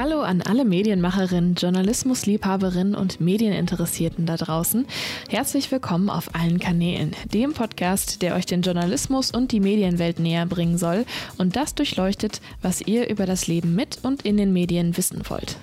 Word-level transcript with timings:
Hallo 0.00 0.22
an 0.22 0.40
alle 0.40 0.64
Medienmacherinnen, 0.64 1.56
Journalismusliebhaberinnen 1.56 2.94
und 2.94 3.20
Medieninteressierten 3.20 4.24
da 4.24 4.38
draußen. 4.38 4.86
Herzlich 5.28 5.70
willkommen 5.70 6.08
auf 6.08 6.34
allen 6.34 6.58
Kanälen, 6.58 7.14
dem 7.34 7.52
Podcast, 7.52 8.22
der 8.22 8.34
euch 8.34 8.46
den 8.46 8.62
Journalismus 8.62 9.30
und 9.30 9.52
die 9.52 9.60
Medienwelt 9.60 10.18
näher 10.18 10.46
bringen 10.46 10.78
soll 10.78 11.04
und 11.36 11.54
das 11.54 11.74
durchleuchtet, 11.74 12.40
was 12.62 12.80
ihr 12.80 13.10
über 13.10 13.26
das 13.26 13.46
Leben 13.46 13.74
mit 13.74 13.98
und 14.02 14.22
in 14.22 14.38
den 14.38 14.54
Medien 14.54 14.96
wissen 14.96 15.20
wollt. 15.28 15.58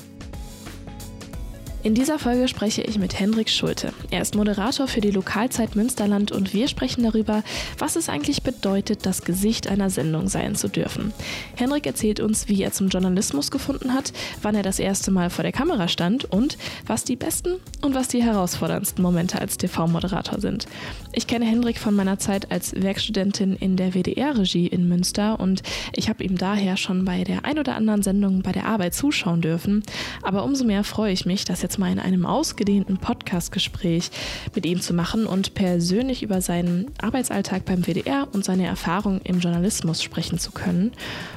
In 1.88 1.94
dieser 1.94 2.20
Folge 2.20 2.50
spreche 2.50 2.82
ich 2.82 3.00
mit 3.00 3.18
Hendrik 3.18 3.50
Schulte. 3.50 3.94
Er 4.12 4.22
ist 4.22 4.36
Moderator 4.36 4.90
für 4.90 5.00
die 5.00 5.10
Lokalzeit 5.10 5.78
Münsterland 5.78 6.34
und 6.34 6.54
wir 6.54 6.68
sprechen 6.68 7.04
darüber, 7.04 7.44
was 7.78 7.96
es 7.96 8.10
eigentlich 8.10 8.44
bedeutet, 8.44 9.06
das 9.06 9.22
Gesicht 9.22 9.70
einer 9.70 9.90
Sendung 9.90 10.28
sein 10.28 10.56
zu 10.56 10.68
dürfen. 10.68 11.14
Hendrik 11.56 11.86
erzählt 11.86 12.20
uns, 12.20 12.50
wie 12.50 12.62
er 12.62 12.74
zum 12.74 12.90
Journalismus 12.90 13.52
gefunden 13.52 13.94
hat, 13.94 14.12
wann 14.42 14.54
er 14.54 14.64
das 14.64 14.80
erste 14.80 15.12
Mal 15.12 15.30
vor 15.30 15.44
der 15.44 15.54
Kamera 15.54 15.88
stand 15.88 16.26
und 16.26 16.58
was 16.86 17.06
die 17.06 17.16
besten 17.16 17.54
und 17.82 17.96
was 17.96 18.10
die 18.10 18.22
herausforderndsten 18.22 19.02
Momente 19.02 19.40
als 19.40 19.56
TV-Moderator 19.56 20.42
sind. 20.42 20.66
Ich 21.14 21.26
kenne 21.26 21.46
Hendrik 21.46 21.80
von 21.80 21.96
meiner 21.96 22.20
Zeit 22.20 22.52
als 22.52 22.74
Werkstudentin 22.76 23.56
in 23.56 23.78
der 23.78 23.94
WDR-Regie 23.94 24.68
in 24.68 24.90
Münster 24.90 25.40
und 25.40 25.64
ich 25.94 26.10
habe 26.10 26.22
ihm 26.26 26.38
daher 26.38 26.76
schon 26.76 27.06
bei 27.06 27.24
der 27.24 27.46
ein 27.46 27.60
oder 27.60 27.76
anderen 27.76 28.04
Sendung 28.04 28.42
bei 28.42 28.52
der 28.52 28.66
Arbeit 28.66 28.94
zuschauen 28.94 29.40
dürfen. 29.40 29.84
Aber 30.22 30.44
umso 30.44 30.66
mehr 30.66 30.84
freue 30.84 31.14
ich 31.14 31.26
mich, 31.26 31.46
dass 31.46 31.62
jetzt 31.62 31.77
mal 31.78 31.92
in 31.92 32.00
einem 32.00 32.26
ausgedehnten 32.26 32.98
Podcastgespräch 32.98 34.12
mit 34.56 34.66
ihm 34.66 34.82
zu 34.82 34.94
machen 34.94 35.26
und 35.26 35.54
persönlich 35.54 36.24
über 36.24 36.42
seinen 36.42 36.92
Arbeitsalltag 37.02 37.66
beim 37.66 37.84
WDR 37.86 38.28
und 38.32 38.46
seine 38.46 38.66
Erfahrung 38.66 39.22
im 39.24 39.40
Journalismus 39.40 40.04
sprechen 40.04 40.40
zu 40.40 40.52
können. 40.52 40.92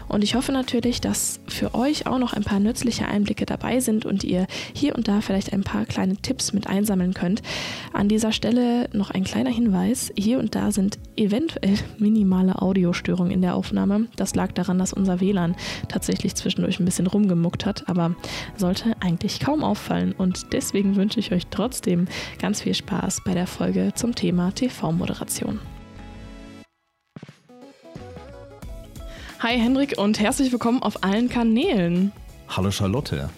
Und 0.08 0.24
ich 0.24 0.34
hoffe 0.34 0.50
natürlich, 0.50 1.00
dass 1.00 1.38
für 1.46 1.74
euch 1.74 2.08
auch 2.08 2.18
noch 2.18 2.32
ein 2.32 2.42
paar 2.42 2.58
nützliche 2.58 3.06
Einblicke 3.06 3.46
dabei 3.46 3.78
sind 3.78 4.04
und 4.04 4.24
ihr 4.24 4.48
hier 4.74 4.96
und 4.96 5.06
da 5.06 5.20
vielleicht 5.20 5.52
ein 5.52 5.62
paar 5.62 5.84
kleine 5.84 6.16
Tipps 6.16 6.52
mit 6.52 6.66
einsammeln 6.66 7.14
könnt. 7.14 7.42
An 7.92 8.08
dieser 8.08 8.32
Stelle 8.32 8.88
noch 8.92 9.10
ein 9.10 9.22
kleiner 9.22 9.50
Hinweis. 9.50 10.12
Hier 10.16 10.40
und 10.40 10.56
da 10.56 10.72
sind 10.72 10.98
eventuell 11.16 11.78
minimale 11.98 12.60
Audiostörungen 12.60 13.30
in 13.30 13.40
der 13.40 13.54
Aufnahme. 13.54 14.08
Das 14.16 14.34
lag 14.34 14.50
daran, 14.52 14.78
dass 14.78 14.92
unser 14.92 15.20
WLAN 15.20 15.54
tatsächlich 15.86 16.34
zwischendurch 16.34 16.80
ein 16.80 16.84
bisschen 16.84 17.06
rumgemuckt 17.06 17.64
hat, 17.64 17.88
aber 17.88 18.16
sollte 18.56 18.96
eigentlich 19.00 19.38
kaum 19.38 19.62
auffallen. 19.62 20.12
Und 20.20 20.52
deswegen 20.52 20.96
wünsche 20.96 21.18
ich 21.18 21.32
euch 21.32 21.46
trotzdem 21.46 22.06
ganz 22.38 22.60
viel 22.60 22.74
Spaß 22.74 23.22
bei 23.24 23.32
der 23.32 23.46
Folge 23.46 23.92
zum 23.94 24.14
Thema 24.14 24.54
TV-Moderation. 24.54 25.58
Hi 29.38 29.58
Hendrik 29.58 29.96
und 29.96 30.20
herzlich 30.20 30.52
willkommen 30.52 30.82
auf 30.82 31.02
allen 31.02 31.30
Kanälen. 31.30 32.12
Hallo 32.48 32.70
Charlotte. 32.70 33.30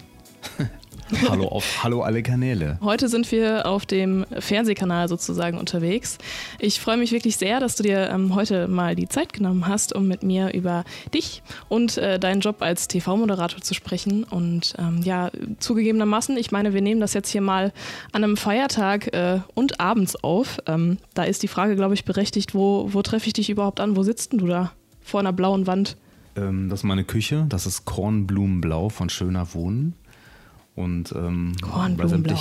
hallo 1.29 1.47
auf 1.47 1.63
Hallo 1.83 2.01
alle 2.01 2.23
Kanäle. 2.23 2.77
Heute 2.81 3.07
sind 3.07 3.31
wir 3.31 3.65
auf 3.65 3.85
dem 3.85 4.25
Fernsehkanal 4.39 5.07
sozusagen 5.07 5.57
unterwegs. 5.57 6.17
Ich 6.59 6.79
freue 6.79 6.97
mich 6.97 7.11
wirklich 7.11 7.37
sehr, 7.37 7.59
dass 7.59 7.75
du 7.75 7.83
dir 7.83 8.09
ähm, 8.09 8.35
heute 8.35 8.67
mal 8.67 8.95
die 8.95 9.07
Zeit 9.07 9.33
genommen 9.33 9.67
hast, 9.67 9.93
um 9.93 10.07
mit 10.07 10.23
mir 10.23 10.53
über 10.53 10.83
dich 11.13 11.43
und 11.69 11.97
äh, 11.97 12.19
deinen 12.19 12.41
Job 12.41 12.61
als 12.61 12.87
TV-Moderator 12.87 13.61
zu 13.61 13.73
sprechen. 13.73 14.23
Und 14.23 14.75
ähm, 14.77 15.01
ja, 15.03 15.31
zugegebenermaßen, 15.59 16.37
ich 16.37 16.51
meine, 16.51 16.73
wir 16.73 16.81
nehmen 16.81 17.01
das 17.01 17.13
jetzt 17.13 17.29
hier 17.29 17.41
mal 17.41 17.73
an 18.11 18.23
einem 18.23 18.37
Feiertag 18.37 19.13
äh, 19.13 19.39
und 19.53 19.79
abends 19.79 20.15
auf. 20.23 20.59
Ähm, 20.67 20.97
da 21.13 21.23
ist 21.23 21.43
die 21.43 21.47
Frage, 21.47 21.75
glaube 21.75 21.93
ich, 21.93 22.05
berechtigt, 22.05 22.53
wo, 22.55 22.89
wo 22.93 23.01
treffe 23.01 23.27
ich 23.27 23.33
dich 23.33 23.49
überhaupt 23.49 23.79
an? 23.79 23.95
Wo 23.95 24.03
sitzt 24.03 24.31
denn 24.31 24.39
du 24.39 24.47
da? 24.47 24.71
vor 25.03 25.19
einer 25.19 25.33
blauen 25.33 25.67
Wand? 25.67 25.97
Ähm, 26.35 26.69
das 26.69 26.79
ist 26.79 26.83
meine 26.83 27.03
Küche. 27.03 27.45
Das 27.49 27.65
ist 27.65 27.85
Kornblumenblau 27.85 28.89
von 28.89 29.09
Schöner 29.09 29.53
Wohnen. 29.53 29.93
Und 30.75 31.13
ähm, 31.15 31.55
Kornblumenblau. 31.61 32.37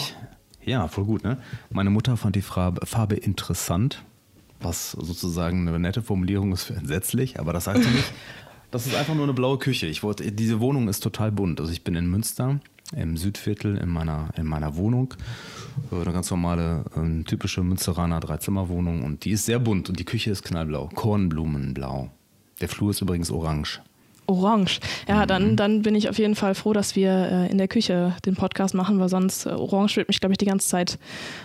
Ja, 0.64 0.88
voll 0.88 1.04
gut, 1.04 1.24
ne? 1.24 1.38
Meine 1.70 1.90
Mutter 1.90 2.16
fand 2.16 2.36
die 2.36 2.42
Farbe, 2.42 2.86
Farbe 2.86 3.16
interessant, 3.16 4.04
was 4.60 4.92
sozusagen 4.92 5.66
eine 5.68 5.78
nette 5.78 6.02
Formulierung 6.02 6.52
ist 6.52 6.64
für 6.64 6.74
entsetzlich, 6.74 7.40
aber 7.40 7.52
das 7.52 7.64
sagt 7.64 7.82
sie 7.82 7.90
nicht. 7.90 8.12
Das 8.70 8.86
ist 8.86 8.94
einfach 8.94 9.14
nur 9.14 9.24
eine 9.24 9.34
blaue 9.34 9.58
Küche. 9.58 9.86
Ich 9.86 10.02
wollte, 10.02 10.32
diese 10.32 10.58
Wohnung 10.58 10.88
ist 10.88 11.00
total 11.00 11.30
bunt. 11.30 11.60
Also 11.60 11.70
ich 11.70 11.84
bin 11.84 11.94
in 11.94 12.06
Münster, 12.06 12.58
im 12.96 13.18
Südviertel, 13.18 13.76
in 13.76 13.90
meiner, 13.90 14.30
in 14.34 14.46
meiner 14.46 14.76
Wohnung. 14.76 15.12
Eine 15.90 16.10
ganz 16.10 16.30
normale, 16.30 16.86
ähm, 16.96 17.26
typische 17.26 17.62
Münsteraner 17.62 18.18
Dreizimmerwohnung 18.20 19.02
und 19.02 19.26
die 19.26 19.32
ist 19.32 19.44
sehr 19.44 19.58
bunt 19.58 19.90
und 19.90 19.98
die 19.98 20.06
Küche 20.06 20.30
ist 20.30 20.42
knallblau, 20.42 20.88
Kornblumenblau. 20.94 22.10
Der 22.62 22.68
Flur 22.70 22.92
ist 22.92 23.02
übrigens 23.02 23.30
orange. 23.30 23.82
Orange. 24.32 24.80
Ja, 25.08 25.22
mhm. 25.22 25.26
dann, 25.26 25.56
dann 25.56 25.82
bin 25.82 25.94
ich 25.94 26.08
auf 26.08 26.18
jeden 26.18 26.34
Fall 26.34 26.54
froh, 26.54 26.72
dass 26.72 26.96
wir 26.96 27.10
äh, 27.10 27.50
in 27.50 27.58
der 27.58 27.68
Küche 27.68 28.14
den 28.24 28.34
Podcast 28.34 28.74
machen, 28.74 28.98
weil 28.98 29.08
sonst 29.08 29.46
äh, 29.46 29.50
Orange 29.50 29.96
wird 29.96 30.08
mich, 30.08 30.20
glaube 30.20 30.32
ich, 30.32 30.38
die 30.38 30.46
ganze 30.46 30.68
Zeit 30.68 30.98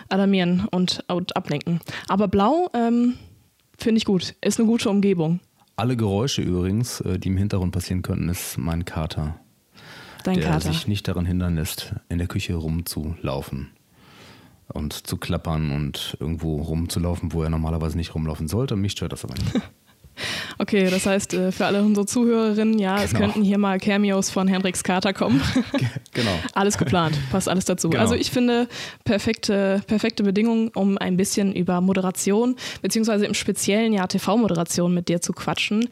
alarmieren 0.10 0.68
und, 0.72 1.04
und 1.08 1.36
ablenken. 1.36 1.80
Aber 2.08 2.28
Blau 2.28 2.70
ähm, 2.74 3.16
finde 3.78 3.98
ich 4.00 4.06
gut. 4.06 4.36
Ist 4.42 4.60
eine 4.60 4.68
gute 4.68 4.90
Umgebung. 4.90 5.40
Alle 5.76 5.96
Geräusche 5.96 6.42
übrigens, 6.42 7.02
äh, 7.02 7.20
die 7.20 7.28
im 7.28 7.38
Hintergrund 7.38 7.72
passieren 7.72 8.02
könnten, 8.02 8.30
ist 8.30 8.58
mein 8.58 8.86
Kater. 8.86 9.40
Dein 10.24 10.36
der 10.36 10.46
Kater. 10.46 10.72
sich 10.72 10.88
nicht 10.88 11.08
daran 11.08 11.26
hindern 11.26 11.56
lässt, 11.56 11.94
in 12.10 12.18
der 12.18 12.28
Küche 12.28 12.56
rumzulaufen 12.56 13.70
und 14.74 15.08
zu 15.08 15.18
klappern 15.18 15.72
und 15.72 16.18
irgendwo 16.20 16.62
rumzulaufen, 16.62 17.34
wo 17.34 17.44
er 17.44 17.50
normalerweise 17.50 17.98
nicht 17.98 18.14
rumlaufen 18.14 18.48
sollte. 18.48 18.76
Mich 18.76 18.94
stört 18.94 19.14
das 19.14 19.24
aber 19.24 19.36
nicht. 19.36 19.54
Okay, 20.58 20.90
das 20.90 21.06
heißt, 21.06 21.34
äh, 21.34 21.52
für 21.52 21.66
alle 21.66 21.82
unsere 21.82 22.06
Zuhörerinnen, 22.06 22.80
ja, 22.80 22.96
genau. 22.96 23.06
es 23.06 23.14
könnten 23.14 23.42
hier 23.42 23.58
mal 23.58 23.80
Cameos 23.80 24.30
von 24.30 24.48
Hendrix 24.48 24.84
Carter 24.84 25.14
kommen. 25.14 25.42
genau. 26.14 26.32
Alles 26.54 26.78
geplant, 26.78 27.18
passt 27.32 27.50
alles 27.50 27.66
dazu. 27.66 27.90
Genau. 27.90 28.02
Also 28.02 28.16
ich 28.16 28.32
finde 28.32 28.68
perfekte, 29.04 29.82
perfekte 29.88 30.24
Bedingungen, 30.24 30.70
um 30.70 30.98
ein 30.98 31.18
bisschen 31.18 31.54
über 31.54 31.82
Moderation, 31.82 32.56
beziehungsweise 32.82 33.26
im 33.26 33.34
speziellen 33.34 33.94
ja 33.94 34.08
TV-Moderation 34.08 34.94
mit 34.94 35.10
dir 35.10 35.22
zu 35.22 35.34
quatschen. 35.34 35.90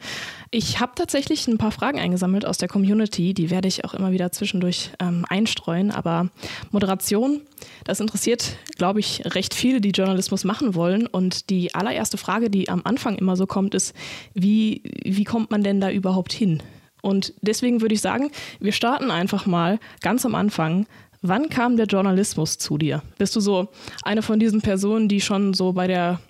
Ich 0.50 0.78
habe 0.80 0.92
tatsächlich 0.94 1.48
ein 1.48 1.58
paar 1.58 1.72
Fragen 1.72 1.98
eingesammelt 1.98 2.46
aus 2.46 2.56
der 2.56 2.68
Community, 2.68 3.34
die 3.34 3.50
werde 3.50 3.66
ich 3.66 3.84
auch 3.84 3.94
immer 3.94 4.12
wieder 4.12 4.30
zwischendurch 4.30 4.90
ähm, 5.00 5.24
einstreuen. 5.28 5.90
Aber 5.90 6.30
Moderation, 6.70 7.40
das 7.84 8.00
interessiert, 8.00 8.56
glaube 8.76 9.00
ich, 9.00 9.22
recht 9.34 9.54
viele, 9.54 9.80
die 9.80 9.90
Journalismus 9.90 10.44
machen 10.44 10.74
wollen. 10.74 11.06
Und 11.06 11.50
die 11.50 11.74
allererste 11.74 12.16
Frage, 12.16 12.48
die 12.48 12.68
am 12.68 12.82
Anfang 12.84 13.16
immer 13.16 13.36
so 13.36 13.46
kommt, 13.46 13.74
ist, 13.74 13.94
wie, 14.34 14.82
wie 15.04 15.24
kommt 15.24 15.50
man 15.50 15.64
denn 15.64 15.80
da 15.80 15.90
überhaupt 15.90 16.32
hin? 16.32 16.62
Und 17.02 17.34
deswegen 17.40 17.80
würde 17.80 17.94
ich 17.94 18.00
sagen, 18.00 18.30
wir 18.60 18.72
starten 18.72 19.10
einfach 19.10 19.46
mal 19.46 19.78
ganz 20.00 20.24
am 20.24 20.34
Anfang. 20.34 20.86
Wann 21.22 21.48
kam 21.48 21.76
der 21.76 21.86
Journalismus 21.86 22.58
zu 22.58 22.78
dir? 22.78 23.02
Bist 23.18 23.34
du 23.34 23.40
so 23.40 23.68
eine 24.02 24.22
von 24.22 24.38
diesen 24.38 24.60
Personen, 24.60 25.08
die 25.08 25.20
schon 25.20 25.54
so 25.54 25.72
bei 25.72 25.86
der 25.86 26.20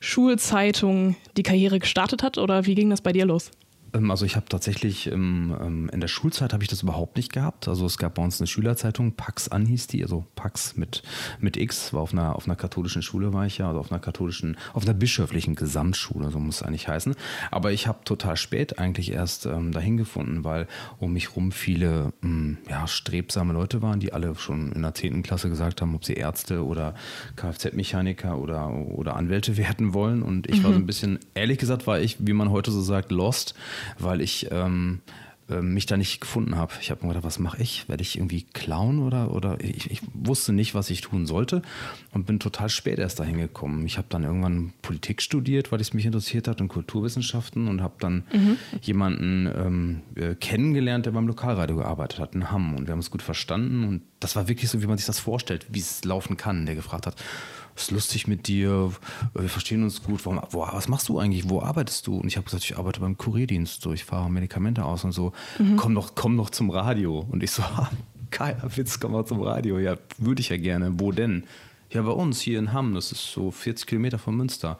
Schulzeitung 0.00 1.16
die 1.36 1.42
Karriere 1.42 1.78
gestartet 1.78 2.22
hat 2.22 2.38
oder 2.38 2.66
wie 2.66 2.74
ging 2.74 2.90
das 2.90 3.00
bei 3.00 3.12
dir 3.12 3.26
los? 3.26 3.50
Ähm, 3.94 4.10
also 4.10 4.24
ich 4.24 4.36
habe 4.36 4.46
tatsächlich 4.48 5.06
ähm, 5.10 5.56
ähm, 5.60 5.90
in 5.92 6.00
der 6.00 6.08
Schulzeit 6.08 6.52
habe 6.52 6.62
ich 6.62 6.68
das 6.68 6.82
überhaupt 6.82 7.16
nicht 7.16 7.32
gehabt. 7.32 7.68
Also 7.68 7.86
es 7.86 7.98
gab 7.98 8.14
bei 8.14 8.22
uns 8.22 8.40
eine 8.40 8.46
Schülerzeitung, 8.46 9.12
Pax 9.12 9.48
an 9.48 9.66
hieß 9.66 9.86
die, 9.86 10.02
also 10.02 10.24
Pax 10.34 10.76
mit, 10.76 11.02
mit 11.40 11.56
X, 11.56 11.92
war 11.92 12.02
auf 12.02 12.12
einer, 12.12 12.36
auf 12.36 12.46
einer 12.46 12.56
katholischen 12.56 13.02
Schule 13.02 13.32
war 13.32 13.46
ich 13.46 13.58
ja, 13.58 13.68
also 13.68 13.80
auf 13.80 13.90
einer 13.90 14.00
katholischen, 14.00 14.56
auf 14.72 14.84
einer 14.84 14.94
bischöflichen 14.94 15.54
Gesamtschule, 15.54 16.30
so 16.30 16.38
muss 16.38 16.56
es 16.56 16.62
eigentlich 16.62 16.88
heißen. 16.88 17.14
Aber 17.50 17.72
ich 17.72 17.86
habe 17.86 18.04
total 18.04 18.36
spät 18.36 18.78
eigentlich 18.78 19.12
erst 19.12 19.46
ähm, 19.46 19.72
dahin 19.72 19.96
gefunden, 19.96 20.44
weil 20.44 20.66
um 20.98 21.12
mich 21.12 21.36
rum 21.36 21.52
viele 21.52 22.12
mh, 22.20 22.28
hm, 22.28 22.58
ja, 22.68 22.86
strebsame 22.86 23.52
Leute 23.52 23.82
waren, 23.82 24.00
die 24.00 24.12
alle 24.12 24.34
schon 24.36 24.72
in 24.72 24.82
der 24.82 24.94
10. 24.94 25.22
Klasse 25.22 25.48
gesagt 25.48 25.80
haben, 25.82 25.94
ob 25.94 26.04
sie 26.04 26.14
Ärzte 26.14 26.64
oder 26.64 26.94
Kfz-Mechaniker 27.36 28.38
oder, 28.38 28.72
oder 28.72 29.16
Anwälte 29.16 29.56
werden 29.56 29.94
wollen. 29.94 30.22
Und 30.22 30.48
ich 30.48 30.60
mhm. 30.60 30.64
war 30.64 30.72
so 30.72 30.78
ein 30.78 30.86
bisschen, 30.86 31.18
ehrlich 31.34 31.58
gesagt, 31.58 31.86
war 31.86 32.00
ich, 32.00 32.16
wie 32.20 32.32
man 32.32 32.50
heute 32.50 32.70
so 32.70 32.80
sagt, 32.80 33.10
lost 33.10 33.54
weil 33.98 34.20
ich 34.20 34.48
ähm, 34.50 35.00
äh, 35.50 35.62
mich 35.62 35.86
da 35.86 35.96
nicht 35.96 36.20
gefunden 36.20 36.56
habe. 36.56 36.74
Ich 36.80 36.90
habe 36.90 37.02
mir 37.02 37.08
gedacht, 37.08 37.24
was 37.24 37.38
mache 37.38 37.62
ich? 37.62 37.88
Werde 37.88 38.02
ich 38.02 38.16
irgendwie 38.16 38.42
klauen 38.42 38.98
oder, 38.98 39.32
oder 39.32 39.58
ich, 39.60 39.90
ich, 39.90 40.02
wusste 40.12 40.52
nicht, 40.52 40.74
was 40.74 40.90
ich 40.90 41.00
tun 41.00 41.26
sollte 41.26 41.62
und 42.12 42.26
bin 42.26 42.38
total 42.38 42.68
spät 42.68 42.98
erst 42.98 43.18
dahin 43.18 43.38
gekommen. 43.38 43.86
Ich 43.86 43.96
habe 43.96 44.08
dann 44.10 44.24
irgendwann 44.24 44.74
Politik 44.82 45.22
studiert, 45.22 45.72
weil 45.72 45.80
es 45.80 45.94
mich 45.94 46.04
interessiert 46.04 46.48
hat 46.48 46.60
und 46.60 46.68
Kulturwissenschaften 46.68 47.66
und 47.66 47.80
habe 47.80 47.94
dann 47.98 48.24
mhm. 48.30 48.58
jemanden 48.82 49.46
ähm, 49.46 50.02
äh, 50.16 50.34
kennengelernt, 50.34 51.06
der 51.06 51.12
beim 51.12 51.26
Lokalradio 51.26 51.76
gearbeitet 51.76 52.18
hat 52.18 52.34
in 52.34 52.50
Hamm 52.50 52.74
und 52.74 52.86
wir 52.86 52.92
haben 52.92 52.98
es 52.98 53.10
gut 53.10 53.22
verstanden 53.22 53.84
und 53.84 54.02
das 54.20 54.36
war 54.36 54.48
wirklich 54.48 54.68
so, 54.68 54.82
wie 54.82 54.86
man 54.86 54.98
sich 54.98 55.06
das 55.06 55.18
vorstellt, 55.20 55.66
wie 55.70 55.78
es 55.78 56.04
laufen 56.04 56.36
kann. 56.36 56.66
Der 56.66 56.74
gefragt 56.74 57.06
hat, 57.06 57.16
ist 57.78 57.90
lustig 57.90 58.26
mit 58.26 58.48
dir, 58.48 58.92
wir 59.34 59.48
verstehen 59.48 59.82
uns 59.82 60.02
gut, 60.02 60.24
wo, 60.26 60.40
wo, 60.50 60.60
was 60.60 60.88
machst 60.88 61.08
du 61.08 61.18
eigentlich, 61.18 61.48
wo 61.48 61.62
arbeitest 61.62 62.06
du? 62.06 62.16
Und 62.16 62.26
ich 62.26 62.36
habe 62.36 62.44
gesagt, 62.44 62.64
ich 62.64 62.76
arbeite 62.76 63.00
beim 63.00 63.16
Kurierdienst, 63.16 63.82
so, 63.82 63.92
ich 63.92 64.04
fahre 64.04 64.30
Medikamente 64.30 64.84
aus 64.84 65.04
und 65.04 65.12
so, 65.12 65.32
mhm. 65.58 65.76
komm, 65.76 65.94
doch, 65.94 66.14
komm 66.14 66.36
doch 66.36 66.50
zum 66.50 66.70
Radio. 66.70 67.26
Und 67.30 67.42
ich 67.42 67.50
so, 67.50 67.62
geiler 68.30 68.76
Witz, 68.76 69.00
komm 69.00 69.12
mal 69.12 69.24
zum 69.24 69.40
Radio. 69.40 69.78
Ja, 69.78 69.96
würde 70.18 70.40
ich 70.40 70.48
ja 70.48 70.56
gerne. 70.56 70.92
Wo 70.98 71.12
denn? 71.12 71.44
Ja, 71.90 72.02
bei 72.02 72.10
uns 72.10 72.40
hier 72.40 72.58
in 72.58 72.72
Hamm, 72.72 72.94
das 72.94 73.12
ist 73.12 73.32
so 73.32 73.50
40 73.50 73.86
Kilometer 73.86 74.18
von 74.18 74.36
Münster. 74.36 74.78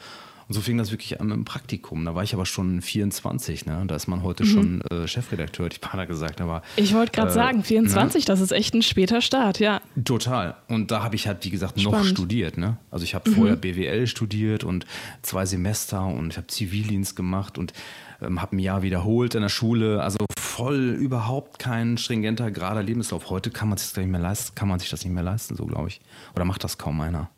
Und 0.49 0.55
so 0.55 0.63
fing 0.63 0.79
das 0.79 0.91
wirklich 0.91 1.21
an 1.21 1.29
dem 1.29 1.45
Praktikum. 1.45 2.07
Da 2.07 2.15
war 2.15 2.23
ich 2.23 2.33
aber 2.33 2.47
schon 2.47 2.81
24, 2.81 3.67
ne? 3.67 3.85
Da 3.87 3.95
ist 3.95 4.09
man 4.09 4.23
heute 4.23 4.45
mhm. 4.45 4.49
schon 4.49 4.81
äh, 4.91 5.07
Chefredakteur, 5.07 5.67
hätte 5.67 5.79
ich 5.81 5.81
beinahe 5.81 6.07
gesagt. 6.07 6.41
Aber, 6.41 6.63
ich 6.77 6.95
wollte 6.95 7.13
gerade 7.13 7.31
äh, 7.31 7.35
sagen, 7.35 7.63
24, 7.63 8.23
ne? 8.23 8.27
das 8.27 8.41
ist 8.41 8.53
echt 8.53 8.73
ein 8.75 8.81
später 8.81 9.21
Start, 9.21 9.61
ja. 9.61 9.83
Total. 10.05 10.57
Und 10.69 10.91
da 10.91 11.03
habe 11.03 11.17
ich 11.17 11.27
halt, 11.27 11.45
wie 11.45 11.51
gesagt, 11.51 11.79
Spannend. 11.79 11.99
noch 11.99 12.07
studiert. 12.07 12.57
Ne? 12.57 12.79
Also 12.91 13.05
ich 13.05 13.15
habe 13.15 13.29
mhm. 13.31 13.35
vorher 13.35 13.57
BWL 13.57 14.07
studiert 14.07 14.65
und 14.65 14.87
zwei 15.21 15.45
Semester 15.45 16.07
und 16.07 16.31
ich 16.31 16.37
habe 16.39 16.47
Zivildienst 16.47 17.15
gemacht 17.15 17.59
und 17.59 17.75
ähm, 18.23 18.41
habe 18.41 18.57
ein 18.57 18.59
Jahr 18.59 18.83
wiederholt 18.83 19.35
in 19.35 19.43
der 19.43 19.51
Schule. 19.51 20.03
Also 20.03 20.19
voll 20.39 20.97
überhaupt 20.99 21.59
kein 21.59 21.99
stringenter, 21.99 22.51
gerader 22.51 22.83
Lebenslauf. 22.83 23.29
Heute 23.29 23.51
kann 23.51 23.69
man 23.69 23.77
sich 23.77 23.91
das 23.91 23.99
nicht 23.99 24.11
mehr 24.11 24.21
leisten, 24.21 24.55
kann 24.55 24.69
man 24.69 24.79
sich 24.79 24.89
das 24.89 25.05
nicht 25.05 25.13
mehr 25.13 25.23
leisten, 25.23 25.57
so 25.57 25.67
glaube 25.67 25.89
ich. 25.89 26.01
Oder 26.35 26.47
macht 26.47 26.65
das 26.65 26.79
kaum 26.79 27.01
einer? 27.03 27.29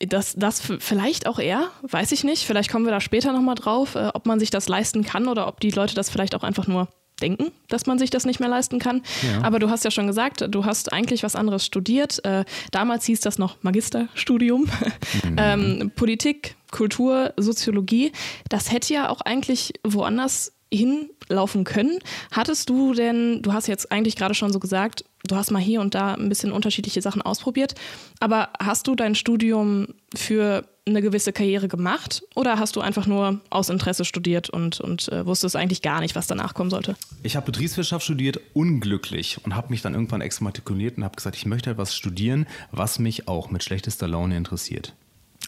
Das, 0.00 0.34
das 0.34 0.60
vielleicht 0.80 1.26
auch 1.26 1.38
eher, 1.38 1.70
weiß 1.82 2.12
ich 2.12 2.24
nicht. 2.24 2.44
Vielleicht 2.44 2.70
kommen 2.70 2.84
wir 2.84 2.90
da 2.90 3.00
später 3.00 3.32
nochmal 3.32 3.54
drauf, 3.54 3.94
äh, 3.94 4.10
ob 4.12 4.26
man 4.26 4.40
sich 4.40 4.50
das 4.50 4.68
leisten 4.68 5.04
kann 5.04 5.28
oder 5.28 5.46
ob 5.46 5.60
die 5.60 5.70
Leute 5.70 5.94
das 5.94 6.10
vielleicht 6.10 6.34
auch 6.34 6.42
einfach 6.42 6.66
nur 6.66 6.88
denken, 7.20 7.52
dass 7.68 7.86
man 7.86 7.98
sich 7.98 8.10
das 8.10 8.24
nicht 8.24 8.40
mehr 8.40 8.48
leisten 8.48 8.78
kann. 8.78 9.02
Ja. 9.22 9.42
Aber 9.42 9.58
du 9.58 9.70
hast 9.70 9.84
ja 9.84 9.90
schon 9.90 10.06
gesagt, 10.06 10.44
du 10.48 10.64
hast 10.64 10.92
eigentlich 10.92 11.22
was 11.22 11.36
anderes 11.36 11.64
studiert. 11.64 12.24
Äh, 12.24 12.44
damals 12.72 13.04
hieß 13.06 13.20
das 13.20 13.38
noch 13.38 13.56
Magisterstudium. 13.62 14.68
Mhm. 15.24 15.36
ähm, 15.38 15.92
Politik, 15.94 16.56
Kultur, 16.70 17.32
Soziologie. 17.36 18.12
Das 18.48 18.72
hätte 18.72 18.92
ja 18.92 19.08
auch 19.08 19.20
eigentlich 19.20 19.74
woanders 19.84 20.52
hinlaufen 20.72 21.64
können. 21.64 21.98
Hattest 22.32 22.68
du 22.68 22.94
denn, 22.94 23.42
du 23.42 23.52
hast 23.52 23.68
jetzt 23.68 23.92
eigentlich 23.92 24.16
gerade 24.16 24.34
schon 24.34 24.52
so 24.52 24.58
gesagt, 24.58 25.04
du 25.26 25.36
hast 25.36 25.50
mal 25.50 25.60
hier 25.60 25.80
und 25.80 25.94
da 25.94 26.14
ein 26.14 26.28
bisschen 26.28 26.52
unterschiedliche 26.52 27.02
Sachen 27.02 27.22
ausprobiert, 27.22 27.74
aber 28.20 28.50
hast 28.58 28.86
du 28.86 28.94
dein 28.94 29.14
Studium 29.14 29.88
für 30.14 30.64
eine 30.86 31.00
gewisse 31.00 31.32
Karriere 31.32 31.66
gemacht 31.66 32.22
oder 32.34 32.58
hast 32.58 32.76
du 32.76 32.80
einfach 32.80 33.06
nur 33.06 33.40
aus 33.48 33.70
Interesse 33.70 34.04
studiert 34.04 34.50
und, 34.50 34.80
und 34.80 35.08
äh, 35.10 35.24
wusstest 35.24 35.56
eigentlich 35.56 35.80
gar 35.80 36.00
nicht, 36.00 36.14
was 36.14 36.26
danach 36.26 36.52
kommen 36.52 36.68
sollte? 36.68 36.94
Ich 37.22 37.36
habe 37.36 37.46
Betriebswirtschaft 37.46 38.04
studiert, 38.04 38.38
unglücklich 38.52 39.38
und 39.44 39.56
habe 39.56 39.70
mich 39.70 39.80
dann 39.80 39.94
irgendwann 39.94 40.20
exmatrikuliert 40.20 40.98
und 40.98 41.04
habe 41.04 41.16
gesagt, 41.16 41.36
ich 41.36 41.46
möchte 41.46 41.70
etwas 41.70 41.96
studieren, 41.96 42.46
was 42.70 42.98
mich 42.98 43.28
auch 43.28 43.50
mit 43.50 43.64
schlechtester 43.64 44.06
Laune 44.08 44.36
interessiert. 44.36 44.92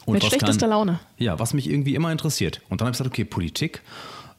Und 0.06 0.14
mit 0.14 0.24
schlechtester 0.24 0.60
kann, 0.60 0.70
Laune? 0.70 1.00
Ja, 1.18 1.38
was 1.38 1.52
mich 1.52 1.68
irgendwie 1.68 1.94
immer 1.94 2.12
interessiert. 2.12 2.60
Und 2.68 2.80
dann 2.80 2.86
habe 2.86 2.94
ich 2.94 2.98
gesagt, 2.98 3.12
okay, 3.12 3.24
Politik 3.24 3.82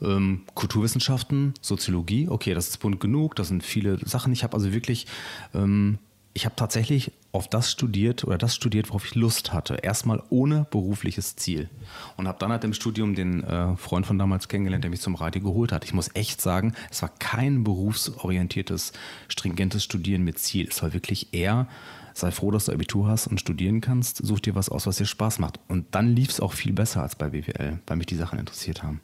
ähm, 0.02 0.44
Kulturwissenschaften, 0.54 1.54
Soziologie, 1.62 2.28
okay, 2.30 2.54
das 2.54 2.70
ist 2.70 2.78
bunt 2.78 3.00
genug, 3.00 3.36
das 3.36 3.48
sind 3.48 3.64
viele 3.64 3.98
Sachen. 4.08 4.34
Ich 4.34 4.44
habe 4.44 4.54
also 4.54 4.72
wirklich, 4.74 5.08
ähm, 5.54 5.98
ich 6.34 6.46
habe 6.46 6.56
tatsächlich 6.56 7.12
auf 7.32 7.48
das 7.48 7.72
studiert 7.72 8.24
oder 8.24 8.38
das 8.38 8.56
studiert, 8.56 8.90
worauf 8.90 9.06
ich 9.06 9.16
Lust 9.16 9.54
hatte. 9.54 9.76
Erstmal 9.76 10.24
ohne 10.30 10.66
berufliches 10.70 11.36
Ziel. 11.36 11.70
Und 12.16 12.28
habe 12.28 12.40
dann 12.40 12.52
halt 12.52 12.64
im 12.64 12.74
Studium 12.74 13.16
den 13.16 13.44
äh, 13.44 13.76
Freund 13.76 14.06
von 14.06 14.18
damals 14.18 14.48
kennengelernt, 14.48 14.84
der 14.84 14.92
mich 14.92 15.02
zum 15.02 15.16
Radio 15.16 15.42
geholt 15.42 15.72
hat. 15.72 15.84
Ich 15.84 15.94
muss 15.94 16.10
echt 16.14 16.42
sagen, 16.42 16.74
es 16.90 17.02
war 17.02 17.10
kein 17.10 17.64
berufsorientiertes, 17.64 18.94
stringentes 19.28 19.84
Studieren 19.84 20.24
mit 20.24 20.40
Ziel. 20.40 20.68
Es 20.70 20.82
war 20.82 20.94
wirklich 20.94 21.34
eher 21.34 21.68
sei 22.18 22.32
froh, 22.32 22.52
dass 22.52 22.66
du 22.66 22.72
Abitur 22.72 23.08
hast 23.08 23.28
und 23.28 23.40
studieren 23.40 23.80
kannst, 23.80 24.26
such 24.26 24.40
dir 24.40 24.56
was 24.56 24.70
aus, 24.70 24.88
was 24.88 24.98
dir 24.98 25.06
Spaß 25.06 25.40
macht. 25.40 25.60
Und 25.68 25.94
dann 25.94 26.16
lief 26.16 26.30
es 26.30 26.40
auch 26.40 26.54
viel 26.54 26.74
besser 26.74 27.04
als 27.04 27.16
bei 27.16 27.30
BWL, 27.30 27.80
weil 27.86 27.98
mich 27.98 28.08
die 28.08 28.16
Sachen 28.16 28.40
interessiert 28.40 28.84
haben. 28.84 29.02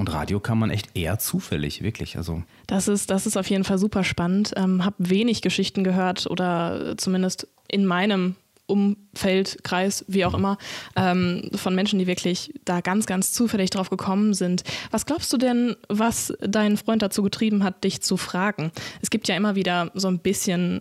Und 0.00 0.14
Radio 0.14 0.40
kann 0.40 0.58
man 0.58 0.70
echt 0.70 0.96
eher 0.96 1.18
zufällig, 1.18 1.82
wirklich. 1.82 2.16
Also. 2.16 2.42
Das 2.66 2.88
ist, 2.88 3.10
das 3.10 3.26
ist 3.26 3.36
auf 3.36 3.50
jeden 3.50 3.64
Fall 3.64 3.76
super 3.76 4.02
spannend. 4.02 4.54
Ähm, 4.56 4.82
hab 4.82 4.94
wenig 4.96 5.42
Geschichten 5.42 5.84
gehört 5.84 6.26
oder 6.26 6.94
zumindest 6.96 7.48
in 7.68 7.84
meinem 7.84 8.34
Umfeld, 8.64 9.58
Kreis, 9.62 10.06
wie 10.08 10.24
auch 10.24 10.32
mhm. 10.32 10.38
immer, 10.38 10.58
ähm, 10.96 11.50
von 11.54 11.74
Menschen, 11.74 11.98
die 11.98 12.06
wirklich 12.06 12.54
da 12.64 12.80
ganz, 12.80 13.04
ganz 13.04 13.32
zufällig 13.32 13.68
drauf 13.68 13.90
gekommen 13.90 14.32
sind. 14.32 14.64
Was 14.90 15.04
glaubst 15.04 15.30
du 15.34 15.36
denn, 15.36 15.76
was 15.90 16.32
deinen 16.40 16.78
Freund 16.78 17.02
dazu 17.02 17.22
getrieben 17.22 17.62
hat, 17.62 17.84
dich 17.84 18.00
zu 18.00 18.16
fragen? 18.16 18.72
Es 19.02 19.10
gibt 19.10 19.28
ja 19.28 19.36
immer 19.36 19.54
wieder 19.54 19.90
so 19.92 20.08
ein 20.08 20.20
bisschen 20.20 20.80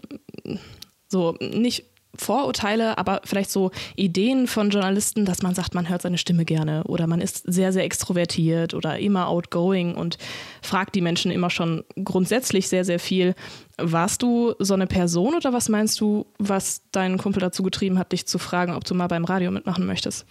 so 1.10 1.36
nicht 1.42 1.89
Vorurteile, 2.16 2.98
aber 2.98 3.22
vielleicht 3.24 3.52
so 3.52 3.72
Ideen 3.96 4.48
von 4.48 4.72
Journalisten, 4.72 5.26
dass 5.26 5.42
man 5.42 5.54
sagt, 5.54 5.76
man 5.76 5.90
hört 5.90 6.02
seine 6.02 6.18
Stimme 6.18 6.44
gerne 6.44 6.84
oder 6.86 7.06
man 7.06 7.22
ist 7.22 7.44
sehr, 7.52 7.72
sehr 7.72 7.84
extrovertiert 7.84 8.74
oder 8.74 8.98
immer 8.98 9.28
outgoing 9.28 9.96
und 9.96 10.18
fragt 10.62 10.96
die 10.96 11.02
Menschen 11.02 11.32
immer 11.32 11.50
schon 11.50 11.84
grundsätzlich 12.04 12.68
sehr, 12.68 12.84
sehr 12.84 13.00
viel. 13.00 13.36
Warst 13.78 14.24
du 14.24 14.56
so 14.58 14.74
eine 14.74 14.88
Person 14.88 15.36
oder 15.36 15.54
was 15.54 15.70
meinst 15.70 16.02
du, 16.02 16.26
was 16.40 16.82
deinen 16.92 17.18
Kumpel 17.18 17.42
dazu 17.42 17.62
getrieben 17.62 18.00
hat, 18.00 18.12
dich 18.12 18.26
zu 18.26 18.40
fragen, 18.40 18.74
ob 18.74 18.86
du 18.86 18.96
mal 18.96 19.08
beim 19.08 19.26
Radio 19.26 19.52
mitmachen 19.52 19.86
möchtest? 19.86 20.26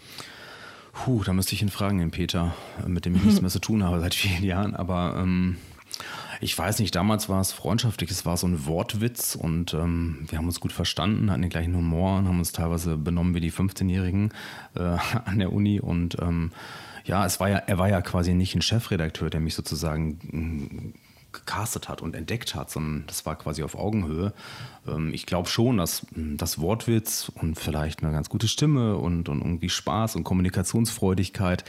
Puh, 0.93 1.23
da 1.23 1.33
müsste 1.33 1.55
ich 1.55 1.63
ihn 1.63 1.69
fragen, 1.69 1.99
den 1.99 2.11
Peter, 2.11 2.55
mit 2.87 3.05
dem 3.05 3.15
ich 3.15 3.23
nichts 3.23 3.41
mehr 3.41 3.51
zu 3.51 3.61
tun 3.61 3.85
habe 3.85 4.01
seit 4.01 4.15
vielen 4.15 4.43
Jahren, 4.43 4.75
aber 4.75 5.15
ähm 5.17 5.57
ich 6.41 6.57
weiß 6.57 6.79
nicht, 6.79 6.95
damals 6.95 7.29
war 7.29 7.41
es 7.41 7.53
freundschaftlich, 7.53 8.11
es 8.11 8.25
war 8.25 8.37
so 8.37 8.47
ein 8.47 8.67
Wortwitz 8.67 9.35
und 9.35 9.75
ähm, 9.75 10.27
wir 10.29 10.39
haben 10.39 10.47
uns 10.47 10.61
gut 10.61 10.73
verstanden, 10.73 11.31
hatten 11.31 11.43
den 11.43 11.51
gleichen 11.51 11.75
Humor 11.75 12.19
und 12.19 12.29
haben 12.29 12.39
uns 12.39 12.53
teilweise 12.53 12.97
benommen 12.97 13.35
wie 13.35 13.41
die 13.41 13.53
15-Jährigen 13.53 14.33
äh, 14.75 14.81
an 15.25 15.39
der 15.39 15.53
Uni 15.53 15.81
und 15.81 16.17
ähm, 16.21 16.53
ja, 17.05 17.25
es 17.25 17.41
war 17.41 17.49
ja, 17.49 17.57
er 17.57 17.79
war 17.79 17.89
ja 17.89 18.03
quasi 18.03 18.35
nicht 18.35 18.55
ein 18.55 18.63
Chefredakteur, 18.63 19.31
der 19.31 19.41
mich 19.41 19.55
sozusagen 19.55 20.19
mm, 20.31 20.95
gecastet 21.33 21.89
hat 21.89 22.03
und 22.03 22.15
entdeckt 22.15 22.55
hat, 22.55 22.71
sondern 22.71 23.05
das 23.07 23.25
war 23.27 23.37
quasi 23.37 23.63
auf 23.63 23.75
Augenhöhe. 23.75 24.33
Ähm, 24.87 25.13
ich 25.15 25.25
glaube 25.25 25.49
schon, 25.49 25.79
dass 25.79 26.07
mm, 26.15 26.37
das 26.37 26.61
Wortwitz 26.61 27.33
und 27.35 27.59
vielleicht 27.59 28.03
eine 28.03 28.13
ganz 28.13 28.29
gute 28.29 28.47
Stimme 28.47 28.97
und, 28.97 29.29
und 29.29 29.41
irgendwie 29.41 29.71
Spaß 29.71 30.17
und 30.17 30.25
Kommunikationsfreudigkeit 30.25 31.65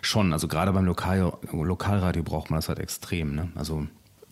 schon, 0.00 0.32
also 0.32 0.46
gerade 0.46 0.72
beim 0.72 0.84
Lokal, 0.84 1.32
Lokalradio 1.52 2.22
braucht 2.22 2.50
man 2.50 2.58
das 2.58 2.68
halt 2.68 2.78
extrem. 2.78 3.34
Ne? 3.34 3.48
Also 3.56 3.86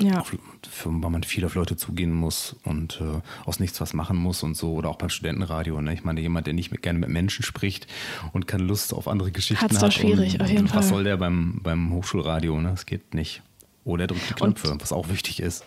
ja. 0.06 0.22
für, 0.22 0.38
weil 0.84 1.10
man 1.10 1.22
viel 1.22 1.44
auf 1.44 1.54
Leute 1.54 1.76
zugehen 1.76 2.12
muss 2.12 2.56
und 2.64 3.00
äh, 3.00 3.20
aus 3.46 3.60
nichts 3.60 3.80
was 3.80 3.94
machen 3.94 4.16
muss 4.16 4.42
und 4.42 4.56
so. 4.56 4.74
Oder 4.74 4.88
auch 4.88 4.96
beim 4.96 5.10
Studentenradio. 5.10 5.80
Ne? 5.80 5.94
Ich 5.94 6.04
meine, 6.04 6.20
jemand, 6.20 6.46
der 6.46 6.54
nicht 6.54 6.70
mit, 6.70 6.82
gerne 6.82 6.98
mit 6.98 7.08
Menschen 7.08 7.42
spricht 7.42 7.86
und 8.32 8.46
keine 8.46 8.64
Lust 8.64 8.94
auf 8.94 9.08
andere 9.08 9.30
Geschichten 9.30 9.62
Hat's 9.62 9.76
hat. 9.76 9.82
Hat's 9.84 9.94
schwierig, 9.94 10.34
und, 10.34 10.42
auf 10.42 10.50
jeden 10.50 10.64
was 10.64 10.70
Fall. 10.70 10.80
Was 10.80 10.88
soll 10.88 11.04
der 11.04 11.16
beim, 11.16 11.60
beim 11.62 11.92
Hochschulradio? 11.92 12.60
Ne? 12.60 12.70
Das 12.70 12.86
geht 12.86 13.14
nicht. 13.14 13.42
Oder 13.84 14.04
er 14.04 14.08
drückt 14.08 14.30
die 14.30 14.34
Knöpfe, 14.34 14.70
und 14.70 14.82
was 14.82 14.92
auch 14.92 15.08
wichtig 15.08 15.40
ist. 15.40 15.64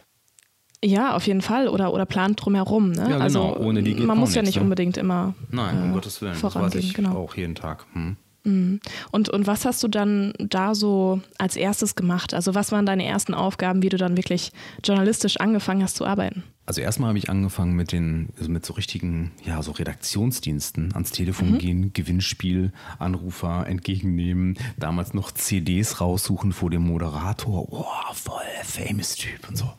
Ja, 0.83 1.15
auf 1.15 1.25
jeden 1.27 1.41
Fall. 1.41 1.67
Oder, 1.67 1.93
oder 1.93 2.05
plant 2.05 2.43
drumherum. 2.43 2.91
Ne? 2.91 2.97
Ja, 2.97 3.05
genau. 3.05 3.19
Also, 3.19 3.57
Ohne 3.57 3.81
die 3.81 3.95
geht 3.95 4.05
man 4.05 4.17
muss 4.17 4.35
ja 4.35 4.41
nicht 4.41 4.57
ne? 4.57 4.61
unbedingt 4.61 4.97
immer. 4.97 5.33
Nein, 5.51 5.81
um 5.81 5.89
äh, 5.89 5.93
Gottes 5.93 6.21
Willen. 6.21 6.38
Das 6.39 6.55
weiß 6.55 6.75
ich 6.75 6.93
genau. 6.93 7.15
auch 7.15 7.35
jeden 7.35 7.55
Tag. 7.55 7.85
Hm. 7.93 8.17
Mhm. 8.45 8.80
Und, 9.12 9.30
und 9.30 9.47
was 9.47 9.65
hast 9.65 9.83
du 9.83 9.88
dann 9.88 10.33
da 10.39 10.75
so 10.75 11.21
als 11.38 11.56
erstes 11.56 11.95
gemacht? 11.95 12.33
Also 12.33 12.56
was 12.56 12.71
waren 12.71 12.86
deine 12.86 13.06
ersten 13.06 13.33
Aufgaben, 13.33 13.81
wie 13.81 13.89
du 13.89 13.97
dann 13.97 14.15
wirklich 14.15 14.51
journalistisch 14.83 15.38
angefangen 15.38 15.84
hast 15.84 15.98
zu 15.98 16.05
arbeiten? 16.05 16.43
Also 16.67 16.81
erstmal 16.81 17.10
habe 17.10 17.19
ich 17.19 17.29
angefangen 17.29 17.75
mit 17.75 17.91
den, 17.91 18.29
also 18.39 18.50
mit 18.50 18.65
so 18.65 18.74
richtigen, 18.74 19.31
ja, 19.43 19.62
so 19.62 19.72
Redaktionsdiensten, 19.72 20.93
ans 20.93 21.12
Telefon 21.12 21.53
mhm. 21.53 21.58
gehen, 21.60 21.93
Gewinnspiel, 21.93 22.72
Anrufer 22.98 23.67
entgegennehmen, 23.67 24.58
damals 24.77 25.13
noch 25.13 25.31
CDs 25.31 26.01
raussuchen 26.01 26.53
vor 26.53 26.72
dem 26.72 26.81
Moderator. 26.84 27.72
Oh, 27.72 28.13
voll 28.13 28.41
famous 28.63 29.15
Typ 29.15 29.48
und 29.48 29.58
so. 29.58 29.72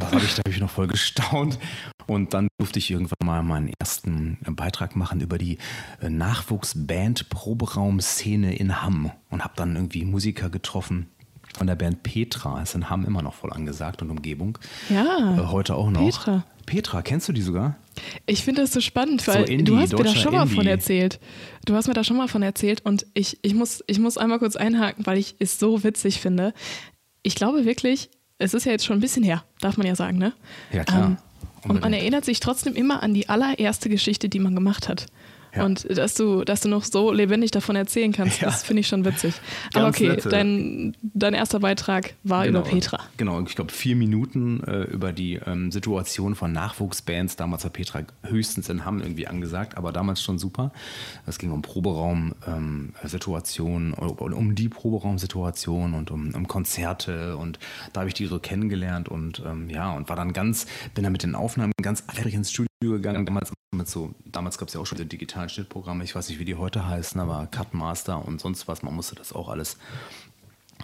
Da 0.00 0.10
habe 0.10 0.24
ich, 0.24 0.34
da 0.34 0.38
hab 0.38 0.48
ich 0.48 0.58
noch 0.60 0.70
voll 0.70 0.88
gestaunt. 0.88 1.58
Und 2.06 2.34
dann 2.34 2.48
durfte 2.58 2.78
ich 2.78 2.90
irgendwann 2.90 3.16
mal 3.24 3.42
meinen 3.42 3.72
ersten 3.78 4.36
Beitrag 4.46 4.96
machen 4.96 5.20
über 5.20 5.38
die 5.38 5.58
äh, 6.00 6.10
Nachwuchsband-Proberaum-Szene 6.10 8.56
in 8.56 8.82
Hamm 8.82 9.12
und 9.30 9.44
habe 9.44 9.54
dann 9.56 9.76
irgendwie 9.76 10.04
Musiker 10.04 10.50
getroffen 10.50 11.06
von 11.56 11.66
der 11.66 11.76
Band 11.76 12.02
Petra. 12.02 12.60
Ist 12.62 12.74
in 12.74 12.90
Hamm 12.90 13.04
immer 13.04 13.22
noch 13.22 13.34
voll 13.34 13.52
angesagt 13.52 14.02
und 14.02 14.10
Umgebung. 14.10 14.58
Ja. 14.88 15.36
Äh, 15.36 15.46
heute 15.46 15.76
auch 15.76 15.90
noch. 15.90 16.00
Petra. 16.00 16.44
Petra, 16.66 17.02
kennst 17.02 17.28
du 17.28 17.32
die 17.32 17.42
sogar? 17.42 17.76
Ich 18.26 18.44
finde 18.44 18.62
das 18.62 18.72
so 18.72 18.80
spannend, 18.80 19.26
weil 19.26 19.46
so 19.46 19.52
Indie, 19.52 19.64
du 19.64 19.76
hast 19.76 19.92
mir 19.92 20.04
da 20.04 20.14
schon 20.14 20.32
mal 20.32 20.42
Indie. 20.42 20.54
von 20.54 20.66
erzählt. 20.66 21.18
Du 21.64 21.74
hast 21.74 21.88
mir 21.88 21.94
da 21.94 22.04
schon 22.04 22.16
mal 22.16 22.28
von 22.28 22.42
erzählt 22.42 22.82
und 22.84 23.06
ich, 23.14 23.38
ich, 23.42 23.54
muss, 23.54 23.82
ich 23.86 23.98
muss 23.98 24.16
einmal 24.16 24.38
kurz 24.38 24.54
einhaken, 24.56 25.04
weil 25.04 25.18
ich 25.18 25.34
es 25.40 25.58
so 25.58 25.82
witzig 25.82 26.20
finde. 26.20 26.54
Ich 27.22 27.34
glaube 27.34 27.64
wirklich, 27.64 28.10
es 28.40 28.54
ist 28.54 28.64
ja 28.64 28.72
jetzt 28.72 28.84
schon 28.84 28.96
ein 28.98 29.00
bisschen 29.00 29.22
her, 29.22 29.44
darf 29.60 29.76
man 29.76 29.86
ja 29.86 29.94
sagen, 29.94 30.18
ne? 30.18 30.32
Ja, 30.72 30.84
klar. 30.84 31.06
Ähm, 31.06 31.16
und 31.68 31.82
man 31.82 31.92
erinnert 31.92 32.24
sich 32.24 32.40
trotzdem 32.40 32.74
immer 32.74 33.02
an 33.02 33.12
die 33.12 33.28
allererste 33.28 33.90
Geschichte, 33.90 34.30
die 34.30 34.38
man 34.38 34.54
gemacht 34.54 34.88
hat. 34.88 35.06
Ja. 35.54 35.64
Und 35.64 35.86
dass 35.96 36.14
du, 36.14 36.44
dass 36.44 36.60
du 36.60 36.68
noch 36.68 36.84
so 36.84 37.12
lebendig 37.12 37.50
davon 37.50 37.76
erzählen 37.76 38.12
kannst, 38.12 38.40
ja. 38.40 38.48
das 38.48 38.62
finde 38.62 38.80
ich 38.80 38.88
schon 38.88 39.04
witzig. 39.04 39.34
Aber 39.74 39.88
okay, 39.88 40.16
dein, 40.28 40.96
dein 41.02 41.34
erster 41.34 41.60
Beitrag 41.60 42.14
war 42.22 42.46
genau, 42.46 42.60
über 42.60 42.68
Petra. 42.68 43.00
Genau, 43.16 43.40
ich 43.42 43.56
glaube 43.56 43.72
vier 43.72 43.96
Minuten 43.96 44.62
äh, 44.64 44.82
über 44.84 45.12
die 45.12 45.40
ähm, 45.46 45.72
Situation 45.72 46.34
von 46.34 46.52
Nachwuchsbands. 46.52 47.36
Damals 47.36 47.64
hat 47.64 47.72
Petra 47.72 48.02
höchstens 48.22 48.68
in 48.68 48.84
Hamm 48.84 49.00
irgendwie 49.00 49.26
angesagt, 49.26 49.76
aber 49.76 49.92
damals 49.92 50.22
schon 50.22 50.38
super. 50.38 50.72
Es 51.26 51.38
ging 51.38 51.50
um 51.50 51.62
Proberaumsituationen, 51.62 53.94
ähm, 53.98 54.32
um 54.32 54.54
die 54.54 54.68
Proberaumsituation 54.68 55.94
und 55.94 56.10
um, 56.10 56.34
um, 56.34 56.48
Konzerte 56.48 57.36
und 57.36 57.58
da 57.92 58.00
habe 58.00 58.08
ich 58.08 58.14
die 58.14 58.26
so 58.26 58.38
kennengelernt 58.38 59.08
und 59.08 59.42
ähm, 59.46 59.70
ja, 59.70 59.92
und 59.92 60.08
war 60.08 60.16
dann 60.16 60.32
ganz, 60.32 60.66
bin 60.94 61.04
dann 61.04 61.12
mit 61.12 61.22
den 61.22 61.34
Aufnahmen 61.34 61.72
ganz 61.82 62.04
eifrig 62.08 62.34
ins 62.34 62.50
Studio 62.50 62.69
gegangen, 62.80 63.26
damals 63.26 63.52
so, 63.84 64.14
damals 64.24 64.56
gab 64.56 64.68
es 64.68 64.74
ja 64.74 64.80
auch 64.80 64.86
schon 64.86 64.96
die 64.96 65.04
digitalen 65.04 65.50
Schnittprogramme, 65.50 66.02
ich 66.02 66.14
weiß 66.14 66.30
nicht, 66.30 66.38
wie 66.38 66.46
die 66.46 66.54
heute 66.54 66.86
heißen, 66.86 67.20
aber 67.20 67.46
Cutmaster 67.46 68.26
und 68.26 68.40
sonst 68.40 68.68
was, 68.68 68.82
man 68.82 68.94
musste 68.94 69.14
das 69.14 69.34
auch 69.34 69.50
alles 69.50 69.76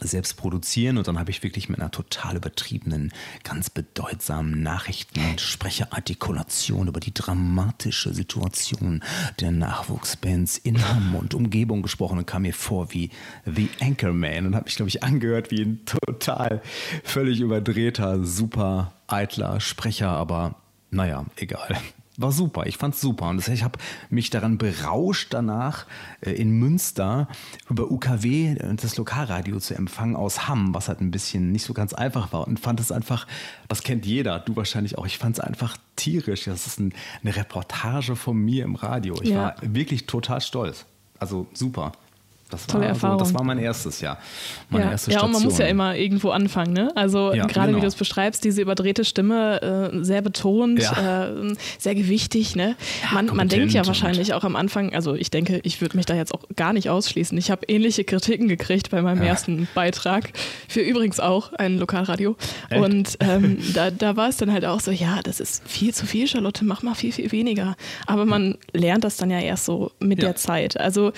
selbst 0.03 0.37
produzieren. 0.37 0.99
Und 0.99 1.09
dann 1.09 1.19
habe 1.19 1.31
ich 1.31 1.43
wirklich 1.43 1.71
mit 1.71 1.81
einer 1.81 1.91
total 1.91 2.37
übertriebenen, 2.37 3.15
ganz 3.45 3.71
bedeutsamen 3.71 4.63
Nachrichtensprecherartikulation 4.63 6.89
über 6.89 7.01
die 7.01 7.15
dramatische 7.15 8.13
Situation 8.13 9.03
der 9.41 9.53
Nachwuchsbands 9.53 10.59
in 10.59 10.87
Hamm 10.87 11.15
und 11.15 11.33
Umgebung 11.33 11.81
gesprochen 11.81 12.19
und 12.19 12.27
kam 12.27 12.43
mir 12.43 12.53
vor 12.53 12.93
wie 12.93 13.09
The 13.47 13.71
Anchorman. 13.81 14.47
Und 14.47 14.55
habe 14.55 14.67
mich, 14.67 14.77
glaube 14.77 14.91
ich, 14.91 15.03
angehört 15.03 15.51
wie 15.51 15.63
ein 15.63 15.87
total 15.87 16.61
völlig 17.03 17.41
überdrehter, 17.41 18.23
super 18.23 18.93
eitler 19.09 19.61
Sprecher, 19.61 20.11
aber 20.11 20.57
naja, 20.91 21.25
egal 21.37 21.77
war 22.17 22.33
super. 22.33 22.67
Ich 22.67 22.77
fand's 22.77 23.01
super. 23.01 23.29
Und 23.29 23.47
ich 23.47 23.63
habe 23.63 23.79
mich 24.11 24.31
daran 24.31 24.59
berauscht, 24.59 25.29
danach 25.31 25.87
äh, 26.21 26.31
in 26.31 26.51
Münster 26.51 27.29
über 27.69 27.91
UKW 27.91 28.53
äh, 28.53 28.75
das 28.75 28.97
Lokalradio 28.97 29.59
zu 29.59 29.75
empfangen 29.75 30.17
aus 30.17 30.49
Hamm, 30.49 30.75
was 30.75 30.89
halt 30.89 31.01
ein 31.01 31.11
bisschen 31.11 31.53
nicht 31.53 31.65
so 31.65 31.75
ganz 31.75 31.93
einfach 31.93 32.33
war. 32.33 32.47
Und 32.47 32.61
fand 32.61 32.81
es 32.81 32.93
einfach, 32.93 33.27
das 33.69 33.83
kennt 33.83 34.07
jeder, 34.07 34.39
du 34.39 34.57
wahrscheinlich 34.57 34.99
auch, 34.99 35.07
ich 35.07 35.19
fand 35.19 35.39
es 35.39 35.41
einfach 35.41 35.77
tierisch. 35.97 36.45
Das 36.45 36.67
ist 36.67 36.81
ein, 36.81 36.95
eine 37.23 37.37
Reportage 37.37 38.17
von 38.17 38.37
mir 38.37 38.65
im 38.65 38.75
Radio. 38.77 39.15
Ich 39.23 39.31
ja. 39.31 39.43
war 39.43 39.55
wirklich 39.63 40.07
total 40.07 40.41
stolz. 40.41 40.87
Also 41.19 41.47
super. 41.53 41.93
Das 42.49 42.67
Tolle 42.69 42.85
war, 42.85 42.89
Erfahrung. 42.91 43.19
Also, 43.19 43.33
das 43.33 43.35
war 43.35 43.45
mein 43.45 43.59
erstes 43.59 44.01
Jahr. 44.01 44.19
Meine 44.71 44.85
ja. 44.85 44.91
erste 44.93 45.11
ja, 45.11 45.19
Station. 45.19 45.35
und 45.35 45.41
man 45.43 45.51
muss 45.51 45.59
ja 45.59 45.67
immer 45.67 45.97
irgendwo 45.97 46.31
anfangen. 46.31 46.73
Ne? 46.73 46.93
Also 46.95 47.33
ja, 47.35 47.47
gerade 47.47 47.69
genau. 47.69 47.79
wie 47.79 47.81
du 47.81 47.87
es 47.89 47.97
beschreibst, 47.97 48.45
diese 48.45 48.63
überdrehte 48.63 49.05
Stimme, 49.05 49.91
äh, 49.93 50.05
sehr 50.05 50.23
betont, 50.23 50.81
ja. 50.81 51.29
äh, 51.29 51.55
sehr 51.79 51.97
gewichtig. 51.97 52.55
Ne? 52.55 52.77
Man, 53.13 53.27
man 53.35 53.49
denkt 53.49 53.73
ja 53.73 53.85
wahrscheinlich 53.85 54.33
auch 54.33 54.45
am 54.45 54.55
Anfang, 54.55 54.95
also 54.95 55.15
ich 55.15 55.31
denke, 55.31 55.61
ich 55.65 55.81
würde 55.81 55.97
mich 55.97 56.07
da 56.07 56.15
jetzt 56.15 56.33
auch 56.33 56.45
gar 56.55 56.73
nicht 56.73 56.89
ausschließen. 56.89 57.37
Ich 57.37 57.51
habe 57.51 57.67
ähnliche 57.67 58.05
Kritiken 58.05 58.47
gekriegt 58.47 58.91
bei 58.91 59.03
meinem 59.03 59.23
ersten 59.23 59.67
Beitrag, 59.75 60.31
für 60.69 60.81
übrigens 60.81 61.19
auch 61.19 61.53
ein 61.53 61.79
Lokalradio. 61.79 62.37
Echt? 62.71 62.81
Und 62.81 63.17
ähm, 63.21 63.59
da, 63.75 63.91
da 63.91 64.17
war 64.17 64.29
es 64.29 64.37
dann 64.37 64.53
halt 64.53 64.65
auch 64.65 64.79
so, 64.79 64.93
ja, 64.93 65.21
das 65.25 65.41
ist 65.41 65.69
viel 65.69 65.93
zu 65.93 66.07
viel, 66.07 66.29
Charlotte, 66.29 66.65
mach 66.65 66.83
mal 66.85 66.95
viel, 66.95 67.11
viel 67.11 67.33
weniger. 67.33 67.77
Aber 68.07 68.25
man 68.25 68.57
lernt 68.73 69.03
das 69.03 69.17
dann 69.17 69.31
ja 69.31 69.41
erst 69.41 69.65
so 69.65 69.91
mit 69.99 70.23
der 70.23 70.37
Zeit. 70.37 70.79
Also 70.79 71.13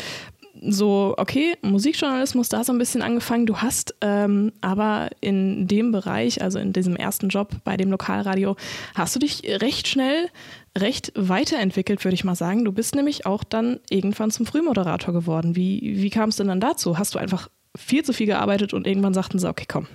so, 0.62 1.14
okay, 1.16 1.56
Musikjournalismus 1.62 2.48
da 2.48 2.64
so 2.64 2.72
ein 2.72 2.78
bisschen 2.78 3.02
angefangen. 3.02 3.46
Du 3.46 3.58
hast 3.58 3.94
ähm, 4.00 4.52
aber 4.60 5.10
in 5.20 5.66
dem 5.66 5.92
Bereich, 5.92 6.42
also 6.42 6.58
in 6.58 6.72
diesem 6.72 6.96
ersten 6.96 7.28
Job 7.28 7.52
bei 7.64 7.76
dem 7.76 7.90
Lokalradio, 7.90 8.56
hast 8.94 9.14
du 9.14 9.20
dich 9.20 9.42
recht 9.44 9.88
schnell, 9.88 10.28
recht 10.76 11.12
weiterentwickelt, 11.14 12.04
würde 12.04 12.14
ich 12.14 12.24
mal 12.24 12.34
sagen. 12.34 12.64
Du 12.64 12.72
bist 12.72 12.94
nämlich 12.94 13.26
auch 13.26 13.44
dann 13.44 13.80
irgendwann 13.90 14.30
zum 14.30 14.46
Frühmoderator 14.46 15.12
geworden. 15.14 15.56
Wie, 15.56 15.94
wie 16.02 16.10
kam 16.10 16.30
es 16.30 16.36
denn 16.36 16.48
dann 16.48 16.60
dazu? 16.60 16.98
Hast 16.98 17.14
du 17.14 17.18
einfach 17.18 17.48
viel 17.76 18.04
zu 18.04 18.12
viel 18.12 18.26
gearbeitet 18.26 18.74
und 18.74 18.86
irgendwann 18.86 19.14
sagten 19.14 19.38
sie, 19.38 19.48
okay, 19.48 19.66
komm, 19.68 19.86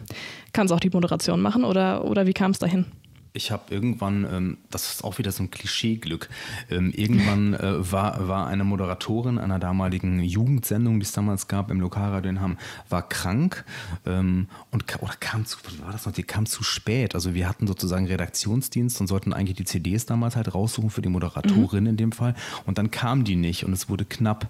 kannst 0.54 0.74
auch 0.74 0.80
die 0.80 0.90
Moderation 0.90 1.42
machen 1.42 1.64
oder, 1.64 2.06
oder 2.06 2.26
wie 2.26 2.34
kam 2.34 2.52
es 2.52 2.60
dahin? 2.60 2.86
Ich 3.34 3.52
habe 3.52 3.74
irgendwann, 3.74 4.28
ähm, 4.32 4.58
das 4.70 4.94
ist 4.94 5.04
auch 5.04 5.18
wieder 5.18 5.32
so 5.32 5.44
ein 5.44 5.50
Klischeeglück, 5.50 6.30
ähm, 6.70 6.92
irgendwann 6.92 7.56
äh, 7.56 7.92
war, 7.92 8.28
war 8.28 8.48
eine 8.48 8.64
Moderatorin 8.64 9.40
einer 9.40 9.58
damaligen 9.58 10.22
Jugendsendung, 10.22 11.00
die 11.00 11.06
es 11.06 11.12
damals 11.12 11.48
gab 11.48 11.72
im 11.72 11.82
Lokalradio 11.82 12.30
in 12.30 12.42
Hamm, 12.42 12.58
war 12.90 13.10
krank 13.10 13.66
ähm, 14.06 14.48
und 14.70 14.84
oder 15.02 15.14
kam 15.20 15.46
zu, 15.46 15.58
was 15.64 15.82
war 15.82 15.92
das 15.92 16.06
noch, 16.06 16.14
die 16.14 16.24
kam 16.24 16.46
zu 16.46 16.64
spät. 16.64 17.16
Also 17.16 17.34
wir 17.34 17.50
hatten 17.50 17.66
sozusagen 17.66 18.06
Redaktionsdienst 18.06 19.02
und 19.02 19.08
sollten 19.08 19.34
eigentlich 19.34 19.58
die 19.58 19.66
CDs 19.66 20.06
damals 20.06 20.36
halt 20.36 20.54
raussuchen 20.54 20.92
für 20.92 21.02
die 21.02 21.10
Moderatorin 21.10 21.84
mhm. 21.84 21.90
in 21.90 21.98
dem 21.98 22.12
Fall 22.12 22.36
und 22.66 22.78
dann 22.78 22.92
kam 22.92 23.24
die 23.24 23.36
nicht 23.36 23.66
und 23.66 23.74
es 23.74 23.90
wurde 23.90 24.06
knapp. 24.06 24.50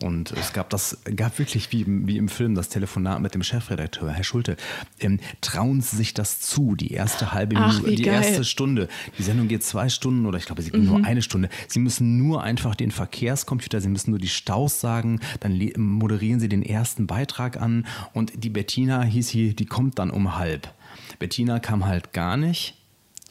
Und 0.00 0.30
es 0.32 0.52
gab 0.52 0.70
das, 0.70 0.98
gab 1.16 1.40
wirklich 1.40 1.72
wie, 1.72 1.84
wie 1.86 2.18
im 2.18 2.28
Film 2.28 2.54
das 2.54 2.68
Telefonat 2.68 3.20
mit 3.20 3.34
dem 3.34 3.42
Chefredakteur, 3.42 4.12
Herr 4.12 4.22
Schulte. 4.22 4.56
Ähm, 5.00 5.18
trauen 5.40 5.80
Sie 5.80 5.96
sich 5.96 6.14
das 6.14 6.40
zu, 6.40 6.76
die 6.76 6.92
erste 6.92 7.32
halbe 7.32 7.58
Minute, 7.58 7.94
die 7.96 8.02
geil. 8.02 8.22
erste 8.22 8.44
Stunde. 8.44 8.88
Die 9.18 9.24
Sendung 9.24 9.48
geht 9.48 9.64
zwei 9.64 9.88
Stunden 9.88 10.26
oder 10.26 10.38
ich 10.38 10.46
glaube, 10.46 10.62
sie 10.62 10.70
geht 10.70 10.82
mhm. 10.82 10.86
nur 10.86 11.04
eine 11.04 11.20
Stunde. 11.20 11.48
Sie 11.66 11.80
müssen 11.80 12.16
nur 12.16 12.44
einfach 12.44 12.76
den 12.76 12.92
Verkehrscomputer, 12.92 13.80
Sie 13.80 13.88
müssen 13.88 14.10
nur 14.10 14.20
die 14.20 14.28
Staus 14.28 14.80
sagen, 14.80 15.20
dann 15.40 15.58
moderieren 15.76 16.38
Sie 16.38 16.48
den 16.48 16.62
ersten 16.62 17.08
Beitrag 17.08 17.60
an 17.60 17.84
und 18.12 18.44
die 18.44 18.50
Bettina 18.50 19.02
hieß 19.02 19.28
sie, 19.28 19.54
die 19.54 19.66
kommt 19.66 19.98
dann 19.98 20.10
um 20.10 20.36
halb. 20.36 20.72
Bettina 21.18 21.58
kam 21.58 21.86
halt 21.86 22.12
gar 22.12 22.36
nicht. 22.36 22.77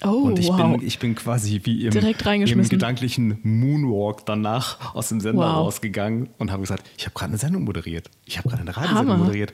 Oh, 0.04 0.28
und 0.28 0.38
ich, 0.38 0.48
wow. 0.48 0.78
bin, 0.78 0.86
ich 0.86 1.00
bin 1.00 1.16
quasi 1.16 1.62
wie 1.64 1.88
im, 1.88 1.96
im 1.96 2.70
gedanklichen 2.70 3.40
Moonwalk 3.42 4.26
danach 4.28 4.94
aus 4.94 5.10
dem 5.10 5.20
Sender 5.20 5.48
wow. 5.48 5.56
rausgegangen 5.56 6.30
und 6.38 6.52
habe 6.52 6.62
gesagt, 6.62 6.88
ich 6.98 7.06
habe 7.06 7.16
gerade 7.16 7.32
eine 7.32 7.40
Sendung 7.40 7.64
moderiert. 7.64 8.12
Ich 8.26 8.38
habe 8.38 8.50
gerade 8.50 8.62
eine 8.62 8.78
Radiosendung 8.78 9.14
Hammer. 9.14 9.24
moderiert. 9.24 9.54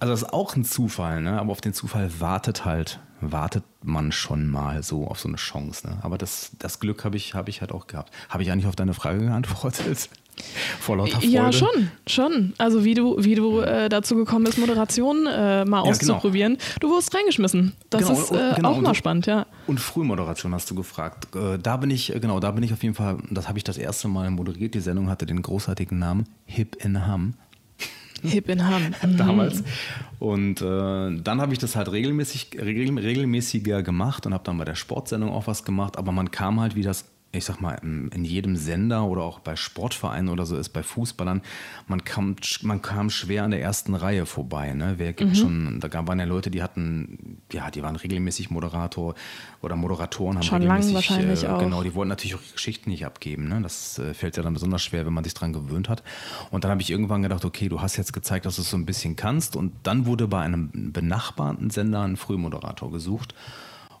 Also 0.00 0.12
das 0.12 0.22
ist 0.22 0.32
auch 0.32 0.56
ein 0.56 0.64
Zufall, 0.64 1.22
ne? 1.22 1.38
aber 1.38 1.52
auf 1.52 1.60
den 1.60 1.74
Zufall 1.74 2.10
wartet 2.18 2.64
halt, 2.64 2.98
wartet 3.20 3.62
man 3.82 4.10
schon 4.10 4.48
mal 4.48 4.82
so 4.82 5.06
auf 5.06 5.20
so 5.20 5.28
eine 5.28 5.36
Chance. 5.36 5.86
Ne? 5.86 5.98
Aber 6.02 6.18
das, 6.18 6.50
das 6.58 6.80
Glück 6.80 7.04
habe 7.04 7.16
ich, 7.16 7.34
hab 7.34 7.48
ich 7.48 7.60
halt 7.60 7.70
auch 7.70 7.86
gehabt. 7.86 8.12
Habe 8.28 8.42
ich 8.42 8.50
eigentlich 8.50 8.66
auf 8.66 8.76
deine 8.76 8.94
Frage 8.94 9.20
geantwortet? 9.20 10.08
Vor 10.80 10.96
lauter 10.96 11.20
Freude. 11.20 11.26
Ja, 11.26 11.52
schon, 11.52 11.90
schon. 12.06 12.54
Also 12.58 12.84
wie 12.84 12.94
du, 12.94 13.16
wie 13.18 13.34
du 13.34 13.60
äh, 13.60 13.88
dazu 13.88 14.16
gekommen 14.16 14.44
bist, 14.44 14.58
Moderation 14.58 15.26
äh, 15.26 15.30
mal 15.30 15.30
ja, 15.30 15.64
genau. 15.64 15.82
auszuprobieren. 15.84 16.54
Genau. 16.54 16.78
Du 16.80 16.90
wurdest 16.90 17.14
reingeschmissen. 17.14 17.72
Das 17.90 18.06
genau, 18.06 18.20
ist 18.20 18.30
äh, 18.30 18.52
genau. 18.56 18.70
auch 18.70 18.80
mal 18.80 18.94
spannend, 18.94 19.26
ja. 19.26 19.46
Und 19.66 19.80
Frühmoderation 19.80 20.54
hast 20.54 20.70
du 20.70 20.74
gefragt. 20.74 21.34
Äh, 21.34 21.58
da 21.58 21.76
bin 21.76 21.90
ich, 21.90 22.14
äh, 22.14 22.20
genau, 22.20 22.40
da 22.40 22.50
bin 22.50 22.62
ich 22.62 22.72
auf 22.72 22.82
jeden 22.82 22.94
Fall, 22.94 23.18
das 23.30 23.48
habe 23.48 23.58
ich 23.58 23.64
das 23.64 23.78
erste 23.78 24.08
Mal 24.08 24.30
moderiert. 24.30 24.74
Die 24.74 24.80
Sendung 24.80 25.08
hatte 25.08 25.26
den 25.26 25.42
großartigen 25.42 25.98
Namen 25.98 26.26
Hip 26.46 26.76
in 26.84 27.06
Ham. 27.06 27.34
Hip 28.22 28.48
in 28.48 28.66
Ham. 28.66 28.94
Damals. 29.16 29.62
Und 30.18 30.62
äh, 30.62 30.64
dann 30.64 31.40
habe 31.40 31.52
ich 31.52 31.58
das 31.58 31.76
halt 31.76 31.92
regelmäßig, 31.92 32.50
regel, 32.60 32.98
regelmäßiger 32.98 33.82
gemacht 33.82 34.26
und 34.26 34.34
habe 34.34 34.44
dann 34.44 34.58
bei 34.58 34.64
der 34.64 34.74
Sportsendung 34.74 35.30
auch 35.30 35.46
was 35.46 35.64
gemacht. 35.64 35.98
Aber 35.98 36.12
man 36.12 36.30
kam 36.30 36.60
halt, 36.60 36.74
wie 36.74 36.82
das 36.82 37.04
ich 37.38 37.44
sag 37.44 37.60
mal, 37.60 37.74
in 37.82 38.24
jedem 38.24 38.56
Sender 38.56 39.04
oder 39.04 39.22
auch 39.22 39.40
bei 39.40 39.56
Sportvereinen 39.56 40.28
oder 40.28 40.46
so 40.46 40.56
ist, 40.56 40.70
bei 40.70 40.82
Fußballern, 40.82 41.42
man 41.86 42.04
kam, 42.04 42.36
man 42.62 42.82
kam 42.82 43.10
schwer 43.10 43.44
an 43.44 43.50
der 43.50 43.60
ersten 43.60 43.94
Reihe 43.94 44.26
vorbei. 44.26 44.72
Ne? 44.72 44.94
Wer 44.98 45.12
gibt 45.12 45.32
mhm. 45.32 45.34
schon, 45.34 45.80
da 45.80 46.06
waren 46.06 46.18
ja 46.18 46.24
Leute, 46.24 46.50
die 46.50 46.62
hatten, 46.62 47.42
ja, 47.52 47.70
die 47.70 47.82
waren 47.82 47.96
regelmäßig 47.96 48.50
Moderator 48.50 49.14
oder 49.62 49.76
Moderatoren, 49.76 50.36
haben 50.36 50.42
schon 50.42 50.62
lange 50.62 50.94
wahrscheinlich 50.94 51.44
äh, 51.44 51.48
auch. 51.48 51.58
Genau, 51.58 51.82
die 51.82 51.94
wollten 51.94 52.10
natürlich 52.10 52.34
auch 52.34 52.52
Geschichten 52.52 52.90
nicht 52.90 53.06
abgeben. 53.06 53.48
Ne? 53.48 53.60
Das 53.62 53.98
äh, 53.98 54.14
fällt 54.14 54.36
ja 54.36 54.42
dann 54.42 54.54
besonders 54.54 54.82
schwer, 54.82 55.06
wenn 55.06 55.12
man 55.12 55.24
sich 55.24 55.34
dran 55.34 55.52
gewöhnt 55.52 55.88
hat. 55.88 56.02
Und 56.50 56.64
dann 56.64 56.70
habe 56.70 56.82
ich 56.82 56.90
irgendwann 56.90 57.22
gedacht, 57.22 57.44
okay, 57.44 57.68
du 57.68 57.80
hast 57.80 57.96
jetzt 57.96 58.12
gezeigt, 58.12 58.46
dass 58.46 58.56
du 58.56 58.62
es 58.62 58.70
so 58.70 58.76
ein 58.76 58.86
bisschen 58.86 59.16
kannst. 59.16 59.56
Und 59.56 59.72
dann 59.82 60.06
wurde 60.06 60.28
bei 60.28 60.40
einem 60.40 60.92
benachbarten 60.92 61.70
Sender 61.70 62.02
ein 62.02 62.16
Frühmoderator 62.16 62.90
gesucht. 62.90 63.34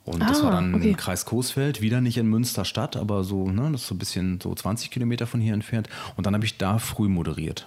Und 0.04 0.22
ah, 0.22 0.26
das 0.28 0.42
war 0.42 0.50
dann 0.50 0.74
okay. 0.74 0.94
Kreis 0.94 1.24
Coesfeld, 1.24 1.80
wieder 1.80 2.00
nicht 2.00 2.18
in 2.18 2.26
Münster 2.26 2.64
Stadt, 2.64 2.96
aber 2.96 3.24
so, 3.24 3.48
ne, 3.48 3.70
das 3.72 3.82
ist 3.82 3.88
so 3.88 3.94
ein 3.94 3.98
bisschen 3.98 4.40
so 4.40 4.54
20 4.54 4.90
Kilometer 4.90 5.26
von 5.26 5.40
hier 5.40 5.54
entfernt. 5.54 5.88
Und 6.16 6.26
dann 6.26 6.34
habe 6.34 6.44
ich 6.44 6.58
da 6.58 6.78
früh 6.78 7.08
moderiert 7.08 7.66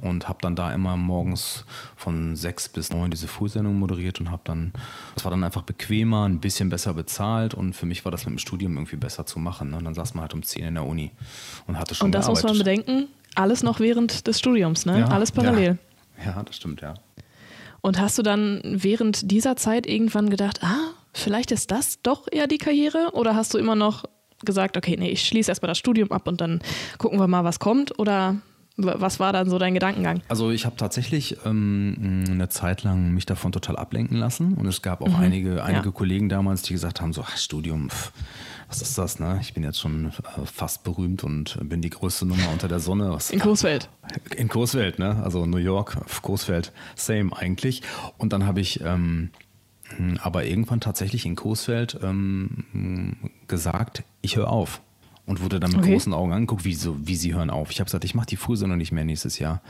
und 0.00 0.28
habe 0.28 0.38
dann 0.42 0.56
da 0.56 0.72
immer 0.72 0.96
morgens 0.96 1.64
von 1.96 2.36
sechs 2.36 2.68
bis 2.68 2.92
neun 2.92 3.10
diese 3.10 3.28
Frühsendung 3.28 3.78
moderiert 3.78 4.20
und 4.20 4.30
habe 4.30 4.42
dann, 4.44 4.72
das 5.14 5.24
war 5.24 5.30
dann 5.30 5.42
einfach 5.44 5.62
bequemer, 5.62 6.28
ein 6.28 6.40
bisschen 6.40 6.68
besser 6.68 6.94
bezahlt 6.94 7.54
und 7.54 7.74
für 7.74 7.86
mich 7.86 8.04
war 8.04 8.12
das 8.12 8.26
mit 8.26 8.34
dem 8.34 8.38
Studium 8.38 8.76
irgendwie 8.76 8.96
besser 8.96 9.26
zu 9.26 9.38
machen. 9.38 9.70
Ne? 9.70 9.76
Und 9.76 9.84
dann 9.84 9.94
saß 9.94 10.14
man 10.14 10.22
halt 10.22 10.34
um 10.34 10.42
zehn 10.42 10.64
in 10.64 10.74
der 10.74 10.86
Uni 10.86 11.10
und 11.66 11.78
hatte 11.78 11.94
schon 11.94 12.06
Und 12.06 12.12
das 12.12 12.26
gearbeitet. 12.26 12.44
muss 12.44 12.58
man 12.58 12.58
bedenken, 12.58 13.08
alles 13.34 13.62
noch 13.62 13.80
während 13.80 14.26
des 14.26 14.38
Studiums, 14.38 14.86
ne? 14.86 15.00
Ja, 15.00 15.06
alles 15.08 15.32
parallel. 15.32 15.78
Ja. 16.18 16.36
ja, 16.36 16.42
das 16.42 16.56
stimmt, 16.56 16.80
ja. 16.80 16.94
Und 17.80 17.98
hast 18.00 18.18
du 18.18 18.22
dann 18.22 18.60
während 18.64 19.30
dieser 19.30 19.56
Zeit 19.56 19.86
irgendwann 19.86 20.30
gedacht, 20.30 20.62
ah, 20.62 20.90
vielleicht 21.12 21.50
ist 21.50 21.70
das 21.70 22.00
doch 22.02 22.26
eher 22.30 22.46
die 22.46 22.58
Karriere? 22.58 23.10
Oder 23.12 23.34
hast 23.36 23.54
du 23.54 23.58
immer 23.58 23.74
noch 23.74 24.04
gesagt, 24.44 24.76
okay, 24.76 24.96
nee, 24.98 25.10
ich 25.10 25.26
schließe 25.26 25.50
erstmal 25.50 25.68
das 25.68 25.78
Studium 25.78 26.10
ab 26.10 26.26
und 26.26 26.40
dann 26.40 26.60
gucken 26.98 27.18
wir 27.18 27.28
mal, 27.28 27.44
was 27.44 27.58
kommt? 27.58 27.98
Oder 27.98 28.36
was 28.76 29.20
war 29.20 29.32
dann 29.32 29.50
so 29.50 29.58
dein 29.58 29.74
Gedankengang? 29.74 30.22
Also 30.28 30.50
ich 30.50 30.64
habe 30.64 30.76
tatsächlich 30.76 31.36
ähm, 31.44 32.24
eine 32.28 32.48
Zeit 32.48 32.82
lang 32.82 33.12
mich 33.12 33.26
davon 33.26 33.52
total 33.52 33.76
ablenken 33.76 34.16
lassen 34.16 34.54
und 34.54 34.66
es 34.66 34.82
gab 34.82 35.02
auch 35.02 35.08
mhm. 35.08 35.16
einige, 35.16 35.64
einige 35.64 35.86
ja. 35.86 35.92
Kollegen 35.92 36.28
damals, 36.28 36.62
die 36.62 36.72
gesagt 36.72 37.00
haben, 37.00 37.12
so 37.12 37.22
ach, 37.22 37.36
Studium, 37.36 37.90
pff, 37.90 38.12
was 38.68 38.80
ist 38.80 38.96
das, 38.96 39.18
ne? 39.18 39.38
Ich 39.42 39.52
bin 39.52 39.62
jetzt 39.62 39.78
schon 39.78 40.06
äh, 40.06 40.46
fast 40.46 40.84
berühmt 40.84 41.22
und 41.24 41.58
bin 41.68 41.82
die 41.82 41.90
größte 41.90 42.24
Nummer 42.24 42.48
unter 42.50 42.68
der 42.68 42.80
Sonne. 42.80 43.10
Was, 43.10 43.30
in 43.30 43.40
Coesfeld. 43.40 43.90
In 44.34 44.48
Coesfeld, 44.48 44.98
ne? 44.98 45.22
Also 45.22 45.44
New 45.44 45.58
York, 45.58 45.98
Coesfeld, 46.22 46.72
same 46.96 47.36
eigentlich. 47.36 47.82
Und 48.16 48.32
dann 48.32 48.46
habe 48.46 48.60
ich 48.60 48.80
ähm, 48.80 48.86
hm, 48.86 49.30
aber 50.22 50.44
irgendwann 50.44 50.80
tatsächlich 50.80 51.26
in 51.26 51.36
Coesfeld 51.36 51.98
ähm, 52.02 53.16
gesagt, 53.48 54.04
ich 54.20 54.36
höre 54.36 54.50
auf. 54.50 54.80
Und 55.24 55.40
wurde 55.40 55.60
dann 55.60 55.70
mit 55.70 55.80
okay. 55.80 55.92
großen 55.92 56.12
Augen 56.12 56.32
angeguckt, 56.32 56.64
wie, 56.64 56.74
so, 56.74 56.96
wie 57.06 57.14
sie 57.14 57.32
hören 57.32 57.48
auf. 57.48 57.70
Ich 57.70 57.78
habe 57.78 57.86
gesagt, 57.86 58.04
ich 58.04 58.16
mache 58.16 58.26
die 58.26 58.36
Frühsendung 58.36 58.76
nicht 58.76 58.90
mehr 58.90 59.04
nächstes 59.04 59.38
Jahr. 59.38 59.62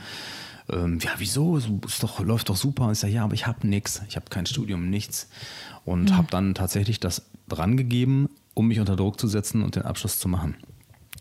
Ähm, 0.67 0.97
ja, 0.99 1.11
wieso? 1.17 1.57
Ist 1.57 2.01
doch, 2.01 2.19
läuft 2.21 2.49
doch 2.49 2.55
super. 2.55 2.91
Ich 2.91 2.97
sage, 2.97 3.13
ja, 3.13 3.23
aber 3.23 3.35
ich 3.35 3.45
habe 3.45 3.67
nichts. 3.67 4.01
Ich 4.09 4.15
habe 4.15 4.25
kein 4.29 4.47
Studium, 4.47 4.89
nichts. 4.89 5.29
Und 5.85 6.09
mhm. 6.09 6.17
habe 6.17 6.27
dann 6.31 6.55
tatsächlich 6.55 6.99
das 6.99 7.21
drangegeben 7.47 8.29
um 8.53 8.67
mich 8.67 8.79
unter 8.79 8.95
Druck 8.95 9.19
zu 9.19 9.27
setzen 9.27 9.63
und 9.63 9.75
den 9.75 9.83
Abschluss 9.83 10.19
zu 10.19 10.27
machen. 10.27 10.55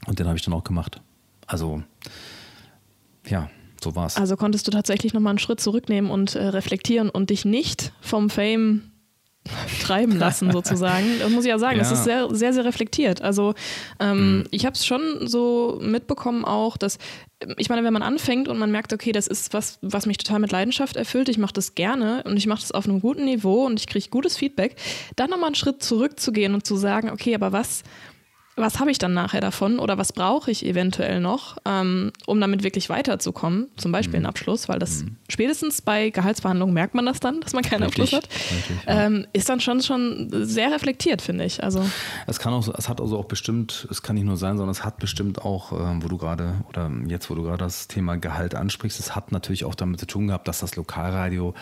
Und 0.06 0.18
den 0.18 0.26
habe 0.26 0.36
ich 0.36 0.44
dann 0.44 0.54
auch 0.54 0.64
gemacht. 0.64 1.00
Also, 1.46 1.82
ja, 3.26 3.50
so 3.82 3.94
war's. 3.94 4.16
Also 4.16 4.36
konntest 4.36 4.66
du 4.66 4.70
tatsächlich 4.70 5.14
nochmal 5.14 5.32
einen 5.32 5.38
Schritt 5.38 5.60
zurücknehmen 5.60 6.10
und 6.10 6.34
äh, 6.34 6.48
reflektieren 6.48 7.08
und 7.10 7.30
dich 7.30 7.44
nicht 7.44 7.92
vom 8.00 8.30
Fame 8.30 8.82
treiben 9.82 10.16
lassen, 10.16 10.50
sozusagen. 10.52 11.18
Das 11.18 11.30
muss 11.30 11.44
ich 11.44 11.50
ja 11.50 11.58
sagen. 11.58 11.76
Ja. 11.76 11.82
Das 11.82 11.92
ist 11.92 12.04
sehr, 12.04 12.32
sehr, 12.34 12.52
sehr 12.52 12.64
reflektiert. 12.64 13.22
Also 13.22 13.54
ähm, 13.98 14.38
mhm. 14.38 14.44
ich 14.50 14.64
habe 14.64 14.74
es 14.74 14.86
schon 14.86 15.26
so 15.26 15.80
mitbekommen 15.82 16.44
auch, 16.44 16.76
dass, 16.76 16.98
ich 17.56 17.68
meine, 17.68 17.82
wenn 17.84 17.92
man 17.92 18.02
anfängt 18.02 18.48
und 18.48 18.58
man 18.58 18.70
merkt, 18.70 18.92
okay, 18.92 19.12
das 19.12 19.26
ist 19.26 19.52
was, 19.52 19.78
was 19.82 20.06
mich 20.06 20.18
total 20.18 20.38
mit 20.38 20.52
Leidenschaft 20.52 20.96
erfüllt, 20.96 21.28
ich 21.28 21.38
mache 21.38 21.54
das 21.54 21.74
gerne 21.74 22.22
und 22.24 22.36
ich 22.36 22.46
mache 22.46 22.60
das 22.60 22.72
auf 22.72 22.86
einem 22.86 23.00
guten 23.00 23.24
Niveau 23.24 23.66
und 23.66 23.80
ich 23.80 23.86
kriege 23.86 24.08
gutes 24.10 24.36
Feedback, 24.36 24.76
dann 25.16 25.30
nochmal 25.30 25.46
einen 25.46 25.54
Schritt 25.56 25.82
zurückzugehen 25.82 26.54
und 26.54 26.64
zu 26.66 26.76
sagen, 26.76 27.10
okay, 27.10 27.34
aber 27.34 27.52
was 27.52 27.82
was 28.54 28.80
habe 28.80 28.90
ich 28.90 28.98
dann 28.98 29.14
nachher 29.14 29.40
davon 29.40 29.78
oder 29.78 29.96
was 29.96 30.12
brauche 30.12 30.50
ich 30.50 30.66
eventuell 30.66 31.20
noch, 31.20 31.56
ähm, 31.64 32.12
um 32.26 32.38
damit 32.38 32.62
wirklich 32.62 32.90
weiterzukommen, 32.90 33.68
zum 33.76 33.92
Beispiel 33.92 34.20
mhm. 34.20 34.26
einen 34.26 34.26
Abschluss, 34.26 34.68
weil 34.68 34.78
das 34.78 35.04
mhm. 35.04 35.16
spätestens 35.28 35.80
bei 35.80 36.10
Gehaltsverhandlungen 36.10 36.74
merkt 36.74 36.94
man 36.94 37.06
das 37.06 37.18
dann, 37.18 37.40
dass 37.40 37.54
man 37.54 37.62
keinen 37.62 37.84
richtig, 37.84 38.14
Abschluss 38.14 38.22
hat, 38.22 38.86
ja. 38.86 39.06
ähm, 39.06 39.26
ist 39.32 39.48
dann 39.48 39.60
schon, 39.60 39.80
schon 39.80 40.28
sehr 40.30 40.70
reflektiert, 40.70 41.22
finde 41.22 41.44
ich. 41.44 41.62
Also 41.62 41.82
es 42.26 42.38
kann 42.38 42.52
auch, 42.52 42.68
es 42.76 42.88
hat 42.90 43.00
also 43.00 43.18
auch 43.18 43.24
bestimmt, 43.24 43.88
es 43.90 44.02
kann 44.02 44.16
nicht 44.16 44.26
nur 44.26 44.36
sein, 44.36 44.58
sondern 44.58 44.72
es 44.72 44.84
hat 44.84 44.98
bestimmt 44.98 45.40
auch, 45.40 45.72
ähm, 45.72 46.02
wo 46.02 46.08
du 46.08 46.18
gerade 46.18 46.56
oder 46.68 46.90
jetzt, 47.08 47.30
wo 47.30 47.34
du 47.34 47.42
gerade 47.42 47.64
das 47.64 47.88
Thema 47.88 48.16
Gehalt 48.16 48.54
ansprichst, 48.54 49.00
es 49.00 49.16
hat 49.16 49.32
natürlich 49.32 49.64
auch 49.64 49.74
damit 49.74 49.98
zu 49.98 50.06
tun 50.06 50.26
gehabt, 50.26 50.46
dass 50.46 50.60
das 50.60 50.76
Lokalradio, 50.76 51.54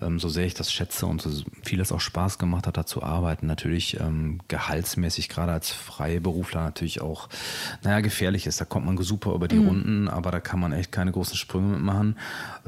ähm, 0.00 0.18
so 0.18 0.30
sehr 0.30 0.46
ich 0.46 0.54
das 0.54 0.72
schätze 0.72 1.04
und 1.04 1.20
so 1.20 1.30
vieles 1.62 1.92
auch 1.92 2.00
Spaß 2.00 2.38
gemacht 2.38 2.66
hat, 2.66 2.78
da 2.78 2.86
zu 2.86 3.02
arbeiten, 3.02 3.46
natürlich 3.46 4.00
ähm, 4.00 4.38
gehaltsmäßig 4.48 5.28
gerade 5.28 5.52
als 5.52 5.70
freie 5.70 6.22
Beruf 6.22 6.37
Freiberufler 6.38 6.64
natürlich 6.64 7.00
auch, 7.00 7.28
naja, 7.82 8.00
gefährlich 8.00 8.46
ist. 8.46 8.60
Da 8.60 8.64
kommt 8.64 8.86
man 8.86 8.98
super 8.98 9.34
über 9.34 9.48
die 9.48 9.56
mhm. 9.56 9.68
Runden, 9.68 10.08
aber 10.08 10.30
da 10.30 10.40
kann 10.40 10.60
man 10.60 10.72
echt 10.72 10.92
keine 10.92 11.12
großen 11.12 11.36
Sprünge 11.36 11.68
mitmachen. 11.68 12.16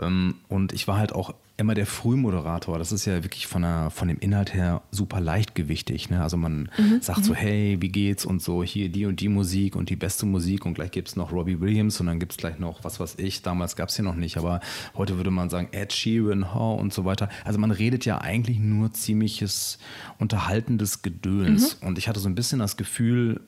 Ähm, 0.01 0.37
und 0.49 0.73
ich 0.73 0.89
war 0.89 0.99
halt 0.99 1.13
auch 1.13 1.35
immer 1.61 1.75
der 1.75 1.87
Frühmoderator. 1.87 2.79
Das 2.79 2.91
ist 2.91 3.05
ja 3.05 3.23
wirklich 3.23 3.47
von, 3.47 3.63
der, 3.63 3.91
von 3.91 4.09
dem 4.09 4.19
Inhalt 4.19 4.55
her 4.55 4.81
super 4.91 5.21
leichtgewichtig. 5.21 6.09
Ne? 6.09 6.23
Also 6.23 6.39
man 6.39 6.71
mhm. 6.79 7.03
sagt 7.03 7.25
so, 7.25 7.33
mhm. 7.33 7.37
hey, 7.37 7.77
wie 7.81 7.91
geht's 7.91 8.25
und 8.25 8.41
so, 8.41 8.65
hier 8.65 8.89
die 8.89 9.05
und 9.05 9.21
die 9.21 9.29
Musik 9.29 9.77
und 9.77 9.91
die 9.91 9.97
beste 9.97 10.25
Musik 10.25 10.65
und 10.65 10.73
gleich 10.73 10.91
gibt 10.91 11.09
es 11.09 11.17
noch 11.17 11.33
Robbie 11.33 11.61
Williams 11.61 12.01
und 12.01 12.07
dann 12.07 12.19
gibt 12.19 12.33
es 12.33 12.39
gleich 12.39 12.59
noch, 12.59 12.83
was 12.83 12.99
weiß 12.99 13.17
ich, 13.19 13.43
damals 13.43 13.77
gab 13.77 13.91
es 13.91 13.97
hier 13.97 14.05
noch 14.07 14.15
nicht, 14.15 14.39
aber 14.39 14.61
heute 14.97 15.19
würde 15.19 15.31
man 15.31 15.51
sagen 15.51 15.69
Ed 15.73 15.93
Sheeran, 15.93 16.55
Ho 16.55 16.75
und 16.75 16.95
so 16.95 17.05
weiter. 17.05 17.29
Also 17.45 17.59
man 17.59 17.71
redet 17.71 18.07
ja 18.07 18.19
eigentlich 18.19 18.59
nur 18.59 18.95
ziemliches 18.95 19.79
unterhaltendes 20.19 21.03
Gedöns. 21.03 21.79
Mhm. 21.81 21.89
Und 21.89 21.99
ich 21.99 22.09
hatte 22.09 22.21
so 22.21 22.29
ein 22.29 22.35
bisschen 22.35 22.61
das 22.61 22.79
Gefühl, 22.79 23.43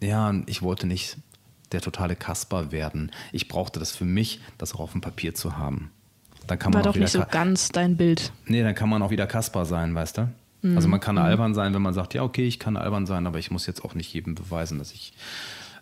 ja, 0.00 0.34
ich 0.46 0.62
wollte 0.62 0.86
nicht 0.86 1.16
der 1.72 1.80
totale 1.80 2.16
Kasper 2.16 2.72
werden. 2.72 3.10
Ich 3.32 3.48
brauchte 3.48 3.78
das 3.78 3.94
für 3.94 4.04
mich, 4.04 4.40
das 4.56 4.74
auch 4.74 4.80
auf 4.80 4.92
dem 4.92 5.00
Papier 5.00 5.34
zu 5.34 5.56
haben. 5.56 5.90
Dann 6.46 6.58
kann 6.58 6.72
War 6.72 6.82
man 6.82 6.92
doch 6.92 6.98
nicht 6.98 7.12
so 7.12 7.22
ganz 7.30 7.68
dein 7.68 7.96
Bild. 7.96 8.32
Nee, 8.46 8.62
dann 8.62 8.74
kann 8.74 8.88
man 8.88 9.02
auch 9.02 9.10
wieder 9.10 9.26
Kasper 9.26 9.66
sein, 9.66 9.94
weißt 9.94 10.18
du? 10.18 10.28
Mhm. 10.62 10.76
Also 10.76 10.88
man 10.88 11.00
kann 11.00 11.16
mhm. 11.16 11.22
albern 11.22 11.54
sein, 11.54 11.74
wenn 11.74 11.82
man 11.82 11.94
sagt, 11.94 12.14
ja, 12.14 12.22
okay, 12.22 12.46
ich 12.46 12.58
kann 12.58 12.76
albern 12.76 13.06
sein, 13.06 13.26
aber 13.26 13.38
ich 13.38 13.50
muss 13.50 13.66
jetzt 13.66 13.84
auch 13.84 13.94
nicht 13.94 14.12
jedem 14.12 14.34
beweisen, 14.34 14.78
dass 14.78 14.92
ich, 14.92 15.12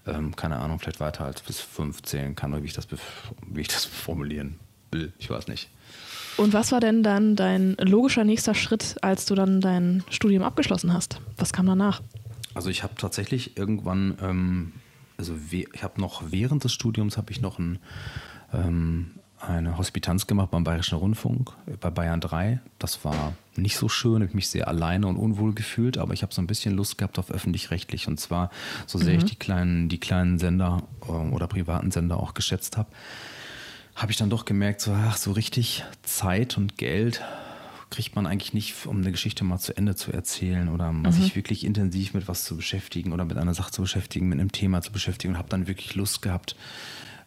ähm, 0.07 0.35
keine 0.35 0.57
Ahnung, 0.57 0.81
vielleicht 0.81 1.01
weiter 1.01 1.25
als 1.25 1.41
bis 1.41 1.61
fünf 1.61 2.03
zählen 2.03 2.35
kann 2.35 2.53
oder 2.53 2.63
wie 2.63 2.67
ich 2.67 2.73
das, 2.73 2.89
wie 3.47 3.61
ich 3.61 3.69
das 3.69 3.85
formulieren 3.85 4.59
will. 4.91 5.13
Ich 5.19 5.31
weiß 5.31 5.47
nicht. 5.49 5.69
Und 6.37 6.53
was 6.53 6.73
war 6.73 6.81
denn 6.81 7.03
dann 7.03 7.35
dein 7.35 7.77
logischer 7.81 8.25
nächster 8.25 8.55
Schritt, 8.55 8.97
als 9.01 9.25
du 9.25 9.35
dann 9.35 9.61
dein 9.61 10.05
Studium 10.11 10.43
abgeschlossen 10.43 10.93
hast? 10.93 11.21
Was 11.39 11.53
kam 11.53 11.67
danach? 11.67 12.03
Also 12.57 12.71
ich 12.71 12.83
habe 12.83 12.95
tatsächlich 12.97 13.59
irgendwann, 13.59 14.17
ähm, 14.23 14.73
also 15.19 15.35
ich 15.51 15.83
habe 15.83 16.01
noch 16.01 16.23
während 16.31 16.65
des 16.65 16.73
Studiums 16.73 17.19
habe 17.19 17.31
ich 17.31 17.43
noch 17.43 17.59
ein, 17.59 17.79
ähm, 18.55 19.11
eine 19.39 19.77
Hospitanz 19.77 20.27
gemacht 20.27 20.51
beim 20.51 20.65
Bayerischen 20.65 20.97
Rundfunk 20.97 21.53
äh, 21.67 21.77
bei 21.77 21.91
Bayern 21.91 22.23
3. 22.23 22.61
Das 22.79 23.05
war 23.05 23.35
nicht 23.57 23.77
so 23.77 23.91
schön, 23.91 24.23
habe 24.23 24.35
mich 24.35 24.49
sehr 24.49 24.69
alleine 24.69 25.07
und 25.07 25.19
unwohl 25.19 25.53
gefühlt, 25.53 25.99
aber 25.99 26.15
ich 26.15 26.23
habe 26.23 26.33
so 26.33 26.41
ein 26.41 26.47
bisschen 26.47 26.75
Lust 26.75 26.97
gehabt 26.97 27.19
auf 27.19 27.31
öffentlich-rechtlich 27.31 28.09
und 28.09 28.19
zwar 28.19 28.49
so 28.87 28.97
sehr 28.97 29.13
mhm. 29.13 29.19
ich 29.19 29.25
die 29.27 29.37
kleinen, 29.37 29.91
die 29.91 30.01
kleinen 30.01 30.39
Sender 30.39 30.83
äh, 31.07 31.11
oder 31.11 31.49
privaten 31.49 31.91
Sender 31.91 32.17
auch 32.17 32.33
geschätzt 32.33 32.79
habe, 32.79 32.89
habe 33.97 34.13
ich 34.13 34.17
dann 34.17 34.31
doch 34.31 34.47
gemerkt, 34.47 34.81
so 34.81 34.95
ach 34.95 35.19
so 35.19 35.33
richtig 35.33 35.85
Zeit 36.05 36.57
und 36.57 36.79
Geld 36.79 37.23
kriegt 37.91 38.17
man 38.17 38.27
eigentlich 38.27 38.53
nicht, 38.53 38.87
um 38.87 38.99
eine 38.99 39.13
Geschichte 39.13 39.45
mal 39.45 39.59
zu 39.59 39.77
Ende 39.77 39.95
zu 39.95 40.13
erzählen 40.13 40.69
oder 40.69 40.93
mhm. 40.93 41.11
sich 41.13 41.37
wirklich 41.37 41.65
intensiv 41.65 42.15
mit 42.15 42.29
was 42.29 42.45
zu 42.45 42.57
beschäftigen 42.57 43.13
oder 43.13 43.25
mit 43.25 43.37
einer 43.37 43.55
Sache 43.55 43.71
zu 43.71 43.83
beschäftigen, 43.83 44.29
mit 44.29 44.41
einem 44.41 44.53
Thema 44.53 44.83
zu 44.83 44.93
beschäftigen 44.93 45.35
und 45.35 45.39
habe 45.39 45.49
dann 45.49 45.67
wirklich 45.67 45.95
Lust 45.95 46.23
gehabt, 46.23 46.57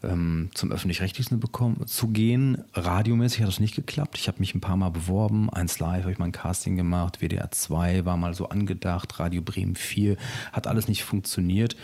ähm, 0.03 0.49
zum 0.53 0.71
öffentlich-rechtlichen 0.71 1.41
zu 1.85 2.07
gehen. 2.09 2.63
Radiomäßig 2.73 3.41
hat 3.41 3.47
das 3.47 3.59
nicht 3.59 3.75
geklappt. 3.75 4.17
Ich 4.17 4.27
habe 4.27 4.39
mich 4.39 4.55
ein 4.55 4.61
paar 4.61 4.77
Mal 4.77 4.89
beworben. 4.89 5.49
Eins 5.49 5.79
Live 5.79 6.03
habe 6.03 6.11
ich 6.11 6.19
mal 6.19 6.25
ein 6.25 6.31
Casting 6.31 6.75
gemacht. 6.75 7.21
WDR 7.21 7.51
2 7.51 8.05
war 8.05 8.17
mal 8.17 8.33
so 8.33 8.49
angedacht. 8.49 9.19
Radio 9.19 9.41
Bremen 9.41 9.75
4 9.75 10.15
hat 10.53 10.67
alles 10.67 10.87
nicht 10.87 11.03
funktioniert. 11.03 11.75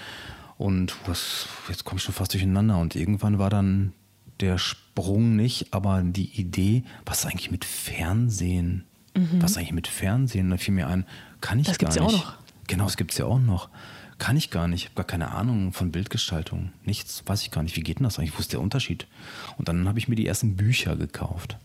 Und 0.58 0.96
was, 1.06 1.48
jetzt 1.68 1.84
komme 1.84 1.98
ich 1.98 2.04
schon 2.04 2.16
fast 2.16 2.34
durcheinander. 2.34 2.78
Und 2.78 2.96
irgendwann 2.96 3.40
war 3.40 3.50
dann 3.50 3.94
der 4.40 4.58
Sprung 4.58 5.36
nicht, 5.36 5.74
aber 5.74 6.02
die 6.04 6.40
Idee, 6.40 6.84
was 7.06 7.20
ist 7.20 7.26
eigentlich 7.26 7.52
mit 7.52 7.66
Fernsehen? 7.66 8.86
Mhm. 9.16 9.42
Was 9.42 9.52
ist 9.52 9.58
eigentlich 9.58 9.74
mit 9.74 9.88
Fernsehen? 9.88 10.50
Da 10.50 10.58
fiel 10.58 10.74
mir 10.74 10.88
ein, 10.88 11.06
kann 11.42 11.60
ich 11.60 11.68
das 11.68 11.78
gar 11.78 11.90
nicht. 11.90 11.98
Das 11.98 12.04
gibt 12.04 12.12
es 12.12 12.16
ja 12.16 12.22
auch 12.22 12.26
noch. 12.26 12.38
Genau, 12.68 12.84
das 12.86 12.98
gibt 12.98 13.12
es 13.12 13.18
ja 13.18 13.26
auch 13.26 13.40
noch. 13.40 13.70
Kann 14.18 14.38
ich 14.38 14.50
gar 14.50 14.68
nicht. 14.68 14.84
Ich 14.84 14.86
habe 14.88 14.96
gar 14.96 15.06
keine 15.06 15.32
Ahnung 15.32 15.74
von 15.74 15.92
Bildgestaltung. 15.92 16.72
Nichts, 16.86 17.24
weiß 17.26 17.42
ich 17.42 17.52
gar 17.52 17.64
nicht. 17.64 17.76
Wie 17.76 17.82
geht 17.82 18.00
denn 18.00 18.06
das 18.06 18.18
eigentlich? 18.18 18.36
Wo 18.36 18.40
ist 18.40 18.54
der 18.54 18.62
Unterschied? 18.62 19.08
Und 19.58 19.68
dann 19.68 19.88
habe 19.88 20.00
ich 20.00 20.08
mir 20.08 20.16
die 20.16 20.26
ersten 20.26 20.56
Bücher 20.56 20.96
gekauft 20.96 21.58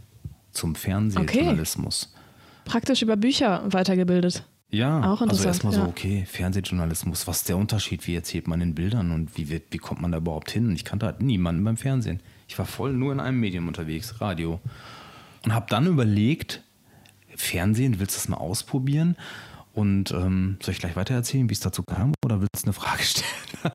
zum 0.51 0.75
Fernsehjournalismus. 0.75 2.13
Okay. 2.13 2.21
Praktisch 2.65 3.03
über 3.03 3.17
Bücher 3.17 3.63
weitergebildet. 3.73 4.45
Ja, 4.73 5.13
auch 5.13 5.21
also 5.21 5.45
erstmal 5.45 5.73
so, 5.73 5.83
okay, 5.83 6.25
Fernsehjournalismus, 6.29 7.27
was 7.27 7.39
ist 7.39 7.49
der 7.49 7.57
Unterschied? 7.57 8.07
Wie 8.07 8.15
erzählt 8.15 8.47
man 8.47 8.61
in 8.61 8.75
Bildern 8.75 9.11
und 9.11 9.37
wie, 9.37 9.49
wird, 9.49 9.65
wie 9.71 9.79
kommt 9.79 10.01
man 10.01 10.13
da 10.13 10.19
überhaupt 10.19 10.51
hin? 10.51 10.73
Ich 10.75 10.85
kannte 10.85 11.07
halt 11.07 11.23
niemanden 11.23 11.65
beim 11.65 11.77
Fernsehen. 11.77 12.21
Ich 12.51 12.59
war 12.59 12.67
voll 12.67 12.93
nur 12.93 13.13
in 13.13 13.21
einem 13.21 13.39
Medium 13.39 13.69
unterwegs, 13.69 14.21
Radio. 14.21 14.59
Und 15.45 15.55
habe 15.55 15.67
dann 15.69 15.87
überlegt, 15.87 16.65
Fernsehen, 17.37 18.01
willst 18.01 18.17
du 18.17 18.19
das 18.19 18.29
mal 18.29 18.39
ausprobieren? 18.39 19.17
Und 19.73 20.11
ähm, 20.11 20.59
soll 20.61 20.75
ich 20.75 20.81
gleich 20.81 20.97
weiter 20.97 21.15
erzählen, 21.15 21.49
wie 21.49 21.53
es 21.55 21.61
dazu 21.61 21.85
kam, 21.85 22.13
oder 22.25 22.41
willst 22.41 22.65
du 22.65 22.65
eine 22.65 22.73
Frage 22.73 23.05
stellen? 23.05 23.73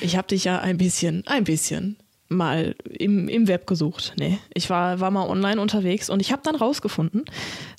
ich 0.00 0.16
habe 0.16 0.26
dich 0.26 0.42
ja 0.42 0.58
ein 0.58 0.76
bisschen, 0.76 1.24
ein 1.28 1.44
bisschen 1.44 2.01
mal 2.36 2.74
im, 2.88 3.28
im 3.28 3.48
Web 3.48 3.66
gesucht. 3.66 4.14
Nee, 4.18 4.38
ich 4.54 4.70
war, 4.70 5.00
war 5.00 5.10
mal 5.10 5.28
online 5.28 5.60
unterwegs 5.60 6.10
und 6.10 6.20
ich 6.20 6.32
habe 6.32 6.42
dann 6.44 6.54
rausgefunden, 6.54 7.24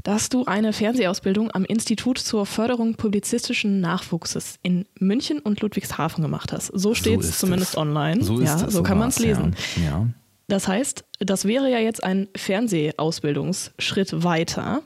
dass 0.04 0.30
du 0.30 0.46
eine 0.46 0.74
Fernsehausbildung 0.74 1.52
am 1.52 1.66
Institut 1.66 2.18
zur 2.18 2.46
Förderung 2.46 2.96
publizistischen 2.96 3.82
Nachwuchses 3.82 4.60
in 4.62 4.86
München 5.00 5.40
und 5.40 5.62
Ludwigshafen 5.62 6.22
gemacht 6.22 6.52
hast. 6.52 6.68
So 6.68 6.94
steht 6.94 7.20
es 7.20 7.38
zumindest 7.40 7.78
online. 7.78 8.24
So, 8.24 8.40
ja, 8.42 8.58
so, 8.58 8.70
so 8.70 8.84
kann 8.84 8.98
man 8.98 9.10
es 9.10 9.20
lesen. 9.20 9.56
Ja. 9.78 9.84
ja. 9.84 10.08
Das 10.48 10.68
heißt, 10.68 11.06
das 11.20 11.46
wäre 11.46 11.70
ja 11.70 11.80
jetzt 11.80 12.04
ein 12.04 12.28
Fernsehausbildungsschritt 12.36 14.24
weiter. 14.24 14.82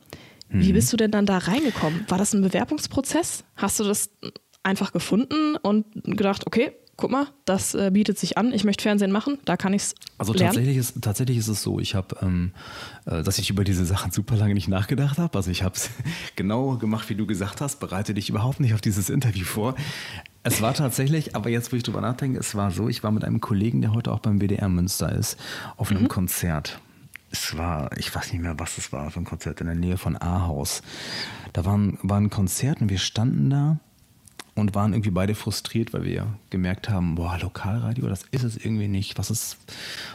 Wie 0.50 0.70
mhm. 0.70 0.74
bist 0.74 0.94
du 0.94 0.98
denn 0.98 1.12
dann 1.12 1.26
da 1.26 1.40
reingekommen? 1.40 2.06
War 2.08 2.18
das 2.18 2.34
ein 2.34 2.42
Bewerbungsprozess? 2.42 3.44
Hast 3.56 3.80
du 3.80 3.84
das 3.84 4.12
einfach 4.64 4.94
gefunden 4.94 5.56
und 5.56 5.86
gedacht, 6.04 6.46
okay, 6.46 6.72
guck 6.98 7.12
mal, 7.12 7.28
das 7.46 7.76
äh, 7.76 7.92
bietet 7.94 8.18
sich 8.18 8.38
an, 8.38 8.52
ich 8.52 8.64
möchte 8.64 8.82
Fernsehen 8.82 9.12
machen, 9.12 9.38
da 9.46 9.56
kann 9.56 9.72
ich 9.74 9.84
es. 9.84 9.96
Also 10.18 10.34
lernen. 10.34 10.48
Tatsächlich, 10.48 10.78
ist, 10.78 11.02
tatsächlich 11.02 11.38
ist 11.38 11.48
es 11.48 11.62
so, 11.62 11.80
ich 11.80 11.94
habe, 11.94 12.18
ähm, 12.24 12.52
äh, 13.06 13.22
dass 13.22 13.38
ich 13.38 13.52
über 13.52 13.64
diese 13.64 13.86
Sachen 13.86 14.12
super 14.12 14.36
lange 14.36 14.56
nicht 14.56 14.68
nachgedacht 14.68 15.20
habe. 15.20 15.38
Also 15.38 15.52
ich 15.52 15.62
habe 15.62 15.76
es 15.76 15.92
genau 16.36 16.76
gemacht, 16.78 17.08
wie 17.10 17.16
du 17.16 17.28
gesagt 17.28 17.62
hast, 17.62 17.80
bereite 17.80 18.16
dich 18.16 18.30
überhaupt 18.30 18.60
nicht 18.60 18.74
auf 18.74 18.82
dieses 18.82 19.12
Interview 19.12 19.46
vor. 19.46 19.76
Es 20.42 20.62
war 20.62 20.74
tatsächlich, 20.74 21.36
aber 21.36 21.50
jetzt, 21.50 21.72
wo 21.72 21.76
ich 21.76 21.84
drüber 21.84 22.02
nachdenke, 22.02 22.40
es 22.40 22.56
war 22.56 22.72
so, 22.72 22.90
ich 22.90 23.04
war 23.04 23.12
mit 23.12 23.24
einem 23.24 23.42
Kollegen, 23.42 23.82
der 23.82 23.94
heute 23.94 24.12
auch 24.12 24.20
beim 24.20 24.40
WDR 24.40 24.68
Münster 24.68 25.12
ist, 25.12 25.38
auf 25.76 25.92
einem 25.92 26.04
mhm. 26.04 26.08
Konzert. 26.08 26.80
Es 27.30 27.58
war, 27.58 27.96
ich 27.98 28.16
weiß 28.16 28.32
nicht 28.32 28.42
mehr, 28.42 28.58
was 28.58 28.78
es 28.78 28.92
war, 28.92 29.12
für 29.12 29.20
ein 29.20 29.26
Konzert 29.26 29.62
in 29.62 29.68
der 29.68 29.76
Nähe 29.76 29.98
von 29.98 30.20
Ahaus. 30.20 30.82
Da 31.54 31.66
war 31.66 31.78
ein, 31.78 32.00
war 32.02 32.18
ein 32.18 32.30
Konzert 32.30 32.82
und 32.82 32.90
wir 32.90 32.98
standen 32.98 33.50
da 33.50 33.80
und 34.58 34.74
waren 34.74 34.94
irgendwie 34.94 35.12
beide 35.12 35.36
frustriert, 35.36 35.94
weil 35.94 36.04
wir 36.04 36.26
gemerkt 36.50 36.90
haben, 36.90 37.14
boah, 37.14 37.38
Lokalradio, 37.40 38.08
das 38.08 38.24
ist 38.32 38.44
es 38.44 38.58
irgendwie 38.58 38.88
nicht. 38.88 39.18
Was 39.20 39.30
ist, 39.30 39.58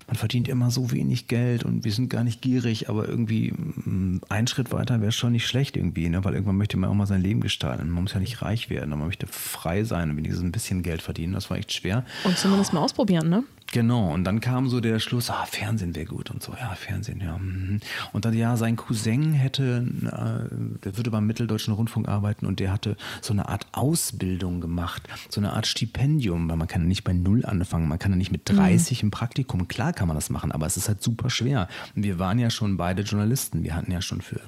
man 0.08 0.16
verdient 0.16 0.48
immer 0.48 0.72
so 0.72 0.90
wenig 0.90 1.28
Geld 1.28 1.64
und 1.64 1.84
wir 1.84 1.92
sind 1.92 2.08
gar 2.08 2.24
nicht 2.24 2.42
gierig, 2.42 2.88
aber 2.88 3.08
irgendwie 3.08 3.52
mm, 3.52 4.20
ein 4.28 4.48
Schritt 4.48 4.72
weiter 4.72 5.00
wäre 5.00 5.12
schon 5.12 5.32
nicht 5.32 5.46
schlecht 5.46 5.76
irgendwie, 5.76 6.08
ne? 6.08 6.24
weil 6.24 6.34
irgendwann 6.34 6.56
möchte 6.56 6.76
man 6.76 6.90
auch 6.90 6.94
mal 6.94 7.06
sein 7.06 7.22
Leben 7.22 7.40
gestalten. 7.40 7.88
Man 7.88 8.02
muss 8.02 8.14
ja 8.14 8.20
nicht 8.20 8.42
reich 8.42 8.68
werden, 8.68 8.90
man 8.90 8.98
möchte 9.06 9.28
frei 9.28 9.84
sein 9.84 10.10
und 10.10 10.16
wenigstens 10.16 10.42
ein 10.42 10.52
bisschen 10.52 10.82
Geld 10.82 11.02
verdienen. 11.02 11.34
Das 11.34 11.48
war 11.48 11.56
echt 11.56 11.72
schwer. 11.72 12.04
Und 12.24 12.36
zumindest 12.36 12.72
mal 12.72 12.80
ausprobieren, 12.80 13.28
ne? 13.28 13.44
Genau, 13.70 14.12
und 14.12 14.24
dann 14.24 14.40
kam 14.40 14.68
so 14.68 14.80
der 14.80 14.98
Schluss, 14.98 15.30
ah, 15.30 15.46
Fernsehen 15.46 15.94
wäre 15.94 16.04
gut 16.04 16.30
und 16.30 16.42
so, 16.42 16.52
ja, 16.52 16.74
Fernsehen, 16.74 17.22
ja. 17.24 17.38
mhm. 17.38 17.80
Und 18.12 18.26
dann, 18.26 18.34
ja, 18.34 18.58
sein 18.58 18.76
Cousin 18.76 19.32
hätte, 19.32 19.86
äh, 20.02 20.84
der 20.84 20.96
würde 20.98 21.10
beim 21.10 21.26
Mitteldeutschen 21.26 21.72
Rundfunk 21.72 22.06
arbeiten 22.06 22.44
und 22.44 22.60
der 22.60 22.70
hatte 22.70 22.98
so 23.22 23.32
eine 23.32 23.48
Art 23.48 23.66
Ausbildung 23.72 24.31
gemacht, 24.38 25.02
so 25.28 25.40
eine 25.40 25.52
Art 25.52 25.66
Stipendium, 25.66 26.48
weil 26.48 26.56
man 26.56 26.68
kann 26.68 26.82
ja 26.82 26.88
nicht 26.88 27.04
bei 27.04 27.12
Null 27.12 27.44
anfangen, 27.44 27.88
man 27.88 27.98
kann 27.98 28.12
ja 28.12 28.16
nicht 28.16 28.32
mit 28.32 28.42
30 28.48 29.02
im 29.02 29.10
Praktikum, 29.10 29.68
klar 29.68 29.92
kann 29.92 30.08
man 30.08 30.16
das 30.16 30.30
machen, 30.30 30.52
aber 30.52 30.66
es 30.66 30.76
ist 30.76 30.88
halt 30.88 31.02
super 31.02 31.30
schwer. 31.30 31.68
Wir 31.94 32.18
waren 32.18 32.38
ja 32.38 32.50
schon 32.50 32.76
beide 32.76 33.02
Journalisten, 33.02 33.64
wir 33.64 33.74
hatten 33.74 33.92
ja 33.92 34.02
schon 34.02 34.20
für 34.20 34.40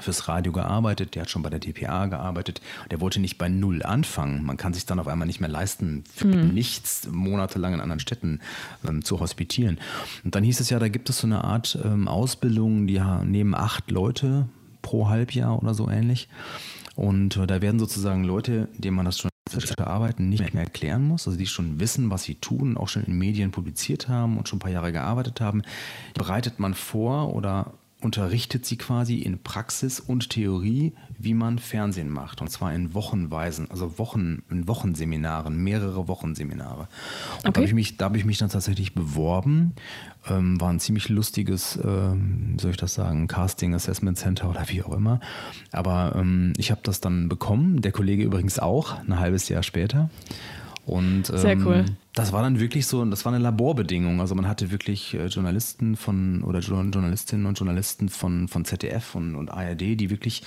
fürs 0.00 0.28
Radio 0.28 0.52
gearbeitet, 0.52 1.14
der 1.14 1.22
hat 1.22 1.30
schon 1.30 1.42
bei 1.42 1.50
der 1.50 1.60
DPA 1.60 2.06
gearbeitet. 2.06 2.60
Der 2.90 3.00
wollte 3.00 3.20
nicht 3.20 3.38
bei 3.38 3.48
Null 3.48 3.82
anfangen. 3.82 4.44
Man 4.44 4.56
kann 4.56 4.74
sich 4.74 4.86
dann 4.86 4.98
auf 4.98 5.06
einmal 5.06 5.26
nicht 5.26 5.40
mehr 5.40 5.48
leisten, 5.48 6.04
für 6.12 6.26
nichts 6.26 7.08
monatelang 7.10 7.74
in 7.74 7.80
anderen 7.80 8.00
Städten 8.00 8.40
ähm, 8.86 9.04
zu 9.04 9.20
hospitieren. 9.20 9.78
Und 10.24 10.34
dann 10.34 10.42
hieß 10.42 10.60
es 10.60 10.70
ja, 10.70 10.78
da 10.78 10.88
gibt 10.88 11.10
es 11.10 11.18
so 11.18 11.26
eine 11.26 11.44
Art 11.44 11.78
ähm, 11.84 12.08
Ausbildung, 12.08 12.86
die 12.86 13.00
nehmen 13.24 13.54
acht 13.54 13.90
Leute 13.90 14.48
pro 14.82 15.08
Halbjahr 15.08 15.62
oder 15.62 15.74
so 15.74 15.88
ähnlich. 15.88 16.28
Und 16.96 17.36
äh, 17.36 17.46
da 17.46 17.60
werden 17.60 17.78
sozusagen 17.78 18.24
Leute, 18.24 18.68
denen 18.78 18.96
man 18.96 19.06
das 19.06 19.18
journalistische 19.18 19.86
Arbeiten 19.86 20.28
nicht 20.28 20.54
mehr 20.54 20.64
erklären 20.64 21.02
muss, 21.02 21.26
also 21.26 21.38
die 21.38 21.46
schon 21.46 21.80
wissen, 21.80 22.10
was 22.10 22.22
sie 22.24 22.36
tun, 22.36 22.76
auch 22.76 22.88
schon 22.88 23.04
in 23.04 23.18
Medien 23.18 23.50
publiziert 23.50 24.08
haben 24.08 24.38
und 24.38 24.48
schon 24.48 24.58
ein 24.58 24.60
paar 24.60 24.70
Jahre 24.70 24.92
gearbeitet 24.92 25.40
haben, 25.40 25.62
bereitet 26.14 26.58
man 26.60 26.74
vor 26.74 27.34
oder 27.34 27.72
unterrichtet 28.04 28.64
sie 28.66 28.76
quasi 28.76 29.16
in 29.16 29.42
Praxis 29.42 29.98
und 29.98 30.30
Theorie, 30.30 30.92
wie 31.18 31.34
man 31.34 31.58
Fernsehen 31.58 32.10
macht. 32.10 32.40
Und 32.40 32.48
zwar 32.50 32.72
in 32.74 32.94
Wochenweisen, 32.94 33.70
also 33.70 33.98
Wochen, 33.98 34.42
in 34.50 34.68
Wochenseminaren, 34.68 35.56
mehrere 35.56 36.06
Wochenseminare. 36.06 36.82
Und 37.38 37.44
da 37.44 37.48
Okay. 37.48 37.60
habe 37.60 37.66
ich, 37.66 37.74
mich- 37.74 37.96
da 37.96 38.04
habe 38.06 38.18
ich 38.18 38.24
mich 38.24 38.38
dann 38.38 38.50
tatsächlich 38.50 38.94
beworben. 38.94 39.72
Ähm, 40.28 40.60
war 40.60 40.70
ein 40.70 40.80
ziemlich 40.80 41.08
lustiges, 41.08 41.78
ähm, 41.84 42.56
soll 42.58 42.70
ich 42.72 42.76
das 42.76 42.94
sagen, 42.94 43.26
Casting 43.26 43.74
Assessment 43.74 44.16
Center 44.18 44.48
oder 44.48 44.64
wie 44.68 44.82
auch 44.82 44.92
immer. 44.94 45.20
Aber 45.72 46.14
ähm, 46.16 46.52
ich 46.56 46.70
habe 46.70 46.80
das 46.84 47.00
dann 47.00 47.28
bekommen, 47.28 47.80
der 47.82 47.92
Kollege 47.92 48.22
übrigens 48.22 48.58
auch, 48.58 48.98
ein 49.00 49.18
halbes 49.18 49.48
Jahr 49.48 49.62
später. 49.62 50.08
Und 50.86 51.30
ähm, 51.30 51.38
Sehr 51.38 51.56
cool. 51.58 51.84
das 52.12 52.32
war 52.32 52.42
dann 52.42 52.60
wirklich 52.60 52.86
so, 52.86 53.04
das 53.06 53.24
war 53.24 53.32
eine 53.32 53.42
Laborbedingung. 53.42 54.20
Also 54.20 54.34
man 54.34 54.46
hatte 54.46 54.70
wirklich 54.70 55.14
äh, 55.14 55.26
Journalisten 55.26 55.96
von 55.96 56.42
oder 56.42 56.58
Jo- 56.60 56.82
Journalistinnen 56.82 57.46
und 57.46 57.58
Journalisten 57.58 58.08
von, 58.10 58.48
von 58.48 58.64
ZDF 58.64 59.14
und, 59.14 59.34
und 59.34 59.50
ARD, 59.50 59.80
die 59.98 60.10
wirklich 60.10 60.42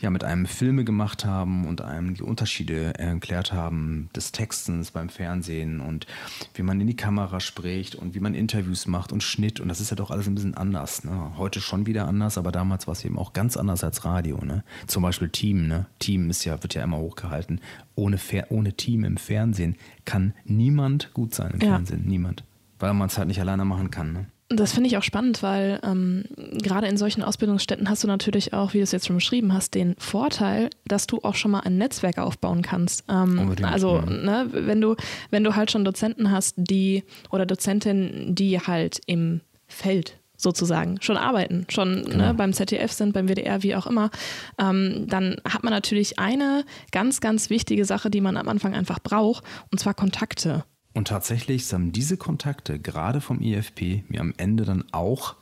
ja 0.00 0.10
mit 0.10 0.24
einem 0.24 0.46
Filme 0.46 0.84
gemacht 0.84 1.24
haben 1.24 1.66
und 1.66 1.82
einem 1.82 2.14
die 2.14 2.22
Unterschiede 2.22 2.94
erklärt 2.98 3.52
haben 3.52 4.08
des 4.14 4.32
Textens 4.32 4.90
beim 4.90 5.08
Fernsehen 5.08 5.80
und 5.80 6.06
wie 6.54 6.62
man 6.62 6.80
in 6.80 6.86
die 6.86 6.96
Kamera 6.96 7.40
spricht 7.40 7.94
und 7.94 8.14
wie 8.14 8.20
man 8.20 8.34
Interviews 8.34 8.86
macht 8.86 9.12
und 9.12 9.22
Schnitt. 9.22 9.60
Und 9.60 9.68
das 9.68 9.80
ist 9.80 9.90
ja 9.90 9.96
doch 9.96 10.10
alles 10.10 10.26
ein 10.26 10.34
bisschen 10.34 10.54
anders. 10.54 11.04
Ne? 11.04 11.32
Heute 11.36 11.60
schon 11.60 11.86
wieder 11.86 12.08
anders, 12.08 12.38
aber 12.38 12.52
damals 12.52 12.86
war 12.86 12.92
es 12.92 13.04
eben 13.04 13.18
auch 13.18 13.32
ganz 13.32 13.56
anders 13.56 13.84
als 13.84 14.04
Radio. 14.04 14.42
Ne? 14.44 14.64
Zum 14.86 15.02
Beispiel 15.02 15.28
Team. 15.28 15.68
Ne? 15.68 15.86
Team 15.98 16.30
ist 16.30 16.44
ja, 16.44 16.62
wird 16.62 16.74
ja 16.74 16.82
immer 16.82 16.98
hochgehalten. 16.98 17.60
Ohne, 17.94 18.18
Fer 18.18 18.46
ohne 18.50 18.72
Team 18.72 19.04
im 19.04 19.16
Fernsehen 19.18 19.76
kann 20.04 20.32
niemand 20.44 21.12
gut 21.12 21.34
sein 21.34 21.52
im 21.52 21.60
Ja. 21.60 21.68
Fernsehen. 21.74 22.04
Niemand. 22.06 22.44
Weil 22.78 22.94
man 22.94 23.08
es 23.08 23.18
halt 23.18 23.28
nicht 23.28 23.40
alleine 23.40 23.64
machen 23.66 23.90
kann. 23.90 24.12
Ne? 24.12 24.26
Das 24.52 24.72
finde 24.72 24.88
ich 24.88 24.96
auch 24.96 25.04
spannend, 25.04 25.44
weil 25.44 25.78
ähm, 25.84 26.24
gerade 26.60 26.88
in 26.88 26.96
solchen 26.96 27.22
Ausbildungsstätten 27.22 27.88
hast 27.88 28.02
du 28.02 28.08
natürlich 28.08 28.52
auch, 28.52 28.74
wie 28.74 28.78
du 28.78 28.82
es 28.82 28.90
jetzt 28.90 29.06
schon 29.06 29.14
beschrieben 29.16 29.54
hast, 29.54 29.76
den 29.76 29.94
Vorteil, 29.96 30.70
dass 30.86 31.06
du 31.06 31.20
auch 31.22 31.36
schon 31.36 31.52
mal 31.52 31.60
ein 31.60 31.78
Netzwerk 31.78 32.18
aufbauen 32.18 32.60
kannst. 32.60 33.04
Ähm, 33.08 33.54
also, 33.62 33.98
ja. 33.98 34.06
ne, 34.06 34.48
wenn 34.50 34.80
du, 34.80 34.96
wenn 35.30 35.44
du 35.44 35.54
halt 35.54 35.70
schon 35.70 35.84
Dozenten 35.84 36.32
hast, 36.32 36.54
die 36.56 37.04
oder 37.30 37.46
Dozentinnen, 37.46 38.34
die 38.34 38.58
halt 38.58 39.00
im 39.06 39.40
Feld 39.68 40.18
sozusagen 40.36 41.00
schon 41.00 41.16
arbeiten, 41.16 41.66
schon 41.68 42.04
Genau. 42.04 42.28
ne, 42.28 42.34
beim 42.34 42.52
ZDF 42.52 42.90
sind, 42.90 43.12
beim 43.12 43.28
WDR, 43.28 43.62
wie 43.62 43.76
auch 43.76 43.86
immer, 43.86 44.10
ähm, 44.58 45.06
dann 45.06 45.36
hat 45.48 45.62
man 45.62 45.72
natürlich 45.72 46.18
eine 46.18 46.64
ganz, 46.90 47.20
ganz 47.20 47.50
wichtige 47.50 47.84
Sache, 47.84 48.10
die 48.10 48.20
man 48.20 48.36
am 48.36 48.48
Anfang 48.48 48.74
einfach 48.74 48.98
braucht, 48.98 49.44
und 49.70 49.78
zwar 49.78 49.94
Kontakte. 49.94 50.64
Und 50.92 51.08
tatsächlich 51.08 51.72
haben 51.72 51.92
diese 51.92 52.16
Kontakte 52.16 52.78
gerade 52.78 53.20
vom 53.20 53.40
IFP 53.40 54.04
mir 54.08 54.20
am 54.20 54.34
Ende 54.36 54.64
dann 54.64 54.84
auch 54.92 55.36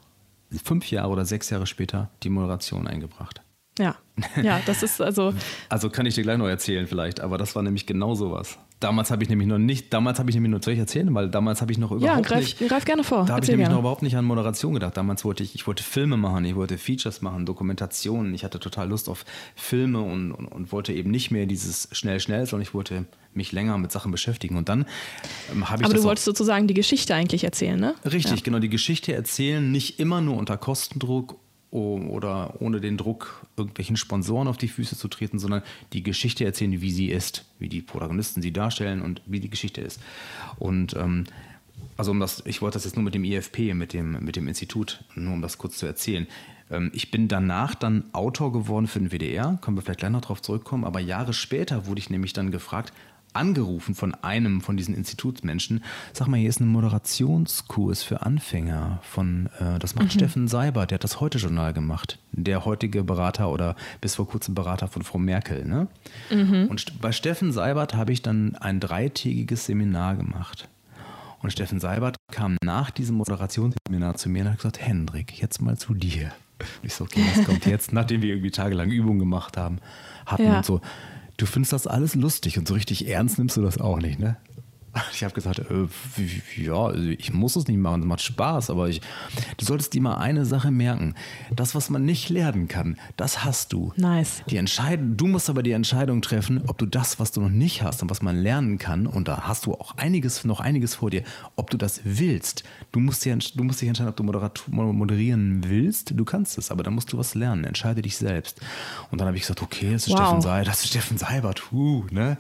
fünf 0.65 0.91
Jahre 0.91 1.11
oder 1.11 1.25
sechs 1.25 1.51
Jahre 1.51 1.67
später 1.67 2.11
die 2.23 2.31
Moderation 2.31 2.87
eingebracht. 2.87 3.43
Ja, 3.79 3.97
ja, 4.43 4.61
das 4.67 4.83
ist 4.83 5.01
also 5.01 5.33
Also 5.69 5.89
kann 5.89 6.07
ich 6.07 6.15
dir 6.15 6.23
gleich 6.23 6.39
noch 6.39 6.49
erzählen 6.49 6.87
vielleicht, 6.87 7.21
aber 7.21 7.39
das 7.39 7.55
war 7.55 7.63
nämlich 7.63 7.87
genau 7.87 8.15
sowas. 8.15 8.59
Damals 8.81 9.11
habe 9.11 9.25
ich 9.25 9.29
nämlich 9.29 9.49
noch 9.49 9.59
nicht, 9.59 9.93
damals 9.93 10.21
habe 10.21 10.31
ich 10.31 10.37
nämlich 10.37 10.51
nur, 10.53 10.63
soll 10.63 10.75
ich 10.75 10.79
erzählen, 10.79 11.13
weil 11.13 11.29
damals 11.29 11.61
habe 11.61 11.73
ich 11.73 11.79
noch 11.79 11.91
Ja, 11.91 11.97
überhaupt 11.97 12.27
greif, 12.27 12.39
nicht, 12.61 12.69
greif 12.69 12.85
gerne 12.85 13.03
vor. 13.03 13.25
da 13.25 13.35
habe 13.35 13.45
ich 13.45 13.49
nämlich 13.51 13.65
gerne. 13.65 13.75
noch 13.75 13.81
überhaupt 13.81 14.03
nicht 14.03 14.17
an 14.17 14.25
Moderation 14.25 14.73
gedacht. 14.75 14.97
Damals 14.97 15.25
wollte 15.25 15.43
ich, 15.43 15.57
ich 15.57 15.67
wollte 15.67 15.83
Filme 15.83 16.17
machen, 16.17 16.45
ich 16.45 16.55
wollte 16.55 16.79
Features 16.79 17.21
machen, 17.21 17.45
Dokumentationen. 17.45 18.33
Ich 18.35 18.45
hatte 18.45 18.61
total 18.61 18.89
Lust 18.89 19.09
auf 19.09 19.25
Filme 19.57 20.01
und, 20.01 20.31
und, 20.31 20.47
und 20.47 20.71
wollte 20.71 20.93
eben 20.93 21.11
nicht 21.11 21.33
mehr 21.33 21.47
dieses 21.47 21.89
schnell, 21.91 22.21
schnell, 22.21 22.47
sondern 22.47 22.63
ich 22.63 22.73
wollte 22.75 23.07
mich 23.35 23.51
länger 23.51 23.79
mit 23.79 23.91
Sachen 23.91 24.13
beschäftigen. 24.13 24.57
Und 24.57 24.69
dann 24.69 24.87
ähm, 25.53 25.69
habe 25.69 25.83
ich 25.83 25.87
Aber 25.87 25.95
du 25.95 26.05
wolltest 26.05 26.25
sozusagen 26.27 26.69
die 26.69 26.75
Geschichte 26.75 27.15
eigentlich 27.15 27.43
erzählen, 27.45 27.79
ne? 27.81 27.95
Richtig, 28.05 28.45
genau. 28.45 28.61
Die 28.61 28.69
Geschichte 28.69 29.13
erzählen, 29.13 29.71
nicht 29.73 29.99
immer 29.99 30.21
nur 30.21 30.37
unter 30.37 30.57
Kostendruck 30.57 31.37
oder 31.71 32.61
ohne 32.61 32.81
den 32.81 32.97
Druck, 32.97 33.47
irgendwelchen 33.57 33.97
Sponsoren 33.97 34.49
auf 34.49 34.57
die 34.57 34.69
Füße 34.69 34.97
zu 34.97 35.09
treten, 35.09 35.39
sondern 35.39 35.63
die 35.93 36.03
Geschichte 36.03 36.45
erzählen, 36.45 36.81
wie 36.81 36.91
sie 36.91 37.11
ist, 37.11 37.45
wie 37.59 37.69
die 37.69 37.83
Protagonisten 37.83 38.41
sie 38.41 38.53
darstellen 38.53 39.03
und 39.03 39.23
wie 39.27 39.41
die 39.41 39.51
Geschichte 39.51 39.81
ist. 39.81 40.01
Und 40.59 40.95
ähm, 40.97 41.25
also 41.97 42.13
um 42.13 42.21
das, 42.21 42.43
ich 42.47 42.63
wollte 42.63 42.77
das 42.77 42.85
jetzt 42.85 42.97
nur 42.97 43.05
mit 43.05 43.15
dem 43.15 43.25
IFP, 43.25 43.75
mit 43.75 43.93
dem, 43.93 44.25
mit 44.25 44.37
dem 44.37 44.49
Institut, 44.49 45.05
nur 45.15 45.35
um 45.35 45.43
das 45.43 45.59
kurz 45.59 45.79
zu 45.79 45.87
erzählen. 45.87 46.27
Ähm, 46.71 46.91
Ich 46.95 47.11
bin 47.11 47.29
danach 47.29 47.75
dann 47.75 48.05
Autor 48.13 48.53
geworden 48.53 48.87
für 48.87 49.01
den 49.01 49.11
WDR, 49.11 49.59
können 49.61 49.77
wir 49.77 49.83
vielleicht 49.83 50.01
gleich 50.01 50.13
noch 50.13 50.21
drauf 50.21 50.41
zurückkommen, 50.41 50.85
aber 50.85 51.01
Jahre 51.01 51.33
später 51.33 51.87
wurde 51.87 51.99
ich 51.99 52.11
nämlich 52.11 52.33
dann 52.33 52.51
gefragt, 52.51 52.93
angerufen 53.33 53.95
von 53.95 54.15
einem 54.15 54.61
von 54.61 54.77
diesen 54.77 54.95
Institutsmenschen, 54.95 55.83
sag 56.13 56.29
mal, 56.29 56.39
hier 56.39 56.49
ist 56.49 56.61
ein 56.61 56.69
Moderationskurs 56.69 58.03
für 58.03 58.23
Anfänger 58.23 59.01
von, 59.03 59.49
äh, 59.59 59.79
das 59.79 59.95
macht 59.95 60.13
Steffen 60.13 60.49
Seibert, 60.49 60.91
der 60.91 60.97
hat 60.97 61.05
das 61.05 61.21
Heute-Journal 61.21 61.73
gemacht, 61.73 62.19
der 62.33 62.65
heutige 62.65 63.05
Berater 63.05 63.51
oder 63.51 63.77
bis 64.01 64.15
vor 64.17 64.29
kurzem 64.29 64.55
Berater 64.55 64.89
von 64.89 65.03
Frau 65.03 65.19
Merkel. 65.19 65.65
Ne? 65.65 65.89
Und 66.31 66.81
st- 66.81 66.93
bei 67.01 67.13
Steffen 67.13 67.53
Seibert 67.53 67.95
habe 67.95 68.13
ich 68.13 68.23
dann 68.23 68.57
ein 68.57 68.81
dreitägiges 68.81 69.67
Seminar 69.67 70.17
gemacht. 70.17 70.69
Und 71.41 71.53
Steffen 71.53 71.79
Seibert 71.79 72.17
kam 72.33 72.57
nach 72.65 72.91
diesem 72.91 73.17
Moderationsseminar 73.17 74.17
zu 74.17 74.29
mir 74.29 74.43
und 74.43 74.51
hat 74.51 74.57
gesagt, 74.57 74.81
Hendrik, 74.81 75.41
jetzt 75.41 75.63
mal 75.63 75.77
zu 75.79 75.95
dir. 75.95 76.33
Und 76.59 76.67
ich 76.87 76.95
so, 76.95 77.05
okay, 77.05 77.23
was 77.37 77.45
kommt 77.45 77.65
jetzt, 77.67 77.93
nachdem 77.93 78.23
wir 78.23 78.31
irgendwie 78.31 78.51
tagelang 78.51 78.91
Übungen 78.91 79.21
gemacht 79.21 79.57
haben, 79.57 79.79
hatten 80.27 80.43
Ja. 80.45 80.57
und 80.57 80.65
so. 80.67 80.81
Du 81.39 81.47
findest 81.47 81.73
das 81.73 81.87
alles 81.87 82.15
lustig 82.15 82.59
und 82.59 82.69
so 82.69 82.75
richtig 82.75 83.09
ernst 83.09 83.39
nimmst 83.39 83.57
du 83.57 83.63
das 83.63 83.79
auch 83.81 83.99
nicht, 83.99 84.19
ne? 84.19 84.37
Ich 85.13 85.25
habe 85.25 85.35
gesagt, 85.35 85.59
äh, 85.59 86.63
ja, 86.63 86.75
also 86.75 87.03
ich 87.03 87.33
muss 87.33 87.57
es 87.57 87.67
nicht 87.67 87.79
machen, 87.79 88.03
es 88.03 88.07
macht 88.07 88.21
Spaß, 88.23 88.71
aber 88.71 88.89
ich, 88.89 89.01
du 89.57 89.65
solltest 89.65 89.93
dir 89.95 90.01
mal 90.01 90.17
eine 90.17 90.45
Sache 90.45 90.71
merken. 90.71 91.15
Das, 91.55 91.75
was 91.75 91.91
man 91.91 92.05
nicht 92.05 92.29
lernen 92.29 92.69
kann, 92.69 92.99
das 93.17 93.45
hast 93.45 93.73
du. 93.73 93.93
Nice. 93.97 94.43
Die 94.49 94.57
Entscheidung, 94.57 95.17
du 95.17 95.27
musst 95.27 95.51
aber 95.51 95.63
die 95.63 95.73
Entscheidung 95.73 96.23
treffen, 96.23 96.63
ob 96.67 96.79
du 96.79 96.87
das, 96.87 97.19
was 97.19 97.33
du 97.33 97.41
noch 97.41 97.49
nicht 97.49 97.83
hast 97.83 98.03
und 98.03 98.11
was 98.11 98.23
man 98.23 98.37
lernen 98.37 98.79
kann, 98.79 99.07
und 99.07 99.27
da 99.29 99.43
hast 99.43 99.67
du 99.67 99.75
auch 99.75 99.97
einiges, 99.97 100.45
noch 100.45 100.61
einiges 100.61 100.95
vor 100.95 101.11
dir, 101.11 101.25
ob 101.57 101.71
du 101.71 101.77
das 101.77 102.03
willst. 102.05 102.63
Du 102.93 103.01
musst, 103.01 103.25
dir, 103.25 103.37
du 103.37 103.65
musst 103.65 103.81
dich 103.81 103.89
entscheiden, 103.89 104.11
ob 104.11 104.17
du 104.17 104.23
moderieren 104.73 105.63
willst. 105.67 106.13
Du 106.15 106.25
kannst 106.25 106.59
es, 106.59 106.71
aber 106.71 106.83
dann 106.83 106.95
musst 106.95 107.13
du 107.13 107.19
was 107.19 107.35
lernen. 107.35 107.65
Entscheide 107.65 108.03
dich 108.03 108.17
selbst. 108.17 108.61
Und 109.11 109.21
dann 109.21 109.27
habe 109.27 109.37
ich 109.37 109.43
gesagt, 109.43 109.63
okay, 109.63 109.93
das 109.93 110.07
ist 110.07 110.13
Wow. 110.13 110.19
Steffen 110.19 110.43
Seibert, 110.43 110.69
das 110.69 110.85
ist 110.85 110.89
Steffen 110.89 111.19
Seibert, 111.19 111.73
huh, 111.73 112.05
ne? 112.11 112.39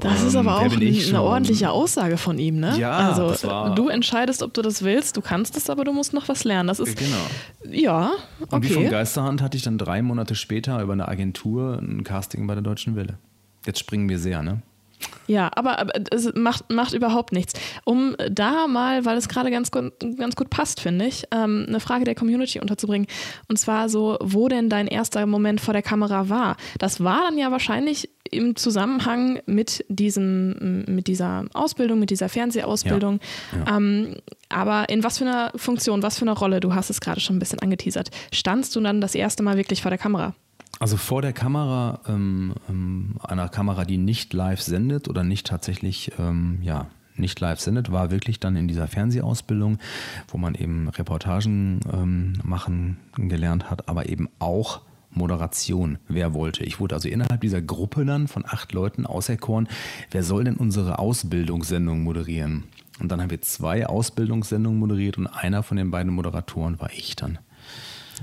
Das 0.00 0.22
ist 0.22 0.34
Ähm, 0.34 0.48
aber 0.48 0.60
wer 0.60 0.66
auch 0.66 1.08
eine 1.08 1.22
ordentliche 1.22 1.70
Aussage 1.70 2.16
von 2.16 2.38
ihm, 2.38 2.58
ne? 2.58 2.76
Ja, 2.78 3.10
also 3.10 3.48
war- 3.48 3.74
du 3.74 3.88
entscheidest, 3.88 4.42
ob 4.42 4.52
du 4.52 4.60
das 4.62 4.82
willst, 4.82 5.16
du 5.16 5.20
kannst 5.20 5.56
es, 5.56 5.70
aber 5.70 5.84
du 5.84 5.92
musst 5.92 6.12
noch 6.12 6.28
was 6.28 6.44
lernen. 6.44 6.66
Das 6.66 6.80
ist 6.80 6.96
Genau. 6.98 7.16
ja 7.70 8.10
Und 8.50 8.64
wie 8.64 8.68
von 8.68 8.82
okay. 8.82 8.90
Geisterhand 8.90 9.40
hatte 9.40 9.56
ich 9.56 9.62
dann 9.62 9.78
drei 9.78 10.02
Monate 10.02 10.34
später 10.34 10.80
über 10.82 10.92
eine 10.94 11.06
Agentur 11.08 11.78
ein 11.80 12.02
Casting 12.04 12.46
bei 12.46 12.54
der 12.54 12.62
Deutschen 12.62 12.96
Welle. 12.96 13.18
Jetzt 13.66 13.78
springen 13.78 14.08
wir 14.08 14.18
sehr, 14.18 14.42
ne? 14.42 14.62
Ja, 15.26 15.50
aber, 15.54 15.78
aber 15.78 15.92
es 16.10 16.32
macht, 16.34 16.70
macht 16.70 16.92
überhaupt 16.92 17.32
nichts. 17.32 17.54
Um 17.84 18.14
da 18.30 18.66
mal, 18.66 19.04
weil 19.04 19.16
es 19.16 19.28
gerade 19.28 19.50
ganz, 19.50 19.70
gut- 19.70 19.92
ganz 20.18 20.36
gut 20.36 20.50
passt, 20.50 20.80
finde 20.80 21.06
ich, 21.06 21.24
ähm, 21.30 21.64
eine 21.66 21.80
Frage 21.80 22.04
der 22.04 22.14
Community 22.14 22.60
unterzubringen. 22.60 23.06
Und 23.48 23.58
zwar 23.58 23.88
so, 23.88 24.18
wo 24.20 24.48
denn 24.48 24.68
dein 24.68 24.86
erster 24.86 25.24
Moment 25.26 25.60
vor 25.62 25.72
der 25.72 25.82
Kamera 25.82 26.28
war. 26.28 26.56
Das 26.78 27.02
war 27.02 27.22
dann 27.22 27.38
ja 27.38 27.50
wahrscheinlich 27.50 28.10
im 28.30 28.56
Zusammenhang 28.56 29.40
mit 29.46 29.84
diesem, 29.88 30.84
mit 30.86 31.06
dieser 31.06 31.44
Ausbildung, 31.54 31.98
mit 31.98 32.10
dieser 32.10 32.28
Fernsehausbildung. 32.28 33.20
Ja. 33.66 33.76
Ähm, 33.76 34.16
aber 34.48 34.88
in 34.88 35.04
was 35.04 35.18
für 35.18 35.24
einer 35.24 35.52
Funktion, 35.56 36.02
was 36.02 36.18
für 36.18 36.24
einer 36.24 36.36
Rolle, 36.36 36.60
du 36.60 36.74
hast 36.74 36.90
es 36.90 37.00
gerade 37.00 37.20
schon 37.20 37.36
ein 37.36 37.38
bisschen 37.38 37.60
angeteasert, 37.60 38.10
standst 38.32 38.74
du 38.76 38.80
dann 38.80 39.00
das 39.00 39.14
erste 39.14 39.42
Mal 39.42 39.56
wirklich 39.56 39.82
vor 39.82 39.90
der 39.90 39.98
Kamera? 39.98 40.34
Also 40.80 40.96
vor 40.96 41.22
der 41.22 41.32
Kamera, 41.32 42.00
ähm, 42.08 42.54
ähm, 42.68 43.16
einer 43.22 43.48
Kamera, 43.48 43.84
die 43.84 43.98
nicht 43.98 44.32
live 44.32 44.60
sendet 44.60 45.08
oder 45.08 45.22
nicht 45.22 45.46
tatsächlich, 45.46 46.12
ähm, 46.18 46.58
ja, 46.62 46.88
nicht 47.16 47.38
live 47.38 47.60
sendet, 47.60 47.92
war 47.92 48.10
wirklich 48.10 48.40
dann 48.40 48.56
in 48.56 48.66
dieser 48.66 48.88
Fernsehausbildung, 48.88 49.78
wo 50.28 50.38
man 50.38 50.54
eben 50.56 50.88
Reportagen 50.88 51.80
ähm, 51.92 52.32
machen 52.42 52.96
gelernt 53.16 53.70
hat, 53.70 53.88
aber 53.88 54.08
eben 54.08 54.28
auch 54.40 54.80
Moderation, 55.10 55.98
wer 56.08 56.34
wollte. 56.34 56.64
Ich 56.64 56.80
wurde 56.80 56.96
also 56.96 57.08
innerhalb 57.08 57.40
dieser 57.40 57.62
Gruppe 57.62 58.04
dann 58.04 58.26
von 58.26 58.44
acht 58.44 58.72
Leuten 58.72 59.06
auserkoren, 59.06 59.68
wer 60.10 60.24
soll 60.24 60.44
denn 60.44 60.56
unsere 60.56 60.98
Ausbildungssendung 60.98 62.02
moderieren? 62.02 62.64
Und 63.00 63.10
dann 63.10 63.20
haben 63.20 63.30
wir 63.30 63.42
zwei 63.42 63.86
Ausbildungssendungen 63.86 64.78
moderiert 64.78 65.18
und 65.18 65.26
einer 65.26 65.62
von 65.62 65.76
den 65.76 65.90
beiden 65.90 66.12
Moderatoren 66.12 66.80
war 66.80 66.90
ich 66.92 67.16
dann. 67.16 67.38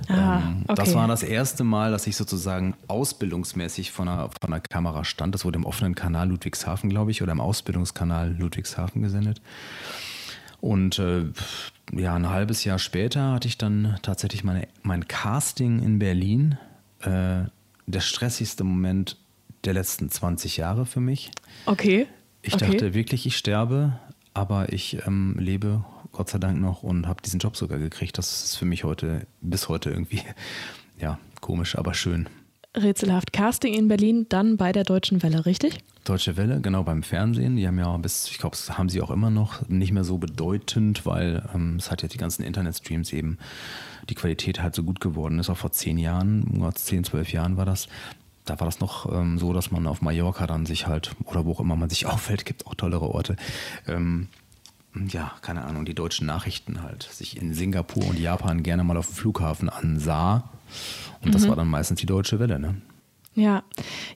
Ah, 0.08 0.40
ähm, 0.40 0.64
okay. 0.68 0.76
Das 0.76 0.94
war 0.94 1.08
das 1.08 1.24
erste 1.24 1.64
Mal, 1.64 1.92
dass 1.92 2.08
ich 2.08 2.16
sozusagen 2.16 2.76
ausbildungsmäßig 2.88 3.92
von 3.92 4.08
einer, 4.08 4.30
von 4.42 4.54
einer 4.54 4.62
Kamera 4.62 5.04
stand. 5.04 5.36
Das 5.36 5.46
wurde 5.46 5.58
im 5.58 5.66
offenen 5.66 5.96
Kanal 5.96 6.30
Ludwigshafen, 6.30 6.90
glaube 6.90 7.12
ich, 7.12 7.22
oder 7.22 7.32
im 7.32 7.42
Ausbildungskanal 7.42 8.34
Ludwigshafen 8.34 9.02
gesendet. 9.02 9.42
Und 10.60 11.00
äh, 11.00 11.26
ja, 11.94 12.16
ein 12.16 12.30
halbes 12.30 12.64
Jahr 12.64 12.80
später 12.80 13.34
hatte 13.34 13.48
ich 13.48 13.58
dann 13.58 13.98
tatsächlich 14.02 14.44
meine, 14.44 14.68
mein 14.84 15.08
Casting 15.08 15.82
in 15.82 16.00
Berlin 16.00 16.58
äh, 17.02 17.46
der 17.88 18.00
stressigste 18.00 18.64
Moment 18.64 19.18
der 19.66 19.74
letzten 19.74 20.10
20 20.10 20.58
Jahre 20.58 20.86
für 20.86 21.02
mich. 21.02 21.32
Okay. 21.66 22.08
Ich 22.42 22.56
okay. 22.56 22.72
dachte 22.72 22.94
wirklich, 22.94 23.26
ich 23.26 23.38
sterbe, 23.38 24.00
aber 24.34 24.72
ich 24.72 25.00
ähm, 25.06 25.36
lebe 25.38 25.84
Gott 26.12 26.30
sei 26.30 26.40
Dank 26.40 26.60
noch 26.60 26.84
und 26.84 27.08
habe 27.08 27.22
diesen 27.22 27.40
Job 27.40 27.56
sogar 27.56 27.80
gekriegt. 27.80 28.18
Das 28.18 28.44
ist 28.44 28.56
für 28.56 28.66
mich 28.66 28.84
heute, 28.84 29.26
bis 29.42 29.70
heute 29.70 29.90
irgendwie, 29.90 30.22
ja, 31.00 31.20
komisch, 31.40 31.78
aber 31.78 31.94
schön. 31.94 32.28
Rätselhaft. 32.76 33.34
Casting 33.34 33.74
in 33.74 33.88
Berlin, 33.88 34.28
dann 34.30 34.56
bei 34.56 34.72
der 34.72 34.84
Deutschen 34.84 35.22
Welle, 35.24 35.46
richtig? 35.46 35.80
Deutsche 36.06 36.38
Welle, 36.38 36.62
genau 36.62 36.84
beim 36.84 37.04
Fernsehen. 37.04 37.58
Die 37.58 37.68
haben 37.68 37.78
ja 37.78 37.96
bis, 37.98 38.28
ich 38.30 38.38
glaube, 38.38 38.56
das 38.56 38.78
haben 38.78 38.90
sie 38.90 39.02
auch 39.02 39.12
immer 39.12 39.30
noch, 39.30 39.68
nicht 39.68 39.92
mehr 39.92 40.06
so 40.06 40.18
bedeutend, 40.18 41.06
weil 41.06 41.48
ähm, 41.54 41.76
es 41.78 41.92
hat 41.92 42.02
ja 42.02 42.08
die 42.08 42.18
ganzen 42.18 42.44
Internetstreams 42.44 43.12
eben 43.12 43.38
die 44.10 44.16
Qualität 44.16 44.62
halt 44.62 44.74
so 44.74 44.84
gut 44.84 45.02
geworden 45.02 45.40
ist. 45.40 45.50
Auch 45.50 45.58
vor 45.58 45.72
zehn 45.72 45.98
Jahren, 45.98 46.72
zehn, 46.76 47.04
zwölf 47.04 47.32
Jahren 47.34 47.58
war 47.58 47.66
das. 47.66 47.88
Da 48.46 48.60
war 48.60 48.66
das 48.66 48.80
noch 48.80 49.12
ähm, 49.12 49.38
so, 49.38 49.54
dass 49.54 49.70
man 49.70 49.86
auf 49.86 50.02
Mallorca 50.02 50.48
dann 50.48 50.66
sich 50.66 50.88
halt, 50.88 51.12
oder 51.26 51.46
wo 51.46 51.52
auch 51.52 51.60
immer 51.60 51.76
man 51.76 51.90
sich 51.90 52.06
aufhält, 52.08 52.46
gibt 52.46 52.66
auch 52.66 52.76
tollere 52.76 53.10
Orte, 53.10 53.36
ähm, 53.88 54.30
ja, 55.08 55.32
keine 55.42 55.64
Ahnung, 55.64 55.86
die 55.86 55.94
deutschen 55.94 56.28
Nachrichten 56.28 56.84
halt, 56.84 57.04
sich 57.04 57.38
in 57.38 57.54
Singapur 57.54 58.06
und 58.06 58.20
Japan 58.20 58.64
gerne 58.64 58.84
mal 58.84 58.98
auf 58.98 59.08
dem 59.08 59.16
Flughafen 59.16 59.70
ansah. 59.70 60.50
Und 61.22 61.30
mhm. 61.30 61.32
das 61.32 61.48
war 61.48 61.56
dann 61.56 61.68
meistens 61.68 62.00
die 62.00 62.06
deutsche 62.06 62.40
Welle, 62.40 62.60
ne? 62.60 62.76
Ja, 63.34 63.64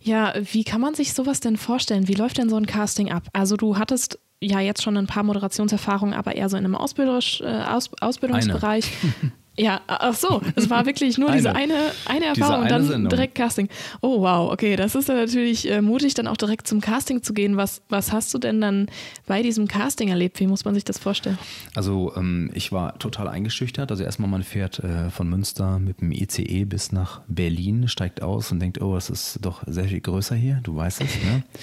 ja, 0.01 0.33
wie 0.51 0.65
kann 0.65 0.81
man 0.81 0.93
sich 0.93 1.13
sowas 1.13 1.39
denn 1.39 1.55
vorstellen? 1.55 2.09
Wie 2.09 2.15
läuft 2.15 2.37
denn 2.37 2.49
so 2.49 2.57
ein 2.57 2.65
Casting 2.65 3.11
ab? 3.11 3.29
Also 3.31 3.55
du 3.55 3.77
hattest 3.77 4.19
ja 4.41 4.59
jetzt 4.59 4.83
schon 4.83 4.97
ein 4.97 5.07
paar 5.07 5.23
Moderationserfahrungen, 5.23 6.13
aber 6.13 6.35
eher 6.35 6.49
so 6.49 6.57
in 6.57 6.65
einem 6.65 6.75
Ausbildungs 6.75 7.39
äh, 7.41 7.63
Aus 7.65 7.89
Ausbildungsbereich. 8.01 8.91
Ja, 9.57 9.81
ach 9.87 10.13
so, 10.13 10.41
es 10.55 10.69
war 10.69 10.85
wirklich 10.85 11.17
nur 11.17 11.29
eine. 11.29 11.37
diese 11.37 11.55
eine, 11.55 11.75
eine 12.05 12.25
Erfahrung 12.25 12.63
und 12.63 12.71
dann 12.71 12.85
Sendung. 12.85 13.09
direkt 13.09 13.35
Casting. 13.35 13.69
Oh 14.01 14.21
wow, 14.21 14.51
okay, 14.51 14.75
das 14.75 14.95
ist 14.95 15.07
dann 15.07 15.15
natürlich 15.15 15.69
äh, 15.71 15.81
mutig, 15.81 16.13
dann 16.13 16.27
auch 16.27 16.35
direkt 16.35 16.67
zum 16.67 16.81
Casting 16.81 17.23
zu 17.23 17.33
gehen. 17.33 17.55
Was, 17.55 17.81
was 17.87 18.11
hast 18.11 18.33
du 18.33 18.37
denn 18.37 18.59
dann 18.59 18.87
bei 19.27 19.41
diesem 19.41 19.67
Casting 19.67 20.09
erlebt? 20.09 20.39
Wie 20.39 20.47
muss 20.47 20.65
man 20.65 20.73
sich 20.73 20.83
das 20.83 20.99
vorstellen? 20.99 21.37
Also 21.73 22.13
ähm, 22.17 22.51
ich 22.53 22.71
war 22.71 22.99
total 22.99 23.29
eingeschüchtert. 23.29 23.91
Also 23.91 24.03
erstmal 24.03 24.29
man 24.29 24.43
fährt 24.43 24.79
äh, 24.79 25.09
von 25.09 25.29
Münster 25.29 25.79
mit 25.79 26.01
dem 26.01 26.11
ICE 26.11 26.65
bis 26.65 26.91
nach 26.91 27.21
Berlin, 27.27 27.87
steigt 27.87 28.21
aus 28.21 28.51
und 28.51 28.59
denkt, 28.59 28.81
oh, 28.81 28.97
es 28.97 29.09
ist 29.09 29.39
doch 29.41 29.63
sehr 29.67 29.85
viel 29.85 30.01
größer 30.01 30.35
hier, 30.35 30.59
du 30.63 30.75
weißt 30.75 31.01
es. 31.01 31.15
Ne? 31.23 31.43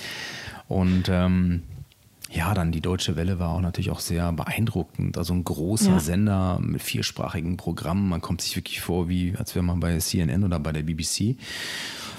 Und 0.69 1.11
ähm, 1.11 1.65
ja, 2.35 2.55
dann 2.55 2.73
die 2.73 2.81
Deutsche 2.81 3.15
Welle 3.15 3.39
war 3.39 3.51
auch 3.51 3.61
natürlich 3.61 3.91
auch 3.91 4.01
sehr 4.01 4.33
beeindruckend. 4.33 5.19
Also 5.19 5.35
ein 5.35 5.45
großer 5.45 5.93
ja. 5.93 6.01
Sender 6.01 6.59
mit 6.61 6.83
viersprachigen 6.83 7.59
Programmen. 7.59 8.09
Man 8.09 8.23
kommt 8.23 8.41
sich 8.41 8.57
wirklich 8.57 8.81
vor, 8.81 9.09
wie 9.09 9.35
als 9.37 9.55
wäre 9.55 9.65
man 9.65 9.81
bei 9.81 9.99
CNN 9.99 10.43
oder 10.43 10.59
bei 10.59 10.73
der 10.73 10.83
BBC. 10.83 11.37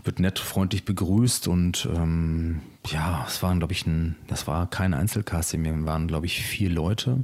Wird 0.03 0.19
nett, 0.19 0.37
freundlich 0.37 0.85
begrüßt 0.85 1.47
und 1.47 1.87
ähm, 1.95 2.59
ja, 2.87 3.25
es 3.25 3.41
waren, 3.41 3.59
glaube 3.59 3.73
ich, 3.73 3.87
ein, 3.87 4.17
das 4.27 4.47
war 4.47 4.69
kein 4.69 4.93
Einzelcasting, 4.93 5.63
wir 5.63 5.85
waren, 5.85 6.07
glaube 6.07 6.25
ich, 6.25 6.43
vier 6.43 6.69
Leute. 6.69 7.23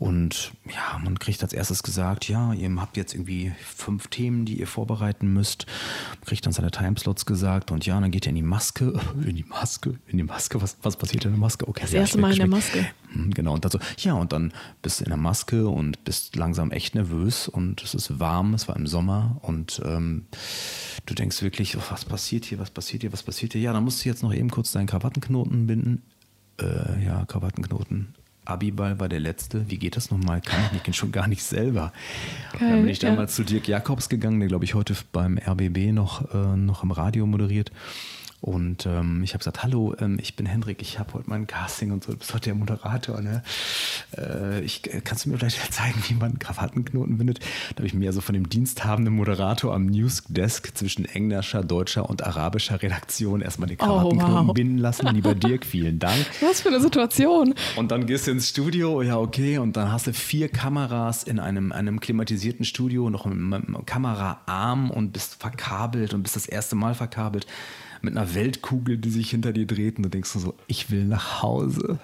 Und 0.00 0.52
ja, 0.64 0.98
man 1.04 1.18
kriegt 1.18 1.42
als 1.42 1.52
erstes 1.52 1.82
gesagt, 1.82 2.26
ja, 2.26 2.54
ihr 2.54 2.74
habt 2.76 2.96
jetzt 2.96 3.12
irgendwie 3.12 3.52
fünf 3.62 4.08
Themen, 4.08 4.46
die 4.46 4.58
ihr 4.58 4.66
vorbereiten 4.66 5.30
müsst. 5.30 5.66
Man 6.20 6.24
kriegt 6.24 6.46
dann 6.46 6.54
seine 6.54 6.70
Timeslots 6.70 7.26
gesagt 7.26 7.70
und 7.70 7.84
ja, 7.84 8.00
dann 8.00 8.10
geht 8.10 8.24
ihr 8.24 8.30
in 8.30 8.36
die 8.36 8.42
Maske. 8.42 8.98
In 9.26 9.36
die 9.36 9.44
Maske? 9.44 9.98
In 10.06 10.16
die 10.16 10.24
Maske? 10.24 10.62
Was, 10.62 10.78
was 10.82 10.96
passiert 10.96 11.26
in 11.26 11.32
der 11.32 11.38
Maske? 11.38 11.68
Okay, 11.68 11.82
das 11.82 11.92
erste 11.92 12.16
Mal 12.16 12.32
in 12.32 12.38
der 12.38 12.46
Maske. 12.46 12.86
Hm, 13.12 13.34
genau, 13.34 13.52
und 13.52 13.62
dann 13.66 13.72
so, 13.72 13.78
ja, 13.98 14.14
und 14.14 14.32
dann 14.32 14.54
bist 14.80 15.00
du 15.00 15.04
in 15.04 15.10
der 15.10 15.18
Maske 15.18 15.68
und 15.68 16.02
bist 16.04 16.34
langsam 16.34 16.70
echt 16.70 16.94
nervös 16.94 17.46
und 17.46 17.82
es 17.82 17.92
ist 17.92 18.18
warm, 18.18 18.54
es 18.54 18.68
war 18.68 18.76
im 18.76 18.86
Sommer 18.86 19.36
und 19.42 19.82
ähm, 19.84 20.24
du 21.04 21.14
denkst 21.14 21.42
wirklich, 21.42 21.76
oh, 21.76 21.82
was 21.90 22.06
passiert 22.06 22.46
hier, 22.46 22.58
was 22.58 22.70
passiert 22.70 23.02
hier, 23.02 23.12
was 23.12 23.22
passiert 23.22 23.52
hier? 23.52 23.60
Ja, 23.60 23.74
dann 23.74 23.84
musst 23.84 24.02
du 24.02 24.08
jetzt 24.08 24.22
noch 24.22 24.32
eben 24.32 24.50
kurz 24.50 24.72
deinen 24.72 24.86
Krawattenknoten 24.86 25.66
binden. 25.66 26.02
Äh, 26.58 27.04
ja, 27.04 27.26
Krawattenknoten 27.26 28.14
Abiball 28.44 28.98
war 28.98 29.08
der 29.08 29.20
letzte. 29.20 29.68
Wie 29.70 29.78
geht 29.78 29.96
das 29.96 30.10
nochmal? 30.10 30.40
Kann 30.40 30.60
ich 30.66 30.86
nicht, 30.86 30.96
schon 30.96 31.12
gar 31.12 31.28
nicht 31.28 31.42
selber. 31.42 31.92
Geil, 32.58 32.70
dann 32.70 32.80
bin 32.82 32.88
ich 32.88 32.98
damals 32.98 33.36
ja. 33.36 33.44
zu 33.44 33.50
Dirk 33.50 33.68
Jakobs 33.68 34.08
gegangen, 34.08 34.40
der 34.40 34.48
glaube 34.48 34.64
ich 34.64 34.74
heute 34.74 34.94
beim 35.12 35.38
RBB 35.38 35.92
noch, 35.92 36.34
äh, 36.34 36.56
noch 36.56 36.82
im 36.82 36.90
Radio 36.90 37.26
moderiert. 37.26 37.70
Und 38.40 38.86
ähm, 38.86 39.22
ich 39.22 39.34
habe 39.34 39.38
gesagt, 39.38 39.62
hallo, 39.62 39.94
ähm, 40.00 40.18
ich 40.20 40.34
bin 40.34 40.46
Hendrik, 40.46 40.80
ich 40.80 40.98
habe 40.98 41.12
heute 41.12 41.28
mein 41.28 41.46
Casting 41.46 41.92
und 41.92 42.02
so, 42.02 42.12
du 42.12 42.18
bist 42.18 42.32
heute 42.32 42.44
der 42.44 42.54
Moderator. 42.54 43.20
Ne? 43.20 43.42
Äh, 44.16 44.60
ich, 44.62 44.92
äh, 44.92 45.02
kannst 45.04 45.26
du 45.26 45.30
mir 45.30 45.38
vielleicht 45.38 45.72
zeigen, 45.72 46.02
wie 46.08 46.14
man 46.14 46.38
Krawattenknoten 46.38 47.18
bindet? 47.18 47.40
Da 47.70 47.78
habe 47.78 47.86
ich 47.86 47.92
mir 47.92 48.08
also 48.08 48.22
von 48.22 48.32
dem 48.32 48.48
diensthabenden 48.48 49.14
Moderator 49.14 49.74
am 49.74 49.86
Newsdesk 49.86 50.74
zwischen 50.74 51.04
englischer, 51.04 51.62
deutscher 51.62 52.08
und 52.08 52.24
arabischer 52.24 52.82
Redaktion 52.82 53.42
erstmal 53.42 53.68
die 53.68 53.76
Krawattenknoten 53.76 54.34
oh, 54.34 54.46
wow. 54.48 54.54
binden 54.54 54.78
lassen. 54.78 55.06
Lieber 55.08 55.34
Dirk, 55.34 55.66
vielen 55.66 55.98
Dank. 55.98 56.24
Was 56.40 56.62
für 56.62 56.68
eine 56.68 56.80
Situation. 56.80 57.54
Und 57.76 57.90
dann 57.90 58.06
gehst 58.06 58.26
du 58.26 58.30
ins 58.30 58.48
Studio, 58.48 59.02
ja 59.02 59.18
okay, 59.18 59.58
und 59.58 59.76
dann 59.76 59.92
hast 59.92 60.06
du 60.06 60.14
vier 60.14 60.48
Kameras 60.48 61.24
in 61.24 61.40
einem, 61.40 61.72
einem 61.72 62.00
klimatisierten 62.00 62.64
Studio, 62.64 63.10
noch 63.10 63.26
einem 63.26 63.84
Kameraarm 63.84 64.90
und 64.90 65.12
bist 65.12 65.34
verkabelt 65.34 66.14
und 66.14 66.22
bist 66.22 66.36
das 66.36 66.46
erste 66.46 66.74
Mal 66.74 66.94
verkabelt 66.94 67.46
mit 68.02 68.16
einer 68.16 68.34
Weltkugel, 68.34 68.98
die 68.98 69.10
sich 69.10 69.30
hinter 69.30 69.52
dir 69.52 69.66
dreht 69.66 69.96
und 69.96 70.04
du 70.04 70.08
denkst 70.08 70.30
so, 70.30 70.54
ich 70.66 70.90
will 70.90 71.04
nach 71.04 71.42
Hause. 71.42 71.98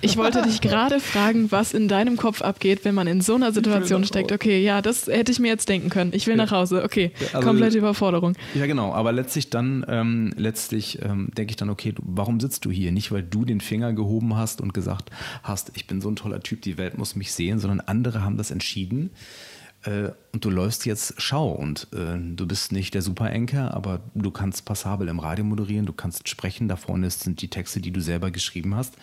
Ich 0.00 0.16
wollte 0.16 0.42
dich 0.42 0.60
gerade 0.60 0.98
fragen, 1.00 1.52
was 1.52 1.72
in 1.72 1.88
deinem 1.88 2.16
Kopf 2.16 2.42
abgeht, 2.42 2.84
wenn 2.84 2.94
man 2.94 3.06
in 3.06 3.20
so 3.20 3.34
einer 3.34 3.52
Situation 3.52 4.04
steckt. 4.04 4.32
Okay, 4.32 4.62
ja, 4.62 4.82
das 4.82 5.06
hätte 5.06 5.30
ich 5.30 5.38
mir 5.38 5.48
jetzt 5.48 5.68
denken 5.68 5.88
können. 5.88 6.12
Ich 6.14 6.26
will 6.26 6.36
ja. 6.36 6.44
nach 6.44 6.50
Hause. 6.50 6.82
Okay, 6.82 7.12
also, 7.32 7.46
komplette 7.46 7.78
Überforderung. 7.78 8.34
Ja, 8.54 8.66
genau. 8.66 8.92
Aber 8.92 9.12
letztlich 9.12 9.50
dann, 9.50 9.84
ähm, 9.88 10.32
letztlich 10.36 11.00
ähm, 11.02 11.28
denke 11.36 11.52
ich 11.52 11.56
dann, 11.56 11.70
okay, 11.70 11.92
du, 11.92 12.02
warum 12.04 12.40
sitzt 12.40 12.64
du 12.64 12.70
hier? 12.70 12.92
Nicht, 12.92 13.12
weil 13.12 13.22
du 13.22 13.44
den 13.44 13.60
Finger 13.60 13.92
gehoben 13.92 14.36
hast 14.36 14.60
und 14.60 14.74
gesagt 14.74 15.10
hast, 15.42 15.72
ich 15.74 15.86
bin 15.86 16.00
so 16.00 16.08
ein 16.08 16.16
toller 16.16 16.40
Typ, 16.40 16.62
die 16.62 16.76
Welt 16.76 16.98
muss 16.98 17.14
mich 17.14 17.32
sehen, 17.32 17.58
sondern 17.58 17.80
andere 17.80 18.24
haben 18.24 18.36
das 18.36 18.50
entschieden 18.50 19.10
äh, 19.84 20.10
und 20.32 20.44
du 20.44 20.50
läufst 20.50 20.86
jetzt 20.86 21.14
Schau 21.18 21.50
und 21.50 21.88
äh, 21.92 22.18
du 22.18 22.46
bist 22.46 22.72
nicht 22.72 22.94
der 22.94 23.02
Super-Enker, 23.02 23.74
aber 23.74 24.00
du 24.14 24.30
kannst 24.30 24.64
passabel 24.64 25.08
im 25.08 25.18
Radio 25.18 25.44
moderieren, 25.44 25.86
du 25.86 25.92
kannst 25.92 26.28
sprechen, 26.28 26.68
da 26.68 26.76
vorne 26.76 27.10
sind 27.10 27.40
die 27.42 27.48
Texte, 27.48 27.80
die 27.80 27.90
du 27.90 28.00
selber 28.00 28.30
geschrieben 28.30 28.74
hast. 28.74 28.96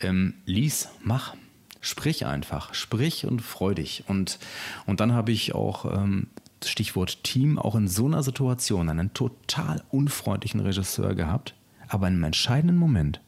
Ähm, 0.00 0.34
lies, 0.44 0.88
mach, 1.02 1.34
sprich 1.80 2.26
einfach, 2.26 2.74
sprich 2.74 3.26
und 3.26 3.40
freu 3.40 3.74
dich. 3.74 4.04
Und, 4.06 4.38
und 4.86 5.00
dann 5.00 5.12
habe 5.12 5.32
ich 5.32 5.54
auch, 5.54 5.84
ähm, 5.84 6.28
Stichwort 6.68 7.22
Team, 7.24 7.58
auch 7.58 7.74
in 7.74 7.88
so 7.88 8.06
einer 8.06 8.22
Situation 8.22 8.88
einen 8.88 9.12
total 9.12 9.82
unfreundlichen 9.90 10.60
Regisseur 10.60 11.14
gehabt, 11.14 11.54
aber 11.88 12.08
in 12.08 12.14
einem 12.14 12.24
entscheidenden 12.24 12.76
Moment 12.76 13.20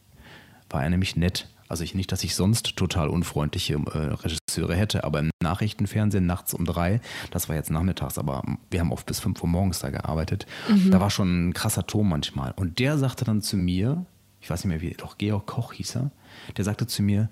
war 0.71 0.83
er 0.83 0.91
nämlich 0.91 1.17
nett. 1.17 1.49
Also 1.69 1.85
ich 1.85 1.95
nicht, 1.95 2.12
dass 2.12 2.25
ich 2.25 2.35
sonst 2.35 2.77
total 2.77 3.09
unfreundliche 3.09 3.75
äh, 3.75 3.99
Regisseure 3.99 4.39
hätte, 4.57 5.05
aber 5.05 5.21
im 5.21 5.31
Nachrichtenfernsehen 5.42 6.27
nachts 6.27 6.55
um 6.55 6.64
drei, 6.64 7.01
das 7.31 7.49
war 7.49 7.57
jetzt 7.57 7.71
nachmittags, 7.71 8.19
aber 8.19 8.42
wir 8.71 8.81
haben 8.81 8.92
oft 8.92 9.07
bis 9.07 9.21
fünf 9.21 9.42
Uhr 9.42 9.49
morgens 9.49 9.81
da 9.81 9.90
gearbeitet, 9.90 10.47
mhm. 10.69 10.90
da 10.90 11.01
war 11.01 11.11
schon 11.11 11.49
ein 11.49 11.53
krasser 11.55 11.87
Ton 11.87 12.09
manchmal. 12.09 12.53
Und 12.57 12.79
der 12.79 12.99
sagte 12.99 13.25
dann 13.25 13.42
zu 13.42 13.57
mir, 13.57 14.07
ich 14.40 14.51
weiß 14.51 14.64
nicht 14.64 14.73
mehr 14.73 14.81
wie, 14.81 14.95
doch 14.95 15.19
Georg 15.19 15.47
Koch 15.47 15.73
hieß 15.73 15.97
er, 15.97 16.11
der 16.57 16.64
sagte 16.64 16.87
zu 16.87 17.03
mir, 17.03 17.31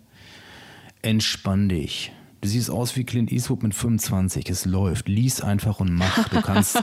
entspann 1.02 1.68
dich. 1.68 2.12
Du 2.40 2.50
siehst 2.50 2.70
aus 2.70 2.94
wie 2.96 3.04
Clint 3.04 3.32
Eastwood 3.32 3.62
mit 3.62 3.74
25. 3.74 4.50
Es 4.50 4.66
läuft. 4.66 5.08
Lies 5.08 5.40
einfach 5.40 5.80
und 5.80 5.94
mach. 5.94 6.28
Du 6.28 6.42
kannst, 6.42 6.76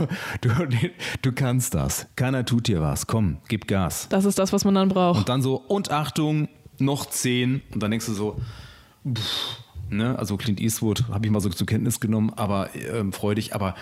du, 0.40 0.48
du, 1.20 1.32
kannst 1.32 1.74
das. 1.74 2.06
Keiner 2.16 2.46
tut 2.46 2.66
dir 2.66 2.80
was. 2.80 3.06
Komm, 3.06 3.36
gib 3.48 3.68
Gas. 3.68 4.06
Das 4.08 4.24
ist 4.24 4.38
das, 4.38 4.54
was 4.54 4.64
man 4.64 4.74
dann 4.74 4.88
braucht. 4.88 5.18
Und 5.18 5.28
dann 5.28 5.42
so, 5.42 5.56
und 5.56 5.90
Achtung, 5.90 6.48
noch 6.80 7.06
zehn 7.06 7.62
und 7.72 7.82
dann 7.82 7.90
denkst 7.90 8.06
du 8.06 8.14
so, 8.14 8.40
pff, 9.06 9.58
ne? 9.90 10.18
also 10.18 10.36
Clint 10.36 10.60
Eastwood 10.60 11.08
habe 11.08 11.26
ich 11.26 11.32
mal 11.32 11.40
so 11.40 11.48
zur 11.48 11.66
Kenntnis 11.66 12.00
genommen, 12.00 12.30
aber 12.30 12.74
äh, 12.74 13.04
freudig, 13.12 13.54
aber 13.54 13.74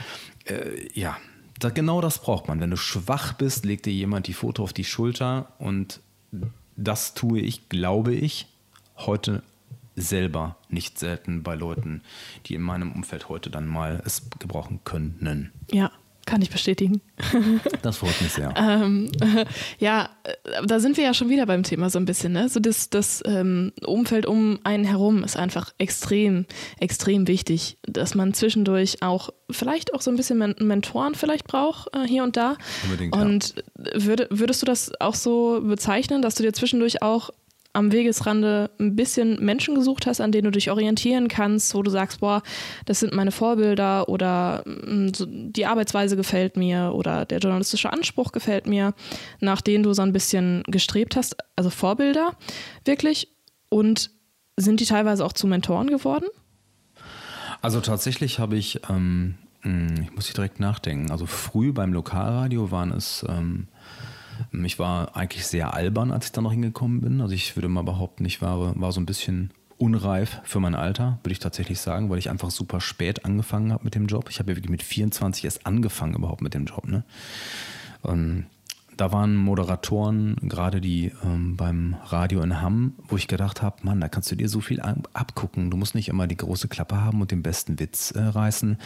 äh, 0.44 0.88
ja, 0.98 1.16
da, 1.59 1.70
genau 1.70 2.00
das 2.00 2.20
braucht 2.20 2.48
man. 2.48 2.61
Wenn 2.61 2.70
du 2.70 2.76
schwach 2.76 3.33
bist, 3.33 3.64
legt 3.64 3.87
dir 3.87 3.92
jemand 3.92 4.26
die 4.26 4.33
Foto 4.35 4.62
auf 4.62 4.72
die 4.72 4.85
Schulter 4.85 5.52
und 5.59 6.00
das 6.76 7.14
tue 7.14 7.40
ich, 7.40 7.68
glaube 7.68 8.14
ich, 8.14 8.46
heute 8.96 9.42
selber 9.96 10.57
nicht 10.68 10.98
selten 10.98 11.42
bei 11.42 11.57
Leuten, 11.57 12.02
die 12.46 12.54
in 12.54 12.62
meinem 12.62 12.92
Umfeld 12.92 13.28
heute 13.28 13.50
dann 13.50 13.66
mal 13.66 14.00
es 14.04 14.31
gebrauchen 14.38 14.81
können. 14.85 15.52
Ja, 15.72 15.90
kann 16.28 16.42
ich 16.42 16.50
bestätigen. 16.50 17.00
Das 17.82 17.98
freut 17.98 18.20
mich 18.20 18.32
sehr. 18.32 18.52
ähm, 18.56 19.10
ja, 19.78 20.10
da 20.66 20.80
sind 20.80 20.96
wir 20.96 21.04
ja 21.04 21.14
schon 21.14 21.30
wieder 21.30 21.46
beim 21.46 21.62
Thema 21.62 21.90
so 21.90 21.98
ein 21.98 22.04
bisschen. 22.04 22.32
Ne? 22.32 22.48
So 22.48 22.60
das, 22.60 22.90
das 22.90 23.22
ähm, 23.24 23.72
Umfeld 23.84 24.26
um 24.26 24.58
einen 24.64 24.84
herum 24.84 25.22
ist 25.24 25.36
einfach 25.36 25.72
extrem, 25.78 26.44
extrem 26.80 27.28
wichtig, 27.28 27.78
dass 27.86 28.14
man 28.14 28.34
zwischendurch 28.34 29.02
auch 29.02 29.30
vielleicht 29.50 29.94
auch 29.94 30.00
so 30.00 30.10
ein 30.10 30.16
bisschen 30.16 30.54
Mentoren 30.58 31.14
vielleicht 31.14 31.46
braucht, 31.46 31.94
äh, 31.94 32.06
hier 32.06 32.24
und 32.24 32.36
da. 32.36 32.56
Unbedingt, 32.84 33.16
und 33.16 33.54
ja. 33.56 34.04
würde, 34.04 34.26
würdest 34.30 34.62
du 34.62 34.66
das 34.66 34.92
auch 35.00 35.14
so 35.14 35.60
bezeichnen, 35.62 36.20
dass 36.20 36.34
du 36.34 36.42
dir 36.42 36.52
zwischendurch 36.52 37.02
auch 37.02 37.30
am 37.78 37.92
Wegesrande 37.92 38.70
ein 38.80 38.96
bisschen 38.96 39.42
Menschen 39.42 39.76
gesucht 39.76 40.06
hast, 40.06 40.20
an 40.20 40.32
denen 40.32 40.46
du 40.46 40.50
dich 40.50 40.70
orientieren 40.70 41.28
kannst, 41.28 41.74
wo 41.74 41.82
du 41.82 41.90
sagst, 41.90 42.20
boah, 42.20 42.42
das 42.86 42.98
sind 43.00 43.14
meine 43.14 43.30
Vorbilder 43.30 44.08
oder 44.08 44.64
mm, 44.66 45.10
die 45.52 45.64
Arbeitsweise 45.64 46.16
gefällt 46.16 46.56
mir 46.56 46.92
oder 46.94 47.24
der 47.24 47.38
journalistische 47.38 47.92
Anspruch 47.92 48.32
gefällt 48.32 48.66
mir, 48.66 48.94
nach 49.40 49.60
denen 49.60 49.84
du 49.84 49.94
so 49.94 50.02
ein 50.02 50.12
bisschen 50.12 50.64
gestrebt 50.66 51.14
hast, 51.14 51.36
also 51.54 51.70
Vorbilder 51.70 52.36
wirklich 52.84 53.28
und 53.70 54.10
sind 54.56 54.80
die 54.80 54.86
teilweise 54.86 55.24
auch 55.24 55.32
zu 55.32 55.46
Mentoren 55.46 55.88
geworden? 55.88 56.26
Also 57.62 57.80
tatsächlich 57.80 58.40
habe 58.40 58.56
ich, 58.56 58.80
ähm, 58.90 59.36
mm, 59.62 60.02
ich 60.02 60.12
muss 60.12 60.32
direkt 60.32 60.58
nachdenken, 60.58 61.12
also 61.12 61.26
früh 61.26 61.72
beim 61.72 61.92
Lokalradio 61.92 62.72
waren 62.72 62.90
es 62.90 63.24
ähm, 63.28 63.68
ich 64.64 64.79
war 64.79 65.16
eigentlich 65.16 65.46
sehr 65.46 65.74
albern, 65.74 66.12
als 66.12 66.27
ich 66.27 66.33
da 66.33 66.40
noch 66.40 66.53
hingekommen 66.53 67.01
bin. 67.01 67.20
Also 67.20 67.35
ich 67.35 67.57
würde 67.57 67.68
mal 67.68 67.83
behaupten, 67.83 68.24
ich 68.24 68.40
war, 68.42 68.79
war 68.81 68.92
so 68.92 69.01
ein 69.01 69.07
bisschen 69.07 69.51
unreif 69.79 70.40
für 70.44 70.61
mein 70.61 70.74
Alter, 70.74 71.18
würde 71.22 71.33
ich 71.33 71.38
tatsächlich 71.38 71.81
sagen, 71.81 72.11
weil 72.11 72.18
ich 72.18 72.31
einfach 72.31 72.51
super 72.51 72.81
spät 72.81 73.24
angefangen 73.24 73.72
habe 73.72 73.85
mit 73.85 73.94
dem 73.94 74.07
Job. 74.07 74.29
Ich 74.29 74.38
habe 74.40 74.51
ja 74.51 74.57
wirklich 74.57 74.70
mit 74.70 74.83
24 74.83 75.44
erst 75.44 75.66
angefangen 75.66 76.14
überhaupt 76.14 76.42
mit 76.42 76.55
dem 76.55 76.66
Job. 76.66 76.87
Ne? 76.88 77.05
Und 78.03 78.46
da 78.98 79.12
waren 79.12 79.37
Moderatoren, 79.37 80.35
gerade 80.42 80.81
die 80.81 81.12
ähm, 81.24 81.57
beim 81.57 81.96
Radio 82.07 82.42
in 82.42 82.61
Hamm, 82.61 82.94
wo 83.07 83.16
ich 83.16 83.29
gedacht 83.29 83.62
habe, 83.62 83.77
Mann, 83.83 84.01
da 84.01 84.09
kannst 84.09 84.29
du 84.33 84.35
dir 84.35 84.48
so 84.48 84.61
viel 84.61 84.81
abgucken. 84.81 85.70
Du 85.70 85.77
musst 85.77 85.94
nicht 85.94 86.09
immer 86.09 86.27
die 86.27 86.37
große 86.37 86.66
Klappe 86.66 87.01
haben 87.01 87.20
und 87.20 87.31
den 87.31 87.44
besten 87.44 87.79
Witz 87.79 88.11
äh, 88.11 88.20
reißen. 88.20 88.77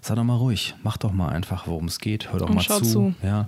Sei 0.00 0.14
doch 0.16 0.24
mal 0.24 0.34
ruhig, 0.34 0.74
mach 0.82 0.96
doch 0.96 1.12
mal 1.12 1.28
einfach, 1.28 1.68
worum 1.68 1.84
es 1.84 2.00
geht, 2.00 2.32
hör 2.32 2.40
doch 2.40 2.48
und 2.48 2.56
mal 2.56 2.62
zu. 2.64 2.82
zu. 2.82 3.14
Ja. 3.22 3.46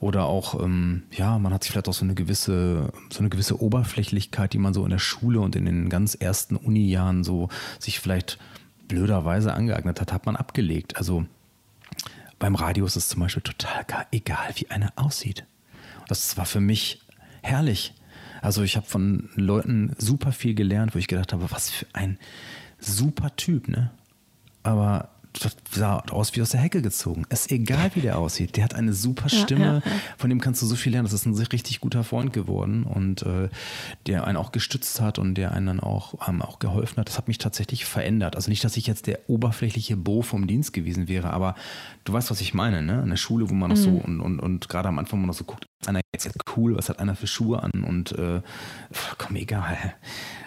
Oder 0.00 0.24
auch, 0.24 0.62
ähm, 0.62 1.04
ja, 1.10 1.38
man 1.38 1.52
hat 1.52 1.62
sich 1.62 1.72
vielleicht 1.72 1.88
auch 1.88 1.94
so 1.94 2.04
eine 2.04 2.14
gewisse, 2.14 2.92
so 3.10 3.20
eine 3.20 3.30
gewisse 3.30 3.60
Oberflächlichkeit, 3.60 4.52
die 4.52 4.58
man 4.58 4.74
so 4.74 4.84
in 4.84 4.90
der 4.90 4.98
Schule 4.98 5.40
und 5.40 5.56
in 5.56 5.64
den 5.64 5.88
ganz 5.88 6.14
ersten 6.14 6.56
Uni-Jahren 6.56 7.24
so 7.24 7.48
sich 7.78 8.00
vielleicht 8.00 8.38
blöderweise 8.88 9.54
angeeignet 9.54 10.00
hat, 10.00 10.12
hat 10.12 10.26
man 10.26 10.36
abgelegt. 10.36 10.96
Also 10.96 11.24
beim 12.38 12.54
Radio 12.54 12.84
ist 12.84 12.96
es 12.96 13.08
zum 13.08 13.20
Beispiel 13.20 13.42
total 13.42 13.84
egal, 14.10 14.50
wie 14.56 14.70
einer 14.70 14.92
aussieht. 14.96 15.46
Das 16.08 16.36
war 16.36 16.44
für 16.44 16.60
mich 16.60 17.00
herrlich. 17.42 17.94
Also 18.42 18.62
ich 18.62 18.76
habe 18.76 18.86
von 18.86 19.30
Leuten 19.36 19.94
super 19.98 20.32
viel 20.32 20.54
gelernt, 20.54 20.94
wo 20.94 20.98
ich 20.98 21.08
gedacht 21.08 21.32
habe, 21.32 21.50
was 21.50 21.70
für 21.70 21.86
ein 21.94 22.18
super 22.78 23.34
Typ, 23.36 23.68
ne? 23.68 23.90
Aber 24.62 25.13
das 25.42 25.56
sah 25.72 25.98
aus 26.10 26.34
wie 26.36 26.42
aus 26.42 26.50
der 26.50 26.60
Hecke 26.60 26.80
gezogen. 26.80 27.24
Ist 27.28 27.50
egal, 27.50 27.90
wie 27.94 28.00
der 28.00 28.18
aussieht. 28.18 28.56
Der 28.56 28.64
hat 28.64 28.74
eine 28.74 28.92
super 28.92 29.28
Stimme, 29.28 29.64
ja, 29.64 29.72
ja, 29.74 29.82
ja. 29.84 29.92
von 30.16 30.30
dem 30.30 30.40
kannst 30.40 30.62
du 30.62 30.66
so 30.66 30.76
viel 30.76 30.92
lernen. 30.92 31.06
Das 31.06 31.12
ist 31.12 31.26
ein 31.26 31.34
richtig 31.34 31.80
guter 31.80 32.04
Freund 32.04 32.32
geworden 32.32 32.84
und 32.84 33.22
äh, 33.22 33.48
der 34.06 34.26
einen 34.26 34.36
auch 34.36 34.52
gestützt 34.52 35.00
hat 35.00 35.18
und 35.18 35.34
der 35.34 35.52
einen 35.52 35.66
dann 35.66 35.80
auch, 35.80 36.28
ähm, 36.28 36.40
auch 36.40 36.58
geholfen 36.58 36.98
hat. 36.98 37.08
Das 37.08 37.18
hat 37.18 37.28
mich 37.28 37.38
tatsächlich 37.38 37.84
verändert. 37.84 38.36
Also 38.36 38.50
nicht, 38.50 38.64
dass 38.64 38.76
ich 38.76 38.86
jetzt 38.86 39.06
der 39.06 39.28
oberflächliche 39.28 39.96
Bo 39.96 40.22
vom 40.22 40.46
Dienst 40.46 40.72
gewesen 40.72 41.08
wäre, 41.08 41.30
aber 41.30 41.56
du 42.04 42.12
weißt, 42.12 42.30
was 42.30 42.40
ich 42.40 42.54
meine, 42.54 42.82
ne? 42.82 43.02
Eine 43.02 43.16
Schule, 43.16 43.50
wo 43.50 43.54
man 43.54 43.70
noch 43.70 43.76
mhm. 43.76 43.82
so 43.82 43.90
und, 43.90 44.20
und, 44.20 44.40
und 44.40 44.68
gerade 44.68 44.88
am 44.88 44.98
Anfang, 44.98 45.18
wo 45.18 45.22
man 45.22 45.28
noch 45.28 45.34
so 45.34 45.44
guckt, 45.44 45.66
ist 45.80 45.88
einer 45.88 46.00
jetzt 46.14 46.30
cool, 46.56 46.76
was 46.76 46.88
hat 46.88 47.00
einer 47.00 47.16
für 47.16 47.26
Schuhe 47.26 47.62
an 47.62 47.84
und 47.84 48.12
äh, 48.12 48.40
komm, 49.18 49.36
egal. 49.36 49.94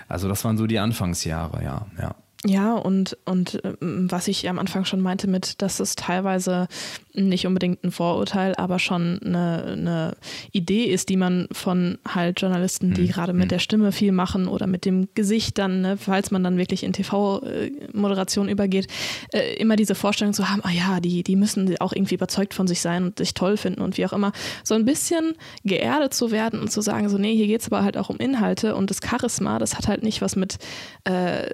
Also 0.08 0.30
das 0.30 0.46
waren 0.46 0.58
so 0.58 0.68
die 0.68 0.80
Anfangsjahre, 0.80 1.64
ja, 1.64 1.88
ja. 2.00 2.16
Ja, 2.46 2.76
und, 2.76 3.18
und 3.26 3.60
ähm, 3.64 4.12
was 4.12 4.28
ich 4.28 4.48
am 4.48 4.60
Anfang 4.60 4.86
schon 4.86 5.02
meinte 5.02 5.28
mit, 5.28 5.62
dass 5.62 5.80
es 5.80 5.96
teilweise 5.96 6.68
nicht 7.14 7.48
unbedingt 7.48 7.84
ein 7.84 7.90
Vorurteil, 7.90 8.54
aber 8.56 8.78
schon 8.78 9.20
eine, 9.26 9.64
eine 9.64 10.18
Idee 10.52 10.84
ist, 10.84 11.10
die 11.10 11.18
man 11.18 11.48
von 11.52 11.98
halt 12.08 12.40
Journalisten, 12.40 12.94
die 12.94 13.04
mhm. 13.04 13.08
gerade 13.08 13.34
mit 13.34 13.46
mhm. 13.46 13.50
der 13.50 13.60
Stimme 13.60 13.92
viel 13.92 14.12
machen 14.12 14.48
oder 14.48 14.68
mit 14.68 14.86
dem 14.86 15.08
Gesicht 15.16 15.58
dann, 15.58 15.82
ne, 15.82 15.98
falls 15.98 16.30
man 16.30 16.44
dann 16.44 16.60
wirklich 16.60 16.84
in 16.84 16.94
TV-Moderation 16.94 18.50
übergeht, 18.50 18.88
äh, 19.34 19.56
immer 19.56 19.76
diese 19.76 19.96
Vorstellung 19.96 20.36
zu 20.36 20.48
haben, 20.48 20.62
ah 20.64 20.72
ja, 20.72 21.00
die, 21.00 21.24
die 21.24 21.36
müssen 21.36 21.76
auch 21.80 21.92
irgendwie 21.92 22.16
überzeugt 22.16 22.54
von 22.54 22.68
sich 22.68 22.82
sein 22.82 23.04
und 23.04 23.18
sich 23.18 23.34
toll 23.34 23.58
finden 23.58 23.82
und 23.82 23.98
wie 23.98 24.06
auch 24.06 24.14
immer, 24.14 24.32
so 24.64 24.76
ein 24.76 24.86
bisschen 24.86 25.34
geerdet 25.64 26.14
zu 26.14 26.30
werden 26.30 26.60
und 26.60 26.72
zu 26.72 26.82
sagen, 26.82 27.10
so 27.10 27.18
nee, 27.18 27.36
hier 27.36 27.48
geht 27.48 27.62
es 27.62 27.68
aber 27.72 27.84
halt 27.84 27.98
auch 27.98 28.12
um 28.12 28.18
Inhalte 28.18 28.76
und 28.76 28.92
das 28.92 29.00
Charisma, 29.04 29.58
das 29.58 29.76
hat 29.76 29.88
halt 29.88 30.04
nicht 30.04 30.22
was 30.22 30.36
mit 30.36 30.60
äh, 31.06 31.50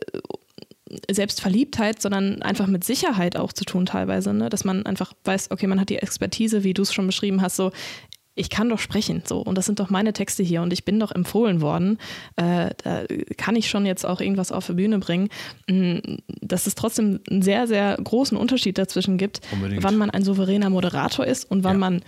Selbstverliebtheit, 1.09 2.01
sondern 2.01 2.41
einfach 2.41 2.67
mit 2.67 2.83
Sicherheit 2.83 3.37
auch 3.37 3.53
zu 3.53 3.65
tun 3.65 3.85
teilweise, 3.85 4.33
ne? 4.33 4.49
dass 4.49 4.63
man 4.63 4.85
einfach 4.85 5.13
weiß, 5.23 5.51
okay, 5.51 5.67
man 5.67 5.79
hat 5.79 5.89
die 5.89 5.97
Expertise, 5.97 6.63
wie 6.63 6.73
du 6.73 6.81
es 6.81 6.93
schon 6.93 7.07
beschrieben 7.07 7.41
hast, 7.41 7.55
so 7.55 7.71
ich 8.35 8.49
kann 8.49 8.69
doch 8.69 8.79
sprechen, 8.79 9.21
so 9.25 9.41
und 9.41 9.57
das 9.57 9.65
sind 9.65 9.79
doch 9.79 9.89
meine 9.89 10.13
Texte 10.13 10.41
hier 10.41 10.61
und 10.61 10.73
ich 10.73 10.85
bin 10.85 10.99
doch 10.99 11.11
empfohlen 11.11 11.61
worden. 11.61 11.99
Äh, 12.35 12.71
da 12.83 13.03
kann 13.37 13.55
ich 13.55 13.69
schon 13.69 13.85
jetzt 13.85 14.05
auch 14.05 14.21
irgendwas 14.21 14.51
auf 14.51 14.65
die 14.67 14.73
Bühne 14.73 14.99
bringen. 14.99 15.29
Mm, 15.69 15.99
dass 16.41 16.65
es 16.65 16.75
trotzdem 16.75 17.19
einen 17.29 17.41
sehr, 17.41 17.67
sehr 17.67 17.97
großen 18.03 18.37
Unterschied 18.37 18.77
dazwischen 18.77 19.17
gibt, 19.17 19.41
Unbedingt. 19.51 19.83
wann 19.83 19.97
man 19.97 20.09
ein 20.09 20.23
souveräner 20.23 20.69
Moderator 20.69 21.25
ist 21.25 21.49
und 21.49 21.63
wann 21.63 21.75
ja. 21.75 21.79
man 21.79 22.01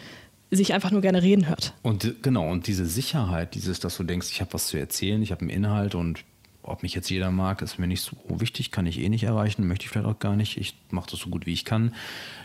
sich 0.52 0.74
einfach 0.74 0.92
nur 0.92 1.02
gerne 1.02 1.22
reden 1.22 1.48
hört. 1.48 1.74
Und 1.82 2.24
genau, 2.24 2.50
und 2.50 2.68
diese 2.68 2.86
Sicherheit, 2.86 3.56
dieses, 3.56 3.80
dass 3.80 3.98
du 3.98 4.04
denkst, 4.04 4.30
ich 4.32 4.42
habe 4.42 4.54
was 4.54 4.68
zu 4.68 4.78
erzählen, 4.78 5.22
ich 5.22 5.32
habe 5.32 5.42
einen 5.42 5.50
Inhalt 5.50 5.96
und 5.96 6.24
ob 6.68 6.84
mich 6.84 6.94
jetzt 6.94 7.10
jeder 7.10 7.32
mag, 7.32 7.62
ist 7.62 7.80
mir 7.80 7.88
nicht 7.88 8.02
so 8.02 8.16
wichtig, 8.28 8.72
kann 8.72 8.86
ich 8.86 9.00
eh 9.00 9.10
nicht 9.10 9.24
erreichen, 9.24 9.68
möchte 9.68 9.86
ich 9.86 9.90
vielleicht 9.90 10.08
auch 10.08 10.20
gar 10.20 10.36
nicht. 10.36 10.58
Ich 10.58 10.76
mache 10.90 11.10
das 11.12 11.20
so 11.20 11.30
gut 11.30 11.46
wie 11.46 11.54
ich 11.54 11.66
kann. 11.66 11.94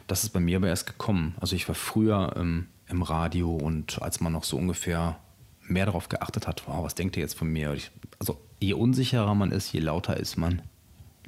Das 0.07 0.23
ist 0.23 0.31
bei 0.31 0.41
mir 0.41 0.59
aber 0.59 0.69
erst 0.69 0.87
gekommen. 0.87 1.35
Also 1.41 1.57
ich 1.57 1.67
war 1.69 1.75
früher 1.75 2.35
ähm, 2.37 2.67
im 2.89 3.03
Radio 3.03 3.55
und 3.55 4.01
als 4.03 4.21
man 4.21 4.33
noch 4.33 4.45
so 4.45 4.57
ungefähr 4.57 5.19
mehr 5.63 5.87
darauf 5.87 6.09
geachtet 6.09 6.47
hat, 6.47 6.63
wow, 6.67 6.85
was 6.85 6.95
denkt 6.95 7.17
ihr 7.17 7.23
jetzt 7.23 7.39
von 7.39 7.49
mir? 7.49 7.73
Ich, 7.75 7.91
also 8.19 8.41
je 8.59 8.75
unsicherer 8.75 9.35
man 9.35 9.53
ist, 9.53 9.73
je 9.73 9.81
lauter 9.81 10.17
ist 10.17 10.37
man. 10.37 10.63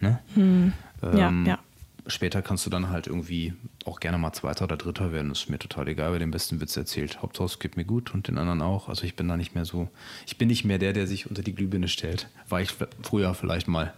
Ne? 0.00 0.18
Hm. 0.34 0.72
Ähm, 1.02 1.46
ja, 1.46 1.52
ja 1.52 1.58
später 2.06 2.42
kannst 2.42 2.66
du 2.66 2.70
dann 2.70 2.90
halt 2.90 3.06
irgendwie 3.06 3.54
auch 3.84 4.00
gerne 4.00 4.18
mal 4.18 4.32
Zweiter 4.32 4.64
oder 4.64 4.76
Dritter 4.76 5.12
werden. 5.12 5.28
Das 5.28 5.40
ist 5.40 5.50
mir 5.50 5.58
total 5.58 5.88
egal, 5.88 6.12
wer 6.12 6.18
den 6.18 6.30
besten 6.30 6.60
Witz 6.60 6.76
erzählt. 6.76 7.22
Hauptsache 7.22 7.46
es 7.46 7.58
geht 7.58 7.76
mir 7.76 7.84
gut 7.84 8.14
und 8.14 8.28
den 8.28 8.38
anderen 8.38 8.62
auch. 8.62 8.88
Also 8.88 9.04
ich 9.04 9.16
bin 9.16 9.28
da 9.28 9.36
nicht 9.36 9.54
mehr 9.54 9.64
so, 9.64 9.88
ich 10.26 10.38
bin 10.38 10.48
nicht 10.48 10.64
mehr 10.64 10.78
der, 10.78 10.92
der 10.92 11.06
sich 11.06 11.28
unter 11.28 11.42
die 11.42 11.54
Glühbirne 11.54 11.88
stellt. 11.88 12.28
War 12.48 12.60
ich 12.60 12.70
früher 13.02 13.34
vielleicht 13.34 13.68
mal. 13.68 13.92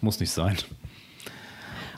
Muss 0.00 0.20
nicht 0.20 0.30
sein. 0.30 0.56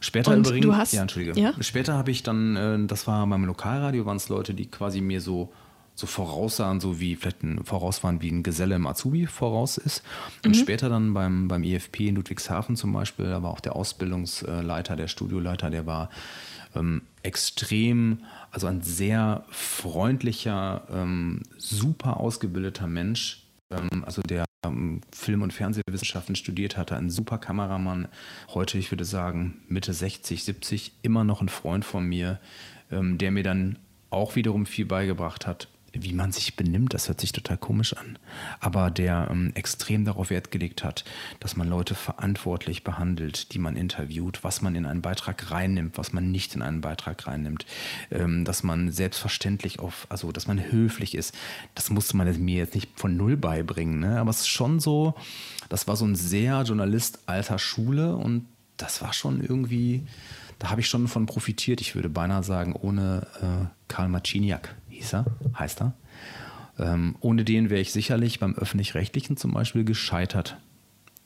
Später 0.00 0.32
und 0.32 0.46
übrigens, 0.46 0.66
du 0.66 0.76
hast, 0.76 0.92
ja, 0.92 1.02
entschuldige. 1.02 1.38
Ja? 1.40 1.54
Später 1.60 1.94
habe 1.94 2.10
ich 2.10 2.22
dann, 2.22 2.56
äh, 2.56 2.86
das 2.86 3.06
war 3.06 3.26
beim 3.26 3.44
Lokalradio, 3.44 4.06
waren 4.06 4.18
es 4.18 4.28
Leute, 4.28 4.54
die 4.54 4.66
quasi 4.66 5.00
mir 5.00 5.20
so 5.20 5.52
so 5.96 6.06
voraussahen, 6.06 6.78
so 6.78 7.00
wie 7.00 7.16
vielleicht 7.16 7.42
ein 7.42 7.64
voraus 7.64 8.04
waren, 8.04 8.20
wie 8.20 8.30
ein 8.30 8.42
Geselle 8.42 8.74
im 8.74 8.86
Azubi 8.86 9.26
voraus 9.26 9.78
ist. 9.78 10.02
Und 10.44 10.50
mhm. 10.50 10.60
später 10.60 10.90
dann 10.90 11.14
beim, 11.14 11.48
beim 11.48 11.64
EFP 11.64 12.08
in 12.08 12.16
Ludwigshafen 12.16 12.76
zum 12.76 12.92
Beispiel, 12.92 13.24
da 13.26 13.42
war 13.42 13.50
auch 13.50 13.60
der 13.60 13.74
Ausbildungsleiter, 13.74 14.94
der 14.94 15.08
Studioleiter, 15.08 15.70
der 15.70 15.86
war 15.86 16.10
ähm, 16.74 17.00
extrem, 17.22 18.18
also 18.50 18.66
ein 18.66 18.82
sehr 18.82 19.46
freundlicher, 19.48 20.86
ähm, 20.92 21.42
super 21.56 22.20
ausgebildeter 22.20 22.86
Mensch, 22.86 23.46
ähm, 23.70 24.04
also 24.04 24.20
der 24.20 24.44
ähm, 24.66 25.00
Film- 25.10 25.40
und 25.40 25.54
Fernsehwissenschaften 25.54 26.36
studiert 26.36 26.76
hatte, 26.76 26.94
ein 26.96 27.08
super 27.08 27.38
Kameramann. 27.38 28.08
Heute, 28.52 28.76
ich 28.76 28.92
würde 28.92 29.06
sagen, 29.06 29.62
Mitte 29.66 29.94
60, 29.94 30.44
70, 30.44 30.92
immer 31.00 31.24
noch 31.24 31.40
ein 31.40 31.48
Freund 31.48 31.86
von 31.86 32.04
mir, 32.06 32.38
ähm, 32.90 33.16
der 33.16 33.30
mir 33.30 33.42
dann 33.42 33.78
auch 34.10 34.36
wiederum 34.36 34.66
viel 34.66 34.84
beigebracht 34.84 35.46
hat 35.46 35.68
wie 36.02 36.12
man 36.12 36.32
sich 36.32 36.56
benimmt, 36.56 36.94
das 36.94 37.08
hört 37.08 37.20
sich 37.20 37.32
total 37.32 37.56
komisch 37.56 37.96
an, 37.96 38.18
aber 38.60 38.90
der 38.90 39.28
ähm, 39.30 39.52
extrem 39.54 40.04
darauf 40.04 40.30
Wert 40.30 40.50
gelegt 40.50 40.84
hat, 40.84 41.04
dass 41.40 41.56
man 41.56 41.68
Leute 41.68 41.94
verantwortlich 41.94 42.84
behandelt, 42.84 43.52
die 43.52 43.58
man 43.58 43.76
interviewt, 43.76 44.44
was 44.44 44.62
man 44.62 44.74
in 44.74 44.86
einen 44.86 45.02
Beitrag 45.02 45.50
reinnimmt, 45.50 45.98
was 45.98 46.12
man 46.12 46.30
nicht 46.30 46.54
in 46.54 46.62
einen 46.62 46.80
Beitrag 46.80 47.26
reinnimmt, 47.26 47.66
ähm, 48.10 48.44
dass 48.44 48.62
man 48.62 48.90
selbstverständlich 48.90 49.78
auf, 49.78 50.06
also 50.08 50.32
dass 50.32 50.46
man 50.46 50.70
höflich 50.70 51.14
ist. 51.14 51.34
Das 51.74 51.90
musste 51.90 52.16
man 52.16 52.26
mir 52.44 52.56
jetzt 52.56 52.74
nicht 52.74 52.90
von 52.98 53.16
null 53.16 53.36
beibringen, 53.36 54.00
ne? 54.00 54.20
aber 54.20 54.30
es 54.30 54.40
ist 54.40 54.48
schon 54.48 54.80
so, 54.80 55.14
das 55.68 55.88
war 55.88 55.96
so 55.96 56.04
ein 56.04 56.16
sehr 56.16 56.62
Journalist 56.62 57.20
alter 57.26 57.58
Schule 57.58 58.16
und 58.16 58.46
das 58.76 59.02
war 59.02 59.12
schon 59.12 59.40
irgendwie, 59.40 60.02
da 60.58 60.70
habe 60.70 60.80
ich 60.80 60.88
schon 60.88 61.08
von 61.08 61.26
profitiert. 61.26 61.80
Ich 61.80 61.94
würde 61.94 62.08
beinahe 62.08 62.42
sagen, 62.42 62.74
ohne 62.74 63.26
äh, 63.40 63.66
Karl 63.88 64.08
Marciniak 64.08 64.74
hieß 64.96 65.14
er, 65.14 65.24
heißt 65.58 65.80
er. 65.82 65.92
Ähm, 66.78 67.16
ohne 67.20 67.44
den 67.44 67.70
wäre 67.70 67.80
ich 67.80 67.92
sicherlich 67.92 68.38
beim 68.38 68.54
öffentlich-rechtlichen 68.54 69.36
zum 69.36 69.52
Beispiel 69.52 69.84
gescheitert. 69.84 70.58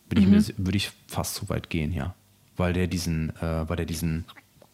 Würde 0.08 0.22
Mhm. 0.22 0.34
ich, 0.38 0.54
würde 0.56 0.76
ich 0.76 0.90
fast 1.08 1.34
so 1.34 1.48
weit 1.48 1.70
gehen, 1.70 1.92
ja. 1.92 2.14
Weil 2.56 2.72
der 2.72 2.86
diesen, 2.86 3.30
äh, 3.40 3.68
weil 3.68 3.76
der 3.76 3.86
diesen 3.86 4.24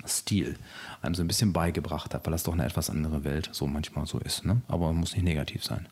Stil 0.07 0.57
einem 1.03 1.15
so 1.15 1.23
ein 1.23 1.29
bisschen 1.29 1.53
beigebracht 1.53 2.15
hat, 2.15 2.27
weil 2.27 2.33
das 2.33 2.43
doch 2.43 2.53
eine 2.53 2.65
etwas 2.65 2.91
andere 2.91 3.25
Welt 3.25 3.49
so 3.53 3.67
manchmal 3.67 4.07
so 4.07 4.19
ist. 4.19 4.45
Ne? 4.45 4.61
Aber 4.69 4.93
muss 4.93 5.15
nicht 5.15 5.25
negativ 5.25 5.65
sein. 5.65 5.87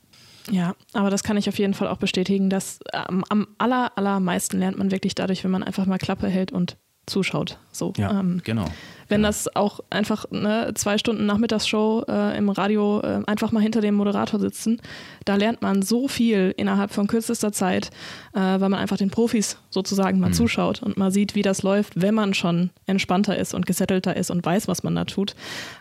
Ja, 0.50 0.74
aber 0.92 1.08
das 1.08 1.22
kann 1.22 1.36
ich 1.38 1.48
auf 1.48 1.58
jeden 1.58 1.72
Fall 1.74 1.88
auch 1.88 1.96
bestätigen, 1.96 2.50
dass 2.50 2.78
ähm, 2.92 3.24
am 3.30 3.48
aller, 3.58 3.96
allermeisten 3.96 4.58
lernt 4.58 4.76
man 4.78 4.90
wirklich 4.90 5.14
dadurch, 5.14 5.42
wenn 5.42 5.50
man 5.50 5.62
einfach 5.62 5.86
mal 5.86 5.98
Klappe 5.98 6.28
hält 6.28 6.52
und 6.52 6.76
zuschaut. 7.06 7.58
So, 7.72 7.92
Ja, 7.96 8.20
ähm, 8.20 8.40
genau. 8.44 8.66
Wenn 9.08 9.20
Ja. 9.20 9.28
das 9.28 9.54
auch 9.54 9.80
einfach 9.90 10.24
ne, 10.30 10.72
zwei 10.74 10.96
Stunden 10.96 11.26
Nachmittagsshow 11.26 12.04
äh, 12.08 12.38
im 12.38 12.48
Radio 12.48 13.00
äh, 13.00 13.20
einfach 13.26 13.52
mal 13.52 13.60
hinter 13.60 13.82
dem 13.82 13.94
Moderator 13.94 14.40
sitzen, 14.40 14.80
da 15.26 15.36
lernt 15.36 15.60
man 15.60 15.82
so 15.82 16.08
viel 16.08 16.54
innerhalb 16.56 16.90
von 16.92 17.06
kürzester 17.06 17.52
Zeit, 17.52 17.90
äh, 18.32 18.38
weil 18.40 18.70
man 18.70 18.74
einfach 18.74 18.96
den 18.96 19.10
Profis 19.10 19.58
sozusagen 19.68 20.16
Mhm. 20.16 20.20
mal 20.22 20.32
zuschaut 20.32 20.82
und 20.82 20.96
mal 20.96 21.10
sieht, 21.10 21.34
wie 21.34 21.42
das 21.42 21.62
läuft, 21.62 22.00
wenn 22.00 22.14
man 22.14 22.32
schon 22.32 22.70
entspannter 22.86 23.36
ist 23.36 23.52
und 23.52 23.66
gesettelter 23.66 24.16
ist 24.16 24.30
und 24.30 24.44
weiß, 24.44 24.68
was 24.68 24.82
man 24.82 24.94
da 24.94 25.04
tut. 25.04 25.34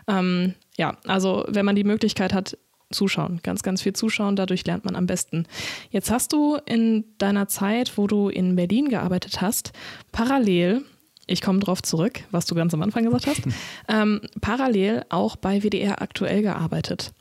Ähm, 0.06 0.54
ja, 0.76 0.98
also 1.06 1.44
wenn 1.48 1.64
man 1.64 1.76
die 1.76 1.84
Möglichkeit 1.84 2.34
hat, 2.34 2.58
zuschauen, 2.90 3.40
ganz, 3.42 3.62
ganz 3.62 3.80
viel 3.82 3.94
zuschauen, 3.94 4.36
dadurch 4.36 4.64
lernt 4.66 4.84
man 4.84 4.94
am 4.94 5.06
besten. 5.06 5.46
Jetzt 5.90 6.10
hast 6.12 6.32
du 6.32 6.58
in 6.66 7.04
deiner 7.18 7.48
Zeit, 7.48 7.96
wo 7.96 8.06
du 8.06 8.28
in 8.28 8.54
Berlin 8.54 8.88
gearbeitet 8.90 9.40
hast, 9.40 9.72
parallel 10.12 10.82
ich 11.26 11.40
komme 11.40 11.58
drauf 11.60 11.82
zurück, 11.82 12.20
was 12.30 12.46
du 12.46 12.54
ganz 12.54 12.74
am 12.74 12.82
Anfang 12.82 13.04
gesagt 13.04 13.26
hast, 13.26 13.42
ähm, 13.88 14.20
parallel 14.40 15.04
auch 15.08 15.36
bei 15.36 15.62
WDR 15.62 16.02
aktuell 16.02 16.42
gearbeitet. 16.42 17.12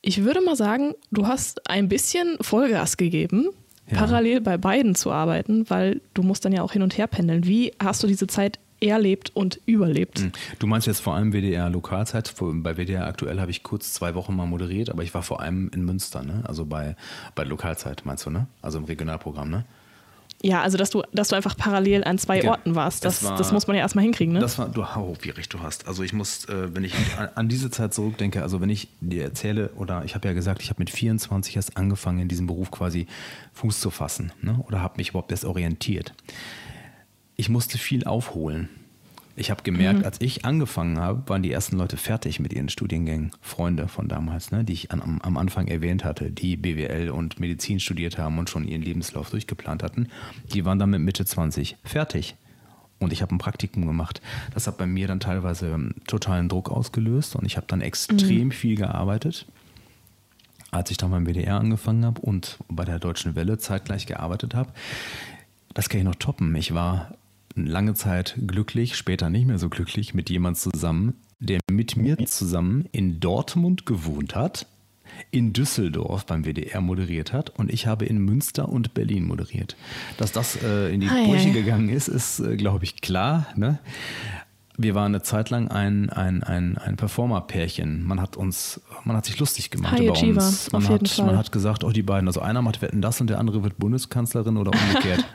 Ich 0.00 0.22
würde 0.24 0.40
mal 0.40 0.56
sagen, 0.56 0.94
du 1.10 1.26
hast 1.26 1.68
ein 1.68 1.88
bisschen 1.88 2.36
Vollgas 2.40 2.96
gegeben, 2.96 3.48
Ja. 3.90 3.98
parallel 3.98 4.40
bei 4.40 4.56
beiden 4.56 4.94
zu 4.94 5.10
arbeiten, 5.10 5.68
weil 5.68 6.00
du 6.14 6.22
musst 6.22 6.44
dann 6.44 6.52
ja 6.52 6.62
auch 6.62 6.72
hin 6.72 6.82
und 6.82 6.96
her 6.96 7.06
pendeln. 7.08 7.44
Wie 7.46 7.72
hast 7.82 8.02
du 8.02 8.06
diese 8.06 8.26
Zeit 8.28 8.58
erlebt 8.80 9.32
und 9.34 9.58
überlebt? 9.66 10.22
Du 10.60 10.68
meinst 10.68 10.86
jetzt 10.86 11.00
vor 11.00 11.14
allem 11.16 11.32
WDR 11.32 11.68
Lokalzeit. 11.68 12.32
Bei 12.38 12.76
WDR 12.76 13.08
aktuell 13.08 13.40
habe 13.40 13.50
ich 13.50 13.64
kurz 13.64 13.92
zwei 13.92 14.14
Wochen 14.14 14.36
mal 14.36 14.46
moderiert, 14.46 14.88
aber 14.90 15.02
ich 15.02 15.12
war 15.14 15.24
vor 15.24 15.40
allem 15.40 15.68
in 15.74 15.84
Münster, 15.84 16.22
ne? 16.22 16.44
Also 16.46 16.64
bei, 16.64 16.94
bei 17.34 17.42
Lokalzeit, 17.42 18.02
meinst 18.04 18.24
du, 18.24 18.30
ne? 18.30 18.46
Also 18.62 18.78
im 18.78 18.84
Regionalprogramm, 18.84 19.50
ne? 19.50 19.64
Ja, 20.42 20.62
also 20.62 20.78
dass 20.78 20.90
du, 20.90 21.02
dass 21.12 21.28
du 21.28 21.36
einfach 21.36 21.56
parallel 21.56 22.04
an 22.04 22.16
zwei 22.16 22.40
Ja, 22.40 22.50
Orten 22.52 22.76
warst, 22.76 23.04
das, 23.04 23.20
das 23.20 23.28
war- 23.30 23.38
das 23.38 23.50
muss 23.50 23.66
man 23.66 23.74
ja 23.76 23.82
erstmal 23.82 24.04
hinkriegen, 24.04 24.34
ne? 24.34 24.38
Das 24.40 24.56
war, 24.58 24.68
du, 24.68 24.82
oh, 24.82 25.16
wie 25.20 25.30
recht 25.30 25.52
du 25.52 25.60
hast. 25.60 25.88
Also 25.88 26.04
ich 26.04 26.12
muss, 26.12 26.44
äh, 26.44 26.72
wenn 26.74 26.84
ich 26.84 26.94
an, 27.18 27.28
an 27.34 27.48
diese 27.48 27.70
Zeit 27.72 27.92
zurückdenke, 27.92 28.42
also 28.42 28.60
wenn 28.60 28.70
ich 28.70 28.86
dir 29.00 29.24
erzähle, 29.24 29.70
oder 29.76 30.04
ich 30.04 30.14
habe 30.14 30.28
ja 30.28 30.34
gesagt, 30.34 30.62
ich 30.62 30.70
habe 30.70 30.80
mit 30.80 30.90
24 30.90 31.56
erst 31.56 31.76
angefangen, 31.76 32.20
in 32.20 32.28
diesem 32.28 32.46
Beruf 32.46 32.70
quasi 32.70 33.08
Fuß 33.54 33.80
zu 33.80 33.90
fassen, 33.90 34.30
ne? 34.40 34.62
oder 34.68 34.80
habe 34.80 34.94
mich 34.98 35.08
überhaupt 35.10 35.32
erst 35.32 35.44
orientiert. 35.44 36.14
Ich 37.34 37.48
musste 37.48 37.76
viel 37.78 38.04
aufholen. 38.04 38.68
Ich 39.38 39.52
habe 39.52 39.62
gemerkt, 39.62 40.04
als 40.04 40.20
ich 40.20 40.44
angefangen 40.44 40.98
habe, 40.98 41.28
waren 41.28 41.44
die 41.44 41.52
ersten 41.52 41.76
Leute 41.76 41.96
fertig 41.96 42.40
mit 42.40 42.52
ihren 42.52 42.68
Studiengängen. 42.68 43.30
Freunde 43.40 43.86
von 43.86 44.08
damals, 44.08 44.50
ne, 44.50 44.64
die 44.64 44.72
ich 44.72 44.90
an, 44.90 45.00
am, 45.00 45.20
am 45.20 45.36
Anfang 45.36 45.68
erwähnt 45.68 46.04
hatte, 46.04 46.32
die 46.32 46.56
BWL 46.56 47.10
und 47.10 47.38
Medizin 47.38 47.78
studiert 47.78 48.18
haben 48.18 48.38
und 48.38 48.50
schon 48.50 48.66
ihren 48.66 48.82
Lebenslauf 48.82 49.30
durchgeplant 49.30 49.84
hatten, 49.84 50.08
die 50.52 50.64
waren 50.64 50.80
dann 50.80 50.90
mit 50.90 51.02
Mitte 51.02 51.24
20 51.24 51.76
fertig. 51.84 52.34
Und 52.98 53.12
ich 53.12 53.22
habe 53.22 53.32
ein 53.32 53.38
Praktikum 53.38 53.86
gemacht. 53.86 54.20
Das 54.54 54.66
hat 54.66 54.76
bei 54.76 54.86
mir 54.86 55.06
dann 55.06 55.20
teilweise 55.20 55.68
ähm, 55.68 55.94
totalen 56.08 56.48
Druck 56.48 56.68
ausgelöst 56.68 57.36
und 57.36 57.46
ich 57.46 57.56
habe 57.56 57.66
dann 57.68 57.80
extrem 57.80 58.50
viel 58.50 58.74
gearbeitet. 58.74 59.46
Als 60.72 60.90
ich 60.90 60.96
dann 60.96 61.12
beim 61.12 61.26
WDR 61.26 61.60
angefangen 61.60 62.04
habe 62.04 62.20
und 62.20 62.58
bei 62.68 62.84
der 62.84 62.98
Deutschen 62.98 63.36
Welle 63.36 63.58
zeitgleich 63.58 64.06
gearbeitet 64.06 64.56
habe, 64.56 64.72
das 65.74 65.88
kann 65.88 66.00
ich 66.00 66.04
noch 66.04 66.16
toppen. 66.16 66.52
Ich 66.56 66.74
war 66.74 67.12
lange 67.66 67.94
Zeit 67.94 68.36
glücklich, 68.46 68.96
später 68.96 69.30
nicht 69.30 69.46
mehr 69.46 69.58
so 69.58 69.68
glücklich 69.68 70.14
mit 70.14 70.30
jemand 70.30 70.58
zusammen, 70.58 71.14
der 71.38 71.60
mit 71.70 71.96
mir 71.96 72.18
zusammen 72.26 72.86
in 72.92 73.20
Dortmund 73.20 73.86
gewohnt 73.86 74.34
hat, 74.34 74.66
in 75.30 75.52
Düsseldorf 75.52 76.26
beim 76.26 76.44
WDR 76.44 76.80
moderiert 76.80 77.32
hat 77.32 77.50
und 77.50 77.72
ich 77.72 77.86
habe 77.86 78.04
in 78.04 78.18
Münster 78.18 78.68
und 78.68 78.94
Berlin 78.94 79.24
moderiert. 79.24 79.76
Dass 80.16 80.32
das 80.32 80.62
äh, 80.62 80.92
in 80.92 81.00
die 81.00 81.08
Ei, 81.08 81.26
Brüche 81.26 81.50
gegangen 81.52 81.88
ist, 81.88 82.08
ist, 82.08 82.40
äh, 82.40 82.56
glaube 82.56 82.84
ich, 82.84 83.00
klar. 83.00 83.46
Ne? 83.56 83.78
Wir 84.76 84.94
waren 84.94 85.14
eine 85.14 85.22
Zeit 85.22 85.50
lang 85.50 85.68
ein, 85.68 86.08
ein, 86.10 86.42
ein, 86.42 86.78
ein 86.78 86.96
Performer-Pärchen. 86.96 88.04
Man 88.04 88.20
hat 88.20 88.36
uns, 88.36 88.80
man 89.04 89.16
hat 89.16 89.26
sich 89.26 89.38
lustig 89.38 89.70
gemacht 89.70 89.94
High 89.94 90.02
über 90.02 90.12
Achiever, 90.12 90.44
uns. 90.44 90.70
Man 90.70 90.88
hat, 90.88 91.18
man 91.18 91.36
hat 91.36 91.52
gesagt, 91.52 91.82
oh, 91.84 91.90
die 91.90 92.02
beiden, 92.02 92.28
also 92.28 92.40
einer 92.40 92.62
macht 92.62 92.80
Wetten 92.80 93.02
das 93.02 93.20
und 93.20 93.28
der 93.28 93.38
andere 93.38 93.64
wird 93.64 93.78
Bundeskanzlerin 93.78 94.56
oder 94.56 94.70
umgekehrt. 94.72 95.24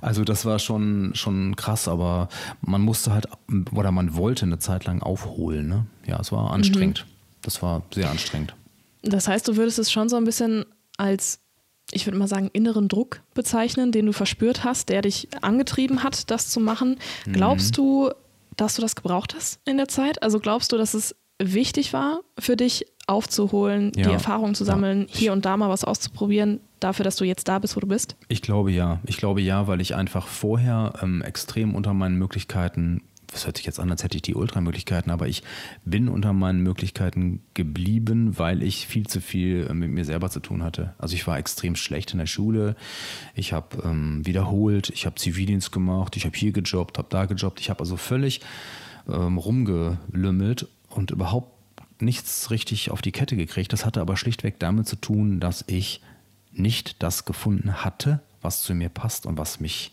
also 0.00 0.24
das 0.24 0.44
war 0.44 0.58
schon, 0.58 1.12
schon 1.14 1.56
krass, 1.56 1.88
aber 1.88 2.28
man 2.60 2.80
musste 2.82 3.12
halt, 3.12 3.26
oder 3.72 3.92
man 3.92 4.14
wollte 4.16 4.44
eine 4.46 4.58
Zeit 4.58 4.84
lang 4.84 5.02
aufholen. 5.02 5.68
Ne? 5.68 5.86
Ja, 6.06 6.18
es 6.20 6.32
war 6.32 6.50
anstrengend. 6.52 7.06
Das 7.42 7.62
war 7.62 7.82
sehr 7.94 8.10
anstrengend. 8.10 8.54
Das 9.02 9.28
heißt, 9.28 9.46
du 9.48 9.56
würdest 9.56 9.78
es 9.78 9.92
schon 9.92 10.08
so 10.08 10.16
ein 10.16 10.24
bisschen 10.24 10.64
als, 10.96 11.40
ich 11.92 12.06
würde 12.06 12.18
mal 12.18 12.26
sagen, 12.28 12.50
inneren 12.52 12.88
Druck 12.88 13.20
bezeichnen, 13.34 13.92
den 13.92 14.06
du 14.06 14.12
verspürt 14.12 14.64
hast, 14.64 14.88
der 14.88 15.02
dich 15.02 15.28
angetrieben 15.42 16.02
hat, 16.02 16.30
das 16.30 16.48
zu 16.48 16.58
machen. 16.60 16.96
Mhm. 17.26 17.32
Glaubst 17.34 17.76
du, 17.78 18.10
dass 18.56 18.74
du 18.74 18.82
das 18.82 18.96
gebraucht 18.96 19.34
hast 19.36 19.60
in 19.64 19.76
der 19.76 19.86
Zeit? 19.88 20.22
Also 20.22 20.40
glaubst 20.40 20.72
du, 20.72 20.76
dass 20.78 20.94
es 20.94 21.14
wichtig 21.38 21.92
war 21.92 22.20
für 22.38 22.56
dich 22.56 22.86
aufzuholen, 23.06 23.92
Ja. 23.94 24.06
die 24.08 24.12
Erfahrung 24.14 24.54
zu 24.54 24.64
Ja. 24.64 24.72
sammeln, 24.72 25.06
hier 25.08 25.32
und 25.32 25.44
da 25.44 25.56
mal 25.56 25.68
was 25.68 25.84
auszuprobieren, 25.84 26.60
dafür, 26.80 27.04
dass 27.04 27.16
du 27.16 27.24
jetzt 27.24 27.48
da 27.48 27.58
bist, 27.58 27.76
wo 27.76 27.80
du 27.80 27.86
bist? 27.86 28.16
Ich 28.28 28.42
glaube 28.42 28.70
ja. 28.72 29.00
Ich 29.06 29.16
glaube 29.16 29.40
ja, 29.40 29.66
weil 29.66 29.80
ich 29.80 29.94
einfach 29.94 30.26
vorher 30.26 30.94
ähm, 31.02 31.22
extrem 31.22 31.74
unter 31.74 31.94
meinen 31.94 32.16
Möglichkeiten, 32.16 33.02
das 33.28 33.46
hört 33.46 33.56
sich 33.56 33.66
jetzt 33.66 33.80
an, 33.80 33.90
als 33.90 34.04
hätte 34.04 34.16
ich 34.16 34.22
die 34.22 34.34
Ultramöglichkeiten, 34.34 35.10
aber 35.10 35.26
ich 35.28 35.42
bin 35.84 36.08
unter 36.08 36.32
meinen 36.32 36.62
Möglichkeiten 36.62 37.42
geblieben, 37.54 38.38
weil 38.38 38.62
ich 38.62 38.86
viel 38.86 39.06
zu 39.06 39.20
viel 39.20 39.66
äh, 39.68 39.74
mit 39.74 39.90
mir 39.90 40.04
selber 40.04 40.30
zu 40.30 40.40
tun 40.40 40.62
hatte. 40.62 40.94
Also 40.98 41.14
ich 41.14 41.26
war 41.26 41.38
extrem 41.38 41.76
schlecht 41.76 42.12
in 42.12 42.18
der 42.18 42.26
Schule. 42.26 42.76
Ich 43.34 43.52
habe 43.52 43.82
ähm, 43.84 44.24
wiederholt, 44.24 44.90
ich 44.90 45.06
habe 45.06 45.16
Zivildienst 45.16 45.72
gemacht, 45.72 46.16
ich 46.16 46.24
habe 46.24 46.36
hier 46.36 46.52
gejobbt, 46.52 46.98
habe 46.98 47.08
da 47.10 47.26
gejobbt. 47.26 47.60
Ich 47.60 47.70
habe 47.70 47.80
also 47.80 47.96
völlig 47.96 48.40
ähm, 49.08 49.38
rumgelümmelt 49.38 50.68
und 50.88 51.10
überhaupt 51.10 51.52
nichts 52.00 52.50
richtig 52.50 52.90
auf 52.90 53.02
die 53.02 53.12
Kette 53.12 53.36
gekriegt. 53.36 53.72
Das 53.72 53.84
hatte 53.84 54.00
aber 54.00 54.16
schlichtweg 54.16 54.58
damit 54.58 54.86
zu 54.86 54.96
tun, 54.96 55.40
dass 55.40 55.64
ich 55.66 56.00
nicht 56.58 57.02
das 57.02 57.24
gefunden 57.24 57.84
hatte, 57.84 58.20
was 58.42 58.62
zu 58.62 58.74
mir 58.74 58.88
passt 58.88 59.26
und 59.26 59.38
was 59.38 59.60
mich 59.60 59.92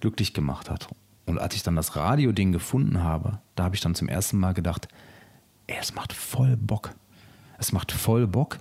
glücklich 0.00 0.34
gemacht 0.34 0.70
hat. 0.70 0.88
Und 1.26 1.38
als 1.38 1.54
ich 1.54 1.62
dann 1.62 1.76
das 1.76 1.96
Radio-Ding 1.96 2.52
gefunden 2.52 3.02
habe, 3.02 3.38
da 3.54 3.64
habe 3.64 3.74
ich 3.74 3.80
dann 3.80 3.94
zum 3.94 4.08
ersten 4.08 4.38
Mal 4.38 4.54
gedacht, 4.54 4.88
ey, 5.66 5.76
es 5.80 5.94
macht 5.94 6.12
voll 6.12 6.56
Bock. 6.56 6.94
Es 7.58 7.72
macht 7.72 7.92
voll 7.92 8.26
Bock 8.26 8.58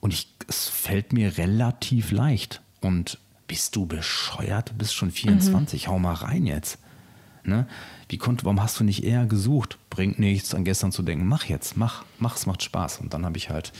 und 0.00 0.12
ich, 0.12 0.34
es 0.48 0.68
fällt 0.68 1.12
mir 1.12 1.38
relativ 1.38 2.10
leicht. 2.10 2.60
Und 2.80 3.18
bist 3.46 3.76
du 3.76 3.86
bescheuert? 3.86 4.70
Du 4.70 4.74
bist 4.74 4.94
schon 4.94 5.10
24, 5.10 5.88
hau 5.88 5.98
mal 5.98 6.14
rein 6.14 6.46
jetzt. 6.46 6.78
Ne? 7.44 7.66
Wie 8.08 8.18
konnt, 8.18 8.44
warum 8.44 8.62
hast 8.62 8.78
du 8.78 8.84
nicht 8.84 9.04
eher 9.04 9.26
gesucht? 9.26 9.78
Bringt 9.90 10.18
nichts, 10.18 10.54
an 10.54 10.64
gestern 10.64 10.92
zu 10.92 11.02
denken, 11.02 11.26
mach 11.26 11.46
jetzt, 11.46 11.76
mach, 11.76 12.04
mach, 12.18 12.36
es 12.36 12.46
macht 12.46 12.62
Spaß. 12.62 12.98
Und 12.98 13.14
dann 13.14 13.24
habe 13.24 13.36
ich 13.36 13.50
halt, 13.50 13.72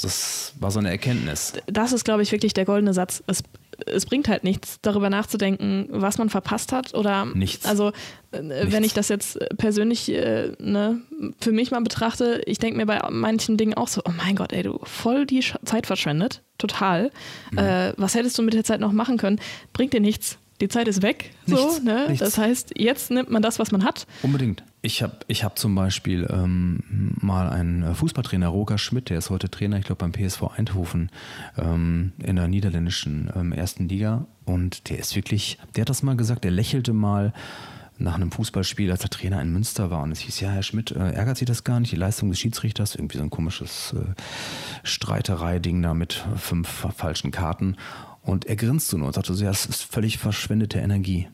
das 0.00 0.52
war 0.60 0.70
so 0.70 0.78
eine 0.78 0.90
Erkenntnis. 0.90 1.54
Das 1.66 1.92
ist, 1.92 2.04
glaube 2.04 2.22
ich, 2.22 2.30
wirklich 2.32 2.54
der 2.54 2.64
goldene 2.64 2.94
Satz. 2.94 3.22
Es, 3.26 3.42
es 3.86 4.06
bringt 4.06 4.28
halt 4.28 4.44
nichts, 4.44 4.78
darüber 4.82 5.10
nachzudenken, 5.10 5.88
was 5.90 6.18
man 6.18 6.28
verpasst 6.28 6.70
hat 6.72 6.94
oder 6.94 7.24
Nichts. 7.24 7.66
Also 7.66 7.88
äh, 8.30 8.40
wenn 8.40 8.68
Nichts. 8.68 8.86
ich 8.86 8.92
das 8.92 9.08
jetzt 9.08 9.38
persönlich 9.56 10.08
äh, 10.12 10.52
ne, 10.58 11.00
für 11.40 11.52
mich 11.52 11.70
mal 11.70 11.80
betrachte, 11.80 12.42
ich 12.46 12.58
denke 12.58 12.76
mir 12.76 12.86
bei 12.86 13.00
manchen 13.10 13.56
Dingen 13.56 13.74
auch 13.74 13.88
so, 13.88 14.02
oh 14.04 14.12
mein 14.16 14.36
Gott, 14.36 14.52
ey, 14.52 14.62
du 14.62 14.78
voll 14.84 15.26
die 15.26 15.44
Zeit 15.64 15.86
verschwendet, 15.86 16.42
total. 16.58 17.10
Mhm. 17.50 17.58
Äh, 17.58 17.92
was 17.96 18.14
hättest 18.14 18.38
du 18.38 18.42
mit 18.42 18.54
der 18.54 18.64
Zeit 18.64 18.80
noch 18.80 18.92
machen 18.92 19.16
können? 19.16 19.40
Bringt 19.72 19.92
dir 19.92 20.00
nichts. 20.00 20.38
Die 20.62 20.68
Zeit 20.68 20.86
ist 20.86 21.02
weg. 21.02 21.32
Nichts, 21.46 21.78
so, 21.78 21.82
ne? 21.82 22.14
Das 22.16 22.38
heißt, 22.38 22.74
jetzt 22.78 23.10
nimmt 23.10 23.28
man 23.30 23.42
das, 23.42 23.58
was 23.58 23.72
man 23.72 23.82
hat. 23.82 24.06
Unbedingt. 24.22 24.62
Ich 24.80 25.02
habe 25.02 25.16
ich 25.26 25.42
hab 25.42 25.58
zum 25.58 25.74
Beispiel 25.74 26.24
ähm, 26.30 27.14
mal 27.20 27.50
einen 27.50 27.82
äh, 27.82 27.94
Fußballtrainer, 27.94 28.46
Roger 28.46 28.78
Schmidt, 28.78 29.10
der 29.10 29.18
ist 29.18 29.28
heute 29.28 29.50
Trainer, 29.50 29.78
ich 29.78 29.86
glaube 29.86 30.08
beim 30.08 30.12
PSV 30.12 30.44
Eindhoven 30.56 31.10
ähm, 31.58 32.12
in 32.22 32.36
der 32.36 32.46
niederländischen 32.46 33.28
ähm, 33.34 33.50
ersten 33.50 33.88
Liga. 33.88 34.26
Und 34.44 34.88
der 34.88 35.00
ist 35.00 35.16
wirklich, 35.16 35.58
der 35.74 35.80
hat 35.80 35.88
das 35.88 36.04
mal 36.04 36.16
gesagt, 36.16 36.44
der 36.44 36.52
lächelte 36.52 36.92
mal 36.92 37.32
nach 37.98 38.14
einem 38.14 38.30
Fußballspiel, 38.30 38.90
als 38.92 39.02
er 39.02 39.10
Trainer 39.10 39.42
in 39.42 39.52
Münster 39.52 39.90
war. 39.90 40.04
Und 40.04 40.12
es 40.12 40.20
hieß, 40.20 40.38
ja, 40.40 40.50
Herr 40.50 40.62
Schmidt, 40.62 40.92
äh, 40.92 41.10
ärgert 41.10 41.38
Sie 41.38 41.44
das 41.44 41.64
gar 41.64 41.80
nicht, 41.80 41.90
die 41.90 41.96
Leistung 41.96 42.30
des 42.30 42.38
Schiedsrichters? 42.38 42.94
Irgendwie 42.94 43.18
so 43.18 43.24
ein 43.24 43.30
komisches 43.30 43.94
äh, 43.96 44.14
Streiterei-Ding 44.84 45.82
da 45.82 45.92
mit 45.92 46.24
fünf 46.36 46.68
falschen 46.96 47.32
Karten. 47.32 47.76
Und 48.22 48.46
er 48.46 48.56
grinste 48.56 48.98
nur 48.98 49.08
und 49.08 49.14
sagte 49.14 49.34
so, 49.34 49.44
ja, 49.44 49.50
es 49.50 49.66
ist 49.66 49.82
völlig 49.82 50.18
verschwendete 50.18 50.78
Energie. 50.78 51.28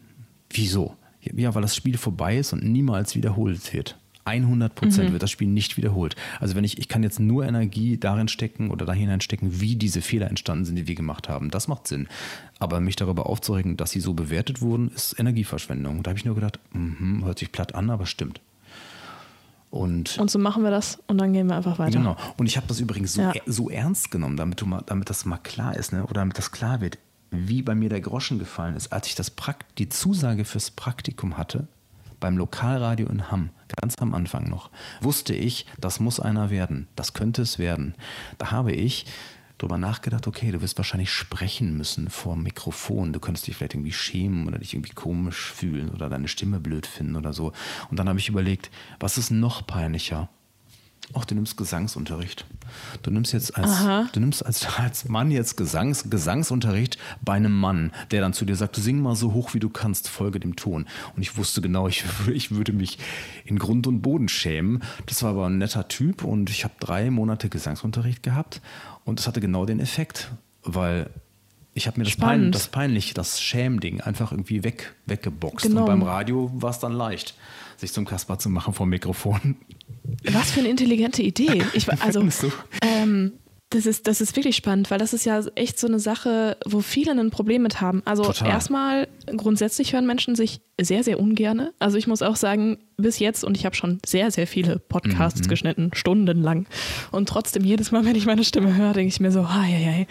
Wieso? 0.51 0.97
Ja, 1.21 1.55
weil 1.55 1.63
das 1.63 1.77
Spiel 1.77 1.99
vorbei 1.99 2.39
ist 2.39 2.53
und 2.53 2.65
niemals 2.65 3.15
wiederholt 3.15 3.73
wird. 3.73 3.99
100 4.25 4.75
Prozent 4.75 5.09
mhm. 5.09 5.13
wird 5.13 5.23
das 5.23 5.31
Spiel 5.31 5.49
nicht 5.49 5.77
wiederholt. 5.77 6.15
Also 6.39 6.55
wenn 6.55 6.65
ich, 6.65 6.79
ich 6.79 6.89
kann 6.89 7.03
jetzt 7.03 7.19
nur 7.19 7.47
Energie 7.47 7.97
darin 7.97 8.29
stecken 8.29 8.71
oder 8.71 8.85
da 8.85 8.93
hineinstecken, 8.93 9.61
wie 9.61 9.77
diese 9.77 10.03
Fehler 10.03 10.29
entstanden 10.29 10.67
sind, 10.67 10.77
die 10.77 10.87
wir 10.87 10.95
gemacht 10.95 11.29
haben. 11.29 11.51
Das 11.51 11.67
macht 11.67 11.87
Sinn. 11.89 12.09
Aber 12.59 12.81
mich 12.81 12.97
darüber 12.97 13.27
aufzuregen, 13.27 13.77
dass 13.77 13.91
sie 13.91 14.01
so 14.01 14.13
bewertet 14.13 14.61
wurden, 14.61 14.91
ist 14.95 15.19
Energieverschwendung. 15.19 16.03
Da 16.03 16.11
habe 16.11 16.19
ich 16.19 16.27
nur 16.27 16.35
gedacht, 16.35 16.59
mh, 16.73 17.25
hört 17.25 17.39
sich 17.39 17.53
platt 17.53 17.75
an, 17.75 17.89
aber 17.89 18.05
stimmt. 18.05 18.41
Und, 19.71 20.19
und 20.19 20.31
so 20.31 20.39
machen 20.39 20.63
wir 20.63 20.71
das 20.71 20.99
und 21.09 21.19
dann 21.19 21.33
gehen 21.33 21.49
wir 21.49 21.57
einfach 21.57 21.79
weiter. 21.79 21.99
Genau. 21.99 22.17
Und 22.39 22.47
ich 22.47 22.57
habe 22.57 22.67
das 22.67 22.81
übrigens 22.81 23.15
so, 23.15 23.21
ja. 23.21 23.33
so 23.45 23.69
ernst 23.69 24.11
genommen, 24.11 24.37
damit, 24.37 24.65
mal, 24.67 24.83
damit 24.87 25.11
das 25.11 25.27
mal 25.27 25.37
klar 25.37 25.77
ist, 25.77 25.93
ne? 25.93 26.05
oder 26.05 26.15
damit 26.15 26.39
das 26.39 26.53
klar 26.53 26.81
wird, 26.81 26.99
wie 27.31 27.63
bei 27.63 27.75
mir 27.75 27.91
der 27.91 28.01
Groschen 28.01 28.39
gefallen 28.39 28.77
ist, 28.77 28.93
als 28.93 29.09
ich 29.09 29.15
das 29.15 29.31
Prakt 29.31 29.79
die 29.79 29.91
Zusage 29.91 30.47
fürs 30.47 30.71
Praktikum 30.71 31.37
hatte, 31.37 31.69
beim 32.19 32.37
Lokalradio 32.37 33.09
in 33.09 33.31
Hamm, 33.31 33.51
ganz 33.81 33.95
am 34.01 34.15
Anfang 34.15 34.49
noch, 34.49 34.71
wusste 35.01 35.35
ich, 35.35 35.67
das 35.79 36.01
muss 36.01 36.19
einer 36.19 36.51
werden, 36.51 36.89
das 36.97 37.13
könnte 37.13 37.43
es 37.43 37.59
werden. 37.59 37.95
Da 38.39 38.51
habe 38.51 38.73
ich 38.73 39.07
darüber 39.59 39.77
nachgedacht, 39.77 40.27
okay, 40.27 40.53
du 40.53 40.63
wirst 40.63 40.79
wahrscheinlich 40.79 41.13
sprechen 41.13 41.77
müssen 41.77 42.09
vor 42.09 42.35
dem 42.35 42.45
Mikrofon. 42.45 43.13
Du 43.13 43.21
könntest 43.21 43.47
dich 43.47 43.57
vielleicht 43.57 43.75
irgendwie 43.75 43.93
schämen 43.93 44.47
oder 44.47 44.59
dich 44.59 44.75
irgendwie 44.75 44.95
komisch 44.95 45.53
fühlen 45.53 45.91
oder 45.91 46.09
deine 46.09 46.29
Stimme 46.29 46.61
blöd 46.61 46.87
finden 46.87 47.17
oder 47.17 47.33
so. 47.33 47.53
Und 47.91 47.99
dann 47.99 48.09
habe 48.09 48.19
ich 48.19 48.29
überlegt, 48.29 48.71
was 49.01 49.19
ist 49.19 49.31
noch 49.31 49.67
peinlicher? 49.67 50.29
Ach, 51.15 51.25
du 51.25 51.35
nimmst 51.35 51.57
Gesangsunterricht. 51.57 52.45
Du 53.03 53.11
nimmst 53.11 53.33
jetzt 53.33 53.57
als, 53.57 54.13
du 54.13 54.21
nimmst 54.21 54.45
als, 54.45 54.67
als 54.79 55.09
Mann 55.09 55.31
jetzt 55.31 55.57
Gesangs, 55.57 56.11
Gesangsunterricht 56.11 56.99
bei 57.23 57.33
einem 57.33 57.59
Mann, 57.59 57.93
der 58.11 58.21
dann 58.21 58.35
zu 58.35 58.45
dir 58.45 58.57
sagt, 58.57 58.77
du 58.77 58.83
sing 58.83 59.01
mal 59.01 59.17
so 59.17 59.33
hoch 59.33 59.55
wie 59.55 59.59
du 59.59 59.71
kannst, 59.71 60.09
folge 60.09 60.39
dem 60.39 60.55
Ton. 60.55 60.87
Und 61.17 61.23
ich 61.23 61.39
wusste 61.39 61.63
genau, 61.63 61.89
ich, 61.89 62.05
ich 62.33 62.51
würde 62.51 62.75
mich 62.75 62.99
in 63.47 63.59
Grund 63.59 63.87
und 63.87 64.03
Boden 64.03 64.29
schämen. 64.29 64.83
Das 65.07 65.23
war 65.23 65.31
aber 65.31 65.47
ein 65.47 65.57
netter 65.57 65.89
Typ 65.89 66.25
und 66.25 66.51
ich 66.51 66.65
habe 66.65 66.75
drei 66.79 67.11
Monate 67.11 67.49
Gesangsunterricht 67.49 68.23
gehabt 68.23 68.61
und 69.09 69.19
es 69.19 69.27
hatte 69.27 69.41
genau 69.41 69.65
den 69.65 69.81
Effekt, 69.81 70.31
weil 70.63 71.09
ich 71.73 71.87
habe 71.87 71.99
mir 71.99 72.05
das, 72.05 72.17
Pein, 72.17 72.53
das 72.53 72.69
peinlich, 72.69 73.15
das 73.15 73.41
Schämding 73.41 74.03
einfach 74.03 74.33
irgendwie 74.33 74.65
weg, 74.65 74.95
weggeboxt. 75.07 75.65
Genau. 75.65 75.81
Und 75.81 75.87
beim 75.87 76.03
Radio 76.03 76.51
war 76.55 76.69
es 76.71 76.79
dann 76.79 76.93
leicht, 76.93 77.35
sich 77.79 77.91
zum 77.91 78.05
Kasper 78.05 78.39
zu 78.39 78.51
machen 78.51 78.75
vom 78.75 78.91
Mikrofon. 78.91 79.57
Was 80.31 80.51
für 80.51 80.61
eine 80.61 80.69
intelligente 80.69 81.23
Idee. 81.23 81.63
Ich, 81.73 81.91
also, 82.03 82.23
ähm, 82.83 83.33
das 83.71 83.85
ist, 83.85 84.07
das 84.07 84.23
ist 84.23 84.35
wirklich 84.35 84.57
spannend, 84.57 84.91
weil 84.91 84.99
das 84.99 85.13
ist 85.13 85.27
ja 85.27 85.41
echt 85.55 85.79
so 85.79 85.87
eine 85.87 86.01
Sache, 86.01 86.57
wo 86.65 86.81
viele 86.81 87.13
ein 87.13 87.31
Problem 87.31 87.63
mit 87.63 87.83
haben. 87.83 88.01
Also 88.07 88.25
Total. 88.25 88.49
erstmal, 88.49 89.09
grundsätzlich 89.37 89.93
hören 89.93 90.07
Menschen 90.07 90.35
sich 90.37 90.61
sehr, 90.81 91.05
sehr 91.05 91.21
ungerne. 91.21 91.75
Also 91.79 91.99
ich 91.99 92.07
muss 92.07 92.23
auch 92.23 92.37
sagen, 92.37 92.79
bis 92.97 93.19
jetzt, 93.19 93.45
und 93.45 93.59
ich 93.59 93.67
habe 93.67 93.77
schon 93.77 94.01
sehr, 94.07 94.31
sehr 94.31 94.47
viele 94.47 94.79
Podcasts 94.79 95.43
mhm. 95.43 95.49
geschnitten, 95.49 95.91
stundenlang. 95.93 96.67
Und 97.11 97.29
trotzdem, 97.29 97.63
jedes 97.63 97.93
Mal, 97.93 98.05
wenn 98.07 98.17
ich 98.17 98.25
meine 98.25 98.45
Stimme 98.45 98.75
höre, 98.75 98.95
denke 98.95 99.09
ich 99.09 99.21
mir 99.21 99.33
so, 99.33 99.53
hi, 99.53 99.71
hi. 99.71 100.07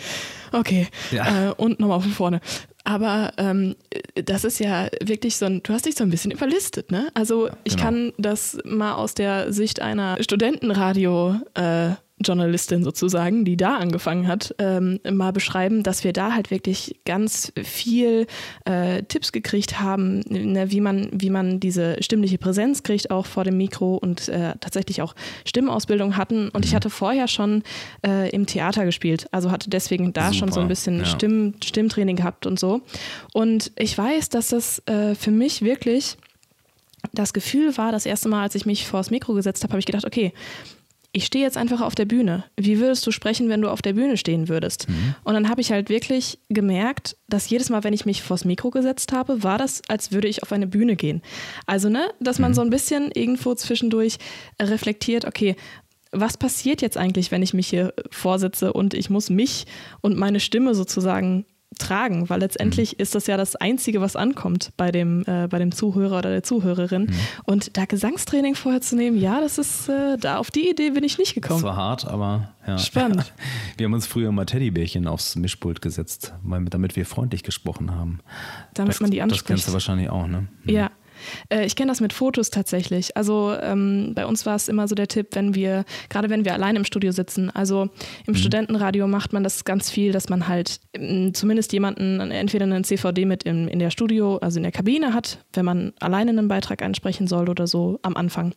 okay. 0.51 0.87
Ja. 1.11 1.49
Äh, 1.49 1.53
und 1.53 1.79
nochmal 1.79 2.01
von 2.01 2.11
vorne. 2.11 2.41
Aber 2.83 3.33
ähm, 3.37 3.75
das 4.13 4.43
ist 4.43 4.59
ja 4.59 4.87
wirklich 5.03 5.35
so 5.35 5.45
ein, 5.45 5.61
du 5.63 5.73
hast 5.73 5.87
dich 5.87 5.95
so 5.95 6.03
ein 6.03 6.09
bisschen 6.09 6.31
überlistet, 6.31 6.91
ne? 6.91 7.09
Also 7.15 7.49
ich 7.65 7.75
genau. 7.75 7.85
kann 7.85 8.13
das 8.17 8.59
mal 8.63 8.93
aus 8.93 9.13
der 9.13 9.51
Sicht 9.51 9.81
einer 9.81 10.15
Studentenradio 10.21 11.35
äh, 11.55 11.95
Journalistin 12.19 12.83
sozusagen, 12.83 13.45
die 13.45 13.57
da 13.57 13.77
angefangen 13.77 14.27
hat, 14.27 14.55
ähm, 14.57 14.99
mal 15.09 15.31
beschreiben, 15.31 15.83
dass 15.83 16.03
wir 16.03 16.13
da 16.13 16.33
halt 16.33 16.49
wirklich 16.49 16.99
ganz 17.05 17.53
viel 17.63 18.25
äh, 18.65 19.03
Tipps 19.03 19.31
gekriegt 19.31 19.79
haben, 19.79 20.21
ne, 20.27 20.71
wie 20.71 20.81
man, 20.81 21.09
wie 21.11 21.29
man 21.29 21.59
diese 21.59 22.01
stimmliche 22.01 22.39
Präsenz 22.39 22.81
kriegt, 22.81 23.11
auch 23.11 23.27
vor 23.27 23.43
dem 23.43 23.57
Mikro 23.57 23.95
und 23.95 24.29
äh, 24.29 24.53
tatsächlich 24.59 25.01
auch 25.03 25.13
Stimmausbildung 25.45 26.17
hatten. 26.17 26.49
Und 26.49 26.65
ich 26.65 26.71
mhm. 26.71 26.77
hatte 26.77 26.89
vorher 26.89 27.27
schon 27.27 27.61
äh, 28.05 28.29
im 28.31 28.47
Theater 28.47 28.85
gespielt, 28.85 29.27
also 29.31 29.51
hatte 29.51 29.69
deswegen 29.69 30.11
da 30.11 30.27
Super. 30.27 30.33
schon 30.33 30.51
so 30.51 30.59
ein 30.59 30.67
bisschen 30.67 30.99
ja. 30.99 31.05
Stimm, 31.05 31.53
Stimmtraining 31.63 32.15
gehabt 32.15 32.47
und 32.47 32.59
so. 32.59 32.81
Und 33.33 33.71
ich 33.77 33.95
weiß, 33.95 34.29
dass 34.29 34.49
das 34.49 34.81
äh, 34.87 35.13
für 35.13 35.31
mich 35.31 35.61
wirklich 35.61 36.17
das 37.13 37.33
Gefühl 37.33 37.77
war, 37.77 37.91
das 37.91 38.05
erste 38.05 38.27
Mal, 38.27 38.43
als 38.43 38.55
ich 38.55 38.65
mich 38.65 38.87
vor 38.87 38.99
das 38.99 39.11
Mikro 39.11 39.33
gesetzt 39.33 39.63
habe, 39.63 39.73
habe 39.73 39.79
ich 39.79 39.85
gedacht, 39.85 40.05
okay, 40.05 40.33
ich 41.17 41.25
stehe 41.25 41.43
jetzt 41.43 41.57
einfach 41.57 41.81
auf 41.81 41.95
der 41.95 42.05
Bühne. 42.05 42.43
Wie 42.55 42.79
würdest 42.79 43.05
du 43.07 43.11
sprechen, 43.11 43.49
wenn 43.49 43.61
du 43.61 43.69
auf 43.69 43.81
der 43.81 43.93
Bühne 43.93 44.17
stehen 44.17 44.49
würdest? 44.49 44.87
Mhm. 44.87 45.15
Und 45.23 45.33
dann 45.33 45.49
habe 45.49 45.61
ich 45.61 45.71
halt 45.71 45.89
wirklich 45.89 46.37
gemerkt, 46.49 47.17
dass 47.27 47.49
jedes 47.49 47.69
Mal, 47.71 47.83
wenn 47.83 47.93
ich 47.93 48.05
mich 48.05 48.21
vors 48.21 48.45
Mikro 48.45 48.69
gesetzt 48.69 49.11
habe, 49.13 49.43
war 49.43 49.57
das, 49.57 49.81
als 49.87 50.11
würde 50.11 50.27
ich 50.27 50.43
auf 50.43 50.51
eine 50.51 50.67
Bühne 50.67 50.95
gehen. 50.95 51.23
Also, 51.65 51.89
ne, 51.89 52.11
dass 52.19 52.37
man 52.37 52.51
mhm. 52.51 52.55
so 52.55 52.61
ein 52.61 52.69
bisschen 52.69 53.11
irgendwo 53.11 53.55
zwischendurch 53.55 54.17
reflektiert, 54.61 55.25
okay, 55.25 55.55
was 56.11 56.37
passiert 56.37 56.83
jetzt 56.83 56.97
eigentlich, 56.97 57.31
wenn 57.31 57.41
ich 57.41 57.53
mich 57.53 57.67
hier 57.67 57.93
vorsitze 58.11 58.71
und 58.71 58.93
ich 58.93 59.09
muss 59.09 59.31
mich 59.31 59.65
und 60.01 60.17
meine 60.17 60.39
Stimme 60.39 60.75
sozusagen 60.75 61.45
tragen, 61.77 62.29
weil 62.29 62.39
letztendlich 62.39 62.93
mhm. 62.93 63.01
ist 63.01 63.15
das 63.15 63.27
ja 63.27 63.37
das 63.37 63.55
Einzige, 63.55 64.01
was 64.01 64.15
ankommt 64.15 64.71
bei 64.77 64.91
dem, 64.91 65.23
äh, 65.27 65.47
bei 65.47 65.59
dem 65.59 65.71
Zuhörer 65.71 66.19
oder 66.19 66.29
der 66.29 66.43
Zuhörerin. 66.43 67.03
Mhm. 67.03 67.13
Und 67.45 67.77
da 67.77 67.85
Gesangstraining 67.85 68.55
vorher 68.55 68.81
zu 68.81 68.95
nehmen, 68.95 69.17
ja, 69.17 69.41
das 69.41 69.57
ist, 69.57 69.89
äh, 69.89 70.17
da 70.17 70.37
auf 70.37 70.51
die 70.51 70.69
Idee 70.69 70.91
bin 70.91 71.03
ich 71.03 71.17
nicht 71.17 71.35
gekommen. 71.35 71.61
Das 71.61 71.69
war 71.69 71.75
hart, 71.75 72.07
aber 72.07 72.53
ja. 72.65 72.77
Spannend. 72.77 73.33
Wir 73.77 73.85
haben 73.85 73.93
uns 73.93 74.07
früher 74.07 74.31
mal 74.31 74.45
Teddybärchen 74.45 75.07
aufs 75.07 75.35
Mischpult 75.35 75.81
gesetzt, 75.81 76.33
damit 76.43 76.95
wir 76.95 77.05
freundlich 77.05 77.43
gesprochen 77.43 77.95
haben. 77.95 78.19
Damit 78.73 78.95
das, 78.95 78.99
man 78.99 79.11
die 79.11 79.21
anspricht. 79.21 79.43
Das 79.43 79.47
kennst 79.47 79.67
du 79.67 79.73
wahrscheinlich 79.73 80.09
auch, 80.09 80.27
ne? 80.27 80.47
Mhm. 80.63 80.69
Ja. 80.69 80.91
Äh, 81.49 81.65
ich 81.65 81.75
kenne 81.75 81.91
das 81.91 82.01
mit 82.01 82.13
Fotos 82.13 82.49
tatsächlich. 82.49 83.15
Also 83.15 83.53
ähm, 83.61 84.13
bei 84.15 84.25
uns 84.25 84.45
war 84.45 84.55
es 84.55 84.67
immer 84.67 84.87
so 84.87 84.95
der 84.95 85.07
Tipp, 85.07 85.29
wenn 85.33 85.55
wir, 85.55 85.85
gerade 86.09 86.29
wenn 86.29 86.45
wir 86.45 86.53
allein 86.53 86.75
im 86.75 86.85
Studio 86.85 87.11
sitzen, 87.11 87.49
also 87.49 87.89
im 88.25 88.33
mhm. 88.33 88.35
Studentenradio 88.35 89.07
macht 89.07 89.33
man 89.33 89.43
das 89.43 89.65
ganz 89.65 89.89
viel, 89.89 90.11
dass 90.11 90.29
man 90.29 90.47
halt 90.47 90.79
ähm, 90.93 91.33
zumindest 91.33 91.73
jemanden, 91.73 92.19
entweder 92.31 92.65
einen 92.65 92.83
CVD 92.83 93.25
mit 93.25 93.43
in, 93.43 93.67
in 93.67 93.79
der 93.79 93.91
Studio, 93.91 94.37
also 94.37 94.57
in 94.57 94.63
der 94.63 94.71
Kabine 94.71 95.13
hat, 95.13 95.39
wenn 95.53 95.65
man 95.65 95.93
alleine 95.99 96.31
einen 96.31 96.47
Beitrag 96.47 96.81
einsprechen 96.81 97.27
soll 97.27 97.49
oder 97.49 97.67
so 97.67 97.99
am 98.01 98.15
Anfang. 98.15 98.53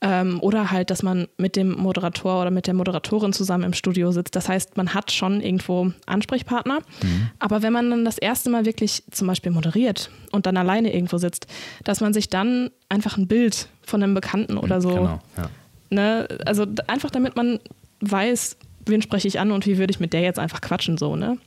Ähm, 0.00 0.40
oder 0.40 0.70
halt, 0.70 0.90
dass 0.90 1.02
man 1.02 1.28
mit 1.38 1.56
dem 1.56 1.72
Moderator 1.72 2.40
oder 2.40 2.50
mit 2.50 2.66
der 2.66 2.74
Moderatorin 2.74 3.32
zusammen 3.32 3.64
im 3.64 3.72
Studio 3.72 4.12
sitzt. 4.12 4.36
Das 4.36 4.48
heißt, 4.48 4.76
man 4.76 4.94
hat 4.94 5.12
schon 5.12 5.40
irgendwo 5.40 5.92
Ansprechpartner. 6.06 6.80
Mhm. 7.02 7.30
Aber 7.38 7.62
wenn 7.62 7.72
man 7.72 7.90
dann 7.90 8.04
das 8.04 8.18
erste 8.18 8.50
Mal 8.50 8.64
wirklich 8.64 9.04
zum 9.10 9.26
Beispiel 9.26 9.52
moderiert 9.52 10.10
und 10.34 10.46
dann 10.46 10.56
alleine 10.56 10.92
irgendwo 10.92 11.18
sitzt, 11.18 11.46
dass 11.84 12.00
man 12.00 12.12
sich 12.12 12.28
dann 12.28 12.70
einfach 12.88 13.16
ein 13.16 13.26
Bild 13.26 13.68
von 13.82 14.02
einem 14.02 14.14
Bekannten 14.14 14.58
oder 14.58 14.80
so. 14.80 14.90
Genau, 14.90 15.20
ja. 15.36 15.50
ne? 15.90 16.28
Also 16.44 16.66
einfach 16.86 17.10
damit 17.10 17.36
man 17.36 17.60
weiß, 18.00 18.56
wen 18.86 19.02
spreche 19.02 19.28
ich 19.28 19.40
an 19.40 19.52
und 19.52 19.66
wie 19.66 19.78
würde 19.78 19.90
ich 19.90 20.00
mit 20.00 20.12
der 20.12 20.22
jetzt 20.22 20.38
einfach 20.38 20.60
quatschen, 20.60 20.98
so, 20.98 21.16
ne? 21.16 21.38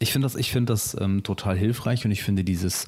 Ich 0.00 0.12
finde 0.12 0.26
das, 0.26 0.36
ich 0.36 0.52
find 0.52 0.70
das 0.70 0.96
ähm, 1.00 1.24
total 1.24 1.56
hilfreich 1.56 2.04
und 2.04 2.12
ich 2.12 2.22
finde 2.22 2.44
dieses, 2.44 2.86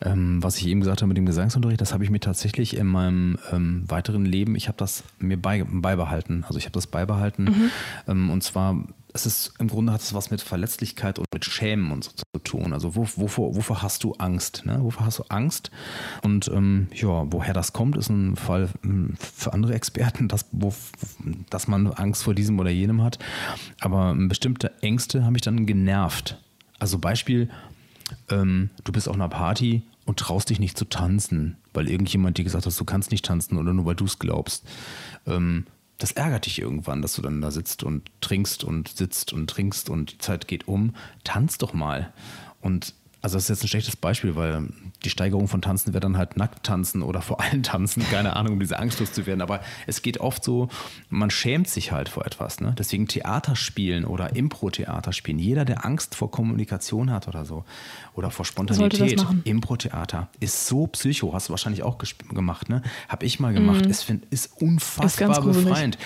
ähm, 0.00 0.40
was 0.42 0.58
ich 0.58 0.68
eben 0.68 0.80
gesagt 0.80 1.02
habe 1.02 1.08
mit 1.08 1.16
dem 1.16 1.26
Gesangsunterricht, 1.26 1.80
das 1.80 1.92
habe 1.92 2.04
ich 2.04 2.10
mir 2.10 2.20
tatsächlich 2.20 2.76
in 2.76 2.86
meinem 2.86 3.36
ähm, 3.50 3.82
weiteren 3.88 4.24
Leben, 4.24 4.54
ich 4.54 4.68
habe 4.68 4.78
das 4.78 5.02
mir 5.18 5.36
bei, 5.36 5.64
beibehalten. 5.64 6.44
Also 6.46 6.58
ich 6.58 6.64
habe 6.64 6.72
das 6.72 6.86
beibehalten 6.86 7.44
mhm. 7.44 7.70
Ähm, 8.06 8.30
und 8.30 8.44
zwar 8.44 8.76
es 9.16 9.26
ist 9.26 9.54
im 9.58 9.68
Grunde 9.68 9.92
hat 9.92 10.00
es 10.00 10.14
was 10.14 10.30
mit 10.30 10.40
Verletzlichkeit 10.40 11.18
und 11.18 11.26
mit 11.32 11.44
Schämen 11.44 11.90
und 11.90 12.04
so 12.04 12.10
zu 12.10 12.42
tun. 12.44 12.72
Also 12.72 12.94
wo, 12.94 13.08
wovor, 13.16 13.56
wovor 13.56 13.82
hast 13.82 14.04
du 14.04 14.12
Angst? 14.14 14.62
Ne? 14.64 14.78
Wovor 14.82 15.06
hast 15.06 15.18
du 15.18 15.24
Angst? 15.28 15.70
Und 16.22 16.48
ähm, 16.48 16.88
ja, 16.94 17.30
woher 17.32 17.54
das 17.54 17.72
kommt, 17.72 17.96
ist 17.96 18.10
ein 18.10 18.36
Fall 18.36 18.68
hm, 18.82 19.14
für 19.18 19.52
andere 19.52 19.74
Experten, 19.74 20.28
dass, 20.28 20.46
wo, 20.52 20.72
dass 21.50 21.66
man 21.66 21.88
Angst 21.88 22.22
vor 22.22 22.34
diesem 22.34 22.60
oder 22.60 22.70
jenem 22.70 23.02
hat. 23.02 23.18
Aber 23.80 24.14
bestimmte 24.14 24.72
Ängste 24.82 25.24
haben 25.24 25.32
mich 25.32 25.42
dann 25.42 25.66
genervt. 25.66 26.38
Also 26.78 26.98
Beispiel, 26.98 27.48
ähm, 28.30 28.70
du 28.84 28.92
bist 28.92 29.08
auf 29.08 29.14
einer 29.14 29.28
Party 29.28 29.82
und 30.04 30.18
traust 30.18 30.50
dich 30.50 30.60
nicht 30.60 30.78
zu 30.78 30.84
tanzen, 30.84 31.56
weil 31.72 31.88
irgendjemand 31.88 32.38
dir 32.38 32.44
gesagt 32.44 32.66
hat, 32.66 32.78
du 32.78 32.84
kannst 32.84 33.10
nicht 33.10 33.24
tanzen 33.24 33.56
oder 33.56 33.72
nur 33.72 33.86
weil 33.86 33.94
du 33.94 34.04
es 34.04 34.18
glaubst. 34.18 34.66
Ähm, 35.26 35.66
das 35.98 36.12
ärgert 36.12 36.46
dich 36.46 36.60
irgendwann, 36.60 37.02
dass 37.02 37.14
du 37.14 37.22
dann 37.22 37.40
da 37.40 37.50
sitzt 37.50 37.82
und 37.82 38.10
trinkst 38.20 38.64
und 38.64 38.88
sitzt 38.88 39.32
und 39.32 39.48
trinkst 39.48 39.88
und 39.88 40.12
die 40.12 40.18
Zeit 40.18 40.48
geht 40.48 40.68
um. 40.68 40.94
Tanz 41.24 41.58
doch 41.58 41.72
mal. 41.72 42.12
Und 42.60 42.94
also 43.22 43.36
das 43.36 43.44
ist 43.44 43.48
jetzt 43.48 43.64
ein 43.64 43.68
schlechtes 43.68 43.96
Beispiel, 43.96 44.36
weil 44.36 44.68
die 45.06 45.10
Steigerung 45.10 45.46
von 45.46 45.62
Tanzen 45.62 45.92
wäre 45.92 46.00
dann 46.00 46.18
halt 46.18 46.36
nackt 46.36 46.64
tanzen 46.64 47.02
oder 47.02 47.22
vor 47.22 47.40
allem 47.40 47.62
tanzen, 47.62 48.02
keine 48.10 48.36
Ahnung, 48.36 48.54
um 48.54 48.60
diese 48.60 48.78
Angst 48.78 48.98
loszuwerden. 49.00 49.40
Aber 49.40 49.60
es 49.86 50.02
geht 50.02 50.18
oft 50.18 50.42
so, 50.42 50.68
man 51.08 51.30
schämt 51.30 51.68
sich 51.68 51.92
halt 51.92 52.08
vor 52.08 52.26
etwas. 52.26 52.60
Ne? 52.60 52.74
Deswegen 52.78 53.06
Theater 53.06 53.56
spielen 53.56 54.04
oder 54.04 54.34
Impro-Theater 54.34 55.12
spielen. 55.12 55.38
Jeder, 55.38 55.64
der 55.64 55.86
Angst 55.86 56.14
vor 56.14 56.30
Kommunikation 56.30 57.10
hat 57.10 57.28
oder 57.28 57.44
so 57.44 57.64
oder 58.14 58.30
vor 58.30 58.44
Spontanität, 58.44 59.24
Impro-Theater 59.44 60.28
ist 60.40 60.66
so 60.66 60.86
psycho, 60.88 61.32
hast 61.32 61.48
du 61.48 61.50
wahrscheinlich 61.52 61.82
auch 61.82 61.98
gemacht, 61.98 62.68
ne? 62.68 62.82
Hab 63.08 63.22
ich 63.22 63.38
mal 63.38 63.52
gemacht. 63.52 63.84
Mhm. 63.84 63.90
Es 63.90 64.02
find, 64.02 64.24
ist 64.30 64.50
unfassbar 64.60 65.38
ist 65.38 65.44
befreiend. 65.44 65.98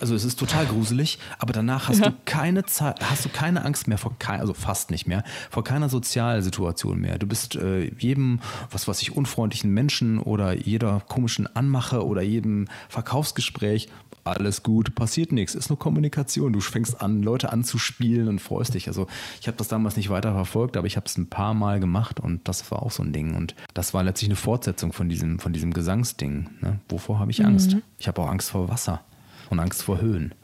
Also 0.00 0.14
es 0.14 0.24
ist 0.24 0.38
total 0.38 0.66
gruselig, 0.66 1.18
aber 1.38 1.52
danach 1.52 1.88
hast 1.88 2.00
ja. 2.00 2.10
du 2.10 2.16
keine 2.24 2.64
Zeit, 2.64 3.00
hast 3.02 3.24
du 3.24 3.28
keine 3.28 3.64
Angst 3.64 3.88
mehr 3.88 3.98
vor, 3.98 4.14
kein, 4.18 4.40
also 4.40 4.54
fast 4.54 4.90
nicht 4.90 5.06
mehr, 5.06 5.24
vor 5.50 5.64
keiner 5.64 5.88
Sozialsituation 5.88 7.00
mehr. 7.00 7.18
Du 7.18 7.26
bist 7.26 7.56
äh, 7.56 7.90
jedem, 7.98 8.29
was 8.70 8.86
weiß 8.86 9.02
ich, 9.02 9.16
unfreundlichen 9.16 9.72
Menschen 9.72 10.18
oder 10.18 10.54
jeder 10.54 11.02
komischen 11.08 11.46
Anmache 11.56 12.06
oder 12.06 12.22
jedem 12.22 12.68
Verkaufsgespräch 12.88 13.88
alles 14.24 14.62
gut, 14.62 14.94
passiert 14.94 15.32
nichts, 15.32 15.54
ist 15.54 15.70
nur 15.70 15.78
Kommunikation. 15.78 16.52
Du 16.52 16.60
fängst 16.60 17.00
an, 17.00 17.22
Leute 17.22 17.52
anzuspielen 17.52 18.28
und 18.28 18.40
freust 18.40 18.74
dich. 18.74 18.88
Also 18.88 19.06
ich 19.40 19.46
habe 19.46 19.56
das 19.56 19.68
damals 19.68 19.96
nicht 19.96 20.10
weiter 20.10 20.32
verfolgt, 20.32 20.76
aber 20.76 20.86
ich 20.86 20.96
habe 20.96 21.06
es 21.06 21.16
ein 21.16 21.28
paar 21.28 21.54
Mal 21.54 21.80
gemacht 21.80 22.20
und 22.20 22.46
das 22.46 22.70
war 22.70 22.82
auch 22.82 22.90
so 22.90 23.02
ein 23.02 23.12
Ding. 23.12 23.34
Und 23.34 23.54
das 23.74 23.94
war 23.94 24.02
letztlich 24.02 24.28
eine 24.28 24.36
Fortsetzung 24.36 24.92
von 24.92 25.08
diesem, 25.08 25.38
von 25.38 25.52
diesem 25.52 25.72
Gesangsding. 25.72 26.50
Ne? 26.60 26.80
Wovor 26.88 27.18
habe 27.18 27.30
ich 27.30 27.44
Angst? 27.44 27.74
Mhm. 27.74 27.82
Ich 27.98 28.08
habe 28.08 28.20
auch 28.22 28.28
Angst 28.28 28.50
vor 28.50 28.68
Wasser 28.68 29.02
und 29.48 29.58
Angst 29.58 29.82
vor 29.82 30.00
Höhen. 30.00 30.34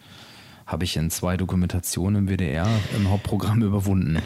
Habe 0.67 0.85
ich 0.85 0.97
in 0.97 1.11
zwei 1.11 1.37
Dokumentationen 1.37 2.27
im 2.27 2.29
WDR 2.29 2.69
im 2.97 3.11
Hauptprogramm 3.11 3.63
überwunden. 3.63 4.19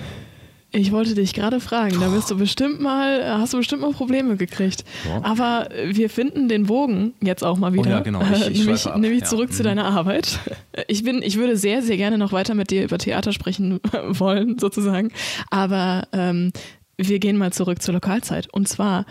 Ich 0.72 0.92
wollte 0.92 1.14
dich 1.14 1.34
gerade 1.34 1.58
fragen, 1.58 1.98
da 2.00 2.08
bist 2.08 2.30
du 2.30 2.36
bestimmt 2.36 2.80
mal, 2.80 3.38
hast 3.38 3.52
du 3.52 3.58
bestimmt 3.58 3.82
mal 3.82 3.92
Probleme 3.92 4.36
gekriegt. 4.36 4.84
Ja. 5.08 5.24
Aber 5.24 5.68
wir 5.84 6.08
finden 6.08 6.48
den 6.48 6.66
Bogen 6.66 7.14
jetzt 7.20 7.42
auch 7.42 7.58
mal 7.58 7.72
wieder. 7.72 7.86
Oh 7.86 7.90
ja, 7.90 8.00
genau. 8.00 8.20
Ich, 8.22 8.46
ich 8.48 8.58
nämlich, 8.58 8.84
nämlich 8.96 9.24
zurück 9.24 9.50
ja. 9.50 9.56
zu 9.56 9.62
mhm. 9.62 9.66
deiner 9.66 9.84
Arbeit. 9.84 10.38
Ich 10.86 11.02
bin, 11.04 11.20
ich 11.20 11.36
würde 11.36 11.56
sehr, 11.56 11.82
sehr 11.82 11.96
gerne 11.96 12.16
noch 12.16 12.32
weiter 12.32 12.54
mit 12.54 12.70
dir 12.70 12.84
über 12.84 12.96
Theater 12.96 13.32
sprechen 13.32 13.80
wollen, 14.08 14.58
sozusagen. 14.58 15.10
Aber 15.50 16.06
ähm, 16.12 16.52
wir 16.96 17.18
gehen 17.18 17.36
mal 17.36 17.52
zurück 17.52 17.82
zur 17.82 17.94
Lokalzeit. 17.94 18.48
Und 18.52 18.68
zwar, 18.68 19.04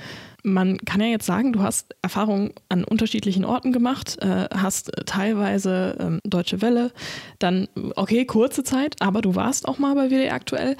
man 0.43 0.78
kann 0.80 1.01
ja 1.01 1.07
jetzt 1.07 1.26
sagen, 1.26 1.53
du 1.53 1.62
hast 1.62 1.95
Erfahrungen 2.01 2.51
an 2.70 2.84
unterschiedlichen 2.84 3.45
Orten 3.45 3.72
gemacht, 3.72 4.18
äh, 4.22 4.47
hast 4.53 4.91
teilweise 5.05 5.97
ähm, 5.99 6.20
Deutsche 6.24 6.62
Welle, 6.62 6.91
dann, 7.39 7.68
okay, 7.95 8.26
kurze 8.26 8.64
Zeit, 8.64 8.95
aber 8.99 9.22
du 9.22 9.36
warst 9.36 9.68
auch 9.68 9.80
mal 9.80 9.95
bei 9.95 10.10
WDR 10.10 10.34
aktuell. 10.34 10.78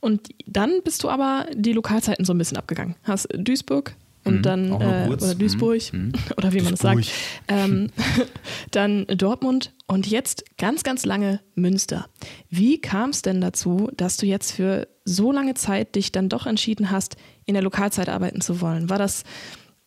Und 0.00 0.28
dann 0.46 0.82
bist 0.84 1.02
du 1.02 1.08
aber 1.08 1.46
die 1.54 1.72
Lokalzeiten 1.72 2.24
so 2.24 2.32
ein 2.34 2.38
bisschen 2.38 2.56
abgegangen. 2.56 2.96
Hast 3.04 3.28
Duisburg 3.34 3.94
und 4.26 4.38
mhm, 4.38 4.42
dann 4.42 4.72
äh, 4.72 5.08
oder 5.08 5.34
Duisburg 5.34 5.92
mhm. 5.92 6.12
oder 6.36 6.52
wie 6.52 6.60
man 6.60 6.74
es 6.74 6.80
sagt. 6.80 7.10
Ähm, 7.48 7.90
dann 8.72 9.06
Dortmund 9.06 9.72
und 9.86 10.06
jetzt 10.06 10.44
ganz, 10.58 10.82
ganz 10.82 11.04
lange 11.04 11.40
Münster. 11.54 12.08
Wie 12.50 12.80
kam 12.80 13.10
es 13.10 13.22
denn 13.22 13.40
dazu, 13.40 13.90
dass 13.96 14.16
du 14.16 14.26
jetzt 14.26 14.52
für 14.52 14.88
so 15.04 15.30
lange 15.32 15.54
Zeit 15.54 15.94
dich 15.94 16.12
dann 16.12 16.28
doch 16.28 16.46
entschieden 16.46 16.90
hast, 16.90 17.16
in 17.44 17.54
der 17.54 17.62
Lokalzeit 17.62 18.08
arbeiten 18.08 18.40
zu 18.40 18.60
wollen? 18.60 18.90
War 18.90 18.98
das 18.98 19.22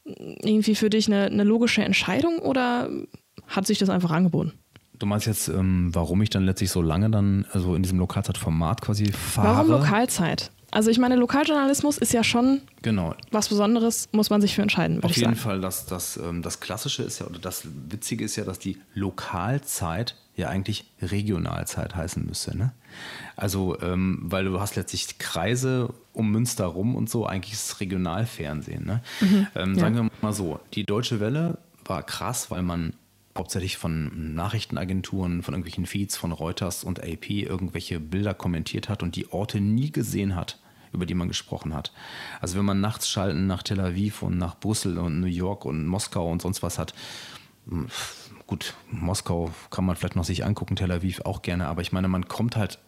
irgendwie 0.05 0.76
für 0.76 0.89
dich 0.89 1.07
eine, 1.07 1.26
eine 1.26 1.43
logische 1.43 1.84
Entscheidung 1.84 2.39
oder 2.39 2.89
hat 3.47 3.68
sich 3.68 3.78
das 3.78 3.89
einfach 3.89 4.12
angeboten? 4.12 4.53
Du 5.00 5.06
meinst 5.06 5.26
jetzt, 5.26 5.47
ähm, 5.47 5.89
warum 5.93 6.22
ich 6.22 6.30
dann 6.30 6.45
letztlich 6.45 6.72
so 6.72 6.82
lange 6.82 7.10
dann 7.10 7.45
also 7.54 7.74
in 7.74 7.84
diesem 7.84 8.00
Lokalzeitformat 8.00 8.82
quasi 8.82 9.12
fahre? 9.12 9.47
Warum 9.47 9.72
Lokalzeit? 9.72 10.52
Also 10.72 10.91
ich 10.91 11.00
meine, 11.00 11.16
Lokaljournalismus 11.16 11.97
ist 11.97 12.14
ja 12.14 12.24
schon 12.24 12.62
genau. 12.82 13.16
was 13.32 13.50
Besonderes, 13.50 14.10
muss 14.12 14.30
man 14.30 14.39
sich 14.39 14.54
für 14.54 14.62
entscheiden. 14.62 15.04
Auf 15.04 15.12
jeden 15.16 15.30
sagen. 15.30 15.36
Fall, 15.36 15.62
das, 15.62 15.86
das, 15.86 16.18
ähm, 16.18 16.41
das 16.41 16.60
Klassische 16.60 17.02
ist 17.02 17.20
ja, 17.20 17.26
oder 17.26 17.39
das 17.39 17.64
Witzige 17.89 18.24
ist 18.24 18.36
ja, 18.36 18.43
dass 18.43 18.60
die 18.60 18.78
Lokalzeit 18.93 20.16
ja 20.36 20.47
eigentlich 20.50 20.91
Regionalzeit 21.02 21.95
heißen 21.95 22.24
müsste. 22.26 22.56
Ne? 22.56 22.74
Also, 23.36 23.80
ähm, 23.82 24.20
weil 24.22 24.45
du 24.45 24.60
hast 24.60 24.76
letztlich 24.76 25.18
Kreise 25.18 25.93
um 26.14 26.32
Münster 26.32 26.66
rum 26.66 26.95
und 26.95 27.10
so, 27.10 27.26
eigentlich 27.26 27.54
ist 27.54 27.66
es 27.66 27.80
Regionalfernsehen. 27.80 28.86
Ne? 28.86 29.02
Mhm, 29.22 29.47
ähm, 29.56 29.76
sagen 29.76 29.95
ja. 29.95 30.04
wir 30.04 30.12
mal 30.22 30.34
so, 30.34 30.60
die 30.74 30.86
Deutsche 30.86 31.20
Welle 31.20 31.58
war 31.86 32.04
krass, 32.04 32.52
weil 32.52 32.62
man 32.62 32.93
hauptsächlich 33.39 33.77
von 33.77 34.35
Nachrichtenagenturen, 34.35 35.41
von 35.41 35.53
irgendwelchen 35.53 35.85
Feeds 35.85 36.15
von 36.15 36.31
Reuters 36.31 36.83
und 36.83 37.01
AP 37.01 37.29
irgendwelche 37.29 37.99
Bilder 37.99 38.33
kommentiert 38.33 38.89
hat 38.89 39.01
und 39.01 39.15
die 39.15 39.31
Orte 39.31 39.59
nie 39.59 39.91
gesehen 39.91 40.35
hat, 40.35 40.59
über 40.93 41.05
die 41.05 41.15
man 41.15 41.27
gesprochen 41.27 41.73
hat. 41.73 41.91
Also 42.41 42.57
wenn 42.57 42.65
man 42.65 42.81
nachts 42.81 43.09
Schalten 43.09 43.47
nach 43.47 43.63
Tel 43.63 43.79
Aviv 43.79 44.21
und 44.21 44.37
nach 44.37 44.59
Brüssel 44.59 44.97
und 44.97 45.19
New 45.19 45.27
York 45.27 45.65
und 45.65 45.87
Moskau 45.87 46.29
und 46.29 46.41
sonst 46.41 46.61
was 46.61 46.77
hat, 46.77 46.93
hm, 47.67 47.87
gut, 48.45 48.75
Moskau 48.91 49.51
kann 49.69 49.85
man 49.85 49.95
vielleicht 49.95 50.15
noch 50.15 50.25
sich 50.25 50.45
angucken, 50.45 50.75
Tel 50.75 50.91
Aviv 50.91 51.21
auch 51.21 51.41
gerne, 51.41 51.67
aber 51.67 51.81
ich 51.81 51.91
meine, 51.91 52.07
man 52.07 52.27
kommt 52.27 52.55
halt 52.55 52.79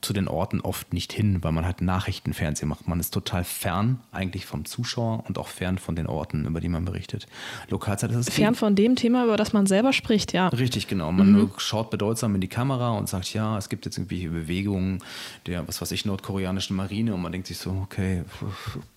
zu 0.00 0.12
den 0.12 0.28
Orten 0.28 0.60
oft 0.60 0.92
nicht 0.92 1.12
hin, 1.12 1.42
weil 1.42 1.52
man 1.52 1.64
halt 1.64 1.80
Nachrichtenfernsehen 1.80 2.68
macht. 2.68 2.86
Man 2.86 3.00
ist 3.00 3.12
total 3.12 3.44
fern 3.44 4.00
eigentlich 4.12 4.46
vom 4.46 4.64
Zuschauer 4.64 5.24
und 5.26 5.38
auch 5.38 5.48
fern 5.48 5.78
von 5.78 5.96
den 5.96 6.06
Orten, 6.06 6.44
über 6.44 6.60
die 6.60 6.68
man 6.68 6.84
berichtet. 6.84 7.26
Lokalzeit 7.68 8.10
ist 8.10 8.28
es 8.28 8.34
fern 8.34 8.54
von 8.54 8.74
dem 8.74 8.96
Thema, 8.96 9.24
über 9.24 9.36
das 9.36 9.52
man 9.52 9.66
selber 9.66 9.92
spricht, 9.92 10.32
ja. 10.32 10.48
Richtig, 10.48 10.86
genau. 10.88 11.12
Man 11.12 11.32
mhm. 11.32 11.50
schaut 11.56 11.90
bedeutsam 11.90 12.34
in 12.34 12.40
die 12.40 12.48
Kamera 12.48 12.90
und 12.90 13.08
sagt, 13.08 13.32
ja, 13.32 13.56
es 13.56 13.68
gibt 13.68 13.84
jetzt 13.84 13.96
irgendwelche 13.96 14.28
Bewegungen 14.28 15.02
der, 15.46 15.66
was 15.66 15.80
weiß 15.80 15.90
ich, 15.92 16.04
nordkoreanischen 16.04 16.76
Marine 16.76 17.14
und 17.14 17.22
man 17.22 17.32
denkt 17.32 17.46
sich 17.48 17.58
so, 17.58 17.70
okay, 17.82 18.22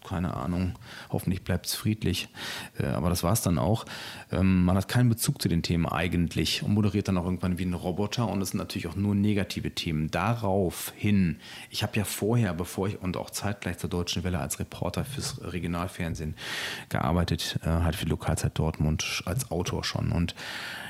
keine 0.07 0.35
Ahnung, 0.35 0.73
hoffentlich 1.11 1.43
bleibt 1.43 1.67
es 1.67 1.75
friedlich. 1.75 2.29
Äh, 2.77 2.87
aber 2.87 3.09
das 3.09 3.23
war 3.23 3.33
es 3.33 3.41
dann 3.41 3.57
auch. 3.57 3.85
Ähm, 4.31 4.65
man 4.65 4.75
hat 4.75 4.87
keinen 4.87 5.09
Bezug 5.09 5.41
zu 5.41 5.47
den 5.47 5.61
Themen 5.61 5.85
eigentlich 5.85 6.63
und 6.63 6.73
moderiert 6.73 7.07
dann 7.07 7.17
auch 7.17 7.25
irgendwann 7.25 7.57
wie 7.57 7.65
ein 7.65 7.73
Roboter 7.73 8.27
und 8.27 8.41
es 8.41 8.49
sind 8.49 8.57
natürlich 8.57 8.87
auch 8.87 8.95
nur 8.95 9.15
negative 9.15 9.71
Themen. 9.71 10.11
Darauf 10.11 10.88
hin. 10.95 11.37
Ich 11.69 11.83
habe 11.83 11.97
ja 11.97 12.03
vorher, 12.03 12.53
bevor 12.53 12.87
ich 12.87 13.01
und 13.01 13.17
auch 13.17 13.29
zeitgleich 13.29 13.77
zur 13.77 13.89
Deutschen 13.89 14.23
Welle 14.23 14.39
als 14.39 14.59
Reporter 14.59 15.05
fürs 15.05 15.41
Regionalfernsehen 15.41 16.35
gearbeitet, 16.89 17.59
äh, 17.63 17.67
halt 17.67 17.95
für 17.95 18.05
die 18.05 18.11
Lokalzeit 18.11 18.57
Dortmund 18.57 19.23
als 19.25 19.51
Autor 19.51 19.83
schon. 19.83 20.11
Und 20.11 20.35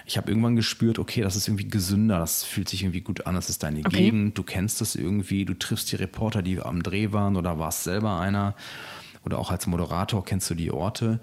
ich 0.05 0.17
habe 0.17 0.29
irgendwann 0.29 0.55
gespürt, 0.55 0.99
okay, 0.99 1.21
das 1.21 1.35
ist 1.35 1.47
irgendwie 1.47 1.67
gesünder, 1.67 2.19
das 2.19 2.43
fühlt 2.43 2.69
sich 2.69 2.83
irgendwie 2.83 3.01
gut 3.01 3.27
an, 3.27 3.35
das 3.35 3.49
ist 3.49 3.63
deine 3.63 3.79
okay. 3.79 4.05
Gegend, 4.05 4.37
du 4.37 4.43
kennst 4.43 4.81
das 4.81 4.95
irgendwie, 4.95 5.45
du 5.45 5.53
triffst 5.53 5.91
die 5.91 5.97
Reporter, 5.97 6.41
die 6.41 6.59
am 6.59 6.81
Dreh 6.81 7.11
waren 7.11 7.35
oder 7.35 7.59
warst 7.59 7.83
selber 7.83 8.19
einer 8.19 8.55
oder 9.23 9.37
auch 9.37 9.51
als 9.51 9.67
Moderator 9.67 10.23
kennst 10.23 10.49
du 10.49 10.55
die 10.55 10.71
Orte. 10.71 11.19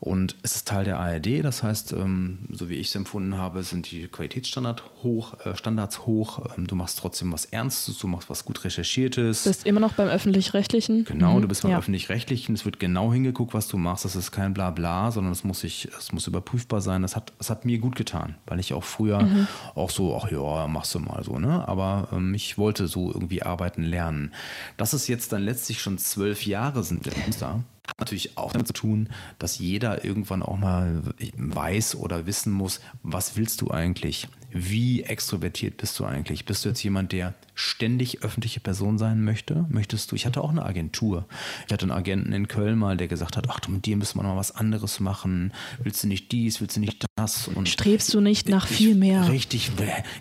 Und 0.00 0.36
es 0.42 0.54
ist 0.54 0.68
Teil 0.68 0.84
der 0.84 1.00
ARD, 1.00 1.42
das 1.42 1.64
heißt, 1.64 1.92
ähm, 1.92 2.46
so 2.52 2.68
wie 2.68 2.74
ich 2.74 2.88
es 2.88 2.94
empfunden 2.94 3.36
habe, 3.36 3.64
sind 3.64 3.90
die 3.90 4.06
Qualitätsstandards 4.06 4.82
hoch, 5.02 5.34
äh, 5.44 5.56
Standards 5.56 6.06
hoch. 6.06 6.40
Ähm, 6.56 6.68
du 6.68 6.76
machst 6.76 7.00
trotzdem 7.00 7.32
was 7.32 7.46
Ernstes, 7.46 7.98
du 7.98 8.06
machst 8.06 8.30
was 8.30 8.44
gut 8.44 8.62
Recherchiertes. 8.64 9.42
Du 9.42 9.50
bist 9.50 9.66
immer 9.66 9.80
noch 9.80 9.94
beim 9.94 10.08
Öffentlich-Rechtlichen. 10.08 11.04
Genau, 11.04 11.34
mhm. 11.34 11.42
du 11.42 11.48
bist 11.48 11.62
beim 11.62 11.72
ja. 11.72 11.78
Öffentlich-Rechtlichen. 11.78 12.54
Es 12.54 12.64
wird 12.64 12.78
genau 12.78 13.12
hingeguckt, 13.12 13.54
was 13.54 13.66
du 13.66 13.76
machst. 13.76 14.04
Das 14.04 14.14
ist 14.14 14.30
kein 14.30 14.54
Blabla, 14.54 15.10
sondern 15.10 15.32
es 15.32 15.42
muss, 15.42 15.60
sich, 15.60 15.88
es 15.98 16.12
muss 16.12 16.28
überprüfbar 16.28 16.80
sein. 16.80 17.02
Das 17.02 17.16
hat, 17.16 17.32
das 17.38 17.50
hat 17.50 17.64
mir 17.64 17.78
gut 17.78 17.96
getan, 17.96 18.36
weil 18.46 18.60
ich 18.60 18.74
auch 18.74 18.84
früher 18.84 19.22
mhm. 19.22 19.48
auch 19.74 19.90
so, 19.90 20.16
ach 20.16 20.30
ja, 20.30 20.68
machst 20.68 20.94
du 20.94 21.00
mal 21.00 21.24
so, 21.24 21.40
ne? 21.40 21.66
Aber 21.66 22.08
ähm, 22.12 22.34
ich 22.34 22.56
wollte 22.56 22.86
so 22.86 23.12
irgendwie 23.12 23.42
arbeiten 23.42 23.82
lernen. 23.82 24.32
Dass 24.76 24.92
es 24.92 25.08
jetzt 25.08 25.32
dann 25.32 25.42
letztlich 25.42 25.80
schon 25.80 25.98
zwölf 25.98 26.46
Jahre 26.46 26.84
sind 26.84 27.08
in 27.08 27.20
Münster, 27.20 27.64
hat 27.88 27.98
natürlich 27.98 28.36
auch 28.36 28.52
damit 28.52 28.66
zu 28.66 28.72
tun, 28.74 29.08
dass 29.38 29.58
jeder 29.58 30.04
irgendwann 30.04 30.42
auch 30.42 30.58
mal 30.58 31.02
weiß 31.36 31.96
oder 31.96 32.26
wissen 32.26 32.52
muss, 32.52 32.80
was 33.02 33.36
willst 33.36 33.60
du 33.60 33.70
eigentlich? 33.70 34.28
Wie 34.60 35.04
extrovertiert 35.04 35.76
bist 35.76 35.98
du 36.00 36.04
eigentlich? 36.04 36.44
Bist 36.44 36.64
du 36.64 36.70
jetzt 36.70 36.82
jemand, 36.82 37.12
der 37.12 37.34
ständig 37.54 38.22
öffentliche 38.22 38.58
Person 38.58 38.98
sein 38.98 39.22
möchte? 39.22 39.66
Möchtest 39.68 40.10
du? 40.10 40.16
Ich 40.16 40.26
hatte 40.26 40.42
auch 40.42 40.50
eine 40.50 40.64
Agentur. 40.64 41.26
Ich 41.66 41.72
hatte 41.72 41.84
einen 41.84 41.92
Agenten 41.92 42.32
in 42.32 42.48
Köln 42.48 42.76
mal, 42.76 42.96
der 42.96 43.06
gesagt 43.06 43.36
hat: 43.36 43.46
Ach, 43.48 43.60
mit 43.68 43.86
dir 43.86 43.96
müssen 43.96 44.18
wir 44.18 44.24
noch 44.24 44.30
mal 44.30 44.36
was 44.36 44.54
anderes 44.54 44.98
machen. 44.98 45.52
Willst 45.80 46.02
du 46.02 46.08
nicht 46.08 46.32
dies? 46.32 46.60
Willst 46.60 46.76
du 46.76 46.80
nicht 46.80 47.06
das? 47.14 47.46
Und 47.46 47.68
Strebst 47.68 48.12
du 48.12 48.20
nicht 48.20 48.48
nach 48.48 48.66
viel 48.66 48.96
mehr? 48.96 49.28
Richtig. 49.28 49.70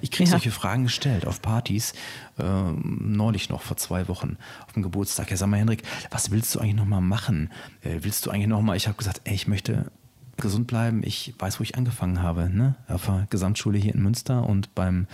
Ich 0.01 0.11
kriege 0.11 0.29
ja. 0.29 0.31
solche 0.31 0.51
Fragen 0.51 0.83
gestellt 0.83 1.25
auf 1.25 1.41
Partys. 1.41 1.93
Äh, 2.37 2.43
neulich 2.43 3.49
noch 3.49 3.63
vor 3.63 3.77
zwei 3.77 4.07
Wochen 4.07 4.37
auf 4.67 4.73
dem 4.73 4.83
Geburtstag. 4.83 5.31
Ja, 5.31 5.37
sag 5.37 5.47
mal, 5.47 5.57
Henrik, 5.57 5.81
was 6.11 6.29
willst 6.29 6.53
du 6.53 6.59
eigentlich 6.59 6.75
noch 6.75 6.85
mal 6.85 7.01
machen? 7.01 7.51
Äh, 7.81 7.99
willst 8.01 8.25
du 8.25 8.29
eigentlich 8.29 8.47
noch 8.47 8.61
mal? 8.61 8.77
Ich 8.77 8.87
habe 8.87 8.97
gesagt: 8.97 9.21
Ey, 9.23 9.33
ich 9.33 9.47
möchte 9.47 9.91
gesund 10.37 10.67
bleiben. 10.67 11.01
Ich 11.03 11.33
weiß, 11.37 11.59
wo 11.59 11.63
ich 11.63 11.75
angefangen 11.75 12.21
habe. 12.21 12.49
Ne? 12.49 12.75
Auf 12.87 13.05
der 13.05 13.27
Gesamtschule 13.29 13.77
hier 13.77 13.93
in 13.95 14.01
Münster 14.01 14.47
und 14.47 14.73
beim 14.75 15.07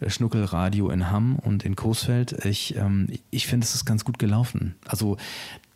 äh, 0.00 0.10
Schnuckelradio 0.10 0.90
in 0.90 1.10
Hamm 1.10 1.36
und 1.36 1.64
in 1.64 1.76
Coesfeld. 1.76 2.44
Ich, 2.44 2.76
ähm, 2.76 3.08
ich 3.30 3.46
finde, 3.46 3.64
es 3.64 3.74
ist 3.74 3.84
ganz 3.84 4.04
gut 4.04 4.18
gelaufen. 4.18 4.74
Also 4.86 5.16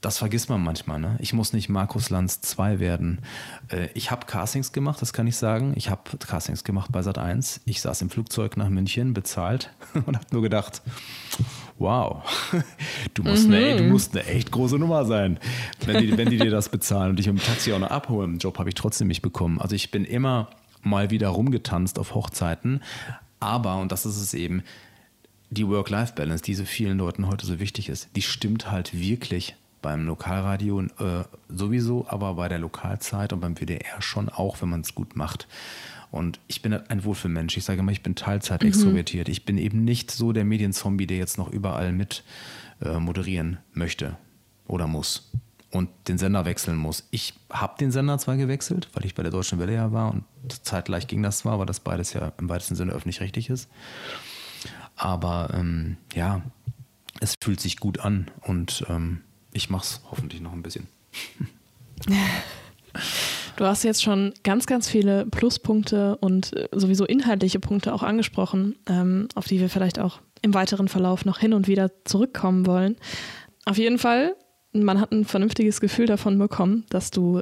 das 0.07 0.19
vergisst 0.19 0.49
man 0.49 0.63
manchmal. 0.63 1.01
Ne? 1.01 1.17
Ich 1.19 1.33
muss 1.33 1.53
nicht 1.53 1.69
Markus 1.69 2.11
Lanz 2.11 2.41
2 2.41 2.79
werden. 2.79 3.19
Äh, 3.73 3.89
ich 3.95 4.13
habe 4.13 4.25
Castings 4.25 4.71
gemacht, 4.71 5.03
das 5.03 5.13
kann 5.13 5.27
ich 5.27 5.35
sagen. 5.37 5.73
Ich 5.75 5.91
habe 5.91 6.17
Castings 6.19 6.63
gemacht 6.63 6.93
bei 6.93 7.03
Sat 7.03 7.19
1. 7.19 7.63
Ich 7.65 7.81
saß 7.81 8.03
im 8.03 8.11
Flugzeug 8.11 8.57
nach 8.57 8.69
München, 8.69 9.15
bezahlt 9.15 9.73
und 10.07 10.15
habe 10.15 10.27
nur 10.31 10.43
gedacht, 10.43 10.81
wow, 11.79 12.23
du 13.15 13.25
musst, 13.25 13.49
mhm. 13.49 13.55
eine, 13.55 13.77
du 13.79 13.83
musst 13.83 14.17
eine 14.17 14.25
echt 14.27 14.53
große 14.53 14.79
Nummer 14.79 15.05
sein, 15.07 15.41
wenn 15.85 16.01
die, 16.01 16.17
wenn 16.17 16.31
die 16.31 16.39
dir 16.39 16.53
das 16.53 16.69
bezahlen 16.69 17.11
und 17.11 17.19
dich 17.19 17.27
im 17.27 17.39
Taxi 17.39 17.73
auch 17.73 17.81
noch 17.81 17.91
abholen. 17.91 18.35
Den 18.35 18.39
Job 18.39 18.61
habe 18.61 18.69
ich 18.69 18.77
trotzdem 18.77 19.09
nicht 19.09 19.23
bekommen. 19.23 19.61
Also 19.61 19.75
ich 19.75 19.91
bin 19.91 20.05
immer 20.05 20.51
mal 20.83 21.11
wieder 21.11 21.31
rumgetanzt 21.31 21.99
auf 21.99 22.15
Hochzeiten. 22.15 22.81
Aber, 23.41 23.79
und 23.79 23.91
das 23.91 24.07
ist 24.07 24.19
es 24.19 24.35
eben, 24.35 24.63
die 25.51 25.67
Work-Life-Balance, 25.67 26.45
die 26.45 26.55
so 26.55 26.65
vielen 26.65 26.99
Leuten 26.99 27.27
heute 27.27 27.45
so 27.45 27.59
wichtig 27.59 27.89
ist, 27.89 28.09
die 28.15 28.23
stimmt 28.23 28.71
halt 28.71 28.97
wirklich 28.97 29.57
beim 29.87 30.05
Lokalradio 30.05 30.81
äh, 30.81 31.23
sowieso, 31.49 32.09
aber 32.09 32.35
bei 32.35 32.49
der 32.49 32.59
Lokalzeit 32.59 33.33
und 33.33 33.39
beim 33.39 33.55
WDR 33.55 34.03
schon 34.03 34.29
auch, 34.29 34.61
wenn 34.61 34.69
man 34.69 34.81
es 34.81 34.97
gut 34.97 35.15
macht. 35.15 35.47
Und 36.11 36.41
ich 36.49 36.61
bin 36.61 36.75
ein 36.75 37.05
Wohlfühlmensch. 37.05 37.57
Ich 37.57 37.63
sage 37.63 37.79
immer, 37.79 37.93
ich 37.93 38.03
bin 38.03 38.17
Teilzeit 38.17 38.63
mhm. 38.63 38.69
extrovertiert. 38.69 39.29
Ich 39.29 39.45
bin 39.45 39.59
eben 39.59 39.85
nicht 39.85 40.11
so 40.11 40.33
der 40.33 40.45
Medienzombie, 40.45 41.07
der 41.07 41.19
jetzt 41.19 41.39
noch 41.39 41.53
überall 41.53 41.93
mit 41.93 42.25
äh, 42.83 42.99
moderieren 42.99 43.59
möchte. 43.75 44.17
oder 44.67 44.89
muss 44.89 45.31
und 45.71 45.89
den 46.09 46.19
Sender 46.19 46.47
wechseln 46.47 46.77
muss. 46.77 47.07
Ich 47.13 47.35
habe 47.51 47.79
den 47.79 47.93
Sender 47.93 48.19
zwar 48.19 48.37
gewechselt, 48.37 48.89
weil 48.95 49.05
ich 49.05 49.15
bei 49.15 49.23
der 49.23 49.31
Deutschen 49.31 49.61
Welle 49.61 49.75
ja 49.75 49.93
war 49.93 50.11
und 50.11 50.25
zeitgleich 50.65 51.07
ging 51.07 51.23
das 51.23 51.39
zwar, 51.39 51.61
weil 51.61 51.67
das 51.67 51.79
beides 51.79 52.13
ja 52.13 52.33
im 52.39 52.49
weitesten 52.49 52.75
Sinne 52.75 52.93
öffentlich-rechtlich 52.93 53.51
ist. 53.51 53.69
Aber 54.97 55.51
ähm, 55.55 55.97
ja, 56.15 56.41
es 57.21 57.35
fühlt 57.41 57.61
sich 57.61 57.79
gut 57.79 58.01
an 58.01 58.31
und 58.43 58.85
ähm, 58.89 59.21
ich 59.57 59.71
mache 59.71 59.83
es 59.85 60.01
hoffentlich 60.11 60.41
noch 60.41 60.53
ein 60.53 60.63
bisschen. 60.63 60.87
Du 63.57 63.65
hast 63.65 63.85
jetzt 63.85 64.03
schon 64.03 64.35
ganz, 64.45 64.67
ganz 64.67 64.89
viele 64.89 65.25
Pluspunkte 65.27 66.17
und 66.17 66.55
äh, 66.55 66.69
sowieso 66.73 67.07
inhaltliche 67.07 67.59
Punkte 67.59 67.95
auch 67.95 68.03
angesprochen, 68.03 68.77
ähm, 68.87 69.29
auf 69.35 69.47
die 69.47 69.61
wir 69.61 69.71
vielleicht 69.71 69.99
auch 69.99 70.21
im 70.43 70.53
weiteren 70.53 70.89
Verlauf 70.89 71.25
noch 71.25 71.39
hin 71.39 71.55
und 71.55 71.67
wieder 71.67 71.91
zurückkommen 72.05 72.67
wollen. 72.67 72.97
Auf 73.65 73.79
jeden 73.79 73.99
Fall, 73.99 74.37
man 74.73 75.01
hat 75.01 75.11
ein 75.13 75.25
vernünftiges 75.25 75.81
Gefühl 75.81 76.07
davon 76.07 76.39
bekommen, 76.39 76.85
dass 76.91 77.11
du 77.11 77.41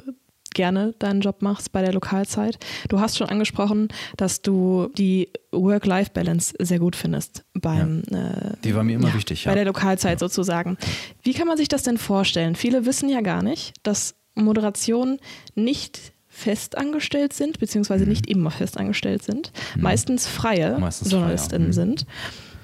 gerne 0.55 0.95
deinen 0.97 1.21
Job 1.21 1.43
machst 1.43 1.71
bei 1.71 1.83
der 1.83 1.93
Lokalzeit. 1.93 2.57
Du 2.89 2.99
hast 2.99 3.17
schon 3.17 3.29
angesprochen, 3.29 3.89
dass 4.17 4.41
du 4.41 4.89
die 4.97 5.29
Work-Life-Balance 5.51 6.55
sehr 6.59 6.79
gut 6.79 6.95
findest 6.95 7.45
beim 7.53 8.01
ja. 8.09 8.29
äh, 8.29 8.53
Die 8.63 8.73
war 8.73 8.83
mir 8.83 8.95
immer 8.95 9.09
ja, 9.09 9.13
wichtig, 9.13 9.45
ja. 9.45 9.51
Bei 9.51 9.55
der 9.55 9.65
Lokalzeit 9.65 10.19
sozusagen. 10.19 10.77
Wie 11.21 11.33
kann 11.33 11.47
man 11.47 11.57
sich 11.57 11.67
das 11.67 11.83
denn 11.83 11.99
vorstellen? 11.99 12.55
Viele 12.55 12.85
wissen 12.85 13.09
ja 13.09 13.21
gar 13.21 13.43
nicht, 13.43 13.73
dass 13.83 14.15
Moderation 14.33 15.19
nicht 15.53 16.13
festangestellt 16.27 17.31
sind, 17.31 17.59
beziehungsweise 17.59 18.03
mhm. 18.03 18.09
nicht 18.09 18.27
immer 18.27 18.51
festangestellt 18.51 19.23
sind, 19.23 19.51
mhm. 19.75 19.83
meistens 19.83 20.27
freie 20.27 20.77
meistens 20.79 21.11
Journalistinnen 21.11 21.73
frei, 21.73 21.81
ja. 21.81 21.85
mhm. 21.85 21.91
sind. 21.91 22.05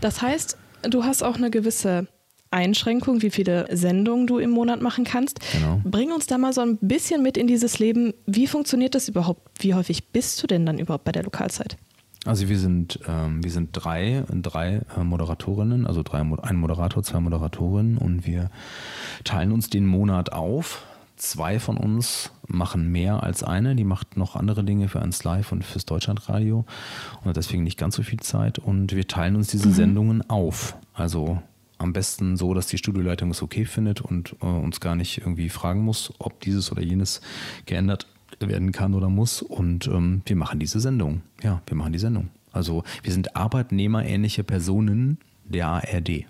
Das 0.02 0.22
heißt, 0.22 0.58
du 0.90 1.04
hast 1.04 1.24
auch 1.24 1.36
eine 1.36 1.52
gewisse 1.52 2.08
Einschränkung, 2.52 3.22
wie 3.22 3.32
viele 3.32 3.68
Sendungen 3.76 4.28
du 4.28 4.38
im 4.38 4.52
Monat 4.52 4.82
machen 4.82 5.04
kannst. 5.04 5.40
Genau. 5.52 5.82
Bring 5.84 6.12
uns 6.12 6.28
da 6.28 6.38
mal 6.38 6.54
so 6.54 6.62
ein 6.62 6.78
bisschen 6.78 7.24
mit 7.24 7.38
in 7.38 7.48
dieses 7.48 7.80
Leben. 7.80 8.14
Wie 8.26 8.48
funktioniert 8.48 8.96
das 8.96 9.08
überhaupt? 9.08 9.64
Wie 9.64 9.74
häufig 9.74 10.10
bist 10.10 10.42
du 10.44 10.48
denn 10.48 10.66
dann 10.66 10.78
überhaupt 10.78 11.06
bei 11.06 11.12
der 11.12 11.24
Lokalzeit? 11.24 11.78
Also 12.26 12.50
wir 12.50 12.60
sind, 12.60 13.00
ähm, 13.08 13.44
wir 13.44 13.50
sind 13.50 13.70
drei, 13.72 14.24
drei 14.30 14.82
äh, 14.96 15.04
Moderatorinnen, 15.04 15.88
also 15.88 16.04
drei, 16.04 16.20
ein 16.20 16.56
Moderator, 16.56 17.02
zwei 17.02 17.20
Moderatorinnen 17.20 17.98
und 17.98 18.28
wir 18.28 18.52
teilen 19.24 19.52
uns 19.52 19.72
den 19.72 19.88
Monat 19.88 20.32
auf 20.32 20.84
zwei 21.22 21.60
von 21.60 21.78
uns 21.78 22.32
machen 22.48 22.92
mehr 22.92 23.24
als 23.24 23.44
eine. 23.44 23.76
Die 23.76 23.84
macht 23.84 24.18
noch 24.18 24.36
andere 24.36 24.64
Dinge 24.64 24.88
für 24.88 25.00
uns 25.00 25.24
Live 25.24 25.52
und 25.52 25.64
fürs 25.64 25.86
Deutschlandradio 25.86 26.66
und 27.22 27.30
hat 27.30 27.38
deswegen 27.38 27.64
nicht 27.64 27.78
ganz 27.78 27.96
so 27.96 28.04
viel 28.04 28.20
Zeit. 28.20 28.60
Und 28.60 28.94
wir 28.94 29.08
teilen 29.08 29.36
uns 29.36 29.48
diese 29.48 29.70
mhm. 29.70 29.74
Sendungen 29.74 30.30
auf. 30.30 30.76
Also 30.94 31.42
am 31.82 31.94
besten 31.94 32.38
so, 32.38 32.54
dass 32.54 32.68
die 32.68 32.78
Studioleitung 32.78 33.32
es 33.32 33.42
okay 33.42 33.66
findet 33.66 34.02
und 34.02 34.36
äh, 34.42 34.46
uns 34.46 34.80
gar 34.80 34.96
nicht 34.96 35.20
irgendwie 35.20 35.50
fragen 35.50 35.82
muss, 35.82 36.14
ob 36.20 36.40
dieses 36.42 36.72
oder 36.72 36.82
jenes 36.82 37.22
geändert 37.66 38.08
werden 38.40 38.72
kann 38.72 38.94
oder 38.94 39.10
muss. 39.10 39.42
Und 39.42 39.88
ähm, 39.88 40.22
wir 40.26 40.36
machen 40.36 40.60
diese 40.60 40.80
Sendung. 40.80 41.22
Ja, 41.44 41.62
wir 41.66 41.76
machen 41.76 41.94
die 41.94 42.00
Sendung. 42.00 42.30
Also 42.52 42.84
wir 43.04 43.12
sind 43.12 43.36
arbeitnehmerähnliche 43.36 44.44
Personen 44.44 45.18
der 45.46 45.68
ARD 45.68 46.26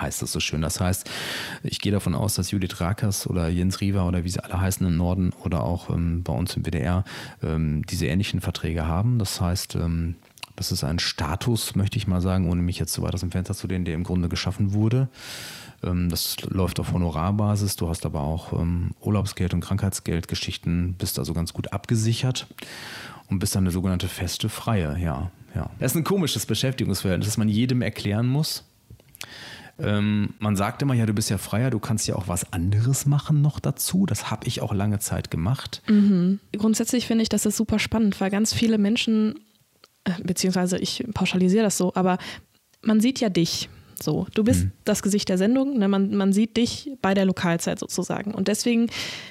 heißt 0.00 0.22
das 0.22 0.32
so 0.32 0.40
schön. 0.40 0.62
Das 0.62 0.80
heißt, 0.80 1.10
ich 1.62 1.80
gehe 1.80 1.92
davon 1.92 2.14
aus, 2.14 2.34
dass 2.34 2.50
Judith 2.50 2.80
Rakers 2.80 3.26
oder 3.26 3.48
Jens 3.48 3.80
Riva 3.80 4.06
oder 4.06 4.24
wie 4.24 4.28
sie 4.28 4.42
alle 4.42 4.60
heißen 4.60 4.86
im 4.86 4.96
Norden 4.96 5.32
oder 5.44 5.64
auch 5.64 5.90
ähm, 5.90 6.22
bei 6.22 6.32
uns 6.32 6.56
im 6.56 6.64
WDR 6.64 7.04
ähm, 7.42 7.84
diese 7.86 8.06
ähnlichen 8.06 8.40
Verträge 8.40 8.86
haben. 8.86 9.18
Das 9.18 9.40
heißt, 9.40 9.74
ähm, 9.74 10.16
das 10.58 10.72
ist 10.72 10.82
ein 10.82 10.98
Status, 10.98 11.76
möchte 11.76 11.98
ich 11.98 12.08
mal 12.08 12.20
sagen, 12.20 12.50
ohne 12.50 12.62
mich 12.62 12.78
jetzt 12.78 12.92
zu 12.92 13.02
weit 13.02 13.14
aus 13.14 13.20
dem 13.20 13.30
Fenster 13.30 13.54
zu 13.54 13.68
dehnen, 13.68 13.84
der 13.84 13.94
im 13.94 14.02
Grunde 14.02 14.28
geschaffen 14.28 14.72
wurde. 14.72 15.08
Ähm, 15.84 16.08
das 16.08 16.36
läuft 16.42 16.80
auf 16.80 16.92
Honorarbasis. 16.92 17.76
Du 17.76 17.88
hast 17.88 18.04
aber 18.04 18.20
auch 18.20 18.52
ähm, 18.52 18.90
Urlaubsgeld 19.00 19.54
und 19.54 19.60
Krankheitsgeldgeschichten, 19.60 20.94
bist 20.94 21.18
also 21.18 21.32
ganz 21.32 21.52
gut 21.52 21.72
abgesichert 21.72 22.48
und 23.28 23.38
bist 23.38 23.54
dann 23.54 23.64
eine 23.64 23.70
sogenannte 23.70 24.08
feste 24.08 24.48
Freie, 24.48 24.98
ja. 24.98 25.30
ja. 25.54 25.70
Das 25.78 25.92
ist 25.92 25.96
ein 25.96 26.04
komisches 26.04 26.44
Beschäftigungsverhältnis, 26.46 27.28
das 27.28 27.36
man 27.36 27.48
jedem 27.48 27.80
erklären 27.80 28.26
muss. 28.26 28.64
Ähm, 29.80 30.34
man 30.40 30.56
sagt 30.56 30.82
immer, 30.82 30.94
ja, 30.94 31.06
du 31.06 31.12
bist 31.12 31.30
ja 31.30 31.38
freier, 31.38 31.70
du 31.70 31.78
kannst 31.78 32.08
ja 32.08 32.16
auch 32.16 32.26
was 32.26 32.52
anderes 32.52 33.06
machen 33.06 33.42
noch 33.42 33.60
dazu. 33.60 34.06
Das 34.06 34.28
habe 34.30 34.46
ich 34.48 34.60
auch 34.60 34.74
lange 34.74 34.98
Zeit 34.98 35.30
gemacht. 35.30 35.82
Mhm. 35.88 36.40
Grundsätzlich 36.56 37.06
finde 37.06 37.22
ich, 37.22 37.28
das 37.28 37.46
ist 37.46 37.56
super 37.56 37.78
spannend, 37.78 38.20
weil 38.20 38.30
ganz 38.30 38.52
viele 38.52 38.76
Menschen, 38.76 39.38
beziehungsweise 40.22 40.78
ich 40.78 41.04
pauschalisiere 41.14 41.64
das 41.64 41.78
so, 41.78 41.92
aber 41.94 42.18
man 42.82 43.00
sieht 43.00 43.20
ja 43.20 43.28
dich. 43.28 43.68
So, 44.00 44.26
du 44.32 44.44
bist 44.44 44.66
mhm. 44.66 44.72
das 44.84 45.02
Gesicht 45.02 45.28
der 45.28 45.38
Sendung, 45.38 45.78
ne? 45.78 45.88
man, 45.88 46.14
man 46.14 46.32
sieht 46.32 46.56
dich 46.56 46.90
bei 47.02 47.14
der 47.14 47.24
Lokalzeit 47.24 47.80
sozusagen. 47.80 48.32
Und 48.32 48.46
deswegen 48.46 48.86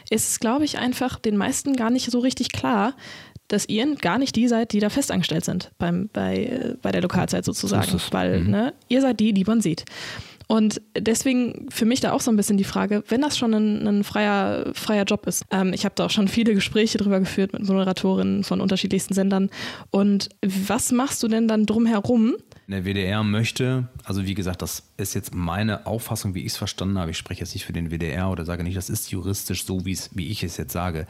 ist 0.09 0.29
es, 0.29 0.39
glaube 0.41 0.65
ich, 0.65 0.77
einfach 0.77 1.19
den 1.19 1.37
meisten 1.37 1.77
gar 1.77 1.89
nicht 1.89 2.11
so 2.11 2.19
richtig 2.19 2.51
klar, 2.51 2.93
dass 3.47 3.69
ihr 3.69 3.95
gar 3.95 4.17
nicht 4.17 4.35
die 4.35 4.49
seid, 4.49 4.73
die 4.73 4.81
da 4.81 4.89
festangestellt 4.89 5.45
sind 5.45 5.71
beim, 5.77 6.09
bei, 6.11 6.45
äh, 6.45 6.75
bei 6.81 6.91
der 6.91 7.01
Lokalzeit 7.01 7.45
sozusagen. 7.45 7.97
So 7.97 8.11
Weil 8.11 8.41
mhm. 8.41 8.49
ne, 8.51 8.73
ihr 8.89 9.01
seid 9.01 9.21
die, 9.21 9.33
die 9.33 9.45
man 9.45 9.61
sieht. 9.61 9.85
Und 10.47 10.81
deswegen 10.97 11.67
für 11.69 11.85
mich 11.85 11.99
da 11.99 12.13
auch 12.13 12.21
so 12.21 12.31
ein 12.31 12.37
bisschen 12.37 12.57
die 12.57 12.63
Frage, 12.63 13.03
wenn 13.09 13.21
das 13.21 13.37
schon 13.37 13.53
ein, 13.53 13.87
ein 13.87 14.03
freier, 14.03 14.73
freier 14.73 15.03
Job 15.03 15.27
ist. 15.27 15.45
Ähm, 15.51 15.73
ich 15.73 15.85
habe 15.85 15.95
da 15.95 16.05
auch 16.05 16.09
schon 16.09 16.27
viele 16.27 16.53
Gespräche 16.53 16.97
drüber 16.97 17.19
geführt 17.19 17.53
mit 17.53 17.63
Moderatorinnen 17.63 18.43
von 18.43 18.61
unterschiedlichsten 18.61 19.13
Sendern. 19.13 19.49
Und 19.91 20.29
was 20.45 20.91
machst 20.91 21.21
du 21.21 21.27
denn 21.27 21.47
dann 21.47 21.65
drumherum, 21.65 22.35
der 22.69 22.83
WDR 22.83 23.23
möchte, 23.23 23.87
also 24.03 24.25
wie 24.25 24.33
gesagt, 24.33 24.61
das 24.61 24.83
ist 24.97 25.13
jetzt 25.13 25.33
meine 25.33 25.85
Auffassung, 25.85 26.35
wie 26.35 26.41
ich 26.41 26.47
es 26.47 26.57
verstanden 26.57 26.99
habe. 26.99 27.11
Ich 27.11 27.17
spreche 27.17 27.39
jetzt 27.39 27.53
nicht 27.53 27.65
für 27.65 27.71
den 27.71 27.91
WDR 27.91 28.29
oder 28.29 28.43
sage 28.43 28.63
nicht, 28.63 28.75
das 28.75 28.89
ist 28.89 29.09
juristisch 29.09 29.63
so, 29.63 29.85
wie 29.85 30.27
ich 30.27 30.43
es 30.43 30.57
jetzt 30.57 30.73
sage. 30.73 31.07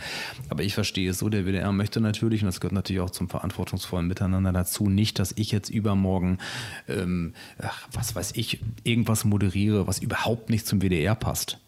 Aber 0.50 0.62
ich 0.62 0.76
verstehe 0.76 1.10
es 1.10 1.18
so, 1.18 1.30
der 1.30 1.46
WDR 1.46 1.72
möchte 1.72 2.00
natürlich, 2.00 2.44
und 2.44 2.46
das 2.46 2.60
gehört 2.60 2.74
natürlich 2.74 3.02
auch 3.02 3.10
zum 3.10 3.28
verantwortungsvollen 3.28 4.08
Miteinander 4.08 4.52
dazu, 4.52 4.88
nicht, 4.88 5.18
dass 5.18 5.34
ich 5.36 5.52
jetzt 5.52 5.70
übermorgen, 5.70 6.38
ähm, 6.88 7.34
ach, 7.60 7.88
was 7.92 8.14
weiß 8.14 8.34
ich, 8.36 8.60
irgendwas 8.84 9.26
moderiere, 9.28 9.88
was 9.88 10.00
überhaupt 10.00 10.50
nicht 10.50 10.66
zum 10.66 10.82
WDR 10.82 11.16
passt. 11.16 11.60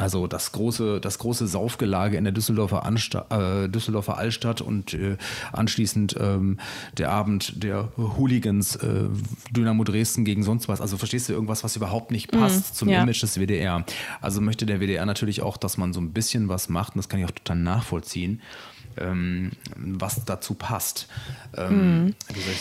Also 0.00 0.26
das 0.26 0.52
große, 0.52 0.98
das 0.98 1.18
große 1.18 1.46
Saufgelage 1.46 2.16
in 2.16 2.24
der 2.24 2.32
Düsseldorfer, 2.32 2.86
Ansta 2.86 3.26
äh, 3.64 3.68
Düsseldorfer 3.68 4.16
Altstadt 4.16 4.62
und 4.62 4.94
äh, 4.94 5.18
anschließend 5.52 6.16
ähm, 6.18 6.58
der 6.96 7.10
Abend 7.10 7.62
der 7.62 7.92
Hooligans, 7.98 8.76
äh, 8.76 9.08
Dynamo 9.50 9.84
Dresden 9.84 10.24
gegen 10.24 10.42
sonst 10.42 10.68
was. 10.68 10.80
Also 10.80 10.96
verstehst 10.96 11.28
du 11.28 11.34
irgendwas, 11.34 11.64
was 11.64 11.76
überhaupt 11.76 12.12
nicht 12.12 12.32
passt 12.32 12.72
mm, 12.72 12.74
zum 12.76 12.88
ja. 12.88 13.02
Image 13.02 13.22
des 13.22 13.38
WDR. 13.38 13.84
Also 14.22 14.40
möchte 14.40 14.64
der 14.64 14.80
WDR 14.80 15.04
natürlich 15.04 15.42
auch, 15.42 15.58
dass 15.58 15.76
man 15.76 15.92
so 15.92 16.00
ein 16.00 16.12
bisschen 16.12 16.48
was 16.48 16.70
macht 16.70 16.94
und 16.94 16.98
das 16.98 17.10
kann 17.10 17.20
ich 17.20 17.26
auch 17.26 17.30
total 17.32 17.56
nachvollziehen 17.56 18.40
was 19.76 20.24
dazu 20.24 20.54
passt. 20.54 21.08
Ähm, 21.56 22.04
mhm. 22.04 22.14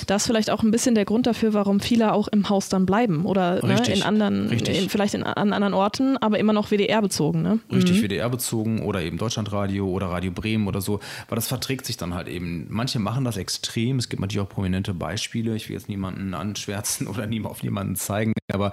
Das 0.07 0.23
ist 0.23 0.27
vielleicht 0.27 0.49
auch 0.49 0.63
ein 0.63 0.71
bisschen 0.71 0.95
der 0.95 1.05
Grund 1.05 1.27
dafür, 1.27 1.53
warum 1.53 1.79
viele 1.79 2.13
auch 2.13 2.27
im 2.27 2.49
Haus 2.49 2.69
dann 2.69 2.85
bleiben 2.85 3.25
oder 3.25 3.65
ne, 3.65 3.81
in 3.87 4.03
anderen, 4.03 4.49
in, 4.51 4.89
vielleicht 4.89 5.13
in, 5.13 5.23
an 5.23 5.53
anderen 5.53 5.73
Orten, 5.73 6.17
aber 6.17 6.39
immer 6.39 6.53
noch 6.53 6.71
WDR 6.71 7.01
bezogen. 7.01 7.41
Ne? 7.41 7.59
Richtig, 7.71 7.97
mhm. 7.97 8.05
WDR 8.05 8.29
bezogen 8.29 8.83
oder 8.83 9.01
eben 9.01 9.17
Deutschlandradio 9.17 9.87
oder 9.87 10.07
Radio 10.07 10.31
Bremen 10.31 10.67
oder 10.67 10.81
so, 10.81 10.99
weil 11.27 11.35
das 11.35 11.47
verträgt 11.47 11.85
sich 11.85 11.97
dann 11.97 12.13
halt 12.13 12.27
eben. 12.27 12.67
Manche 12.69 12.99
machen 12.99 13.25
das 13.25 13.37
extrem, 13.37 13.99
es 13.99 14.09
gibt 14.09 14.21
natürlich 14.21 14.45
auch 14.45 14.49
prominente 14.49 14.93
Beispiele, 14.93 15.55
ich 15.55 15.69
will 15.69 15.75
jetzt 15.75 15.89
niemanden 15.89 16.33
anschwärzen 16.33 17.07
oder 17.07 17.27
auf 17.43 17.63
niemanden 17.63 17.95
zeigen, 17.95 18.33
aber 18.59 18.71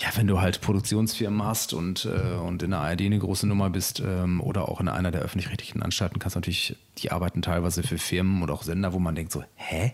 ja, 0.00 0.08
wenn 0.14 0.26
du 0.26 0.40
halt 0.40 0.60
Produktionsfirmen 0.60 1.42
hast 1.42 1.74
und, 1.74 2.04
äh, 2.06 2.36
und 2.36 2.62
in 2.62 2.70
der 2.70 2.80
ARD 2.80 3.02
eine 3.02 3.18
große 3.18 3.46
Nummer 3.46 3.70
bist 3.70 4.00
ähm, 4.00 4.40
oder 4.40 4.68
auch 4.68 4.80
in 4.80 4.88
einer 4.88 5.10
der 5.10 5.22
öffentlich-rechtlichen 5.22 5.82
Anstalten, 5.82 6.18
kannst 6.18 6.36
du 6.36 6.38
natürlich 6.40 6.76
die 6.98 7.10
arbeiten 7.10 7.42
teilweise 7.42 7.82
für 7.82 7.98
Firmen 7.98 8.42
oder 8.42 8.54
auch 8.54 8.62
Sender, 8.62 8.92
wo 8.92 8.98
man 8.98 9.14
denkt 9.14 9.32
so, 9.32 9.44
hä? 9.56 9.92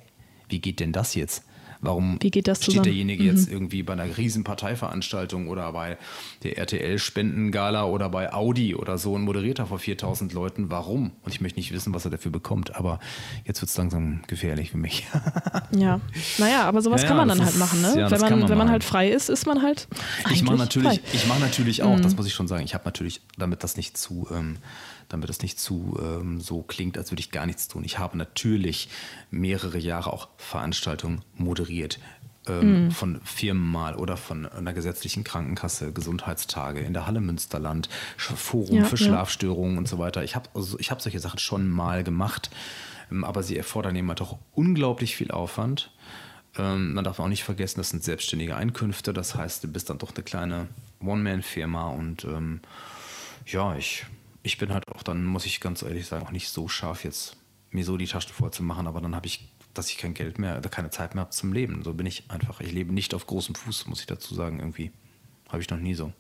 Wie 0.49 0.61
geht 0.61 0.79
denn 0.81 0.93
das 0.93 1.15
jetzt? 1.15 1.45
Warum 1.85 2.19
Wie 2.21 2.31
geht 2.31 2.49
das 2.49 2.59
steht 2.59 2.67
zusammen? 2.67 2.85
derjenige 2.85 3.23
mhm. 3.23 3.29
jetzt 3.29 3.51
irgendwie 3.51 3.83
bei 3.83 3.93
einer 3.93 4.17
riesen 4.17 4.43
Parteiveranstaltung 4.43 5.49
oder 5.49 5.71
bei 5.73 5.99
der 6.43 6.57
RTL-Spendengala 6.59 7.85
oder 7.85 8.09
bei 8.09 8.33
Audi 8.33 8.75
oder 8.75 8.97
so 8.97 9.13
und 9.13 9.23
moderiert 9.23 9.59
da 9.59 9.67
vor 9.67 9.79
4000 9.79 10.33
Leuten? 10.33 10.71
Warum? 10.71 11.13
Und 11.23 11.35
ich 11.35 11.41
möchte 11.43 11.59
nicht 11.59 11.73
wissen, 11.73 11.93
was 11.93 12.05
er 12.07 12.11
dafür 12.11 12.31
bekommt, 12.31 12.75
aber 12.75 13.01
jetzt 13.45 13.61
wird 13.61 13.71
es 13.71 13.77
langsam 13.77 14.23
gefährlich 14.27 14.71
für 14.71 14.79
mich. 14.79 15.07
ja, 15.77 16.01
naja, 16.39 16.65
aber 16.65 16.81
sowas 16.81 17.03
ja, 17.03 17.09
kann 17.09 17.19
man 17.19 17.29
dann 17.29 17.45
halt 17.45 17.59
machen, 17.59 17.83
ne? 17.83 17.95
Ja, 17.99 18.11
wenn 18.11 18.21
man, 18.21 18.41
man 18.41 18.49
wenn 18.49 18.59
man 18.59 18.71
halt 18.71 18.83
frei 18.83 19.11
ist, 19.11 19.29
ist 19.29 19.47
man 19.47 19.63
halt. 19.63 19.87
Ich 20.33 20.43
mache 20.43 20.57
natürlich, 20.57 21.01
ich 21.13 21.27
mache 21.27 21.41
natürlich 21.41 21.83
auch, 21.83 21.97
mhm. 21.97 22.03
das 22.03 22.17
muss 22.17 22.27
ich 22.27 22.33
schon 22.33 22.49
sagen, 22.49 22.65
ich 22.65 22.73
habe 22.73 22.85
natürlich, 22.85 23.21
damit 23.37 23.63
das 23.63 23.77
nicht 23.77 23.99
zu. 23.99 24.27
Ähm, 24.33 24.57
damit 25.09 25.31
es 25.31 25.43
nicht 25.43 25.59
zu 25.59 25.99
ähm, 26.01 26.41
so 26.41 26.63
klingt, 26.63 26.99
als 26.99 27.11
würde 27.11 27.21
ich 27.21 27.31
gar 27.31 27.47
nichts 27.47 27.69
tun. 27.69 27.85
Ich 27.85 27.99
habe 27.99 28.17
natürlich 28.17 28.89
mehrere 29.31 29.79
Jahre 29.79 30.13
auch 30.13 30.29
Veranstaltungen 30.37 31.23
moderiert. 31.37 31.99
Ähm, 32.47 32.87
mhm. 32.87 32.91
Von 32.91 33.21
Firmen 33.25 33.73
mal 33.73 33.95
oder 33.95 34.19
von 34.19 34.45
einer 34.45 34.75
gesetzlichen 34.75 35.25
Krankenkasse, 35.25 35.93
Gesundheitstage 35.93 36.81
in 36.81 36.93
der 36.93 37.07
Halle 37.07 37.23
Münsterland, 37.23 37.89
Forum 38.19 38.77
ja, 38.77 38.85
für 38.85 38.97
ja. 38.97 39.07
Schlafstörungen 39.07 39.79
und 39.79 39.89
so 39.89 39.99
weiter. 39.99 40.23
Ich 40.25 40.37
habe 40.37 40.51
also, 40.53 40.77
hab 40.79 41.01
solche 41.01 41.21
Sachen 41.21 41.39
schon 41.39 41.71
mal 41.71 42.05
gemacht, 42.05 42.51
ähm, 43.11 43.25
aber 43.25 43.43
sie 43.43 43.57
erfordern 43.57 43.97
eben 43.97 44.09
halt 44.09 44.21
auch 44.21 44.39
unglaublich 44.55 45.17
viel 45.17 45.31
Aufwand. 45.31 45.91
Ähm, 46.59 46.93
man 46.93 47.05
darf 47.05 47.19
auch 47.19 47.29
nicht 47.29 47.45
vergessen, 47.45 47.81
das 47.81 47.91
sind 47.91 48.05
selbstständige 48.05 48.57
Einkünfte. 48.57 49.15
Das 49.15 49.35
heißt, 49.35 49.65
du 49.65 49.69
bist 49.69 49.89
dann 49.89 49.99
doch 49.99 50.15
eine 50.15 50.23
kleine 50.23 50.69
One-Man-Firma 51.01 51.89
und 51.89 52.25
ähm, 52.25 52.61
Ja, 53.47 53.77
ich, 53.77 54.07
ich 54.45 54.59
bin 54.59 54.73
halt 54.73 54.89
auch 54.89 55.03
dann, 55.03 55.25
muss 55.25 55.47
ich 55.47 55.61
ganz 55.61 55.83
ehrlich 55.83 56.07
sagen, 56.07 56.25
auch 56.27 56.31
nicht 56.31 56.49
so 56.49 56.69
scharf 56.69 57.03
jetzt 57.03 57.37
mir 57.71 57.85
so 57.85 57.97
die 57.97 58.07
Taschen 58.07 58.33
voll 58.33 58.53
zu 58.53 58.63
machen, 58.63 58.87
aber 58.87 59.01
dann 59.01 59.17
habe 59.17 59.27
ich, 59.27 59.49
dass 59.73 59.91
ich 59.91 59.99
kein 59.99 60.15
Geld 60.15 60.39
mehr, 60.39 60.61
keine 60.61 60.91
Zeit 60.91 61.15
mehr 61.15 61.23
habe 61.23 61.31
zum 61.31 61.53
Leben. 61.53 61.83
So 61.83 61.95
bin 61.95 62.07
ich 62.07 62.25
einfach. 62.29 62.61
Ich 62.61 62.71
lebe 62.71 62.93
nicht 62.93 63.15
auf 63.15 63.27
großem 63.27 63.57
Fuß, 63.57 63.87
muss 63.87 64.01
ich 64.01 64.07
dazu 64.07 64.35
sagen, 64.35 64.61
irgendwie. 64.61 64.93
Habe 65.49 65.63
ich 65.63 65.71
noch 65.71 65.79
nie 65.79 65.95
so. 65.95 66.13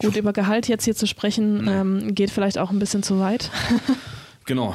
Gut, 0.00 0.16
über 0.16 0.32
Gehalt 0.32 0.68
jetzt 0.68 0.84
hier 0.84 0.94
zu 0.94 1.06
sprechen, 1.06 1.66
ähm, 1.68 2.14
geht 2.14 2.30
vielleicht 2.30 2.58
auch 2.58 2.70
ein 2.70 2.78
bisschen 2.78 3.02
zu 3.02 3.20
weit. 3.20 3.50
genau. 4.44 4.74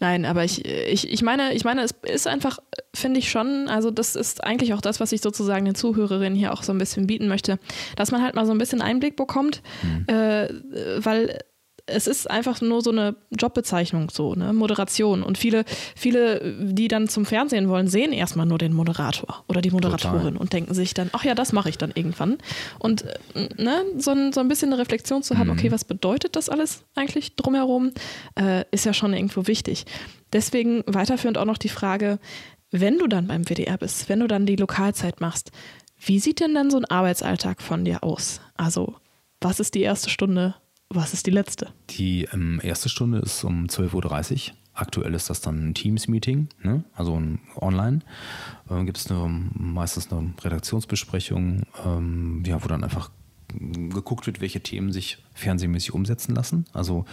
Nein, 0.00 0.24
aber 0.24 0.44
ich, 0.44 0.64
ich, 0.64 1.10
ich 1.10 1.22
meine, 1.22 1.54
ich 1.54 1.64
meine, 1.64 1.82
es 1.82 1.94
ist 2.02 2.26
einfach, 2.26 2.58
finde 2.94 3.20
ich 3.20 3.30
schon, 3.30 3.68
also 3.68 3.90
das 3.90 4.16
ist 4.16 4.44
eigentlich 4.44 4.74
auch 4.74 4.80
das, 4.80 5.00
was 5.00 5.12
ich 5.12 5.20
sozusagen 5.20 5.64
den 5.64 5.74
Zuhörerinnen 5.74 6.36
hier 6.36 6.52
auch 6.52 6.62
so 6.62 6.72
ein 6.72 6.78
bisschen 6.78 7.06
bieten 7.06 7.28
möchte, 7.28 7.58
dass 7.96 8.10
man 8.10 8.22
halt 8.22 8.34
mal 8.34 8.44
so 8.44 8.52
ein 8.52 8.58
bisschen 8.58 8.82
Einblick 8.82 9.16
bekommt, 9.16 9.62
mhm. 9.82 10.06
äh, 10.08 10.48
weil 10.98 11.38
es 11.86 12.06
ist 12.06 12.30
einfach 12.30 12.60
nur 12.60 12.80
so 12.80 12.90
eine 12.90 13.16
Jobbezeichnung, 13.30 14.10
so, 14.10 14.34
ne? 14.34 14.52
Moderation. 14.52 15.22
Und 15.22 15.36
viele, 15.36 15.64
viele, 15.96 16.56
die 16.60 16.88
dann 16.88 17.08
zum 17.08 17.26
Fernsehen 17.26 17.68
wollen, 17.68 17.88
sehen 17.88 18.12
erstmal 18.12 18.46
nur 18.46 18.58
den 18.58 18.72
Moderator 18.72 19.44
oder 19.48 19.60
die 19.60 19.70
Moderatorin 19.70 20.20
Total. 20.20 20.36
und 20.36 20.52
denken 20.52 20.74
sich 20.74 20.94
dann, 20.94 21.10
ach 21.12 21.24
ja, 21.24 21.34
das 21.34 21.52
mache 21.52 21.68
ich 21.68 21.78
dann 21.78 21.92
irgendwann. 21.94 22.38
Und 22.78 23.04
äh, 23.34 23.48
ne, 23.56 23.84
so, 23.98 24.12
ein, 24.12 24.32
so 24.32 24.40
ein 24.40 24.48
bisschen 24.48 24.72
eine 24.72 24.80
Reflexion 24.80 25.22
zu 25.22 25.38
haben, 25.38 25.48
mhm. 25.48 25.54
okay, 25.54 25.72
was 25.72 25.84
bedeutet 25.84 26.36
das 26.36 26.48
alles 26.48 26.84
eigentlich 26.94 27.34
drumherum, 27.34 27.92
äh, 28.38 28.64
ist 28.70 28.84
ja 28.84 28.94
schon 28.94 29.12
irgendwo 29.12 29.46
wichtig. 29.46 29.84
Deswegen 30.32 30.84
weiterführend 30.86 31.36
auch 31.36 31.44
noch 31.44 31.58
die 31.58 31.68
Frage, 31.68 32.18
wenn 32.70 32.98
du 32.98 33.06
dann 33.06 33.26
beim 33.26 33.44
WDR 33.44 33.76
bist, 33.76 34.08
wenn 34.08 34.20
du 34.20 34.28
dann 34.28 34.46
die 34.46 34.56
Lokalzeit 34.56 35.20
machst, 35.20 35.50
wie 35.98 36.20
sieht 36.20 36.40
denn 36.40 36.54
dann 36.54 36.70
so 36.70 36.78
ein 36.78 36.84
Arbeitsalltag 36.84 37.60
von 37.60 37.84
dir 37.84 38.02
aus? 38.02 38.40
Also, 38.56 38.94
was 39.40 39.60
ist 39.60 39.74
die 39.74 39.82
erste 39.82 40.08
Stunde? 40.08 40.54
Was 40.94 41.14
ist 41.14 41.26
die 41.26 41.30
letzte? 41.30 41.70
Die 41.90 42.28
ähm, 42.32 42.60
erste 42.62 42.88
Stunde 42.88 43.18
ist 43.18 43.44
um 43.44 43.66
12.30 43.66 44.50
Uhr. 44.50 44.56
Aktuell 44.74 45.14
ist 45.14 45.30
das 45.30 45.40
dann 45.40 45.68
ein 45.68 45.74
Teams-Meeting, 45.74 46.48
ne? 46.62 46.84
also 46.94 47.18
ein 47.18 47.40
online. 47.56 48.00
Äh, 48.70 48.84
Gibt 48.84 48.98
es 48.98 49.08
meistens 49.10 50.10
eine 50.12 50.32
Redaktionsbesprechung, 50.42 51.62
ähm, 51.84 52.42
ja, 52.46 52.62
wo 52.62 52.68
dann 52.68 52.84
einfach 52.84 53.10
geguckt 53.58 54.26
wird, 54.26 54.40
welche 54.40 54.60
Themen 54.60 54.92
sich 54.92 55.18
fernsehmäßig 55.34 55.92
umsetzen 55.92 56.34
lassen. 56.34 56.66
Also 56.72 57.04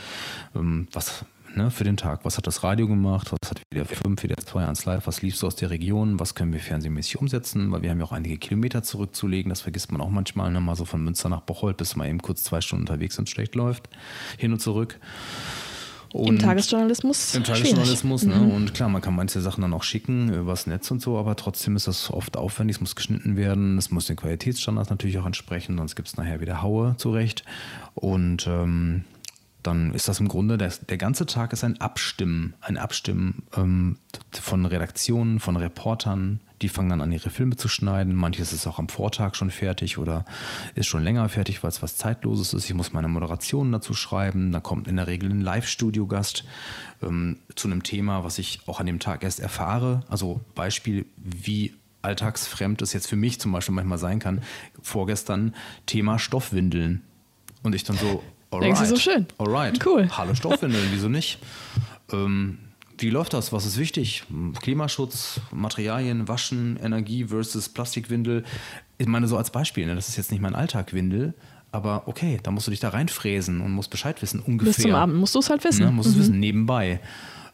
ähm, 0.55 0.87
was 0.91 1.25
ne, 1.55 1.71
für 1.71 1.83
den 1.83 1.97
Tag. 1.97 2.25
Was 2.25 2.37
hat 2.37 2.47
das 2.47 2.63
Radio 2.63 2.87
gemacht? 2.87 3.31
Was 3.31 3.49
hat 3.49 3.61
WDR 3.71 3.85
5, 3.85 4.21
WDR 4.21 4.37
2, 4.37 4.65
1 4.67 4.85
Live? 4.85 5.07
Was 5.07 5.21
lief 5.21 5.35
so 5.35 5.47
aus 5.47 5.55
der 5.55 5.69
Region? 5.69 6.19
Was 6.19 6.35
können 6.35 6.53
wir 6.53 6.59
fernsehmäßig 6.59 7.19
umsetzen? 7.19 7.71
Weil 7.71 7.81
wir 7.81 7.89
haben 7.89 7.99
ja 7.99 8.05
auch 8.05 8.11
einige 8.11 8.37
Kilometer 8.37 8.83
zurückzulegen. 8.83 9.49
Das 9.49 9.61
vergisst 9.61 9.91
man 9.91 10.01
auch 10.01 10.09
manchmal. 10.09 10.51
Ne? 10.51 10.61
Mal 10.61 10.75
so 10.75 10.85
von 10.85 11.03
Münster 11.03 11.29
nach 11.29 11.41
Bocholt, 11.41 11.77
bis 11.77 11.95
man 11.95 12.07
eben 12.07 12.21
kurz 12.21 12.43
zwei 12.43 12.61
Stunden 12.61 12.83
unterwegs 12.83 13.17
und 13.19 13.29
schlecht 13.29 13.55
läuft. 13.55 13.89
Hin 14.37 14.53
und 14.53 14.59
zurück. 14.59 14.99
Und 16.11 16.27
Im 16.27 16.39
Tagesjournalismus. 16.39 17.35
Im 17.35 17.43
Tagesjournalismus, 17.43 18.23
ne? 18.23 18.35
Mhm. 18.35 18.51
Und 18.51 18.73
klar, 18.73 18.89
man 18.89 19.01
kann 19.01 19.15
manche 19.15 19.41
Sachen 19.41 19.61
dann 19.61 19.73
auch 19.73 19.83
schicken 19.83 20.33
übers 20.33 20.65
Netz 20.65 20.89
und 20.89 21.01
so, 21.01 21.19
aber 21.19 21.35
trotzdem 21.35 21.75
ist 21.75 21.87
das 21.87 22.09
oft 22.09 22.35
aufwendig, 22.35 22.77
es 22.77 22.81
muss 22.81 22.95
geschnitten 22.95 23.37
werden, 23.37 23.77
es 23.77 23.91
muss 23.91 24.07
den 24.07 24.15
Qualitätsstandards 24.15 24.89
natürlich 24.89 25.19
auch 25.19 25.25
entsprechen, 25.27 25.77
sonst 25.77 25.95
gibt 25.95 26.07
es 26.07 26.17
nachher 26.17 26.41
wieder 26.41 26.63
Haue 26.63 26.95
zurecht. 26.97 27.43
Und 27.93 28.47
ähm, 28.47 29.03
dann 29.69 29.93
ist 29.93 30.07
das 30.07 30.19
im 30.19 30.27
Grunde, 30.27 30.57
der, 30.57 30.73
der 30.89 30.97
ganze 30.97 31.25
Tag 31.25 31.53
ist 31.53 31.63
ein 31.63 31.79
Abstimmen, 31.79 32.55
ein 32.59 32.77
Abstimmen 32.77 33.43
ähm, 33.55 33.97
von 34.33 34.65
Redaktionen, 34.65 35.39
von 35.39 35.55
Reportern. 35.55 36.41
Die 36.61 36.69
fangen 36.69 36.89
dann 36.89 37.01
an, 37.01 37.11
ihre 37.11 37.29
Filme 37.29 37.55
zu 37.55 37.69
schneiden. 37.69 38.15
Manches 38.15 38.51
ist 38.51 38.67
auch 38.67 38.79
am 38.79 38.89
Vortag 38.89 39.35
schon 39.35 39.51
fertig 39.51 39.97
oder 39.97 40.25
ist 40.75 40.87
schon 40.87 41.03
länger 41.03 41.29
fertig, 41.29 41.63
weil 41.63 41.69
es 41.69 41.81
was 41.81 41.95
Zeitloses 41.95 42.53
ist. 42.53 42.65
Ich 42.65 42.73
muss 42.73 42.91
meine 42.91 43.07
Moderationen 43.07 43.71
dazu 43.71 43.93
schreiben. 43.93 44.51
Da 44.51 44.59
kommt 44.59 44.87
in 44.87 44.97
der 44.97 45.07
Regel 45.07 45.29
ein 45.29 45.41
Live-Studio-Gast 45.41 46.43
ähm, 47.03 47.37
zu 47.55 47.67
einem 47.67 47.83
Thema, 47.83 48.23
was 48.23 48.39
ich 48.39 48.61
auch 48.65 48.79
an 48.79 48.87
dem 48.87 48.99
Tag 48.99 49.23
erst 49.23 49.39
erfahre. 49.39 50.01
Also 50.09 50.41
Beispiel, 50.55 51.05
wie 51.15 51.75
alltagsfremd 52.01 52.81
es 52.81 52.93
jetzt 52.93 53.07
für 53.07 53.15
mich 53.15 53.39
zum 53.39 53.51
Beispiel 53.51 53.75
manchmal 53.75 53.99
sein 53.99 54.19
kann. 54.19 54.41
Vorgestern 54.81 55.53
Thema 55.85 56.17
Stoffwindeln. 56.17 57.03
Und 57.61 57.75
ich 57.75 57.83
dann 57.83 57.97
so, 57.97 58.23
Alright. 58.51 58.67
Denkst 58.67 58.81
du 58.81 58.85
so 58.87 58.95
schön? 58.97 59.27
Alright. 59.37 59.85
Cool. 59.85 60.09
Hallo 60.17 60.33
Stoffwindeln, 60.33 60.87
wieso 60.91 61.07
nicht? 61.07 61.39
Ähm, 62.11 62.57
wie 62.97 63.09
läuft 63.09 63.33
das? 63.33 63.53
Was 63.53 63.65
ist 63.65 63.77
wichtig? 63.77 64.23
Klimaschutz, 64.61 65.39
Materialien, 65.51 66.27
Waschen, 66.27 66.77
Energie 66.81 67.25
versus 67.25 67.69
Plastikwindel. 67.69 68.43
Ich 68.97 69.07
meine, 69.07 69.27
so 69.27 69.37
als 69.37 69.51
Beispiel, 69.51 69.85
ne? 69.85 69.95
das 69.95 70.09
ist 70.09 70.17
jetzt 70.17 70.31
nicht 70.31 70.41
mein 70.41 70.55
Alltag, 70.55 70.93
Windel. 70.93 71.33
Aber 71.71 72.07
okay, 72.07 72.39
da 72.41 72.49
musst 72.49 72.65
du 72.65 72.71
dich 72.71 72.79
da 72.79 72.89
reinfräsen 72.89 73.61
und 73.61 73.71
musst 73.71 73.91
Bescheid 73.91 74.21
wissen, 74.21 74.39
ungefähr. 74.39 74.73
Bis 74.73 74.81
zum 74.81 74.95
Abend 74.95 75.15
musst 75.15 75.35
du 75.35 75.39
es 75.39 75.49
halt 75.49 75.63
wissen. 75.63 75.85
Ne? 75.85 75.91
Musst 75.91 76.09
mhm. 76.09 76.13
es 76.15 76.19
wissen, 76.19 76.39
nebenbei. 76.39 76.99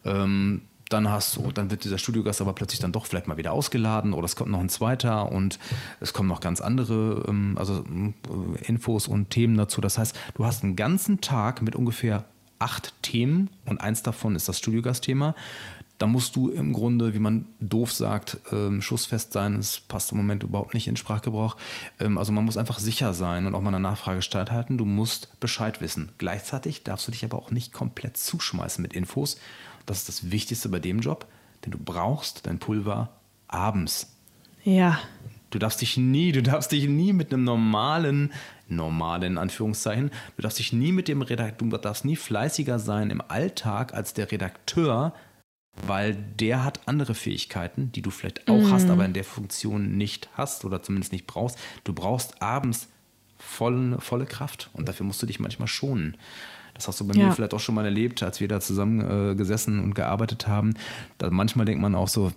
Ähm, 0.05 0.61
dann 0.95 1.09
hast 1.09 1.35
du, 1.35 1.51
dann 1.51 1.69
wird 1.69 1.83
dieser 1.83 1.97
Studiogast 1.97 2.39
aber 2.39 2.53
plötzlich 2.53 2.79
dann 2.79 2.93
doch 2.93 3.05
vielleicht 3.05 3.27
mal 3.27 3.35
wieder 3.35 3.51
ausgeladen 3.51 4.13
oder 4.13 4.23
es 4.23 4.37
kommt 4.37 4.49
noch 4.49 4.61
ein 4.61 4.69
zweiter 4.69 5.29
und 5.29 5.59
es 5.99 6.13
kommen 6.13 6.29
noch 6.29 6.39
ganz 6.39 6.61
andere 6.61 7.25
ähm, 7.27 7.57
also, 7.59 7.83
äh, 7.83 8.65
Infos 8.65 9.07
und 9.07 9.29
Themen 9.29 9.57
dazu. 9.57 9.81
Das 9.81 9.97
heißt, 9.97 10.17
du 10.35 10.45
hast 10.45 10.63
einen 10.63 10.77
ganzen 10.77 11.19
Tag 11.19 11.61
mit 11.61 11.75
ungefähr 11.75 12.23
acht 12.59 12.93
Themen 13.01 13.49
und 13.65 13.81
eins 13.81 14.03
davon 14.03 14.37
ist 14.37 14.47
das 14.47 14.57
Studiogastthema. 14.57 15.35
Da 15.97 16.07
musst 16.07 16.35
du 16.35 16.49
im 16.49 16.71
Grunde, 16.71 17.13
wie 17.13 17.19
man 17.19 17.45
doof 17.59 17.91
sagt, 17.91 18.37
ähm, 18.51 18.81
schussfest 18.81 19.33
sein. 19.33 19.57
Das 19.57 19.79
passt 19.79 20.11
im 20.11 20.17
Moment 20.17 20.43
überhaupt 20.43 20.73
nicht 20.73 20.87
in 20.87 20.95
Sprachgebrauch. 20.95 21.57
Ähm, 21.99 22.17
also 22.17 22.31
man 22.31 22.45
muss 22.45 22.57
einfach 22.57 22.79
sicher 22.79 23.13
sein 23.13 23.45
und 23.45 23.55
auch 23.55 23.61
mal 23.61 23.69
eine 23.69 23.81
Nachfrage 23.81 24.21
standhalten. 24.21 24.77
Du 24.77 24.85
musst 24.85 25.37
Bescheid 25.41 25.81
wissen. 25.81 26.11
Gleichzeitig 26.17 26.83
darfst 26.83 27.07
du 27.07 27.11
dich 27.11 27.25
aber 27.25 27.37
auch 27.37 27.51
nicht 27.51 27.73
komplett 27.73 28.15
zuschmeißen 28.15 28.81
mit 28.81 28.93
Infos, 28.93 29.37
das 29.85 29.99
ist 29.99 30.09
das 30.09 30.31
Wichtigste 30.31 30.69
bei 30.69 30.79
dem 30.79 30.99
Job, 30.99 31.27
denn 31.63 31.71
du 31.71 31.77
brauchst 31.77 32.45
dein 32.47 32.59
Pulver 32.59 33.09
abends. 33.47 34.15
Ja. 34.63 34.99
Du 35.51 35.59
darfst 35.59 35.81
dich 35.81 35.95
nie, 35.95 36.31
du 36.31 36.43
darfst 36.43 36.71
dich 36.71 36.87
nie 36.87 37.13
mit 37.13 37.31
einem 37.31 37.43
normalen, 37.43 38.33
normalen 38.67 39.37
Anführungszeichen, 39.37 40.11
du 40.35 40.41
darfst 40.41 40.59
dich 40.59 40.73
nie 40.73 40.91
mit 40.91 41.07
dem 41.07 41.21
Redakteur, 41.21 41.69
du 41.69 41.77
darfst 41.77 42.03
nie 42.03 42.15
fleißiger 42.15 42.79
sein 42.79 43.09
im 43.09 43.21
Alltag 43.21 43.93
als 43.93 44.13
der 44.13 44.31
Redakteur, 44.31 45.13
weil 45.85 46.15
der 46.15 46.63
hat 46.63 46.87
andere 46.87 47.13
Fähigkeiten, 47.13 47.91
die 47.91 48.01
du 48.01 48.09
vielleicht 48.09 48.47
auch 48.49 48.61
mhm. 48.61 48.71
hast, 48.71 48.89
aber 48.89 49.05
in 49.05 49.13
der 49.13 49.23
Funktion 49.23 49.97
nicht 49.97 50.29
hast 50.33 50.65
oder 50.65 50.81
zumindest 50.81 51.13
nicht 51.13 51.27
brauchst. 51.27 51.57
Du 51.83 51.93
brauchst 51.93 52.41
abends 52.41 52.89
volle, 53.37 53.99
volle 53.99 54.25
Kraft 54.25 54.69
und 54.73 54.87
dafür 54.87 55.05
musst 55.05 55.21
du 55.21 55.25
dich 55.25 55.39
manchmal 55.39 55.67
schonen. 55.67 56.17
Das 56.75 56.87
hast 56.87 56.99
du 56.99 57.07
bei 57.07 57.13
ja. 57.15 57.27
mir 57.27 57.31
vielleicht 57.31 57.53
auch 57.53 57.59
schon 57.59 57.73
mal 57.73 57.85
erlebt, 57.85 58.21
als 58.21 58.39
wir 58.39 58.47
da 58.47 58.59
zusammen 58.59 59.31
äh, 59.31 59.35
gesessen 59.35 59.83
und 59.83 59.95
gearbeitet 59.95 60.47
haben. 60.47 60.75
Da 61.17 61.29
manchmal 61.31 61.65
denkt 61.65 61.81
man 61.81 61.95
auch 61.95 62.09
so, 62.09 62.31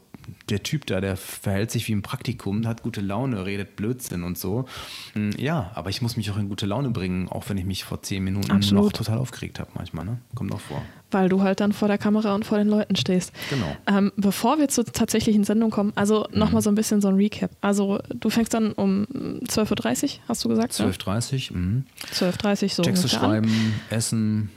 der 0.48 0.62
Typ 0.62 0.86
da, 0.86 1.00
der 1.00 1.16
verhält 1.16 1.70
sich 1.70 1.88
wie 1.88 1.92
ein 1.92 2.02
Praktikum, 2.02 2.66
hat 2.66 2.82
gute 2.82 3.00
Laune, 3.00 3.44
redet 3.44 3.76
Blödsinn 3.76 4.22
und 4.24 4.38
so. 4.38 4.66
Hm, 5.14 5.32
ja, 5.38 5.70
aber 5.74 5.90
ich 5.90 6.02
muss 6.02 6.16
mich 6.16 6.30
auch 6.30 6.36
in 6.36 6.48
gute 6.48 6.66
Laune 6.66 6.90
bringen, 6.90 7.28
auch 7.28 7.48
wenn 7.48 7.58
ich 7.58 7.64
mich 7.64 7.84
vor 7.84 8.02
zehn 8.02 8.24
Minuten 8.24 8.50
Absolut. 8.50 8.84
noch 8.84 8.92
total 8.92 9.18
aufgeregt 9.18 9.58
habe 9.58 9.70
manchmal. 9.74 10.04
Ne? 10.04 10.18
Kommt 10.34 10.52
auch 10.52 10.60
vor. 10.60 10.82
Weil 11.10 11.28
du 11.28 11.42
halt 11.42 11.60
dann 11.60 11.72
vor 11.72 11.88
der 11.88 11.98
Kamera 11.98 12.34
und 12.34 12.44
vor 12.44 12.58
den 12.58 12.68
Leuten 12.68 12.96
stehst. 12.96 13.32
Genau. 13.50 13.76
Ähm, 13.86 14.12
bevor 14.16 14.58
wir 14.58 14.68
zur 14.68 14.84
tatsächlichen 14.84 15.44
Sendung 15.44 15.70
kommen, 15.70 15.92
also 15.94 16.26
mhm. 16.30 16.38
nochmal 16.38 16.62
so 16.62 16.70
ein 16.70 16.74
bisschen 16.74 17.00
so 17.00 17.08
ein 17.08 17.14
Recap. 17.14 17.50
Also 17.60 17.98
du 18.14 18.30
fängst 18.30 18.52
dann 18.54 18.72
um 18.72 19.06
12.30 19.44 20.04
Uhr, 20.04 20.10
hast 20.28 20.44
du 20.44 20.48
gesagt? 20.48 20.72
12.30 20.72 21.50
Uhr. 21.50 21.56
Mhm. 21.56 21.84
12.30 22.12 22.62
Uhr 22.62 22.68
so. 22.68 22.82
Texte 22.82 23.08
schreiben, 23.08 23.48
an. 23.48 23.96
essen, 23.96 24.50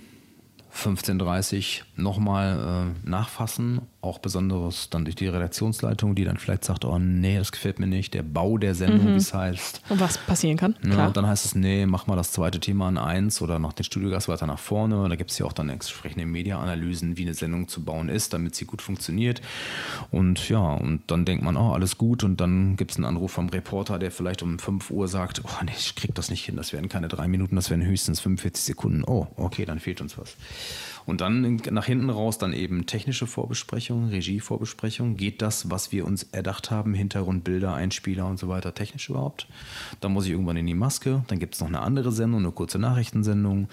15.30 0.76 1.82
Uhr 1.82 1.86
nochmal 2.02 2.93
äh, 3.06 3.10
nachfassen 3.10 3.82
auch 4.02 4.18
besonderes 4.18 4.89
dann 4.89 5.06
durch 5.06 5.16
die 5.16 5.28
Redaktionsleitung, 5.28 6.16
die 6.16 6.24
dann 6.24 6.38
vielleicht 6.38 6.66
sagt, 6.66 6.86
oh 6.86 6.97
nee, 6.97 7.38
das 7.38 7.52
gefällt 7.52 7.80
mir 7.80 7.86
nicht, 7.86 8.16
der 8.16 8.24
Bau 8.24 8.58
der 8.58 8.74
Sendung, 8.74 9.06
mhm. 9.06 9.14
wie 9.14 9.18
es 9.18 9.34
heißt. 9.34 9.82
Und 9.89 9.99
was 9.99 10.18
passieren 10.18 10.58
kann. 10.58 10.76
Ja, 10.84 10.89
Klar. 10.89 11.08
Und 11.08 11.18
dann 11.18 11.28
heißt 11.28 11.45
es, 11.45 11.56
nee, 11.56 11.86
mach 11.86 12.08
mal 12.08 12.16
das 12.16 12.32
zweite 12.32 12.60
Thema 12.60 12.88
an 12.88 12.97
eins 12.97 13.41
oder 13.41 13.60
noch 13.60 13.74
den 13.74 13.84
Studiogast 13.84 14.28
weiter 14.28 14.47
nach 14.47 14.58
vorne. 14.58 15.08
Da 15.08 15.16
gibt 15.16 15.30
es 15.30 15.38
ja 15.38 15.45
auch 15.45 15.54
dann 15.54 15.70
entsprechende 15.70 16.26
Media-Analysen, 16.26 17.18
wie 17.18 17.24
eine 17.24 17.36
Sendung 17.36 17.68
zu 17.68 17.84
bauen 17.86 18.10
ist, 18.10 18.34
damit 18.34 18.56
sie 18.56 18.66
gut 18.66 18.82
funktioniert. 18.82 19.41
Und 20.10 20.49
ja, 20.49 20.74
und 20.74 21.04
dann 21.08 21.24
denkt 21.26 21.43
man, 21.43 21.56
oh, 21.56 21.74
alles 21.74 21.99
gut. 21.99 22.24
Und 22.24 22.41
dann 22.41 22.78
gibt 22.78 22.91
es 22.91 22.97
einen 22.97 23.06
Anruf 23.06 23.32
vom 23.32 23.49
Reporter, 23.49 23.99
der 23.99 24.10
vielleicht 24.10 24.41
um 24.41 24.58
5 24.58 24.89
Uhr 24.89 25.08
sagt, 25.08 25.43
oh 25.45 25.64
nee, 25.64 25.74
ich 25.78 25.95
krieg 25.95 26.16
das 26.16 26.32
nicht 26.32 26.43
hin, 26.43 26.56
das 26.56 26.74
werden 26.74 26.89
keine 26.89 27.08
drei 27.08 27.28
Minuten, 27.28 27.56
das 27.56 27.70
werden 27.70 27.86
höchstens 27.86 28.20
45 28.20 28.64
Sekunden. 28.64 29.04
Oh, 29.06 29.28
okay, 29.36 29.66
dann 29.66 29.80
fehlt 29.80 30.02
uns 30.02 30.18
was. 30.18 30.36
Und 31.06 31.22
dann 31.22 31.58
nach 31.70 31.86
hinten 31.86 32.10
raus 32.10 32.38
dann 32.38 32.54
eben 32.54 32.86
technische 32.86 33.28
Vorbesprechungen, 33.28 34.10
Regievorbesprechungen. 34.10 35.18
Geht 35.18 35.41
das, 35.41 35.70
was 35.70 35.91
wir 35.91 36.06
uns 36.06 36.24
erdacht 36.32 36.72
haben, 36.72 36.93
Hintergrundbilder, 36.93 37.74
Einspieler 37.74 38.28
und 38.28 38.39
so 38.39 38.47
weiter, 38.49 38.74
technisch 38.74 39.10
überhaupt? 39.10 39.47
Dann 39.99 40.14
muss 40.14 40.26
ich 40.26 40.32
irgendwann 40.32 40.58
in 40.58 40.68
die 40.68 40.74
Maske. 40.74 41.24
Dann 41.28 41.39
gibt 41.39 41.56
es 41.56 41.62
noch 41.62 41.68
eine 41.68 41.82
andere 41.82 42.12
Sendung, 42.12 42.41
eine 42.41 42.52
kurze 42.52 42.80
Nachrichtensendung. 42.80 43.68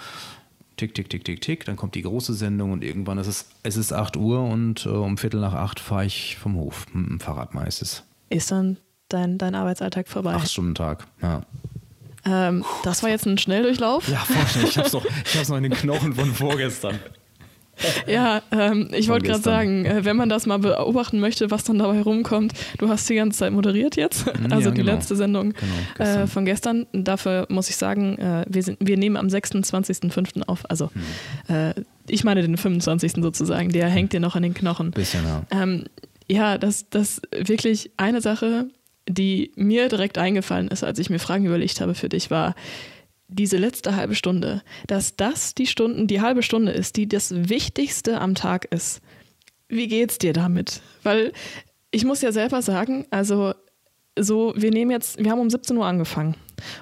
Tick, 0.76 0.95
tick, 0.95 1.11
tick, 1.11 1.24
tick, 1.24 1.41
tick. 1.41 1.64
Dann 1.64 1.76
kommt 1.76 1.95
die 1.95 2.03
große 2.03 2.35
Sendung 2.35 2.72
und 2.72 2.85
irgendwann 2.85 3.18
ist 3.18 3.26
es, 3.26 3.47
es 3.62 3.76
ist 3.76 3.93
8 3.93 4.16
Uhr 4.16 4.43
und 4.45 4.87
äh, 4.87 4.91
um 4.91 5.18
Viertel 5.18 5.41
nach 5.41 5.55
acht 5.55 5.81
fahre 5.81 6.07
ich 6.07 6.37
vom 6.37 6.55
Hof 6.55 6.87
mit 6.93 7.09
dem 7.09 7.20
Fahrrad 7.20 7.55
meistens. 7.55 8.05
Ist 8.31 8.51
dann 8.51 8.76
dein, 9.09 9.39
dein 9.39 9.55
Arbeitsalltag 9.55 10.09
vorbei? 10.09 10.35
Acht 10.35 10.51
Stunden 10.51 10.74
Tag, 10.74 11.07
ja. 11.20 11.43
Ähm, 12.29 12.64
das 12.83 13.03
war 13.03 13.11
jetzt 13.11 13.26
ein 13.26 13.39
Schnelldurchlauf. 13.39 14.09
Ja, 14.09 14.18
vorstellen, 14.18 14.66
ich 14.68 14.79
hab's 14.79 14.93
noch, 14.93 15.05
noch 15.05 15.57
in 15.57 15.62
den 15.62 15.72
Knochen 15.72 16.14
von 16.14 16.35
vorgestern. 16.35 16.99
Ja, 18.07 18.43
ähm, 18.51 18.89
ich 18.93 19.09
wollte 19.09 19.26
gerade 19.26 19.43
sagen, 19.43 19.85
äh, 19.85 20.05
wenn 20.05 20.16
man 20.16 20.29
das 20.29 20.47
mal 20.47 20.59
beobachten 20.59 21.20
möchte, 21.20 21.51
was 21.51 21.64
dann 21.64 21.79
dabei 21.79 22.01
rumkommt, 22.01 22.53
du 22.79 22.89
hast 22.89 23.09
die 23.09 23.14
ganze 23.14 23.39
Zeit 23.39 23.53
moderiert 23.53 23.97
jetzt, 23.97 24.26
mhm, 24.26 24.47
also 24.53 24.68
ja, 24.68 24.74
die 24.74 24.81
genau. 24.81 24.93
letzte 24.93 25.16
Sendung 25.16 25.53
genau, 25.53 25.72
gestern. 25.97 26.22
Äh, 26.22 26.26
von 26.26 26.45
gestern. 26.45 26.87
Dafür 26.93 27.47
muss 27.49 27.70
ich 27.70 27.76
sagen, 27.76 28.18
äh, 28.18 28.45
wir, 28.49 28.62
sind, 28.62 28.79
wir 28.81 28.97
nehmen 28.97 29.16
am 29.16 29.29
26.05. 29.29 30.43
auf, 30.47 30.68
also 30.68 30.91
äh, 31.49 31.74
ich 32.09 32.24
meine 32.24 32.43
den 32.43 32.57
25. 32.57 33.12
sozusagen, 33.22 33.70
der 33.70 33.89
hängt 33.89 34.12
dir 34.12 34.20
noch 34.20 34.35
an 34.35 34.43
den 34.43 34.55
Knochen. 34.55 34.91
Bisschen, 34.91 35.24
ja. 35.24 35.43
Ähm, 35.51 35.85
ja, 36.26 36.59
das, 36.59 36.89
das 36.91 37.22
wirklich 37.31 37.93
eine 37.97 38.20
Sache, 38.20 38.68
die 39.09 39.52
mir 39.56 39.88
direkt 39.88 40.18
eingefallen 40.18 40.68
ist, 40.68 40.84
als 40.84 40.98
ich 40.98 41.11
mir 41.11 41.18
Fragen 41.18 41.46
überlegt 41.46 41.80
habe 41.80 41.94
für 41.94 42.09
dich, 42.09 42.30
war, 42.30 42.54
diese 43.28 43.59
letzte 43.59 43.94
halbe 43.94 44.14
Stunde, 44.14 44.62
dass 44.86 45.16
das 45.16 45.54
die 45.54 45.66
Stunden, 45.66 46.06
die 46.06 46.20
halbe 46.20 46.42
Stunde 46.42 46.72
ist, 46.72 46.96
die 46.96 47.06
das 47.06 47.48
Wichtigste 47.48 48.20
am 48.20 48.34
Tag 48.34 48.64
ist. 48.66 49.00
Wie 49.68 49.86
geht's 49.86 50.18
dir 50.18 50.32
damit? 50.32 50.80
Weil 51.02 51.32
ich 51.90 52.04
muss 52.04 52.22
ja 52.22 52.32
selber 52.32 52.62
sagen, 52.62 53.06
also 53.11 53.52
so, 54.18 54.54
wir 54.56 54.70
nehmen 54.70 54.90
jetzt, 54.90 55.22
wir 55.22 55.30
haben 55.30 55.40
um 55.40 55.50
17 55.50 55.76
Uhr 55.76 55.86
angefangen. 55.86 56.36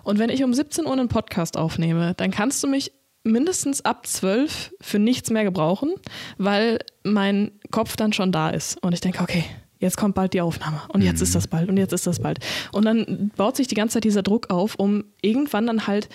Und 0.04 0.18
wenn 0.18 0.30
ich 0.30 0.42
um 0.44 0.54
17 0.54 0.86
Uhr 0.86 0.92
einen 0.92 1.08
Podcast 1.08 1.56
aufnehme, 1.56 2.14
dann 2.16 2.30
kannst 2.30 2.62
du 2.62 2.68
mich 2.68 2.92
mindestens 3.24 3.84
ab 3.84 4.06
12 4.06 4.72
für 4.80 4.98
nichts 4.98 5.30
mehr 5.30 5.44
gebrauchen, 5.44 5.92
weil 6.38 6.78
mein 7.02 7.50
Kopf 7.72 7.96
dann 7.96 8.12
schon 8.12 8.30
da 8.30 8.50
ist. 8.50 8.82
Und 8.82 8.92
ich 8.92 9.00
denke, 9.00 9.20
okay, 9.20 9.44
jetzt 9.78 9.96
kommt 9.96 10.14
bald 10.14 10.34
die 10.34 10.40
Aufnahme 10.40 10.80
und 10.88 11.02
jetzt 11.02 11.18
mhm. 11.18 11.24
ist 11.24 11.34
das 11.34 11.48
bald 11.48 11.68
und 11.68 11.76
jetzt 11.76 11.92
ist 11.92 12.06
das 12.06 12.20
bald. 12.20 12.38
Und 12.72 12.84
dann 12.84 13.30
baut 13.36 13.56
sich 13.56 13.68
die 13.68 13.74
ganze 13.74 13.94
Zeit 13.94 14.04
dieser 14.04 14.22
Druck 14.22 14.50
auf, 14.50 14.76
um 14.76 15.04
irgendwann 15.22 15.66
dann 15.66 15.86
halt 15.86 16.08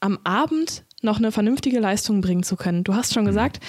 am 0.00 0.18
Abend 0.24 0.84
noch 1.02 1.18
eine 1.18 1.32
vernünftige 1.32 1.80
Leistung 1.80 2.20
bringen 2.20 2.42
zu 2.42 2.56
können. 2.56 2.84
Du 2.84 2.94
hast 2.94 3.12
schon 3.12 3.24
mhm. 3.24 3.28
gesagt, 3.28 3.60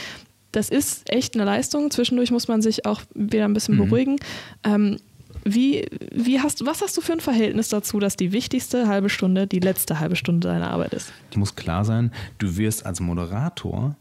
das 0.52 0.70
ist 0.70 1.12
echt 1.12 1.36
eine 1.36 1.46
Leistung. 1.46 1.90
Zwischendurch 1.92 2.32
muss 2.32 2.48
man 2.48 2.62
sich 2.62 2.86
auch 2.86 3.02
wieder 3.16 3.46
ein 3.46 3.54
bisschen 3.54 3.76
mhm. 3.76 3.86
beruhigen. 3.86 4.16
Ähm, 4.64 4.98
wie, 5.44 5.86
wie 6.12 6.40
hast, 6.40 6.66
was 6.66 6.82
hast 6.82 6.96
du 6.96 7.02
für 7.02 7.14
ein 7.14 7.20
Verhältnis 7.20 7.70
dazu, 7.70 8.00
dass 8.00 8.16
die 8.16 8.32
wichtigste 8.32 8.88
halbe 8.88 9.10
Stunde 9.10 9.48
die 9.48 9.60
letzte 9.60 10.00
halbe 10.00 10.16
Stunde 10.16 10.48
deiner 10.48 10.72
Arbeit 10.72 10.94
ist? 10.94 11.12
Die 11.34 11.40
muss 11.40 11.56
klar 11.56 11.84
sein, 11.84 12.12
du 12.38 12.56
wirst 12.56 12.86
als 12.86 13.00
Moderator 13.00 13.96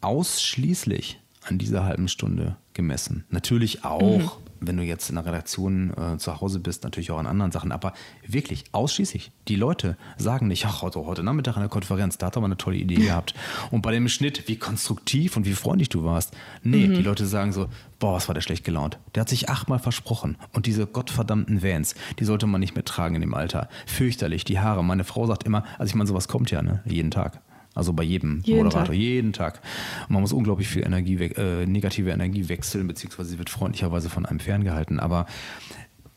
ausschließlich 0.00 1.20
an 1.42 1.58
dieser 1.58 1.84
halben 1.84 2.08
Stunde 2.08 2.56
gemessen. 2.72 3.24
Natürlich 3.28 3.84
auch 3.84 4.18
mhm 4.18 4.30
wenn 4.60 4.76
du 4.76 4.82
jetzt 4.82 5.08
in 5.08 5.16
der 5.16 5.26
Redaktion 5.26 5.92
äh, 5.96 6.18
zu 6.18 6.40
Hause 6.40 6.60
bist, 6.60 6.84
natürlich 6.84 7.10
auch 7.10 7.18
an 7.18 7.26
anderen 7.26 7.52
Sachen, 7.52 7.72
aber 7.72 7.92
wirklich 8.26 8.64
ausschließlich. 8.72 9.30
Die 9.48 9.56
Leute 9.56 9.96
sagen 10.16 10.48
nicht, 10.48 10.66
ach, 10.66 10.82
heute, 10.82 11.04
heute 11.04 11.22
Nachmittag 11.22 11.56
in 11.56 11.62
der 11.62 11.68
Konferenz, 11.68 12.18
da 12.18 12.26
hat 12.26 12.36
er 12.36 12.40
mal 12.40 12.46
eine 12.46 12.56
tolle 12.56 12.76
Idee 12.76 12.96
gehabt. 12.96 13.34
Und 13.70 13.82
bei 13.82 13.92
dem 13.92 14.08
Schnitt, 14.08 14.48
wie 14.48 14.56
konstruktiv 14.56 15.36
und 15.36 15.46
wie 15.46 15.52
freundlich 15.52 15.88
du 15.88 16.04
warst. 16.04 16.36
Nee, 16.62 16.88
mhm. 16.88 16.94
die 16.94 17.02
Leute 17.02 17.26
sagen 17.26 17.52
so, 17.52 17.68
boah, 17.98 18.14
was 18.14 18.28
war 18.28 18.34
der 18.34 18.42
schlecht 18.42 18.64
gelaunt. 18.64 18.98
Der 19.14 19.22
hat 19.22 19.28
sich 19.28 19.48
achtmal 19.48 19.78
versprochen. 19.78 20.36
Und 20.52 20.66
diese 20.66 20.86
gottverdammten 20.86 21.62
Vans, 21.62 21.94
die 22.18 22.24
sollte 22.24 22.46
man 22.46 22.60
nicht 22.60 22.74
mehr 22.74 22.84
tragen 22.84 23.14
in 23.14 23.20
dem 23.20 23.34
Alter. 23.34 23.68
Fürchterlich, 23.86 24.44
die 24.44 24.60
Haare. 24.60 24.84
Meine 24.84 25.04
Frau 25.04 25.26
sagt 25.26 25.44
immer, 25.44 25.64
also 25.78 25.90
ich 25.90 25.94
meine, 25.94 26.08
sowas 26.08 26.28
kommt 26.28 26.50
ja, 26.50 26.62
ne, 26.62 26.82
jeden 26.84 27.10
Tag. 27.10 27.40
Also 27.78 27.92
bei 27.92 28.02
jedem 28.02 28.40
jeden 28.44 28.64
Moderator, 28.64 28.86
Tag. 28.86 28.94
jeden 28.94 29.32
Tag. 29.32 29.60
Und 30.08 30.14
man 30.14 30.20
muss 30.20 30.32
unglaublich 30.32 30.68
viel 30.68 30.84
Energie, 30.84 31.14
äh, 31.14 31.64
negative 31.64 32.10
Energie 32.10 32.48
wechseln, 32.48 32.88
beziehungsweise 32.88 33.30
sie 33.30 33.38
wird 33.38 33.50
freundlicherweise 33.50 34.10
von 34.10 34.26
einem 34.26 34.40
ferngehalten. 34.40 34.98
Aber 34.98 35.26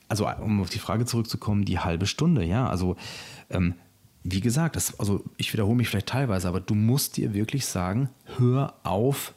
also 0.08 0.28
um 0.28 0.60
auf 0.60 0.70
die 0.72 0.80
Frage 0.80 1.06
zurückzukommen, 1.06 1.64
die 1.64 1.80
halbe 1.80 2.08
Stunde, 2.08 2.44
ja, 2.44 2.68
also 2.68 2.96
ähm, 3.52 3.76
wie 4.24 4.42
gesagt, 4.42 4.76
das, 4.76 5.00
also 5.00 5.24
ich 5.38 5.54
wiederhole 5.54 5.76
mich 5.76 5.88
vielleicht 5.88 6.08
teilweise, 6.08 6.48
aber 6.48 6.60
du 6.60 6.76
musst 6.76 7.18
dir 7.18 7.34
wirklich 7.34 7.66
sagen, 7.66 8.10
hör 8.38 8.74
auf, 8.84 9.34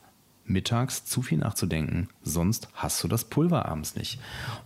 mittags 0.46 1.04
zu 1.04 1.22
viel 1.22 1.38
nachzudenken. 1.38 2.08
Sonst 2.26 2.68
hast 2.72 3.04
du 3.04 3.08
das 3.08 3.24
Pulver 3.24 3.66
abends 3.66 3.96
nicht. 3.96 4.18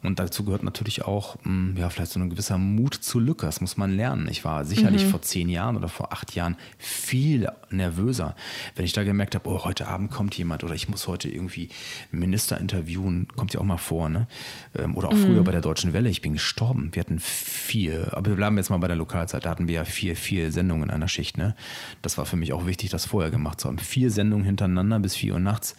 Und 0.05 0.21
dazu 0.21 0.45
gehört 0.45 0.63
natürlich 0.63 1.05
auch, 1.05 1.37
hm, 1.43 1.77
ja, 1.77 1.91
vielleicht 1.91 2.13
so 2.13 2.21
ein 2.21 2.31
gewisser 2.31 2.57
Mut 2.57 2.95
zur 2.95 3.21
Lücke. 3.21 3.47
Das 3.47 3.61
muss 3.61 3.77
man 3.77 3.97
lernen. 3.97 4.29
Ich 4.31 4.45
war 4.45 4.65
sicherlich 4.65 5.05
mhm. 5.05 5.11
vor 5.11 5.23
zehn 5.23 5.49
Jahren 5.49 5.77
oder 5.77 5.89
vor 5.89 6.13
acht 6.13 6.37
Jahren 6.37 6.57
viel 6.79 7.51
nervöser. 7.71 8.37
Wenn 8.77 8.85
ich 8.85 8.93
da 8.93 9.03
gemerkt 9.03 9.35
habe, 9.35 9.49
oh, 9.49 9.65
heute 9.65 9.89
Abend 9.89 10.13
kommt 10.13 10.39
jemand 10.39 10.63
oder 10.63 10.75
ich 10.75 10.89
muss 10.89 11.09
heute 11.09 11.29
irgendwie 11.29 11.69
Minister 12.13 12.59
interviewen, 12.59 13.27
kommt 13.35 13.53
ja 13.55 13.61
auch 13.61 13.65
mal 13.65 13.77
vor, 13.77 14.09
ne? 14.09 14.29
Ähm, 14.77 14.97
oder 14.97 15.09
auch 15.09 15.15
mhm. 15.15 15.25
früher 15.25 15.43
bei 15.43 15.53
der 15.53 15.61
Deutschen 15.61 15.93
Welle. 15.93 16.09
Ich 16.11 16.23
bin 16.23 16.35
gestorben. 16.35 16.91
Wir 16.93 17.01
hatten 17.01 17.19
vier, 17.19 18.17
aber 18.17 18.31
wir 18.31 18.37
bleiben 18.37 18.57
jetzt 18.57 18.71
mal 18.71 18.79
bei 18.79 18.89
der 18.89 18.97
Lokalzeit. 18.97 19.45
Da 19.45 19.51
hatten 19.51 19.67
wir 19.67 19.75
ja 19.75 19.85
vier, 19.85 20.15
vier 20.15 20.53
Sendungen 20.53 20.85
in 20.85 20.91
einer 20.91 21.09
Schicht, 21.09 21.37
ne? 21.37 21.57
Das 22.03 22.19
war 22.19 22.25
für 22.25 22.37
mich 22.37 22.53
auch 22.53 22.67
wichtig, 22.67 22.91
das 22.91 23.05
vorher 23.05 23.33
gemacht 23.33 23.61
zu 23.61 23.67
haben. 23.67 23.79
Vier 23.79 24.13
Sendungen 24.13 24.45
hintereinander 24.45 25.01
bis 25.01 25.17
vier 25.17 25.35
Uhr 25.35 25.41
nachts 25.41 25.75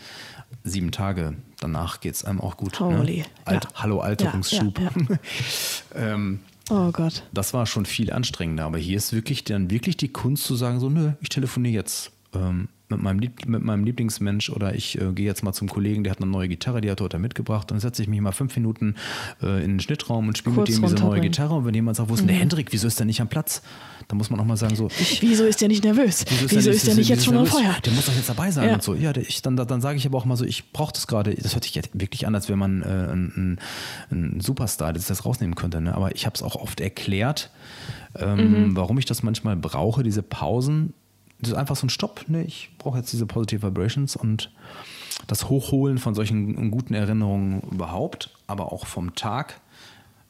sieben 0.63 0.91
Tage 0.91 1.36
danach 1.60 1.99
geht 1.99 2.16
es 2.16 2.26
einem 2.26 2.41
auch 2.41 2.57
gut. 2.57 2.80
Ne? 2.80 2.97
Holy. 2.97 3.18
Ne? 3.20 3.26
Alt, 3.45 3.66
ja. 3.66 3.70
Hallo 3.76 3.99
Alterungsschub. 3.99 4.80
Ja, 4.80 4.91
ja, 5.10 5.20
ähm, 6.14 6.39
oh 6.70 6.91
Gott. 6.91 7.24
Das 7.34 7.53
war 7.53 7.66
schon 7.66 7.86
viel 7.86 8.12
anstrengender, 8.12 8.66
aber 8.66 8.78
hier 8.78 8.97
ist 8.97 9.14
wirklich 9.14 9.43
dann 9.43 9.70
wirklich 9.70 9.97
die 9.97 10.10
Kunst 10.10 10.43
zu 10.43 10.55
sagen, 10.55 10.80
so, 10.80 10.89
nö, 10.89 11.14
ich 11.22 11.30
telefoniere 11.30 11.74
jetzt. 11.74 12.12
Ähm, 12.34 12.70
mit 12.89 13.01
meinem, 13.01 13.19
Lieb 13.19 13.45
mit 13.47 13.63
meinem 13.63 13.83
Lieblingsmensch 13.83 14.49
oder 14.49 14.75
ich 14.75 14.99
äh, 14.99 15.11
gehe 15.13 15.25
jetzt 15.25 15.43
mal 15.43 15.53
zum 15.53 15.69
Kollegen, 15.69 16.03
der 16.03 16.11
hat 16.11 16.21
eine 16.21 16.29
neue 16.29 16.47
Gitarre, 16.47 16.81
die 16.81 16.89
hat 16.89 16.99
er 16.99 17.05
heute 17.05 17.19
mitgebracht. 17.19 17.69
Dann 17.69 17.79
setze 17.79 18.01
ich 18.01 18.07
mich 18.07 18.19
mal 18.19 18.31
fünf 18.31 18.55
Minuten 18.55 18.95
äh, 19.41 19.63
in 19.63 19.71
den 19.71 19.79
Schnittraum 19.79 20.27
und 20.27 20.37
spiele 20.37 20.55
mit 20.55 20.67
dem 20.67 20.81
diese 20.81 20.95
neue 20.95 21.21
Gitarre. 21.21 21.55
Und 21.55 21.65
wenn 21.65 21.73
jemand 21.73 21.97
sagt, 21.97 22.09
wo 22.09 22.15
ist 22.15 22.21
denn 22.21 22.27
der 22.27 22.37
mhm. 22.37 22.41
Hendrik, 22.41 22.71
wieso 22.71 22.87
ist 22.87 22.99
der 22.99 23.05
nicht 23.05 23.21
am 23.21 23.27
Platz? 23.27 23.61
Dann 24.07 24.17
muss 24.17 24.31
man 24.31 24.39
auch 24.39 24.45
mal 24.45 24.57
sagen 24.57 24.75
so, 24.75 24.87
ich, 24.99 25.21
Wieso 25.21 25.43
ist 25.43 25.61
der 25.61 25.67
nicht 25.67 25.83
nervös? 25.83 26.25
Wieso 26.27 26.45
ist, 26.45 26.51
wieso 26.51 26.61
der, 26.63 26.73
ist 26.73 26.87
der 26.87 26.95
nicht 26.95 27.09
jetzt 27.09 27.25
schon 27.25 27.37
am 27.37 27.45
Feuer? 27.45 27.75
Der 27.85 27.93
muss 27.93 28.07
doch 28.07 28.15
jetzt 28.15 28.27
dabei 28.27 28.49
sein 28.49 28.67
ja. 28.67 28.73
und 28.73 28.81
so. 28.81 28.95
Ja, 28.95 29.13
der, 29.13 29.21
ich, 29.21 29.43
dann, 29.43 29.55
dann 29.55 29.81
sage 29.81 29.97
ich 29.97 30.05
aber 30.07 30.17
auch 30.17 30.25
mal 30.25 30.35
so, 30.35 30.45
ich 30.45 30.71
brauche 30.71 30.91
das 30.91 31.05
gerade. 31.05 31.35
Das 31.35 31.53
hört 31.53 31.63
sich 31.63 31.75
jetzt 31.75 31.91
wirklich 31.93 32.25
an, 32.25 32.33
als 32.33 32.49
wenn 32.49 32.57
man 32.57 32.81
äh, 32.81 32.85
ein, 32.85 33.59
ein, 34.11 34.39
Superstar, 34.41 34.93
das 34.93 35.05
das 35.05 35.25
rausnehmen 35.25 35.53
könnte. 35.53 35.79
Ne? 35.79 35.93
Aber 35.93 36.15
ich 36.15 36.25
habe 36.25 36.33
es 36.33 36.41
auch 36.41 36.55
oft 36.55 36.81
erklärt, 36.81 37.51
ähm, 38.15 38.69
mhm. 38.69 38.75
warum 38.75 38.97
ich 38.97 39.05
das 39.05 39.21
manchmal 39.21 39.55
brauche, 39.55 40.01
diese 40.01 40.23
Pausen, 40.23 40.93
das 41.39 41.51
ist 41.51 41.55
einfach 41.55 41.75
so 41.75 41.87
ein 41.87 41.89
Stopp. 41.89 42.25
Ne? 42.27 42.43
Ich 42.43 42.71
brauche 42.77 42.97
jetzt 42.97 43.11
diese 43.13 43.25
Positive 43.25 43.65
Vibrations 43.65 44.15
und 44.15 44.51
das 45.27 45.49
Hochholen 45.49 45.97
von 45.97 46.15
solchen 46.15 46.71
guten 46.71 46.93
Erinnerungen 46.93 47.61
überhaupt, 47.71 48.31
aber 48.47 48.71
auch 48.71 48.85
vom 48.85 49.15
Tag, 49.15 49.59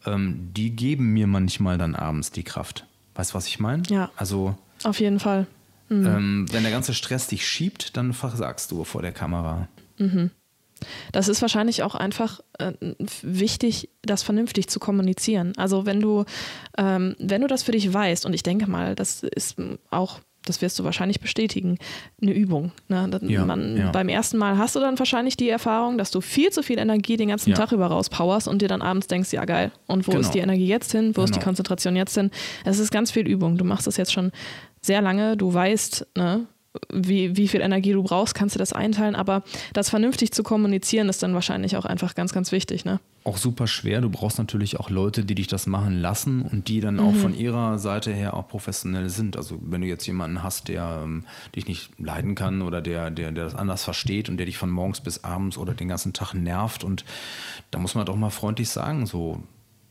ähm, 0.06 0.50
die 0.54 0.76
geben 0.76 1.14
mir 1.14 1.28
manchmal 1.28 1.78
dann 1.78 1.96
abends 1.96 2.32
die 2.32 2.44
Kraft. 2.44 2.86
Weißt 3.16 3.32
du, 3.32 3.36
was 3.36 3.48
ich 3.48 3.60
meine? 3.60 3.84
Ja. 3.90 4.12
Also. 4.16 4.56
Auf 4.84 5.00
jeden 5.00 5.20
Fall. 5.20 5.48
Mhm. 5.90 6.06
Ähm, 6.06 6.46
wenn 6.52 6.64
der 6.64 6.72
ganze 6.72 6.94
Stress 6.94 7.28
dich 7.28 7.48
schiebt, 7.48 7.98
dann 7.98 8.14
versagst 8.14 8.72
du 8.72 8.84
vor 8.84 9.02
der 9.02 9.12
Kamera. 9.12 9.68
Mhm. 9.98 10.32
Das 11.12 11.28
ist 11.28 11.42
wahrscheinlich 11.42 11.84
auch 11.84 11.96
einfach 11.96 12.40
äh, 12.58 12.74
wichtig, 13.22 13.90
das 14.02 14.24
vernünftig 14.24 14.70
zu 14.70 14.80
kommunizieren. 14.80 15.54
Also 15.58 15.86
wenn 15.86 16.00
du, 16.00 16.24
ähm, 16.78 17.16
wenn 17.20 17.42
du 17.42 17.48
das 17.48 17.64
für 17.64 17.74
dich 17.74 17.94
weißt, 17.94 18.26
und 18.26 18.34
ich 18.34 18.44
denke 18.44 18.70
mal, 18.70 18.96
das 18.96 19.24
ist 19.24 19.58
auch 19.90 20.22
das 20.50 20.62
wirst 20.62 20.78
du 20.80 20.84
wahrscheinlich 20.84 21.20
bestätigen, 21.20 21.78
eine 22.22 22.34
Übung. 22.34 22.72
Ne? 22.88 23.10
Ja, 23.28 23.46
man, 23.46 23.78
ja. 23.78 23.92
Beim 23.92 24.10
ersten 24.10 24.38
Mal 24.38 24.58
hast 24.58 24.76
du 24.76 24.80
dann 24.80 24.98
wahrscheinlich 25.00 25.38
die 25.38 25.50
Erfahrung, 25.50 25.98
dass 25.98 26.12
du 26.12 26.22
viel 26.22 26.50
zu 26.52 26.64
viel 26.64 26.80
Energie 26.80 27.18
den 27.18 27.30
ganzen 27.30 27.52
ja. 27.52 27.56
Tag 27.56 27.72
über 27.72 27.88
rauspowerst 27.88 28.48
und 28.48 28.62
dir 28.62 28.68
dann 28.68 28.82
abends 28.82 29.08
denkst, 29.08 29.32
ja 29.32 29.46
geil, 29.46 29.72
und 29.88 30.08
wo 30.08 30.12
genau. 30.12 30.22
ist 30.22 30.32
die 30.32 30.40
Energie 30.40 30.68
jetzt 30.68 30.92
hin? 30.92 31.10
Wo 31.10 31.14
genau. 31.14 31.24
ist 31.26 31.30
die 31.30 31.40
genau. 31.40 31.46
Konzentration 31.46 31.96
jetzt 31.96 32.16
hin? 32.16 32.32
Es 32.66 32.80
ist 32.80 32.92
ganz 32.92 33.12
viel 33.12 33.28
Übung. 33.28 33.58
Du 33.58 33.64
machst 33.64 33.88
das 33.88 33.98
jetzt 33.98 34.12
schon 34.12 34.32
sehr 34.82 35.02
lange, 35.02 35.38
du 35.38 35.54
weißt, 35.54 36.08
ne, 36.18 36.48
wie, 36.94 37.36
wie 37.36 37.48
viel 37.48 37.62
Energie 37.62 37.94
du 37.94 38.04
brauchst, 38.04 38.36
kannst 38.36 38.56
du 38.56 38.60
das 38.60 38.74
einteilen, 38.74 39.16
aber 39.16 39.44
das 39.74 39.90
vernünftig 39.90 40.32
zu 40.32 40.44
kommunizieren 40.44 41.10
ist 41.10 41.24
dann 41.24 41.34
wahrscheinlich 41.34 41.78
auch 41.78 41.86
einfach 41.86 42.14
ganz, 42.14 42.32
ganz 42.32 42.52
wichtig. 42.52 42.86
Ne? 42.86 43.00
Auch 43.24 43.38
super 43.38 43.66
schwer. 43.66 44.02
Du 44.02 44.10
brauchst 44.10 44.38
natürlich 44.38 44.80
auch 44.80 44.90
Leute, 44.90 45.26
die 45.26 45.36
dich 45.36 45.48
das 45.48 45.66
machen 45.66 46.00
lassen 46.00 46.44
und 46.44 46.68
die 46.68 46.80
dann 46.80 46.96
mhm. 46.96 47.00
auch 47.02 47.16
von 47.16 47.36
ihrer 47.36 47.80
Seite 47.80 48.14
her 48.14 48.36
auch 48.36 48.48
professionell 48.48 49.10
sind. 49.10 49.36
Also 49.36 49.58
wenn 49.62 49.82
du 49.82 49.88
jetzt 49.88 50.06
jemanden 50.06 50.44
hast, 50.44 50.68
der 50.68 51.02
ähm, 51.04 51.26
dich 51.56 51.68
nicht 51.68 51.90
leiden 51.98 52.36
kann 52.36 52.62
oder 52.62 52.82
der, 52.82 53.10
der, 53.10 53.32
der 53.32 53.46
das 53.46 53.56
anders 53.56 53.84
versteht 53.84 54.30
und 54.30 54.38
der 54.38 54.46
dich 54.46 54.58
von 54.58 54.70
morgens 54.70 55.02
bis 55.02 55.24
abends 55.24 55.58
oder 55.58 55.74
den 55.74 55.88
ganzen 55.88 56.14
Tag 56.14 56.34
nervt 56.34 56.84
und 56.84 57.04
da 57.72 57.80
muss 57.80 57.96
man 57.96 58.06
doch 58.06 58.16
mal 58.16 58.30
freundlich 58.30 58.70
sagen, 58.70 59.06
so 59.08 59.42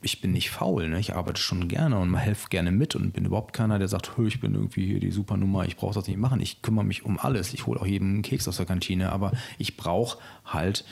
ich 0.01 0.20
bin 0.20 0.32
nicht 0.32 0.51
faul, 0.51 0.88
ne? 0.88 1.01
ich 1.01 1.14
arbeite 1.14 1.40
schon 1.40 1.66
gerne 1.66 1.99
und 1.99 2.14
helfe 2.16 2.49
gerne 2.51 2.70
mit 2.70 2.94
und 2.94 3.12
bin 3.12 3.24
überhaupt 3.24 3.53
keiner, 3.53 3.78
der 3.78 3.88
sagt, 3.88 4.12
ich 4.24 4.40
bin 4.40 4.55
irgendwie 4.55 4.86
hier 4.86 5.01
die 5.01 5.11
Supernummer, 5.11 5.66
ich 5.66 5.76
brauche 5.76 5.94
das 5.94 6.07
nicht 6.07 6.18
machen. 6.18 6.40
Ich 6.40 6.62
kümmere 6.62 6.84
mich 6.84 7.05
um 7.05 7.18
alles. 7.18 7.53
Ich 7.53 7.66
hole 7.66 7.80
auch 7.80 7.86
jedem 7.86 8.09
einen 8.09 8.22
Keks 8.22 8.46
aus 8.46 8.59
der 8.59 8.66
Kantine, 8.66 9.11
aber 9.11 9.32
ich 9.59 9.76
brauche 9.76 10.18
halt, 10.44 10.84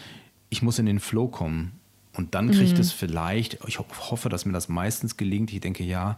ich 0.48 0.62
muss 0.62 0.78
in 0.78 0.86
den 0.86 0.98
Flow 0.98 1.28
kommen. 1.28 1.72
Und 2.14 2.34
dann 2.34 2.50
kriege 2.50 2.64
ich 2.64 2.72
mhm. 2.72 2.78
das 2.78 2.92
vielleicht, 2.92 3.59
ich 3.66 3.78
hoffe, 3.78 4.28
dass 4.28 4.46
mir 4.46 4.52
das 4.52 4.68
meistens 4.68 5.16
gelingt. 5.16 5.52
Ich 5.52 5.61
denke 5.61 5.84
ja, 5.84 6.16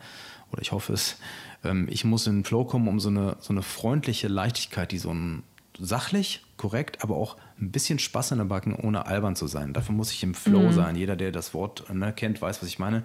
oder 0.53 0.63
ich 0.63 0.73
hoffe 0.73 0.93
es, 0.93 1.19
ähm, 1.65 1.89
ich 1.91 2.05
muss 2.05 2.27
in 2.27 2.37
den 2.37 2.45
Flow 2.45 2.65
kommen, 2.65 2.89
um 2.89 3.01
so 3.01 3.09
eine, 3.09 3.37
so 3.41 3.53
eine 3.53 3.63
freundliche 3.63 4.29
Leichtigkeit, 4.29 4.93
die 4.93 4.99
so 4.99 5.13
ein 5.13 5.43
sachlich, 5.79 6.45
korrekt, 6.57 7.03
aber 7.03 7.17
auch 7.17 7.37
ein 7.61 7.71
bisschen 7.71 7.99
Spaß 7.99 8.33
in 8.33 8.39
der 8.39 8.45
Backen, 8.45 8.75
ohne 8.75 9.07
albern 9.07 9.37
zu 9.37 9.47
sein. 9.47 9.73
Dafür 9.73 9.95
muss 9.95 10.13
ich 10.13 10.23
im 10.23 10.35
Flow 10.35 10.69
mhm. 10.69 10.73
sein. 10.73 10.97
Jeder, 10.97 11.17
der 11.17 11.33
das 11.33 11.55
Wort 11.55 11.93
ne, 11.93 12.13
kennt, 12.13 12.41
weiß, 12.41 12.63
was 12.63 12.69
ich 12.69 12.79
meine. 12.79 13.05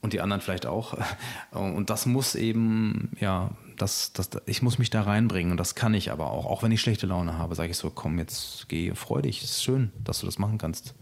und 0.00 0.12
die 0.12 0.20
anderen 0.20 0.40
vielleicht 0.40 0.66
auch. 0.66 0.96
Und 1.50 1.90
das 1.90 2.06
muss 2.06 2.34
eben, 2.34 3.10
ja, 3.20 3.50
das, 3.76 4.12
das, 4.12 4.30
ich 4.46 4.62
muss 4.62 4.78
mich 4.78 4.90
da 4.90 5.02
reinbringen 5.02 5.52
und 5.52 5.56
das 5.56 5.74
kann 5.74 5.94
ich 5.94 6.10
aber 6.10 6.30
auch. 6.30 6.46
Auch 6.46 6.62
wenn 6.62 6.72
ich 6.72 6.80
schlechte 6.80 7.06
Laune 7.06 7.38
habe, 7.38 7.54
sage 7.54 7.70
ich 7.70 7.76
so, 7.76 7.90
komm, 7.90 8.18
jetzt 8.18 8.68
geh, 8.68 8.94
freu 8.94 9.22
dich, 9.22 9.42
es 9.42 9.50
ist 9.50 9.64
schön, 9.64 9.92
dass 10.04 10.20
du 10.20 10.26
das 10.26 10.38
machen 10.38 10.58
kannst. 10.58 10.94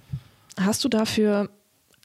Hast 0.59 0.85
du 0.85 0.89
dafür 0.89 1.51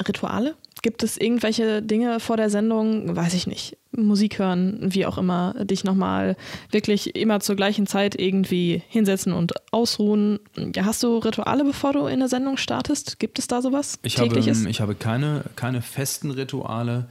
Rituale? 0.06 0.56
Gibt 0.82 1.04
es 1.04 1.18
irgendwelche 1.18 1.82
Dinge 1.82 2.20
vor 2.20 2.38
der 2.38 2.50
Sendung, 2.50 3.16
weiß 3.16 3.36
ich 3.36 3.46
nicht, 3.46 3.78
Musik 3.92 4.40
hören, 4.40 4.80
wie 4.82 5.06
auch 5.06 5.18
immer, 5.18 5.54
dich 5.64 5.84
nochmal 5.84 6.36
wirklich 6.72 7.16
immer 7.16 7.40
zur 7.40 7.56
gleichen 7.56 7.86
Zeit 7.86 8.20
irgendwie 8.20 8.82
hinsetzen 8.88 9.34
und 9.34 9.54
ausruhen? 9.72 10.40
Hast 10.80 11.04
du 11.04 11.18
Rituale, 11.18 11.64
bevor 11.66 11.94
du 11.94 12.08
in 12.08 12.20
der 12.20 12.30
Sendung 12.30 12.58
startest? 12.58 13.20
Gibt 13.20 13.38
es 13.38 13.48
da 13.48 13.62
sowas? 13.62 14.00
Ich 14.02 14.16
Tägliches? 14.16 14.62
habe, 14.62 14.70
ich 14.70 14.82
habe 14.82 14.96
keine, 14.96 15.44
keine 15.56 15.82
festen 15.82 16.32
Rituale. 16.32 17.08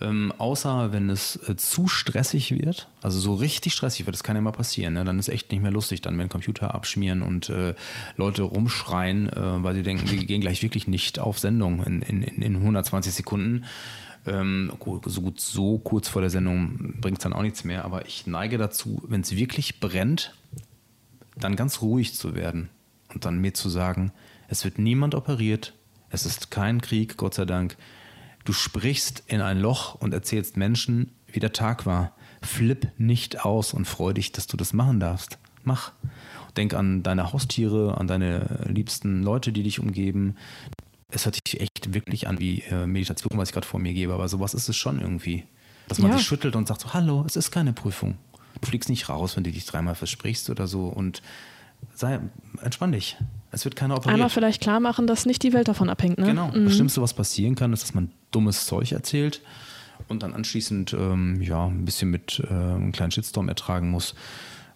Ähm, 0.00 0.32
außer 0.38 0.92
wenn 0.92 1.10
es 1.10 1.36
äh, 1.48 1.56
zu 1.56 1.88
stressig 1.88 2.52
wird, 2.52 2.88
also 3.02 3.18
so 3.18 3.34
richtig 3.34 3.74
stressig 3.74 4.06
wird, 4.06 4.14
das 4.14 4.22
kann 4.22 4.36
ja 4.36 4.42
mal 4.42 4.52
passieren, 4.52 4.94
ne? 4.94 5.04
dann 5.04 5.18
ist 5.18 5.28
echt 5.28 5.50
nicht 5.50 5.60
mehr 5.60 5.72
lustig, 5.72 6.02
dann 6.02 6.16
wenn 6.18 6.28
Computer 6.28 6.72
abschmieren 6.72 7.20
und 7.20 7.48
äh, 7.48 7.74
Leute 8.16 8.42
rumschreien, 8.42 9.28
äh, 9.28 9.62
weil 9.64 9.74
sie 9.74 9.82
denken, 9.82 10.08
wir 10.08 10.24
gehen 10.24 10.40
gleich 10.40 10.62
wirklich 10.62 10.86
nicht 10.86 11.18
auf 11.18 11.40
Sendung 11.40 11.82
in, 11.82 12.02
in, 12.02 12.22
in 12.22 12.56
120 12.56 13.12
Sekunden. 13.12 13.64
Ähm, 14.24 14.70
so 15.04 15.20
gut, 15.20 15.40
so 15.40 15.78
kurz 15.78 16.08
vor 16.08 16.22
der 16.22 16.30
Sendung 16.30 17.00
bringt 17.00 17.18
es 17.18 17.24
dann 17.24 17.32
auch 17.32 17.42
nichts 17.42 17.64
mehr, 17.64 17.84
aber 17.84 18.06
ich 18.06 18.26
neige 18.26 18.56
dazu, 18.56 19.02
wenn 19.08 19.22
es 19.22 19.34
wirklich 19.34 19.80
brennt, 19.80 20.34
dann 21.34 21.56
ganz 21.56 21.82
ruhig 21.82 22.14
zu 22.14 22.36
werden 22.36 22.68
und 23.12 23.24
dann 23.24 23.40
mir 23.40 23.52
zu 23.54 23.68
sagen, 23.68 24.12
es 24.46 24.64
wird 24.64 24.78
niemand 24.78 25.16
operiert, 25.16 25.74
es 26.10 26.24
ist 26.24 26.52
kein 26.52 26.80
Krieg, 26.80 27.16
Gott 27.16 27.34
sei 27.34 27.46
Dank 27.46 27.76
Du 28.48 28.54
sprichst 28.54 29.24
in 29.26 29.42
ein 29.42 29.60
Loch 29.60 29.96
und 29.96 30.14
erzählst 30.14 30.56
Menschen, 30.56 31.12
wie 31.26 31.38
der 31.38 31.52
Tag 31.52 31.84
war. 31.84 32.16
Flipp 32.40 32.88
nicht 32.96 33.44
aus 33.44 33.74
und 33.74 33.84
freu 33.84 34.14
dich, 34.14 34.32
dass 34.32 34.46
du 34.46 34.56
das 34.56 34.72
machen 34.72 35.00
darfst. 35.00 35.36
Mach. 35.64 35.92
Denk 36.56 36.72
an 36.72 37.02
deine 37.02 37.34
Haustiere, 37.34 37.98
an 37.98 38.06
deine 38.06 38.64
liebsten 38.66 39.22
Leute, 39.22 39.52
die 39.52 39.64
dich 39.64 39.80
umgeben. 39.80 40.34
Es 41.10 41.26
hört 41.26 41.34
sich 41.34 41.60
echt 41.60 41.92
wirklich 41.92 42.26
an 42.26 42.38
wie 42.38 42.62
äh, 42.62 42.86
Meditation, 42.86 43.38
was 43.38 43.50
ich 43.50 43.52
gerade 43.52 43.66
vor 43.66 43.80
mir 43.80 43.92
gebe, 43.92 44.14
aber 44.14 44.30
sowas 44.30 44.54
ist 44.54 44.70
es 44.70 44.76
schon 44.78 44.98
irgendwie. 44.98 45.44
Dass 45.88 45.98
man 45.98 46.12
ja. 46.12 46.16
sich 46.16 46.26
schüttelt 46.26 46.56
und 46.56 46.68
sagt 46.68 46.80
so, 46.80 46.94
hallo, 46.94 47.24
es 47.26 47.36
ist 47.36 47.50
keine 47.50 47.74
Prüfung. 47.74 48.16
Du 48.62 48.66
fliegst 48.66 48.88
nicht 48.88 49.10
raus, 49.10 49.36
wenn 49.36 49.44
du 49.44 49.52
dich 49.52 49.66
dreimal 49.66 49.94
versprichst 49.94 50.48
oder 50.48 50.66
so 50.66 50.86
und 50.86 51.20
sei, 51.94 52.18
entspann 52.62 52.92
dich. 52.92 53.18
Es 53.50 53.64
wird 53.64 53.76
keiner 53.76 53.94
operiert. 53.96 54.14
Einmal 54.14 54.30
vielleicht 54.30 54.60
klar 54.60 54.80
machen, 54.80 55.06
dass 55.06 55.26
nicht 55.26 55.42
die 55.42 55.52
Welt 55.52 55.68
davon 55.68 55.88
abhängt. 55.88 56.18
Ne? 56.18 56.26
Genau. 56.26 56.48
Mhm. 56.48 56.66
Das 56.66 56.74
Schlimmste, 56.74 57.00
was 57.02 57.14
passieren 57.14 57.54
kann, 57.54 57.72
ist, 57.72 57.82
dass 57.82 57.94
man 57.94 58.10
dummes 58.30 58.66
Zeug 58.66 58.92
erzählt 58.92 59.40
und 60.08 60.22
dann 60.22 60.34
anschließend 60.34 60.92
ähm, 60.92 61.40
ja, 61.42 61.66
ein 61.66 61.84
bisschen 61.84 62.10
mit 62.10 62.42
äh, 62.44 62.52
einem 62.52 62.92
kleinen 62.92 63.10
Shitstorm 63.10 63.48
ertragen 63.48 63.90
muss. 63.90 64.14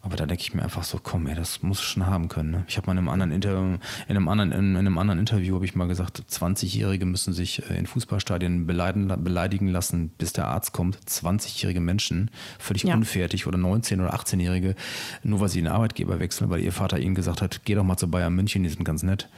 Aber 0.05 0.17
da 0.17 0.27
denke 0.27 0.43
ich 0.43 0.53
mir 0.53 0.63
einfach 0.63 0.83
so, 0.83 0.99
komm, 1.01 1.29
ey, 1.29 1.37
das 1.37 1.63
muss 1.63 1.79
ich 1.79 1.87
schon 1.87 2.07
haben 2.07 2.27
können. 2.27 2.51
Ne? 2.51 2.65
Ich 2.67 2.77
habe 2.77 2.89
mal 2.89 2.93
in 2.93 2.99
einem 2.99 3.09
anderen, 3.09 3.31
Inter 3.31 3.57
in 3.57 3.79
einem 4.09 4.29
anderen, 4.29 4.51
in, 4.51 4.77
einem 4.77 4.99
anderen 4.99 5.21
Interview 5.21 5.55
habe 5.55 5.65
ich 5.65 5.77
mal 5.77 5.87
gesagt, 5.87 6.25
20-Jährige 6.29 7.07
müssen 7.07 7.33
sich 7.33 7.71
äh, 7.71 7.79
in 7.79 7.87
Fußballstadien 7.87 8.67
beleiden, 8.67 9.07
beleidigen 9.23 9.69
lassen, 9.69 10.09
bis 10.19 10.33
der 10.33 10.49
Arzt 10.49 10.73
kommt. 10.73 10.99
20-jährige 11.07 11.79
Menschen, 11.79 12.33
völlig 12.59 12.83
ja. 12.83 12.95
unfertig 12.95 13.47
oder 13.47 13.59
19- 13.59 14.01
oder 14.01 14.13
18-Jährige, 14.13 14.75
nur 15.23 15.39
weil 15.39 15.49
sie 15.49 15.61
den 15.61 15.71
Arbeitgeber 15.71 16.19
wechseln, 16.19 16.51
weil 16.51 16.61
ihr 16.61 16.73
Vater 16.73 16.99
ihnen 16.99 17.15
gesagt 17.15 17.41
hat, 17.41 17.65
geh 17.65 17.77
doch 17.77 17.85
mal 17.85 17.97
zu 17.97 18.11
Bayern 18.11 18.35
München, 18.35 18.65
die 18.65 18.71
sind 18.71 18.85
ganz 18.85 19.05
nett. 19.05 19.29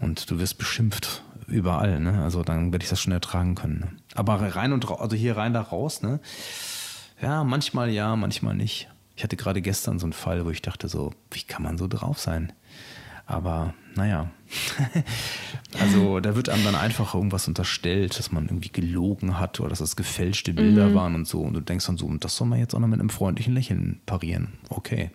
Und 0.00 0.28
du 0.28 0.40
wirst 0.40 0.58
beschimpft 0.58 1.22
überall, 1.46 2.00
ne? 2.00 2.20
Also 2.24 2.42
dann 2.42 2.72
werde 2.72 2.82
ich 2.82 2.90
das 2.90 3.00
schon 3.00 3.12
ertragen 3.12 3.54
können. 3.54 3.78
Ne? 3.78 3.88
Aber 4.16 4.40
rein 4.56 4.72
und 4.72 4.90
raus, 4.90 5.00
also 5.00 5.14
hier 5.14 5.36
rein, 5.36 5.52
da 5.52 5.60
raus, 5.60 6.02
ne? 6.02 6.18
Ja, 7.22 7.44
manchmal 7.44 7.90
ja, 7.90 8.16
manchmal 8.16 8.54
nicht. 8.54 8.88
Ich 9.16 9.22
hatte 9.22 9.36
gerade 9.36 9.62
gestern 9.62 9.98
so 9.98 10.06
einen 10.06 10.12
Fall, 10.12 10.44
wo 10.44 10.50
ich 10.50 10.62
dachte 10.62 10.88
so, 10.88 11.12
wie 11.30 11.42
kann 11.42 11.62
man 11.62 11.78
so 11.78 11.86
drauf 11.86 12.18
sein? 12.18 12.52
Aber 13.26 13.74
naja, 13.94 14.30
also 15.80 16.20
da 16.20 16.36
wird 16.36 16.48
einem 16.48 16.64
dann 16.64 16.74
einfach 16.74 17.14
irgendwas 17.14 17.48
unterstellt, 17.48 18.18
dass 18.18 18.32
man 18.32 18.46
irgendwie 18.46 18.68
gelogen 18.68 19.38
hat 19.38 19.60
oder 19.60 19.70
dass 19.70 19.78
das 19.78 19.96
gefälschte 19.96 20.52
Bilder 20.52 20.88
mhm. 20.88 20.94
waren 20.94 21.14
und 21.14 21.26
so. 21.26 21.40
Und 21.40 21.54
du 21.54 21.60
denkst 21.60 21.86
dann 21.86 21.96
so, 21.96 22.12
das 22.18 22.36
soll 22.36 22.48
man 22.48 22.58
jetzt 22.58 22.74
auch 22.74 22.80
noch 22.80 22.88
mit 22.88 23.00
einem 23.00 23.08
freundlichen 23.08 23.54
Lächeln 23.54 24.00
parieren. 24.04 24.54
Okay. 24.68 25.10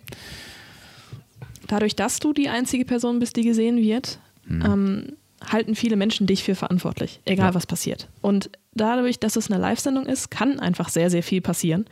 Dadurch, 1.68 1.94
dass 1.94 2.18
du 2.18 2.32
die 2.32 2.48
einzige 2.48 2.84
Person 2.84 3.20
bist, 3.20 3.36
die 3.36 3.44
gesehen 3.44 3.76
wird, 3.76 4.18
mhm. 4.44 4.62
ähm, 4.64 5.16
halten 5.44 5.74
viele 5.74 5.96
Menschen 5.96 6.26
dich 6.26 6.44
für 6.44 6.54
verantwortlich, 6.54 7.20
egal 7.24 7.48
ja. 7.48 7.54
was 7.54 7.66
passiert. 7.66 8.08
Und 8.20 8.50
dadurch, 8.74 9.18
dass 9.18 9.36
es 9.36 9.50
eine 9.50 9.60
Live-Sendung 9.60 10.06
ist, 10.06 10.30
kann 10.30 10.60
einfach 10.60 10.88
sehr, 10.88 11.10
sehr 11.10 11.22
viel 11.22 11.40
passieren. 11.40 11.86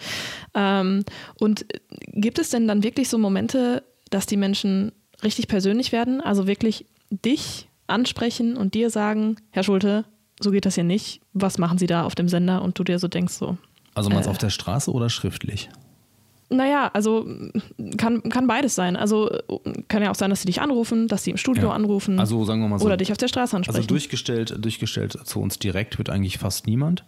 Ähm, 0.55 1.05
und 1.41 1.67
gibt 2.09 2.39
es 2.39 2.51
denn 2.51 2.69
dann 2.69 2.83
wirklich 2.83 3.09
so 3.09 3.19
Momente, 3.19 3.83
dass 4.11 4.27
die 4.27 4.37
Menschen 4.37 4.93
richtig 5.23 5.49
persönlich 5.49 5.93
werden, 5.93 6.21
also 6.21 6.47
wirklich 6.47 6.87
dich 7.11 7.69
ansprechen 7.87 8.57
und 8.57 8.75
dir 8.75 8.91
sagen, 8.91 9.37
Herr 9.51 9.65
Schulte, 9.65 10.05
so 10.41 10.51
geht 10.51 10.67
das 10.67 10.75
hier 10.75 10.85
nicht. 10.85 11.21
Was 11.33 11.59
machen 11.59 11.79
Sie 11.79 11.87
da 11.87 12.05
auf 12.05 12.15
dem 12.15 12.29
Sender? 12.29 12.63
Und 12.63 12.79
du 12.79 12.85
dir 12.85 12.99
so 12.99 13.09
denkst 13.09 13.35
so. 13.35 13.57
Also 13.95 14.11
man 14.11 14.23
äh, 14.23 14.29
auf 14.29 14.39
der 14.39 14.51
Straße 14.51 14.93
oder 14.93 15.11
schriftlich? 15.11 15.69
Naja, 16.51 16.91
also 16.95 17.27
kann, 17.99 18.23
kann 18.23 18.47
beides 18.47 18.75
sein. 18.75 18.97
Also 18.97 19.31
kann 19.89 20.03
ja 20.03 20.11
auch 20.11 20.15
sein, 20.15 20.31
dass 20.31 20.41
sie 20.41 20.47
dich 20.47 20.61
anrufen, 20.61 21.07
dass 21.07 21.25
sie 21.25 21.31
im 21.31 21.37
Studio 21.37 21.69
ja. 21.69 21.75
anrufen. 21.75 22.19
Also 22.19 22.45
sagen 22.45 22.61
wir 22.63 22.69
mal 22.69 22.79
so. 22.79 22.87
Oder 22.87 22.97
dich 22.97 23.13
auf 23.13 23.19
der 23.19 23.29
Straße 23.29 23.55
ansprechen. 23.55 23.77
Also 23.77 23.89
durchgestellt, 23.89 24.57
durchgestellt 24.59 25.19
zu 25.25 25.41
uns 25.41 25.59
direkt 25.59 25.99
wird 25.99 26.09
eigentlich 26.09 26.39
fast 26.39 26.67
niemand. 26.67 27.05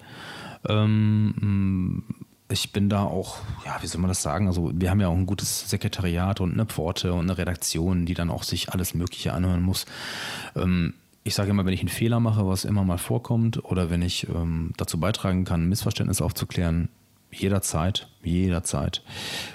Ähm, 0.68 2.05
ich 2.51 2.72
bin 2.72 2.88
da 2.88 3.05
auch, 3.05 3.38
ja, 3.64 3.78
wie 3.80 3.86
soll 3.86 4.01
man 4.01 4.09
das 4.09 4.22
sagen? 4.22 4.47
Also, 4.47 4.72
wir 4.74 4.91
haben 4.91 5.01
ja 5.01 5.09
auch 5.09 5.16
ein 5.16 5.26
gutes 5.26 5.70
Sekretariat 5.70 6.41
und 6.41 6.53
eine 6.53 6.66
Pforte 6.66 7.12
und 7.12 7.20
eine 7.20 7.38
Redaktion, 7.38 8.07
die 8.07 8.14
dann 8.14 8.30
auch 8.30 8.43
sich 8.43 8.72
alles 8.72 8.95
Mögliche 8.95 9.32
anhören 9.32 9.62
muss. 9.62 9.86
Ähm, 10.57 10.95
ich 11.22 11.34
sage 11.34 11.51
immer, 11.51 11.64
wenn 11.64 11.72
ich 11.72 11.80
einen 11.80 11.88
Fehler 11.88 12.18
mache, 12.18 12.47
was 12.47 12.64
immer 12.64 12.84
mal 12.84 12.99
vorkommt, 12.99 13.64
oder 13.64 13.91
wenn 13.91 14.03
ich 14.03 14.28
ähm, 14.28 14.72
dazu 14.76 14.99
beitragen 14.99 15.45
kann, 15.45 15.64
ein 15.64 15.68
Missverständnis 15.68 16.20
aufzuklären, 16.20 16.88
Jederzeit, 17.33 18.09
jederzeit. 18.22 19.03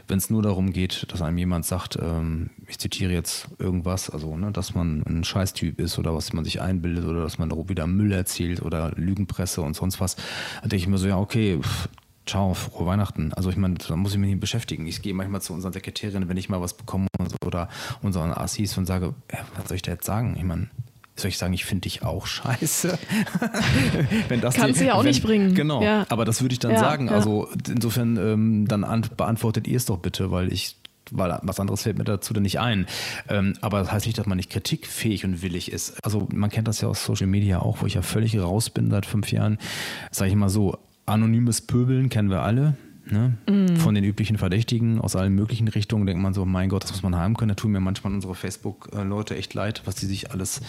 Wenn 0.07 0.17
es 0.17 0.29
nur 0.29 0.41
darum 0.41 0.71
geht, 0.71 1.11
dass 1.11 1.21
einem 1.21 1.37
jemand 1.37 1.65
sagt, 1.65 1.97
ähm, 2.01 2.51
ich 2.67 2.79
zitiere 2.79 3.11
jetzt 3.11 3.47
irgendwas, 3.59 4.09
also 4.09 4.37
ne, 4.37 4.51
dass 4.51 4.73
man 4.73 5.03
ein 5.05 5.23
Scheißtyp 5.23 5.79
ist 5.79 5.99
oder 5.99 6.15
was 6.15 6.33
man 6.33 6.45
sich 6.45 6.61
einbildet 6.61 7.05
oder 7.05 7.21
dass 7.21 7.37
man 7.37 7.49
darüber 7.49 7.69
wieder 7.69 7.87
Müll 7.87 8.11
erzählt 8.11 8.61
oder 8.61 8.91
Lügenpresse 8.95 9.61
und 9.61 9.75
sonst 9.75 9.99
was, 9.99 10.15
dann 10.15 10.69
denke 10.69 10.77
ich 10.77 10.87
mir 10.87 10.97
so, 10.97 11.07
ja, 11.07 11.17
okay, 11.17 11.59
pff, 11.61 11.89
ciao, 12.25 12.53
frohe 12.53 12.85
Weihnachten. 12.85 13.33
Also 13.33 13.49
ich 13.49 13.57
meine, 13.57 13.75
da 13.75 13.95
muss 13.95 14.13
ich 14.13 14.17
mich 14.17 14.29
nicht 14.29 14.39
beschäftigen. 14.39 14.87
Ich 14.87 15.01
gehe 15.01 15.13
manchmal 15.13 15.41
zu 15.41 15.53
unseren 15.53 15.73
Sekretärinnen, 15.73 16.29
wenn 16.29 16.37
ich 16.37 16.49
mal 16.49 16.61
was 16.61 16.75
bekomme 16.75 17.07
oder 17.45 17.69
unseren 18.01 18.31
Assis 18.31 18.77
und 18.77 18.85
sage, 18.85 19.13
ja, 19.31 19.39
was 19.55 19.67
soll 19.67 19.75
ich 19.75 19.81
da 19.81 19.91
jetzt 19.91 20.05
sagen? 20.05 20.35
Ich 20.37 20.43
meine, 20.43 20.69
soll 21.15 21.29
ich 21.29 21.37
sagen, 21.37 21.53
ich 21.53 21.65
finde 21.65 21.81
dich 21.81 22.03
auch 22.03 22.27
scheiße. 22.27 22.97
wenn 24.27 24.41
das 24.41 24.55
Kannst 24.55 24.81
du 24.81 24.85
ja 24.85 24.95
auch 24.95 24.99
wenn, 24.99 25.07
nicht 25.07 25.23
bringen. 25.23 25.55
Genau, 25.55 25.81
ja. 25.81 26.05
aber 26.09 26.25
das 26.25 26.41
würde 26.41 26.53
ich 26.53 26.59
dann 26.59 26.71
ja, 26.71 26.79
sagen. 26.79 27.07
Ja. 27.07 27.13
Also 27.13 27.49
insofern, 27.67 28.17
ähm, 28.17 28.67
dann 28.67 29.05
beantwortet 29.15 29.67
ihr 29.67 29.77
es 29.77 29.85
doch 29.85 29.99
bitte, 29.99 30.31
weil 30.31 30.51
ich 30.51 30.75
weil 31.11 31.37
was 31.43 31.59
anderes 31.59 31.83
fällt 31.83 31.99
mir 31.99 32.03
dazu 32.03 32.33
dann 32.33 32.43
nicht 32.43 32.59
ein. 32.59 32.87
Ähm, 33.29 33.53
aber 33.61 33.79
das 33.79 33.91
heißt 33.91 34.07
nicht, 34.07 34.17
dass 34.17 34.25
man 34.25 34.37
nicht 34.37 34.49
kritikfähig 34.49 35.23
und 35.23 35.43
willig 35.43 35.71
ist. 35.71 36.03
Also 36.03 36.27
man 36.33 36.49
kennt 36.49 36.67
das 36.67 36.81
ja 36.81 36.87
aus 36.87 37.05
Social 37.05 37.27
Media 37.27 37.59
auch, 37.59 37.81
wo 37.81 37.85
ich 37.85 37.93
ja 37.93 38.01
völlig 38.01 38.39
raus 38.39 38.71
bin 38.71 38.89
seit 38.89 39.05
fünf 39.05 39.31
Jahren. 39.31 39.59
Sage 40.11 40.31
ich 40.31 40.35
mal 40.35 40.49
so, 40.49 40.79
anonymes 41.05 41.61
Pöbeln 41.61 42.09
kennen 42.09 42.29
wir 42.29 42.41
alle. 42.41 42.75
Ne? 43.11 43.37
Mm. 43.49 43.75
Von 43.77 43.93
den 43.95 44.03
üblichen 44.03 44.37
Verdächtigen 44.37 44.99
aus 44.99 45.15
allen 45.15 45.33
möglichen 45.33 45.67
Richtungen 45.67 46.05
denkt 46.05 46.21
man 46.21 46.33
so, 46.33 46.45
mein 46.45 46.69
Gott, 46.69 46.83
das 46.83 46.91
muss 46.91 47.03
man 47.03 47.15
haben 47.15 47.35
können. 47.35 47.49
Da 47.49 47.55
tun 47.55 47.71
mir 47.71 47.79
manchmal 47.79 48.13
unsere 48.13 48.35
Facebook-Leute 48.35 49.35
echt 49.35 49.53
leid, 49.53 49.83
was 49.85 49.95
die 49.95 50.05
sich 50.05 50.31
alles, 50.31 50.61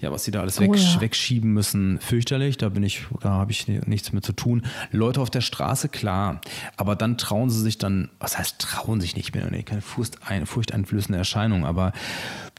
ja, 0.00 0.10
was 0.10 0.24
sie 0.24 0.30
da 0.30 0.40
alles 0.40 0.58
oh, 0.58 0.62
wegsch 0.62 0.94
ja. 0.94 1.00
wegschieben 1.00 1.52
müssen. 1.52 1.98
Fürchterlich, 2.00 2.56
da 2.56 2.70
bin 2.70 2.82
ich, 2.82 3.04
da 3.20 3.30
habe 3.30 3.52
ich 3.52 3.68
nichts 3.68 4.12
mit 4.12 4.24
zu 4.24 4.32
tun. 4.32 4.62
Leute 4.90 5.20
auf 5.20 5.30
der 5.30 5.42
Straße, 5.42 5.88
klar. 5.88 6.40
Aber 6.76 6.96
dann 6.96 7.18
trauen 7.18 7.50
sie 7.50 7.60
sich 7.60 7.78
dann, 7.78 8.10
was 8.18 8.38
heißt 8.38 8.58
trauen 8.58 9.00
sich 9.00 9.16
nicht 9.16 9.34
mehr? 9.34 9.50
Nee, 9.50 9.62
keine 9.62 9.82
furchteinflößende 9.82 11.18
Erscheinung, 11.18 11.66
aber 11.66 11.92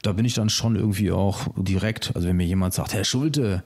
da 0.02 0.12
bin 0.12 0.24
ich 0.24 0.34
dann 0.34 0.48
schon 0.48 0.76
irgendwie 0.76 1.10
auch 1.10 1.48
direkt, 1.56 2.12
also 2.14 2.28
wenn 2.28 2.36
mir 2.36 2.46
jemand 2.46 2.74
sagt, 2.74 2.94
Herr 2.94 3.04
Schulte, 3.04 3.64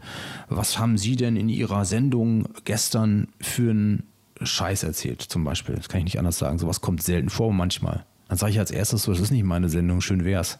was 0.48 0.78
haben 0.78 0.96
Sie 0.96 1.16
denn 1.16 1.36
in 1.36 1.48
Ihrer 1.48 1.84
Sendung 1.84 2.48
gestern 2.64 3.28
für 3.40 3.72
ein 3.72 4.04
Scheiß 4.46 4.82
erzählt, 4.82 5.22
zum 5.22 5.44
Beispiel. 5.44 5.74
Das 5.74 5.88
kann 5.88 5.98
ich 5.98 6.04
nicht 6.04 6.18
anders 6.18 6.38
sagen. 6.38 6.58
Sowas 6.58 6.80
kommt 6.80 7.02
selten 7.02 7.30
vor, 7.30 7.52
manchmal. 7.52 8.04
Dann 8.28 8.38
sage 8.38 8.52
ich 8.52 8.58
als 8.58 8.70
erstes 8.70 9.02
so, 9.02 9.12
das 9.12 9.20
ist 9.20 9.30
nicht 9.30 9.44
meine 9.44 9.68
Sendung, 9.68 10.00
schön 10.00 10.24
wär's. 10.24 10.58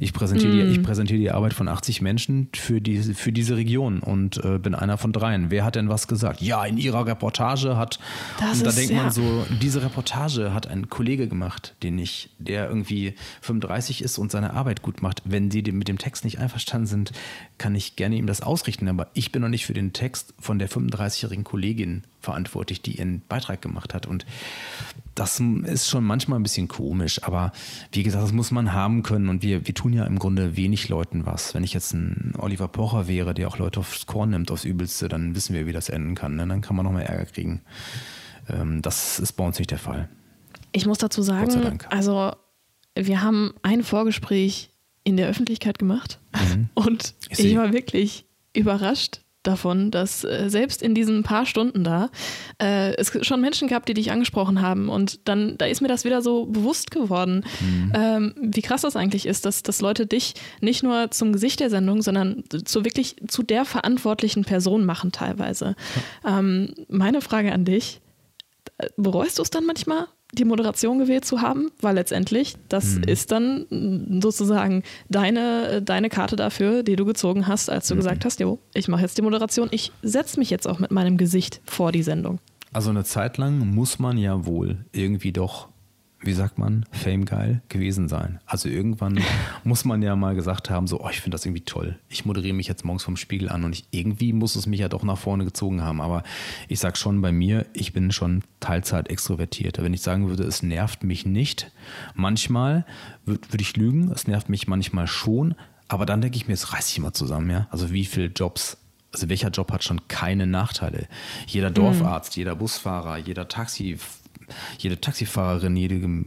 Ich 0.00 0.14
präsentiere, 0.14 0.52
mm. 0.52 0.56
die, 0.56 0.72
ich 0.72 0.82
präsentiere 0.82 1.18
die 1.18 1.30
Arbeit 1.30 1.52
von 1.52 1.68
80 1.68 2.00
Menschen 2.00 2.48
für, 2.54 2.80
die, 2.80 2.98
für 2.98 3.32
diese 3.32 3.56
Region 3.56 4.00
und 4.00 4.42
äh, 4.42 4.58
bin 4.58 4.74
einer 4.74 4.96
von 4.96 5.12
dreien. 5.12 5.50
Wer 5.50 5.62
hat 5.64 5.76
denn 5.76 5.90
was 5.90 6.08
gesagt? 6.08 6.40
Ja, 6.40 6.64
in 6.64 6.78
ihrer 6.78 7.06
Reportage 7.06 7.76
hat. 7.76 7.98
Das 8.40 8.58
und 8.58 8.64
da 8.64 8.70
ist, 8.70 8.78
denkt 8.78 8.94
man 8.94 9.04
ja. 9.04 9.10
so, 9.10 9.46
diese 9.60 9.82
Reportage 9.82 10.54
hat 10.54 10.66
ein 10.66 10.88
Kollege 10.88 11.28
gemacht, 11.28 11.74
den 11.82 11.98
ich, 11.98 12.30
der 12.38 12.66
irgendwie 12.66 13.14
35 13.42 14.00
ist 14.02 14.16
und 14.16 14.32
seine 14.32 14.54
Arbeit 14.54 14.80
gut 14.80 15.02
macht. 15.02 15.20
Wenn 15.26 15.50
Sie 15.50 15.60
mit 15.62 15.86
dem 15.86 15.98
Text 15.98 16.24
nicht 16.24 16.38
einverstanden 16.38 16.86
sind, 16.86 17.12
kann 17.58 17.74
ich 17.74 17.94
gerne 17.96 18.16
ihm 18.16 18.26
das 18.26 18.40
ausrichten. 18.40 18.88
Aber 18.88 19.08
ich 19.12 19.32
bin 19.32 19.42
noch 19.42 19.50
nicht 19.50 19.66
für 19.66 19.74
den 19.74 19.92
Text 19.92 20.32
von 20.38 20.58
der 20.58 20.70
35-jährigen 20.70 21.44
Kollegin 21.44 22.04
verantwortlich, 22.20 22.80
die 22.80 22.96
ihren 22.96 23.20
Beitrag 23.28 23.60
gemacht 23.60 23.92
hat. 23.92 24.06
Und 24.06 24.24
das 25.20 25.38
ist 25.38 25.86
schon 25.86 26.02
manchmal 26.02 26.40
ein 26.40 26.42
bisschen 26.42 26.66
komisch, 26.66 27.22
aber 27.22 27.52
wie 27.92 28.02
gesagt, 28.02 28.24
das 28.24 28.32
muss 28.32 28.50
man 28.50 28.72
haben 28.72 29.02
können 29.02 29.28
und 29.28 29.42
wir, 29.42 29.66
wir 29.66 29.74
tun 29.74 29.92
ja 29.92 30.06
im 30.06 30.18
Grunde 30.18 30.56
wenig 30.56 30.88
Leuten 30.88 31.26
was. 31.26 31.54
Wenn 31.54 31.62
ich 31.62 31.74
jetzt 31.74 31.92
ein 31.92 32.32
Oliver 32.38 32.68
Pocher 32.68 33.06
wäre, 33.06 33.34
der 33.34 33.48
auch 33.48 33.58
Leute 33.58 33.80
aufs 33.80 34.06
Korn 34.06 34.30
nimmt, 34.30 34.50
aufs 34.50 34.64
Übelste, 34.64 35.08
dann 35.08 35.34
wissen 35.34 35.54
wir, 35.54 35.66
wie 35.66 35.72
das 35.72 35.90
enden 35.90 36.14
kann. 36.14 36.36
Ne? 36.36 36.46
Dann 36.46 36.62
kann 36.62 36.74
man 36.74 36.86
nochmal 36.86 37.02
Ärger 37.02 37.26
kriegen. 37.26 37.60
Ähm, 38.48 38.80
das 38.80 39.18
ist 39.18 39.32
bei 39.32 39.44
uns 39.44 39.58
nicht 39.58 39.70
der 39.70 39.78
Fall. 39.78 40.08
Ich 40.72 40.86
muss 40.86 40.96
dazu 40.96 41.20
sagen, 41.20 41.80
also 41.90 42.32
wir 42.94 43.20
haben 43.20 43.52
ein 43.60 43.82
Vorgespräch 43.82 44.70
in 45.04 45.18
der 45.18 45.28
Öffentlichkeit 45.28 45.78
gemacht 45.78 46.18
mhm. 46.34 46.70
und 46.74 47.14
ich, 47.28 47.40
ich 47.40 47.56
war 47.58 47.74
wirklich 47.74 48.24
überrascht, 48.56 49.20
davon, 49.42 49.90
dass 49.90 50.24
äh, 50.24 50.48
selbst 50.48 50.82
in 50.82 50.94
diesen 50.94 51.22
paar 51.22 51.46
Stunden 51.46 51.82
da 51.82 52.10
äh, 52.60 52.94
es 52.96 53.12
schon 53.26 53.40
Menschen 53.40 53.68
gab, 53.68 53.86
die 53.86 53.94
dich 53.94 54.10
angesprochen 54.12 54.60
haben. 54.60 54.88
Und 54.88 55.28
dann, 55.28 55.56
da 55.56 55.66
ist 55.66 55.80
mir 55.80 55.88
das 55.88 56.04
wieder 56.04 56.22
so 56.22 56.46
bewusst 56.46 56.90
geworden, 56.90 57.44
mhm. 57.60 57.92
ähm, 57.94 58.34
wie 58.40 58.62
krass 58.62 58.82
das 58.82 58.96
eigentlich 58.96 59.26
ist, 59.26 59.46
dass, 59.46 59.62
dass 59.62 59.80
Leute 59.80 60.06
dich 60.06 60.34
nicht 60.60 60.82
nur 60.82 61.10
zum 61.10 61.32
Gesicht 61.32 61.60
der 61.60 61.70
Sendung, 61.70 62.02
sondern 62.02 62.44
zu 62.64 62.84
wirklich 62.84 63.16
zu 63.28 63.42
der 63.42 63.64
verantwortlichen 63.64 64.44
Person 64.44 64.84
machen 64.84 65.12
teilweise. 65.12 65.74
Ja. 66.24 66.38
Ähm, 66.38 66.74
meine 66.88 67.20
Frage 67.20 67.52
an 67.52 67.64
dich, 67.64 68.00
äh, 68.78 68.88
bereust 68.96 69.38
du 69.38 69.42
es 69.42 69.50
dann 69.50 69.64
manchmal? 69.64 70.06
Die 70.32 70.44
Moderation 70.44 70.98
gewählt 70.98 71.24
zu 71.24 71.40
haben, 71.40 71.70
weil 71.80 71.94
letztendlich 71.94 72.56
das 72.68 72.96
mhm. 72.96 73.04
ist 73.04 73.32
dann 73.32 74.20
sozusagen 74.22 74.82
deine, 75.08 75.82
deine 75.82 76.08
Karte 76.08 76.36
dafür, 76.36 76.82
die 76.82 76.96
du 76.96 77.04
gezogen 77.04 77.46
hast, 77.46 77.68
als 77.68 77.88
du 77.88 77.94
mhm. 77.94 77.98
gesagt 77.98 78.24
hast, 78.24 78.40
jo, 78.40 78.58
ich 78.74 78.88
mache 78.88 79.02
jetzt 79.02 79.18
die 79.18 79.22
Moderation, 79.22 79.68
ich 79.70 79.92
setze 80.02 80.38
mich 80.38 80.50
jetzt 80.50 80.68
auch 80.68 80.78
mit 80.78 80.90
meinem 80.90 81.16
Gesicht 81.16 81.60
vor 81.64 81.92
die 81.92 82.02
Sendung. 82.02 82.38
Also 82.72 82.90
eine 82.90 83.04
Zeit 83.04 83.38
lang 83.38 83.58
muss 83.74 83.98
man 83.98 84.16
ja 84.16 84.46
wohl 84.46 84.84
irgendwie 84.92 85.32
doch 85.32 85.68
wie 86.22 86.34
sagt 86.34 86.58
man, 86.58 86.84
Fame 86.90 87.24
geil 87.24 87.62
gewesen 87.68 88.08
sein. 88.08 88.40
Also 88.44 88.68
irgendwann 88.68 89.20
muss 89.64 89.84
man 89.84 90.02
ja 90.02 90.16
mal 90.16 90.34
gesagt 90.34 90.68
haben, 90.68 90.86
so, 90.86 91.00
oh, 91.00 91.08
ich 91.10 91.20
finde 91.20 91.34
das 91.34 91.46
irgendwie 91.46 91.64
toll. 91.64 91.98
Ich 92.08 92.26
moderiere 92.26 92.54
mich 92.54 92.68
jetzt 92.68 92.84
morgens 92.84 93.04
vom 93.04 93.16
Spiegel 93.16 93.48
an 93.48 93.64
und 93.64 93.74
ich, 93.74 93.84
irgendwie 93.90 94.32
muss 94.32 94.54
es 94.54 94.66
mich 94.66 94.80
ja 94.80 94.88
doch 94.88 95.02
nach 95.02 95.16
vorne 95.16 95.44
gezogen 95.44 95.82
haben. 95.82 96.00
Aber 96.00 96.22
ich 96.68 96.78
sag 96.78 96.98
schon 96.98 97.22
bei 97.22 97.32
mir, 97.32 97.66
ich 97.72 97.92
bin 97.94 98.12
schon 98.12 98.42
Teilzeit 98.60 99.08
extrovertiert. 99.08 99.82
Wenn 99.82 99.94
ich 99.94 100.02
sagen 100.02 100.28
würde, 100.28 100.44
es 100.44 100.62
nervt 100.62 101.04
mich 101.04 101.24
nicht, 101.24 101.72
manchmal 102.14 102.84
würde 103.24 103.50
würd 103.50 103.62
ich 103.62 103.76
lügen, 103.76 104.10
es 104.12 104.26
nervt 104.26 104.50
mich 104.50 104.68
manchmal 104.68 105.06
schon, 105.06 105.54
aber 105.88 106.04
dann 106.04 106.20
denke 106.20 106.36
ich 106.36 106.46
mir, 106.46 106.54
es 106.54 106.72
reißt 106.72 106.88
sich 106.88 106.98
immer 106.98 107.14
zusammen, 107.14 107.50
ja. 107.50 107.66
Also 107.70 107.90
wie 107.92 108.04
viele 108.04 108.26
Jobs 108.26 108.76
also 109.12 109.28
welcher 109.28 109.48
Job 109.48 109.72
hat 109.72 109.82
schon 109.82 110.06
keine 110.06 110.46
Nachteile? 110.46 111.08
Jeder 111.48 111.72
Dorfarzt, 111.72 112.36
mhm. 112.36 112.40
jeder 112.42 112.54
Busfahrer, 112.54 113.16
jeder 113.16 113.48
Taxifahrer, 113.48 114.19
jede 114.78 115.00
Taxifahrerin, 115.00 115.76
jede, 115.76 116.24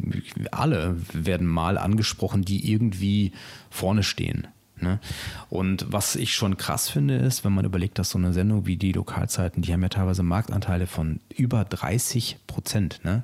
alle 0.51 0.95
werden 1.13 1.47
mal 1.47 1.77
angesprochen, 1.77 2.43
die 2.43 2.71
irgendwie 2.71 3.31
vorne 3.69 4.03
stehen. 4.03 4.47
Ne? 4.79 4.99
Und 5.49 5.85
was 5.91 6.15
ich 6.15 6.35
schon 6.35 6.57
krass 6.57 6.89
finde, 6.89 7.15
ist, 7.15 7.43
wenn 7.43 7.53
man 7.53 7.65
überlegt, 7.65 7.99
dass 7.99 8.09
so 8.09 8.17
eine 8.17 8.33
Sendung 8.33 8.65
wie 8.65 8.77
die 8.77 8.91
Lokalzeiten, 8.91 9.61
die 9.61 9.73
haben 9.73 9.81
ja 9.81 9.89
teilweise 9.89 10.23
Marktanteile 10.23 10.87
von 10.87 11.19
über 11.35 11.63
30 11.63 12.37
Prozent. 12.47 12.99
Ne? 13.03 13.23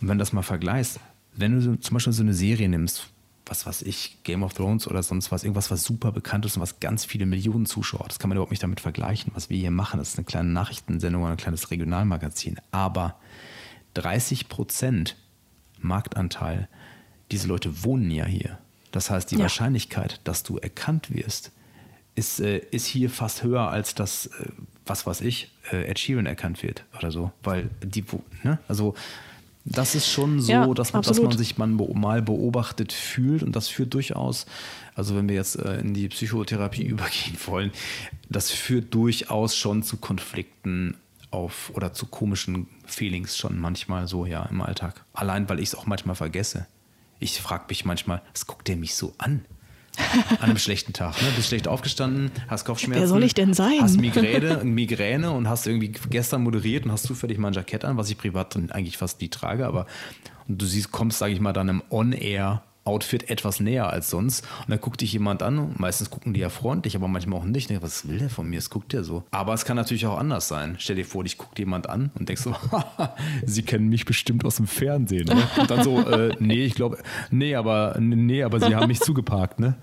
Und 0.00 0.08
wenn 0.08 0.18
du 0.18 0.22
das 0.22 0.32
mal 0.32 0.42
vergleichst, 0.42 1.00
wenn 1.36 1.60
du 1.60 1.78
zum 1.78 1.94
Beispiel 1.94 2.12
so 2.12 2.22
eine 2.22 2.34
Serie 2.34 2.68
nimmst, 2.68 3.08
was 3.46 3.66
weiß 3.66 3.82
ich, 3.82 4.18
Game 4.24 4.42
of 4.42 4.52
Thrones 4.52 4.86
oder 4.86 5.02
sonst 5.02 5.32
was, 5.32 5.42
irgendwas, 5.42 5.70
was 5.70 5.82
super 5.82 6.12
bekannt 6.12 6.44
ist 6.44 6.56
und 6.56 6.62
was 6.62 6.80
ganz 6.80 7.04
viele 7.04 7.24
Millionen 7.24 7.64
Zuschauer 7.64 8.04
das 8.06 8.18
kann 8.18 8.28
man 8.28 8.36
überhaupt 8.36 8.50
nicht 8.50 8.62
damit 8.62 8.80
vergleichen, 8.80 9.32
was 9.34 9.48
wir 9.48 9.56
hier 9.56 9.70
machen. 9.70 9.98
Das 9.98 10.10
ist 10.10 10.18
eine 10.18 10.26
kleine 10.26 10.50
Nachrichtensendung, 10.50 11.24
ein 11.26 11.36
kleines 11.38 11.70
Regionalmagazin. 11.70 12.58
Aber 12.70 13.16
30 13.98 14.48
Prozent 14.48 15.16
Marktanteil, 15.80 16.68
diese 17.30 17.48
Leute 17.48 17.84
wohnen 17.84 18.10
ja 18.10 18.24
hier. 18.24 18.58
Das 18.92 19.10
heißt, 19.10 19.30
die 19.30 19.36
ja. 19.36 19.42
Wahrscheinlichkeit, 19.42 20.20
dass 20.24 20.42
du 20.42 20.58
erkannt 20.58 21.14
wirst, 21.14 21.52
ist, 22.14 22.40
äh, 22.40 22.58
ist 22.70 22.86
hier 22.86 23.10
fast 23.10 23.42
höher 23.42 23.68
als 23.68 23.94
das, 23.94 24.26
äh, 24.26 24.48
was 24.86 25.06
weiß 25.06 25.20
ich, 25.20 25.52
äh, 25.70 25.84
Ed 25.84 25.98
Sheeran 25.98 26.26
erkannt 26.26 26.62
wird 26.62 26.84
oder 26.96 27.10
so. 27.10 27.30
Weil 27.42 27.70
die, 27.82 28.04
ne? 28.42 28.58
Also 28.66 28.94
das 29.64 29.94
ist 29.94 30.08
schon 30.08 30.40
so, 30.40 30.50
ja, 30.50 30.66
dass, 30.72 30.92
man, 30.92 31.02
dass, 31.02 31.20
man, 31.20 31.36
sich 31.36 31.58
mal 31.58 32.22
beobachtet 32.22 32.92
fühlt 32.92 33.42
und 33.42 33.54
das 33.54 33.68
führt 33.68 33.92
durchaus, 33.92 34.46
also 34.94 35.14
wenn 35.14 35.28
wir 35.28 35.36
jetzt 35.36 35.56
äh, 35.56 35.80
in 35.80 35.92
die 35.92 36.08
Psychotherapie 36.08 36.82
übergehen 36.84 37.36
wollen, 37.46 37.72
das 38.30 38.50
führt 38.50 38.94
durchaus 38.94 39.56
schon 39.56 39.82
zu 39.82 39.98
Konflikten 39.98 40.96
auf 41.30 41.70
oder 41.74 41.92
zu 41.92 42.06
komischen 42.06 42.68
Feelings 42.86 43.36
schon 43.36 43.58
manchmal 43.58 44.08
so, 44.08 44.26
ja, 44.26 44.44
im 44.46 44.60
Alltag. 44.60 45.04
Allein, 45.12 45.48
weil 45.48 45.60
ich 45.60 45.68
es 45.70 45.74
auch 45.74 45.86
manchmal 45.86 46.16
vergesse. 46.16 46.66
Ich 47.20 47.40
frage 47.40 47.64
mich 47.68 47.84
manchmal, 47.84 48.22
was 48.32 48.46
guckt 48.46 48.68
der 48.68 48.76
mich 48.76 48.94
so 48.94 49.14
an? 49.18 49.44
An 50.30 50.50
einem 50.50 50.58
schlechten 50.58 50.92
Tag. 50.92 51.20
Ne? 51.20 51.28
Bist 51.34 51.48
schlecht 51.48 51.66
aufgestanden, 51.66 52.30
hast 52.46 52.64
Kopfschmerzen. 52.64 53.00
Wer 53.00 53.08
soll 53.08 53.24
ich 53.24 53.34
denn 53.34 53.52
sein? 53.52 53.80
Hast 53.80 54.00
Migräne, 54.00 54.62
Migräne 54.62 55.32
und 55.32 55.48
hast 55.48 55.66
irgendwie 55.66 55.88
gestern 55.88 56.42
moderiert 56.42 56.84
und 56.84 56.92
hast 56.92 57.02
zufällig 57.02 57.38
mal 57.38 57.48
ein 57.48 57.54
Jackett 57.54 57.84
an, 57.84 57.96
was 57.96 58.08
ich 58.08 58.16
privat 58.16 58.54
eigentlich 58.56 58.96
fast 58.96 59.20
nie 59.20 59.28
trage, 59.28 59.66
aber 59.66 59.86
du 60.46 60.64
siehst, 60.66 60.92
kommst, 60.92 61.18
sage 61.18 61.32
ich 61.32 61.40
mal, 61.40 61.52
dann 61.52 61.68
im 61.68 61.82
On-Air 61.90 62.62
Outfit 62.88 63.28
etwas 63.30 63.60
näher 63.60 63.90
als 63.90 64.08
sonst. 64.08 64.46
Und 64.60 64.70
dann 64.70 64.80
guckt 64.80 65.02
dich 65.02 65.12
jemand 65.12 65.42
an. 65.42 65.74
Meistens 65.76 66.10
gucken 66.10 66.32
die 66.32 66.40
ja 66.40 66.48
freundlich, 66.48 66.96
aber 66.96 67.06
manchmal 67.06 67.40
auch 67.40 67.44
nicht. 67.44 67.68
Was 67.82 68.08
will 68.08 68.18
der 68.18 68.30
von 68.30 68.48
mir? 68.48 68.58
Es 68.58 68.70
guckt 68.70 68.92
der 68.94 69.04
so. 69.04 69.24
Aber 69.30 69.52
es 69.52 69.66
kann 69.66 69.76
natürlich 69.76 70.06
auch 70.06 70.18
anders 70.18 70.48
sein. 70.48 70.76
Stell 70.78 70.96
dir 70.96 71.04
vor, 71.04 71.22
dich 71.22 71.36
guckt 71.36 71.58
jemand 71.58 71.88
an 71.88 72.10
und 72.18 72.28
denkst 72.28 72.42
so, 72.42 72.54
sie 73.44 73.62
kennen 73.62 73.88
mich 73.88 74.06
bestimmt 74.06 74.44
aus 74.46 74.56
dem 74.56 74.66
Fernsehen. 74.66 75.26
Ne? 75.26 75.42
Und 75.58 75.70
dann 75.70 75.84
so, 75.84 76.00
äh, 76.00 76.34
nee, 76.38 76.64
ich 76.64 76.74
glaube, 76.74 76.98
nee, 77.30 77.54
aber 77.54 77.96
nee, 78.00 78.42
aber 78.42 78.58
sie 78.60 78.74
haben 78.74 78.88
mich 78.88 79.00
zugeparkt, 79.00 79.60
ne? 79.60 79.74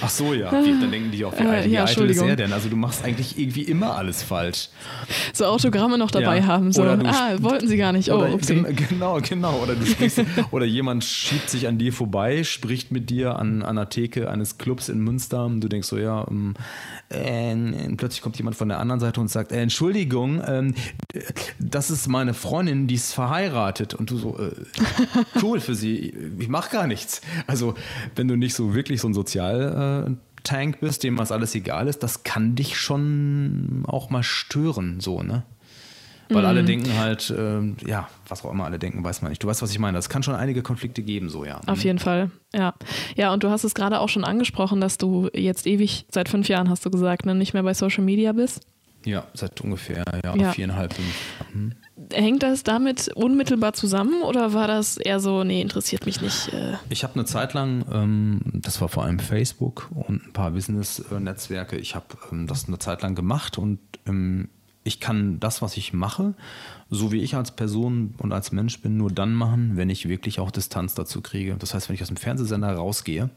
Ach 0.00 0.08
so, 0.08 0.32
ja. 0.32 0.50
Dann 0.50 0.90
denken 0.90 1.10
die 1.10 1.24
auch, 1.24 1.38
wie, 1.38 1.44
äh, 1.44 1.68
ja, 1.68 1.84
eitel 1.84 2.08
ist 2.08 2.22
er 2.22 2.36
denn? 2.36 2.52
Also 2.52 2.70
du 2.70 2.76
machst 2.76 3.04
eigentlich 3.04 3.38
irgendwie 3.38 3.62
immer 3.62 3.96
alles 3.96 4.22
falsch. 4.22 4.68
So 5.34 5.44
Autogramme 5.44 5.98
noch 5.98 6.10
dabei 6.10 6.38
ja. 6.38 6.46
haben. 6.46 6.72
So, 6.72 6.82
ah, 6.82 7.36
wollten 7.38 7.68
sie 7.68 7.76
gar 7.76 7.92
nicht. 7.92 8.10
Oh, 8.10 8.22
okay. 8.22 8.64
Genau, 8.88 9.20
genau. 9.20 9.58
Oder 9.62 9.74
du 9.74 9.84
sprichst, 9.84 10.22
oder 10.50 10.64
jemand 10.64 11.04
schiebt 11.04 11.50
sich 11.50 11.66
an 11.68 11.78
dir 11.78 11.92
vorbei, 11.92 12.44
spricht 12.54 12.90
mit 12.90 13.10
dir 13.10 13.36
an, 13.38 13.62
an 13.62 13.76
einer 13.76 13.88
Theke 13.88 14.30
eines 14.30 14.58
Clubs 14.58 14.88
in 14.88 15.00
Münster 15.00 15.44
und 15.44 15.60
du 15.60 15.68
denkst 15.68 15.88
so, 15.88 15.98
ja, 15.98 16.26
äh, 17.10 17.56
plötzlich 17.96 18.22
kommt 18.22 18.36
jemand 18.38 18.56
von 18.56 18.68
der 18.68 18.80
anderen 18.80 19.00
Seite 19.00 19.20
und 19.20 19.28
sagt, 19.28 19.52
äh, 19.52 19.60
Entschuldigung, 19.60 20.40
äh, 20.40 20.72
das 21.58 21.90
ist 21.90 22.08
meine 22.08 22.34
Freundin, 22.34 22.86
die 22.86 22.94
ist 22.94 23.12
verheiratet 23.12 23.94
und 23.94 24.10
du 24.10 24.16
so, 24.16 24.38
äh, 24.38 24.52
cool 25.42 25.60
für 25.60 25.74
sie, 25.74 26.14
ich 26.38 26.48
mach 26.48 26.70
gar 26.70 26.86
nichts. 26.86 27.20
Also 27.46 27.74
wenn 28.16 28.28
du 28.28 28.36
nicht 28.36 28.54
so 28.54 28.74
wirklich 28.74 29.00
so 29.00 29.08
ein 29.08 29.14
Sozial 29.14 30.16
Tank 30.44 30.80
bist, 30.80 31.02
dem 31.02 31.18
was 31.18 31.32
alles 31.32 31.54
egal 31.54 31.88
ist, 31.88 32.02
das 32.02 32.22
kann 32.22 32.54
dich 32.54 32.78
schon 32.78 33.84
auch 33.86 34.10
mal 34.10 34.22
stören, 34.22 35.00
so, 35.00 35.22
ne? 35.22 35.42
Weil 36.28 36.42
mhm. 36.42 36.48
alle 36.48 36.64
denken 36.64 36.98
halt, 36.98 37.30
äh, 37.30 37.60
ja, 37.86 38.08
was 38.28 38.44
auch 38.44 38.52
immer 38.52 38.64
alle 38.64 38.78
denken, 38.78 39.04
weiß 39.04 39.22
man 39.22 39.30
nicht. 39.30 39.42
Du 39.42 39.46
weißt, 39.46 39.62
was 39.62 39.70
ich 39.70 39.78
meine. 39.78 39.98
Es 39.98 40.08
kann 40.08 40.22
schon 40.22 40.34
einige 40.34 40.62
Konflikte 40.62 41.02
geben, 41.02 41.28
so, 41.28 41.44
ja. 41.44 41.60
Auf 41.66 41.84
jeden 41.84 41.98
Fall, 41.98 42.30
ja. 42.54 42.74
Ja, 43.16 43.32
und 43.32 43.42
du 43.42 43.50
hast 43.50 43.64
es 43.64 43.74
gerade 43.74 44.00
auch 44.00 44.08
schon 44.08 44.24
angesprochen, 44.24 44.80
dass 44.80 44.98
du 44.98 45.28
jetzt 45.34 45.66
ewig, 45.66 46.06
seit 46.10 46.28
fünf 46.28 46.48
Jahren 46.48 46.70
hast 46.70 46.84
du 46.86 46.90
gesagt, 46.90 47.26
ne, 47.26 47.34
nicht 47.34 47.54
mehr 47.54 47.62
bei 47.62 47.74
Social 47.74 48.04
Media 48.04 48.32
bist. 48.32 48.66
Ja, 49.04 49.24
seit 49.34 49.60
ungefähr 49.60 50.02
ja, 50.24 50.34
ja. 50.34 50.52
viereinhalb, 50.52 50.94
fünf. 50.94 51.14
Mhm. 51.52 51.72
Hängt 52.12 52.42
das 52.42 52.62
damit 52.62 53.08
unmittelbar 53.08 53.74
zusammen 53.74 54.22
oder 54.22 54.52
war 54.54 54.66
das 54.66 54.96
eher 54.96 55.20
so, 55.20 55.44
nee, 55.44 55.60
interessiert 55.60 56.06
mich 56.06 56.20
nicht? 56.20 56.52
Äh? 56.52 56.74
Ich 56.88 57.04
habe 57.04 57.14
eine 57.14 57.24
Zeit 57.24 57.52
lang, 57.52 57.84
ähm, 57.92 58.40
das 58.54 58.80
war 58.80 58.88
vor 58.88 59.04
allem 59.04 59.18
Facebook 59.18 59.90
und 59.94 60.26
ein 60.26 60.32
paar 60.32 60.52
Business-Netzwerke, 60.52 61.76
ich 61.76 61.94
habe 61.94 62.06
ähm, 62.32 62.46
das 62.46 62.66
eine 62.66 62.78
Zeit 62.78 63.02
lang 63.02 63.14
gemacht 63.14 63.58
und 63.58 63.78
ähm, 64.06 64.48
ich 64.84 65.00
kann 65.00 65.40
das, 65.40 65.62
was 65.62 65.76
ich 65.76 65.92
mache, 65.92 66.34
so 66.90 67.10
wie 67.10 67.22
ich 67.22 67.34
als 67.34 67.50
Person 67.50 68.14
und 68.18 68.32
als 68.32 68.52
Mensch 68.52 68.80
bin, 68.80 68.96
nur 68.96 69.10
dann 69.10 69.34
machen, 69.34 69.76
wenn 69.76 69.90
ich 69.90 70.08
wirklich 70.08 70.38
auch 70.38 70.50
Distanz 70.50 70.94
dazu 70.94 71.22
kriege. 71.22 71.56
Das 71.58 71.74
heißt, 71.74 71.88
wenn 71.88 71.94
ich 71.94 72.02
aus 72.02 72.08
dem 72.08 72.18
Fernsehsender 72.18 72.72
rausgehe, 72.72 73.30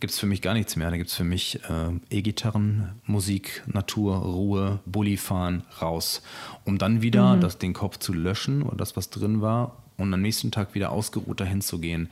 gibt 0.00 0.12
es 0.12 0.18
für 0.18 0.26
mich 0.26 0.42
gar 0.42 0.54
nichts 0.54 0.76
mehr. 0.76 0.90
Da 0.90 0.96
gibt 0.98 1.10
es 1.10 1.16
für 1.16 1.24
mich 1.24 1.60
äh, 1.68 2.16
E-Gitarren, 2.16 2.90
Musik, 3.06 3.62
Natur, 3.66 4.16
Ruhe, 4.16 4.80
Bulli 4.84 5.16
fahren, 5.16 5.64
raus. 5.80 6.22
Um 6.64 6.78
dann 6.78 7.02
wieder 7.02 7.36
mhm. 7.36 7.40
das, 7.40 7.58
den 7.58 7.72
Kopf 7.72 7.98
zu 7.98 8.12
löschen 8.12 8.62
oder 8.62 8.76
das, 8.76 8.96
was 8.96 9.10
drin 9.10 9.40
war, 9.40 9.76
und 9.96 10.14
am 10.14 10.22
nächsten 10.22 10.50
Tag 10.50 10.74
wieder 10.74 10.92
ausgeruht 10.92 11.40
dahin 11.40 11.60
zu 11.60 11.78
gehen. 11.78 12.08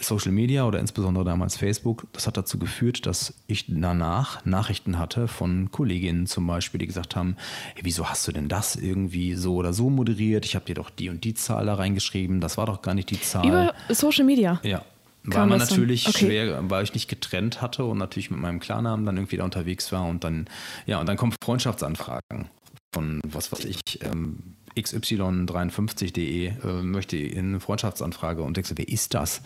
Social 0.00 0.32
Media 0.32 0.66
oder 0.66 0.78
insbesondere 0.78 1.24
damals 1.24 1.56
Facebook, 1.56 2.06
das 2.12 2.26
hat 2.26 2.36
dazu 2.36 2.58
geführt, 2.58 3.06
dass 3.06 3.34
ich 3.46 3.66
danach 3.68 4.44
Nachrichten 4.44 4.98
hatte 4.98 5.28
von 5.28 5.70
Kolleginnen 5.70 6.26
zum 6.26 6.46
Beispiel, 6.46 6.78
die 6.78 6.86
gesagt 6.86 7.16
haben, 7.16 7.36
hey, 7.74 7.84
wieso 7.84 8.08
hast 8.08 8.26
du 8.26 8.32
denn 8.32 8.48
das 8.48 8.76
irgendwie 8.76 9.34
so 9.34 9.54
oder 9.54 9.72
so 9.72 9.90
moderiert? 9.90 10.44
Ich 10.44 10.54
habe 10.54 10.64
dir 10.64 10.74
doch 10.74 10.90
die 10.90 11.08
und 11.08 11.24
die 11.24 11.34
Zahl 11.34 11.66
da 11.66 11.74
reingeschrieben, 11.74 12.40
das 12.40 12.56
war 12.56 12.66
doch 12.66 12.82
gar 12.82 12.94
nicht 12.94 13.10
die 13.10 13.20
Zahl. 13.20 13.46
Über 13.46 13.74
Social 13.88 14.24
Media? 14.24 14.60
Ja. 14.62 14.84
Weil 15.22 15.46
man 15.46 15.58
natürlich 15.58 16.08
okay. 16.08 16.26
schwer, 16.26 16.70
weil 16.70 16.82
ich 16.82 16.94
nicht 16.94 17.08
getrennt 17.08 17.60
hatte 17.60 17.84
und 17.84 17.98
natürlich 17.98 18.30
mit 18.30 18.40
meinem 18.40 18.58
Klarnamen 18.58 19.04
dann 19.04 19.18
irgendwie 19.18 19.36
da 19.36 19.44
unterwegs 19.44 19.92
war 19.92 20.06
und 20.06 20.24
dann, 20.24 20.46
ja, 20.86 20.98
und 20.98 21.06
dann 21.06 21.18
kommen 21.18 21.34
Freundschaftsanfragen 21.44 22.48
von, 22.94 23.20
was 23.26 23.52
weiß 23.52 23.66
ich, 23.66 23.80
ähm, 24.02 24.56
xy53.de 24.76 26.46
äh, 26.46 26.82
möchte 26.82 27.16
in 27.16 27.48
eine 27.50 27.60
Freundschaftsanfrage 27.60 28.42
und 28.42 28.56
denkst, 28.56 28.72
wer 28.74 28.88
ist 28.88 29.14
das? 29.14 29.42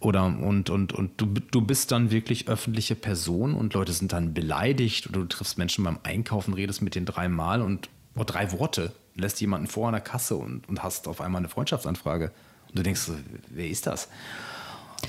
Oder 0.00 0.24
und, 0.24 0.70
und, 0.70 0.92
und 0.92 1.20
du, 1.20 1.26
du 1.26 1.60
bist 1.60 1.92
dann 1.92 2.10
wirklich 2.10 2.48
öffentliche 2.48 2.94
Person 2.94 3.54
und 3.54 3.74
Leute 3.74 3.92
sind 3.92 4.12
dann 4.12 4.34
beleidigt 4.34 5.08
oder 5.08 5.20
du 5.20 5.26
triffst 5.26 5.58
Menschen 5.58 5.84
beim 5.84 5.98
Einkaufen, 6.02 6.54
redest 6.54 6.82
mit 6.82 6.94
denen 6.94 7.06
dreimal 7.06 7.62
und 7.62 7.88
oh, 8.14 8.24
drei 8.24 8.52
Worte, 8.52 8.92
lässt 9.14 9.40
jemanden 9.40 9.66
vor 9.66 9.90
der 9.90 10.00
Kasse 10.00 10.36
und, 10.36 10.68
und 10.68 10.82
hast 10.82 11.08
auf 11.08 11.20
einmal 11.20 11.40
eine 11.40 11.48
Freundschaftsanfrage. 11.48 12.32
Und 12.68 12.78
du 12.78 12.82
denkst, 12.82 13.10
wer 13.50 13.68
ist 13.68 13.86
das? 13.86 14.08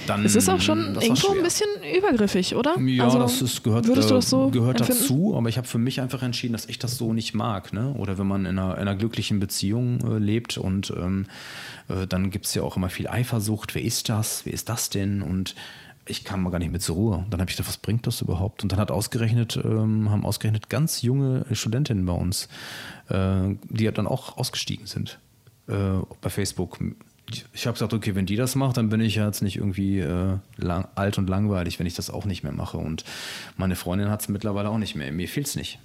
Dann, 0.06 0.24
es 0.26 0.36
ist 0.36 0.49
auch 0.49 0.61
schon 0.61 0.95
irgendwo 0.95 1.32
ein 1.32 1.44
bisschen 1.44 1.68
übergriffig, 1.98 2.56
oder? 2.56 2.80
Ja, 2.80 3.06
also, 3.06 3.19
das 3.19 3.41
ist, 3.41 3.64
gehört, 3.64 3.88
würdest 3.88 4.10
du 4.10 4.15
das 4.15 4.30
so 4.30 4.49
gehört 4.49 4.80
dazu, 4.80 5.36
aber 5.36 5.49
ich 5.49 5.57
habe 5.57 5.68
für 5.68 5.78
mich 5.78 6.02
einfach 6.02 6.22
entschieden, 6.24 6.53
dass 6.53 6.65
ich 6.65 6.80
das 6.80 6.98
so 6.98 7.14
nicht 7.14 7.34
mag. 7.34 7.74
Ne? 7.74 7.94
Oder 7.94 8.18
wenn 8.18 8.28
man 8.28 8.45
in 8.45 8.60
einer, 8.60 8.76
in 8.76 8.82
einer 8.82 8.95
glücklichen 8.95 9.40
Beziehung 9.40 9.99
äh, 10.02 10.18
lebt 10.19 10.57
und 10.57 10.94
ähm, 10.95 11.26
äh, 11.90 12.07
dann 12.07 12.30
gibt 12.30 12.45
es 12.45 12.53
ja 12.53 12.64
auch 12.64 12.78
immer 12.78 12.90
viel 12.90 13.07
Eifersucht. 13.07 13.76
Wer 13.76 13.84
ist 13.84 14.10
das? 14.10 14.45
Wer 14.45 14.53
ist 14.53 14.69
das 14.69 14.90
denn? 14.90 15.22
Und 15.22 15.56
ich 16.06 16.24
kam 16.24 16.44
mal 16.44 16.49
gar 16.49 16.60
nicht 16.60 16.72
mit 16.72 16.82
zur 16.82 16.95
Ruhe. 16.95 17.26
Dann 17.30 17.40
habe 17.40 17.49
ich 17.49 17.57
gedacht, 17.57 17.69
was 17.69 17.78
bringt 17.78 18.07
das 18.07 18.22
überhaupt? 18.22 18.64
Und 18.64 18.72
dann 18.72 18.80
hat 18.80 18.91
ausgerechnet, 18.91 19.60
ähm, 19.64 20.10
haben 20.10 20.26
ausgerechnet 20.26 20.69
ganz 20.69 21.02
junge 21.02 21.45
Studentinnen 21.52 22.06
bei 22.06 22.14
uns, 22.14 22.48
äh, 23.10 23.56
die 23.69 23.91
dann 23.91 24.07
auch 24.07 24.38
ausgestiegen 24.38 24.86
sind 24.86 25.19
äh, 25.68 25.99
bei 26.22 26.30
Facebook 26.30 26.80
ich 27.53 27.67
habe 27.67 27.73
gesagt, 27.73 27.93
okay, 27.93 28.15
wenn 28.15 28.25
die 28.25 28.35
das 28.35 28.55
macht, 28.55 28.77
dann 28.77 28.89
bin 28.89 29.01
ich 29.01 29.15
jetzt 29.15 29.41
nicht 29.41 29.57
irgendwie 29.57 29.99
äh, 29.99 30.37
lang, 30.57 30.87
alt 30.95 31.17
und 31.17 31.29
langweilig, 31.29 31.79
wenn 31.79 31.85
ich 31.85 31.95
das 31.95 32.09
auch 32.09 32.25
nicht 32.25 32.43
mehr 32.43 32.53
mache. 32.53 32.77
Und 32.77 33.03
meine 33.57 33.75
Freundin 33.75 34.09
hat 34.09 34.21
es 34.21 34.29
mittlerweile 34.29 34.69
auch 34.69 34.77
nicht 34.77 34.95
mehr. 34.95 35.11
Mir 35.11 35.27
fehlt 35.27 35.47
es 35.47 35.55
nicht. 35.55 35.79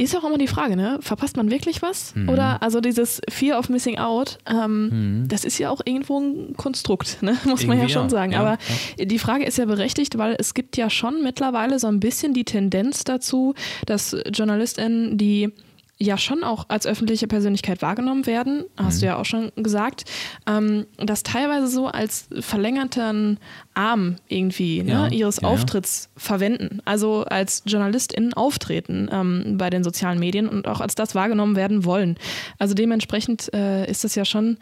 Ist 0.00 0.16
auch 0.16 0.22
immer 0.22 0.38
die 0.38 0.46
Frage, 0.46 0.76
ne? 0.76 1.00
Verpasst 1.00 1.36
man 1.36 1.50
wirklich 1.50 1.82
was? 1.82 2.14
Mhm. 2.14 2.28
Oder 2.28 2.62
also 2.62 2.80
dieses 2.80 3.20
Fear 3.28 3.58
of 3.58 3.68
Missing 3.68 3.98
Out, 3.98 4.38
ähm, 4.46 5.22
mhm. 5.22 5.28
das 5.28 5.44
ist 5.44 5.58
ja 5.58 5.70
auch 5.70 5.80
irgendwo 5.84 6.20
ein 6.20 6.54
Konstrukt, 6.56 7.20
ne? 7.20 7.36
muss 7.46 7.66
man 7.66 7.80
ja 7.80 7.88
schon 7.88 8.04
ja. 8.04 8.08
sagen. 8.08 8.32
Ja, 8.32 8.40
Aber 8.40 8.58
ja. 8.96 9.04
die 9.06 9.18
Frage 9.18 9.44
ist 9.44 9.58
ja 9.58 9.64
berechtigt, 9.64 10.16
weil 10.16 10.36
es 10.38 10.54
gibt 10.54 10.76
ja 10.76 10.88
schon 10.88 11.24
mittlerweile 11.24 11.80
so 11.80 11.88
ein 11.88 11.98
bisschen 11.98 12.32
die 12.32 12.44
Tendenz 12.44 13.02
dazu, 13.02 13.54
dass 13.86 14.16
JournalistInnen, 14.32 15.18
die 15.18 15.52
ja 16.00 16.16
schon 16.16 16.44
auch 16.44 16.66
als 16.68 16.86
öffentliche 16.86 17.26
Persönlichkeit 17.26 17.82
wahrgenommen 17.82 18.26
werden, 18.26 18.64
hast 18.76 18.96
mhm. 18.96 19.00
du 19.00 19.06
ja 19.06 19.16
auch 19.16 19.24
schon 19.24 19.50
gesagt, 19.56 20.04
ähm, 20.46 20.86
das 20.96 21.24
teilweise 21.24 21.66
so 21.66 21.88
als 21.88 22.28
verlängerten 22.38 23.38
Arm 23.74 24.16
irgendwie 24.28 24.82
ne, 24.84 24.92
ja, 24.92 25.08
ihres 25.08 25.40
ja, 25.40 25.48
Auftritts 25.48 26.08
ja. 26.14 26.20
verwenden, 26.20 26.80
also 26.84 27.24
als 27.24 27.62
JournalistInnen 27.66 28.32
auftreten 28.32 29.08
ähm, 29.10 29.58
bei 29.58 29.70
den 29.70 29.82
sozialen 29.82 30.20
Medien 30.20 30.48
und 30.48 30.68
auch 30.68 30.80
als 30.80 30.94
das 30.94 31.16
wahrgenommen 31.16 31.56
werden 31.56 31.84
wollen. 31.84 32.16
Also 32.58 32.74
dementsprechend 32.74 33.52
äh, 33.52 33.90
ist 33.90 34.04
das 34.04 34.14
ja 34.14 34.24
schon 34.24 34.58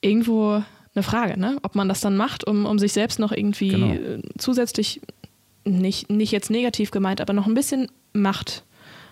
irgendwo 0.00 0.62
eine 0.94 1.02
Frage, 1.02 1.38
ne? 1.38 1.58
ob 1.62 1.74
man 1.74 1.88
das 1.88 2.00
dann 2.00 2.16
macht, 2.16 2.46
um, 2.46 2.64
um 2.64 2.78
sich 2.78 2.94
selbst 2.94 3.18
noch 3.18 3.32
irgendwie 3.32 3.70
genau. 3.70 4.22
zusätzlich, 4.38 5.02
nicht, 5.64 6.10
nicht 6.10 6.32
jetzt 6.32 6.50
negativ 6.50 6.90
gemeint, 6.90 7.20
aber 7.20 7.34
noch 7.34 7.46
ein 7.46 7.54
bisschen 7.54 7.88
Macht 8.12 8.64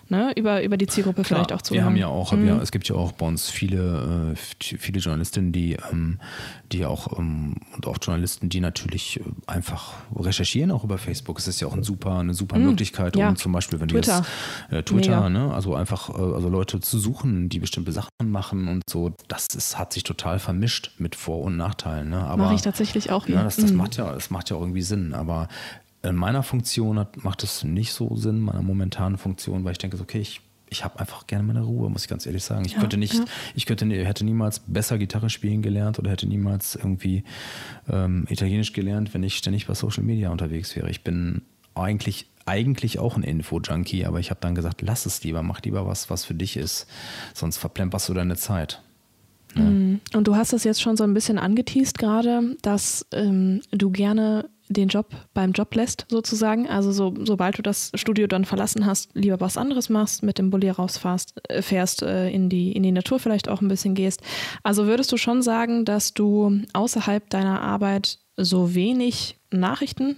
ne, 0.09 0.33
über, 0.35 0.63
über 0.63 0.77
die 0.77 0.87
Zielgruppe 0.87 1.23
Klar, 1.23 1.39
vielleicht 1.39 1.53
auch 1.53 1.61
zu 1.61 1.73
Wir 1.73 1.85
haben 1.85 1.95
ja 1.95 2.07
auch, 2.07 2.31
mhm. 2.33 2.47
ja, 2.47 2.61
es 2.61 2.71
gibt 2.71 2.87
ja 2.89 2.95
auch 2.95 3.11
bei 3.11 3.25
uns 3.25 3.49
viele, 3.49 4.33
äh, 4.33 4.35
viele 4.59 4.99
Journalistinnen, 4.99 5.51
die, 5.51 5.77
ähm, 5.91 6.19
die 6.71 6.85
auch 6.85 7.17
ähm, 7.17 7.55
und 7.75 7.87
auch 7.87 7.97
Journalisten, 8.01 8.49
die 8.49 8.59
natürlich 8.59 9.19
äh, 9.19 9.23
einfach 9.47 9.93
recherchieren 10.15 10.71
auch 10.71 10.83
über 10.83 10.97
Facebook. 10.97 11.39
Es 11.39 11.47
ist 11.47 11.59
ja 11.61 11.67
auch 11.67 11.75
ein 11.75 11.83
super, 11.83 12.19
eine 12.19 12.33
super 12.33 12.57
mhm. 12.57 12.65
Möglichkeit, 12.65 13.15
um 13.15 13.21
ja. 13.21 13.35
zum 13.35 13.51
Beispiel, 13.51 13.79
wenn 13.79 13.89
Twitter. 13.89 14.25
du 14.69 14.75
jetzt 14.75 14.79
äh, 14.79 14.83
Twitter, 14.83 15.29
ne, 15.29 15.53
also 15.53 15.75
einfach 15.75 16.09
äh, 16.09 16.13
also 16.13 16.49
Leute 16.49 16.79
zu 16.79 16.99
suchen, 16.99 17.49
die 17.49 17.59
bestimmte 17.59 17.91
Sachen 17.91 18.09
machen 18.25 18.67
und 18.67 18.83
so, 18.89 19.13
das 19.27 19.47
ist, 19.55 19.77
hat 19.77 19.93
sich 19.93 20.03
total 20.03 20.39
vermischt 20.39 20.91
mit 20.97 21.15
Vor- 21.15 21.41
und 21.41 21.57
Nachteilen. 21.57 22.09
Ne? 22.09 22.33
Mache 22.37 22.55
ich 22.55 22.61
tatsächlich 22.61 23.11
auch. 23.11 23.27
Ja, 23.27 23.43
das, 23.43 23.57
das 23.57 23.71
mhm. 23.71 23.77
macht 23.77 23.97
ja, 23.97 24.13
das 24.13 24.29
macht 24.29 24.49
ja 24.49 24.57
irgendwie 24.57 24.81
Sinn. 24.81 25.13
Aber 25.13 25.47
in 26.03 26.15
meiner 26.15 26.43
Funktion 26.43 26.97
hat, 26.99 27.23
macht 27.23 27.43
es 27.43 27.63
nicht 27.63 27.93
so 27.93 28.15
Sinn, 28.15 28.39
meiner 28.39 28.61
momentanen 28.61 29.17
Funktion, 29.17 29.63
weil 29.65 29.73
ich 29.73 29.77
denke, 29.77 29.99
okay, 29.99 30.19
ich, 30.19 30.41
ich 30.69 30.83
habe 30.83 30.99
einfach 30.99 31.27
gerne 31.27 31.43
meine 31.43 31.61
Ruhe, 31.61 31.89
muss 31.89 32.03
ich 32.03 32.09
ganz 32.09 32.25
ehrlich 32.25 32.43
sagen. 32.43 32.65
Ich 32.65 32.73
ja, 32.73 32.79
könnte 32.79 32.97
nicht, 32.97 33.15
ja. 33.15 33.25
ich 33.55 33.65
könnte, 33.65 33.85
hätte 33.85 34.23
niemals 34.23 34.59
besser 34.59 34.97
Gitarre 34.97 35.29
spielen 35.29 35.61
gelernt 35.61 35.99
oder 35.99 36.11
hätte 36.11 36.27
niemals 36.27 36.75
irgendwie 36.75 37.23
ähm, 37.89 38.25
Italienisch 38.29 38.73
gelernt, 38.73 39.13
wenn 39.13 39.23
ich 39.23 39.35
ständig 39.35 39.67
bei 39.67 39.73
Social 39.73 40.03
Media 40.03 40.29
unterwegs 40.29 40.75
wäre. 40.75 40.89
Ich 40.89 41.03
bin 41.03 41.41
eigentlich 41.75 42.27
eigentlich 42.45 42.97
auch 42.97 43.15
ein 43.15 43.21
Info-Junkie, 43.21 44.05
aber 44.05 44.19
ich 44.19 44.31
habe 44.31 44.39
dann 44.41 44.55
gesagt, 44.55 44.81
lass 44.81 45.05
es 45.05 45.23
lieber, 45.23 45.43
mach 45.43 45.61
lieber 45.61 45.85
was, 45.85 46.09
was 46.09 46.25
für 46.25 46.33
dich 46.33 46.57
ist, 46.57 46.87
sonst 47.35 47.57
verplemperst 47.57 48.09
du 48.09 48.13
deine 48.15 48.37
Zeit. 48.37 48.81
Ja. 49.55 49.61
Mhm. 49.61 50.01
Und 50.13 50.27
du 50.27 50.35
hast 50.35 50.53
das 50.53 50.63
jetzt 50.63 50.81
schon 50.81 50.97
so 50.97 51.03
ein 51.03 51.13
bisschen 51.13 51.37
angeteased 51.37 51.97
gerade, 51.97 52.55
dass 52.61 53.05
ähm, 53.11 53.61
du 53.71 53.91
gerne 53.91 54.49
den 54.69 54.87
Job 54.87 55.07
beim 55.33 55.51
Job 55.51 55.73
lässt, 55.73 56.05
sozusagen. 56.09 56.69
Also 56.69 56.91
so, 56.91 57.13
sobald 57.23 57.57
du 57.57 57.63
das 57.63 57.91
Studio 57.95 58.27
dann 58.27 58.45
verlassen 58.45 58.85
hast, 58.85 59.09
lieber 59.15 59.39
was 59.39 59.57
anderes 59.57 59.89
machst, 59.89 60.21
mit 60.23 60.37
dem 60.37 60.51
Bulli 60.51 60.69
rausfährst, 60.69 61.33
äh, 61.49 61.61
fährst, 61.61 62.03
äh, 62.03 62.29
in, 62.29 62.49
die, 62.49 62.71
in 62.71 62.83
die 62.83 62.91
Natur 62.91 63.19
vielleicht 63.19 63.49
auch 63.49 63.61
ein 63.61 63.67
bisschen 63.67 63.95
gehst. 63.95 64.21
Also 64.63 64.85
würdest 64.85 65.11
du 65.11 65.17
schon 65.17 65.41
sagen, 65.41 65.85
dass 65.85 66.13
du 66.13 66.61
außerhalb 66.73 67.29
deiner 67.29 67.61
Arbeit 67.61 68.19
so 68.37 68.75
wenig 68.75 69.37
Nachrichten, 69.51 70.17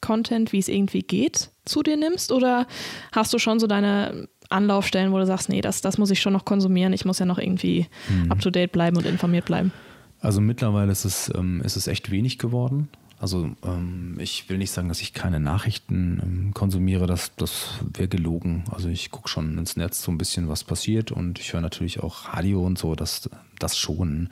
Content, 0.00 0.52
wie 0.52 0.58
es 0.58 0.68
irgendwie 0.68 1.02
geht, 1.02 1.50
zu 1.66 1.82
dir 1.82 1.98
nimmst? 1.98 2.32
Oder 2.32 2.66
hast 3.12 3.32
du 3.34 3.38
schon 3.38 3.60
so 3.60 3.66
deine 3.66 4.28
Anlaufstellen, 4.48 5.12
wo 5.12 5.18
du 5.18 5.26
sagst, 5.26 5.50
nee, 5.50 5.60
das, 5.60 5.82
das 5.82 5.98
muss 5.98 6.10
ich 6.10 6.20
schon 6.20 6.32
noch 6.32 6.46
konsumieren, 6.46 6.92
ich 6.92 7.04
muss 7.04 7.18
ja 7.18 7.26
noch 7.26 7.38
irgendwie 7.38 7.86
mhm. 8.08 8.32
up-to-date 8.32 8.72
bleiben 8.72 8.96
und 8.96 9.06
informiert 9.06 9.44
bleiben? 9.44 9.70
Also 10.20 10.40
mittlerweile 10.40 10.92
ist 10.92 11.04
es, 11.04 11.30
ähm, 11.34 11.60
ist 11.62 11.76
es 11.76 11.88
echt 11.88 12.10
wenig 12.10 12.38
geworden. 12.38 12.88
Also 13.22 13.52
ähm, 13.64 14.16
ich 14.18 14.48
will 14.48 14.58
nicht 14.58 14.72
sagen, 14.72 14.88
dass 14.88 15.00
ich 15.00 15.12
keine 15.12 15.38
Nachrichten 15.38 16.20
ähm, 16.20 16.54
konsumiere, 16.54 17.06
das, 17.06 17.30
das 17.36 17.78
wäre 17.94 18.08
gelogen. 18.08 18.64
Also 18.72 18.88
ich 18.88 19.12
gucke 19.12 19.28
schon 19.28 19.58
ins 19.58 19.76
Netz 19.76 20.02
so 20.02 20.10
ein 20.10 20.18
bisschen, 20.18 20.48
was 20.48 20.64
passiert. 20.64 21.12
Und 21.12 21.38
ich 21.38 21.52
höre 21.52 21.60
natürlich 21.60 22.00
auch 22.00 22.34
Radio 22.34 22.66
und 22.66 22.78
so, 22.78 22.96
das, 22.96 23.30
das 23.60 23.78
schon. 23.78 24.28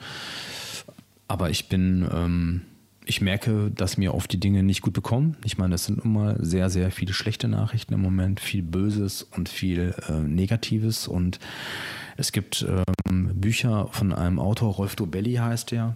Aber 1.29 1.49
ich 1.49 1.69
bin, 1.69 2.05
ähm, 2.13 2.63
ich 3.05 3.21
merke, 3.21 3.71
dass 3.73 3.97
mir 3.97 4.13
oft 4.13 4.29
die 4.33 4.41
Dinge 4.41 4.61
nicht 4.61 4.81
gut 4.81 4.93
bekommen. 4.93 5.37
Ich 5.45 5.57
meine, 5.57 5.75
es 5.75 5.85
sind 5.85 6.03
mal 6.03 6.35
sehr, 6.41 6.69
sehr 6.69 6.91
viele 6.91 7.13
schlechte 7.13 7.47
Nachrichten 7.47 7.93
im 7.93 8.01
Moment, 8.01 8.41
viel 8.41 8.61
Böses 8.61 9.23
und 9.23 9.47
viel 9.47 9.95
äh, 10.09 10.19
Negatives. 10.19 11.07
Und 11.07 11.39
es 12.17 12.33
gibt 12.33 12.67
ähm, 13.07 13.39
Bücher 13.39 13.87
von 13.93 14.11
einem 14.11 14.37
Autor, 14.37 14.73
Rolf 14.73 14.97
Dobelli 14.97 15.35
heißt 15.35 15.71
der, 15.71 15.95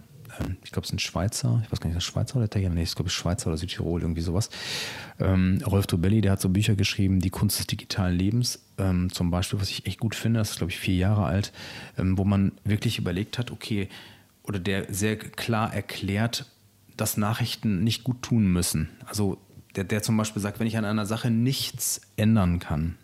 ich 0.63 0.71
glaube, 0.71 0.85
es 0.85 0.89
ist 0.89 0.95
ein 0.95 0.99
Schweizer, 0.99 1.61
ich 1.63 1.71
weiß 1.71 1.79
gar 1.79 1.87
nicht, 1.87 1.97
ist 1.97 2.07
das 2.07 2.13
Schweizer 2.13 2.35
oder 2.37 2.45
Italiener? 2.45 2.75
Nee, 2.75 2.83
ich 2.83 2.95
glaube, 2.95 3.07
es 3.07 3.13
ist 3.13 3.19
Schweizer 3.19 3.47
oder 3.47 3.57
Südtirol, 3.57 4.01
irgendwie 4.01 4.21
sowas. 4.21 4.49
Ähm, 5.19 5.61
Rolf 5.65 5.87
Dobelli, 5.87 6.21
der 6.21 6.33
hat 6.33 6.41
so 6.41 6.49
Bücher 6.49 6.75
geschrieben, 6.75 7.19
Die 7.19 7.29
Kunst 7.29 7.59
des 7.59 7.67
digitalen 7.67 8.17
Lebens. 8.17 8.59
Ähm, 8.77 9.11
zum 9.11 9.31
Beispiel, 9.31 9.59
was 9.59 9.69
ich 9.69 9.85
echt 9.85 9.99
gut 9.99 10.15
finde, 10.15 10.39
das 10.39 10.51
ist, 10.51 10.57
glaube 10.57 10.71
ich, 10.71 10.79
vier 10.79 10.95
Jahre 10.95 11.25
alt, 11.25 11.51
ähm, 11.97 12.17
wo 12.17 12.23
man 12.23 12.51
wirklich 12.63 12.97
überlegt 12.97 13.37
hat, 13.37 13.51
okay, 13.51 13.89
oder 14.43 14.59
der 14.59 14.93
sehr 14.93 15.17
klar 15.17 15.73
erklärt, 15.73 16.45
dass 16.97 17.17
Nachrichten 17.17 17.83
nicht 17.83 18.03
gut 18.03 18.21
tun 18.21 18.47
müssen. 18.47 18.89
Also 19.05 19.37
der, 19.75 19.83
der 19.83 20.01
zum 20.01 20.17
Beispiel 20.17 20.41
sagt, 20.41 20.59
wenn 20.59 20.67
ich 20.67 20.77
an 20.77 20.85
einer 20.85 21.05
Sache 21.05 21.29
nichts 21.29 22.01
ändern 22.15 22.59
kann, 22.59 22.95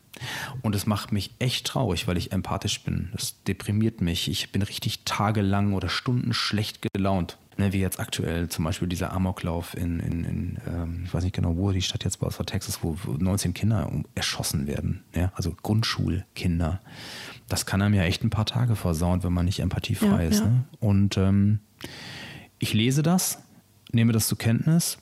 und 0.61 0.75
es 0.75 0.85
macht 0.85 1.11
mich 1.11 1.35
echt 1.39 1.67
traurig, 1.67 2.07
weil 2.07 2.17
ich 2.17 2.31
empathisch 2.31 2.83
bin. 2.83 3.09
Es 3.15 3.41
deprimiert 3.43 4.01
mich. 4.01 4.29
Ich 4.29 4.51
bin 4.51 4.61
richtig 4.61 5.03
tagelang 5.03 5.73
oder 5.73 5.89
Stunden 5.89 6.33
schlecht 6.33 6.81
gelaunt. 6.93 7.37
Ne, 7.57 7.73
wie 7.73 7.79
jetzt 7.79 7.99
aktuell 7.99 8.47
zum 8.47 8.63
Beispiel 8.63 8.87
dieser 8.87 9.11
Amoklauf 9.11 9.75
in, 9.75 9.99
in, 9.99 10.23
in 10.23 10.57
ähm, 10.65 11.01
ich 11.05 11.13
weiß 11.13 11.23
nicht 11.23 11.35
genau, 11.35 11.57
wo 11.57 11.71
die 11.71 11.81
Stadt 11.81 12.05
jetzt 12.05 12.21
war, 12.21 12.29
es 12.29 12.39
war 12.39 12.45
Texas, 12.45 12.79
wo 12.81 12.97
19 13.05 13.53
Kinder 13.53 13.91
erschossen 14.15 14.67
werden. 14.67 15.03
Ja? 15.13 15.33
Also 15.35 15.53
Grundschulkinder. 15.61 16.79
Das 17.49 17.65
kann 17.65 17.81
einem 17.81 17.93
ja 17.93 18.03
echt 18.03 18.23
ein 18.23 18.29
paar 18.29 18.45
Tage 18.45 18.77
versauen, 18.77 19.23
wenn 19.23 19.33
man 19.33 19.45
nicht 19.45 19.59
empathiefrei 19.59 20.23
ja, 20.23 20.29
ist. 20.29 20.39
Ja. 20.39 20.45
Ne? 20.45 20.63
Und 20.79 21.17
ähm, 21.17 21.59
ich 22.57 22.73
lese 22.73 23.03
das, 23.03 23.39
nehme 23.91 24.13
das 24.13 24.27
zur 24.27 24.37
Kenntnis, 24.37 24.97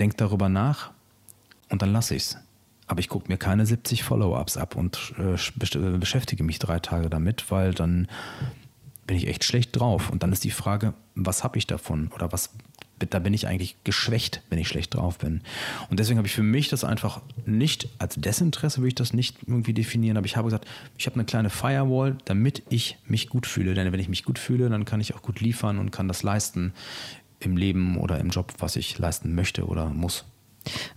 denke 0.00 0.16
darüber 0.16 0.48
nach, 0.48 0.92
und 1.68 1.82
dann 1.82 1.92
lasse 1.92 2.14
ich 2.14 2.22
es. 2.22 2.38
Aber 2.88 3.00
ich 3.00 3.08
gucke 3.08 3.28
mir 3.28 3.36
keine 3.36 3.66
70 3.66 4.02
Follow-ups 4.02 4.56
ab 4.56 4.74
und 4.74 5.14
äh, 5.18 5.34
äh, 5.34 5.98
beschäftige 5.98 6.42
mich 6.42 6.58
drei 6.58 6.80
Tage 6.80 7.10
damit, 7.10 7.50
weil 7.50 7.74
dann 7.74 8.08
bin 9.06 9.16
ich 9.16 9.28
echt 9.28 9.44
schlecht 9.44 9.78
drauf. 9.78 10.10
Und 10.10 10.22
dann 10.22 10.32
ist 10.32 10.44
die 10.44 10.50
Frage, 10.50 10.94
was 11.14 11.44
habe 11.44 11.58
ich 11.58 11.66
davon 11.66 12.10
oder 12.14 12.32
was 12.32 12.50
da 13.06 13.18
bin 13.18 13.34
ich 13.34 13.46
eigentlich 13.46 13.76
geschwächt, 13.84 14.42
wenn 14.50 14.58
ich 14.58 14.68
schlecht 14.68 14.94
drauf 14.94 15.18
bin. 15.18 15.42
Und 15.90 16.00
deswegen 16.00 16.18
habe 16.18 16.26
ich 16.26 16.34
für 16.34 16.42
mich 16.42 16.68
das 16.68 16.84
einfach 16.84 17.20
nicht 17.46 17.88
als 17.98 18.16
Desinteresse, 18.16 18.78
würde 18.78 18.88
ich 18.88 18.94
das 18.94 19.12
nicht 19.12 19.36
irgendwie 19.46 19.72
definieren, 19.72 20.16
aber 20.16 20.26
ich 20.26 20.36
habe 20.36 20.46
gesagt, 20.46 20.66
ich 20.96 21.06
habe 21.06 21.14
eine 21.14 21.24
kleine 21.24 21.50
Firewall, 21.50 22.18
damit 22.24 22.62
ich 22.70 22.98
mich 23.06 23.28
gut 23.28 23.46
fühle. 23.46 23.74
Denn 23.74 23.92
wenn 23.92 24.00
ich 24.00 24.08
mich 24.08 24.24
gut 24.24 24.38
fühle, 24.38 24.68
dann 24.68 24.84
kann 24.84 25.00
ich 25.00 25.14
auch 25.14 25.22
gut 25.22 25.40
liefern 25.40 25.78
und 25.78 25.90
kann 25.90 26.08
das 26.08 26.22
leisten 26.22 26.72
im 27.40 27.56
Leben 27.56 27.98
oder 27.98 28.18
im 28.18 28.30
Job, 28.30 28.52
was 28.58 28.76
ich 28.76 28.98
leisten 28.98 29.34
möchte 29.34 29.66
oder 29.66 29.90
muss. 29.90 30.24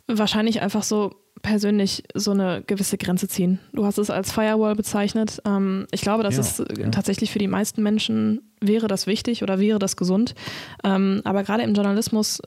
Wahrscheinlich 0.08 0.62
einfach 0.62 0.84
so 0.84 1.21
persönlich 1.42 2.04
so 2.14 2.32
eine 2.32 2.64
gewisse 2.66 2.98
Grenze 2.98 3.28
ziehen. 3.28 3.60
Du 3.74 3.86
hast 3.86 3.98
es 3.98 4.10
als 4.10 4.32
Firewall 4.32 4.76
bezeichnet. 4.76 5.42
Ähm, 5.46 5.88
ich 5.92 6.02
glaube, 6.02 6.24
das 6.24 6.36
ja, 6.36 6.42
ist 6.42 6.64
ja. 6.78 6.90
tatsächlich 6.90 7.32
für 7.32 7.40
die 7.40 7.48
meisten 7.48 7.84
Menschen 7.84 8.42
wäre 8.60 8.88
das 8.88 9.08
wichtig 9.08 9.44
oder 9.44 9.60
wäre 9.60 9.80
das 9.80 9.98
gesund. 9.98 10.36
Ähm, 10.84 11.22
aber 11.24 11.44
gerade 11.44 11.64
im 11.64 11.74
Journalismus 11.74 12.42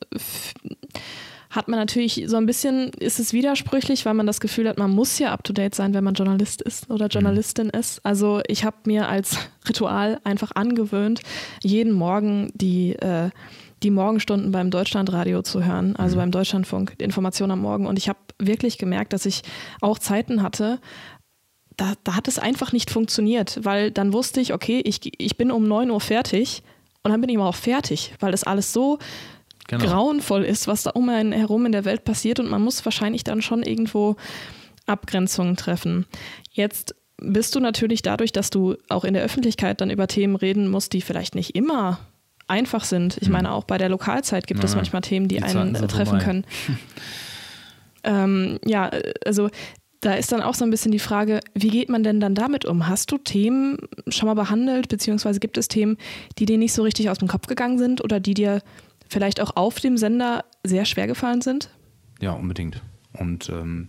hat 1.54 1.68
man 1.68 1.78
natürlich 1.78 2.24
so 2.26 2.36
ein 2.36 2.46
bisschen, 2.46 2.88
ist 2.98 3.20
es 3.20 3.32
widersprüchlich, 3.32 4.04
weil 4.04 4.14
man 4.14 4.26
das 4.26 4.40
Gefühl 4.40 4.68
hat, 4.68 4.78
man 4.78 4.90
muss 4.90 5.18
ja 5.18 5.32
up-to-date 5.32 5.74
sein, 5.74 5.94
wenn 5.94 6.04
man 6.04 6.14
Journalist 6.14 6.62
ist 6.62 6.90
oder 6.90 7.06
mhm. 7.06 7.10
Journalistin 7.10 7.66
mhm. 7.66 7.78
ist. 7.78 8.04
Also 8.04 8.40
ich 8.48 8.64
habe 8.64 8.76
mir 8.86 9.08
als 9.08 9.38
Ritual 9.68 10.20
einfach 10.24 10.52
angewöhnt, 10.54 11.20
jeden 11.62 11.92
Morgen 11.92 12.50
die 12.54 12.94
äh, 12.96 13.30
die 13.84 13.90
Morgenstunden 13.90 14.50
beim 14.50 14.70
Deutschlandradio 14.70 15.42
zu 15.42 15.64
hören, 15.64 15.94
also 15.96 16.16
mhm. 16.16 16.20
beim 16.20 16.30
Deutschlandfunk, 16.30 16.94
Information 16.98 17.50
am 17.50 17.60
Morgen. 17.60 17.86
Und 17.86 17.98
ich 17.98 18.08
habe 18.08 18.18
wirklich 18.38 18.78
gemerkt, 18.78 19.12
dass 19.12 19.26
ich 19.26 19.42
auch 19.80 19.98
Zeiten 19.98 20.42
hatte, 20.42 20.80
da, 21.76 21.92
da 22.04 22.16
hat 22.16 22.28
es 22.28 22.38
einfach 22.38 22.72
nicht 22.72 22.90
funktioniert, 22.90 23.60
weil 23.62 23.90
dann 23.90 24.12
wusste 24.12 24.40
ich, 24.40 24.54
okay, 24.54 24.80
ich, 24.84 25.00
ich 25.20 25.36
bin 25.36 25.50
um 25.50 25.66
9 25.68 25.90
Uhr 25.90 26.00
fertig 26.00 26.62
und 27.02 27.10
dann 27.10 27.20
bin 27.20 27.28
ich 27.28 27.34
immer 27.34 27.48
auch 27.48 27.54
fertig, 27.54 28.14
weil 28.20 28.32
das 28.32 28.44
alles 28.44 28.72
so 28.72 28.98
genau. 29.66 29.84
grauenvoll 29.84 30.44
ist, 30.44 30.66
was 30.66 30.84
da 30.84 30.90
um 30.90 31.08
einen 31.08 31.32
herum 31.32 31.66
in 31.66 31.72
der 31.72 31.84
Welt 31.84 32.04
passiert 32.04 32.40
und 32.40 32.48
man 32.48 32.62
muss 32.62 32.84
wahrscheinlich 32.84 33.24
dann 33.24 33.42
schon 33.42 33.62
irgendwo 33.62 34.16
Abgrenzungen 34.86 35.56
treffen. 35.56 36.06
Jetzt 36.50 36.94
bist 37.16 37.54
du 37.54 37.60
natürlich 37.60 38.02
dadurch, 38.02 38.32
dass 38.32 38.50
du 38.50 38.76
auch 38.88 39.04
in 39.04 39.14
der 39.14 39.24
Öffentlichkeit 39.24 39.80
dann 39.80 39.90
über 39.90 40.06
Themen 40.06 40.36
reden 40.36 40.70
musst, 40.70 40.92
die 40.92 41.00
vielleicht 41.00 41.34
nicht 41.34 41.54
immer 41.56 41.98
einfach 42.46 42.84
sind. 42.84 43.16
Ich 43.20 43.26
hm. 43.26 43.32
meine, 43.32 43.52
auch 43.52 43.64
bei 43.64 43.78
der 43.78 43.88
Lokalzeit 43.88 44.46
gibt 44.46 44.60
ja, 44.60 44.66
es 44.66 44.76
manchmal 44.76 45.02
Themen, 45.02 45.28
die, 45.28 45.36
die 45.36 45.42
einen 45.42 45.74
treffen 45.74 46.06
vorbei. 46.06 46.24
können. 46.24 46.44
ähm, 48.04 48.58
ja, 48.64 48.90
also 49.24 49.48
da 50.00 50.14
ist 50.14 50.32
dann 50.32 50.42
auch 50.42 50.54
so 50.54 50.64
ein 50.64 50.70
bisschen 50.70 50.92
die 50.92 50.98
Frage, 50.98 51.40
wie 51.54 51.70
geht 51.70 51.88
man 51.88 52.02
denn 52.02 52.20
dann 52.20 52.34
damit 52.34 52.66
um? 52.66 52.86
Hast 52.88 53.10
du 53.10 53.18
Themen 53.18 53.78
schon 54.08 54.26
mal 54.26 54.34
behandelt, 54.34 54.88
beziehungsweise 54.88 55.40
gibt 55.40 55.56
es 55.56 55.68
Themen, 55.68 55.96
die 56.38 56.44
dir 56.44 56.58
nicht 56.58 56.74
so 56.74 56.82
richtig 56.82 57.08
aus 57.08 57.18
dem 57.18 57.28
Kopf 57.28 57.46
gegangen 57.46 57.78
sind 57.78 58.04
oder 58.04 58.20
die 58.20 58.34
dir 58.34 58.60
vielleicht 59.08 59.40
auch 59.40 59.56
auf 59.56 59.80
dem 59.80 59.96
Sender 59.96 60.44
sehr 60.62 60.84
schwer 60.84 61.06
gefallen 61.06 61.40
sind? 61.40 61.70
Ja, 62.20 62.32
unbedingt. 62.32 62.82
Und 63.18 63.48
ähm, 63.48 63.88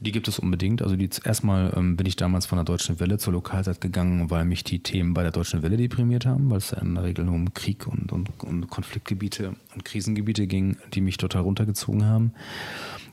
die 0.00 0.12
gibt 0.12 0.28
es 0.28 0.38
unbedingt. 0.38 0.82
Also 0.82 0.96
die, 0.96 1.10
erstmal 1.24 1.72
ähm, 1.76 1.96
bin 1.96 2.06
ich 2.06 2.16
damals 2.16 2.46
von 2.46 2.56
der 2.56 2.64
Deutschen 2.64 2.98
Welle 3.00 3.18
zur 3.18 3.34
Lokalzeit 3.34 3.80
gegangen, 3.80 4.30
weil 4.30 4.46
mich 4.46 4.64
die 4.64 4.82
Themen 4.82 5.12
bei 5.12 5.22
der 5.22 5.30
Deutschen 5.30 5.62
Welle 5.62 5.76
deprimiert 5.76 6.24
haben, 6.24 6.50
weil 6.50 6.58
es 6.58 6.72
in 6.72 6.94
der 6.94 7.04
Regel 7.04 7.26
nur 7.26 7.34
um 7.34 7.52
Krieg 7.52 7.86
und, 7.86 8.10
und, 8.10 8.30
und 8.42 8.70
Konfliktgebiete 8.70 9.54
und 9.74 9.84
Krisengebiete 9.84 10.46
ging, 10.46 10.78
die 10.94 11.02
mich 11.02 11.18
total 11.18 11.42
runtergezogen 11.42 12.06
haben. 12.06 12.32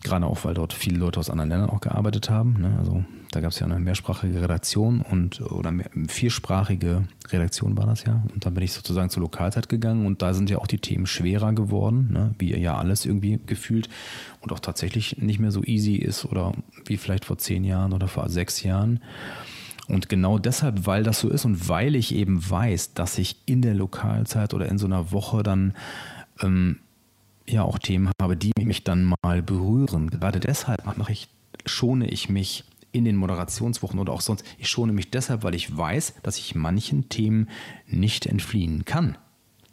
Gerade 0.04 0.26
auch, 0.26 0.46
weil 0.46 0.54
dort 0.54 0.74
viele 0.74 0.98
Leute 0.98 1.20
aus 1.20 1.30
anderen 1.30 1.50
Ländern 1.50 1.70
auch 1.70 1.82
gearbeitet 1.82 2.30
haben. 2.30 2.54
Ne? 2.62 2.76
Also 2.80 3.04
da 3.32 3.42
gab 3.42 3.52
es 3.52 3.60
ja 3.60 3.66
eine 3.66 3.80
mehrsprachige 3.80 4.42
Redaktion 4.42 5.02
und 5.02 5.42
oder 5.42 5.72
mehr, 5.72 5.90
viersprachige 6.08 7.08
Redaktion 7.30 7.78
war 7.78 7.86
das 7.86 8.04
ja. 8.04 8.24
Und 8.34 8.46
dann 8.46 8.54
bin 8.54 8.64
ich 8.64 8.72
sozusagen 8.72 9.10
zur 9.10 9.24
Lokalzeit 9.24 9.68
gegangen 9.70 10.06
und 10.06 10.22
da 10.22 10.34
sind 10.34 10.50
ja 10.50 10.60
auch 10.60 10.68
die 10.68 10.80
Themen 10.80 11.06
schwerer 11.08 11.54
geworden, 11.54 12.10
ne? 12.12 12.36
wie 12.40 12.56
ja 12.58 12.78
alles 12.78 13.06
irgendwie 13.06 13.40
gefühlt 13.46 13.90
und 14.42 14.52
auch 14.52 14.60
tatsächlich 14.60 15.18
nicht 15.18 15.40
mehr 15.40 15.52
so 15.52 15.64
easy 15.64 15.96
ist 15.96 16.26
oder 16.26 16.54
wie 16.86 16.98
vielleicht 16.98 17.26
vor 17.26 17.38
zehn 17.38 17.64
Jahren 17.64 17.94
oder 17.94 18.08
vor 18.08 18.30
sechs 18.30 18.64
Jahren. 18.64 19.02
Und 19.88 20.10
genau 20.10 20.38
deshalb, 20.38 20.86
weil 20.86 21.04
das 21.04 21.20
so 21.20 21.30
ist 21.30 21.46
und 21.46 21.70
weil 21.70 21.96
ich 21.96 22.14
eben 22.14 22.50
weiß, 22.50 22.94
dass 22.94 23.18
ich 23.18 23.38
in 23.46 23.62
der 23.62 23.74
Lokalzeit 23.74 24.54
oder 24.54 24.68
in 24.68 24.78
so 24.78 24.86
einer 24.86 25.12
Woche 25.12 25.44
dann 25.44 25.74
ähm, 26.42 26.80
ja 27.48 27.64
auch 27.64 27.80
Themen 27.80 28.12
habe, 28.22 28.36
die 28.36 28.52
mich 28.62 28.84
dann 28.84 29.14
mal 29.24 29.42
berühren. 29.42 30.10
Gerade 30.10 30.40
deshalb 30.40 30.98
mache 30.98 31.14
ich, 31.14 31.30
schone 31.66 32.08
ich 32.10 32.28
mich 32.30 32.66
in 32.98 33.06
den 33.06 33.16
Moderationswochen 33.16 34.00
oder 34.00 34.14
auch 34.14 34.22
sonst. 34.22 34.44
Ich 34.58 34.70
schone 34.70 34.94
mich 34.94 35.12
deshalb, 35.12 35.44
weil 35.44 35.56
ich 35.56 35.76
weiß, 35.76 36.16
dass 36.24 36.38
ich 36.38 36.56
manchen 36.56 37.10
Themen 37.10 37.50
nicht 37.88 38.26
entfliehen 38.26 38.86
kann. 38.86 39.18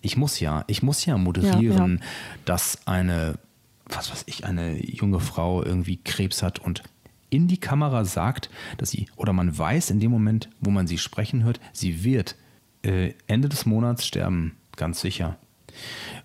Ich 0.00 0.16
muss 0.16 0.40
ja, 0.40 0.64
ich 0.66 0.82
muss 0.82 1.04
ja 1.06 1.16
moderieren, 1.16 1.96
ja, 1.98 2.04
ja. 2.04 2.10
dass 2.44 2.86
eine, 2.86 3.38
was 3.86 4.10
weiß 4.10 4.24
ich, 4.26 4.44
eine 4.44 4.84
junge 4.84 5.20
Frau 5.20 5.62
irgendwie 5.62 5.96
Krebs 5.96 6.42
hat 6.42 6.58
und 6.58 6.82
in 7.30 7.48
die 7.48 7.58
Kamera 7.58 8.04
sagt, 8.04 8.50
dass 8.76 8.90
sie, 8.90 9.06
oder 9.16 9.32
man 9.32 9.56
weiß 9.56 9.90
in 9.90 9.98
dem 9.98 10.10
Moment, 10.10 10.50
wo 10.60 10.70
man 10.70 10.86
sie 10.86 10.98
sprechen 10.98 11.42
hört, 11.42 11.58
sie 11.72 12.04
wird 12.04 12.36
äh, 12.82 13.14
Ende 13.26 13.48
des 13.48 13.66
Monats 13.66 14.06
sterben, 14.06 14.56
ganz 14.76 15.00
sicher 15.00 15.38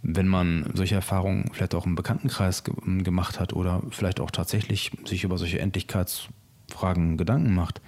wenn 0.01 0.27
man 0.27 0.71
solche 0.73 0.95
Erfahrungen 0.95 1.49
vielleicht 1.53 1.75
auch 1.75 1.85
im 1.85 1.95
Bekanntenkreis 1.95 2.63
ge 2.63 2.73
gemacht 3.03 3.39
hat 3.39 3.53
oder 3.53 3.81
vielleicht 3.89 4.19
auch 4.19 4.31
tatsächlich 4.31 4.91
sich 5.05 5.23
über 5.23 5.37
solche 5.37 5.59
Endlichkeitsfragen 6.69 7.17
Gedanken 7.17 7.53
macht. 7.53 7.81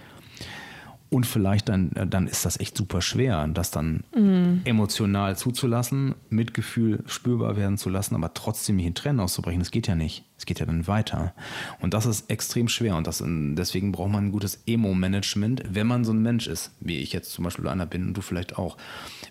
Und 1.10 1.26
vielleicht 1.26 1.68
dann, 1.68 1.92
äh, 1.92 2.08
dann 2.08 2.26
ist 2.26 2.46
das 2.46 2.58
echt 2.58 2.78
super 2.78 3.02
schwer, 3.02 3.46
das 3.50 3.70
dann 3.70 4.06
mhm. 4.16 4.62
emotional 4.64 5.36
zuzulassen, 5.36 6.16
Mitgefühl 6.30 7.04
spürbar 7.06 7.58
werden 7.58 7.78
zu 7.78 7.90
lassen, 7.90 8.16
aber 8.16 8.34
trotzdem 8.34 8.78
nicht 8.78 8.86
in 8.86 8.96
Tränen 8.96 9.20
auszubrechen. 9.20 9.60
Das 9.60 9.72
geht 9.72 9.88
ja 9.88 9.96
nicht. 9.96 10.24
Es 10.38 10.46
geht 10.46 10.62
ja 10.62 10.66
dann 10.66 10.88
weiter. 10.88 11.34
Und 11.82 11.94
das 11.94 12.06
ist 12.06 12.30
extrem 12.30 12.70
schwer. 12.70 12.96
Und 12.96 13.08
das, 13.08 13.22
deswegen 13.26 13.92
braucht 13.92 14.12
man 14.12 14.28
ein 14.28 14.32
gutes 14.32 14.64
Emo-Management, 14.66 15.64
wenn 15.70 15.86
man 15.86 16.06
so 16.06 16.14
ein 16.14 16.22
Mensch 16.22 16.48
ist, 16.48 16.72
wie 16.80 17.00
ich 17.00 17.12
jetzt 17.12 17.34
zum 17.34 17.44
Beispiel 17.44 17.68
einer 17.68 17.86
bin 17.86 18.08
und 18.08 18.14
du 18.16 18.22
vielleicht 18.22 18.58
auch. 18.58 18.78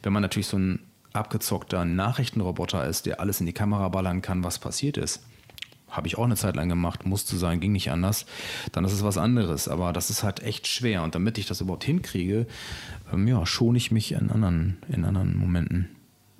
Wenn 0.03 0.13
man 0.13 0.21
natürlich 0.21 0.49
so 0.49 0.59
ein 0.59 0.81
abgezockter 1.15 1.87
Nachrichtenroboter 1.87 2.87
ist, 2.87 3.07
der 3.07 3.21
alles 3.21 3.41
in 3.41 3.47
die 3.47 3.55
Kamera 3.55 3.89
ballern 3.89 4.21
kann, 4.21 4.45
was 4.45 4.59
passiert 4.59 4.99
ist, 4.99 5.25
habe 5.91 6.07
ich 6.07 6.19
auch 6.19 6.25
eine 6.25 6.37
Zeit 6.37 6.57
lang 6.57 6.69
gemacht, 6.69 7.07
musste 7.07 7.37
sein, 7.37 7.61
ging 7.61 7.73
nicht 7.73 7.91
anders, 7.91 8.27
dann 8.73 8.85
ist 8.85 8.93
es 8.93 9.05
was 9.05 9.19
anderes. 9.19 9.69
Aber 9.69 9.93
das 9.93 10.11
ist 10.11 10.23
halt 10.23 10.43
echt 10.43 10.67
schwer. 10.67 11.03
Und 11.03 11.15
damit 11.15 11.39
ich 11.39 11.47
das 11.47 11.61
überhaupt 11.61 11.85
hinkriege, 11.85 12.47
ähm, 13.13 13.27
ja, 13.29 13.45
schone 13.47 13.79
ich 13.79 13.91
mich 13.91 14.13
in 14.13 14.31
anderen, 14.31 14.79
in 14.89 15.05
anderen 15.05 15.37
Momenten, 15.37 15.89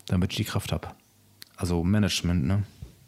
damit 0.07 0.33
ich 0.33 0.37
die 0.37 0.45
Kraft 0.45 0.73
habe. 0.73 0.89
Also 1.57 1.85
Management, 1.85 2.47
ne? 2.47 2.63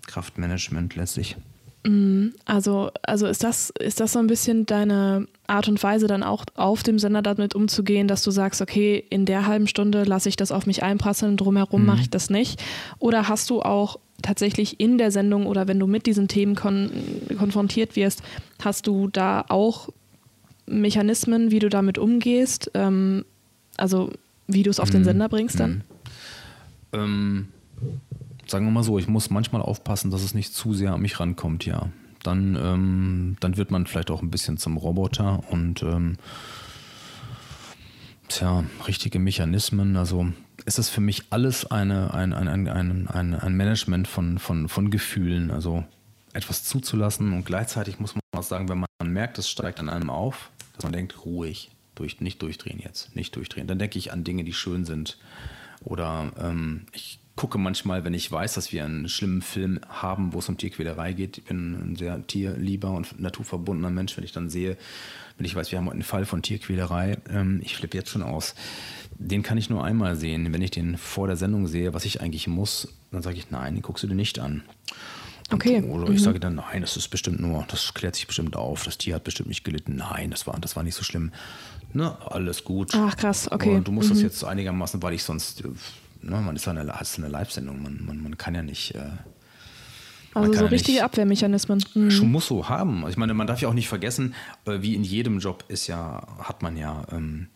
Kraftmanagement 0.06 0.96
letztlich. 0.96 1.36
Mhm. 1.84 2.34
Also, 2.44 2.90
also 3.02 3.26
ist 3.26 3.42
das, 3.42 3.70
ist 3.70 4.00
das 4.00 4.12
so 4.12 4.18
ein 4.18 4.26
bisschen 4.26 4.66
deine 4.66 5.26
Art 5.46 5.68
und 5.68 5.82
Weise, 5.82 6.06
dann 6.06 6.22
auch 6.22 6.44
auf 6.54 6.82
dem 6.82 6.98
Sender 6.98 7.22
damit 7.22 7.54
umzugehen, 7.54 8.08
dass 8.08 8.22
du 8.22 8.30
sagst, 8.30 8.60
okay, 8.60 9.04
in 9.10 9.26
der 9.26 9.46
halben 9.46 9.66
Stunde 9.66 10.04
lasse 10.04 10.28
ich 10.28 10.36
das 10.36 10.52
auf 10.52 10.66
mich 10.66 10.82
einprasseln, 10.82 11.36
drumherum 11.36 11.82
mhm. 11.82 11.86
mache 11.86 12.02
ich 12.02 12.10
das 12.10 12.30
nicht? 12.30 12.62
Oder 12.98 13.28
hast 13.28 13.50
du 13.50 13.62
auch 13.62 13.98
tatsächlich 14.22 14.80
in 14.80 14.98
der 14.98 15.10
Sendung 15.10 15.46
oder 15.46 15.68
wenn 15.68 15.78
du 15.78 15.86
mit 15.86 16.06
diesen 16.06 16.28
Themen 16.28 16.54
kon 16.54 16.90
konfrontiert 17.38 17.96
wirst, 17.96 18.22
hast 18.62 18.86
du 18.86 19.08
da 19.08 19.44
auch 19.48 19.88
Mechanismen, 20.66 21.50
wie 21.50 21.58
du 21.58 21.68
damit 21.68 21.98
umgehst? 21.98 22.70
Ähm, 22.74 23.24
also 23.76 24.10
wie 24.46 24.62
du 24.62 24.70
es 24.70 24.80
auf 24.80 24.88
mhm. 24.88 24.92
den 24.92 25.04
Sender 25.04 25.28
bringst 25.28 25.60
dann? 25.60 25.82
Mhm. 26.92 26.98
Ähm 26.98 27.48
sagen 28.46 28.66
wir 28.66 28.70
mal 28.70 28.82
so, 28.82 28.98
ich 28.98 29.08
muss 29.08 29.30
manchmal 29.30 29.62
aufpassen, 29.62 30.10
dass 30.10 30.22
es 30.22 30.34
nicht 30.34 30.54
zu 30.54 30.74
sehr 30.74 30.92
an 30.92 31.00
mich 31.00 31.18
rankommt, 31.18 31.64
ja. 31.64 31.88
Dann, 32.22 32.56
ähm, 32.62 33.36
dann 33.40 33.56
wird 33.56 33.70
man 33.72 33.86
vielleicht 33.86 34.10
auch 34.10 34.22
ein 34.22 34.30
bisschen 34.30 34.56
zum 34.56 34.76
Roboter 34.76 35.42
und 35.50 35.82
ähm, 35.82 36.18
tja, 38.28 38.64
richtige 38.86 39.18
Mechanismen. 39.18 39.96
Also 39.96 40.28
ist 40.64 40.78
es 40.78 40.88
für 40.88 41.00
mich 41.00 41.24
alles 41.30 41.70
eine, 41.70 42.14
ein, 42.14 42.32
ein, 42.32 42.48
ein, 42.48 43.08
ein, 43.08 43.34
ein 43.34 43.54
Management 43.54 44.08
von, 44.08 44.38
von, 44.38 44.68
von 44.68 44.90
Gefühlen. 44.90 45.50
Also 45.50 45.84
etwas 46.32 46.64
zuzulassen 46.64 47.32
und 47.32 47.44
gleichzeitig 47.44 47.98
muss 47.98 48.14
man 48.14 48.22
auch 48.34 48.42
sagen, 48.42 48.68
wenn 48.68 48.78
man 48.78 49.12
merkt, 49.12 49.38
es 49.38 49.50
steigt 49.50 49.80
an 49.80 49.88
einem 49.88 50.10
auf, 50.10 50.50
dass 50.74 50.84
man 50.84 50.92
denkt, 50.92 51.24
ruhig, 51.24 51.70
durch, 51.94 52.20
nicht 52.20 52.40
durchdrehen 52.40 52.80
jetzt, 52.82 53.14
nicht 53.14 53.36
durchdrehen. 53.36 53.66
Dann 53.66 53.78
denke 53.78 53.98
ich 53.98 54.12
an 54.12 54.24
Dinge, 54.24 54.44
die 54.44 54.52
schön 54.52 54.84
sind. 54.84 55.18
Oder 55.84 56.32
ähm, 56.38 56.86
ich 56.92 57.18
gucke 57.36 57.58
manchmal, 57.58 58.04
wenn 58.04 58.14
ich 58.14 58.30
weiß, 58.30 58.54
dass 58.54 58.72
wir 58.72 58.84
einen 58.84 59.08
schlimmen 59.08 59.42
Film 59.42 59.80
haben, 59.88 60.32
wo 60.32 60.38
es 60.38 60.48
um 60.48 60.58
Tierquälerei 60.58 61.12
geht. 61.12 61.38
Ich 61.38 61.44
bin 61.44 61.74
ein 61.74 61.96
sehr 61.96 62.26
tierlieber 62.26 62.90
und 62.92 63.20
naturverbundener 63.20 63.90
Mensch. 63.90 64.16
Wenn 64.16 64.24
ich 64.24 64.32
dann 64.32 64.48
sehe, 64.48 64.76
wenn 65.42 65.46
ich 65.46 65.56
weiß, 65.56 65.72
wir 65.72 65.78
haben 65.78 65.90
einen 65.90 66.04
Fall 66.04 66.24
von 66.24 66.40
Tierquälerei, 66.40 67.18
ähm, 67.28 67.60
ich 67.64 67.74
flippe 67.74 67.96
jetzt 67.96 68.10
schon 68.10 68.22
aus. 68.22 68.54
Den 69.18 69.42
kann 69.42 69.58
ich 69.58 69.68
nur 69.70 69.82
einmal 69.82 70.14
sehen. 70.14 70.52
Wenn 70.52 70.62
ich 70.62 70.70
den 70.70 70.96
vor 70.96 71.26
der 71.26 71.34
Sendung 71.34 71.66
sehe, 71.66 71.94
was 71.94 72.04
ich 72.04 72.20
eigentlich 72.20 72.46
muss, 72.46 72.94
dann 73.10 73.22
sage 73.22 73.38
ich, 73.38 73.50
nein, 73.50 73.74
den 73.74 73.82
guckst 73.82 74.04
du 74.04 74.06
dir 74.06 74.14
nicht 74.14 74.38
an. 74.38 74.62
Okay. 75.50 75.78
Und, 75.78 75.90
oder 75.90 76.12
ich 76.12 76.22
sage 76.22 76.38
dann, 76.38 76.54
nein, 76.54 76.82
das 76.82 76.96
ist 76.96 77.08
bestimmt 77.08 77.40
nur, 77.40 77.64
das 77.66 77.92
klärt 77.92 78.14
sich 78.14 78.28
bestimmt 78.28 78.54
auf, 78.54 78.84
das 78.84 78.98
Tier 78.98 79.16
hat 79.16 79.24
bestimmt 79.24 79.48
nicht 79.48 79.64
gelitten. 79.64 79.96
Nein, 79.96 80.30
das 80.30 80.46
war, 80.46 80.60
das 80.60 80.76
war 80.76 80.84
nicht 80.84 80.94
so 80.94 81.02
schlimm. 81.02 81.32
Ne, 81.92 82.16
alles 82.24 82.62
gut. 82.62 82.92
Ach 82.94 83.16
krass, 83.16 83.50
okay. 83.50 83.74
Und 83.74 83.88
du 83.88 83.90
musst 83.90 84.12
das 84.12 84.22
jetzt 84.22 84.44
einigermaßen, 84.44 85.02
weil 85.02 85.14
ich 85.14 85.24
sonst, 85.24 85.64
äh, 85.64 85.68
ne, 86.20 86.40
man 86.40 86.54
ist 86.54 86.66
ja 86.66 86.72
eine, 86.72 86.94
ist 87.00 87.18
eine 87.18 87.26
Live-Sendung, 87.26 87.82
man, 87.82 88.00
man, 88.06 88.22
man 88.22 88.38
kann 88.38 88.54
ja 88.54 88.62
nicht. 88.62 88.94
Äh, 88.94 89.10
Also 90.34 90.52
so 90.54 90.66
richtige 90.66 91.04
Abwehrmechanismen. 91.04 91.84
Mhm. 91.94 92.10
Schon 92.10 92.30
muss 92.32 92.46
so 92.46 92.68
haben. 92.68 93.04
Ich 93.08 93.16
meine, 93.16 93.34
man 93.34 93.46
darf 93.46 93.60
ja 93.60 93.68
auch 93.68 93.74
nicht 93.74 93.88
vergessen, 93.88 94.34
äh, 94.66 94.80
wie 94.80 94.94
in 94.94 95.04
jedem 95.04 95.38
Job 95.40 95.64
ist 95.68 95.86
ja, 95.86 96.26
hat 96.38 96.62
man 96.62 96.76
ja, 96.76 97.04
ähm, 97.12 97.48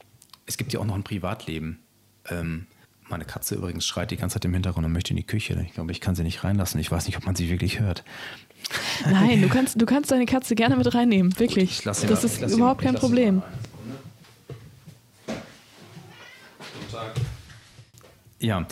es 0.47 0.57
gibt 0.57 0.73
ja 0.73 0.81
auch 0.81 0.85
noch 0.85 0.95
ein 0.95 1.03
Privatleben. 1.05 1.79
Ähm, 2.29 2.67
meine 3.09 3.25
Katze 3.25 3.55
übrigens 3.55 3.87
schreit 3.87 4.11
die 4.11 4.17
ganze 4.17 4.35
Zeit 4.35 4.45
im 4.45 4.53
Hintergrund 4.53 4.85
und 4.85 4.93
möchte 4.93 5.11
in 5.11 5.17
die 5.17 5.23
Küche. 5.27 5.63
Ich 5.67 5.75
glaube, 5.75 5.93
ich 5.93 6.01
kann 6.01 6.15
sie 6.17 6.23
nicht 6.25 6.43
reinlassen. 6.45 6.81
Ich 6.81 6.91
weiß 6.91 7.07
nicht, 7.07 7.17
ob 7.17 7.25
man 7.25 7.35
sie 7.37 7.49
wirklich 7.49 7.79
hört. 7.81 8.03
Nein, 9.09 9.43
du 9.43 9.49
kannst, 9.53 9.81
du 9.81 9.87
kannst 9.87 10.11
deine 10.11 10.27
Katze 10.27 10.55
gerne 10.57 10.77
mit 10.77 10.93
reinnehmen, 10.95 11.39
wirklich. 11.39 11.71
Ich 11.79 11.85
lasse 11.85 12.03
sie 12.03 12.07
das 12.09 12.23
mal- 12.41 12.47
ist 12.47 12.57
überhaupt 12.57 12.83
mal- 12.83 12.91
kein 12.93 13.01
Problem. 13.01 13.43
Guten 15.27 16.93
Tag. 16.93 17.13
Ja, 18.41 18.67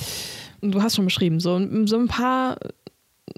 Du 0.61 0.83
hast 0.83 0.97
schon 0.97 1.05
beschrieben, 1.05 1.41
so, 1.41 1.61
so 1.87 1.99
ein 1.99 2.09
paar 2.09 2.57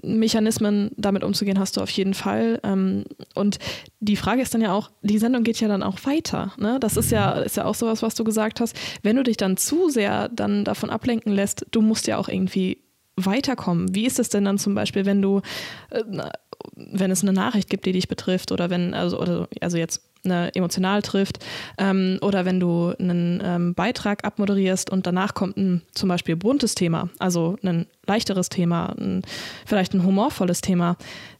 Mechanismen 0.03 0.91
damit 0.95 1.23
umzugehen 1.23 1.59
hast 1.59 1.77
du 1.77 1.81
auf 1.81 1.89
jeden 1.89 2.13
Fall. 2.13 2.59
Ähm, 2.63 3.05
Und 3.35 3.59
die 3.99 4.15
Frage 4.15 4.41
ist 4.41 4.53
dann 4.53 4.61
ja 4.61 4.73
auch, 4.73 4.91
die 5.01 5.17
Sendung 5.17 5.43
geht 5.43 5.59
ja 5.59 5.67
dann 5.67 5.83
auch 5.83 5.97
weiter. 6.05 6.53
Ne? 6.57 6.79
Das 6.79 6.97
ist 6.97 7.11
ja, 7.11 7.31
ist 7.33 7.57
ja 7.57 7.65
auch 7.65 7.75
sowas, 7.75 8.01
was 8.01 8.15
du 8.15 8.23
gesagt 8.23 8.59
hast. 8.59 8.75
Wenn 9.03 9.15
du 9.15 9.23
dich 9.23 9.37
dann 9.37 9.57
zu 9.57 9.89
sehr 9.89 10.29
dann 10.29 10.63
davon 10.63 10.89
ablenken 10.89 11.33
lässt, 11.33 11.65
du 11.71 11.81
musst 11.81 12.07
ja 12.07 12.17
auch 12.17 12.29
irgendwie 12.29 12.83
weiterkommen. 13.15 13.95
Wie 13.95 14.05
ist 14.05 14.19
es 14.19 14.29
denn 14.29 14.45
dann 14.45 14.59
zum 14.59 14.75
Beispiel, 14.75 15.05
wenn 15.05 15.21
du, 15.21 15.41
äh, 15.89 16.03
wenn 16.75 17.11
es 17.11 17.23
eine 17.23 17.33
Nachricht 17.33 17.69
gibt, 17.69 17.85
die 17.85 17.91
dich 17.91 18.07
betrifft 18.07 18.51
oder 18.51 18.69
wenn, 18.69 18.93
also, 18.93 19.47
also 19.59 19.77
jetzt 19.77 20.03
eine 20.31 20.53
emotional 20.55 21.01
trifft 21.01 21.43
ähm, 21.77 22.19
oder 22.21 22.45
wenn 22.45 22.59
du 22.59 22.93
einen 22.99 23.41
ähm, 23.43 23.73
Beitrag 23.73 24.23
abmoderierst 24.23 24.89
und 24.89 25.07
danach 25.07 25.33
kommt 25.33 25.57
ein 25.57 25.81
zum 25.93 26.09
Beispiel 26.09 26.35
buntes 26.35 26.75
Thema, 26.75 27.09
also 27.19 27.57
ein 27.63 27.87
leichteres 28.05 28.49
Thema, 28.49 28.95
ein, 28.97 29.23
vielleicht 29.65 29.93
ein 29.93 30.03
humorvolles 30.03 30.61
Thema. 30.61 30.97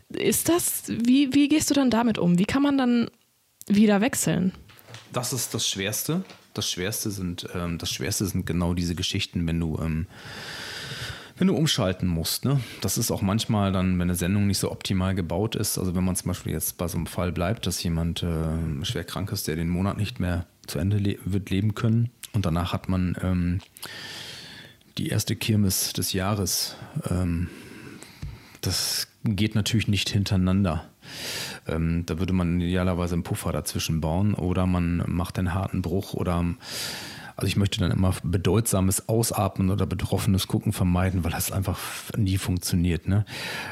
Ist 0.09 0.49
das, 0.49 0.83
wie, 0.87 1.33
wie 1.33 1.49
gehst 1.49 1.69
du 1.69 1.73
dann 1.73 1.89
damit 1.89 2.17
um? 2.17 2.39
Wie 2.39 2.45
kann 2.45 2.61
man 2.61 2.77
dann 2.77 3.09
wieder 3.67 4.01
wechseln? 4.01 4.53
das 5.13 5.33
ist 5.33 5.53
das 5.53 5.67
Schwerste. 5.67 6.23
Das 6.53 6.69
Schwerste 6.69 7.11
sind, 7.11 7.47
ähm, 7.53 7.77
das 7.77 7.91
Schwerste 7.91 8.25
sind 8.25 8.45
genau 8.45 8.73
diese 8.73 8.95
Geschichten, 8.95 9.45
wenn 9.47 9.59
du, 9.59 9.77
ähm, 9.79 10.07
wenn 11.37 11.47
du 11.47 11.55
umschalten 11.55 12.07
musst. 12.07 12.45
Ne? 12.45 12.59
Das 12.81 12.97
ist 12.97 13.11
auch 13.11 13.21
manchmal 13.21 13.71
dann, 13.71 13.93
wenn 13.93 14.03
eine 14.03 14.15
Sendung 14.15 14.47
nicht 14.47 14.57
so 14.57 14.71
optimal 14.71 15.15
gebaut 15.15 15.55
ist. 15.55 15.77
Also 15.77 15.95
wenn 15.95 16.03
man 16.03 16.15
zum 16.15 16.29
Beispiel 16.29 16.51
jetzt 16.51 16.77
bei 16.77 16.87
so 16.87 16.97
einem 16.97 17.07
Fall 17.07 17.31
bleibt, 17.31 17.67
dass 17.67 17.81
jemand 17.83 18.23
äh, 18.23 18.83
schwer 18.83 19.03
krank 19.03 19.31
ist, 19.31 19.47
der 19.47 19.55
den 19.55 19.69
Monat 19.69 19.97
nicht 19.97 20.19
mehr 20.19 20.45
zu 20.65 20.79
Ende 20.79 20.97
le 20.97 21.17
wird 21.23 21.49
leben 21.49 21.75
können 21.75 22.09
und 22.33 22.45
danach 22.45 22.73
hat 22.73 22.89
man 22.89 23.15
ähm, 23.21 23.59
die 24.97 25.09
erste 25.09 25.35
Kirmes 25.35 25.93
des 25.93 26.13
Jahres. 26.13 26.75
Ähm, 27.09 27.49
das 28.61 29.07
geht 29.23 29.55
natürlich 29.55 29.87
nicht 29.87 30.09
hintereinander. 30.09 30.85
Ähm, 31.67 32.05
da 32.05 32.19
würde 32.19 32.33
man 32.33 32.59
idealerweise 32.59 33.13
einen 33.13 33.23
Puffer 33.23 33.51
dazwischen 33.51 34.01
bauen 34.01 34.33
oder 34.33 34.65
man 34.65 35.03
macht 35.07 35.39
einen 35.39 35.53
harten 35.53 35.81
Bruch 35.81 36.13
oder 36.13 36.43
also 37.37 37.47
ich 37.47 37.55
möchte 37.55 37.79
dann 37.79 37.91
immer 37.91 38.15
bedeutsames 38.23 39.07
Ausatmen 39.07 39.69
oder 39.69 39.85
betroffenes 39.85 40.47
Gucken 40.47 40.73
vermeiden, 40.73 41.23
weil 41.23 41.31
das 41.31 41.51
einfach 41.51 41.77
nie 42.17 42.39
funktioniert. 42.39 43.07
Ne? 43.07 43.25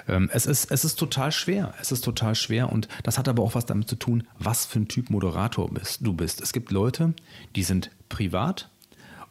Ähm, 0.08 0.30
es, 0.32 0.46
ist, 0.46 0.72
es 0.72 0.86
ist 0.86 0.98
total 0.98 1.32
schwer. 1.32 1.74
Es 1.82 1.92
ist 1.92 2.02
total 2.02 2.36
schwer 2.36 2.72
und 2.72 2.88
das 3.02 3.18
hat 3.18 3.28
aber 3.28 3.42
auch 3.42 3.56
was 3.56 3.66
damit 3.66 3.90
zu 3.90 3.96
tun, 3.96 4.24
was 4.38 4.68
für 4.68 4.80
ein 4.80 4.88
Typ 4.88 5.10
Moderator 5.10 5.68
bist, 5.72 6.06
du 6.06 6.14
bist. 6.14 6.42
Es 6.42 6.54
gibt 6.54 6.72
Leute, 6.72 7.16
die 7.56 7.64
sind 7.64 7.90
privat 8.08 8.70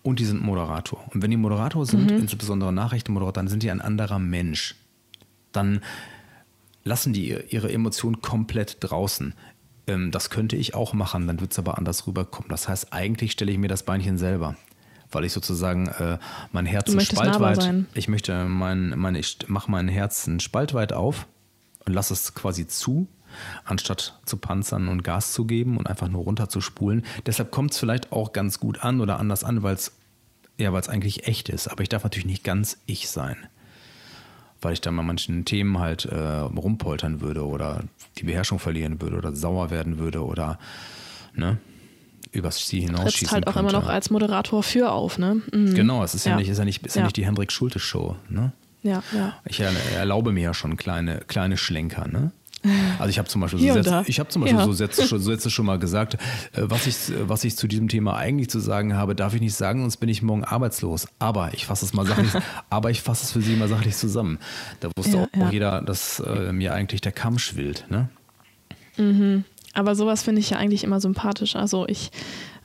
und 0.03 0.19
die 0.19 0.25
sind 0.25 0.43
Moderator. 0.43 1.05
Und 1.15 1.23
wenn 1.23 1.31
die 1.31 1.37
Moderator 1.37 1.87
sind, 1.87 2.11
insbesondere 2.11 2.73
Nachrichtenmoderator, 2.73 3.33
dann 3.33 3.49
sind 3.49 3.63
die 3.63 3.71
ein 3.71 3.81
anderer 3.81 4.19
Mensch. 4.19 4.75
Dann 5.53 5.81
lassen 6.83 7.13
die 7.13 7.35
ihre 7.51 7.73
Emotionen 7.73 8.21
komplett 8.21 8.79
draußen. 8.81 9.33
Ähm, 9.87 10.11
das 10.11 10.31
könnte 10.31 10.57
ich 10.57 10.75
auch 10.75 10.93
machen, 10.93 11.27
dann 11.27 11.41
wird 11.41 11.53
es 11.53 11.59
aber 11.59 11.79
anders 11.79 12.07
rüberkommen. 12.07 12.49
Das 12.49 12.69
heißt, 12.69 12.93
eigentlich 12.93 13.33
stelle 13.33 13.53
ich 13.53 13.59
mir 13.59 13.69
das 13.69 13.83
Beinchen 13.83 14.19
selber, 14.19 14.57
weil 15.13 15.25
ich 15.25 15.33
sozusagen 15.33 15.89
äh, 15.89 16.19
mein 16.53 16.67
Herz 16.67 16.91
ein 16.91 17.01
spaltweit, 17.01 17.85
ich 17.95 18.09
möchte 18.09 18.45
mein, 18.45 18.95
mein 18.97 19.15
ich 19.15 19.39
mache 19.49 19.71
mein 19.71 19.89
Herz 19.89 20.27
ein 20.27 20.41
spaltweit 20.41 20.93
auf 20.93 21.27
und 21.87 21.93
lasse 21.93 22.15
es 22.15 22.35
quasi 22.35 22.67
zu, 22.67 23.07
anstatt 23.65 24.19
zu 24.25 24.37
panzern 24.37 24.89
und 24.89 25.05
Gas 25.05 25.33
zu 25.33 25.45
geben 25.45 25.77
und 25.77 25.89
einfach 25.89 26.09
nur 26.09 26.23
runter 26.23 26.49
zu 26.49 26.61
spulen. 26.61 27.05
Deshalb 27.27 27.51
kommt 27.51 27.73
es 27.73 27.79
vielleicht 27.79 28.13
auch 28.13 28.33
ganz 28.33 28.61
gut 28.61 28.83
an 28.83 29.01
oder 29.01 29.19
anders 29.19 29.45
an, 29.45 29.63
weil 29.63 29.75
es 29.75 29.93
ja, 30.57 30.73
weil 30.73 30.81
es 30.81 30.89
eigentlich 30.89 31.27
echt 31.27 31.49
ist. 31.49 31.67
Aber 31.67 31.83
ich 31.83 31.89
darf 31.89 32.05
natürlich 32.05 32.27
nicht 32.27 32.45
ganz 32.45 32.79
ich 32.87 33.09
sein 33.09 33.37
weil 34.65 34.73
ich 34.73 34.81
dann 34.81 34.97
bei 34.97 35.03
manchen 35.03 35.45
Themen 35.45 35.79
halt 35.79 36.05
äh, 36.07 36.17
rumpoltern 36.19 37.21
würde 37.21 37.47
oder 37.47 37.85
die 38.19 38.25
Beherrschung 38.25 38.59
verlieren 38.59 39.01
würde 39.01 39.17
oder 39.17 39.35
sauer 39.35 39.71
werden 39.71 39.99
würde 39.99 40.25
oder 40.25 40.59
ne, 41.35 41.59
übers 42.33 42.67
Ziel 42.67 42.81
Trittst 42.87 42.97
hinausschießen 42.99 43.33
halt 43.35 43.47
auch 43.47 43.53
könnte. 43.55 43.71
immer 43.71 43.81
noch 43.81 43.89
als 43.89 44.11
Moderator 44.11 44.63
für 44.63 44.91
auf, 44.93 45.19
ne? 45.19 45.43
Mhm. 45.53 45.75
Genau, 45.75 46.03
es 46.03 46.15
ist 46.15 46.25
ja, 46.27 46.33
Ja. 46.33 46.39
nicht, 46.39 46.49
ist 46.49 46.59
ja 46.59 46.65
nicht, 46.65 46.85
ist 46.87 46.97
ja. 46.97 47.01
Ja. 47.01 47.07
nicht 47.07 47.17
die 47.17 47.27
Hendrik 47.27 47.53
Schulte 47.53 47.79
Show, 47.79 48.17
ne? 48.29 48.53
Ja, 48.83 49.03
ja. 49.17 49.35
Ich 49.47 49.61
er, 49.61 49.73
erlaube 49.97 50.33
mir 50.33 50.43
ja 50.43 50.55
schon 50.55 50.77
kleine, 50.77 51.19
kleine 51.27 51.57
Schlenker, 51.57 52.07
ne? 52.09 52.33
Also 52.99 53.11
ich 53.11 53.19
habe 53.19 53.29
zum 53.29 53.41
Beispiel, 53.41 53.61
so. 53.61 53.75
Sätze, 53.83 54.05
ich 54.07 54.19
habe 54.21 54.29
zum 54.31 54.43
Beispiel 54.43 54.59
Ja. 54.59 54.65
so, 54.65 54.73
Sätze, 54.73 55.07
schon- 55.07 55.21
so 55.21 55.31
Sätze 55.31 55.51
schon 55.51 55.67
mal 55.67 55.79
gesagt, 55.79 56.15
äh, 56.15 56.63
was 56.63 56.87
ich, 56.87 56.97
was 57.27 57.45
ich 57.45 57.57
zu 57.57 57.67
diesem 57.69 57.89
Thema 57.89 58.17
eigentlich 58.17 58.49
zu 58.51 58.59
sagen 58.61 58.95
habe, 58.97 59.15
darf 59.15 59.35
ich 59.35 59.41
nicht 59.41 59.55
sagen, 59.55 59.81
sonst 59.83 59.99
bin 59.99 60.09
ich 60.09 60.23
morgen 60.23 60.45
arbeitslos. 60.45 61.07
Aber 61.19 61.53
ich 61.55 61.67
fasse 61.67 61.85
es 61.85 61.93
mal 61.93 62.07
sachlich, 62.07 62.31
aber 62.71 62.91
ich 62.91 63.03
fasse 63.03 63.25
es 63.25 63.33
für 63.33 63.41
Sie 63.43 63.57
mal 63.57 63.69
sachlich 63.69 63.97
zusammen. 63.97 64.39
Da 64.81 64.89
wusste 64.97 65.17
Ja, 65.17 65.23
auch 65.25 65.29
ja. 65.37 65.51
jeder, 65.51 65.83
dass 65.83 66.21
äh, 66.21 66.53
mir 66.53 66.73
eigentlich 66.75 67.01
der 67.01 67.13
Kamm 67.13 67.39
schwillt. 67.39 67.85
Ne? 67.91 68.09
Aber 69.75 69.95
sowas 69.97 70.23
finde 70.23 70.41
ich 70.41 70.51
ja 70.51 70.59
eigentlich 70.59 70.85
immer 70.85 71.01
sympathisch. 71.01 71.57
Also 71.57 71.87
ich 71.89 72.11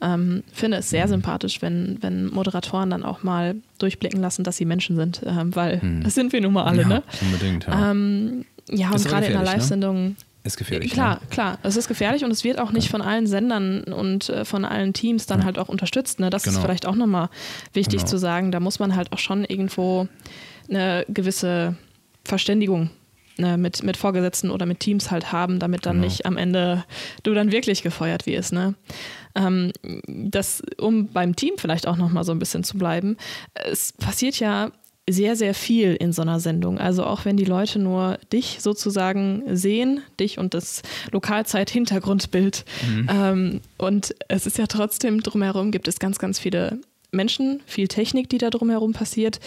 ähm, 0.02 0.44
finde 0.54 0.78
es 0.78 0.90
sehr 0.90 1.08
sympathisch, 1.08 1.62
wenn, 1.62 1.98
wenn 2.02 2.28
Moderatoren 2.28 2.90
dann 2.92 3.04
auch 3.04 3.24
mal 3.24 3.56
durchblicken 3.80 4.22
lassen, 4.22 4.44
dass 4.44 4.58
sie 4.58 4.66
Menschen 4.66 4.96
sind, 4.96 5.22
ähm, 5.26 5.56
weil 5.56 5.82
das 6.04 6.14
sind 6.16 6.32
wir 6.34 6.40
nun 6.42 6.54
mal 6.54 6.66
alle, 6.66 6.84
ja, 6.84 6.88
ne? 6.88 7.04
unbedingt. 7.22 7.66
Ja. 7.66 7.92
Ähm, 7.92 8.46
ja, 8.72 8.94
Ist 8.94 9.06
und 9.06 9.12
gerade 9.12 9.26
in 9.28 9.34
einer 9.36 9.44
ne? 9.44 9.52
Live-Sendung. 9.58 10.16
Ist 10.44 10.58
gefährlich. 10.58 10.92
Klar, 10.94 11.16
Ne? 11.16 11.28
klar. 11.30 11.58
Es 11.64 11.76
ist 11.76 11.88
gefährlich 11.90 12.24
und 12.24 12.32
es 12.32 12.44
wird 12.46 12.60
auch 12.60 12.72
nicht 12.72 12.90
von 12.90 13.02
allen 13.02 13.28
Sendern 13.28 13.84
und 13.84 14.30
äh, 14.30 14.46
von 14.46 14.64
allen 14.64 14.94
Teams 14.94 15.26
dann 15.26 15.44
halt 15.44 15.60
auch 15.60 15.68
unterstützt. 15.68 16.20
Ne? 16.22 16.30
Das 16.30 16.46
ist 16.48 16.54
Genau. 16.54 16.62
vielleicht 16.66 16.86
auch 16.86 16.96
nochmal 16.96 17.30
wichtig 17.74 18.00
Genau. 18.00 18.10
zu 18.10 18.18
sagen. 18.18 18.52
Da 18.52 18.60
muss 18.62 18.80
man 18.80 18.96
halt 18.96 19.12
auch 19.12 19.18
schon 19.20 19.44
irgendwo 19.44 20.08
eine 20.70 21.06
gewisse 21.10 21.76
Verständigung 22.24 22.90
ne, 23.38 23.58
mit, 23.58 23.84
mit 23.84 23.98
Vorgesetzten 23.98 24.50
oder 24.50 24.66
mit 24.66 24.80
Teams 24.80 25.12
halt 25.12 25.32
haben, 25.34 25.60
damit 25.60 25.86
dann 25.86 25.98
Genau. 25.98 26.06
nicht 26.06 26.26
am 26.26 26.38
Ende 26.38 26.86
du 27.24 27.34
dann 27.34 27.52
wirklich 27.52 27.84
gefeuert 27.84 28.26
wirst. 28.26 28.54
Ne? 28.54 28.76
Ähm, 29.36 29.72
das, 30.08 30.64
um 30.80 31.08
beim 31.08 31.36
Team 31.36 31.56
vielleicht 31.58 31.86
auch 31.88 31.98
nochmal 31.98 32.24
so 32.24 32.32
ein 32.32 32.40
bisschen 32.40 32.64
zu 32.64 32.78
bleiben, 32.78 33.18
es 33.54 33.92
passiert 33.94 34.40
ja 34.40 34.72
sehr, 35.10 35.36
sehr 35.36 35.54
viel 35.54 35.96
in 35.96 36.14
so 36.14 36.22
einer 36.22 36.40
Sendung. 36.40 36.78
Also 36.78 37.04
auch 37.06 37.26
wenn 37.26 37.38
die 37.38 37.46
Leute 37.46 37.80
nur 37.80 38.18
dich 38.32 38.58
sozusagen 38.60 39.44
sehen, 39.56 40.02
dich 40.20 40.38
und 40.38 40.54
das 40.54 40.82
Lokalzeit-Hintergrundbild. 41.12 42.66
Ähm, 43.10 43.62
und 43.78 44.16
es 44.28 44.46
ist 44.46 44.58
ja 44.58 44.68
trotzdem 44.68 45.22
drumherum, 45.22 45.72
gibt 45.72 45.88
es 45.88 46.00
ganz, 46.00 46.20
ganz 46.20 46.40
viele 46.40 46.80
Menschen, 47.12 47.62
viel 47.66 47.88
Technik, 47.88 48.30
die 48.30 48.38
da 48.38 48.50
drumherum 48.50 48.94
passiert, 48.94 49.40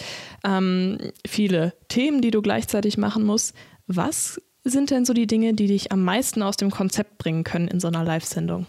ähm, 0.43 0.97
viele 1.25 1.73
Themen, 1.87 2.21
die 2.21 2.31
du 2.31 2.41
gleichzeitig 2.41 2.97
machen 2.97 3.23
musst. 3.23 3.55
Was 3.87 4.41
sind 4.63 4.91
denn 4.91 5.05
so 5.05 5.13
die 5.13 5.27
Dinge, 5.27 5.53
die 5.53 5.67
dich 5.67 5.91
am 5.91 6.03
meisten 6.03 6.41
aus 6.41 6.57
dem 6.57 6.71
Konzept 6.71 7.17
bringen 7.17 7.43
können 7.43 7.67
in 7.67 7.79
so 7.79 7.87
einer 7.87 8.03
Live-Sendung? 8.03 8.65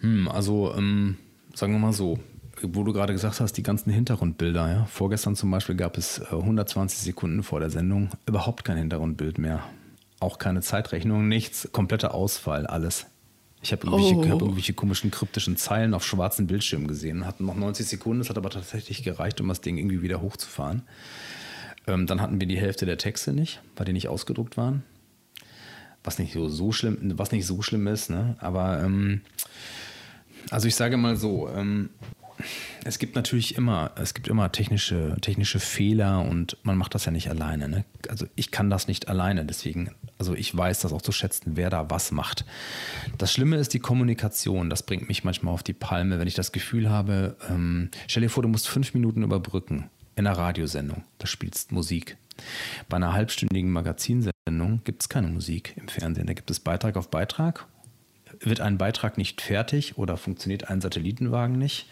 Hm, 0.00 0.28
also, 0.28 0.72
ähm, 0.76 1.16
sagen 1.54 1.72
wir 1.72 1.78
mal 1.78 1.92
so, 1.92 2.18
wo 2.68 2.82
du 2.84 2.92
gerade 2.92 3.12
gesagt 3.12 3.40
hast, 3.40 3.52
die 3.54 3.62
ganzen 3.62 3.90
Hintergrundbilder. 3.92 4.70
Ja? 4.72 4.84
Vorgestern 4.86 5.36
zum 5.36 5.50
Beispiel 5.50 5.74
gab 5.74 5.96
es 5.98 6.18
äh, 6.18 6.26
120 6.30 6.98
Sekunden 7.00 7.42
vor 7.42 7.60
der 7.60 7.70
Sendung 7.70 8.10
überhaupt 8.26 8.64
kein 8.64 8.76
Hintergrundbild 8.76 9.38
mehr. 9.38 9.60
Auch 10.20 10.38
keine 10.38 10.60
Zeitrechnung, 10.62 11.28
nichts, 11.28 11.68
kompletter 11.72 12.14
Ausfall, 12.14 12.66
alles. 12.66 13.06
Ich 13.62 13.72
habe 13.72 13.86
irgendwelche, 13.86 14.16
Oh. 14.16 14.30
hab 14.30 14.40
irgendwelche 14.42 14.72
komischen 14.74 15.10
kryptischen 15.10 15.56
Zeilen 15.56 15.94
auf 15.94 16.04
schwarzen 16.04 16.46
Bildschirmen 16.46 16.86
gesehen. 16.86 17.26
Hatten 17.26 17.46
noch 17.46 17.56
90 17.56 17.86
Sekunden, 17.86 18.18
das 18.20 18.28
hat 18.30 18.36
aber 18.38 18.50
tatsächlich 18.50 19.02
gereicht, 19.02 19.40
um 19.40 19.48
das 19.48 19.60
Ding 19.60 19.78
irgendwie 19.78 20.02
wieder 20.02 20.20
hochzufahren. 20.20 20.82
Ähm, 21.86 22.06
dann 22.06 22.20
hatten 22.20 22.40
wir 22.40 22.46
die 22.46 22.58
Hälfte 22.58 22.86
der 22.86 22.98
Texte 22.98 23.32
nicht, 23.32 23.60
weil 23.76 23.86
die 23.86 23.92
nicht 23.92 24.08
ausgedruckt 24.08 24.56
waren. 24.56 24.82
Was 26.02 26.18
nicht 26.18 26.34
so, 26.34 26.48
so 26.48 26.72
schlimm, 26.72 26.98
was 27.16 27.32
nicht 27.32 27.46
so 27.46 27.62
schlimm 27.62 27.86
ist, 27.86 28.10
ne? 28.10 28.36
Aber 28.38 28.82
ähm, 28.82 29.22
also 30.50 30.68
ich 30.68 30.76
sage 30.76 30.96
mal 30.98 31.16
so, 31.16 31.48
ähm, 31.48 31.88
Es 32.84 32.98
gibt 32.98 33.14
natürlich 33.14 33.56
immer, 33.56 33.92
es 33.96 34.14
gibt 34.14 34.28
immer 34.28 34.50
technische, 34.52 35.16
technische 35.20 35.60
Fehler 35.60 36.22
und 36.22 36.56
man 36.62 36.76
macht 36.76 36.94
das 36.94 37.04
ja 37.04 37.12
nicht 37.12 37.30
alleine. 37.30 37.68
Ne? 37.68 37.84
Also 38.08 38.26
ich 38.34 38.50
kann 38.50 38.70
das 38.70 38.88
nicht 38.88 39.08
alleine, 39.08 39.44
deswegen, 39.44 39.90
also 40.18 40.34
ich 40.34 40.54
weiß 40.56 40.80
das 40.80 40.92
auch 40.92 41.02
zu 41.02 41.12
schätzen, 41.12 41.52
wer 41.54 41.70
da 41.70 41.90
was 41.90 42.12
macht. 42.12 42.44
Das 43.18 43.32
Schlimme 43.32 43.56
ist 43.56 43.74
die 43.74 43.78
Kommunikation. 43.78 44.70
Das 44.70 44.82
bringt 44.82 45.08
mich 45.08 45.24
manchmal 45.24 45.54
auf 45.54 45.62
die 45.62 45.72
Palme, 45.72 46.18
wenn 46.18 46.28
ich 46.28 46.34
das 46.34 46.52
Gefühl 46.52 46.90
habe, 46.90 47.36
ähm, 47.48 47.90
stell 48.06 48.22
dir 48.22 48.30
vor, 48.30 48.42
du 48.42 48.48
musst 48.48 48.68
fünf 48.68 48.94
Minuten 48.94 49.22
überbrücken 49.22 49.90
in 50.16 50.26
einer 50.26 50.36
Radiosendung. 50.36 51.04
Da 51.18 51.26
spielst 51.26 51.72
Musik. 51.72 52.16
Bei 52.88 52.96
einer 52.96 53.12
halbstündigen 53.12 53.70
Magazinsendung 53.70 54.82
gibt 54.84 55.02
es 55.02 55.08
keine 55.08 55.28
Musik 55.28 55.74
im 55.76 55.88
Fernsehen. 55.88 56.26
Da 56.26 56.34
gibt 56.34 56.50
es 56.50 56.60
Beitrag 56.60 56.96
auf 56.96 57.10
Beitrag 57.10 57.66
wird 58.40 58.60
ein 58.60 58.78
Beitrag 58.78 59.18
nicht 59.18 59.40
fertig 59.40 59.98
oder 59.98 60.16
funktioniert 60.16 60.68
ein 60.70 60.80
Satellitenwagen 60.80 61.58
nicht, 61.58 61.86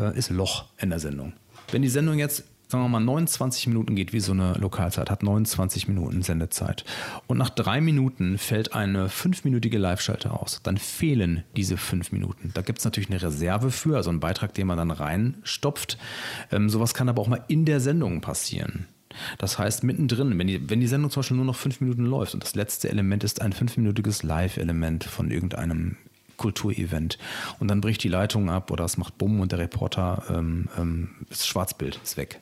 äh, 0.00 0.16
ist 0.16 0.30
Loch 0.30 0.66
in 0.78 0.90
der 0.90 0.98
Sendung. 0.98 1.32
Wenn 1.70 1.82
die 1.82 1.88
Sendung 1.88 2.18
jetzt 2.18 2.44
sagen 2.68 2.84
wir 2.84 2.88
mal, 2.88 3.00
29 3.00 3.66
Minuten 3.66 3.96
geht, 3.96 4.12
wie 4.12 4.20
so 4.20 4.32
eine 4.32 4.52
Lokalzeit, 4.54 5.10
hat 5.10 5.22
29 5.22 5.88
Minuten 5.88 6.22
Sendezeit. 6.22 6.84
Und 7.26 7.38
nach 7.38 7.50
drei 7.50 7.80
Minuten 7.80 8.36
fällt 8.36 8.74
eine 8.74 9.08
fünfminütige 9.08 9.78
Live-Schalte 9.78 10.32
aus. 10.32 10.60
Dann 10.62 10.76
fehlen 10.76 11.44
diese 11.56 11.78
fünf 11.78 12.12
Minuten. 12.12 12.50
Da 12.54 12.60
gibt 12.60 12.78
es 12.78 12.84
natürlich 12.84 13.10
eine 13.10 13.22
Reserve 13.22 13.70
für, 13.70 13.96
also 13.96 14.10
einen 14.10 14.20
Beitrag, 14.20 14.52
den 14.52 14.66
man 14.66 14.76
dann 14.76 14.90
reinstopft. 14.90 15.98
Ähm, 16.52 16.68
sowas 16.68 16.92
kann 16.92 17.08
aber 17.08 17.22
auch 17.22 17.28
mal 17.28 17.44
in 17.48 17.64
der 17.64 17.80
Sendung 17.80 18.20
passieren. 18.20 18.86
Das 19.38 19.58
heißt, 19.58 19.84
mittendrin, 19.84 20.38
wenn 20.38 20.46
die, 20.46 20.68
wenn 20.68 20.80
die 20.80 20.86
Sendung 20.86 21.10
zum 21.10 21.20
Beispiel 21.20 21.38
nur 21.38 21.46
noch 21.46 21.56
fünf 21.56 21.80
Minuten 21.80 22.04
läuft 22.04 22.34
und 22.34 22.44
das 22.44 22.54
letzte 22.54 22.90
Element 22.90 23.24
ist 23.24 23.40
ein 23.40 23.54
fünfminütiges 23.54 24.22
Live-Element 24.22 25.04
von 25.04 25.30
irgendeinem 25.30 25.96
Kulturevent 26.38 27.18
und 27.58 27.68
dann 27.68 27.82
bricht 27.82 28.02
die 28.02 28.08
Leitung 28.08 28.48
ab 28.48 28.70
oder 28.70 28.84
es 28.84 28.96
macht 28.96 29.18
Bumm 29.18 29.40
und 29.40 29.52
der 29.52 29.58
Reporter, 29.58 30.22
ähm, 30.30 30.68
ähm, 30.78 31.10
das 31.28 31.46
Schwarzbild 31.46 32.00
ist 32.02 32.16
weg. 32.16 32.40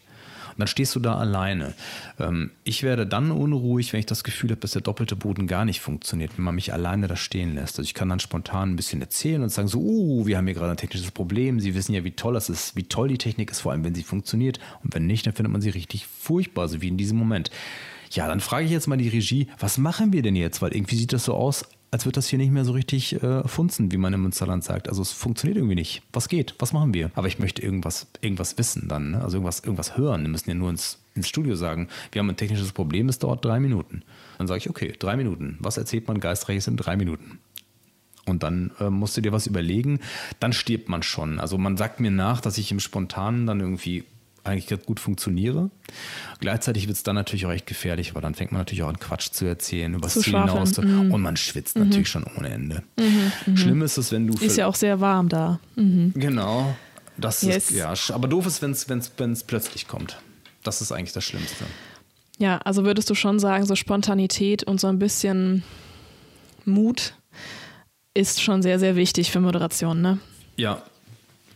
Und 0.57 0.61
dann 0.61 0.69
stehst 0.69 0.95
du 0.95 1.01
da 1.01 1.17
alleine. 1.17 1.75
Ähm, 2.19 2.51
ich 2.65 2.83
werde 2.83 3.07
dann 3.07 3.31
unruhig, 3.31 3.93
wenn 3.93 4.01
ich 4.01 4.07
das 4.07 4.25
Gefühl 4.25 4.51
habe, 4.51 4.61
dass 4.61 4.71
der 4.71 4.81
doppelte 4.81 5.15
Boden 5.15 5.47
gar 5.47 5.67
nicht 5.67 5.83
funktioniert, 5.83 6.39
wenn 6.39 6.47
man 6.47 6.55
mich 6.55 6.73
alleine 6.73 7.09
da 7.09 7.17
stehen 7.17 7.55
lässt. 7.55 7.79
Also 7.79 7.87
ich 7.87 7.93
kann 7.93 8.09
dann 8.09 8.21
spontan 8.21 8.71
ein 8.71 8.77
bisschen 8.77 9.03
erzählen 9.03 9.43
und 9.43 9.51
sagen 9.51 9.69
so, 9.69 9.81
uh, 9.81 10.27
wir 10.27 10.39
haben 10.39 10.47
hier 10.47 10.55
gerade 10.55 10.71
ein 10.71 10.79
technisches 10.79 11.11
Problem. 11.11 11.61
Sie 11.61 11.75
wissen 11.75 11.93
ja, 11.93 12.05
wie 12.05 12.13
toll 12.13 12.33
das 12.33 12.49
ist, 12.49 12.75
wie 12.75 12.85
toll 12.85 13.09
die 13.09 13.19
Technik 13.19 13.51
ist, 13.51 13.61
vor 13.61 13.73
allem 13.73 13.85
wenn 13.85 13.95
sie 13.95 14.03
funktioniert. 14.03 14.59
Und 14.83 14.95
wenn 14.95 15.07
nicht, 15.07 15.27
dann 15.27 15.35
findet 15.35 15.53
man 15.53 15.61
sie 15.61 15.69
richtig 15.69 16.07
furchtbar, 16.07 16.69
so 16.69 16.81
wie 16.81 16.89
in 16.89 16.97
diesem 16.97 17.19
Moment. 17.19 17.51
Ja, 18.13 18.27
dann 18.27 18.41
frage 18.41 18.65
ich 18.65 18.71
jetzt 18.71 18.87
mal 18.87 18.97
die 18.97 19.09
Regie, 19.09 19.49
was 19.59 19.77
machen 19.77 20.15
wir 20.15 20.23
denn 20.23 20.37
jetzt? 20.37 20.63
Weil 20.63 20.75
irgendwie 20.75 20.97
sieht 20.97 21.13
das 21.13 21.25
so 21.25 21.35
aus, 21.35 21.67
als 21.91 22.05
würde 22.05 22.17
das 22.17 22.29
hier 22.29 22.39
nicht 22.39 22.51
mehr 22.51 22.65
so 22.65 22.73
richtig 22.73 23.23
äh, 23.23 23.47
funzen, 23.47 23.93
wie 23.93 23.97
man 23.97 24.13
im 24.13 24.23
Münsterland 24.23 24.65
sagt. 24.65 24.89
Also 24.89 25.03
es 25.03 25.13
funktioniert 25.13 25.57
irgendwie 25.57 25.77
nicht. 25.77 26.03
Was 26.13 26.29
geht? 26.29 26.55
Was 26.59 26.73
machen 26.73 26.93
wir? 26.93 27.11
Aber 27.15 27.29
ich 27.29 27.39
möchte 27.39 27.63
irgendwas, 27.63 28.07
irgendwas 28.21 28.59
wissen 28.59 28.89
dann, 28.89 29.13
ne? 29.13 29.23
also 29.23 29.37
irgendwas, 29.37 29.61
irgendwas 29.61 29.97
hören. 29.97 30.23
Wir 30.23 30.29
müssen 30.29 30.51
ja 30.51 30.55
nur 30.55 30.71
ins, 30.71 30.99
ins 31.15 31.29
Studio 31.29 31.55
sagen, 31.55 31.89
wir 32.13 32.21
haben 32.21 32.29
ein 32.29 32.37
technisches 32.37 32.73
Problem, 32.73 33.09
es 33.09 33.19
dauert 33.19 33.45
drei 33.45 33.61
Minuten. 33.61 34.03
Dann 34.39 34.47
sage 34.47 34.59
ich, 34.59 34.71
okay, 34.71 34.95
drei 34.99 35.17
Minuten. 35.17 35.57
Was 35.61 35.77
erzählt 35.77 36.09
man 36.09 36.21
Geistreiches 36.21 36.67
in 36.67 36.77
drei 36.77 36.97
Minuten? 36.97 37.39
Und 38.27 38.43
dann 38.43 38.73
äh, 38.81 38.91
musst 38.91 39.17
du 39.17 39.21
dir 39.21 39.33
was 39.33 39.47
überlegen, 39.47 40.01
dann 40.41 40.53
stirbt 40.53 40.89
man 40.89 41.05
schon. 41.05 41.39
Also 41.39 41.57
man 41.57 41.77
sagt 41.77 42.01
mir 42.01 42.11
nach, 42.11 42.41
dass 42.41 42.59
ich 42.59 42.73
im 42.73 42.81
Spontanen 42.81 43.47
dann 43.47 43.61
irgendwie 43.61 44.05
eigentlich 44.49 44.85
gut 44.85 45.01
funktioniere. 45.01 45.71
Gleichzeitig 46.41 46.87
wird 46.87 46.97
es 46.97 47.03
dann 47.03 47.15
natürlich 47.15 47.47
auch 47.47 47.51
echt 47.51 47.67
gefährlich, 47.67 48.15
weil 48.15 48.23
dann 48.23 48.35
fängt 48.35 48.53
man 48.53 48.61
natürlich 48.61 48.83
auch 48.83 48.89
an 48.89 48.99
Quatsch 48.99 49.31
zu 49.31 49.45
erzählen, 49.45 49.95
über 49.95 50.03
das 50.03 50.15
Ziel 50.15 50.39
hinaus 50.39 50.77
mhm. 50.79 51.13
und 51.13 51.23
man 51.23 51.37
schwitzt 51.37 51.77
mhm. 51.77 51.85
natürlich 51.85 52.09
schon 52.09 52.25
ohne 52.37 52.51
Ende. 52.51 52.83
Mhm, 52.99 53.33
mhm. 53.47 53.57
Schlimm 53.57 53.83
ist 53.83 53.97
es, 53.97 54.13
wenn 54.13 54.27
du. 54.27 54.35
Ist 54.45 54.57
ja 54.57 54.67
auch 54.67 54.75
sehr 54.75 55.01
warm 55.01 55.29
da. 55.29 55.61
Mhm. 55.77 56.13
Genau. 56.15 56.75
Das 57.19 57.43
yes. 57.43 57.71
ist, 57.71 57.79
ja, 57.79 57.95
aber 58.13 58.29
doof 58.29 58.47
ist, 58.47 58.61
wenn 58.63 58.73
es 59.33 59.43
plötzlich 59.45 59.89
kommt. 59.89 60.19
Das 60.63 60.83
ist 60.83 60.93
eigentlich 60.93 61.13
das 61.13 61.25
Schlimmste. 61.25 61.65
Ja, 62.39 62.59
also 62.59 62.85
würdest 62.85 63.09
du 63.09 63.15
schon 63.15 63.39
sagen, 63.39 63.65
so 63.65 63.75
Spontanität 63.75 64.65
und 64.65 64.81
so 64.81 64.89
ein 64.89 64.99
bisschen 64.99 65.63
Mut 66.67 67.15
ist 68.13 68.43
schon 68.43 68.63
sehr, 68.63 68.79
sehr 68.79 68.97
wichtig 68.97 69.31
für 69.31 69.41
Moderation, 69.41 70.03
ne? 70.03 70.19
Ja, 70.57 70.83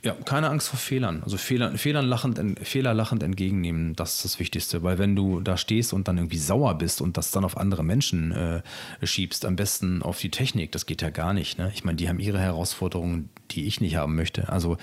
ja, 0.02 0.14
keine 0.14 0.48
Angst 0.48 0.68
vor 0.68 0.78
Fehlern. 0.78 1.20
Also 1.24 1.36
Fehler, 1.36 1.76
Fehlern 1.76 2.06
lachend, 2.06 2.40
Fehler 2.62 2.94
lachend 2.94 3.22
entgegennehmen, 3.22 3.94
das 3.96 4.16
ist 4.16 4.24
das 4.24 4.38
Wichtigste. 4.38 4.82
Weil 4.82 4.98
wenn 4.98 5.14
du 5.14 5.40
da 5.40 5.58
stehst 5.58 5.92
und 5.92 6.08
dann 6.08 6.16
irgendwie 6.16 6.38
sauer 6.38 6.78
bist 6.78 7.02
und 7.02 7.18
das 7.18 7.32
dann 7.32 7.44
auf 7.44 7.58
andere 7.58 7.84
Menschen 7.84 8.32
äh, 8.32 8.62
schiebst, 9.02 9.44
am 9.44 9.56
besten 9.56 10.02
auf 10.02 10.18
die 10.18 10.30
Technik, 10.30 10.72
das 10.72 10.86
geht 10.86 11.02
ja 11.02 11.10
gar 11.10 11.34
nicht. 11.34 11.58
Ne? 11.58 11.70
Ich 11.74 11.84
meine, 11.84 11.96
die 11.96 12.08
haben 12.08 12.18
ihre 12.18 12.40
Herausforderungen, 12.40 13.28
die 13.50 13.66
ich 13.66 13.82
nicht 13.82 13.96
haben 13.96 14.14
möchte. 14.14 14.48
Also 14.48 14.78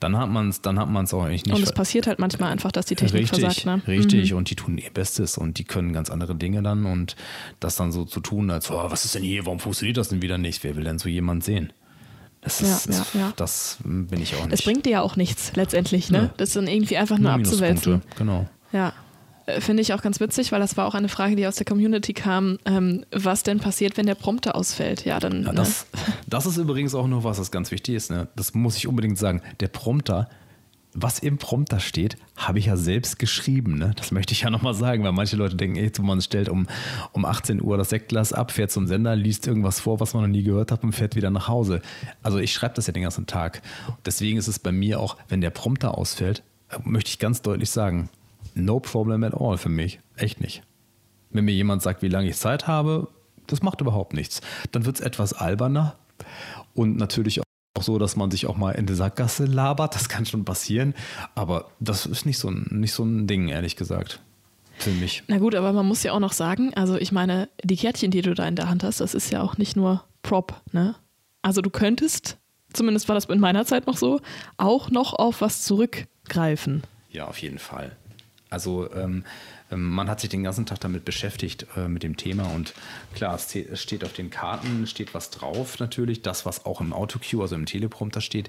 dann 0.00 0.18
hat 0.18 0.28
man 0.28 0.50
es, 0.50 0.60
dann 0.60 0.78
hat 0.78 0.90
man 0.90 1.06
es 1.06 1.14
auch 1.14 1.24
eigentlich 1.24 1.46
nicht. 1.46 1.56
Und 1.56 1.62
es 1.62 1.72
passiert 1.72 2.06
halt 2.06 2.18
manchmal 2.18 2.52
einfach, 2.52 2.70
dass 2.70 2.84
die 2.84 2.94
Technik 2.94 3.22
richtig, 3.22 3.40
versagt. 3.40 3.64
Ne? 3.64 3.82
Richtig, 3.86 4.32
mhm. 4.32 4.36
und 4.36 4.50
die 4.50 4.54
tun 4.54 4.76
ihr 4.76 4.90
Bestes 4.90 5.38
und 5.38 5.58
die 5.58 5.64
können 5.64 5.94
ganz 5.94 6.10
andere 6.10 6.34
Dinge 6.34 6.62
dann 6.62 6.84
und 6.84 7.16
das 7.58 7.76
dann 7.76 7.90
so 7.90 8.04
zu 8.04 8.20
tun, 8.20 8.50
als, 8.50 8.70
oh, 8.70 8.90
was 8.90 9.06
ist 9.06 9.14
denn 9.14 9.22
hier, 9.22 9.46
warum 9.46 9.60
funktioniert 9.60 9.96
das 9.96 10.10
denn 10.10 10.20
wieder 10.20 10.36
nicht? 10.36 10.62
Wer 10.62 10.76
will 10.76 10.84
denn 10.84 10.98
so 10.98 11.08
jemand 11.08 11.42
sehen? 11.42 11.72
Das, 12.48 12.60
ist, 12.60 12.86
ja, 12.88 13.04
ja, 13.14 13.20
ja. 13.20 13.32
das 13.36 13.78
bin 13.84 14.20
ich 14.20 14.34
auch 14.34 14.40
nicht. 14.40 14.52
Das 14.52 14.62
bringt 14.62 14.86
dir 14.86 14.90
ja 14.90 15.00
auch 15.02 15.16
nichts 15.16 15.52
letztendlich, 15.54 16.10
ne? 16.10 16.30
Das 16.36 16.52
dann 16.52 16.66
irgendwie 16.66 16.96
einfach 16.96 17.18
nur, 17.18 17.30
nur 17.30 17.40
abzuwälzen. 17.40 18.02
Genau. 18.16 18.48
Ja. 18.72 18.92
Äh, 19.46 19.60
finde 19.60 19.82
ich 19.82 19.92
auch 19.94 20.02
ganz 20.02 20.20
witzig, 20.20 20.52
weil 20.52 20.60
das 20.60 20.76
war 20.76 20.86
auch 20.86 20.94
eine 20.94 21.08
Frage, 21.08 21.36
die 21.36 21.46
aus 21.46 21.56
der 21.56 21.64
Community 21.64 22.12
kam, 22.12 22.58
ähm, 22.64 23.04
was 23.10 23.42
denn 23.42 23.60
passiert, 23.60 23.96
wenn 23.96 24.06
der 24.06 24.14
Prompter 24.14 24.54
ausfällt. 24.54 25.04
Ja, 25.04 25.18
dann. 25.18 25.44
Ja, 25.44 25.52
das, 25.52 25.86
ne? 25.92 26.14
das 26.26 26.46
ist 26.46 26.58
übrigens 26.58 26.94
auch 26.94 27.06
noch 27.06 27.24
was, 27.24 27.38
das 27.38 27.50
ganz 27.50 27.70
wichtig 27.70 27.94
ist. 27.94 28.10
Ne? 28.10 28.28
Das 28.36 28.54
muss 28.54 28.76
ich 28.76 28.86
unbedingt 28.86 29.18
sagen. 29.18 29.42
Der 29.60 29.68
Prompter 29.68 30.28
was 30.94 31.18
im 31.18 31.38
Prompter 31.38 31.80
steht, 31.80 32.16
habe 32.36 32.58
ich 32.58 32.66
ja 32.66 32.76
selbst 32.76 33.18
geschrieben. 33.18 33.78
Ne? 33.78 33.92
Das 33.96 34.10
möchte 34.10 34.32
ich 34.32 34.42
ja 34.42 34.50
nochmal 34.50 34.74
sagen, 34.74 35.04
weil 35.04 35.12
manche 35.12 35.36
Leute 35.36 35.56
denken, 35.56 35.76
ey, 35.76 35.90
man 36.00 36.20
stellt 36.20 36.48
um, 36.48 36.66
um 37.12 37.24
18 37.24 37.62
Uhr 37.62 37.76
das 37.76 37.90
Sektglas 37.90 38.32
ab, 38.32 38.50
fährt 38.50 38.70
zum 38.70 38.86
Sender, 38.86 39.14
liest 39.14 39.46
irgendwas 39.46 39.80
vor, 39.80 40.00
was 40.00 40.14
man 40.14 40.22
noch 40.22 40.28
nie 40.28 40.42
gehört 40.42 40.72
hat 40.72 40.82
und 40.82 40.92
fährt 40.92 41.16
wieder 41.16 41.30
nach 41.30 41.48
Hause. 41.48 41.82
Also 42.22 42.38
ich 42.38 42.52
schreibe 42.52 42.74
das 42.74 42.86
ja 42.86 42.92
den 42.92 43.02
ganzen 43.02 43.26
Tag. 43.26 43.62
Deswegen 44.06 44.38
ist 44.38 44.48
es 44.48 44.58
bei 44.58 44.72
mir 44.72 45.00
auch, 45.00 45.16
wenn 45.28 45.40
der 45.40 45.50
Prompter 45.50 45.96
ausfällt, 45.96 46.42
möchte 46.84 47.10
ich 47.10 47.18
ganz 47.18 47.42
deutlich 47.42 47.70
sagen, 47.70 48.08
no 48.54 48.80
problem 48.80 49.24
at 49.24 49.34
all 49.34 49.58
für 49.58 49.68
mich. 49.68 50.00
Echt 50.16 50.40
nicht. 50.40 50.62
Wenn 51.30 51.44
mir 51.44 51.52
jemand 51.52 51.82
sagt, 51.82 52.02
wie 52.02 52.08
lange 52.08 52.28
ich 52.28 52.36
Zeit 52.36 52.66
habe, 52.66 53.08
das 53.46 53.62
macht 53.62 53.80
überhaupt 53.80 54.14
nichts. 54.14 54.40
Dann 54.72 54.86
wird 54.86 54.96
es 54.96 55.02
etwas 55.02 55.32
alberner 55.32 55.96
und 56.74 56.96
natürlich 56.96 57.40
auch 57.40 57.47
auch 57.78 57.82
so, 57.84 57.98
dass 57.98 58.16
man 58.16 58.30
sich 58.32 58.46
auch 58.46 58.56
mal 58.56 58.72
in 58.72 58.86
der 58.86 58.96
Sackgasse 58.96 59.44
labert. 59.44 59.94
Das 59.94 60.08
kann 60.08 60.26
schon 60.26 60.44
passieren. 60.44 60.94
Aber 61.36 61.70
das 61.78 62.06
ist 62.06 62.26
nicht 62.26 62.38
so 62.38 62.50
ein, 62.50 62.66
nicht 62.70 62.92
so 62.92 63.04
ein 63.04 63.28
Ding, 63.28 63.48
ehrlich 63.48 63.76
gesagt. 63.76 64.20
Für 64.78 64.90
mich. 64.90 65.22
Na 65.28 65.38
gut, 65.38 65.54
aber 65.54 65.72
man 65.72 65.86
muss 65.86 66.02
ja 66.02 66.12
auch 66.12 66.20
noch 66.20 66.32
sagen, 66.32 66.72
also 66.74 66.96
ich 66.96 67.12
meine, 67.12 67.48
die 67.62 67.76
Kärtchen, 67.76 68.10
die 68.10 68.22
du 68.22 68.34
da 68.34 68.46
in 68.46 68.56
der 68.56 68.68
Hand 68.68 68.82
hast, 68.82 69.00
das 69.00 69.14
ist 69.14 69.30
ja 69.30 69.42
auch 69.42 69.58
nicht 69.58 69.76
nur 69.76 70.04
Prop, 70.22 70.60
ne? 70.72 70.94
Also 71.42 71.62
du 71.62 71.70
könntest, 71.70 72.36
zumindest 72.72 73.08
war 73.08 73.14
das 73.14 73.24
in 73.26 73.40
meiner 73.40 73.64
Zeit 73.64 73.86
noch 73.86 73.96
so, 73.96 74.20
auch 74.56 74.90
noch 74.90 75.14
auf 75.14 75.40
was 75.40 75.62
zurückgreifen. 75.62 76.82
Ja, 77.10 77.26
auf 77.26 77.38
jeden 77.38 77.58
Fall. 77.58 77.96
Also 78.50 78.92
ähm, 78.92 79.24
man 79.70 80.08
hat 80.08 80.20
sich 80.20 80.30
den 80.30 80.42
ganzen 80.42 80.66
Tag 80.66 80.80
damit 80.80 81.04
beschäftigt, 81.04 81.66
äh, 81.76 81.88
mit 81.88 82.02
dem 82.02 82.16
Thema. 82.16 82.44
Und 82.54 82.74
klar, 83.14 83.34
es 83.34 83.80
steht 83.80 84.04
auf 84.04 84.12
den 84.12 84.30
Karten, 84.30 84.86
steht 84.86 85.14
was 85.14 85.30
drauf 85.30 85.78
natürlich, 85.78 86.22
das, 86.22 86.46
was 86.46 86.64
auch 86.64 86.80
im 86.80 86.92
Autocue, 86.92 87.42
also 87.42 87.54
im 87.54 87.66
Teleprompter 87.66 88.20
steht. 88.20 88.48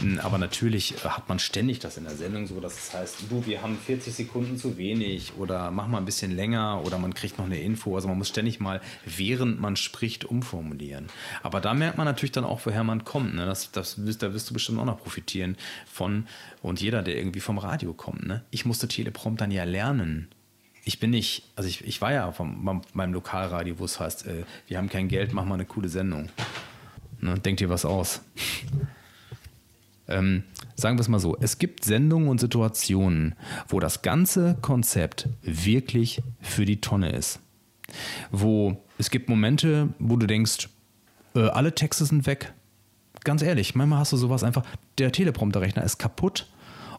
Hm, 0.00 0.20
aber 0.20 0.38
natürlich 0.38 0.94
äh, 1.04 1.08
hat 1.08 1.28
man 1.28 1.38
ständig 1.38 1.80
das 1.80 1.96
in 1.96 2.04
der 2.04 2.14
Sendung 2.14 2.46
so, 2.46 2.60
dass 2.60 2.78
es 2.78 2.94
heißt, 2.94 3.16
du, 3.28 3.46
wir 3.46 3.62
haben 3.62 3.76
40 3.76 4.14
Sekunden 4.14 4.56
zu 4.56 4.76
wenig 4.76 5.32
oder 5.38 5.70
mach 5.70 5.88
mal 5.88 5.98
ein 5.98 6.04
bisschen 6.04 6.30
länger 6.30 6.82
oder 6.84 6.98
man 6.98 7.14
kriegt 7.14 7.38
noch 7.38 7.46
eine 7.46 7.60
Info. 7.60 7.96
Also 7.96 8.08
man 8.08 8.18
muss 8.18 8.28
ständig 8.28 8.60
mal, 8.60 8.80
während 9.04 9.60
man 9.60 9.76
spricht, 9.76 10.24
umformulieren. 10.24 11.06
Aber 11.42 11.60
da 11.60 11.74
merkt 11.74 11.98
man 11.98 12.06
natürlich 12.06 12.32
dann 12.32 12.44
auch, 12.44 12.60
woher 12.64 12.84
man 12.84 13.04
kommt. 13.04 13.34
Ne? 13.34 13.44
Das, 13.44 13.72
das, 13.72 13.96
da 13.96 14.32
wirst 14.32 14.50
du 14.50 14.54
bestimmt 14.54 14.78
auch 14.78 14.84
noch 14.84 14.98
profitieren 14.98 15.56
von 15.86 16.26
und 16.62 16.80
jeder, 16.80 17.02
der 17.02 17.16
irgendwie 17.16 17.40
vom 17.40 17.58
Radio 17.58 17.92
kommt. 17.92 18.26
Ne? 18.26 18.44
Ich 18.50 18.64
musste 18.64 18.86
Telepromptern 18.86 19.50
ja 19.50 19.64
lernen 19.64 20.28
ich 20.90 20.98
bin 20.98 21.10
nicht, 21.10 21.44
also 21.54 21.68
ich, 21.68 21.86
ich 21.86 22.00
war 22.00 22.12
ja 22.12 22.32
von 22.32 22.82
meinem 22.92 23.12
Lokalradio, 23.12 23.78
wo 23.78 23.84
es 23.84 24.00
heißt, 24.00 24.26
äh, 24.26 24.42
wir 24.66 24.76
haben 24.76 24.88
kein 24.88 25.06
Geld, 25.06 25.32
mach 25.32 25.44
mal 25.44 25.54
eine 25.54 25.64
coole 25.64 25.88
Sendung. 25.88 26.30
Ne, 27.20 27.38
denkt 27.38 27.60
dir 27.60 27.68
was 27.68 27.84
aus. 27.84 28.22
ähm, 30.08 30.42
sagen 30.74 30.96
wir 30.96 31.02
es 31.02 31.06
mal 31.06 31.20
so, 31.20 31.36
es 31.40 31.58
gibt 31.58 31.84
Sendungen 31.84 32.28
und 32.28 32.40
Situationen, 32.40 33.36
wo 33.68 33.78
das 33.78 34.02
ganze 34.02 34.56
Konzept 34.62 35.28
wirklich 35.42 36.22
für 36.40 36.64
die 36.64 36.80
Tonne 36.80 37.12
ist. 37.12 37.38
Wo 38.32 38.82
es 38.98 39.10
gibt 39.10 39.28
Momente, 39.28 39.90
wo 40.00 40.16
du 40.16 40.26
denkst, 40.26 40.70
äh, 41.36 41.50
alle 41.50 41.72
Texte 41.72 42.04
sind 42.04 42.26
weg. 42.26 42.52
Ganz 43.22 43.42
ehrlich, 43.42 43.76
manchmal 43.76 44.00
hast 44.00 44.12
du 44.12 44.16
sowas 44.16 44.42
einfach, 44.42 44.64
der 44.98 45.12
Teleprompterrechner 45.12 45.84
ist 45.84 45.98
kaputt 45.98 46.48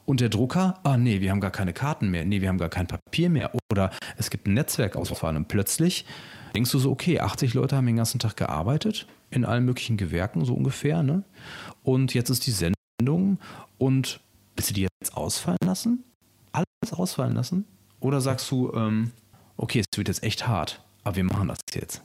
und 0.05 0.19
der 0.19 0.29
Drucker, 0.29 0.79
ah 0.83 0.97
nee, 0.97 1.21
wir 1.21 1.31
haben 1.31 1.41
gar 1.41 1.51
keine 1.51 1.73
Karten 1.73 2.09
mehr, 2.09 2.25
nee, 2.25 2.41
wir 2.41 2.49
haben 2.49 2.57
gar 2.57 2.69
kein 2.69 2.87
Papier 2.87 3.29
mehr 3.29 3.51
oder 3.71 3.91
es 4.17 4.29
gibt 4.29 4.45
einen 4.45 4.55
Netzwerkausfall 4.55 5.35
und 5.35 5.47
plötzlich 5.47 6.05
denkst 6.55 6.71
du 6.71 6.79
so, 6.79 6.91
okay, 6.91 7.19
80 7.19 7.53
Leute 7.53 7.75
haben 7.75 7.85
den 7.85 7.95
ganzen 7.95 8.19
Tag 8.19 8.37
gearbeitet 8.37 9.07
in 9.29 9.45
allen 9.45 9.65
möglichen 9.65 9.97
Gewerken, 9.97 10.45
so 10.45 10.53
ungefähr, 10.53 11.03
ne? 11.03 11.23
Und 11.83 12.13
jetzt 12.13 12.29
ist 12.29 12.45
die 12.45 12.51
Sendung 12.51 13.39
und 13.77 14.19
willst 14.55 14.69
du 14.69 14.73
die 14.73 14.81
jetzt 14.81 15.15
ausfallen 15.15 15.57
lassen? 15.63 16.03
Alles 16.51 16.93
ausfallen 16.93 17.33
lassen? 17.33 17.65
Oder 17.99 18.19
sagst 18.19 18.49
du, 18.51 18.73
ähm, 18.73 19.11
okay, 19.57 19.79
es 19.79 19.97
wird 19.97 20.09
jetzt 20.09 20.23
echt 20.23 20.47
hart, 20.47 20.83
aber 21.03 21.15
wir 21.15 21.23
machen 21.23 21.47
das 21.47 21.59
jetzt? 21.73 22.03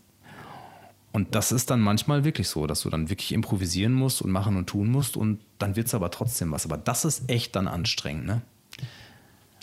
Und 1.17 1.35
das 1.35 1.51
ist 1.51 1.71
dann 1.71 1.81
manchmal 1.81 2.25
wirklich 2.25 2.47
so, 2.47 2.67
dass 2.67 2.83
du 2.83 2.91
dann 2.91 3.09
wirklich 3.09 3.33
improvisieren 3.33 3.95
musst 3.95 4.21
und 4.21 4.31
machen 4.31 4.55
und 4.59 4.67
tun 4.67 4.89
musst 4.89 5.17
und 5.17 5.41
dann 5.59 5.75
wird 5.75 5.87
es 5.87 5.95
aber 5.95 6.11
trotzdem 6.11 6.53
was. 6.53 6.67
Aber 6.67 6.77
das 6.77 7.07
ist 7.07 7.31
echt 7.31 7.57
dann 7.57 7.69
anstrengend, 7.69 8.27
ne? 8.27 8.43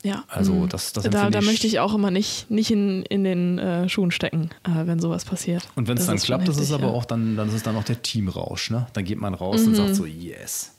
Ja. 0.01 0.23
Also 0.29 0.53
mhm. 0.53 0.69
das, 0.69 0.93
das 0.93 1.03
da, 1.03 1.29
da 1.29 1.41
möchte 1.41 1.67
ich 1.67 1.79
auch 1.79 1.93
immer 1.93 2.09
nicht, 2.09 2.49
nicht 2.49 2.71
in, 2.71 3.03
in 3.03 3.23
den 3.23 3.59
äh, 3.59 3.87
Schuhen 3.87 4.09
stecken, 4.09 4.49
äh, 4.63 4.87
wenn 4.87 4.99
sowas 4.99 5.25
passiert. 5.25 5.69
Und 5.75 5.87
wenn 5.87 5.95
es 5.95 6.07
dann 6.07 6.17
klappt, 6.17 6.47
das 6.47 6.57
ist 6.57 6.71
aber 6.71 6.87
ja. 6.87 6.93
auch 6.93 7.05
dann, 7.05 7.37
dann 7.37 7.49
ist 7.49 7.53
es 7.53 7.61
dann 7.61 7.75
auch 7.75 7.83
der 7.83 8.01
Teamrausch, 8.01 8.71
ne? 8.71 8.87
Dann 8.93 9.05
geht 9.05 9.21
man 9.21 9.35
raus 9.35 9.61
mhm. 9.61 9.67
und 9.67 9.75
sagt 9.75 9.93
so, 9.93 10.07
yes, 10.07 10.73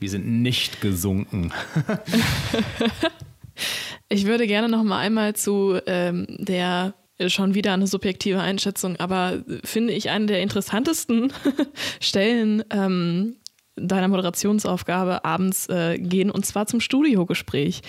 wir 0.00 0.10
sind 0.10 0.26
nicht 0.26 0.80
gesunken. 0.80 1.52
ich 4.08 4.26
würde 4.26 4.48
gerne 4.48 4.68
noch 4.68 4.82
mal 4.82 4.98
einmal 4.98 5.36
zu 5.36 5.78
ähm, 5.86 6.26
der 6.40 6.94
schon 7.28 7.54
wieder 7.54 7.72
eine 7.72 7.86
subjektive 7.86 8.40
Einschätzung, 8.40 8.96
aber 8.96 9.42
finde 9.64 9.92
ich 9.92 10.10
eine 10.10 10.26
der 10.26 10.40
interessantesten 10.40 11.32
Stellen 12.00 12.64
ähm, 12.70 13.36
deiner 13.80 14.08
Moderationsaufgabe 14.08 15.24
abends 15.24 15.68
äh, 15.68 15.98
gehen 15.98 16.30
und 16.30 16.44
zwar 16.44 16.66
zum 16.66 16.80
Studiogespräch, 16.80 17.82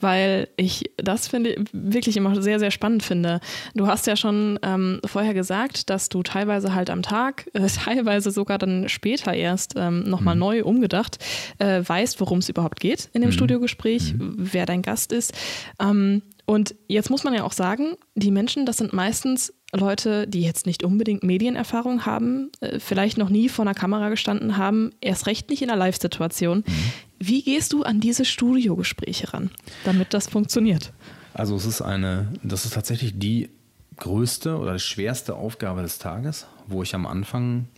weil 0.00 0.48
ich 0.56 0.90
das 0.96 1.28
finde 1.28 1.64
wirklich 1.72 2.16
immer 2.16 2.40
sehr, 2.42 2.58
sehr 2.58 2.70
spannend 2.70 3.02
finde. 3.02 3.40
Du 3.74 3.86
hast 3.86 4.06
ja 4.06 4.16
schon 4.16 4.58
ähm, 4.62 5.00
vorher 5.04 5.34
gesagt, 5.34 5.90
dass 5.90 6.08
du 6.08 6.22
teilweise 6.22 6.74
halt 6.74 6.90
am 6.90 7.02
Tag, 7.02 7.48
äh, 7.54 7.66
teilweise 7.84 8.30
sogar 8.30 8.58
dann 8.58 8.88
später 8.88 9.32
erst 9.32 9.74
ähm, 9.76 10.04
nochmal 10.04 10.34
mhm. 10.34 10.40
neu 10.40 10.64
umgedacht, 10.64 11.18
äh, 11.58 11.82
weißt, 11.84 12.20
worum 12.20 12.38
es 12.38 12.48
überhaupt 12.48 12.80
geht 12.80 13.08
in 13.12 13.22
dem 13.22 13.30
mhm. 13.30 13.34
Studiogespräch, 13.34 14.14
mhm. 14.14 14.34
wer 14.36 14.66
dein 14.66 14.82
Gast 14.82 15.12
ist. 15.12 15.32
Ähm, 15.80 16.22
und 16.48 16.74
jetzt 16.86 17.10
muss 17.10 17.24
man 17.24 17.34
ja 17.34 17.44
auch 17.44 17.52
sagen, 17.52 17.96
die 18.14 18.30
Menschen, 18.30 18.64
das 18.64 18.78
sind 18.78 18.94
meistens 18.94 19.52
Leute, 19.74 20.26
die 20.26 20.40
jetzt 20.40 20.64
nicht 20.64 20.82
unbedingt 20.82 21.22
Medienerfahrung 21.22 22.06
haben, 22.06 22.50
äh, 22.60 22.80
vielleicht 22.80 23.18
noch 23.18 23.28
nie 23.28 23.50
vor 23.50 23.66
einer 23.66 23.74
Kamera 23.74 24.08
gestanden 24.08 24.56
haben, 24.56 24.92
erst 25.02 25.26
recht 25.26 25.50
nicht 25.50 25.60
in 25.60 25.68
einer 25.68 25.78
Live-Situation. 25.78 26.64
Mhm. 26.66 26.72
Wie 27.18 27.42
gehst 27.42 27.74
du 27.74 27.82
an 27.82 28.00
diese 28.00 28.24
Studiogespräche 28.24 29.34
ran, 29.34 29.50
damit 29.84 30.14
das 30.14 30.26
funktioniert? 30.26 30.94
Also 31.34 31.54
es 31.54 31.66
ist 31.66 31.82
eine, 31.82 32.32
das 32.42 32.64
ist 32.64 32.72
tatsächlich 32.72 33.18
die 33.18 33.50
größte 33.98 34.56
oder 34.56 34.72
die 34.72 34.80
schwerste 34.80 35.34
Aufgabe 35.34 35.82
des 35.82 35.98
Tages, 35.98 36.46
wo 36.66 36.82
ich 36.82 36.94
am 36.94 37.06
Anfang 37.06 37.68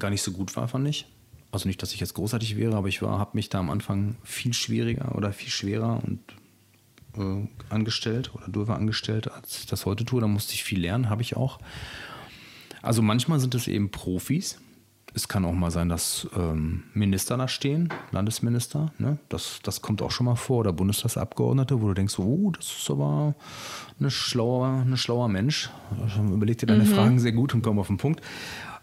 gar 0.00 0.10
nicht 0.10 0.22
so 0.22 0.32
gut 0.32 0.56
war, 0.56 0.66
fand 0.66 0.88
ich. 0.88 1.06
Also 1.52 1.68
nicht, 1.68 1.80
dass 1.80 1.92
ich 1.92 2.00
jetzt 2.00 2.14
großartig 2.14 2.56
wäre, 2.56 2.74
aber 2.74 2.88
ich 2.88 3.02
habe 3.02 3.30
mich 3.34 3.50
da 3.50 3.60
am 3.60 3.70
Anfang 3.70 4.16
viel 4.24 4.52
schwieriger 4.52 5.14
oder 5.14 5.32
viel 5.32 5.50
schwerer 5.50 6.02
und 6.04 6.18
äh, 7.18 7.46
angestellt 7.68 8.34
oder 8.34 8.48
Dulver 8.48 8.76
angestellt, 8.76 9.30
als 9.30 9.58
ich 9.58 9.66
das 9.66 9.84
heute 9.86 10.04
tue. 10.04 10.20
Da 10.20 10.26
musste 10.26 10.54
ich 10.54 10.64
viel 10.64 10.80
lernen, 10.80 11.10
habe 11.10 11.22
ich 11.22 11.36
auch. 11.36 11.60
Also 12.82 13.02
manchmal 13.02 13.38
sind 13.40 13.54
es 13.54 13.68
eben 13.68 13.90
Profis. 13.90 14.58
Es 15.12 15.28
kann 15.28 15.44
auch 15.46 15.54
mal 15.54 15.70
sein, 15.70 15.88
dass 15.88 16.28
ähm, 16.36 16.82
Minister 16.92 17.38
da 17.38 17.48
stehen, 17.48 17.88
Landesminister. 18.12 18.92
Ne? 18.98 19.18
Das, 19.30 19.60
das 19.62 19.80
kommt 19.80 20.02
auch 20.02 20.10
schon 20.10 20.26
mal 20.26 20.36
vor. 20.36 20.58
Oder 20.58 20.74
Bundestagsabgeordnete, 20.74 21.80
wo 21.80 21.88
du 21.88 21.94
denkst, 21.94 22.18
oh, 22.18 22.52
das 22.54 22.66
ist 22.66 22.90
aber 22.90 23.34
ein 23.98 24.10
schlauer, 24.10 24.84
ein 24.86 24.98
schlauer 24.98 25.28
Mensch. 25.28 25.70
Überleg 26.18 26.58
dir 26.58 26.66
deine 26.66 26.84
mhm. 26.84 26.88
Fragen 26.88 27.18
sehr 27.18 27.32
gut 27.32 27.54
und 27.54 27.62
komm 27.62 27.78
auf 27.78 27.86
den 27.86 27.96
Punkt. 27.96 28.20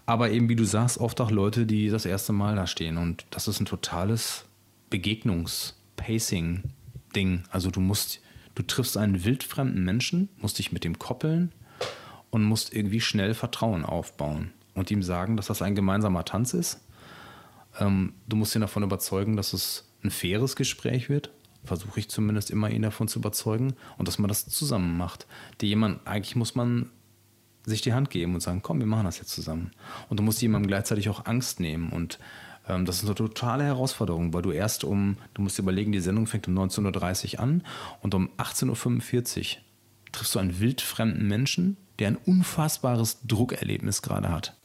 Aber 0.07 0.31
eben, 0.31 0.49
wie 0.49 0.55
du 0.55 0.65
sagst, 0.65 0.97
oft 0.97 1.21
auch 1.21 1.29
Leute, 1.29 1.67
die 1.67 1.89
das 1.89 2.05
erste 2.05 2.33
Mal 2.33 2.55
da 2.55 2.65
stehen. 2.67 2.97
Und 2.97 3.25
das 3.29 3.47
ist 3.47 3.59
ein 3.59 3.65
totales 3.65 4.45
Begegnungs-Pacing-Ding. 4.89 7.43
Also 7.51 7.69
du 7.69 7.79
musst 7.79 8.21
Du 8.55 8.63
triffst 8.63 8.97
einen 8.97 9.23
wildfremden 9.23 9.83
Menschen, 9.83 10.29
musst 10.37 10.59
dich 10.59 10.71
mit 10.71 10.83
dem 10.83 10.99
koppeln 10.99 11.51
und 12.29 12.43
musst 12.43 12.73
irgendwie 12.73 13.01
schnell 13.01 13.33
Vertrauen 13.33 13.85
aufbauen 13.85 14.51
und 14.73 14.91
ihm 14.91 15.03
sagen, 15.03 15.37
dass 15.37 15.47
das 15.47 15.61
ein 15.61 15.75
gemeinsamer 15.75 16.25
Tanz 16.25 16.53
ist. 16.53 16.81
Ähm, 17.79 18.13
du 18.27 18.35
musst 18.35 18.55
ihn 18.55 18.61
davon 18.61 18.83
überzeugen, 18.83 19.35
dass 19.35 19.53
es 19.53 19.89
ein 20.03 20.11
faires 20.11 20.55
Gespräch 20.55 21.09
wird. 21.09 21.31
Versuche 21.63 21.99
ich 21.99 22.09
zumindest 22.09 22.51
immer, 22.51 22.69
ihn 22.69 22.81
davon 22.81 23.07
zu 23.07 23.19
überzeugen 23.19 23.73
und 23.97 24.07
dass 24.07 24.19
man 24.19 24.27
das 24.27 24.47
zusammen 24.47 24.97
macht. 24.97 25.27
Die 25.61 25.67
jemand, 25.67 26.05
eigentlich 26.05 26.35
muss 26.35 26.55
man 26.55 26.89
sich 27.65 27.81
die 27.81 27.93
Hand 27.93 28.09
geben 28.09 28.33
und 28.33 28.41
sagen, 28.41 28.61
komm, 28.61 28.79
wir 28.79 28.85
machen 28.85 29.05
das 29.05 29.19
jetzt 29.19 29.29
zusammen. 29.29 29.71
Und 30.09 30.19
du 30.19 30.23
musst 30.23 30.41
jemandem 30.41 30.67
gleichzeitig 30.67 31.07
auch 31.09 31.25
Angst 31.25 31.59
nehmen 31.59 31.91
und 31.91 32.19
das 32.65 32.97
ist 32.97 33.05
eine 33.05 33.15
totale 33.15 33.63
Herausforderung, 33.65 34.33
weil 34.33 34.41
du 34.41 34.51
erst 34.51 34.83
um, 34.83 35.17
du 35.33 35.41
musst 35.41 35.57
dir 35.57 35.63
überlegen, 35.63 35.91
die 35.91 35.99
Sendung 35.99 36.27
fängt 36.27 36.47
um 36.47 36.57
19.30 36.57 37.33
Uhr 37.35 37.39
an 37.41 37.63
und 38.01 38.15
um 38.15 38.29
18.45 38.37 39.39
Uhr 39.39 39.61
triffst 40.11 40.35
du 40.35 40.39
einen 40.39 40.59
wildfremden 40.59 41.27
Menschen, 41.27 41.77
der 41.99 42.09
ein 42.09 42.17
unfassbares 42.17 43.19
Druckerlebnis 43.27 44.01
gerade 44.01 44.29
hat. 44.29 44.55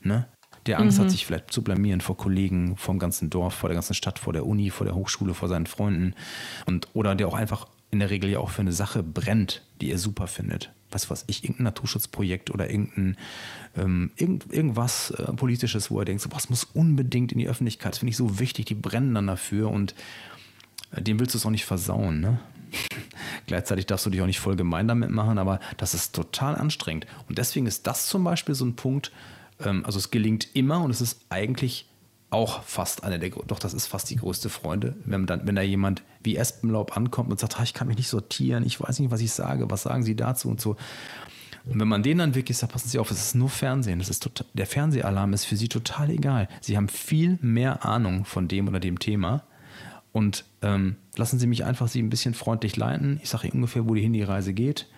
Ne? 0.00 0.26
Der 0.66 0.80
Angst 0.80 0.98
mhm. 0.98 1.02
hat, 1.02 1.10
sich 1.10 1.26
vielleicht 1.26 1.52
zu 1.52 1.62
blamieren 1.62 2.00
vor 2.00 2.16
Kollegen, 2.16 2.76
vom 2.76 2.98
ganzen 2.98 3.30
Dorf, 3.30 3.54
vor 3.54 3.68
der 3.68 3.74
ganzen 3.74 3.94
Stadt, 3.94 4.18
vor 4.18 4.32
der 4.32 4.46
Uni, 4.46 4.70
vor 4.70 4.86
der 4.86 4.94
Hochschule, 4.94 5.34
vor 5.34 5.48
seinen 5.48 5.66
Freunden. 5.66 6.14
Und, 6.66 6.88
oder 6.94 7.14
der 7.14 7.28
auch 7.28 7.34
einfach 7.34 7.68
in 7.94 8.00
der 8.00 8.10
Regel 8.10 8.30
ja 8.30 8.38
auch 8.38 8.50
für 8.50 8.60
eine 8.60 8.72
Sache 8.72 9.02
brennt, 9.02 9.62
die 9.80 9.90
er 9.90 9.98
super 9.98 10.26
findet 10.26 10.70
was 10.94 11.10
weiß 11.10 11.24
ich, 11.26 11.44
irgendein 11.44 11.64
Naturschutzprojekt 11.64 12.50
oder 12.50 12.70
irgendein, 12.70 13.16
ähm, 13.76 14.12
irgend, 14.16 14.50
irgendwas 14.52 15.10
äh, 15.10 15.32
Politisches, 15.32 15.90
wo 15.90 15.98
er 15.98 16.04
denkt, 16.04 16.22
so, 16.22 16.30
das 16.30 16.48
muss 16.48 16.64
unbedingt 16.64 17.32
in 17.32 17.38
die 17.38 17.48
Öffentlichkeit, 17.48 17.92
das 17.92 17.98
finde 17.98 18.10
ich 18.10 18.16
so 18.16 18.38
wichtig, 18.38 18.66
die 18.66 18.74
brennen 18.74 19.14
dann 19.14 19.26
dafür 19.26 19.70
und 19.70 19.94
äh, 20.92 21.02
dem 21.02 21.18
willst 21.18 21.34
du 21.34 21.38
es 21.38 21.44
auch 21.44 21.50
nicht 21.50 21.66
versauen, 21.66 22.20
ne? 22.20 22.38
Gleichzeitig 23.46 23.86
darfst 23.86 24.06
du 24.06 24.10
dich 24.10 24.22
auch 24.22 24.26
nicht 24.26 24.40
voll 24.40 24.56
gemein 24.56 24.88
damit 24.88 25.10
machen, 25.10 25.38
aber 25.38 25.60
das 25.76 25.94
ist 25.94 26.14
total 26.14 26.56
anstrengend. 26.56 27.06
Und 27.28 27.38
deswegen 27.38 27.66
ist 27.66 27.86
das 27.86 28.06
zum 28.06 28.24
Beispiel 28.24 28.54
so 28.54 28.64
ein 28.64 28.74
Punkt, 28.74 29.12
ähm, 29.60 29.84
also 29.84 29.98
es 29.98 30.10
gelingt 30.10 30.48
immer 30.54 30.82
und 30.82 30.90
es 30.90 31.00
ist 31.00 31.20
eigentlich 31.28 31.86
auch 32.34 32.62
fast 32.62 33.04
eine 33.04 33.18
der, 33.18 33.30
doch 33.30 33.58
das 33.58 33.72
ist 33.72 33.86
fast 33.86 34.10
die 34.10 34.16
größte 34.16 34.48
Freude, 34.48 34.96
wenn, 35.04 35.26
dann, 35.26 35.46
wenn 35.46 35.54
da 35.54 35.62
jemand 35.62 36.02
wie 36.22 36.36
Espenlaub 36.36 36.96
ankommt 36.96 37.30
und 37.30 37.40
sagt, 37.40 37.58
ich 37.62 37.74
kann 37.74 37.86
mich 37.86 37.96
nicht 37.96 38.08
sortieren, 38.08 38.64
ich 38.66 38.80
weiß 38.80 38.98
nicht, 38.98 39.10
was 39.10 39.20
ich 39.20 39.32
sage, 39.32 39.70
was 39.70 39.84
sagen 39.84 40.02
Sie 40.02 40.16
dazu 40.16 40.48
und 40.48 40.60
so. 40.60 40.76
Und 41.66 41.80
wenn 41.80 41.88
man 41.88 42.02
denen 42.02 42.18
dann 42.18 42.34
wirklich 42.34 42.58
sagt, 42.58 42.72
passen 42.72 42.88
Sie 42.88 42.98
auf, 42.98 43.10
es 43.10 43.20
ist 43.20 43.34
nur 43.34 43.48
Fernsehen, 43.48 43.98
das 43.98 44.10
ist 44.10 44.22
total, 44.22 44.46
der 44.52 44.66
Fernsehalarm 44.66 45.32
ist 45.32 45.44
für 45.44 45.56
Sie 45.56 45.68
total 45.68 46.10
egal. 46.10 46.48
Sie 46.60 46.76
haben 46.76 46.88
viel 46.88 47.38
mehr 47.40 47.84
Ahnung 47.84 48.24
von 48.24 48.48
dem 48.48 48.68
oder 48.68 48.80
dem 48.80 48.98
Thema 48.98 49.44
und 50.12 50.44
ähm, 50.62 50.96
lassen 51.16 51.38
Sie 51.38 51.46
mich 51.46 51.64
einfach 51.64 51.88
Sie 51.88 52.02
ein 52.02 52.10
bisschen 52.10 52.34
freundlich 52.34 52.76
leiten. 52.76 53.20
Ich 53.22 53.30
sage 53.30 53.46
Ihnen 53.46 53.56
ungefähr, 53.56 53.88
wo 53.88 53.94
die 53.94 54.02
Handyreise 54.02 54.52
geht. 54.52 54.88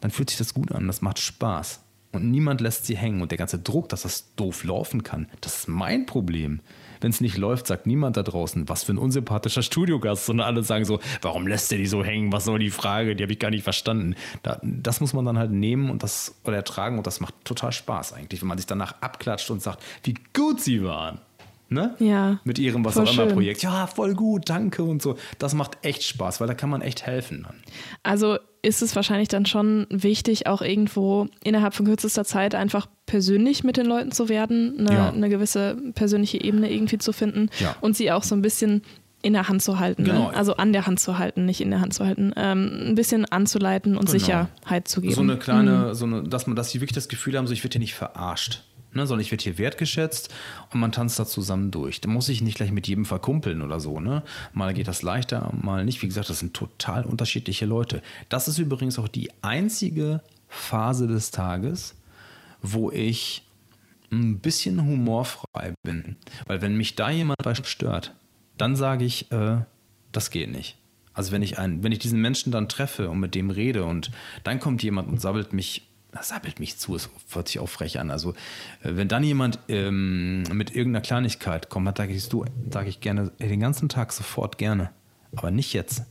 Dann 0.00 0.10
fühlt 0.10 0.30
sich 0.30 0.38
das 0.38 0.54
gut 0.54 0.72
an, 0.72 0.86
das 0.86 1.00
macht 1.00 1.18
Spaß. 1.18 1.80
Und 2.12 2.30
niemand 2.30 2.60
lässt 2.60 2.86
sie 2.86 2.96
hängen. 2.96 3.22
Und 3.22 3.30
der 3.30 3.38
ganze 3.38 3.58
Druck, 3.58 3.88
dass 3.88 4.02
das 4.02 4.34
doof 4.36 4.64
laufen 4.64 5.02
kann, 5.02 5.28
das 5.40 5.60
ist 5.60 5.68
mein 5.68 6.06
Problem. 6.06 6.60
Wenn 7.02 7.10
es 7.10 7.20
nicht 7.20 7.36
läuft, 7.36 7.66
sagt 7.66 7.86
niemand 7.86 8.16
da 8.16 8.22
draußen, 8.22 8.68
was 8.68 8.84
für 8.84 8.92
ein 8.92 8.98
unsympathischer 8.98 9.62
Studiogast, 9.62 10.26
sondern 10.26 10.46
alle 10.46 10.62
sagen 10.62 10.84
so, 10.84 11.00
warum 11.20 11.46
lässt 11.46 11.70
der 11.70 11.78
die 11.78 11.86
so 11.86 12.04
hängen? 12.04 12.32
Was 12.32 12.44
soll 12.44 12.58
die 12.58 12.70
Frage? 12.70 13.16
Die 13.16 13.22
habe 13.22 13.32
ich 13.32 13.38
gar 13.38 13.50
nicht 13.50 13.64
verstanden. 13.64 14.14
Da, 14.42 14.60
das 14.62 15.00
muss 15.00 15.12
man 15.12 15.24
dann 15.24 15.38
halt 15.38 15.50
nehmen 15.50 15.90
und 15.90 16.02
das 16.02 16.34
oder 16.44 16.56
ertragen 16.56 16.98
und 16.98 17.06
das 17.06 17.20
macht 17.20 17.34
total 17.44 17.72
Spaß 17.72 18.12
eigentlich, 18.14 18.40
wenn 18.40 18.48
man 18.48 18.58
sich 18.58 18.66
danach 18.66 18.94
abklatscht 19.00 19.50
und 19.50 19.60
sagt, 19.60 19.82
wie 20.04 20.14
gut 20.32 20.60
sie 20.60 20.82
waren. 20.84 21.18
Ne? 21.68 21.94
Ja. 21.98 22.38
Mit 22.44 22.58
ihrem 22.58 22.84
was 22.84 22.98
auch 22.98 23.10
immer 23.10 23.26
Projekt. 23.26 23.62
Ja, 23.62 23.86
voll 23.86 24.14
gut, 24.14 24.48
danke 24.48 24.82
und 24.82 25.00
so. 25.00 25.16
Das 25.38 25.54
macht 25.54 25.78
echt 25.82 26.02
Spaß, 26.04 26.40
weil 26.40 26.46
da 26.46 26.54
kann 26.54 26.68
man 26.68 26.82
echt 26.82 27.06
helfen. 27.06 27.46
Also 28.02 28.38
ist 28.62 28.80
es 28.80 28.94
wahrscheinlich 28.94 29.28
dann 29.28 29.44
schon 29.44 29.86
wichtig, 29.90 30.46
auch 30.46 30.62
irgendwo 30.62 31.26
innerhalb 31.42 31.74
von 31.74 31.84
kürzester 31.86 32.24
Zeit 32.24 32.54
einfach 32.54 32.86
persönlich 33.06 33.64
mit 33.64 33.76
den 33.76 33.86
Leuten 33.86 34.12
zu 34.12 34.28
werden, 34.28 34.76
eine, 34.78 34.92
ja. 34.92 35.10
eine 35.10 35.28
gewisse 35.28 35.76
persönliche 35.94 36.40
Ebene 36.40 36.72
irgendwie 36.72 36.98
zu 36.98 37.12
finden 37.12 37.50
ja. 37.58 37.76
und 37.80 37.96
sie 37.96 38.12
auch 38.12 38.22
so 38.22 38.36
ein 38.36 38.42
bisschen 38.42 38.82
in 39.20 39.32
der 39.32 39.48
Hand 39.48 39.62
zu 39.62 39.78
halten. 39.78 40.02
Ne? 40.02 40.10
Genau. 40.10 40.30
Ne? 40.30 40.36
Also 40.36 40.56
an 40.56 40.72
der 40.72 40.86
Hand 40.86 41.00
zu 41.00 41.18
halten, 41.18 41.44
nicht 41.44 41.60
in 41.60 41.70
der 41.70 41.80
Hand 41.80 41.94
zu 41.94 42.04
halten. 42.04 42.32
Ähm, 42.36 42.88
ein 42.88 42.94
bisschen 42.94 43.24
anzuleiten 43.24 43.96
und 43.96 44.06
genau. 44.06 44.18
Sicherheit 44.18 44.88
zu 44.88 45.00
geben. 45.00 45.14
So 45.14 45.20
eine 45.22 45.36
kleine, 45.36 45.88
mhm. 45.88 45.94
so 45.94 46.06
eine, 46.06 46.22
dass 46.22 46.46
man, 46.46 46.56
dass 46.56 46.70
sie 46.70 46.80
wirklich 46.80 46.94
das 46.94 47.08
Gefühl 47.08 47.36
haben, 47.36 47.46
so 47.46 47.52
ich 47.52 47.62
werde 47.64 47.74
hier 47.74 47.80
nicht 47.80 47.94
verarscht 47.94 48.62
ne, 48.92 49.06
sondern 49.06 49.22
ich 49.22 49.30
werde 49.30 49.44
hier 49.44 49.58
wertgeschätzt 49.58 50.32
und 50.72 50.80
man 50.80 50.92
tanzt 50.92 51.18
da 51.18 51.26
zusammen 51.26 51.70
durch. 51.70 52.00
Da 52.00 52.08
muss 52.08 52.28
ich 52.28 52.42
nicht 52.42 52.56
gleich 52.56 52.72
mit 52.72 52.86
jedem 52.88 53.04
verkumpeln 53.04 53.62
oder 53.62 53.80
so. 53.80 54.00
Ne? 54.00 54.22
Mal 54.52 54.74
geht 54.74 54.88
das 54.88 55.02
leichter, 55.02 55.52
mal 55.60 55.84
nicht. 55.84 56.02
Wie 56.02 56.08
gesagt, 56.08 56.30
das 56.30 56.38
sind 56.38 56.54
total 56.54 57.04
unterschiedliche 57.04 57.66
Leute. 57.66 58.02
Das 58.28 58.48
ist 58.48 58.58
übrigens 58.58 58.98
auch 58.98 59.08
die 59.08 59.30
einzige 59.42 60.22
Phase 60.48 61.06
des 61.06 61.30
Tages, 61.30 61.94
wo 62.60 62.90
ich 62.90 63.42
ein 64.10 64.38
bisschen 64.38 64.84
humorfrei 64.84 65.74
bin. 65.82 66.16
Weil 66.46 66.60
wenn 66.60 66.76
mich 66.76 66.94
da 66.94 67.10
jemand 67.10 67.38
stört, 67.64 68.14
dann 68.58 68.76
sage 68.76 69.04
ich, 69.04 69.32
äh, 69.32 69.58
das 70.12 70.30
geht 70.30 70.52
nicht. 70.52 70.76
Also 71.14 71.32
wenn 71.32 71.42
ich 71.42 71.58
einen, 71.58 71.82
wenn 71.82 71.92
ich 71.92 71.98
diesen 71.98 72.20
Menschen 72.20 72.52
dann 72.52 72.68
treffe 72.68 73.10
und 73.10 73.20
mit 73.20 73.34
dem 73.34 73.50
rede 73.50 73.84
und 73.84 74.10
dann 74.44 74.60
kommt 74.60 74.82
jemand 74.82 75.08
und 75.08 75.20
sabbelt 75.20 75.52
mich 75.52 75.88
das 76.12 76.28
sabbelt 76.28 76.60
mich 76.60 76.78
zu, 76.78 76.94
es 76.94 77.08
hört 77.32 77.48
sich 77.48 77.58
auch 77.58 77.68
frech 77.68 77.98
an. 77.98 78.10
Also, 78.10 78.32
äh, 78.82 78.94
wenn 78.94 79.08
dann 79.08 79.24
jemand 79.24 79.58
ähm, 79.68 80.42
mit 80.52 80.74
irgendeiner 80.74 81.02
Kleinigkeit 81.02 81.70
kommt, 81.70 81.96
sage 81.96 82.12
ich, 82.12 82.28
du, 82.28 82.44
sage 82.70 82.88
ich 82.88 83.00
gerne 83.00 83.32
den 83.40 83.60
ganzen 83.60 83.88
Tag 83.88 84.12
sofort 84.12 84.58
gerne. 84.58 84.90
Aber 85.34 85.50
nicht 85.50 85.72
jetzt. 85.72 86.04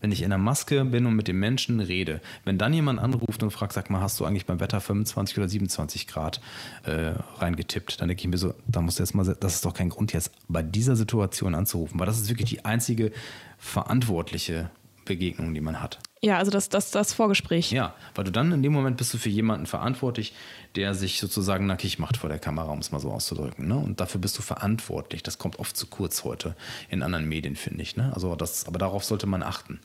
Wenn 0.00 0.12
ich 0.12 0.22
in 0.22 0.28
der 0.28 0.38
Maske 0.38 0.84
bin 0.84 1.06
und 1.06 1.16
mit 1.16 1.26
den 1.26 1.40
Menschen 1.40 1.80
rede, 1.80 2.20
wenn 2.44 2.56
dann 2.56 2.72
jemand 2.72 3.00
anruft 3.00 3.42
und 3.42 3.50
fragt, 3.50 3.72
sag 3.72 3.90
mal, 3.90 4.00
hast 4.00 4.20
du 4.20 4.24
eigentlich 4.24 4.46
beim 4.46 4.60
Wetter 4.60 4.80
25 4.80 5.36
oder 5.38 5.48
27 5.48 6.06
Grad 6.06 6.40
äh, 6.84 7.14
reingetippt, 7.38 8.00
dann 8.00 8.06
denke 8.06 8.20
ich 8.20 8.28
mir 8.28 8.38
so, 8.38 8.54
da 8.68 8.80
musst 8.80 9.00
jetzt 9.00 9.16
mal, 9.16 9.24
das 9.24 9.54
ist 9.56 9.64
doch 9.64 9.74
kein 9.74 9.88
Grund 9.88 10.12
jetzt 10.12 10.30
bei 10.46 10.62
dieser 10.62 10.94
Situation 10.94 11.56
anzurufen, 11.56 11.98
weil 11.98 12.06
das 12.06 12.20
ist 12.20 12.28
wirklich 12.28 12.48
die 12.48 12.64
einzige 12.64 13.10
verantwortliche 13.58 14.70
Begegnung, 15.08 15.52
die 15.54 15.60
man 15.60 15.80
hat. 15.80 15.98
Ja, 16.20 16.38
also 16.38 16.50
das, 16.50 16.68
das, 16.68 16.90
das 16.90 17.12
Vorgespräch. 17.12 17.70
Ja, 17.70 17.94
weil 18.14 18.24
du 18.24 18.32
dann 18.32 18.52
in 18.52 18.62
dem 18.62 18.72
Moment 18.72 18.96
bist 18.96 19.14
du 19.14 19.18
für 19.18 19.28
jemanden 19.28 19.66
verantwortlich, 19.66 20.34
der 20.74 20.94
sich 20.94 21.20
sozusagen 21.20 21.66
nackig 21.66 21.98
macht 21.98 22.16
vor 22.16 22.28
der 22.28 22.38
Kamera, 22.38 22.70
um 22.70 22.78
es 22.78 22.90
mal 22.90 22.98
so 22.98 23.10
auszudrücken. 23.10 23.68
Ne? 23.68 23.76
Und 23.76 24.00
dafür 24.00 24.20
bist 24.20 24.36
du 24.38 24.42
verantwortlich. 24.42 25.22
Das 25.22 25.38
kommt 25.38 25.58
oft 25.58 25.76
zu 25.76 25.86
kurz 25.86 26.24
heute 26.24 26.56
in 26.88 27.02
anderen 27.02 27.28
Medien, 27.28 27.56
finde 27.56 27.82
ich. 27.82 27.96
Ne? 27.96 28.12
Also 28.14 28.34
das, 28.36 28.66
aber 28.66 28.78
darauf 28.78 29.04
sollte 29.04 29.26
man 29.26 29.42
achten, 29.42 29.80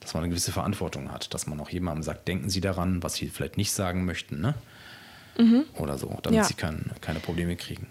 dass 0.00 0.14
man 0.14 0.22
eine 0.22 0.30
gewisse 0.30 0.52
Verantwortung 0.52 1.12
hat, 1.12 1.32
dass 1.34 1.46
man 1.46 1.60
auch 1.60 1.70
jemandem 1.70 2.02
sagt, 2.02 2.26
denken 2.26 2.48
Sie 2.48 2.60
daran, 2.60 3.02
was 3.02 3.14
Sie 3.14 3.28
vielleicht 3.28 3.56
nicht 3.56 3.72
sagen 3.72 4.04
möchten, 4.04 4.40
ne? 4.40 4.54
Mhm. 5.38 5.64
Oder 5.74 5.98
so, 5.98 6.18
damit 6.22 6.38
ja. 6.38 6.44
sie 6.44 6.54
kein, 6.54 6.90
keine 7.00 7.20
Probleme 7.20 7.56
kriegen. 7.56 7.88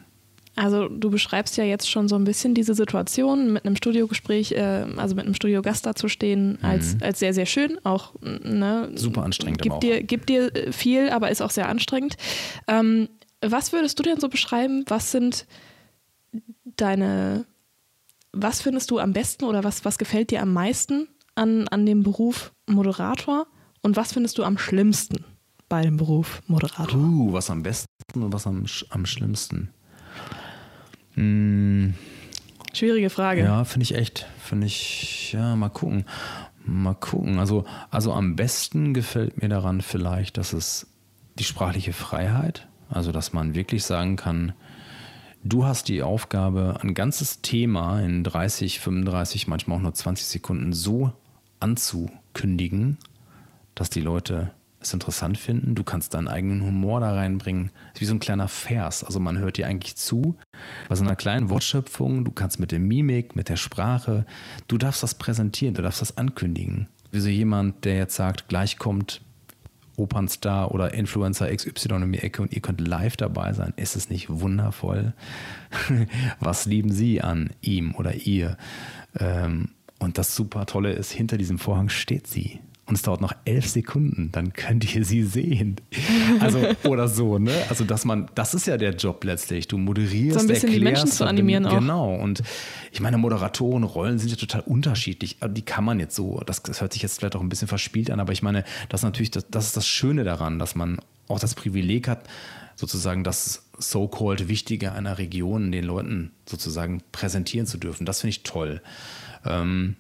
Also 0.56 0.88
du 0.88 1.10
beschreibst 1.10 1.58
ja 1.58 1.66
jetzt 1.66 1.90
schon 1.90 2.08
so 2.08 2.16
ein 2.16 2.24
bisschen 2.24 2.54
diese 2.54 2.74
Situation 2.74 3.52
mit 3.52 3.66
einem 3.66 3.76
Studiogespräch, 3.76 4.54
äh, 4.54 4.86
also 4.96 5.16
mit 5.16 5.26
einem 5.26 5.34
Studiogast 5.34 5.86
da 5.86 5.96
zu 5.96 6.08
stehen, 6.08 6.58
als, 6.62 6.96
mhm. 6.96 7.04
als 7.04 7.20
sehr, 7.20 7.34
sehr 7.34 7.46
schön. 7.46 7.78
Auch 7.84 8.14
ne, 8.22 8.90
super 8.96 9.24
anstrengend. 9.24 9.62
Gibt 9.62 9.84
dir, 9.84 10.02
gibt 10.02 10.30
dir 10.30 10.52
viel, 10.72 11.10
aber 11.10 11.30
ist 11.30 11.42
auch 11.42 11.52
sehr 11.52 11.68
anstrengend. 11.68 12.16
Ähm, 12.68 13.10
was 13.42 13.74
würdest 13.74 14.00
du 14.00 14.04
denn 14.04 14.20
so 14.20 14.30
beschreiben? 14.30 14.86
Was 14.88 15.12
sind 15.12 15.46
deine, 16.64 17.46
was 18.32 18.62
findest 18.62 18.92
du 18.92 19.00
am 19.00 19.14
besten 19.14 19.46
oder 19.46 19.64
was, 19.64 19.84
was 19.84 19.98
gefällt 19.98 20.32
dir 20.32 20.42
am 20.42 20.54
meisten 20.54 21.08
an, 21.36 21.68
an 21.68 21.86
dem 21.86 22.04
Beruf 22.04 22.54
Moderator? 22.66 23.48
Und 23.82 23.98
was 23.98 24.14
findest 24.14 24.38
du 24.38 24.44
am 24.44 24.58
schlimmsten 24.58 25.26
bei 25.70 25.82
dem 25.82 25.98
Beruf 25.98 26.42
Moderator? 26.48 27.00
Uh, 27.00 27.34
was 27.34 27.50
am 27.50 27.64
besten 27.64 27.88
und 28.16 28.34
was 28.34 28.48
am, 28.48 28.66
am 28.90 29.06
schlimmsten? 29.06 29.70
Hm. 31.16 31.94
Schwierige 32.74 33.10
Frage. 33.10 33.42
Ja, 33.42 33.64
finde 33.64 33.84
ich 33.84 33.96
echt. 33.96 34.28
Finde 34.40 34.68
ich, 34.68 35.32
ja, 35.34 35.56
mal 35.56 35.70
gucken. 35.70 36.06
Mal 36.66 36.94
gucken. 36.94 37.40
Also, 37.40 37.66
also 37.90 38.14
am 38.14 38.36
besten 38.36 38.94
gefällt 38.94 39.42
mir 39.42 39.50
daran 39.50 39.82
vielleicht, 39.82 40.38
dass 40.38 40.54
es 40.54 40.88
die 41.40 41.44
sprachliche 41.44 41.94
Freiheit, 41.94 42.68
also 42.90 43.12
dass 43.12 43.34
man 43.34 43.56
wirklich 43.56 43.84
sagen 43.84 44.16
kann, 44.16 44.54
du 45.44 45.66
hast 45.66 45.88
die 45.88 46.02
Aufgabe, 46.02 46.80
ein 46.82 46.94
ganzes 46.94 47.42
Thema 47.42 48.02
in 48.02 48.24
30, 48.24 48.80
35, 48.80 49.48
manchmal 49.48 49.78
auch 49.78 49.84
nur 49.84 49.94
20 49.94 50.26
Sekunden 50.26 50.74
so 50.74 51.14
anzukündigen, 51.60 52.98
dass 53.76 53.90
die 53.90 54.02
Leute 54.02 54.52
es 54.86 54.94
interessant 54.94 55.38
finden. 55.38 55.76
Du 55.76 55.84
kannst 55.84 56.14
deinen 56.14 56.28
eigenen 56.28 56.64
Humor 56.64 57.00
da 57.00 57.14
reinbringen. 57.14 57.72
Das 57.94 57.96
ist 57.96 58.02
wie 58.02 58.06
so 58.06 58.16
ein 58.16 58.20
kleiner 58.20 58.48
Vers. 58.48 59.04
Also 59.04 59.20
man 59.20 59.38
hört 59.38 59.58
dir 59.58 59.68
eigentlich 59.68 59.96
zu. 59.96 60.36
Bei 60.90 60.96
so 60.96 61.04
einer 61.04 61.16
kleinen 61.16 61.50
Wortschöpfung, 61.50 62.26
du 62.26 62.32
kannst 62.32 62.60
mit 62.60 62.72
der 62.72 62.80
Mimik, 62.80 63.36
mit 63.36 63.50
der 63.50 63.58
Sprache, 63.58 64.26
du 64.68 64.78
darfst 64.78 65.04
das 65.04 65.16
präsentieren, 65.16 65.76
du 65.76 65.82
darfst 65.82 66.02
das 66.02 66.18
ankündigen. 66.18 66.88
Wie 67.12 67.20
so 67.20 67.30
jemand, 67.30 67.86
der 67.86 67.98
jetzt 67.98 68.16
sagt, 68.16 68.48
gleich 68.48 68.78
kommt 68.78 69.22
Opernstar 69.98 70.72
oder 70.72 70.94
Influencer 70.94 71.54
XY 71.56 71.96
in 71.96 72.12
die 72.12 72.20
Ecke 72.20 72.42
und 72.42 72.54
ihr 72.54 72.62
könnt 72.62 72.86
live 72.86 73.16
dabei 73.16 73.54
sein. 73.54 73.74
Ist 73.78 73.96
es 73.96 74.10
nicht 74.10 74.30
wundervoll? 74.30 75.14
Was 76.40 76.66
lieben 76.66 76.92
Sie 76.92 77.22
an 77.22 77.52
ihm 77.62 77.96
oder 77.96 78.14
ihr? 78.14 78.58
Ähm, 79.18 79.70
und 80.00 80.18
das 80.18 80.36
super 80.36 80.66
Tolle 80.66 80.92
ist, 80.92 81.12
hinter 81.12 81.38
diesem 81.38 81.58
Vorhang 81.58 81.90
steht 81.90 82.28
sie 82.28 82.60
und 82.88 82.94
es 82.94 83.02
dauert 83.02 83.20
noch 83.20 83.34
elf 83.46 83.68
Sekunden, 83.68 84.32
dann 84.32 84.54
könnt 84.54 84.96
ihr 84.96 85.04
sie 85.04 85.24
sehen. 85.24 85.78
Also, 86.40 86.60
oder 86.84 87.08
so, 87.08 87.40
ne? 87.40 87.52
Also, 87.68 87.84
dass 87.84 88.06
man, 88.06 88.30
das 88.36 88.54
ist 88.54 88.68
ja 88.68 88.78
der 88.78 88.94
Job 88.94 89.24
letztlich. 89.24 89.68
Du 89.68 89.80
moderierst, 89.80 90.40
so 90.40 90.46
ein 90.46 90.48
bisschen 90.48 90.70
erklärst, 90.70 90.76
die 90.76 90.84
Menschen 90.84 91.08
zu 91.08 91.26
animieren 91.26 91.66
auch. 91.66 91.80
Genau. 91.80 92.14
Und 92.16 92.44
ich 92.92 93.02
meine, 93.02 93.18
Moderatorenrollen 93.18 94.20
sind 94.20 94.30
ja 94.30 94.36
total 94.36 94.62
unterschiedlich. 94.62 95.38
Die 95.50 95.64
kann 95.64 95.84
man 95.84 96.00
jetzt 96.00 96.16
so, 96.16 96.42
das, 96.46 96.62
das 96.62 96.82
hört 96.82 96.94
sich 96.94 97.02
jetzt 97.02 97.18
vielleicht 97.18 97.36
auch 97.36 97.42
ein 97.42 97.50
bisschen 97.50 97.68
verspielt 97.68 98.12
an, 98.12 98.20
aber 98.20 98.34
ich 98.34 98.44
meine, 98.44 98.64
das 98.90 99.00
ist 99.00 99.06
natürlich, 99.06 99.32
das, 99.32 99.48
das 99.50 99.68
ist 99.68 99.78
das 99.78 99.88
Schöne 99.88 100.24
daran, 100.24 100.60
dass 100.60 100.76
man 100.76 101.00
auch 101.28 101.40
das 101.40 101.56
Privileg 101.56 102.08
hat, 102.08 102.28
sozusagen 102.76 103.24
das 103.24 103.64
so-called 103.80 104.48
Wichtige 104.48 104.92
einer 104.92 105.18
Region 105.18 105.72
den 105.72 105.86
Leuten 105.86 106.34
sozusagen 106.46 107.02
präsentieren 107.12 107.66
zu 107.66 107.80
dürfen. 107.80 108.06
Das 108.06 108.22
finde 108.22 108.30
ich 108.30 108.44
toll. 108.44 108.82
Ähm, 109.44 109.96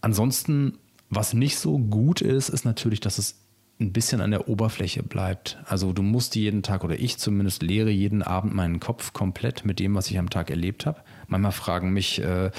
ansonsten 0.00 0.78
was 1.14 1.34
nicht 1.34 1.58
so 1.58 1.78
gut 1.78 2.22
ist, 2.22 2.48
ist 2.48 2.64
natürlich, 2.64 3.00
dass 3.00 3.18
es 3.18 3.36
ein 3.78 3.92
bisschen 3.92 4.22
an 4.22 4.30
der 4.30 4.48
Oberfläche 4.48 5.02
bleibt. 5.02 5.58
Also 5.66 5.92
du 5.92 6.02
musst 6.02 6.36
jeden 6.36 6.62
Tag 6.62 6.84
oder 6.84 6.98
ich 6.98 7.18
zumindest 7.18 7.62
lehre 7.62 7.90
jeden 7.90 8.22
Abend 8.22 8.54
meinen 8.54 8.80
Kopf 8.80 9.12
komplett 9.12 9.66
mit 9.66 9.78
dem, 9.78 9.94
was 9.94 10.10
ich 10.10 10.18
am 10.18 10.30
Tag 10.30 10.48
erlebt 10.48 10.86
habe. 10.86 11.02
Manchmal 11.26 11.52
fragen 11.52 11.92
mich, 11.92 12.22
äh, 12.22 12.50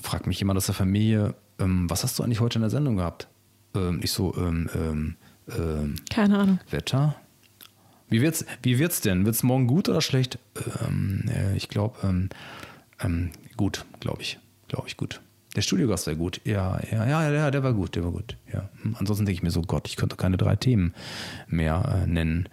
fragt 0.00 0.26
mich 0.26 0.40
jemand 0.40 0.56
aus 0.56 0.66
der 0.66 0.74
Familie, 0.74 1.36
ähm, 1.60 1.88
was 1.88 2.02
hast 2.02 2.18
du 2.18 2.24
eigentlich 2.24 2.40
heute 2.40 2.56
in 2.56 2.62
der 2.62 2.70
Sendung 2.70 2.96
gehabt? 2.96 3.28
Ähm, 3.76 4.00
ich 4.02 4.10
so, 4.10 4.34
ähm, 4.36 4.68
ähm, 4.74 5.16
ähm 5.56 5.94
keine 6.10 6.38
Ahnung. 6.40 6.58
Wetter? 6.70 7.14
Wie 8.08 8.22
wird's, 8.22 8.44
wie 8.62 8.80
wird's 8.80 9.02
denn? 9.02 9.24
Wird's 9.24 9.44
morgen 9.44 9.68
gut 9.68 9.88
oder 9.88 10.00
schlecht? 10.00 10.38
Ähm, 10.84 11.24
äh, 11.28 11.56
ich 11.56 11.68
glaube, 11.68 12.28
gut, 13.56 13.84
glaube 14.00 14.22
ich. 14.22 14.38
Glaube 14.68 14.88
ich 14.88 14.96
gut. 14.96 15.20
Der 15.54 15.60
Studiogast 15.60 16.06
war 16.06 16.14
gut. 16.14 16.40
Ja, 16.44 16.80
ja, 16.90 17.06
ja, 17.06 17.30
ja, 17.30 17.50
der 17.50 17.62
war 17.62 17.74
gut, 17.74 17.94
der 17.94 18.04
war 18.04 18.12
gut. 18.12 18.36
Ja. 18.52 18.70
Hm, 18.82 18.96
ansonsten 18.98 19.26
denke 19.26 19.36
ich 19.36 19.42
mir 19.42 19.50
so, 19.50 19.62
Gott, 19.62 19.86
ich 19.86 19.96
könnte 19.96 20.16
keine 20.16 20.36
drei 20.38 20.56
Themen 20.56 20.94
mehr 21.46 22.02
äh, 22.02 22.06
nennen. 22.06 22.48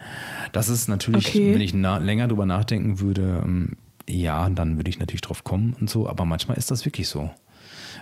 Das 0.51 0.67
ist 0.67 0.87
natürlich, 0.89 1.29
okay. 1.29 1.53
wenn 1.53 1.61
ich 1.61 1.73
länger 1.73 2.27
drüber 2.27 2.45
nachdenken 2.45 2.99
würde, 2.99 3.41
ähm, 3.43 3.77
ja, 4.07 4.49
dann 4.49 4.77
würde 4.77 4.89
ich 4.89 4.99
natürlich 4.99 5.21
drauf 5.21 5.43
kommen 5.43 5.75
und 5.79 5.89
so. 5.89 6.09
Aber 6.09 6.25
manchmal 6.25 6.57
ist 6.57 6.71
das 6.71 6.83
wirklich 6.85 7.07
so. 7.07 7.31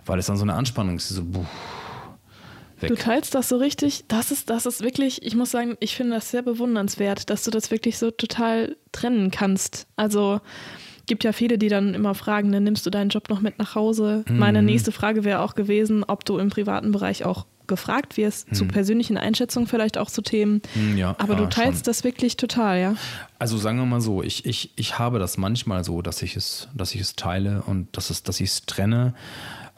Weil 0.05 0.19
es 0.19 0.25
dann 0.25 0.37
so 0.37 0.43
eine 0.43 0.53
Anspannung 0.53 0.95
ist, 0.95 1.09
so, 1.09 1.23
buh, 1.23 1.45
Weg. 2.79 2.89
Du 2.89 2.95
teilst 2.95 3.33
das 3.33 3.49
so 3.49 3.57
richtig. 3.57 4.05
Das 4.07 4.29
ist, 4.29 4.51
das 4.51 4.67
ist 4.67 4.83
wirklich, 4.83 5.23
ich 5.23 5.35
muss 5.35 5.49
sagen, 5.49 5.75
ich 5.79 5.95
finde 5.95 6.13
das 6.13 6.29
sehr 6.29 6.43
bewundernswert, 6.43 7.29
dass 7.29 7.43
du 7.43 7.49
das 7.49 7.71
wirklich 7.71 7.97
so 7.97 8.11
total 8.11 8.77
trennen 8.91 9.31
kannst. 9.31 9.87
Also 9.95 10.41
gibt 11.07 11.23
ja 11.23 11.31
viele, 11.31 11.57
die 11.57 11.69
dann 11.69 11.93
immer 11.93 12.13
fragen, 12.13 12.51
dann 12.51 12.63
nimmst 12.63 12.85
du 12.85 12.89
deinen 12.89 13.09
Job 13.09 13.29
noch 13.29 13.41
mit 13.41 13.57
nach 13.57 13.75
Hause. 13.75 14.23
Mhm. 14.27 14.37
Meine 14.37 14.61
nächste 14.61 14.91
Frage 14.91 15.23
wäre 15.23 15.41
auch 15.41 15.55
gewesen, 15.55 16.03
ob 16.03 16.25
du 16.25 16.37
im 16.37 16.49
privaten 16.49 16.91
Bereich 16.91 17.25
auch 17.25 17.45
gefragt 17.67 18.17
wirst, 18.17 18.49
mhm. 18.49 18.55
zu 18.55 18.65
persönlichen 18.65 19.17
Einschätzungen 19.17 19.67
vielleicht 19.67 19.97
auch 19.97 20.09
zu 20.09 20.21
Themen. 20.21 20.61
Mhm, 20.75 20.97
ja, 20.97 21.15
Aber 21.19 21.33
ja, 21.33 21.39
du 21.39 21.49
teilst 21.49 21.85
schon. 21.85 21.91
das 21.91 22.03
wirklich 22.03 22.37
total, 22.37 22.79
ja? 22.79 22.95
Also 23.39 23.57
sagen 23.57 23.77
wir 23.77 23.85
mal 23.85 24.01
so, 24.01 24.23
ich, 24.23 24.45
ich, 24.45 24.71
ich 24.75 24.99
habe 24.99 25.19
das 25.19 25.37
manchmal 25.37 25.83
so, 25.83 26.01
dass 26.01 26.21
ich 26.21 26.35
es, 26.35 26.69
dass 26.73 26.95
ich 26.95 27.01
es 27.01 27.15
teile 27.15 27.63
und 27.63 27.95
dass, 27.95 28.09
es, 28.09 28.23
dass 28.23 28.39
ich 28.39 28.49
es 28.49 28.65
trenne. 28.65 29.13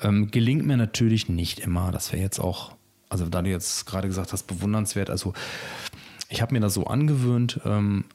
Ähm, 0.02 0.32
gelingt 0.32 0.66
mir 0.66 0.78
natürlich 0.78 1.30
nicht 1.30 1.60
immer. 1.60 1.92
Das 1.92 2.14
wäre 2.14 2.22
jetzt 2.22 2.40
auch, 2.40 2.74
also 3.10 3.26
da 3.26 3.42
du 3.42 3.50
jetzt 3.50 3.86
gerade 3.86 4.08
gesagt 4.08 4.34
hast, 4.34 4.44
bewundernswert. 4.44 5.10
Also 5.10 5.34
ich 6.30 6.42
habe 6.42 6.54
mir 6.54 6.62
das 6.62 6.76
so 6.76 6.86
angewöhnt, 6.86 7.60
ähm, 7.66 8.06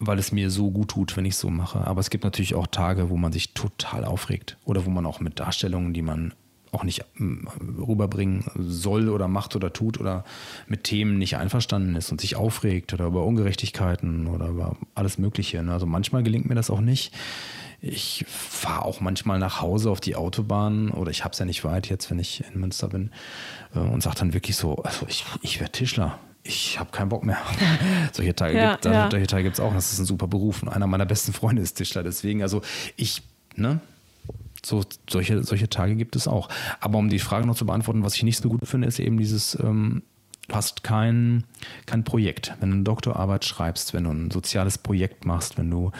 weil 0.00 0.18
es 0.18 0.32
mir 0.32 0.50
so 0.50 0.70
gut 0.70 0.88
tut, 0.88 1.16
wenn 1.16 1.26
ich 1.26 1.34
es 1.34 1.40
so 1.40 1.50
mache. 1.50 1.86
Aber 1.86 2.00
es 2.00 2.10
gibt 2.10 2.24
natürlich 2.24 2.54
auch 2.54 2.66
Tage, 2.66 3.10
wo 3.10 3.16
man 3.16 3.32
sich 3.32 3.52
total 3.52 4.04
aufregt 4.04 4.56
oder 4.64 4.86
wo 4.86 4.90
man 4.90 5.06
auch 5.06 5.20
mit 5.20 5.38
Darstellungen, 5.38 5.92
die 5.92 6.02
man 6.02 6.32
auch 6.72 6.84
nicht 6.84 7.04
mm, 7.16 7.46
rüberbringen 7.86 8.44
soll 8.56 9.08
oder 9.08 9.28
macht 9.28 9.56
oder 9.56 9.72
tut 9.72 10.00
oder 10.00 10.24
mit 10.68 10.84
Themen 10.84 11.18
nicht 11.18 11.36
einverstanden 11.36 11.96
ist 11.96 12.10
und 12.10 12.20
sich 12.20 12.36
aufregt 12.36 12.94
oder 12.94 13.06
über 13.06 13.24
Ungerechtigkeiten 13.24 14.26
oder 14.26 14.48
über 14.48 14.76
alles 14.94 15.18
Mögliche. 15.18 15.62
Ne? 15.62 15.72
Also 15.72 15.86
manchmal 15.86 16.22
gelingt 16.22 16.48
mir 16.48 16.54
das 16.54 16.70
auch 16.70 16.80
nicht. 16.80 17.12
Ich 17.82 18.24
fahre 18.28 18.84
auch 18.84 19.00
manchmal 19.00 19.38
nach 19.38 19.60
Hause 19.60 19.90
auf 19.90 20.00
die 20.00 20.14
Autobahn 20.14 20.90
oder 20.90 21.10
ich 21.10 21.24
habe 21.24 21.32
es 21.32 21.38
ja 21.38 21.44
nicht 21.44 21.64
weit 21.64 21.88
jetzt, 21.88 22.10
wenn 22.10 22.18
ich 22.18 22.44
in 22.52 22.60
Münster 22.60 22.88
bin 22.88 23.10
äh, 23.74 23.78
und 23.78 24.02
sage 24.02 24.16
dann 24.18 24.32
wirklich 24.32 24.56
so, 24.56 24.76
also 24.76 25.06
ich, 25.08 25.24
ich 25.42 25.60
werde 25.60 25.72
Tischler 25.72 26.18
ich 26.50 26.78
habe 26.78 26.90
keinen 26.90 27.08
Bock 27.08 27.24
mehr. 27.24 27.38
solche 28.12 28.34
Tage 28.34 28.56
ja, 28.56 28.72
gibt 28.72 28.86
es 28.86 29.58
ja. 29.58 29.64
auch. 29.64 29.72
Das 29.72 29.92
ist 29.92 30.00
ein 30.00 30.04
super 30.04 30.26
Beruf. 30.26 30.62
Und 30.62 30.68
einer 30.68 30.86
meiner 30.86 31.06
besten 31.06 31.32
Freunde 31.32 31.62
ist 31.62 31.74
Tischler. 31.74 32.02
Deswegen, 32.02 32.42
also 32.42 32.60
ich, 32.96 33.22
ne, 33.56 33.80
so, 34.64 34.84
solche, 35.08 35.42
solche 35.44 35.68
Tage 35.68 35.94
gibt 35.94 36.16
es 36.16 36.26
auch. 36.26 36.48
Aber 36.80 36.98
um 36.98 37.08
die 37.08 37.20
Frage 37.20 37.46
noch 37.46 37.56
zu 37.56 37.66
beantworten, 37.66 38.02
was 38.02 38.16
ich 38.16 38.24
nicht 38.24 38.42
so 38.42 38.48
gut 38.48 38.66
finde, 38.66 38.88
ist 38.88 38.98
eben 38.98 39.16
dieses, 39.18 39.58
ähm, 39.60 40.02
du 40.48 40.54
hast 40.54 40.82
kein, 40.82 41.44
kein 41.86 42.02
Projekt. 42.04 42.54
Wenn 42.60 42.70
du 42.70 42.74
eine 42.76 42.84
Doktorarbeit 42.84 43.44
schreibst, 43.44 43.94
wenn 43.94 44.04
du 44.04 44.10
ein 44.10 44.30
soziales 44.30 44.76
Projekt 44.76 45.24
machst, 45.24 45.56
wenn 45.56 45.70
du, 45.70 45.92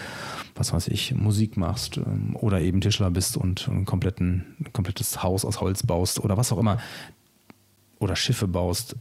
was 0.56 0.72
weiß 0.72 0.88
ich, 0.88 1.14
Musik 1.14 1.56
machst 1.56 1.96
ähm, 1.96 2.34
oder 2.34 2.60
eben 2.60 2.80
Tischler 2.80 3.10
bist 3.10 3.36
und 3.36 3.68
ein, 3.68 3.84
kompletten, 3.84 4.56
ein 4.58 4.72
komplettes 4.72 5.22
Haus 5.22 5.44
aus 5.44 5.60
Holz 5.60 5.84
baust 5.84 6.18
oder 6.18 6.36
was 6.36 6.52
auch 6.52 6.58
immer, 6.58 6.78
oder 8.00 8.16
Schiffe 8.16 8.48
baust, 8.48 8.96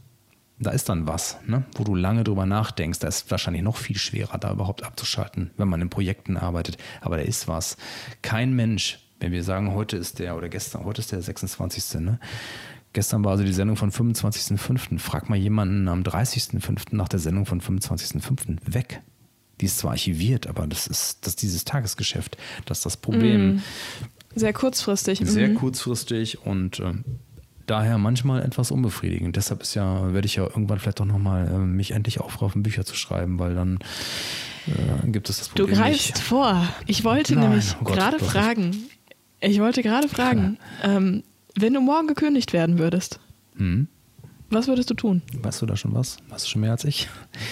da 0.60 0.70
ist 0.70 0.88
dann 0.88 1.06
was, 1.08 1.38
ne? 1.46 1.64
wo 1.74 1.84
du 1.84 1.94
lange 1.94 2.22
drüber 2.22 2.44
nachdenkst. 2.46 2.98
Da 2.98 3.08
ist 3.08 3.30
wahrscheinlich 3.30 3.62
noch 3.62 3.78
viel 3.78 3.96
schwerer, 3.96 4.38
da 4.38 4.52
überhaupt 4.52 4.82
abzuschalten, 4.82 5.50
wenn 5.56 5.68
man 5.68 5.80
in 5.80 5.88
Projekten 5.90 6.36
arbeitet. 6.36 6.76
Aber 7.00 7.16
da 7.16 7.22
ist 7.22 7.48
was. 7.48 7.76
Kein 8.22 8.54
Mensch 8.54 8.98
Wenn 9.20 9.32
wir 9.32 9.44
sagen, 9.44 9.74
heute 9.74 9.98
ist 9.98 10.18
der, 10.18 10.34
oder 10.36 10.48
gestern, 10.48 10.84
heute 10.84 11.00
ist 11.00 11.12
der 11.12 11.20
26. 11.20 12.00
Ne? 12.00 12.18
Gestern 12.94 13.22
war 13.22 13.32
also 13.32 13.44
die 13.44 13.52
Sendung 13.52 13.76
von 13.76 13.90
25.05. 13.92 14.98
Frag 14.98 15.28
mal 15.28 15.36
jemanden 15.36 15.88
am 15.88 16.02
30.05. 16.02 16.94
nach 16.96 17.08
der 17.08 17.18
Sendung 17.20 17.44
von 17.46 17.60
25.05. 17.60 18.74
Weg. 18.74 19.02
Die 19.60 19.66
ist 19.66 19.78
zwar 19.78 19.90
archiviert, 19.92 20.46
aber 20.46 20.66
das 20.66 20.86
ist, 20.86 21.18
das 21.20 21.32
ist 21.34 21.42
dieses 21.42 21.64
Tagesgeschäft. 21.64 22.38
Das 22.64 22.78
ist 22.78 22.86
das 22.86 22.96
Problem. 22.96 23.56
Mm. 23.56 23.62
Sehr 24.34 24.52
kurzfristig. 24.54 25.20
Sehr 25.24 25.48
Mhm. 25.48 25.54
kurzfristig 25.56 26.46
und 26.46 26.80
äh, 26.80 26.94
daher 27.70 27.98
manchmal 27.98 28.42
etwas 28.42 28.70
unbefriedigend. 28.70 29.36
Deshalb 29.36 29.62
ist 29.62 29.74
ja, 29.74 30.12
werde 30.12 30.26
ich 30.26 30.36
ja 30.36 30.42
irgendwann 30.44 30.78
vielleicht 30.78 31.00
doch 31.00 31.04
nochmal 31.06 31.48
äh, 31.48 31.58
mich 31.58 31.92
endlich 31.92 32.20
aufraffen, 32.20 32.62
Bücher 32.62 32.84
zu 32.84 32.94
schreiben, 32.96 33.38
weil 33.38 33.54
dann 33.54 33.78
äh, 34.66 35.08
gibt 35.10 35.28
es 35.30 35.38
das 35.38 35.48
Du 35.50 35.64
Problem 35.64 35.76
greifst 35.78 36.14
nicht. 36.16 36.18
vor. 36.18 36.66
Ich 36.86 37.04
wollte 37.04 37.34
Nein, 37.34 37.48
nämlich 37.50 37.74
oh 37.80 37.84
Gott, 37.84 37.96
gerade 37.96 38.16
doch 38.18 38.22
nicht. 38.22 38.32
fragen. 38.32 38.76
Ich 39.40 39.60
wollte 39.60 39.82
gerade 39.82 40.08
fragen, 40.08 40.58
ähm, 40.82 41.22
wenn 41.56 41.72
du 41.74 41.80
morgen 41.80 42.06
gekündigt 42.08 42.52
werden 42.52 42.78
würdest, 42.78 43.20
Hm? 43.56 43.88
was 44.50 44.66
würdest 44.68 44.90
du 44.90 44.94
tun? 44.94 45.22
Weißt 45.42 45.62
du 45.62 45.66
da 45.66 45.76
schon 45.76 45.94
was? 45.94 46.16
Weißt 46.28 46.44
du 46.46 46.50
schon 46.50 46.60
mehr 46.62 46.72
als 46.72 46.84
ich? 46.84 47.08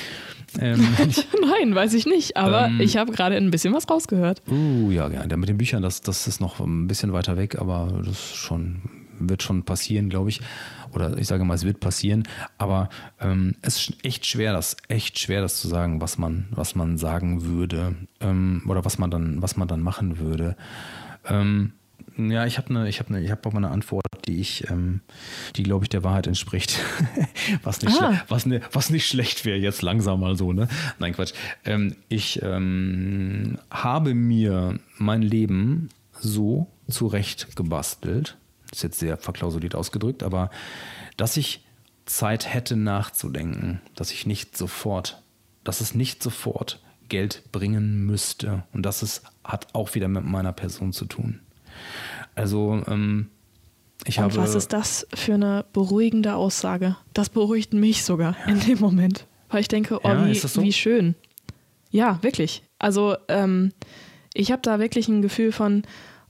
ähm, 0.61 0.81
Nein, 1.41 1.75
weiß 1.75 1.95
ich 1.95 2.07
nicht, 2.07 2.37
aber 2.37 2.67
Ähm. 2.67 2.81
ich 2.81 2.97
habe 2.97 3.13
gerade 3.13 3.37
ein 3.37 3.51
bisschen 3.51 3.73
was 3.75 3.89
rausgehört. 3.89 4.43
uh, 4.51 4.91
ja, 4.91 5.09
ja, 5.09 5.37
mit 5.37 5.49
den 5.49 5.59
Büchern, 5.59 5.83
das, 5.83 6.01
das 6.01 6.27
ist 6.27 6.41
noch 6.41 6.59
ein 6.61 6.87
bisschen 6.89 7.13
weiter 7.13 7.37
weg, 7.37 7.59
aber 7.61 8.01
das 8.05 8.15
ist 8.15 8.35
schon, 8.37 8.83
wird 9.21 9.43
schon 9.43 9.65
passieren, 9.65 10.09
glaube 10.09 10.31
ich. 10.31 10.41
Oder 10.95 11.19
ich 11.19 11.27
sage 11.27 11.45
mal, 11.45 11.55
es 11.55 11.65
wird 11.65 11.81
passieren. 11.81 12.23
Aber 12.57 12.89
ähm, 13.21 13.55
es 13.63 13.77
ist 13.89 14.05
echt 14.05 14.27
schwer, 14.27 14.53
das 14.53 14.77
echt 14.89 15.19
schwer, 15.19 15.41
das 15.43 15.61
zu 15.61 15.69
sagen, 15.69 16.01
was 16.01 16.19
man, 16.19 16.47
was 16.51 16.75
man 16.75 16.97
sagen 16.99 17.45
würde 17.45 17.95
ähm, 18.21 18.63
oder 18.67 18.85
was 18.85 18.99
man 18.99 19.11
dann, 19.11 19.43
was 19.43 19.57
man 19.57 19.69
dann 19.69 19.83
machen 19.83 20.19
würde. 20.19 20.57
Ähm, 21.27 21.73
ja, 22.17 22.47
ich 22.47 22.59
habe 22.59 22.71
eine, 22.71 22.89
ich 22.89 22.99
habe 22.99 23.11
eine, 23.11 23.23
ich 23.23 23.31
habe 23.31 23.43
aber 23.45 23.59
eine 23.59 23.71
Antwort, 23.71 24.05
die 24.27 24.41
ich, 24.41 24.69
ähm, 24.71 25.01
die 25.55 25.63
glaube 25.63 25.85
ich 25.85 25.89
der 25.89 26.03
Wahrheit 26.03 26.27
entspricht, 26.27 26.81
was 27.63 27.81
nicht, 27.83 28.01
Ah. 28.03 28.25
was, 28.29 28.45
ne, 28.45 28.61
was 28.73 28.91
nicht 28.91 29.07
schlecht 29.07 29.45
wäre 29.45 29.59
jetzt 29.59 29.83
langsam 29.83 30.21
mal 30.21 30.37
so, 30.37 30.53
ne? 30.53 30.69
Nein, 30.99 31.13
Quatsch. 31.13 31.33
Ähm, 31.65 31.95
ich 32.09 32.41
ähm, 32.43 33.59
habe 33.71 34.15
mir 34.15 34.81
mein 34.97 35.23
Leben 35.23 35.91
so 36.19 36.67
zurecht 36.89 37.55
gebastelt, 37.55 38.37
ist 38.73 38.83
jetzt 38.83 38.99
sehr 38.99 39.17
verklausuliert 39.17 39.75
ausgedrückt, 39.75 40.23
aber 40.23 40.51
dass 41.17 41.37
ich 41.37 41.65
Zeit 42.07 42.53
hätte 42.53 42.77
nachzudenken, 42.77 43.81
dass 43.95 44.13
ich 44.13 44.27
nicht 44.27 44.57
sofort, 44.57 45.23
dass 45.65 45.81
es 45.81 45.95
nicht 45.95 46.23
sofort 46.23 46.83
Geld 47.09 47.43
bringen 47.53 48.05
müsste 48.07 48.65
und 48.73 48.83
das 48.83 49.03
ist, 49.03 49.23
hat 49.45 49.75
auch 49.75 49.95
wieder 49.95 50.09
mit 50.09 50.25
meiner 50.25 50.53
Person 50.53 50.93
zu 50.93 51.05
tun. 51.07 51.41
Also 52.35 52.83
ähm, 52.87 53.31
ich 54.05 54.19
Und 54.19 54.25
habe 54.25 54.37
was 54.37 54.55
ist 54.55 54.73
das 54.73 55.07
für 55.15 55.35
eine 55.35 55.65
beruhigende 55.73 56.35
Aussage? 56.35 56.97
Das 57.15 57.29
beruhigt 57.29 57.73
mich 57.75 58.05
sogar 58.05 58.37
in 58.47 58.61
dem 58.61 58.79
Moment. 58.79 59.27
Weil 59.49 59.61
ich 59.63 59.69
denke, 59.69 59.99
oh, 60.03 60.09
Ja, 60.09 60.27
wie, 60.27 60.35
so? 60.35 60.63
wie 60.63 60.73
schön. 60.73 61.15
Ja, 61.91 62.23
wirklich. 62.23 62.63
Also 62.79 63.17
ähm, 63.29 63.73
ich 64.35 64.53
habe 64.53 64.63
da 64.63 64.79
wirklich 64.79 65.09
ein 65.09 65.23
Gefühl 65.23 65.53
von, 65.53 65.83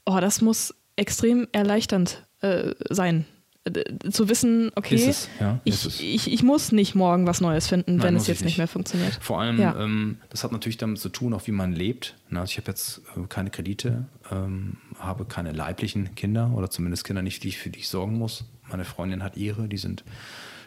oh, 0.06 0.19
das 0.20 0.40
muss 0.40 0.74
extrem 0.97 1.48
erleichternd 1.52 2.27
äh, 2.40 2.74
sein. 2.90 3.24
Äh, 3.65 4.10
Zu 4.10 4.28
wissen, 4.28 4.70
okay, 4.77 4.94
es, 4.94 5.28
ja, 5.40 5.60
ich, 5.65 6.02
ich, 6.02 6.32
ich 6.32 6.43
muss 6.43 6.73
nicht 6.73 6.94
morgen 6.94 7.27
was 7.27 7.40
Neues 7.40 7.66
finden, 7.66 7.97
Nein, 7.97 8.06
wenn 8.06 8.16
es 8.16 8.27
jetzt 8.27 8.39
nicht 8.40 8.44
nicht. 8.52 8.59
mehr 8.59 8.69
funktioniert. 8.69 9.19
Vor 9.20 9.40
allem, 9.40 9.59
Ja. 9.60 9.78
ähm, 9.78 10.19
das 10.31 10.44
hat 10.44 10.52
natürlich 10.52 10.77
damit 10.78 10.98
zu 11.01 11.09
tun, 11.09 11.35
auch 11.35 11.47
wie 11.47 11.52
man 11.52 11.73
lebt. 11.73 12.16
Na, 12.31 12.40
also 12.40 12.52
ich 12.52 12.56
habe 12.59 12.69
jetzt 12.70 13.02
äh, 13.16 13.27
keine 13.28 13.51
Kredite, 13.51 14.06
ähm, 14.31 14.77
habe 14.98 15.24
keine 15.24 15.52
leiblichen 15.52 16.15
Kinder 16.15 16.52
oder 16.55 16.70
zumindest 16.70 17.05
Kinder 17.05 17.23
nicht, 17.23 17.43
die 17.43 17.48
ich, 17.48 17.59
für 17.59 17.70
die 17.70 17.81
ich 17.81 17.89
sorgen 17.89 18.16
muss. 18.16 18.44
Meine 18.70 18.85
Freundin 18.85 19.23
hat 19.23 19.36
ihre, 19.36 19.69
die 19.69 19.78
sind 19.78 20.05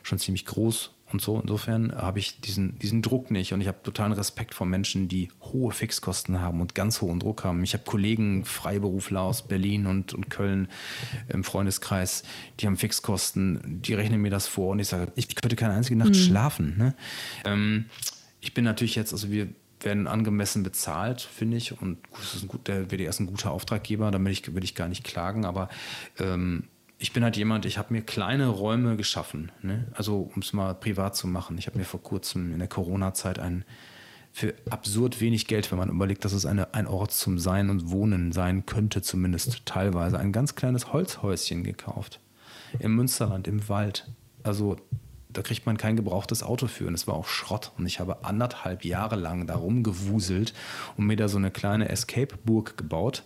schon 0.04 0.18
ziemlich 0.20 0.46
groß 0.46 0.92
und 1.14 1.22
so. 1.22 1.40
Insofern 1.40 1.94
habe 1.94 2.20
ich 2.20 2.40
diesen, 2.42 2.78
diesen 2.80 3.02
Druck 3.02 3.32
nicht 3.32 3.54
und 3.54 3.62
ich 3.62 3.68
habe 3.68 3.80
totalen 3.84 4.14
Respekt 4.14 4.54
vor 4.54 4.68
Menschen, 4.68 5.08
die 5.08 5.30
hohe 5.42 5.72
Fixkosten 5.72 6.42
haben 6.42 6.62
und 6.62 6.76
ganz 6.76 7.02
hohen 7.02 7.20
Druck 7.20 7.44
haben. 7.44 7.64
Ich 7.64 7.74
habe 7.74 7.84
Kollegen, 7.84 8.46
Freiberufler 8.46 9.22
aus 9.22 9.48
Berlin 9.48 9.88
und, 9.88 10.14
und 10.14 10.30
Köln 10.30 10.68
im 11.30 11.44
Freundeskreis, 11.44 12.24
die 12.60 12.68
haben 12.68 12.78
Fixkosten, 12.78 13.82
die 13.82 13.94
rechnen 13.94 14.22
mir 14.22 14.32
das 14.32 14.48
vor 14.48 14.72
und 14.72 14.80
ich 14.80 14.88
sage, 14.88 15.12
ich 15.16 15.36
könnte 15.36 15.56
keine 15.56 15.74
einzige 15.74 15.98
Nacht 15.98 16.16
schlafen. 16.16 16.78
Ne? 16.78 16.96
Ähm, 17.46 17.86
ich 18.40 18.54
bin 18.54 18.64
natürlich 18.64 18.96
jetzt, 18.96 19.14
also 19.14 19.30
wir 19.32 19.50
werden 19.84 20.08
angemessen 20.08 20.64
bezahlt, 20.64 21.22
finde 21.22 21.58
ich. 21.58 21.80
Und 21.82 22.08
gut, 22.10 22.20
das 22.22 22.36
ist 22.36 22.44
ein 22.44 22.48
gut, 22.48 22.68
der 22.68 22.92
WDR 22.92 23.10
ist 23.10 23.20
ein 23.20 23.28
guter 23.28 23.52
Auftraggeber, 23.52 24.12
da 24.12 24.24
will 24.24 24.32
ich, 24.32 24.54
will 24.54 24.64
ich 24.64 24.76
gar 24.76 24.88
nicht 24.88 25.04
klagen, 25.04 25.46
aber 25.46 25.70
ähm, 26.20 26.64
ich 27.02 27.14
bin 27.14 27.24
halt 27.24 27.36
jemand, 27.36 27.66
ich 27.66 27.80
habe 27.80 27.94
mir 27.94 28.04
kleine 28.04 28.48
Räume 28.48 28.96
geschaffen. 28.96 29.52
Ne? 29.64 29.88
Also, 29.94 30.30
um 30.36 30.44
es 30.44 30.54
mal 30.54 30.76
privat 30.76 31.16
zu 31.16 31.28
machen. 31.28 31.58
Ich 31.58 31.66
habe 31.66 31.80
mir 31.80 31.84
vor 31.84 32.02
kurzem 32.02 32.54
in 32.54 32.60
der 32.60 32.68
Corona-Zeit 32.68 33.40
ein 33.40 33.66
für 34.32 34.54
absurd 34.70 35.20
wenig 35.20 35.48
Geld, 35.48 35.72
wenn 35.72 35.80
man 35.80 35.90
überlegt, 35.90 36.24
dass 36.24 36.32
es 36.32 36.46
eine, 36.46 36.74
ein 36.76 36.88
Ort 36.88 37.12
zum 37.12 37.40
Sein 37.40 37.70
und 37.72 37.90
Wohnen 37.90 38.32
sein 38.32 38.68
könnte, 38.68 39.02
zumindest 39.02 39.66
teilweise, 39.66 40.20
ein 40.20 40.32
ganz 40.32 40.56
kleines 40.56 40.94
Holzhäuschen 40.94 41.64
gekauft. 41.64 42.20
Im 42.80 42.96
Münsterland, 42.96 43.48
im 43.48 43.68
Wald. 43.68 44.08
Also 44.44 44.78
da 45.28 45.42
kriegt 45.42 45.66
man 45.66 45.78
kein 45.78 45.96
gebrauchtes 45.96 46.44
Auto 46.44 46.68
für 46.68 46.86
und 46.86 46.94
es 46.94 47.08
war 47.08 47.16
auch 47.16 47.28
Schrott. 47.28 47.72
Und 47.80 47.88
ich 47.88 48.00
habe 48.00 48.24
anderthalb 48.24 48.86
Jahre 48.86 49.16
lang 49.16 49.48
da 49.48 49.56
rumgewuselt 49.56 50.54
und 50.98 51.08
mir 51.08 51.18
da 51.18 51.28
so 51.28 51.38
eine 51.38 51.50
kleine 51.50 51.90
Escape-Burg 51.90 52.78
gebaut. 52.78 53.24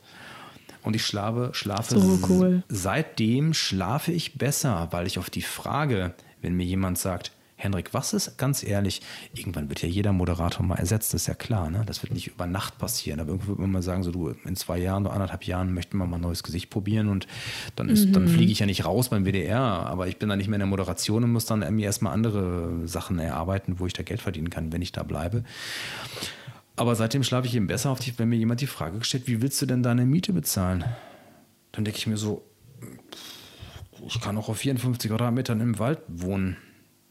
Und 0.83 0.95
ich 0.95 1.05
schlafe, 1.05 1.49
schlafe 1.53 1.99
So 1.99 2.19
cool. 2.29 2.63
seitdem 2.69 3.53
schlafe 3.53 4.11
ich 4.11 4.37
besser, 4.37 4.87
weil 4.91 5.07
ich 5.07 5.17
auf 5.17 5.29
die 5.29 5.41
Frage, 5.41 6.13
wenn 6.41 6.55
mir 6.55 6.65
jemand 6.65 6.97
sagt, 6.97 7.31
Henrik, 7.57 7.93
was 7.93 8.13
ist, 8.13 8.37
ganz 8.37 8.63
ehrlich, 8.63 9.01
irgendwann 9.33 9.69
wird 9.69 9.81
ja 9.81 9.87
jeder 9.87 10.11
Moderator 10.11 10.65
mal 10.65 10.75
ersetzt, 10.75 11.13
das 11.13 11.21
ist 11.21 11.27
ja 11.27 11.35
klar, 11.35 11.69
ne? 11.69 11.83
Das 11.85 12.03
wird 12.03 12.13
nicht 12.13 12.27
über 12.27 12.45
Nacht 12.47 12.77
passieren, 12.77 13.21
aber 13.21 13.29
irgendwann 13.29 13.49
wird 13.49 13.59
man 13.59 13.71
mal 13.71 13.81
sagen, 13.81 14.03
so 14.03 14.11
du, 14.11 14.35
in 14.43 14.55
zwei 14.57 14.77
Jahren 14.77 15.05
oder 15.05 15.13
anderthalb 15.13 15.45
Jahren 15.45 15.73
möchten 15.73 15.97
wir 15.97 16.05
mal 16.05 16.17
ein 16.17 16.21
neues 16.21 16.43
Gesicht 16.43 16.69
probieren 16.69 17.07
und 17.07 17.27
dann 17.77 17.87
ist, 17.87 18.13
dann 18.13 18.27
fliege 18.27 18.51
ich 18.51 18.59
ja 18.59 18.65
nicht 18.65 18.83
raus 18.83 19.09
beim 19.09 19.25
WDR, 19.25 19.61
aber 19.61 20.07
ich 20.07 20.17
bin 20.17 20.27
dann 20.27 20.37
nicht 20.37 20.47
mehr 20.49 20.57
in 20.57 20.61
der 20.61 20.67
Moderation 20.67 21.23
und 21.23 21.31
muss 21.31 21.45
dann 21.45 21.73
mir 21.73 21.85
erstmal 21.85 22.13
andere 22.13 22.87
Sachen 22.87 23.19
erarbeiten, 23.19 23.79
wo 23.79 23.87
ich 23.87 23.93
da 23.93 24.03
Geld 24.03 24.21
verdienen 24.21 24.49
kann, 24.49 24.73
wenn 24.73 24.81
ich 24.81 24.91
da 24.91 25.03
bleibe. 25.03 25.43
Aber 26.75 26.95
seitdem 26.95 27.23
schlafe 27.23 27.47
ich 27.47 27.55
eben 27.55 27.67
besser 27.67 27.89
auf 27.89 27.99
die, 27.99 28.17
wenn 28.19 28.29
mir 28.29 28.35
jemand 28.35 28.61
die 28.61 28.67
Frage 28.67 29.03
stellt, 29.03 29.27
wie 29.27 29.41
willst 29.41 29.61
du 29.61 29.65
denn 29.65 29.83
deine 29.83 30.05
Miete 30.05 30.33
bezahlen? 30.33 30.83
Dann 31.71 31.85
denke 31.85 31.97
ich 31.97 32.07
mir 32.07 32.17
so, 32.17 32.43
ich 34.05 34.19
kann 34.21 34.37
auch 34.37 34.49
auf 34.49 34.57
54 34.57 35.09
Quadratmetern 35.09 35.61
im 35.61 35.79
Wald 35.79 35.99
wohnen. 36.07 36.57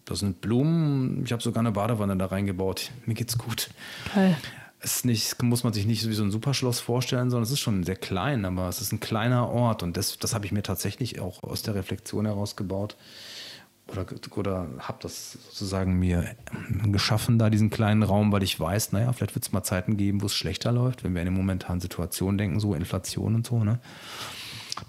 Da 0.05 0.15
sind 0.15 0.43
Blumen, 0.43 1.25
ich 1.25 1.33
habe 1.33 1.43
sogar 1.43 1.61
eine 1.61 1.73
Badewanne 1.73 2.17
da 2.17 2.27
reingebaut. 2.27 2.91
Mir 3.07 3.15
geht's 3.15 3.39
gut. 3.39 3.71
Geil. 4.15 4.37
Es 4.81 4.97
ist 4.97 5.05
nicht, 5.07 5.43
muss 5.43 5.65
man 5.65 5.73
sich 5.73 5.87
nicht 5.87 6.07
wie 6.07 6.13
so 6.13 6.23
ein 6.23 6.31
Superschloss 6.31 6.81
vorstellen, 6.81 7.31
sondern 7.31 7.45
es 7.45 7.51
ist 7.51 7.61
schon 7.61 7.85
sehr 7.85 7.97
klein, 7.97 8.45
aber 8.45 8.69
es 8.69 8.83
ist 8.83 8.93
ein 8.93 9.01
kleiner 9.01 9.49
Ort 9.49 9.83
und 9.83 9.97
das, 9.97 10.19
das 10.19 10.35
habe 10.35 10.45
ich 10.45 10.53
mir 10.53 10.63
tatsächlich 10.63 11.21
auch 11.21 11.43
aus 11.43 11.63
der 11.63 11.75
Reflexion 11.75 12.27
heraus 12.27 12.55
gebaut 12.55 12.97
oder, 13.89 14.07
oder 14.37 14.67
habe 14.79 14.99
das 15.03 15.33
sozusagen 15.33 15.99
mir 15.99 16.35
geschaffen, 16.87 17.39
da 17.39 17.51
diesen 17.51 17.71
kleinen 17.71 18.03
Raum, 18.03 18.33
weil 18.33 18.43
ich 18.43 18.59
weiß, 18.59 18.93
naja, 18.93 19.13
vielleicht 19.13 19.35
wird 19.35 19.45
es 19.45 19.53
mal 19.53 19.63
Zeiten 19.63 19.97
geben, 19.97 20.23
wo 20.23 20.27
es 20.27 20.35
schlechter 20.35 20.73
läuft, 20.73 21.05
wenn 21.05 21.15
wir 21.15 21.21
in 21.23 21.27
der 21.27 21.35
momentanen 21.37 21.81
Situation 21.81 22.39
denken, 22.39 22.61
so 22.61 22.75
Inflation 22.75 23.35
und 23.35 23.47
so, 23.47 23.63
ne? 23.63 23.81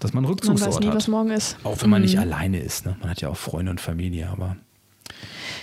Dass 0.00 0.12
man 0.12 0.24
einen 0.24 0.30
Man 0.30 0.32
Rückzugsort 0.32 0.74
weiß 0.74 0.80
nie, 0.80 0.88
hat. 0.88 0.94
was 0.96 1.08
morgen 1.08 1.30
ist. 1.30 1.56
Auch 1.62 1.80
wenn 1.82 1.90
man 1.90 2.02
nicht 2.02 2.14
Mhm. 2.16 2.22
alleine 2.22 2.58
ist, 2.60 2.86
ne? 2.86 2.96
Man 3.00 3.10
hat 3.10 3.20
ja 3.20 3.28
auch 3.28 3.36
Freunde 3.36 3.70
und 3.70 3.80
Familie, 3.80 4.28
aber 4.28 4.56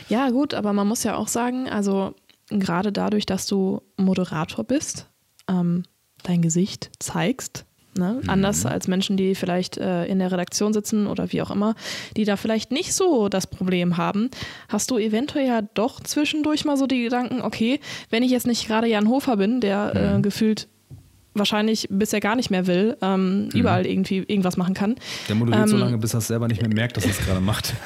Ja, 0.10 0.30
gut, 0.30 0.54
aber 0.54 0.72
man 0.74 0.88
muss 0.88 1.04
ja 1.04 1.16
auch 1.16 1.28
sagen, 1.28 1.68
also 1.68 2.14
gerade 2.50 2.92
dadurch, 2.92 3.26
dass 3.26 3.48
du 3.48 3.82
Moderator 3.98 4.64
bist, 4.64 5.08
ähm, 5.50 5.84
dein 6.24 6.42
Gesicht 6.42 6.92
zeigst, 7.00 7.66
ne? 7.98 8.22
anders 8.28 8.65
als 8.65 8.88
Menschen, 8.88 9.18
die 9.18 9.36
vielleicht 9.36 9.78
äh, 9.78 10.06
in 10.06 10.20
der 10.20 10.32
Redaktion 10.32 10.74
sitzen 10.74 11.07
oder 11.07 11.32
wie 11.32 11.41
auch 11.41 11.52
immer, 11.52 11.76
die 12.18 12.26
da 12.26 12.38
vielleicht 12.38 12.72
nicht 12.72 12.94
so 12.94 13.30
das 13.30 13.48
Problem 13.48 13.98
haben, 13.98 14.30
hast 14.70 14.91
du 14.91 14.98
eventuell 14.98 15.48
ja 15.48 15.61
doch 15.61 15.99
zwischendurch 15.99 16.65
mal 16.65 16.78
so 16.78 16.88
die 16.88 17.03
Gedanken, 17.03 17.41
okay, 17.41 17.80
wenn 18.10 18.24
ich 18.24 18.32
jetzt 18.32 18.48
nicht 18.48 18.68
gerade 18.68 18.88
Jan 18.88 19.10
Hofer 19.10 19.38
bin, 19.38 19.61
der 19.61 20.15
äh, 20.18 20.22
gefühlt 20.22 20.68
wahrscheinlich 21.34 21.88
bisher 21.90 22.20
gar 22.20 22.36
nicht 22.36 22.50
mehr 22.50 22.68
will, 22.68 22.98
ähm, 23.02 23.50
überall 23.54 23.86
irgendwie 23.86 24.18
irgendwas 24.18 24.58
machen 24.58 24.74
kann, 24.74 24.96
der 25.28 25.36
moderiert 25.36 25.70
so 25.70 25.76
Ähm, 25.76 25.82
lange, 25.82 25.98
bis 25.98 26.14
er 26.14 26.20
es 26.20 26.28
selber 26.28 26.48
nicht 26.48 26.62
mehr 26.62 26.74
merkt, 26.74 26.98
dass 26.98 27.06
er 27.06 27.12
es 27.12 27.20
gerade 27.20 27.42
macht. 27.42 27.74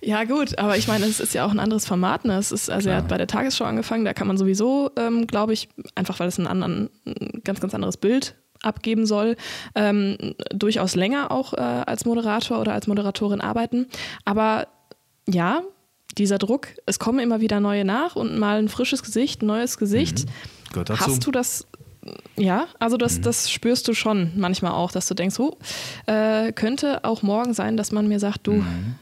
Ja, 0.00 0.24
gut, 0.24 0.58
aber 0.58 0.76
ich 0.78 0.88
meine, 0.88 1.04
es 1.04 1.20
ist 1.20 1.34
ja 1.34 1.44
auch 1.44 1.50
ein 1.50 1.58
anderes 1.58 1.86
Format. 1.86 2.24
Ne? 2.24 2.38
Es 2.38 2.50
ist, 2.50 2.70
also 2.70 2.88
er 2.88 2.94
Klar. 2.94 3.02
hat 3.02 3.08
bei 3.08 3.18
der 3.18 3.26
Tagesschau 3.26 3.64
angefangen, 3.64 4.04
da 4.04 4.14
kann 4.14 4.26
man 4.26 4.38
sowieso, 4.38 4.90
ähm, 4.96 5.26
glaube 5.26 5.52
ich, 5.52 5.68
einfach 5.94 6.18
weil 6.18 6.28
es 6.28 6.38
ein, 6.38 6.46
anderen, 6.46 6.88
ein 7.04 7.42
ganz, 7.44 7.60
ganz 7.60 7.74
anderes 7.74 7.98
Bild 7.98 8.34
abgeben 8.62 9.06
soll, 9.06 9.36
ähm, 9.74 10.16
durchaus 10.50 10.94
länger 10.96 11.30
auch 11.30 11.52
äh, 11.52 11.58
als 11.58 12.04
Moderator 12.04 12.60
oder 12.60 12.72
als 12.72 12.86
Moderatorin 12.86 13.40
arbeiten. 13.40 13.86
Aber 14.24 14.68
ja, 15.28 15.62
dieser 16.16 16.38
Druck, 16.38 16.68
es 16.86 16.98
kommen 16.98 17.18
immer 17.18 17.40
wieder 17.40 17.60
neue 17.60 17.84
nach 17.84 18.16
und 18.16 18.38
mal 18.38 18.58
ein 18.58 18.68
frisches 18.68 19.02
Gesicht, 19.02 19.42
ein 19.42 19.46
neues 19.46 19.78
Gesicht. 19.78 20.26
Gehört 20.72 20.90
dazu. 20.90 21.06
Hast 21.06 21.26
du 21.26 21.30
das 21.30 21.66
ja, 22.36 22.68
also 22.78 22.96
das, 22.96 23.18
mhm. 23.18 23.22
das 23.22 23.50
spürst 23.50 23.88
du 23.88 23.94
schon 23.94 24.32
manchmal 24.36 24.72
auch, 24.72 24.92
dass 24.92 25.08
du 25.08 25.14
denkst, 25.14 25.38
oh, 25.40 25.58
äh, 26.06 26.52
könnte 26.52 27.04
auch 27.04 27.22
morgen 27.22 27.54
sein, 27.54 27.76
dass 27.76 27.92
man 27.92 28.06
mir 28.06 28.20
sagt, 28.20 28.46
du 28.46 28.52
mhm. 28.52 28.94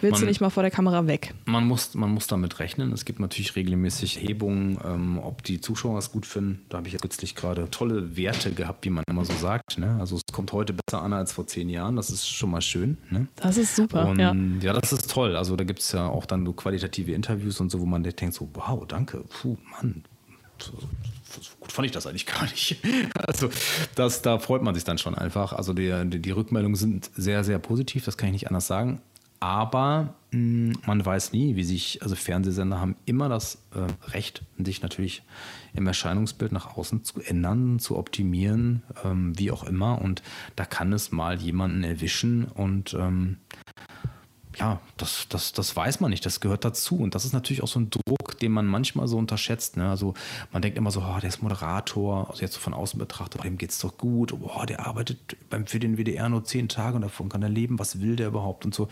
willst 0.00 0.12
man, 0.12 0.20
du 0.22 0.26
nicht 0.26 0.40
mal 0.40 0.50
vor 0.50 0.62
der 0.62 0.70
Kamera 0.70 1.06
weg. 1.06 1.34
Man 1.44 1.66
muss, 1.66 1.94
man 1.94 2.10
muss 2.10 2.28
damit 2.28 2.60
rechnen. 2.60 2.92
Es 2.92 3.04
gibt 3.04 3.18
natürlich 3.18 3.56
regelmäßig 3.56 4.20
Hebungen, 4.22 4.78
ähm, 4.84 5.18
ob 5.18 5.42
die 5.42 5.60
Zuschauer 5.60 5.98
es 5.98 6.12
gut 6.12 6.24
finden. 6.24 6.64
Da 6.68 6.78
habe 6.78 6.86
ich 6.86 6.92
ja 6.92 7.00
kürzlich 7.00 7.34
gerade 7.34 7.68
tolle 7.70 8.16
Werte 8.16 8.52
gehabt, 8.52 8.84
wie 8.84 8.90
man 8.90 9.04
immer 9.08 9.24
so 9.24 9.34
sagt. 9.34 9.78
Ne? 9.78 9.96
Also 9.98 10.16
es 10.16 10.22
kommt 10.32 10.52
heute 10.52 10.72
besser 10.72 11.02
an 11.02 11.12
als 11.12 11.32
vor 11.32 11.46
zehn 11.46 11.68
Jahren. 11.68 11.96
Das 11.96 12.10
ist 12.10 12.28
schon 12.28 12.50
mal 12.50 12.62
schön. 12.62 12.96
Ne? 13.10 13.26
Das 13.36 13.56
ist 13.56 13.74
super. 13.74 14.06
Und, 14.06 14.20
ja. 14.20 14.34
ja, 14.60 14.72
das 14.72 14.92
ist 14.92 15.10
toll. 15.10 15.36
Also 15.36 15.56
da 15.56 15.64
gibt 15.64 15.80
es 15.80 15.90
ja 15.92 16.06
auch 16.06 16.26
dann 16.26 16.46
so 16.46 16.52
qualitative 16.52 17.12
Interviews 17.12 17.60
und 17.60 17.70
so, 17.70 17.80
wo 17.80 17.86
man 17.86 18.04
denkt 18.04 18.34
so, 18.34 18.48
wow, 18.54 18.84
danke, 18.86 19.24
puh, 19.28 19.56
Mann, 19.72 20.04
so 21.42 21.50
gut 21.60 21.72
fand 21.72 21.86
ich 21.86 21.92
das 21.92 22.06
eigentlich 22.06 22.26
gar 22.26 22.44
nicht. 22.44 22.76
Also 23.26 23.48
das, 23.94 24.22
da 24.22 24.38
freut 24.38 24.62
man 24.62 24.74
sich 24.74 24.84
dann 24.84 24.98
schon 24.98 25.14
einfach. 25.14 25.52
Also 25.52 25.72
die, 25.72 25.92
die, 26.06 26.20
die 26.20 26.30
Rückmeldungen 26.30 26.76
sind 26.76 27.10
sehr, 27.16 27.42
sehr 27.44 27.58
positiv, 27.58 28.04
das 28.04 28.16
kann 28.16 28.28
ich 28.28 28.32
nicht 28.34 28.48
anders 28.48 28.66
sagen. 28.66 29.00
Aber 29.40 30.14
mh, 30.30 30.72
hm, 30.72 30.72
man 30.86 31.04
weiß 31.04 31.32
nie, 31.32 31.56
wie 31.56 31.64
sich, 31.64 32.02
also 32.02 32.14
Fernsehsender 32.14 32.80
haben 32.80 32.96
immer 33.04 33.28
das 33.28 33.58
äh, 33.74 34.10
Recht, 34.10 34.42
sich 34.58 34.82
natürlich 34.82 35.22
im 35.74 35.86
Erscheinungsbild 35.86 36.52
nach 36.52 36.76
außen 36.76 37.04
zu 37.04 37.20
ändern, 37.20 37.78
zu 37.78 37.98
optimieren, 37.98 38.82
ähm, 39.04 39.38
wie 39.38 39.50
auch 39.50 39.64
immer. 39.64 40.00
Und 40.00 40.22
da 40.56 40.64
kann 40.64 40.92
es 40.92 41.12
mal 41.12 41.40
jemanden 41.40 41.84
erwischen 41.84 42.44
und 42.44 42.94
ähm, 42.94 43.38
ja, 44.56 44.80
das, 44.96 45.26
das, 45.28 45.52
das 45.52 45.74
weiß 45.74 46.00
man 46.00 46.10
nicht, 46.10 46.24
das 46.24 46.40
gehört 46.40 46.64
dazu. 46.64 46.96
Und 46.98 47.14
das 47.14 47.24
ist 47.24 47.32
natürlich 47.32 47.62
auch 47.62 47.68
so 47.68 47.80
ein 47.80 47.90
Druck, 47.90 48.38
den 48.38 48.52
man 48.52 48.66
manchmal 48.66 49.08
so 49.08 49.18
unterschätzt. 49.18 49.76
Ne? 49.76 49.88
Also 49.88 50.14
man 50.52 50.62
denkt 50.62 50.78
immer 50.78 50.90
so, 50.90 51.00
oh, 51.00 51.18
der 51.20 51.28
ist 51.28 51.42
Moderator, 51.42 52.30
also 52.30 52.42
jetzt 52.42 52.54
so 52.54 52.60
von 52.60 52.74
außen 52.74 52.98
betrachtet, 52.98 53.40
oh, 53.40 53.44
dem 53.44 53.58
es 53.60 53.78
doch 53.78 53.98
gut, 53.98 54.32
oh, 54.32 54.64
der 54.66 54.86
arbeitet 54.86 55.36
beim, 55.50 55.66
für 55.66 55.80
den 55.80 55.96
WDR 55.96 56.28
nur 56.28 56.44
zehn 56.44 56.68
Tage 56.68 56.96
und 56.96 57.02
davon 57.02 57.28
kann 57.28 57.42
er 57.42 57.48
leben, 57.48 57.78
was 57.78 58.00
will 58.00 58.16
der 58.16 58.28
überhaupt 58.28 58.64
und 58.64 58.74
so. 58.74 58.88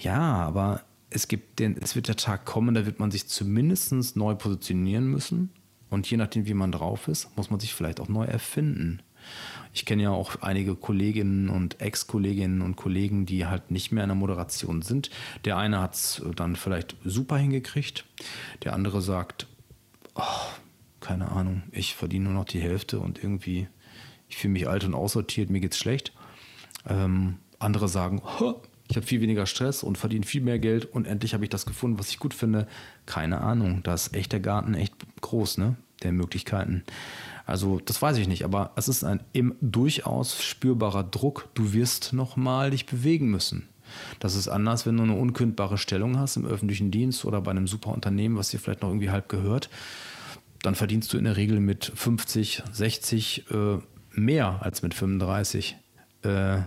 Ja, 0.00 0.18
aber 0.18 0.82
es 1.10 1.28
gibt 1.28 1.58
den, 1.58 1.76
es 1.80 1.94
wird 1.94 2.08
der 2.08 2.16
Tag 2.16 2.44
kommen, 2.44 2.74
da 2.74 2.86
wird 2.86 3.00
man 3.00 3.10
sich 3.10 3.28
zumindest 3.28 4.16
neu 4.16 4.34
positionieren 4.34 5.06
müssen. 5.06 5.50
Und 5.90 6.10
je 6.10 6.18
nachdem, 6.18 6.46
wie 6.46 6.54
man 6.54 6.70
drauf 6.70 7.08
ist, 7.08 7.34
muss 7.36 7.50
man 7.50 7.60
sich 7.60 7.72
vielleicht 7.72 8.00
auch 8.00 8.08
neu 8.08 8.24
erfinden. 8.24 9.00
Ich 9.78 9.84
kenne 9.84 10.02
ja 10.02 10.10
auch 10.10 10.42
einige 10.42 10.74
Kolleginnen 10.74 11.48
und 11.48 11.80
Ex-Kolleginnen 11.80 12.62
und 12.62 12.74
Kollegen, 12.74 13.26
die 13.26 13.46
halt 13.46 13.70
nicht 13.70 13.92
mehr 13.92 14.02
in 14.02 14.08
der 14.08 14.16
Moderation 14.16 14.82
sind. 14.82 15.08
Der 15.44 15.56
eine 15.56 15.80
hat 15.80 15.94
es 15.94 16.20
dann 16.34 16.56
vielleicht 16.56 16.96
super 17.04 17.36
hingekriegt. 17.36 18.04
Der 18.64 18.72
andere 18.72 19.00
sagt, 19.00 19.46
oh, 20.16 20.22
keine 20.98 21.30
Ahnung, 21.30 21.62
ich 21.70 21.94
verdiene 21.94 22.24
nur 22.24 22.34
noch 22.34 22.44
die 22.44 22.60
Hälfte 22.60 22.98
und 22.98 23.22
irgendwie, 23.22 23.68
ich 24.28 24.36
fühle 24.36 24.54
mich 24.54 24.68
alt 24.68 24.82
und 24.82 24.94
aussortiert, 24.94 25.48
mir 25.48 25.60
geht's 25.60 25.78
schlecht. 25.78 26.12
Ähm, 26.84 27.36
andere 27.60 27.88
sagen, 27.88 28.20
oh, 28.40 28.54
ich 28.88 28.96
habe 28.96 29.06
viel 29.06 29.20
weniger 29.20 29.46
Stress 29.46 29.84
und 29.84 29.96
verdiene 29.96 30.26
viel 30.26 30.40
mehr 30.40 30.58
Geld 30.58 30.86
und 30.86 31.06
endlich 31.06 31.34
habe 31.34 31.44
ich 31.44 31.50
das 31.50 31.66
gefunden, 31.66 32.00
was 32.00 32.10
ich 32.10 32.18
gut 32.18 32.34
finde. 32.34 32.66
Keine 33.06 33.42
Ahnung, 33.42 33.84
da 33.84 33.94
ist 33.94 34.12
echt 34.12 34.32
der 34.32 34.40
Garten 34.40 34.74
echt 34.74 34.94
groß, 35.20 35.58
ne? 35.58 35.76
Der 36.02 36.10
Möglichkeiten. 36.10 36.82
Also 37.48 37.80
das 37.82 38.02
weiß 38.02 38.18
ich 38.18 38.28
nicht, 38.28 38.44
aber 38.44 38.72
es 38.76 38.88
ist 38.88 39.04
ein 39.04 39.20
durchaus 39.62 40.42
spürbarer 40.42 41.02
Druck. 41.02 41.48
Du 41.54 41.72
wirst 41.72 42.12
nochmal 42.12 42.70
dich 42.70 42.84
bewegen 42.84 43.30
müssen. 43.30 43.70
Das 44.20 44.34
ist 44.34 44.48
anders, 44.48 44.84
wenn 44.84 44.98
du 44.98 45.04
eine 45.04 45.14
unkündbare 45.14 45.78
Stellung 45.78 46.18
hast 46.18 46.36
im 46.36 46.44
öffentlichen 46.44 46.90
Dienst 46.90 47.24
oder 47.24 47.40
bei 47.40 47.50
einem 47.50 47.66
super 47.66 47.92
Unternehmen, 47.92 48.36
was 48.36 48.50
dir 48.50 48.58
vielleicht 48.58 48.82
noch 48.82 48.90
irgendwie 48.90 49.08
halb 49.08 49.30
gehört. 49.30 49.70
Dann 50.60 50.74
verdienst 50.74 51.10
du 51.10 51.16
in 51.16 51.24
der 51.24 51.38
Regel 51.38 51.58
mit 51.58 51.90
50, 51.94 52.64
60 52.70 53.50
äh, 53.50 53.78
mehr 54.12 54.58
als 54.60 54.82
mit 54.82 54.92
35. 54.92 55.78
Äh, 56.24 56.58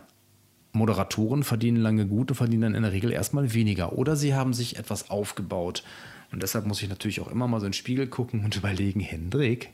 Moderatoren 0.71 1.43
verdienen 1.43 1.77
lange 1.77 2.07
gut 2.07 2.31
und 2.31 2.37
verdienen 2.37 2.63
dann 2.63 2.75
in 2.75 2.81
der 2.81 2.91
Regel 2.91 3.11
erstmal 3.11 3.53
weniger. 3.53 3.93
Oder 3.93 4.15
sie 4.15 4.33
haben 4.33 4.55
sich 4.55 4.77
etwas 4.77 5.11
aufgebaut. 5.11 5.83
Und 6.31 6.41
deshalb 6.41 6.65
muss 6.65 6.81
ich 6.81 6.89
natürlich 6.89 7.21
auch 7.21 7.27
immer 7.27 7.47
mal 7.47 7.59
so 7.59 7.67
in 7.67 7.69
den 7.69 7.77
Spiegel 7.77 8.07
gucken 8.07 8.43
und 8.43 8.55
überlegen, 8.55 8.99
Hendrik, 8.99 9.69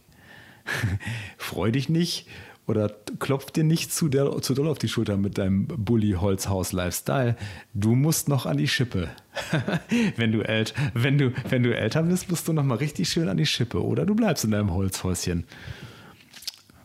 freu 1.37 1.71
dich 1.71 1.89
nicht 1.89 2.27
oder 2.67 2.89
klopf 3.19 3.49
dir 3.51 3.63
nicht 3.63 3.93
zu, 3.93 4.09
der, 4.09 4.41
zu 4.41 4.53
doll 4.53 4.67
auf 4.67 4.77
die 4.77 4.89
Schulter 4.89 5.15
mit 5.15 5.37
deinem 5.37 5.67
Bully-Holzhaus-Lifestyle. 5.67 7.37
Du 7.73 7.95
musst 7.95 8.27
noch 8.27 8.45
an 8.45 8.57
die 8.57 8.67
Schippe. 8.67 9.09
wenn, 10.17 10.33
du 10.33 10.41
ält, 10.41 10.73
wenn, 10.93 11.17
du, 11.17 11.31
wenn 11.49 11.63
du 11.63 11.75
älter 11.75 12.03
bist, 12.03 12.29
musst 12.29 12.47
du 12.47 12.53
noch 12.53 12.63
mal 12.63 12.75
richtig 12.75 13.09
schön 13.09 13.29
an 13.29 13.37
die 13.37 13.45
Schippe. 13.45 13.81
Oder 13.83 14.05
du 14.05 14.15
bleibst 14.15 14.43
in 14.43 14.51
deinem 14.51 14.73
Holzhäuschen. 14.73 15.45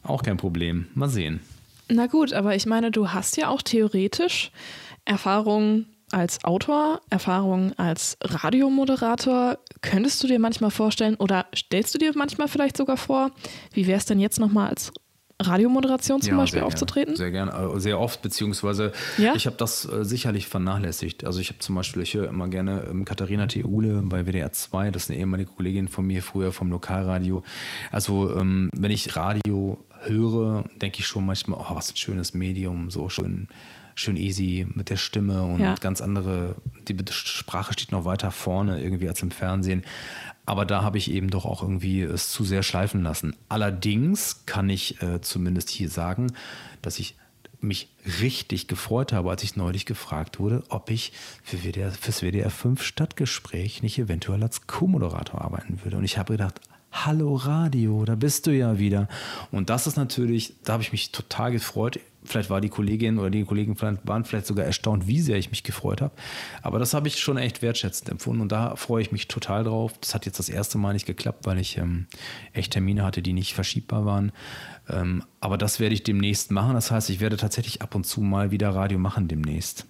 Auch 0.05 0.23
kein 0.23 0.37
Problem. 0.37 0.87
Mal 0.95 1.09
sehen. 1.09 1.41
Na 1.89 2.07
gut, 2.07 2.33
aber 2.33 2.55
ich 2.55 2.67
meine, 2.67 2.93
du 2.93 3.09
hast 3.09 3.37
ja 3.37 3.49
auch 3.49 3.63
theoretisch 3.63 4.53
Erfahrung 5.05 5.87
als 6.13 6.45
Autor, 6.45 7.01
Erfahrung 7.11 7.73
als 7.79 8.17
Radiomoderator. 8.23 9.59
Könntest 9.81 10.23
du 10.23 10.27
dir 10.27 10.39
manchmal 10.39 10.71
vorstellen 10.71 11.17
oder 11.17 11.47
stellst 11.55 11.95
du 11.95 11.99
dir 11.99 12.13
manchmal 12.15 12.49
vielleicht 12.49 12.77
sogar 12.77 12.97
vor, 12.97 13.31
wie 13.73 13.87
wäre 13.87 13.99
es 13.99 14.05
denn 14.05 14.21
jetzt 14.21 14.39
nochmal 14.39 14.69
als 14.69 14.93
Radiomoderation 15.41 16.21
zum 16.21 16.33
ja, 16.33 16.37
Beispiel 16.37 16.61
sehr 16.61 16.67
aufzutreten? 16.67 17.17
Sehr 17.17 17.31
gerne, 17.31 17.53
also 17.53 17.79
sehr 17.79 17.99
oft, 17.99 18.23
beziehungsweise 18.23 18.93
ja? 19.19 19.35
ich 19.35 19.47
habe 19.47 19.57
das 19.57 19.91
äh, 19.91 20.05
sicherlich 20.05 20.47
vernachlässigt. 20.47 21.25
Also 21.25 21.41
ich 21.41 21.49
habe 21.49 21.59
zum 21.59 21.75
Beispiel, 21.75 22.03
ich 22.03 22.15
höre 22.15 22.29
immer 22.29 22.49
gerne 22.49 22.87
ähm, 22.91 23.05
Katharina 23.05 23.47
Theule 23.47 24.03
bei 24.03 24.25
WDR 24.25 24.53
2, 24.53 24.91
das 24.91 25.05
ist 25.05 25.11
eine 25.11 25.19
ehemalige 25.19 25.51
Kollegin 25.51 25.89
von 25.89 26.07
mir 26.07 26.23
früher 26.23 26.53
vom 26.53 26.71
Lokalradio. 26.71 27.43
Also 27.91 28.37
ähm, 28.37 28.71
wenn 28.77 28.91
ich 28.91 29.17
Radio 29.17 29.85
höre, 30.03 30.65
denke 30.81 31.01
ich 31.01 31.07
schon 31.07 31.27
manchmal, 31.27 31.61
oh, 31.61 31.75
was 31.75 31.93
ein 31.93 31.97
schönes 31.97 32.35
Medium, 32.35 32.91
so 32.91 33.09
schön 33.09 33.49
schön 33.95 34.17
easy 34.17 34.67
mit 34.75 34.91
der 34.91 34.97
Stimme 34.97 35.43
und 35.43 35.61
ja. 35.61 35.75
ganz 35.77 36.01
andere, 36.01 36.57
die 36.89 36.97
Sprache 37.11 37.73
steht 37.73 37.93
noch 37.93 38.05
weiter 38.05 38.31
vorne 38.31 38.83
irgendwie 38.83 39.09
als 39.09 39.23
im 39.23 39.31
Fernsehen. 39.31 39.85
Aber 40.45 40.65
da 40.65 40.83
habe 40.83 40.99
ich 40.99 41.11
eben 41.11 41.31
doch 41.31 41.45
auch 41.45 41.63
irgendwie 41.63 42.03
es 42.03 42.31
zu 42.31 42.45
sehr 42.45 42.63
schleifen 42.63 43.03
lassen. 43.03 43.37
Allerdings 43.49 44.45
kann 44.45 44.69
ich 44.69 45.01
äh, 45.03 45.21
zumindest 45.21 45.71
hier 45.71 45.89
sagen, 45.89 46.33
dass 46.83 46.99
ich 46.99 47.17
mich 47.63 47.89
richtig 48.21 48.67
gefreut 48.67 49.13
habe, 49.13 49.31
als 49.31 49.45
ich 49.45 49.55
neulich 49.55 49.87
gefragt 49.87 50.41
wurde, 50.41 50.65
ob 50.69 50.91
ich 50.91 51.13
für 51.45 51.59
WDR, 51.63 51.93
fürs 51.93 52.21
WDR 52.21 52.51
5 52.51 52.83
Stadtgespräch 52.83 53.83
nicht 53.83 53.99
eventuell 53.99 54.43
als 54.43 54.67
Co-Moderator 54.67 55.41
arbeiten 55.41 55.81
würde. 55.85 55.97
Und 55.97 56.05
ich 56.05 56.19
habe 56.19 56.35
gedacht, 56.35 56.61
Hallo 56.95 57.37
Radio, 57.37 58.05
da 58.05 58.17
bist 58.17 58.47
du 58.47 58.51
ja 58.51 58.79
wieder. 58.79 59.09
Und 59.51 59.71
das 59.71 59.87
ist 59.87 59.97
natürlich, 59.97 60.55
da 60.63 60.75
habe 60.75 60.83
ich 60.83 60.93
mich 60.93 61.11
total 61.11 61.51
gefreut. 61.51 61.99
Vielleicht 62.23 62.51
war 62.51 62.61
die 62.61 62.69
Kollegin 62.69 63.19
oder 63.19 63.31
die 63.31 63.45
Kollegen 63.45 63.75
waren 63.81 64.25
vielleicht 64.25 64.47
sogar 64.47 64.67
erstaunt, 64.67 65.07
wie 65.07 65.21
sehr 65.21 65.39
ich 65.39 65.51
mich 65.51 65.65
gefreut 65.65 66.03
habe. 66.03 66.13
Aber 66.61 66.79
das 66.79 66.93
habe 66.93 67.09
ich 67.09 67.19
schon 67.19 67.39
echt 67.39 67.63
wertschätzend 67.63 68.11
empfunden 68.11 68.43
und 68.43 68.53
da 68.53 68.77
freue 68.77 69.01
ich 69.01 69.11
mich 69.11 69.27
total 69.27 69.65
drauf. 69.65 69.95
Das 70.03 70.15
hat 70.15 70.27
jetzt 70.27 70.39
das 70.39 70.51
erste 70.51 70.77
Mal 70.77 70.93
nicht 70.93 71.07
geklappt, 71.07 71.47
weil 71.47 71.59
ich 71.59 71.79
ähm, 71.79 72.07
echt 72.53 72.75
Termine 72.75 73.05
hatte, 73.05 73.23
die 73.23 73.33
nicht 73.33 73.55
verschiebbar 73.55 74.05
waren. 74.05 74.31
Ähm, 74.89 75.25
aber 75.41 75.57
das 75.57 75.81
werde 75.81 75.95
ich 75.95 76.05
demnächst 76.05 76.51
machen. 76.51 76.75
Das 76.75 76.91
heißt, 76.91 77.09
ich 77.09 77.21
werde 77.21 77.39
tatsächlich 77.39 77.81
ab 77.81 77.95
und 77.95 78.05
zu 78.05 78.21
mal 78.21 78.51
wieder 78.51 78.69
Radio 78.69 78.99
machen 78.99 79.29
demnächst. 79.29 79.87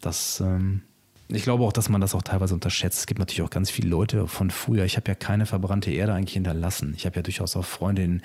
Das 0.00 0.40
ähm, 0.40 0.82
ich 1.28 1.42
glaube 1.42 1.64
auch, 1.64 1.72
dass 1.72 1.88
man 1.88 2.00
das 2.00 2.14
auch 2.14 2.22
teilweise 2.22 2.54
unterschätzt. 2.54 3.00
Es 3.00 3.06
gibt 3.06 3.18
natürlich 3.18 3.42
auch 3.42 3.50
ganz 3.50 3.68
viele 3.68 3.88
Leute 3.88 4.28
von 4.28 4.50
früher. 4.50 4.84
Ich 4.84 4.96
habe 4.96 5.08
ja 5.08 5.16
keine 5.16 5.44
verbrannte 5.44 5.90
Erde 5.90 6.14
eigentlich 6.14 6.34
hinterlassen. 6.34 6.94
Ich 6.96 7.04
habe 7.04 7.16
ja 7.16 7.22
durchaus 7.22 7.56
auch 7.56 7.64
Freunde 7.64 8.02
in, 8.02 8.22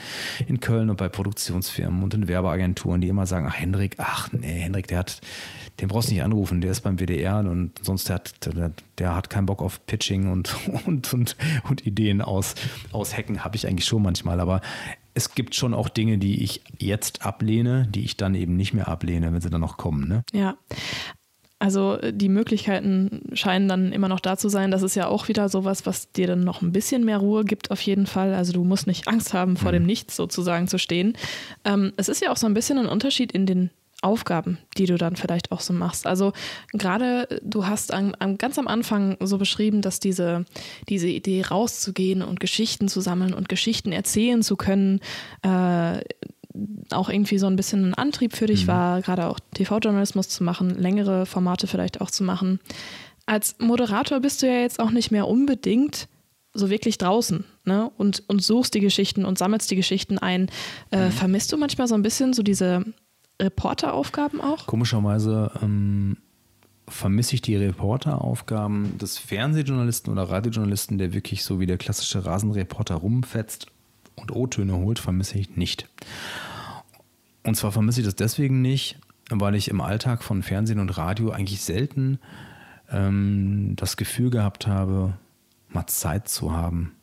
in, 0.48 0.60
Köln 0.60 0.90
und 0.91 0.98
bei 0.98 1.10
Produktionsfirmen 1.10 2.03
und 2.03 2.14
in 2.14 2.28
Werbeagenturen, 2.28 3.02
die 3.02 3.07
immer 3.07 3.26
sagen, 3.26 3.48
ach 3.49 3.56
Hendrik, 3.56 3.95
ach 3.98 4.32
nee, 4.32 4.60
Hendrik, 4.60 4.88
der 4.88 4.99
hat, 4.99 5.19
den 5.80 5.88
brauchst 5.88 6.10
du 6.10 6.14
nicht 6.14 6.23
anrufen, 6.23 6.61
der 6.61 6.72
ist 6.72 6.82
beim 6.82 6.99
WDR 6.99 7.40
und 7.40 7.72
sonst 7.82 8.07
der 8.07 8.15
hat, 8.15 8.45
der, 8.45 8.72
der 8.99 9.15
hat 9.15 9.32
keinen 9.32 9.48
Bock 9.48 9.64
auf 9.64 9.84
Pitching 9.88 10.32
und, 10.32 10.56
und, 10.86 11.11
und, 11.11 11.36
und 11.68 11.86
Ideen 11.88 12.22
aus, 12.22 12.53
aus 12.91 13.18
Hacken, 13.18 13.44
habe 13.44 13.56
ich 13.56 13.68
eigentlich 13.68 13.86
schon 13.86 14.03
manchmal. 14.03 14.40
Aber 14.40 14.61
es 15.15 15.34
gibt 15.34 15.56
schon 15.56 15.73
auch 15.73 15.90
Dinge, 15.90 16.19
die 16.19 16.44
ich 16.44 16.61
jetzt 16.78 17.26
ablehne, 17.26 17.88
die 17.90 18.03
ich 18.03 18.15
dann 18.15 18.36
eben 18.36 18.56
nicht 18.56 18.73
mehr 18.73 18.88
ablehne, 18.88 19.34
wenn 19.34 19.41
sie 19.41 19.49
dann 19.49 19.61
noch 19.61 19.78
kommen. 19.78 20.07
Ne? 20.07 20.23
Ja, 20.34 20.56
also 21.61 21.97
äh, 21.97 22.11
die 22.11 22.29
Möglichkeiten 22.29 23.21
scheinen 23.33 23.67
dann 23.67 23.91
immer 23.91 24.07
noch 24.07 24.19
da 24.19 24.35
zu 24.35 24.49
sein. 24.49 24.71
Das 24.71 24.81
ist 24.81 24.95
ja 24.95 25.07
auch 25.07 25.27
wieder 25.27 25.47
sowas, 25.47 25.85
was 25.85 26.11
dir 26.11 26.25
dann 26.25 26.43
noch 26.43 26.61
ein 26.61 26.71
bisschen 26.71 27.05
mehr 27.05 27.19
Ruhe 27.19 27.45
gibt 27.45 27.69
auf 27.69 27.81
jeden 27.81 28.07
Fall. 28.07 28.33
Also 28.33 28.51
du 28.51 28.63
musst 28.63 28.88
nicht 28.88 29.07
Angst 29.07 29.33
haben, 29.33 29.57
vor 29.57 29.69
mhm. 29.71 29.75
dem 29.75 29.85
Nichts 29.85 30.15
sozusagen 30.15 30.67
zu 30.67 30.79
stehen. 30.79 31.15
Ähm, 31.63 31.93
es 31.97 32.09
ist 32.09 32.21
ja 32.21 32.31
auch 32.31 32.38
so 32.38 32.47
ein 32.47 32.55
bisschen 32.55 32.79
ein 32.79 32.88
Unterschied 32.88 33.31
in 33.31 33.45
den 33.45 33.69
Aufgaben, 34.01 34.57
die 34.79 34.88
du 34.88 34.97
dann 34.97 35.15
vielleicht 35.15 35.51
auch 35.51 35.59
so 35.59 35.73
machst. 35.73 36.07
Also 36.07 36.33
gerade 36.73 37.29
äh, 37.29 37.39
du 37.43 37.67
hast 37.67 37.93
an, 37.93 38.15
an, 38.15 38.39
ganz 38.39 38.57
am 38.57 38.67
Anfang 38.67 39.17
so 39.19 39.38
beschrieben, 39.38 39.83
dass 39.83 39.99
diese, 39.99 40.45
diese 40.89 41.09
Idee 41.09 41.43
rauszugehen 41.43 42.23
und 42.23 42.39
Geschichten 42.39 42.88
zu 42.88 43.01
sammeln 43.01 43.35
und 43.35 43.49
Geschichten 43.49 43.91
erzählen 43.91 44.41
zu 44.41 44.55
können, 44.55 44.99
äh, 45.43 45.99
auch 46.90 47.10
irgendwie 47.10 47.38
so 47.38 47.48
ein 47.48 47.56
bisschen 47.56 47.90
ein 47.90 47.94
Antrieb 47.94 48.36
für 48.36 48.48
dich 48.48 48.64
mhm. 48.64 48.68
war, 48.68 49.02
gerade 49.02 49.28
auch 49.28 49.40
TV-Journalismus 49.53 50.30
zu 50.30 50.44
machen, 50.44 50.72
längere 50.72 51.26
Formate 51.26 51.68
vielleicht 51.68 52.02
auch 52.02 52.11
zu 52.11 52.23
machen. 52.23 52.60
Als 53.26 53.56
Moderator 53.60 54.19
bist 54.19 54.41
du 54.41 54.48
ja 54.48 54.60
jetzt 54.60 54.80
auch 54.80 54.91
nicht 54.91 55.11
mehr 55.11 55.28
unbedingt 55.28 56.07
so 56.53 56.69
wirklich 56.69 56.98
draußen 56.98 57.45
ne? 57.64 57.91
und, 57.98 58.23
und 58.28 58.44
suchst 58.44 58.73
die 58.73 58.82
Geschichten 58.82 59.23
und 59.23 59.38
sammelst 59.38 59.72
die 59.72 59.76
Geschichten 59.76 60.18
ein. 60.18 60.49
Äh, 60.91 61.06
mhm. 61.06 61.11
Vermisst 61.11 61.52
du 61.52 61.57
manchmal 61.57 61.88
so 61.88 61.95
ein 61.95 62.02
bisschen 62.02 62.34
so 62.34 62.44
diese 62.44 62.84
Reporteraufgaben 63.41 64.41
auch? 64.41 64.68
Komischerweise 64.68 65.52
ähm, 65.61 66.18
vermisse 66.88 67.36
ich 67.36 67.41
die 67.41 67.56
Reporteraufgaben 67.56 68.98
des 68.98 69.18
Fernsehjournalisten 69.18 70.11
oder 70.11 70.23
Radiojournalisten, 70.23 70.98
der 70.98 71.14
wirklich 71.14 71.44
so 71.44 71.60
wie 71.60 71.65
der 71.65 71.78
klassische 71.78 72.26
Rasenreporter 72.26 72.95
rumfetzt 72.95 73.68
und 74.22 74.31
O-Töne 74.31 74.77
holt, 74.77 74.99
vermisse 74.99 75.38
ich 75.38 75.56
nicht. 75.56 75.89
Und 77.43 77.56
zwar 77.56 77.72
vermisse 77.72 78.02
ich 78.02 78.06
das 78.06 78.15
deswegen 78.15 78.61
nicht, 78.61 78.99
weil 79.30 79.56
ich 79.56 79.69
im 79.69 79.81
Alltag 79.81 80.23
von 80.23 80.43
Fernsehen 80.43 80.80
und 80.80 80.98
Radio 80.98 81.31
eigentlich 81.31 81.61
selten 81.61 82.19
ähm, 82.91 83.73
das 83.76 83.98
Gefühl 83.98 84.30
gehabt 84.30 84.68
habe, 84.68 85.18
mal 85.69 85.88
Zeit 85.88 86.27
zu 86.27 86.52
haben, 86.53 86.93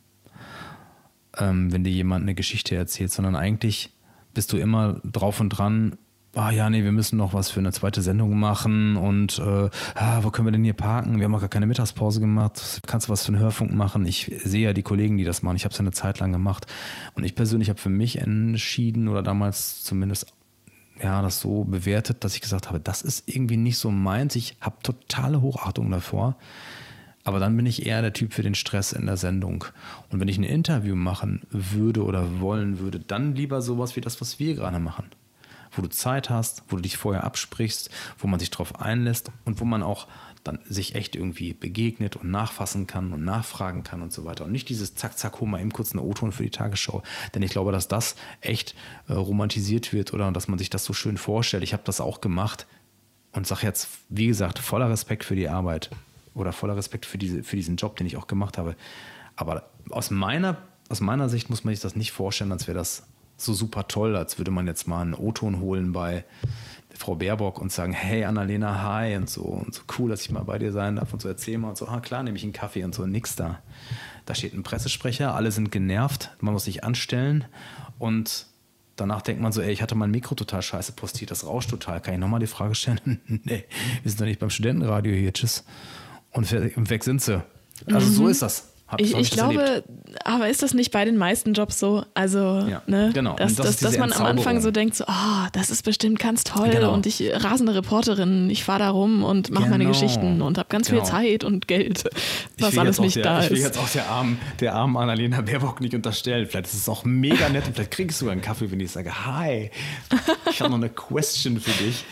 ähm, 1.36 1.72
wenn 1.72 1.84
dir 1.84 1.92
jemand 1.92 2.22
eine 2.22 2.34
Geschichte 2.34 2.76
erzählt, 2.76 3.10
sondern 3.10 3.34
eigentlich 3.34 3.90
bist 4.34 4.52
du 4.52 4.58
immer 4.58 5.00
drauf 5.04 5.40
und 5.40 5.50
dran, 5.50 5.96
ah 6.38 6.50
ja, 6.52 6.70
nee, 6.70 6.84
wir 6.84 6.92
müssen 6.92 7.16
noch 7.16 7.34
was 7.34 7.50
für 7.50 7.58
eine 7.58 7.72
zweite 7.72 8.00
Sendung 8.00 8.38
machen 8.38 8.96
und 8.96 9.38
äh, 9.40 9.68
ah, 9.94 10.20
wo 10.22 10.30
können 10.30 10.46
wir 10.46 10.52
denn 10.52 10.62
hier 10.62 10.72
parken? 10.72 11.18
Wir 11.18 11.24
haben 11.24 11.34
auch 11.34 11.40
gar 11.40 11.48
keine 11.48 11.66
Mittagspause 11.66 12.20
gemacht. 12.20 12.80
Kannst 12.86 13.08
du 13.08 13.12
was 13.12 13.26
für 13.26 13.32
einen 13.32 13.40
Hörfunk 13.40 13.74
machen? 13.74 14.06
Ich 14.06 14.30
sehe 14.44 14.66
ja 14.66 14.72
die 14.72 14.84
Kollegen, 14.84 15.16
die 15.16 15.24
das 15.24 15.42
machen. 15.42 15.56
Ich 15.56 15.64
habe 15.64 15.74
es 15.74 15.80
eine 15.80 15.90
Zeit 15.90 16.20
lang 16.20 16.30
gemacht. 16.30 16.66
Und 17.14 17.24
ich 17.24 17.34
persönlich 17.34 17.68
habe 17.70 17.80
für 17.80 17.88
mich 17.88 18.18
entschieden 18.18 19.08
oder 19.08 19.22
damals 19.22 19.82
zumindest 19.82 20.32
ja, 21.02 21.22
das 21.22 21.40
so 21.40 21.64
bewertet, 21.64 22.22
dass 22.22 22.34
ich 22.34 22.40
gesagt 22.40 22.68
habe, 22.68 22.78
das 22.78 23.02
ist 23.02 23.28
irgendwie 23.28 23.56
nicht 23.56 23.78
so 23.78 23.90
meins. 23.90 24.36
Ich 24.36 24.56
habe 24.60 24.76
totale 24.82 25.42
Hochachtung 25.42 25.90
davor. 25.90 26.36
Aber 27.24 27.40
dann 27.40 27.56
bin 27.56 27.66
ich 27.66 27.84
eher 27.84 28.00
der 28.00 28.12
Typ 28.12 28.32
für 28.32 28.42
den 28.42 28.54
Stress 28.54 28.92
in 28.92 29.06
der 29.06 29.16
Sendung. 29.16 29.64
Und 30.08 30.20
wenn 30.20 30.28
ich 30.28 30.38
ein 30.38 30.44
Interview 30.44 30.94
machen 30.94 31.42
würde 31.50 32.04
oder 32.04 32.40
wollen 32.40 32.78
würde, 32.78 33.00
dann 33.00 33.34
lieber 33.34 33.60
sowas 33.60 33.96
wie 33.96 34.00
das, 34.00 34.20
was 34.20 34.38
wir 34.38 34.54
gerade 34.54 34.78
machen 34.78 35.06
wo 35.78 35.82
du 35.82 35.88
Zeit 35.88 36.28
hast, 36.28 36.64
wo 36.68 36.76
du 36.76 36.82
dich 36.82 36.96
vorher 36.96 37.24
absprichst, 37.24 37.90
wo 38.18 38.26
man 38.26 38.40
sich 38.40 38.50
darauf 38.50 38.80
einlässt 38.80 39.30
und 39.44 39.60
wo 39.60 39.64
man 39.64 39.82
auch 39.82 40.08
dann 40.44 40.58
sich 40.68 40.94
echt 40.94 41.16
irgendwie 41.16 41.52
begegnet 41.52 42.16
und 42.16 42.30
nachfassen 42.30 42.86
kann 42.86 43.12
und 43.12 43.24
nachfragen 43.24 43.82
kann 43.82 44.02
und 44.02 44.12
so 44.12 44.24
weiter. 44.24 44.44
Und 44.44 44.52
nicht 44.52 44.68
dieses 44.68 44.94
Zack, 44.94 45.18
Zack, 45.18 45.40
hol 45.40 45.48
mal 45.48 45.60
eben 45.60 45.72
kurz 45.72 45.92
eine 45.92 46.02
O-Ton 46.02 46.32
für 46.32 46.42
die 46.42 46.50
Tagesschau. 46.50 47.02
Denn 47.34 47.42
ich 47.42 47.50
glaube, 47.50 47.72
dass 47.72 47.88
das 47.88 48.16
echt 48.40 48.74
äh, 49.08 49.12
romantisiert 49.14 49.92
wird 49.92 50.14
oder 50.14 50.30
dass 50.32 50.48
man 50.48 50.58
sich 50.58 50.70
das 50.70 50.84
so 50.84 50.92
schön 50.92 51.16
vorstellt. 51.16 51.62
Ich 51.62 51.72
habe 51.72 51.82
das 51.84 52.00
auch 52.00 52.20
gemacht 52.20 52.66
und 53.32 53.46
sage 53.46 53.66
jetzt, 53.66 53.88
wie 54.08 54.26
gesagt, 54.26 54.58
voller 54.58 54.90
Respekt 54.90 55.24
für 55.24 55.36
die 55.36 55.48
Arbeit 55.48 55.90
oder 56.34 56.52
voller 56.52 56.76
Respekt 56.76 57.04
für, 57.04 57.18
diese, 57.18 57.42
für 57.42 57.56
diesen 57.56 57.76
Job, 57.76 57.96
den 57.96 58.06
ich 58.06 58.16
auch 58.16 58.26
gemacht 58.26 58.58
habe. 58.58 58.76
Aber 59.36 59.70
aus 59.90 60.10
meiner, 60.10 60.56
aus 60.88 61.00
meiner 61.00 61.28
Sicht 61.28 61.50
muss 61.50 61.64
man 61.64 61.74
sich 61.74 61.82
das 61.82 61.96
nicht 61.96 62.12
vorstellen, 62.12 62.52
als 62.52 62.66
wäre 62.66 62.78
das 62.78 63.06
so 63.38 63.54
super 63.54 63.88
toll, 63.88 64.16
als 64.16 64.36
würde 64.36 64.50
man 64.50 64.66
jetzt 64.66 64.86
mal 64.86 65.00
einen 65.00 65.14
O-Ton 65.14 65.60
holen 65.60 65.92
bei 65.92 66.24
Frau 66.94 67.14
Baerbock 67.14 67.60
und 67.60 67.70
sagen, 67.70 67.92
hey 67.92 68.24
Annalena, 68.24 68.82
hi 68.82 69.16
und 69.16 69.30
so 69.30 69.42
und 69.42 69.72
so 69.72 69.82
cool, 69.98 70.10
dass 70.10 70.22
ich 70.22 70.30
mal 70.30 70.42
bei 70.42 70.58
dir 70.58 70.72
sein 70.72 70.96
darf 70.96 71.12
und 71.12 71.22
so 71.22 71.28
erzähl 71.28 71.56
mal 71.56 71.68
und 71.68 71.78
so, 71.78 71.86
ah 71.86 72.00
klar, 72.00 72.24
nehme 72.24 72.36
ich 72.36 72.42
einen 72.42 72.52
Kaffee 72.52 72.82
und 72.82 72.94
so, 72.94 73.06
nix 73.06 73.36
da. 73.36 73.60
Da 74.26 74.34
steht 74.34 74.52
ein 74.52 74.64
Pressesprecher, 74.64 75.34
alle 75.34 75.52
sind 75.52 75.70
genervt, 75.70 76.32
man 76.40 76.52
muss 76.52 76.64
sich 76.64 76.82
anstellen 76.82 77.44
und 77.98 78.46
danach 78.96 79.22
denkt 79.22 79.40
man 79.40 79.52
so, 79.52 79.62
ey, 79.62 79.70
ich 79.70 79.80
hatte 79.80 79.94
mein 79.94 80.10
Mikro 80.10 80.34
total 80.34 80.60
scheiße 80.60 80.92
postiert, 80.92 81.30
das 81.30 81.46
rauscht 81.46 81.70
total. 81.70 82.00
Kann 82.00 82.14
ich 82.14 82.20
nochmal 82.20 82.40
die 82.40 82.48
Frage 82.48 82.74
stellen? 82.74 83.20
nee, 83.44 83.64
wir 84.02 84.10
sind 84.10 84.20
doch 84.20 84.26
nicht 84.26 84.40
beim 84.40 84.50
Studentenradio 84.50 85.14
hier, 85.14 85.32
tschüss. 85.32 85.64
Und 86.32 86.50
weg 86.90 87.04
sind 87.04 87.22
sie. 87.22 87.42
Also 87.86 88.08
mhm. 88.08 88.12
so 88.12 88.28
ist 88.28 88.42
das. 88.42 88.72
Hab, 88.88 89.02
ich, 89.02 89.14
ich 89.14 89.30
glaube, 89.30 89.60
erlebt. 89.60 89.88
aber 90.24 90.48
ist 90.48 90.62
das 90.62 90.72
nicht 90.72 90.92
bei 90.92 91.04
den 91.04 91.18
meisten 91.18 91.52
Jobs 91.52 91.78
so? 91.78 92.04
Also, 92.14 92.38
ja, 92.38 92.80
ne, 92.86 93.10
genau. 93.12 93.36
dass, 93.36 93.54
das 93.54 93.66
dass, 93.66 93.76
dass 93.80 93.98
man 93.98 94.12
am 94.12 94.24
Anfang 94.24 94.62
so 94.62 94.70
denkt, 94.70 94.94
so, 94.96 95.04
oh, 95.06 95.46
das 95.52 95.68
ist 95.68 95.84
bestimmt 95.84 96.18
ganz 96.18 96.42
toll 96.42 96.70
genau. 96.70 96.94
und 96.94 97.04
ich 97.04 97.22
rasende 97.34 97.74
Reporterin, 97.74 98.48
ich 98.48 98.64
fahre 98.64 98.78
da 98.78 98.90
rum 98.90 99.24
und 99.24 99.50
mache 99.50 99.64
genau. 99.64 99.76
meine 99.76 99.86
Geschichten 99.90 100.40
und 100.40 100.56
habe 100.56 100.70
ganz 100.70 100.88
genau. 100.88 101.02
viel 101.02 101.10
Zeit 101.10 101.44
und 101.44 101.68
Geld, 101.68 102.04
was 102.58 102.78
alles 102.78 102.98
nicht 102.98 103.16
der, 103.16 103.24
da 103.24 103.40
ich 103.40 103.44
ist. 103.44 103.50
Ich 103.50 103.56
will 103.58 103.64
jetzt 103.66 103.78
auch 103.78 103.90
der 103.90 104.08
armen, 104.08 104.40
der 104.60 104.74
armen 104.74 104.96
Annalena 104.96 105.42
Baerbock 105.42 105.82
nicht 105.82 105.94
unterstellen. 105.94 106.46
Vielleicht 106.46 106.68
ist 106.68 106.74
es 106.74 106.88
auch 106.88 107.04
mega 107.04 107.50
nett 107.50 107.66
und 107.66 107.74
vielleicht 107.74 107.90
kriegst 107.90 108.22
du 108.22 108.30
einen 108.30 108.40
Kaffee, 108.40 108.70
wenn 108.70 108.80
ich 108.80 108.90
sage, 108.90 109.26
hi, 109.26 109.70
ich 110.50 110.62
habe 110.62 110.70
noch 110.70 110.78
eine 110.78 110.88
Question 110.88 111.60
für 111.60 111.72
dich. 111.72 112.06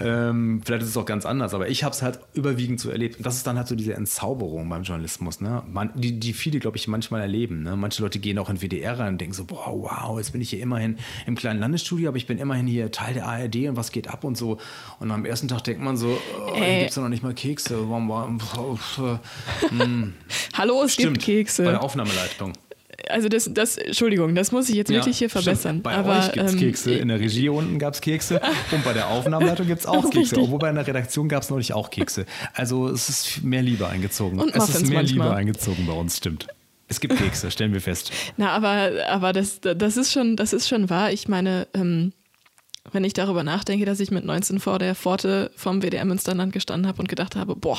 Ähm, 0.00 0.62
vielleicht 0.64 0.82
ist 0.82 0.88
es 0.88 0.96
auch 0.96 1.04
ganz 1.04 1.26
anders, 1.26 1.52
aber 1.52 1.68
ich 1.68 1.84
habe 1.84 1.94
es 1.94 2.02
halt 2.02 2.20
überwiegend 2.32 2.80
so 2.80 2.90
erlebt. 2.90 3.18
Und 3.18 3.26
das 3.26 3.36
ist 3.36 3.46
dann 3.46 3.56
halt 3.56 3.68
so 3.68 3.74
diese 3.74 3.94
Entzauberung 3.94 4.68
beim 4.68 4.82
Journalismus, 4.82 5.40
ne? 5.40 5.62
Man, 5.70 5.90
die, 5.94 6.18
die 6.18 6.32
viele, 6.32 6.58
glaube 6.58 6.78
ich, 6.78 6.88
manchmal 6.88 7.20
erleben. 7.20 7.62
Ne? 7.62 7.76
Manche 7.76 8.02
Leute 8.02 8.18
gehen 8.18 8.38
auch 8.38 8.48
in 8.48 8.60
WDR 8.60 8.98
rein 8.98 9.14
und 9.14 9.20
denken 9.20 9.34
so, 9.34 9.44
boah, 9.44 9.66
wow, 9.66 10.18
jetzt 10.18 10.32
bin 10.32 10.40
ich 10.40 10.50
hier 10.50 10.60
immerhin 10.60 10.98
im 11.26 11.36
kleinen 11.36 11.60
Landesstudio, 11.60 12.08
aber 12.08 12.16
ich 12.16 12.26
bin 12.26 12.38
immerhin 12.38 12.66
hier 12.66 12.90
Teil 12.90 13.14
der 13.14 13.26
ARD 13.26 13.68
und 13.68 13.76
was 13.76 13.92
geht 13.92 14.08
ab 14.08 14.24
und 14.24 14.36
so. 14.36 14.58
Und 14.98 15.10
am 15.10 15.24
ersten 15.24 15.48
Tag 15.48 15.64
denkt 15.64 15.82
man 15.82 15.96
so, 15.96 16.18
oh, 16.46 16.54
hier 16.54 16.78
gibt 16.78 16.90
es 16.90 16.96
ja 16.96 17.02
noch 17.02 17.08
nicht 17.10 17.22
mal 17.22 17.34
Kekse. 17.34 17.76
Hm. 19.68 20.14
Hallo, 20.54 20.82
es 20.84 20.94
Stimmt, 20.94 21.14
gibt 21.14 21.24
Kekse. 21.24 21.64
Bei 21.64 21.72
der 21.72 21.82
Aufnahmeleitung 21.82 22.52
also 23.10 23.28
das, 23.28 23.50
das, 23.52 23.76
Entschuldigung, 23.76 24.34
das 24.34 24.52
muss 24.52 24.68
ich 24.68 24.76
jetzt 24.76 24.90
wirklich 24.90 25.16
ja, 25.16 25.20
hier 25.20 25.30
verbessern. 25.30 25.80
Stimmt. 25.80 25.82
Bei 25.82 25.94
aber, 25.94 26.18
euch 26.18 26.32
gibt 26.32 26.46
es 26.46 26.52
ähm, 26.52 26.58
Kekse, 26.58 26.94
in 26.94 27.08
der 27.08 27.20
Regie 27.20 27.48
unten 27.48 27.78
gab 27.78 27.94
es 27.94 28.00
Kekse 28.00 28.40
und 28.70 28.84
bei 28.84 28.92
der 28.92 29.08
Aufnahmeleitung 29.08 29.66
gibt 29.66 29.80
es 29.80 29.86
auch 29.86 30.04
Kekse. 30.04 30.18
Richtig. 30.18 30.38
Obwohl 30.38 30.58
bei 30.58 30.68
einer 30.68 30.86
Redaktion 30.86 31.28
gab 31.28 31.42
es 31.42 31.50
neulich 31.50 31.72
auch 31.72 31.90
Kekse. 31.90 32.26
Also 32.54 32.88
es 32.88 33.08
ist 33.08 33.42
mehr 33.42 33.62
Liebe 33.62 33.88
eingezogen. 33.88 34.40
Und 34.40 34.54
es 34.54 34.68
ist 34.68 34.86
mehr 34.86 34.98
manchmal. 34.98 35.28
Liebe 35.28 35.36
eingezogen 35.36 35.86
bei 35.86 35.92
uns, 35.92 36.16
stimmt. 36.16 36.46
Es 36.88 36.98
gibt 36.98 37.16
Kekse, 37.16 37.50
stellen 37.50 37.72
wir 37.72 37.80
fest. 37.80 38.10
Na, 38.36 38.50
aber, 38.50 38.90
aber 39.08 39.32
das, 39.32 39.60
das, 39.60 39.96
ist 39.96 40.12
schon, 40.12 40.36
das 40.36 40.52
ist 40.52 40.68
schon 40.68 40.90
wahr. 40.90 41.12
Ich 41.12 41.28
meine, 41.28 41.68
ähm, 41.72 42.12
wenn 42.90 43.04
ich 43.04 43.12
darüber 43.12 43.44
nachdenke, 43.44 43.84
dass 43.84 44.00
ich 44.00 44.10
mit 44.10 44.24
19 44.24 44.58
vor 44.58 44.78
der 44.78 44.96
Pforte 44.96 45.52
vom 45.54 45.82
WDR 45.82 46.04
Münsterland 46.04 46.52
gestanden 46.52 46.88
habe 46.88 47.00
und 47.00 47.08
gedacht 47.08 47.36
habe, 47.36 47.54
boah, 47.54 47.78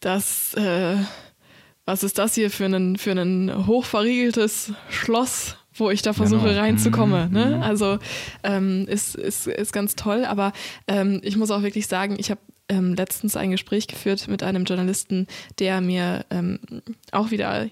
das... 0.00 0.54
Äh, 0.54 0.96
was 1.84 2.04
ist 2.04 2.18
das 2.18 2.34
hier 2.34 2.50
für 2.50 2.66
ein, 2.66 2.96
für 2.96 3.12
ein 3.12 3.66
hochverriegeltes 3.66 4.72
Schloss, 4.88 5.56
wo 5.74 5.90
ich 5.90 6.02
da 6.02 6.12
versuche 6.12 6.48
genau. 6.48 6.60
reinzukommen. 6.60 7.28
Mhm. 7.28 7.34
Ne? 7.34 7.46
Mhm. 7.56 7.62
Also 7.62 7.98
ähm, 8.42 8.86
ist, 8.88 9.14
ist, 9.14 9.46
ist 9.46 9.72
ganz 9.72 9.96
toll, 9.96 10.24
aber 10.24 10.52
ähm, 10.86 11.20
ich 11.24 11.36
muss 11.36 11.50
auch 11.50 11.62
wirklich 11.62 11.86
sagen, 11.86 12.16
ich 12.18 12.30
habe 12.30 12.40
ähm, 12.68 12.94
letztens 12.94 13.36
ein 13.36 13.50
Gespräch 13.50 13.86
geführt 13.88 14.28
mit 14.28 14.42
einem 14.42 14.64
Journalisten, 14.64 15.26
der 15.58 15.80
mir 15.80 16.24
ähm, 16.30 16.60
auch 17.10 17.30
wieder 17.30 17.68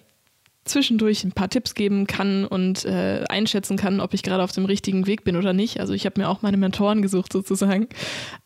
zwischendurch 0.65 1.25
ein 1.25 1.33
paar 1.33 1.49
Tipps 1.49 1.75
geben 1.75 2.07
kann 2.07 2.45
und 2.45 2.85
äh, 2.85 3.25
einschätzen 3.29 3.77
kann, 3.77 4.01
ob 4.01 4.15
ich 4.15 4.23
gerade 4.23 4.43
auf 4.43 4.53
dem 4.53 4.67
richtigen 4.67 5.07
Weg 5.07 5.25
bin 5.25 5.37
oder 5.37 5.53
nicht. 5.53 5.81
Also 5.81 5.95
ich 5.95 6.05
habe 6.05 6.21
mir 6.21 6.29
auch 6.29 6.43
meine 6.43 6.57
Mentoren 6.57 7.03
gesucht 7.03 7.33
sozusagen. 7.33 7.89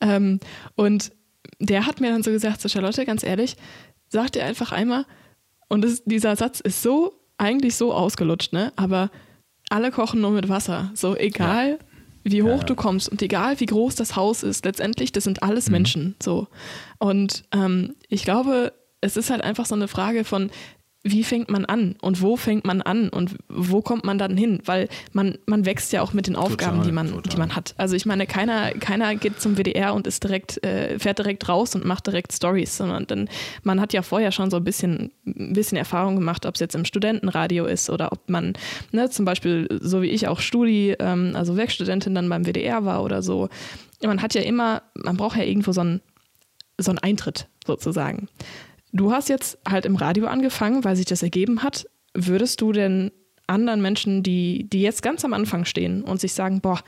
Ähm, 0.01 0.41
und 0.74 1.12
der 1.59 1.86
hat 1.86 2.01
mir 2.01 2.11
dann 2.11 2.23
so 2.23 2.31
gesagt, 2.31 2.61
so 2.61 2.69
Charlotte, 2.69 3.05
ganz 3.05 3.23
ehrlich, 3.23 3.57
sag 4.09 4.32
dir 4.32 4.45
einfach 4.45 4.73
einmal, 4.73 5.07
und 5.69 5.82
das, 5.82 6.05
dieser 6.05 6.36
Satz 6.36 6.61
ist 6.61 6.82
so, 6.82 7.15
eigentlich 7.39 7.77
so 7.77 7.93
ausgelutscht, 7.93 8.53
ne? 8.53 8.73
Aber 8.77 9.11
alle 9.70 9.91
kochen 9.91 10.20
nur 10.20 10.31
mit 10.31 10.49
Wasser. 10.49 10.91
So 10.95 11.16
egal, 11.16 11.78
ja. 12.24 12.32
wie 12.32 12.43
hoch 12.43 12.59
ja. 12.59 12.65
du 12.65 12.74
kommst 12.74 13.09
und 13.09 13.23
egal, 13.23 13.59
wie 13.61 13.66
groß 13.66 13.95
das 13.97 14.16
Haus 14.16 14.43
ist, 14.43 14.65
letztendlich, 14.65 15.12
das 15.12 15.24
sind 15.24 15.43
alles 15.43 15.66
mhm. 15.66 15.73
Menschen. 15.73 16.16
So. 16.23 16.49
Und 16.99 17.45
ähm, 17.53 17.95
ich 18.09 18.24
glaube, 18.24 18.73
es 19.01 19.16
ist 19.16 19.31
halt 19.31 19.43
einfach 19.43 19.66
so 19.66 19.74
eine 19.74 19.89
Frage 19.89 20.24
von, 20.24 20.51
wie 21.06 21.22
fängt 21.22 21.51
man 21.51 21.66
an 21.66 21.97
und 22.01 22.22
wo 22.22 22.36
fängt 22.36 22.64
man 22.64 22.81
an 22.81 23.10
und 23.10 23.36
wo 23.51 23.82
kommt 23.82 24.05
man 24.05 24.16
dann 24.16 24.39
hin? 24.39 24.60
Weil 24.64 24.89
man, 25.12 25.36
man 25.44 25.66
wächst 25.66 25.93
ja 25.93 26.01
auch 26.01 26.14
mit 26.14 26.26
den 26.26 26.35
Aufgaben, 26.35 26.78
total, 26.78 26.86
die, 26.86 26.93
man, 26.93 27.22
die 27.22 27.36
man 27.36 27.55
hat. 27.55 27.74
Also 27.76 27.94
ich 27.94 28.06
meine, 28.06 28.26
keiner, 28.26 28.72
keiner 28.72 29.14
geht 29.14 29.39
zum 29.39 29.59
WDR 29.59 29.93
und 29.94 30.06
ist 30.06 30.24
direkt, 30.24 30.64
äh, 30.64 30.98
fährt 30.98 31.18
direkt 31.18 31.47
raus 31.47 31.74
und 31.74 31.85
macht 31.85 32.06
direkt 32.06 32.32
Stories, 32.32 32.78
sondern 32.78 33.06
dann, 33.06 33.28
man 33.64 33.82
hat 33.82 33.93
ja 33.93 34.01
vorher 34.01 34.32
schon 34.32 34.51
so 34.51 34.56
ein 34.56 34.64
bisschen, 34.64 35.10
ein 35.26 35.52
bisschen 35.52 35.76
Erfahrung 35.76 36.14
gemacht, 36.14 36.47
ob 36.47 36.55
es 36.55 36.60
jetzt 36.60 36.74
im 36.74 36.86
Studentenradio 36.86 37.66
ist 37.66 37.90
oder 37.90 38.10
ob 38.10 38.31
man 38.31 38.55
ne, 38.93 39.10
zum 39.10 39.26
Beispiel, 39.26 39.68
so 39.82 40.01
wie 40.01 40.09
ich 40.09 40.26
auch 40.26 40.40
Studi, 40.40 40.97
ähm, 40.98 41.32
also 41.35 41.59
Werkstudentin 41.59 42.14
dann 42.14 42.31
beim 42.31 42.47
WDR 42.47 42.86
war 42.86 43.02
oder 43.02 43.20
so. 43.20 43.51
Man 44.02 44.22
hat 44.22 44.35
ja 44.35 44.40
immer, 44.40 44.82
man 44.94 45.18
braucht 45.18 45.36
ja 45.36 45.44
irgendwo 45.44 45.72
so 45.72 45.82
einen, 45.82 46.01
so 46.78 46.90
einen 46.90 46.98
Eintritt 46.98 47.47
sozusagen. 47.66 48.28
Du 48.95 49.11
hast 49.11 49.29
jetzt 49.29 49.59
halt 49.69 49.87
im 49.87 49.97
Radio 49.97 50.27
angefangen, 50.29 50.85
weil 50.85 50.95
sich 50.95 51.05
das 51.05 51.25
ergeben 51.25 51.65
hat. 51.65 51.87
Würdest 52.15 52.61
du 52.61 52.71
denn 52.71 53.11
anderen 53.49 53.83
Menschen, 53.83 54.23
die, 54.23 54.69
die 54.71 54.83
jetzt 54.83 55.03
ganz 55.03 55.25
am 55.25 55.33
Anfang 55.35 55.65
stehen 55.65 56.03
und 56.03 56.21
sich 56.21 56.33
sagen, 56.33 56.61
boah, 56.61 56.81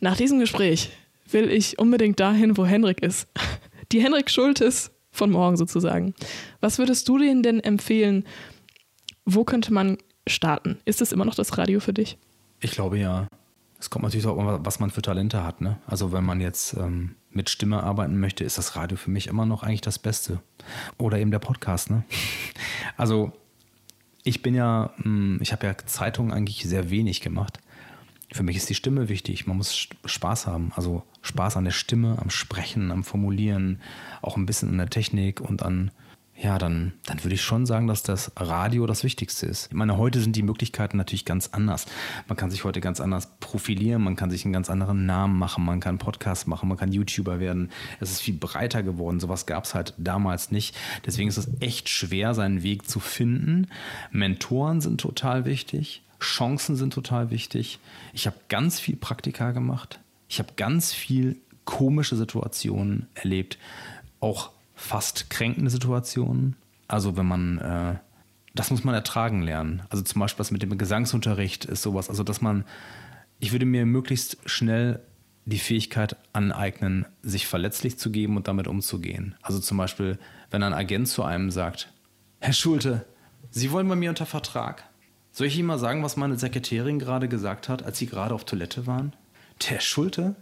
nach 0.00 0.16
diesem 0.16 0.40
Gespräch 0.40 0.90
will 1.30 1.48
ich 1.48 1.78
unbedingt 1.78 2.18
dahin, 2.18 2.56
wo 2.56 2.66
Henrik 2.66 3.00
ist. 3.00 3.28
Die 3.92 4.02
Henrik 4.02 4.30
Schultes 4.30 4.90
von 5.12 5.30
morgen 5.30 5.56
sozusagen. 5.56 6.14
Was 6.60 6.78
würdest 6.78 7.08
du 7.08 7.18
denen 7.18 7.42
denn 7.42 7.60
empfehlen? 7.60 8.24
Wo 9.24 9.44
könnte 9.44 9.72
man 9.72 9.98
starten? 10.26 10.78
Ist 10.84 11.00
es 11.00 11.12
immer 11.12 11.24
noch 11.24 11.34
das 11.34 11.58
Radio 11.58 11.78
für 11.78 11.92
dich? 11.92 12.18
Ich 12.60 12.72
glaube 12.72 12.98
ja. 12.98 13.28
Es 13.78 13.90
kommt 13.90 14.04
natürlich 14.04 14.26
auch, 14.26 14.60
was 14.64 14.80
man 14.80 14.90
für 14.90 15.02
Talente 15.02 15.44
hat. 15.44 15.60
Ne? 15.60 15.78
Also 15.86 16.12
wenn 16.12 16.24
man 16.24 16.40
jetzt 16.40 16.74
ähm, 16.74 17.16
mit 17.34 17.50
Stimme 17.50 17.82
arbeiten 17.82 18.18
möchte, 18.18 18.44
ist 18.44 18.58
das 18.58 18.76
Radio 18.76 18.96
für 18.96 19.10
mich 19.10 19.26
immer 19.26 19.46
noch 19.46 19.62
eigentlich 19.62 19.80
das 19.80 19.98
Beste. 19.98 20.40
Oder 20.98 21.18
eben 21.18 21.30
der 21.30 21.38
Podcast. 21.38 21.90
Ne? 21.90 22.04
Also 22.96 23.32
ich 24.22 24.42
bin 24.42 24.54
ja, 24.54 24.92
hm, 24.96 25.38
ich 25.40 25.52
habe 25.52 25.66
ja 25.66 25.76
Zeitungen 25.78 26.32
eigentlich 26.32 26.62
sehr 26.64 26.90
wenig 26.90 27.20
gemacht. 27.20 27.58
Für 28.32 28.42
mich 28.42 28.56
ist 28.56 28.68
die 28.68 28.74
Stimme 28.74 29.08
wichtig. 29.08 29.46
Man 29.46 29.56
muss 29.56 29.88
Spaß 30.04 30.46
haben. 30.46 30.72
Also 30.74 31.02
Spaß 31.22 31.56
an 31.56 31.64
der 31.64 31.72
Stimme, 31.72 32.18
am 32.20 32.30
Sprechen, 32.30 32.90
am 32.90 33.04
Formulieren, 33.04 33.80
auch 34.20 34.36
ein 34.36 34.46
bisschen 34.46 34.70
an 34.70 34.78
der 34.78 34.90
Technik 34.90 35.40
und 35.40 35.62
an 35.62 35.90
ja, 36.42 36.58
dann, 36.58 36.92
dann 37.06 37.22
würde 37.22 37.36
ich 37.36 37.42
schon 37.42 37.66
sagen, 37.66 37.86
dass 37.86 38.02
das 38.02 38.32
Radio 38.34 38.84
das 38.86 39.04
Wichtigste 39.04 39.46
ist. 39.46 39.68
Ich 39.68 39.76
meine, 39.76 39.96
heute 39.96 40.20
sind 40.20 40.34
die 40.34 40.42
Möglichkeiten 40.42 40.96
natürlich 40.96 41.24
ganz 41.24 41.50
anders. 41.52 41.86
Man 42.26 42.36
kann 42.36 42.50
sich 42.50 42.64
heute 42.64 42.80
ganz 42.80 43.00
anders 43.00 43.28
profilieren, 43.38 44.02
man 44.02 44.16
kann 44.16 44.28
sich 44.28 44.44
einen 44.44 44.52
ganz 44.52 44.68
anderen 44.68 45.06
Namen 45.06 45.38
machen, 45.38 45.64
man 45.64 45.78
kann 45.78 45.98
Podcasts 45.98 46.48
machen, 46.48 46.68
man 46.68 46.76
kann 46.76 46.90
YouTuber 46.90 47.38
werden. 47.38 47.70
Es 48.00 48.10
ist 48.10 48.22
viel 48.22 48.34
breiter 48.34 48.82
geworden. 48.82 49.20
Sowas 49.20 49.46
gab 49.46 49.64
es 49.64 49.74
halt 49.74 49.94
damals 49.98 50.50
nicht. 50.50 50.76
Deswegen 51.06 51.28
ist 51.28 51.36
es 51.36 51.48
echt 51.60 51.88
schwer, 51.88 52.34
seinen 52.34 52.64
Weg 52.64 52.90
zu 52.90 52.98
finden. 52.98 53.68
Mentoren 54.10 54.80
sind 54.80 55.00
total 55.00 55.44
wichtig. 55.44 56.02
Chancen 56.18 56.74
sind 56.74 56.92
total 56.92 57.30
wichtig. 57.30 57.78
Ich 58.12 58.26
habe 58.26 58.36
ganz 58.48 58.80
viel 58.80 58.96
Praktika 58.96 59.52
gemacht. 59.52 60.00
Ich 60.28 60.40
habe 60.40 60.54
ganz 60.56 60.92
viel 60.92 61.36
komische 61.64 62.16
Situationen 62.16 63.06
erlebt. 63.14 63.58
Auch 64.18 64.50
fast 64.82 65.30
kränkende 65.30 65.70
Situationen. 65.70 66.56
Also 66.88 67.16
wenn 67.16 67.26
man, 67.26 67.58
äh, 67.58 67.94
das 68.54 68.70
muss 68.70 68.84
man 68.84 68.94
ertragen 68.94 69.42
lernen. 69.42 69.82
Also 69.88 70.02
zum 70.02 70.20
Beispiel 70.20 70.40
was 70.40 70.50
mit 70.50 70.62
dem 70.62 70.76
Gesangsunterricht 70.76 71.64
ist 71.64 71.82
sowas. 71.82 72.10
Also 72.10 72.24
dass 72.24 72.40
man, 72.40 72.64
ich 73.38 73.52
würde 73.52 73.64
mir 73.64 73.86
möglichst 73.86 74.38
schnell 74.44 75.00
die 75.44 75.58
Fähigkeit 75.58 76.16
aneignen, 76.32 77.06
sich 77.22 77.46
verletzlich 77.46 77.98
zu 77.98 78.10
geben 78.10 78.36
und 78.36 78.48
damit 78.48 78.68
umzugehen. 78.68 79.34
Also 79.42 79.58
zum 79.58 79.78
Beispiel, 79.78 80.18
wenn 80.50 80.62
ein 80.62 80.74
Agent 80.74 81.08
zu 81.08 81.22
einem 81.22 81.50
sagt, 81.50 81.92
Herr 82.40 82.52
Schulte, 82.52 83.06
Sie 83.50 83.70
wollen 83.70 83.88
bei 83.88 83.96
mir 83.96 84.10
unter 84.10 84.26
Vertrag. 84.26 84.84
Soll 85.30 85.46
ich 85.46 85.58
Ihnen 85.58 85.66
mal 85.66 85.78
sagen, 85.78 86.02
was 86.02 86.16
meine 86.16 86.36
Sekretärin 86.36 86.98
gerade 86.98 87.28
gesagt 87.28 87.68
hat, 87.68 87.82
als 87.82 87.98
Sie 87.98 88.06
gerade 88.06 88.34
auf 88.34 88.44
Toilette 88.44 88.86
waren? 88.86 89.14
Der 89.70 89.80
Schulte, 89.80 90.34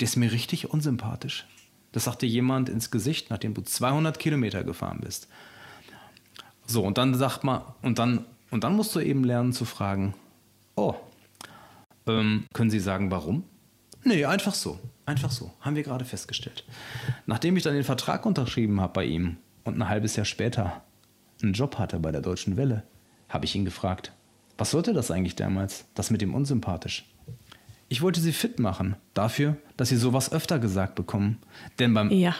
der 0.00 0.06
ist 0.06 0.16
mir 0.16 0.32
richtig 0.32 0.70
unsympathisch. 0.70 1.46
Das 1.98 2.04
sagte 2.04 2.26
jemand 2.26 2.68
ins 2.68 2.92
Gesicht, 2.92 3.28
nachdem 3.28 3.54
du 3.54 3.60
200 3.60 4.20
Kilometer 4.20 4.62
gefahren 4.62 5.00
bist. 5.02 5.26
So, 6.64 6.84
und 6.84 6.96
dann 6.96 7.12
sagt 7.16 7.42
man, 7.42 7.62
und 7.82 7.98
dann, 7.98 8.24
und 8.52 8.62
dann 8.62 8.76
musst 8.76 8.94
du 8.94 9.00
eben 9.00 9.24
lernen 9.24 9.52
zu 9.52 9.64
fragen, 9.64 10.14
oh, 10.76 10.94
ähm, 12.06 12.46
können 12.52 12.70
Sie 12.70 12.78
sagen, 12.78 13.10
warum? 13.10 13.42
Nee, 14.04 14.24
einfach 14.26 14.54
so. 14.54 14.78
Einfach 15.06 15.32
so. 15.32 15.50
Haben 15.60 15.74
wir 15.74 15.82
gerade 15.82 16.04
festgestellt. 16.04 16.64
Nachdem 17.26 17.56
ich 17.56 17.64
dann 17.64 17.74
den 17.74 17.82
Vertrag 17.82 18.26
unterschrieben 18.26 18.80
habe 18.80 18.92
bei 18.92 19.04
ihm 19.04 19.36
und 19.64 19.76
ein 19.76 19.88
halbes 19.88 20.14
Jahr 20.14 20.24
später 20.24 20.84
einen 21.42 21.52
Job 21.52 21.78
hatte 21.80 21.98
bei 21.98 22.12
der 22.12 22.20
Deutschen 22.20 22.56
Welle, 22.56 22.84
habe 23.28 23.44
ich 23.44 23.56
ihn 23.56 23.64
gefragt, 23.64 24.12
was 24.56 24.70
sollte 24.70 24.92
das 24.92 25.10
eigentlich 25.10 25.34
damals? 25.34 25.86
Das 25.94 26.12
mit 26.12 26.20
dem 26.20 26.32
unsympathisch. 26.32 27.12
Ich 27.88 28.02
wollte 28.02 28.20
sie 28.20 28.32
fit 28.32 28.58
machen, 28.58 28.96
dafür, 29.14 29.56
dass 29.76 29.88
sie 29.88 29.96
sowas 29.96 30.30
öfter 30.30 30.58
gesagt 30.58 30.94
bekommen. 30.94 31.38
Denn 31.78 31.94
beim, 31.94 32.10
ja. 32.10 32.34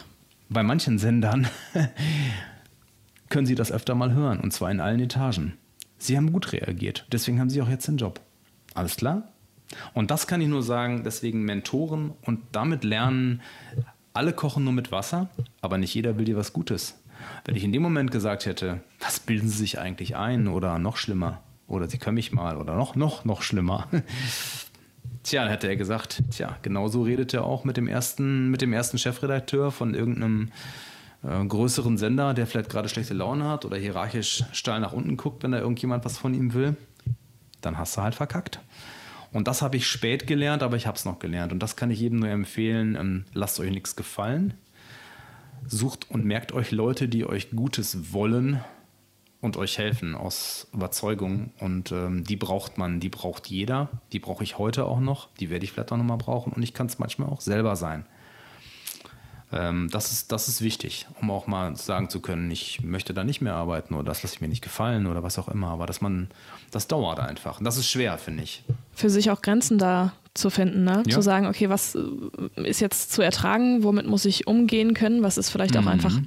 bei 0.48 0.62
manchen 0.62 0.98
Sendern 0.98 1.48
können 3.30 3.46
sie 3.46 3.54
das 3.54 3.72
öfter 3.72 3.94
mal 3.94 4.12
hören, 4.12 4.40
und 4.40 4.52
zwar 4.52 4.70
in 4.70 4.80
allen 4.80 5.00
Etagen. 5.00 5.54
Sie 5.96 6.16
haben 6.16 6.32
gut 6.32 6.52
reagiert, 6.52 7.06
deswegen 7.12 7.40
haben 7.40 7.50
sie 7.50 7.62
auch 7.62 7.68
jetzt 7.68 7.88
den 7.88 7.96
Job. 7.96 8.20
Alles 8.74 8.96
klar? 8.96 9.32
Und 9.94 10.10
das 10.10 10.26
kann 10.26 10.40
ich 10.40 10.48
nur 10.48 10.62
sagen, 10.62 11.02
deswegen 11.04 11.42
Mentoren 11.42 12.12
und 12.22 12.40
damit 12.52 12.84
lernen, 12.84 13.42
alle 14.12 14.32
kochen 14.32 14.64
nur 14.64 14.72
mit 14.72 14.92
Wasser, 14.92 15.28
aber 15.60 15.78
nicht 15.78 15.94
jeder 15.94 16.18
will 16.18 16.24
dir 16.24 16.36
was 16.36 16.52
Gutes. 16.52 17.00
Wenn 17.44 17.56
ich 17.56 17.64
in 17.64 17.72
dem 17.72 17.82
Moment 17.82 18.10
gesagt 18.10 18.46
hätte, 18.46 18.80
was 19.00 19.20
bilden 19.20 19.48
sie 19.48 19.58
sich 19.58 19.78
eigentlich 19.78 20.16
ein 20.16 20.46
oder 20.46 20.78
noch 20.78 20.96
schlimmer, 20.96 21.42
oder 21.66 21.88
sie 21.88 21.98
können 21.98 22.14
mich 22.14 22.32
mal 22.32 22.56
oder 22.56 22.76
noch, 22.76 22.96
noch, 22.96 23.24
noch 23.24 23.42
schlimmer, 23.42 23.88
Tja, 25.28 25.42
dann 25.42 25.50
hätte 25.50 25.68
er 25.68 25.76
gesagt, 25.76 26.22
tja, 26.30 26.56
genauso 26.62 27.02
redet 27.02 27.34
er 27.34 27.44
auch 27.44 27.64
mit 27.64 27.76
dem 27.76 27.86
ersten, 27.86 28.50
mit 28.50 28.62
dem 28.62 28.72
ersten 28.72 28.96
Chefredakteur 28.96 29.70
von 29.70 29.92
irgendeinem 29.92 30.48
äh, 31.22 31.44
größeren 31.44 31.98
Sender, 31.98 32.32
der 32.32 32.46
vielleicht 32.46 32.70
gerade 32.70 32.88
schlechte 32.88 33.12
Laune 33.12 33.46
hat 33.46 33.66
oder 33.66 33.76
hierarchisch 33.76 34.44
steil 34.52 34.80
nach 34.80 34.94
unten 34.94 35.18
guckt, 35.18 35.42
wenn 35.42 35.52
da 35.52 35.59
irgendjemand 35.59 36.06
was 36.06 36.16
von 36.16 36.32
ihm 36.32 36.55
will. 36.55 36.76
Dann 37.60 37.76
hast 37.76 37.94
du 37.94 38.00
halt 38.00 38.14
verkackt. 38.14 38.60
Und 39.30 39.48
das 39.48 39.60
habe 39.60 39.76
ich 39.76 39.86
spät 39.86 40.26
gelernt, 40.26 40.62
aber 40.62 40.76
ich 40.76 40.86
habe 40.86 40.96
es 40.96 41.05
noch 41.05 41.18
gelernt. 41.18 41.52
Und 41.52 41.62
das 41.62 41.76
kann 41.76 41.90
ich 41.90 42.00
jedem 42.00 42.20
nur 42.20 42.30
empfehlen. 42.30 42.96
Ähm, 42.96 43.24
lasst 43.34 43.60
euch 43.60 43.70
nichts 43.70 43.96
gefallen. 43.96 44.55
Sucht 45.66 46.10
und 46.10 46.24
merkt 46.24 46.52
euch 46.52 46.70
Leute, 46.70 47.06
die 47.06 47.26
euch 47.26 47.50
Gutes 47.50 48.14
wollen 48.14 48.60
und 49.40 49.56
euch 49.56 49.78
helfen 49.78 50.15
aus 50.15 50.66
Überzeugung. 50.73 51.52
Und 51.60 51.93
ähm, 51.93 52.24
die 52.24 52.36
braucht 52.36 52.78
man, 52.78 53.01
die 53.01 53.09
braucht 53.09 53.47
jeder. 53.47 53.89
Die 54.12 54.19
brauche 54.19 54.43
ich 54.43 54.59
heute 54.59 54.85
auch 54.85 55.01
noch. 55.01 55.28
Die 55.39 55.51
werde 55.51 55.65
ich 55.65 55.73
vielleicht 55.73 55.93
auch 55.93 55.97
noch 55.97 56.05
mal 56.05 56.16
brauchen. 56.16 56.52
Und 56.52 56.62
ich 56.62 56.74
kann 56.74 56.86
es 56.86 56.98
manchmal 56.98 57.28
auch 57.28 57.40
selber 57.40 57.77
sein. 57.77 58.05
Ähm, 59.52 59.89
das, 59.90 60.12
ist, 60.12 60.32
das 60.32 60.48
ist 60.48 60.60
wichtig, 60.60 61.06
um 61.20 61.31
auch 61.31 61.47
mal 61.47 61.74
sagen 61.77 62.10
zu 62.10 62.20
können, 62.20 62.51
ich 62.51 62.82
möchte 62.82 63.15
da 63.15 63.24
nicht 63.24 63.40
mehr 63.40 63.55
arbeiten 63.55 63.94
oder 63.94 64.05
das 64.05 64.23
lasse 64.23 64.35
ich 64.35 64.40
mir 64.40 64.48
nicht 64.48 64.62
gefallen 64.62 65.06
oder 65.06 65.23
was 65.23 65.39
auch 65.39 65.48
immer. 65.48 65.69
Aber 65.69 65.86
dass 65.86 66.01
man, 66.01 66.28
das 66.70 66.89
dauert 66.89 67.20
einfach. 67.20 67.59
Und 67.59 67.65
das 67.65 67.77
ist 67.78 67.89
schwer, 67.89 68.19
finde 68.19 68.43
ich. 68.43 68.65
Für 68.93 69.09
sich 69.09 69.31
auch 69.31 69.40
Grenzen 69.40 69.78
da 69.78 70.12
zu 70.35 70.51
finden, 70.51 70.85
ne? 70.85 71.02
Ja. 71.06 71.15
zu 71.15 71.23
sagen, 71.23 71.47
okay, 71.47 71.69
was 71.69 71.94
äh, 71.94 72.69
ist 72.69 72.81
jetzt 72.81 73.12
zu 73.12 73.23
ertragen, 73.23 73.82
womit 73.85 74.06
muss 74.06 74.24
ich 74.24 74.47
umgehen 74.47 74.94
können, 74.94 75.23
was 75.23 75.39
ist 75.39 75.51
vielleicht 75.51 75.77
auch 75.77 75.82
mhm. 75.82 75.89
einfach 75.89 76.20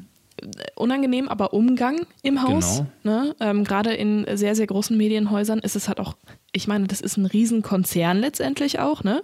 unangenehm, 0.76 1.28
aber 1.28 1.54
Umgang 1.54 2.06
im 2.24 2.42
Haus. 2.42 2.84
Genau. 3.04 3.24
Ne? 3.24 3.36
Ähm, 3.40 3.64
Gerade 3.64 3.94
in 3.94 4.26
sehr, 4.36 4.56
sehr 4.56 4.68
großen 4.68 4.98
Medienhäusern 4.98 5.60
ist 5.60 5.76
es 5.76 5.88
halt 5.88 6.00
auch 6.00 6.16
ich 6.54 6.68
meine, 6.68 6.88
das 6.88 7.00
ist 7.00 7.18
ein 7.18 7.26
Riesenkonzern 7.26 8.18
letztendlich 8.18 8.80
auch, 8.80 9.04
ne? 9.04 9.22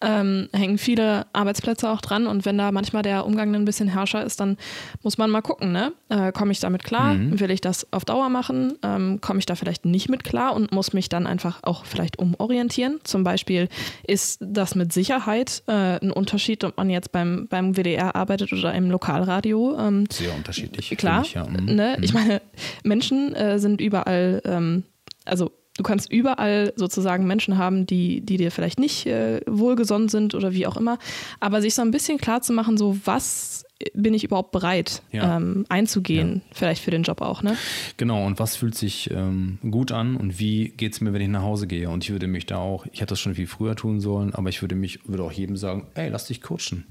Ähm, 0.00 0.48
hängen 0.52 0.78
viele 0.78 1.26
Arbeitsplätze 1.32 1.88
auch 1.88 2.00
dran 2.00 2.26
und 2.26 2.44
wenn 2.44 2.58
da 2.58 2.72
manchmal 2.72 3.02
der 3.02 3.24
Umgang 3.24 3.54
ein 3.54 3.64
bisschen 3.64 3.88
herrscher 3.88 4.24
ist, 4.24 4.40
dann 4.40 4.58
muss 5.02 5.16
man 5.16 5.30
mal 5.30 5.42
gucken, 5.42 5.70
ne? 5.70 5.92
Äh, 6.08 6.32
Komme 6.32 6.50
ich 6.50 6.58
damit 6.58 6.82
klar? 6.82 7.14
Mhm. 7.14 7.38
Will 7.38 7.52
ich 7.52 7.60
das 7.60 7.90
auf 7.92 8.04
Dauer 8.04 8.28
machen? 8.28 8.74
Ähm, 8.82 9.20
Komme 9.20 9.38
ich 9.38 9.46
da 9.46 9.54
vielleicht 9.54 9.84
nicht 9.84 10.08
mit 10.08 10.24
klar 10.24 10.54
und 10.54 10.72
muss 10.72 10.92
mich 10.92 11.08
dann 11.08 11.26
einfach 11.26 11.62
auch 11.62 11.84
vielleicht 11.84 12.18
umorientieren? 12.18 12.98
Zum 13.04 13.22
Beispiel 13.22 13.68
ist 14.04 14.38
das 14.40 14.74
mit 14.74 14.92
Sicherheit 14.92 15.62
äh, 15.68 16.00
ein 16.00 16.10
Unterschied, 16.10 16.64
ob 16.64 16.76
man 16.76 16.90
jetzt 16.90 17.12
beim, 17.12 17.46
beim 17.48 17.76
WDR 17.76 18.16
arbeitet 18.16 18.52
oder 18.52 18.74
im 18.74 18.90
Lokalradio. 18.90 19.78
Ähm, 19.78 20.06
Sehr 20.10 20.34
unterschiedlich. 20.34 20.90
Klar, 20.98 21.22
ich, 21.22 21.34
ja. 21.34 21.46
mhm. 21.46 21.76
ne? 21.76 21.96
ich 22.02 22.12
mhm. 22.12 22.20
meine, 22.20 22.42
Menschen 22.82 23.34
äh, 23.36 23.60
sind 23.60 23.80
überall, 23.80 24.42
ähm, 24.44 24.82
also 25.24 25.52
du 25.76 25.82
kannst 25.82 26.10
überall 26.10 26.72
sozusagen 26.76 27.26
Menschen 27.26 27.58
haben, 27.58 27.86
die, 27.86 28.20
die 28.20 28.36
dir 28.36 28.50
vielleicht 28.50 28.78
nicht 28.78 29.06
äh, 29.06 29.40
wohlgesonnen 29.46 30.08
sind 30.08 30.34
oder 30.34 30.52
wie 30.52 30.66
auch 30.66 30.76
immer. 30.76 30.98
Aber 31.40 31.60
sich 31.60 31.74
so 31.74 31.82
ein 31.82 31.90
bisschen 31.90 32.18
klar 32.18 32.42
zu 32.42 32.52
machen, 32.52 32.76
so 32.76 32.96
was 33.04 33.64
bin 33.92 34.14
ich 34.14 34.24
überhaupt 34.24 34.52
bereit 34.52 35.02
ja. 35.12 35.36
ähm, 35.36 35.66
einzugehen, 35.68 36.36
ja. 36.36 36.54
vielleicht 36.54 36.82
für 36.82 36.90
den 36.90 37.02
Job 37.02 37.20
auch, 37.20 37.42
ne? 37.42 37.56
Genau, 37.98 38.24
und 38.24 38.38
was 38.38 38.56
fühlt 38.56 38.74
sich 38.74 39.10
ähm, 39.10 39.58
gut 39.70 39.92
an 39.92 40.16
und 40.16 40.38
wie 40.38 40.70
geht 40.70 40.94
es 40.94 41.02
mir, 41.02 41.12
wenn 41.12 41.20
ich 41.20 41.28
nach 41.28 41.42
Hause 41.42 41.66
gehe? 41.66 41.90
Und 41.90 42.02
ich 42.02 42.10
würde 42.10 42.26
mich 42.26 42.46
da 42.46 42.56
auch, 42.56 42.86
ich 42.86 43.00
hätte 43.00 43.10
das 43.10 43.20
schon 43.20 43.34
viel 43.34 43.46
früher 43.46 43.76
tun 43.76 44.00
sollen, 44.00 44.34
aber 44.34 44.48
ich 44.48 44.62
würde 44.62 44.74
mich, 44.74 45.06
würde 45.06 45.24
auch 45.24 45.32
jedem 45.32 45.56
sagen, 45.58 45.88
ey, 45.94 46.08
lass 46.08 46.26
dich 46.26 46.40
coachen. 46.40 46.86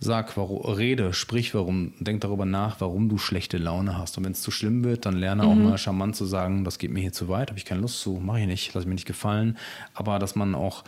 Sag, 0.00 0.36
warum, 0.36 0.60
rede, 0.60 1.12
sprich 1.12 1.54
warum, 1.54 1.92
denk 1.98 2.20
darüber 2.20 2.44
nach, 2.44 2.80
warum 2.80 3.08
du 3.08 3.18
schlechte 3.18 3.58
Laune 3.58 3.98
hast. 3.98 4.16
Und 4.16 4.24
wenn 4.24 4.32
es 4.32 4.42
zu 4.42 4.52
schlimm 4.52 4.84
wird, 4.84 5.06
dann 5.06 5.16
lerne 5.16 5.42
mhm. 5.42 5.48
auch 5.48 5.54
mal 5.56 5.78
charmant 5.78 6.14
zu 6.14 6.24
sagen, 6.24 6.64
das 6.64 6.78
geht 6.78 6.92
mir 6.92 7.00
hier 7.00 7.12
zu 7.12 7.28
weit, 7.28 7.50
habe 7.50 7.58
ich 7.58 7.64
keine 7.64 7.80
Lust 7.80 8.00
zu, 8.00 8.12
mache 8.12 8.40
ich 8.40 8.46
nicht, 8.46 8.74
lass 8.74 8.86
mir 8.86 8.94
nicht 8.94 9.06
gefallen. 9.06 9.58
Aber 9.94 10.20
dass 10.20 10.36
man 10.36 10.54
auch 10.54 10.84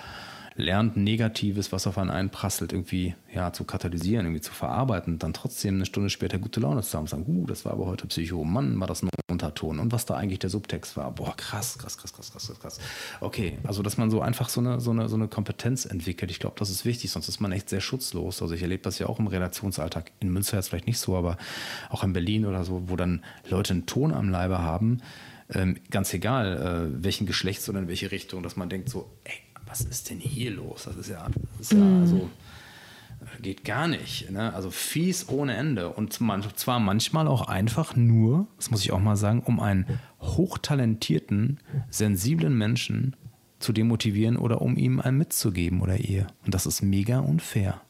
lernt, 0.61 0.97
Negatives, 0.97 1.73
was 1.73 1.87
auf 1.87 1.99
einen 1.99 2.11
einprasselt, 2.11 2.73
irgendwie 2.73 3.15
ja, 3.33 3.53
zu 3.53 3.65
katalysieren, 3.65 4.27
irgendwie 4.27 4.41
zu 4.41 4.53
verarbeiten, 4.53 5.19
dann 5.19 5.33
trotzdem 5.33 5.77
eine 5.77 5.87
Stunde 5.87 6.11
später 6.11 6.39
gute 6.39 6.61
Laune 6.61 6.83
zu 6.83 6.97
haben 6.97 7.05
und 7.05 7.09
sagen, 7.09 7.25
uh, 7.27 7.47
das 7.47 7.65
war 7.65 7.73
aber 7.73 7.87
heute 7.87 8.07
Psycho, 8.07 8.45
Mann, 8.45 8.79
war 8.79 8.87
das 8.87 9.03
ein 9.03 9.11
Unterton 9.31 9.79
und 9.79 9.93
was 9.93 10.07
da 10.07 10.15
eigentlich 10.15 10.41
der 10.41 10.51
Subtext 10.51 10.97
war, 10.97 11.11
boah, 11.13 11.37
krass, 11.37 11.79
krass, 11.79 11.97
krass, 11.97 12.13
krass, 12.13 12.33
krass, 12.33 12.61
krass. 12.61 12.81
Okay, 13.21 13.59
also 13.65 13.83
dass 13.83 13.97
man 13.97 14.11
so 14.11 14.21
einfach 14.21 14.49
so 14.49 14.61
eine, 14.61 14.81
so 14.81 14.91
eine, 14.91 15.09
so 15.09 15.17
eine 15.17 15.29
Kompetenz 15.29 15.85
entwickelt, 15.85 16.31
ich 16.31 16.39
glaube, 16.39 16.57
das 16.59 16.71
ist 16.71 16.85
wichtig, 16.85 17.11
sonst 17.11 17.29
ist 17.29 17.41
man 17.41 17.53
echt 17.53 17.69
sehr 17.69 17.81
schutzlos. 17.81 18.43
Also 18.43 18.55
ich 18.55 18.63
erlebe 18.63 18.83
das 18.83 18.99
ja 18.99 19.07
auch 19.07 19.19
im 19.19 19.27
Redaktionsalltag, 19.27 20.13
in 20.21 20.33
Münster 20.33 20.57
jetzt 20.57 20.69
vielleicht 20.69 20.87
nicht 20.87 20.99
so, 20.99 21.17
aber 21.17 21.37
auch 21.89 22.05
in 22.05 22.13
Berlin 22.13 22.47
oder 22.47 22.65
so, 22.65 22.85
wo 22.89 22.97
dann 22.97 23.25
Leute 23.49 23.73
einen 23.73 23.87
Ton 23.87 24.13
am 24.13 24.29
Leibe 24.29 24.59
haben, 24.59 25.01
ähm, 25.53 25.77
ganz 25.91 26.13
egal, 26.15 26.93
äh, 26.97 27.05
welchen 27.05 27.27
Geschlechts 27.27 27.69
oder 27.69 27.81
in 27.81 27.89
welche 27.89 28.11
Richtung, 28.11 28.43
dass 28.43 28.57
man 28.57 28.69
denkt 28.69 28.89
so, 28.89 29.11
ey, 29.25 29.35
was 29.71 29.83
ist 29.83 30.11
denn 30.11 30.19
hier 30.19 30.51
los? 30.51 30.85
Das 30.85 30.97
ist 30.97 31.09
ja, 31.09 31.27
das 31.59 31.71
ist 31.71 31.73
ja 31.73 31.85
mm. 31.85 32.01
also, 32.01 32.31
geht 33.41 33.65
gar 33.65 33.87
nicht. 33.87 34.31
Ne? 34.31 34.53
Also 34.53 34.71
fies 34.71 35.29
ohne 35.29 35.55
Ende. 35.55 35.91
Und 35.91 36.13
zwar 36.13 36.81
manchmal 36.81 37.29
auch 37.29 37.49
einfach 37.49 37.95
nur, 37.97 38.47
das 38.57 38.71
muss 38.71 38.83
ich 38.83 38.93
auch 38.93 39.01
mal 39.01 39.17
sagen, 39.17 39.43
um 39.45 39.61
einen 39.61 39.87
hochtalentierten, 40.21 41.61
sensiblen 41.91 42.57
Menschen 42.57 43.17
zu 43.59 43.73
demotivieren 43.73 44.37
oder 44.37 44.63
um 44.63 44.77
ihm 44.77 45.01
einen 45.01 45.19
mitzugeben 45.19 45.83
oder 45.83 45.99
ihr. 45.99 46.27
Und 46.45 46.55
das 46.55 46.67
ist 46.67 46.83
mega 46.83 47.21
unfair. 47.21 47.81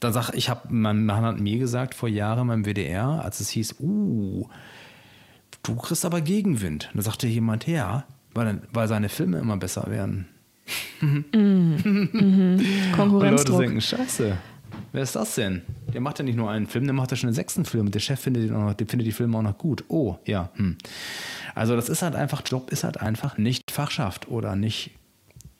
Da 0.00 0.12
sag 0.12 0.32
ich, 0.32 0.48
habe, 0.48 0.68
mein 0.70 1.04
Mann 1.04 1.24
hat 1.24 1.40
mir 1.40 1.58
gesagt 1.58 1.94
vor 1.94 2.08
Jahren 2.08 2.48
beim 2.48 2.64
WDR, 2.64 3.22
als 3.22 3.40
es 3.40 3.50
hieß, 3.50 3.76
uh, 3.80 4.48
du 5.62 5.76
kriegst 5.76 6.06
aber 6.06 6.22
Gegenwind. 6.22 6.88
Und 6.92 6.96
da 6.96 7.02
sagte 7.02 7.26
jemand, 7.26 7.66
ja, 7.66 8.04
weil, 8.32 8.62
weil 8.72 8.88
seine 8.88 9.10
Filme 9.10 9.38
immer 9.38 9.58
besser 9.58 9.90
werden. 9.90 10.26
Mhm. 11.00 11.24
Mhm. 11.32 12.60
Konkurrenzdruck. 12.92 13.20
Und 13.20 13.20
Leute 13.30 13.52
denken, 13.58 13.80
scheiße, 13.80 14.36
wer 14.92 15.02
ist 15.02 15.16
das 15.16 15.34
denn? 15.34 15.62
Der 15.92 16.00
macht 16.00 16.18
ja 16.18 16.24
nicht 16.24 16.36
nur 16.36 16.50
einen 16.50 16.66
Film, 16.66 16.84
der 16.84 16.94
macht 16.94 17.10
ja 17.10 17.16
schon 17.16 17.28
einen 17.28 17.34
sechsten 17.34 17.64
Film 17.64 17.86
und 17.86 17.94
der 17.94 18.00
Chef 18.00 18.20
findet, 18.20 18.44
den 18.44 18.54
auch 18.54 18.66
noch, 18.66 18.74
der 18.74 18.86
findet 18.86 19.06
die 19.06 19.12
Filme 19.12 19.38
auch 19.38 19.42
noch 19.42 19.58
gut. 19.58 19.84
Oh, 19.88 20.16
ja. 20.24 20.50
Hm. 20.54 20.76
Also 21.54 21.76
das 21.76 21.88
ist 21.88 22.02
halt 22.02 22.14
einfach, 22.14 22.42
Job 22.46 22.70
ist 22.70 22.84
halt 22.84 23.00
einfach 23.00 23.38
nicht 23.38 23.70
Fachschaft 23.70 24.28
oder 24.28 24.56
nicht, 24.56 24.92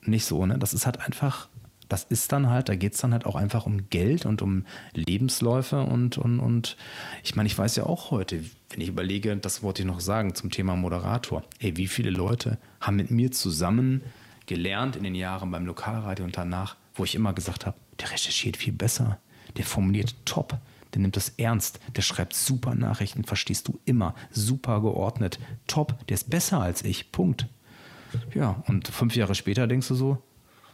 nicht 0.02 0.24
so, 0.24 0.46
ne? 0.46 0.58
Das 0.58 0.72
ist 0.74 0.86
halt 0.86 1.00
einfach 1.00 1.48
das 1.90 2.04
ist 2.04 2.32
dann 2.32 2.48
halt, 2.48 2.68
da 2.68 2.76
geht 2.76 2.94
es 2.94 3.00
dann 3.00 3.12
halt 3.12 3.26
auch 3.26 3.34
einfach 3.34 3.66
um 3.66 3.90
Geld 3.90 4.24
und 4.24 4.42
um 4.42 4.64
Lebensläufe 4.94 5.82
und, 5.82 6.16
und, 6.16 6.38
und 6.40 6.76
ich 7.22 7.36
meine, 7.36 7.48
ich 7.48 7.58
weiß 7.58 7.76
ja 7.76 7.84
auch 7.84 8.10
heute, 8.10 8.42
wenn 8.70 8.80
ich 8.80 8.88
überlege, 8.88 9.36
das 9.36 9.62
wollte 9.62 9.82
ich 9.82 9.86
noch 9.86 10.00
sagen 10.00 10.34
zum 10.34 10.50
Thema 10.50 10.76
Moderator, 10.76 11.42
ey, 11.58 11.76
wie 11.76 11.88
viele 11.88 12.10
Leute 12.10 12.58
haben 12.80 12.96
mit 12.96 13.10
mir 13.10 13.32
zusammen 13.32 14.02
gelernt 14.50 14.96
in 14.96 15.04
den 15.04 15.14
Jahren 15.14 15.52
beim 15.52 15.64
Lokalradio 15.64 16.24
und 16.24 16.36
danach, 16.36 16.74
wo 16.94 17.04
ich 17.04 17.14
immer 17.14 17.32
gesagt 17.32 17.66
habe, 17.66 17.76
der 18.00 18.10
recherchiert 18.10 18.56
viel 18.56 18.72
besser, 18.72 19.18
der 19.56 19.64
formuliert 19.64 20.16
top, 20.24 20.58
der 20.92 21.02
nimmt 21.02 21.14
das 21.14 21.28
ernst, 21.36 21.78
der 21.94 22.02
schreibt 22.02 22.34
super 22.34 22.74
Nachrichten, 22.74 23.22
verstehst 23.22 23.68
du 23.68 23.78
immer, 23.84 24.16
super 24.32 24.80
geordnet, 24.80 25.38
top, 25.68 26.04
der 26.08 26.14
ist 26.14 26.30
besser 26.30 26.60
als 26.60 26.82
ich, 26.82 27.12
Punkt. 27.12 27.46
Ja, 28.34 28.60
und 28.66 28.88
fünf 28.88 29.14
Jahre 29.14 29.36
später 29.36 29.68
denkst 29.68 29.86
du 29.86 29.94
so, 29.94 30.18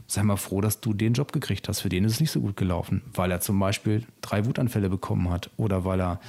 sei 0.07 0.23
mal 0.23 0.37
froh, 0.37 0.63
dass 0.63 0.81
du 0.81 0.95
den 0.95 1.13
Job 1.13 1.33
gekriegt 1.33 1.69
hast. 1.69 1.81
Für 1.81 1.91
den 1.91 2.05
ist 2.05 2.13
es 2.13 2.21
nicht 2.21 2.31
so 2.31 2.41
gut 2.41 2.57
gelaufen, 2.57 3.03
weil 3.13 3.31
er 3.31 3.41
zum 3.41 3.59
Beispiel 3.59 4.07
drei 4.23 4.47
Wutanfälle 4.47 4.89
bekommen 4.89 5.29
hat 5.29 5.51
oder 5.59 5.85
weil 5.85 6.01
er 6.01 6.21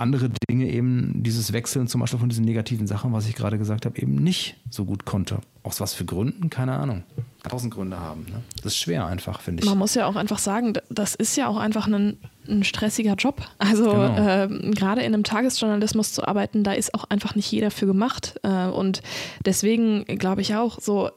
andere 0.00 0.30
Dinge 0.48 0.66
eben, 0.68 1.22
dieses 1.22 1.52
Wechseln 1.52 1.86
zum 1.86 2.00
Beispiel 2.00 2.18
von 2.18 2.28
diesen 2.28 2.44
negativen 2.44 2.86
Sachen, 2.86 3.12
was 3.12 3.28
ich 3.28 3.34
gerade 3.34 3.58
gesagt 3.58 3.86
habe, 3.86 4.00
eben 4.00 4.14
nicht 4.16 4.56
so 4.70 4.84
gut 4.84 5.04
konnte. 5.04 5.38
Aus 5.62 5.80
was 5.80 5.94
für 5.94 6.04
Gründen? 6.04 6.50
Keine 6.50 6.72
Ahnung. 6.72 7.04
Tausend 7.42 7.72
Gründe 7.74 8.00
haben. 8.00 8.24
Ne? 8.24 8.42
Das 8.56 8.72
ist 8.72 8.78
schwer 8.78 9.06
einfach, 9.06 9.40
finde 9.40 9.62
ich. 9.62 9.68
Man 9.68 9.78
muss 9.78 9.94
ja 9.94 10.06
auch 10.06 10.16
einfach 10.16 10.38
sagen, 10.38 10.72
das 10.88 11.14
ist 11.14 11.36
ja 11.36 11.48
auch 11.48 11.58
einfach 11.58 11.86
ein, 11.86 12.16
ein 12.48 12.64
stressiger 12.64 13.14
Job. 13.14 13.46
Also 13.58 13.90
genau. 13.90 14.44
äh, 14.44 14.48
gerade 14.70 15.02
in 15.02 15.14
einem 15.14 15.24
Tagesjournalismus 15.24 16.12
zu 16.12 16.26
arbeiten, 16.26 16.64
da 16.64 16.72
ist 16.72 16.94
auch 16.94 17.04
einfach 17.04 17.34
nicht 17.34 17.50
jeder 17.52 17.70
für 17.70 17.86
gemacht. 17.86 18.40
Äh, 18.42 18.66
und 18.66 19.02
deswegen 19.44 20.04
glaube 20.04 20.40
ich 20.40 20.56
auch, 20.56 20.80
so 20.80 21.10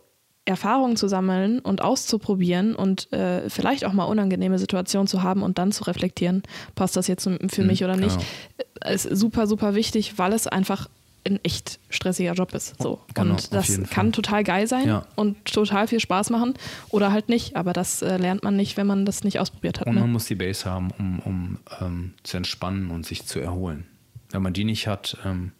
Erfahrungen 0.45 0.97
zu 0.97 1.07
sammeln 1.07 1.59
und 1.59 1.81
auszuprobieren 1.81 2.75
und 2.75 3.11
äh, 3.13 3.49
vielleicht 3.49 3.85
auch 3.85 3.93
mal 3.93 4.03
unangenehme 4.03 4.59
Situationen 4.59 5.07
zu 5.07 5.23
haben 5.23 5.41
und 5.41 5.57
dann 5.57 5.71
zu 5.71 5.85
reflektieren, 5.85 6.43
passt 6.75 6.97
das 6.97 7.07
jetzt 7.07 7.23
für 7.23 7.61
mhm, 7.61 7.67
mich 7.67 7.83
oder 7.83 7.95
nicht, 7.95 8.17
genau. 8.17 8.93
ist 8.93 9.03
super, 9.03 9.47
super 9.47 9.73
wichtig, 9.73 10.17
weil 10.17 10.33
es 10.33 10.47
einfach 10.47 10.89
ein 11.25 11.39
echt 11.43 11.79
stressiger 11.89 12.33
Job 12.33 12.53
ist. 12.53 12.81
So. 12.81 12.99
Genau, 13.13 13.31
und 13.31 13.53
das 13.53 13.79
kann 13.89 14.11
total 14.11 14.43
geil 14.43 14.67
sein 14.67 14.87
ja. 14.87 15.05
und 15.15 15.45
total 15.45 15.87
viel 15.87 16.01
Spaß 16.01 16.29
machen 16.31 16.53
oder 16.89 17.13
halt 17.13 17.29
nicht. 17.29 17.55
Aber 17.55 17.71
das 17.71 18.01
äh, 18.01 18.17
lernt 18.17 18.43
man 18.43 18.57
nicht, 18.57 18.75
wenn 18.75 18.87
man 18.87 19.05
das 19.05 19.23
nicht 19.23 19.39
ausprobiert 19.39 19.79
hat. 19.79 19.87
Und 19.87 19.95
ne? 19.95 20.01
man 20.01 20.11
muss 20.11 20.25
die 20.25 20.35
Base 20.35 20.69
haben, 20.69 20.91
um, 20.99 21.19
um 21.19 21.57
ähm, 21.79 22.13
zu 22.23 22.35
entspannen 22.35 22.91
und 22.91 23.05
sich 23.05 23.25
zu 23.25 23.39
erholen. 23.39 23.85
Wenn 24.31 24.41
man 24.41 24.51
die 24.51 24.65
nicht 24.65 24.87
hat, 24.87 25.17
ähm, 25.23 25.53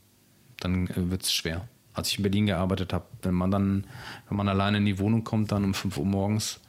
dann 0.60 0.88
äh, 0.88 1.10
wird 1.10 1.24
es 1.24 1.34
schwer 1.34 1.68
als 1.94 2.10
ich 2.10 2.18
in 2.18 2.24
Berlin 2.24 2.46
gearbeitet 2.46 2.94
habe, 2.94 3.06
wenn 3.22 3.36
man 3.36 3.52
dann, 3.52 3.86
wenn 4.28 4.38
man 4.38 4.50
alleine 4.50 4.78
in 4.78 4.86
die 4.86 5.00
Wohnung 5.00 5.24
kommt, 5.24 5.52
dann 5.52 5.64
um 5.64 5.74
5 5.74 5.98
Uhr 5.98 6.06
morgens, 6.06 6.60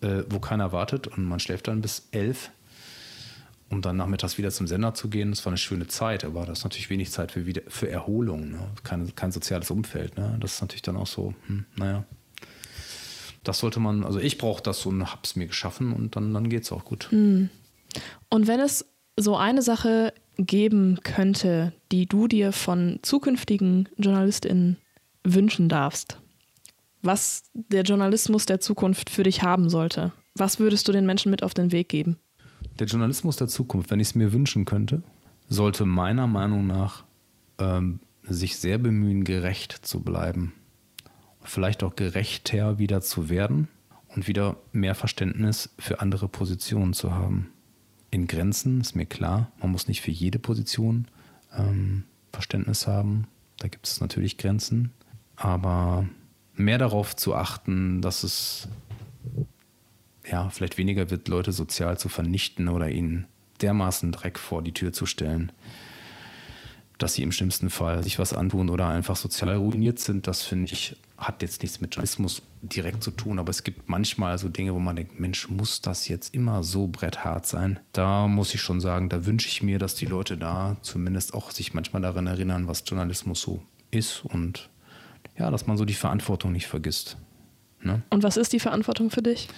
äh, 0.00 0.22
wo 0.28 0.38
keiner 0.38 0.72
wartet 0.72 1.06
und 1.06 1.24
man 1.24 1.40
schläft 1.40 1.68
dann 1.68 1.80
bis 1.80 2.08
11, 2.12 2.50
um 3.68 3.82
dann 3.82 3.96
nachmittags 3.96 4.38
wieder 4.38 4.50
zum 4.50 4.66
Sender 4.66 4.94
zu 4.94 5.08
gehen, 5.08 5.30
das 5.30 5.44
war 5.44 5.50
eine 5.50 5.58
schöne 5.58 5.86
Zeit, 5.86 6.24
aber 6.24 6.46
das 6.46 6.58
ist 6.58 6.64
natürlich 6.64 6.90
wenig 6.90 7.10
Zeit 7.10 7.32
für, 7.32 7.46
wieder, 7.46 7.62
für 7.68 7.88
Erholung, 7.88 8.50
ne? 8.50 8.60
kein, 8.82 9.14
kein 9.14 9.32
soziales 9.32 9.70
Umfeld. 9.70 10.16
Ne? 10.16 10.36
Das 10.40 10.54
ist 10.54 10.60
natürlich 10.60 10.82
dann 10.82 10.96
auch 10.96 11.06
so, 11.06 11.34
hm, 11.46 11.66
naja. 11.76 12.04
Das 13.42 13.58
sollte 13.58 13.80
man, 13.80 14.04
also 14.04 14.18
ich 14.18 14.36
brauche 14.36 14.62
das 14.62 14.84
und 14.84 15.10
habe 15.10 15.22
es 15.24 15.34
mir 15.34 15.46
geschaffen 15.46 15.92
und 15.94 16.14
dann, 16.14 16.34
dann 16.34 16.50
geht 16.50 16.64
es 16.64 16.72
auch 16.72 16.84
gut. 16.84 17.10
Hm. 17.10 17.48
Und 18.28 18.46
wenn 18.46 18.60
es 18.60 18.84
so 19.16 19.36
eine 19.36 19.62
Sache 19.62 20.12
geben 20.46 21.00
könnte, 21.02 21.72
die 21.92 22.06
du 22.06 22.28
dir 22.28 22.52
von 22.52 22.98
zukünftigen 23.02 23.88
JournalistInnen 23.96 24.76
wünschen 25.24 25.68
darfst, 25.68 26.20
was 27.02 27.44
der 27.54 27.82
Journalismus 27.82 28.46
der 28.46 28.60
Zukunft 28.60 29.10
für 29.10 29.22
dich 29.22 29.42
haben 29.42 29.68
sollte, 29.68 30.12
was 30.34 30.58
würdest 30.58 30.88
du 30.88 30.92
den 30.92 31.06
Menschen 31.06 31.30
mit 31.30 31.42
auf 31.42 31.54
den 31.54 31.72
Weg 31.72 31.88
geben? 31.88 32.18
Der 32.78 32.86
Journalismus 32.86 33.36
der 33.36 33.48
Zukunft, 33.48 33.90
wenn 33.90 34.00
ich 34.00 34.08
es 34.08 34.14
mir 34.14 34.32
wünschen 34.32 34.64
könnte, 34.64 35.02
sollte 35.48 35.84
meiner 35.84 36.26
Meinung 36.26 36.66
nach 36.66 37.04
ähm, 37.58 38.00
sich 38.22 38.56
sehr 38.56 38.78
bemühen, 38.78 39.24
gerecht 39.24 39.72
zu 39.72 40.00
bleiben. 40.00 40.52
Vielleicht 41.42 41.82
auch 41.82 41.96
gerechter 41.96 42.78
wieder 42.78 43.00
zu 43.00 43.28
werden 43.28 43.68
und 44.14 44.28
wieder 44.28 44.56
mehr 44.72 44.94
Verständnis 44.94 45.70
für 45.78 46.00
andere 46.00 46.28
Positionen 46.28 46.92
zu 46.92 47.12
haben 47.12 47.50
in 48.10 48.26
Grenzen, 48.26 48.80
ist 48.80 48.96
mir 48.96 49.06
klar. 49.06 49.52
Man 49.60 49.70
muss 49.70 49.88
nicht 49.88 50.00
für 50.00 50.10
jede 50.10 50.38
Position 50.38 51.06
ähm, 51.56 52.04
Verständnis 52.32 52.86
haben. 52.86 53.26
Da 53.58 53.68
gibt 53.68 53.86
es 53.86 54.00
natürlich 54.00 54.36
Grenzen. 54.36 54.92
Aber 55.36 56.08
mehr 56.54 56.78
darauf 56.78 57.16
zu 57.16 57.34
achten, 57.34 58.02
dass 58.02 58.24
es 58.24 58.68
ja 60.28 60.48
vielleicht 60.50 60.78
weniger 60.78 61.10
wird, 61.10 61.28
Leute 61.28 61.52
sozial 61.52 61.98
zu 61.98 62.08
vernichten 62.08 62.68
oder 62.68 62.90
ihnen 62.90 63.26
dermaßen 63.62 64.12
Dreck 64.12 64.38
vor 64.38 64.62
die 64.62 64.72
Tür 64.72 64.92
zu 64.92 65.06
stellen, 65.06 65.52
dass 67.02 67.14
sie 67.14 67.22
im 67.22 67.32
schlimmsten 67.32 67.70
Fall 67.70 68.02
sich 68.02 68.18
was 68.18 68.32
antun 68.32 68.68
oder 68.68 68.88
einfach 68.88 69.16
sozial 69.16 69.56
ruiniert 69.56 69.98
sind, 69.98 70.26
das 70.26 70.42
finde 70.42 70.72
ich, 70.72 70.96
hat 71.16 71.42
jetzt 71.42 71.62
nichts 71.62 71.80
mit 71.80 71.94
Journalismus 71.94 72.42
direkt 72.62 73.02
zu 73.02 73.10
tun, 73.10 73.38
aber 73.38 73.50
es 73.50 73.64
gibt 73.64 73.88
manchmal 73.88 74.38
so 74.38 74.48
Dinge, 74.48 74.74
wo 74.74 74.78
man 74.78 74.96
denkt, 74.96 75.18
Mensch, 75.18 75.48
muss 75.48 75.80
das 75.80 76.08
jetzt 76.08 76.34
immer 76.34 76.62
so 76.62 76.86
bretthart 76.86 77.46
sein? 77.46 77.80
Da 77.92 78.28
muss 78.28 78.54
ich 78.54 78.60
schon 78.60 78.80
sagen, 78.80 79.08
da 79.08 79.26
wünsche 79.26 79.48
ich 79.48 79.62
mir, 79.62 79.78
dass 79.78 79.94
die 79.94 80.06
Leute 80.06 80.36
da 80.36 80.76
zumindest 80.82 81.34
auch 81.34 81.50
sich 81.50 81.74
manchmal 81.74 82.02
daran 82.02 82.26
erinnern, 82.26 82.68
was 82.68 82.84
Journalismus 82.86 83.40
so 83.40 83.62
ist 83.90 84.24
und 84.24 84.68
ja, 85.38 85.50
dass 85.50 85.66
man 85.66 85.76
so 85.76 85.84
die 85.84 85.94
Verantwortung 85.94 86.52
nicht 86.52 86.66
vergisst. 86.66 87.16
Ne? 87.82 88.02
Und 88.10 88.22
was 88.22 88.36
ist 88.36 88.52
die 88.52 88.60
Verantwortung 88.60 89.10
für 89.10 89.22
dich? 89.22 89.48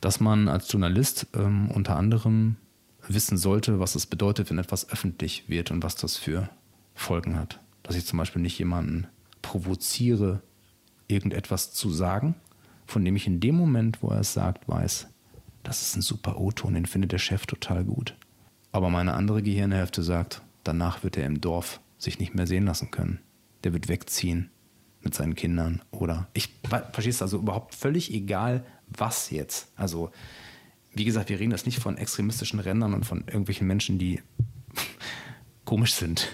Dass 0.00 0.20
man 0.20 0.48
als 0.48 0.70
Journalist 0.70 1.26
ähm, 1.34 1.70
unter 1.70 1.96
anderem 1.96 2.56
wissen 3.08 3.38
sollte, 3.38 3.80
was 3.80 3.94
es 3.94 4.06
bedeutet, 4.06 4.50
wenn 4.50 4.58
etwas 4.58 4.90
öffentlich 4.90 5.48
wird 5.48 5.70
und 5.70 5.82
was 5.82 5.96
das 5.96 6.16
für 6.16 6.50
Folgen 7.00 7.38
hat. 7.38 7.60
Dass 7.82 7.96
ich 7.96 8.06
zum 8.06 8.18
Beispiel 8.18 8.42
nicht 8.42 8.58
jemanden 8.58 9.06
provoziere, 9.42 10.42
irgendetwas 11.08 11.72
zu 11.72 11.90
sagen, 11.90 12.34
von 12.86 13.04
dem 13.04 13.16
ich 13.16 13.26
in 13.26 13.40
dem 13.40 13.56
Moment, 13.56 14.02
wo 14.02 14.08
er 14.08 14.20
es 14.20 14.32
sagt, 14.32 14.68
weiß, 14.68 15.08
das 15.62 15.82
ist 15.82 15.96
ein 15.96 16.02
super 16.02 16.38
O-Ton, 16.38 16.74
den 16.74 16.86
findet 16.86 17.12
der 17.12 17.18
Chef 17.18 17.46
total 17.46 17.84
gut. 17.84 18.16
Aber 18.72 18.90
meine 18.90 19.14
andere 19.14 19.42
Gehirnhälfte 19.42 20.02
sagt, 20.02 20.42
danach 20.62 21.02
wird 21.02 21.16
er 21.16 21.26
im 21.26 21.40
Dorf 21.40 21.80
sich 21.98 22.18
nicht 22.18 22.34
mehr 22.34 22.46
sehen 22.46 22.66
lassen 22.66 22.90
können. 22.90 23.20
Der 23.64 23.72
wird 23.72 23.88
wegziehen 23.88 24.50
mit 25.02 25.14
seinen 25.14 25.34
Kindern 25.34 25.82
oder 25.90 26.28
ich 26.34 26.50
verstehst 26.92 27.22
also 27.22 27.38
überhaupt 27.38 27.74
völlig 27.74 28.12
egal, 28.12 28.64
was 28.86 29.30
jetzt. 29.30 29.72
Also 29.76 30.10
wie 30.92 31.04
gesagt, 31.04 31.28
wir 31.30 31.40
reden 31.40 31.52
jetzt 31.52 31.66
nicht 31.66 31.78
von 31.78 31.96
extremistischen 31.96 32.60
Rändern 32.60 32.94
und 32.94 33.06
von 33.06 33.20
irgendwelchen 33.26 33.66
Menschen, 33.66 33.98
die 33.98 34.20
komisch 35.64 35.94
sind 35.94 36.28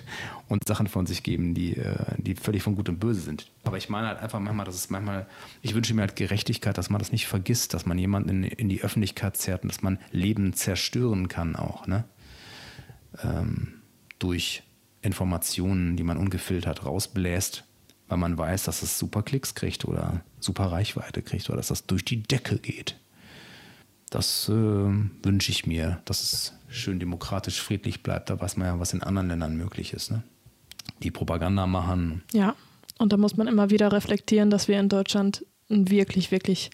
und 0.49 0.67
Sachen 0.67 0.87
von 0.87 1.07
sich 1.07 1.23
geben, 1.23 1.55
die, 1.55 1.77
äh, 1.77 1.97
die 2.19 2.35
völlig 2.35 2.63
von 2.63 2.77
Gut 2.77 2.89
und 2.89 3.01
Böse 3.01 3.21
sind. 3.21 3.51
Aber 3.65 3.77
ich 3.77 3.89
meine 3.89 4.07
halt 4.09 4.21
einfach 4.21 4.39
manchmal, 4.39 4.67
dass 4.67 4.77
es 4.77 4.91
manchmal, 4.91 5.27
ich 5.63 5.75
wünsche 5.75 5.93
mir 5.95 6.03
halt 6.03 6.17
Gerechtigkeit, 6.17 6.79
dass 6.79 6.91
man 6.91 6.99
das 6.99 7.13
nicht 7.13 7.27
vergisst, 7.27 7.75
dass 7.75 7.87
man 7.87 7.99
jemanden 7.99 8.29
in, 8.29 8.45
in 8.45 8.69
die 8.69 8.83
Öffentlichkeit 8.83 9.37
zerrt 9.37 9.63
und 9.63 9.73
dass 9.73 9.83
man 9.83 9.99
Leben 10.13 10.53
zerstören 10.53 11.29
kann 11.29 11.57
auch, 11.57 11.87
ne? 11.87 12.05
Ähm, 13.23 13.75
durch 14.19 14.63
Informationen, 15.03 15.97
die 15.97 16.05
man 16.05 16.17
ungefiltert 16.17 16.85
rausbläst, 16.85 17.65
weil 18.09 18.19
man 18.19 18.39
weiß, 18.39 18.65
dass 18.65 18.83
es 18.83 18.99
super 18.99 19.23
Klicks 19.23 19.55
kriegt 19.55 19.85
oder 19.85 20.23
super 20.39 20.67
Reichweite 20.67 21.23
kriegt 21.23 21.49
oder 21.49 21.57
dass 21.57 21.69
das 21.69 21.87
durch 21.87 22.05
die 22.05 22.23
Decke 22.23 22.59
geht. 22.59 22.99
Das 24.11 24.49
äh, 24.49 24.53
wünsche 24.53 25.51
ich 25.51 25.67
mir, 25.67 26.01
dass 26.05 26.23
es 26.23 26.55
schön 26.69 27.01
demokratisch, 27.01 27.61
friedlich 27.61 28.03
bleibt. 28.03 28.31
Da 28.31 28.41
weiß 28.41 28.57
man 28.57 28.69
ja, 28.69 28.81
was 28.81 28.93
in 28.93 29.03
anderen 29.03 29.29
Ländern 29.29 29.57
möglich 29.57 29.93
ist. 29.93 30.11
Ne? 30.11 30.23
Die 31.03 31.11
Propaganda 31.11 31.67
machen. 31.67 32.23
Ja, 32.33 32.55
und 32.99 33.13
da 33.13 33.17
muss 33.17 33.37
man 33.37 33.47
immer 33.47 33.71
wieder 33.71 33.93
reflektieren, 33.93 34.51
dass 34.51 34.69
wir 34.69 34.81
in 34.81 34.89
Deutschland 34.89 35.45
ein 35.71 35.91
wirklich, 35.91 36.31
wirklich 36.31 36.71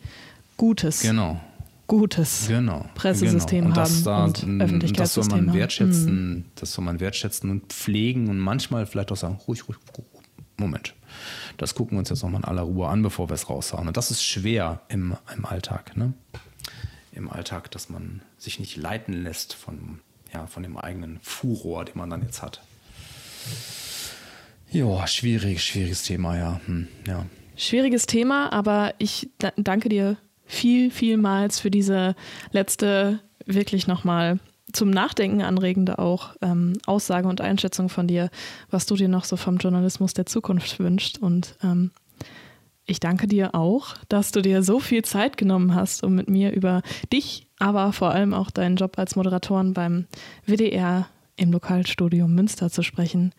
gutes, 0.56 1.02
genau. 1.02 1.40
gutes 1.86 2.46
genau. 2.48 2.86
Pressesystem 2.94 3.64
genau. 3.64 3.70
und 3.70 3.82
haben 3.82 4.04
da, 4.04 4.24
und 4.24 4.62
Öffentlichkeitssystem 4.62 4.96
Das 4.96 5.14
soll 5.14 5.42
man 5.42 5.54
wertschätzen, 5.54 6.34
mhm. 6.34 6.44
das 6.54 6.72
soll 6.72 6.84
man 6.84 7.00
wertschätzen 7.00 7.50
und 7.50 7.72
pflegen 7.72 8.28
und 8.28 8.38
manchmal 8.38 8.86
vielleicht 8.86 9.10
auch 9.10 9.16
sagen, 9.16 9.38
ruhig, 9.48 9.68
ruhig, 9.68 9.78
ruhig 9.96 10.06
Moment. 10.58 10.94
Das 11.56 11.74
gucken 11.74 11.96
wir 11.96 12.00
uns 12.00 12.10
jetzt 12.10 12.22
nochmal 12.22 12.42
in 12.42 12.44
aller 12.44 12.62
Ruhe 12.62 12.86
an, 12.86 13.02
bevor 13.02 13.28
wir 13.28 13.34
es 13.34 13.48
raushauen. 13.48 13.88
Und 13.88 13.96
das 13.96 14.10
ist 14.10 14.22
schwer 14.22 14.82
im, 14.88 15.16
im 15.34 15.44
Alltag. 15.44 15.96
Ne? 15.96 16.12
im 17.12 17.30
Alltag, 17.30 17.70
dass 17.70 17.88
man 17.88 18.22
sich 18.38 18.58
nicht 18.58 18.76
leiten 18.76 19.12
lässt 19.22 19.54
von, 19.54 20.00
ja, 20.32 20.46
von 20.46 20.62
dem 20.62 20.76
eigenen 20.76 21.20
Furor, 21.22 21.84
den 21.84 21.98
man 21.98 22.10
dann 22.10 22.22
jetzt 22.22 22.42
hat. 22.42 22.62
Ja, 24.72 25.06
schwierig, 25.06 25.62
schwieriges 25.62 26.02
Thema, 26.02 26.36
ja. 26.38 26.60
Hm, 26.64 26.88
ja. 27.06 27.26
Schwieriges 27.56 28.06
Thema, 28.06 28.50
aber 28.52 28.94
ich 28.98 29.28
danke 29.56 29.90
dir 29.90 30.16
viel, 30.46 30.90
vielmals 30.90 31.60
für 31.60 31.70
diese 31.70 32.16
letzte 32.52 33.20
wirklich 33.44 33.86
nochmal 33.86 34.38
zum 34.72 34.88
Nachdenken 34.88 35.42
anregende 35.42 35.98
auch 35.98 36.34
ähm, 36.40 36.72
Aussage 36.86 37.28
und 37.28 37.42
Einschätzung 37.42 37.90
von 37.90 38.06
dir, 38.06 38.30
was 38.70 38.86
du 38.86 38.96
dir 38.96 39.08
noch 39.08 39.24
so 39.24 39.36
vom 39.36 39.58
Journalismus 39.58 40.14
der 40.14 40.24
Zukunft 40.24 40.78
wünscht. 40.78 41.18
Und 41.18 41.56
ähm, 41.62 41.90
ich 42.86 42.98
danke 42.98 43.26
dir 43.26 43.54
auch, 43.54 43.94
dass 44.08 44.32
du 44.32 44.40
dir 44.40 44.62
so 44.62 44.80
viel 44.80 45.04
Zeit 45.04 45.36
genommen 45.36 45.74
hast, 45.74 46.02
um 46.02 46.14
mit 46.14 46.30
mir 46.30 46.52
über 46.52 46.80
dich, 47.12 47.46
aber 47.58 47.92
vor 47.92 48.12
allem 48.12 48.32
auch 48.32 48.50
deinen 48.50 48.76
Job 48.76 48.98
als 48.98 49.16
Moderatorin 49.16 49.74
beim 49.74 50.06
WDR 50.46 51.08
im 51.36 51.52
Lokalstudio 51.52 52.26
Münster 52.26 52.70
zu 52.70 52.82
sprechen. 52.82 53.34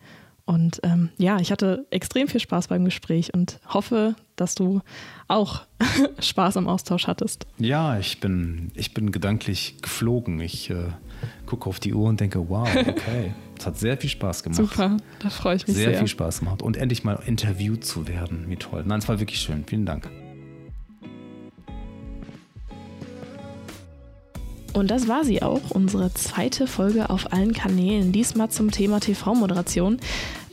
Und 0.46 0.80
ähm, 0.82 1.08
ja, 1.16 1.38
ich 1.40 1.50
hatte 1.50 1.86
extrem 1.90 2.28
viel 2.28 2.40
Spaß 2.40 2.68
beim 2.68 2.84
Gespräch 2.84 3.32
und 3.32 3.60
hoffe, 3.66 4.14
dass 4.36 4.54
du 4.54 4.82
auch 5.26 5.62
Spaß 6.18 6.58
am 6.58 6.68
Austausch 6.68 7.06
hattest. 7.06 7.46
Ja, 7.58 7.98
ich 7.98 8.20
bin, 8.20 8.70
ich 8.74 8.92
bin 8.92 9.10
gedanklich 9.10 9.80
geflogen. 9.80 10.40
Ich 10.40 10.68
äh, 10.68 10.88
gucke 11.46 11.68
auf 11.68 11.80
die 11.80 11.94
Uhr 11.94 12.08
und 12.08 12.20
denke, 12.20 12.48
wow, 12.48 12.68
okay. 12.76 13.32
Es 13.58 13.66
hat 13.66 13.78
sehr 13.78 13.96
viel 13.96 14.10
Spaß 14.10 14.42
gemacht. 14.42 14.58
Super, 14.58 14.96
da 15.20 15.30
freue 15.30 15.56
ich 15.56 15.66
mich 15.66 15.76
sehr. 15.76 15.90
Sehr 15.90 15.98
viel 15.98 16.08
Spaß 16.08 16.40
gemacht. 16.40 16.60
Und 16.60 16.76
endlich 16.76 17.04
mal 17.04 17.18
interviewt 17.24 17.84
zu 17.84 18.06
werden. 18.06 18.44
Wie 18.48 18.56
toll. 18.56 18.82
Nein, 18.84 18.98
es 18.98 19.08
war 19.08 19.20
wirklich 19.20 19.40
schön. 19.40 19.64
Vielen 19.66 19.86
Dank. 19.86 20.10
Und 24.74 24.90
das 24.90 25.06
war 25.06 25.24
sie 25.24 25.40
auch, 25.40 25.70
unsere 25.70 26.12
zweite 26.14 26.66
Folge 26.66 27.08
auf 27.08 27.32
allen 27.32 27.52
Kanälen, 27.52 28.10
diesmal 28.10 28.50
zum 28.50 28.72
Thema 28.72 28.98
TV-Moderation. 28.98 30.00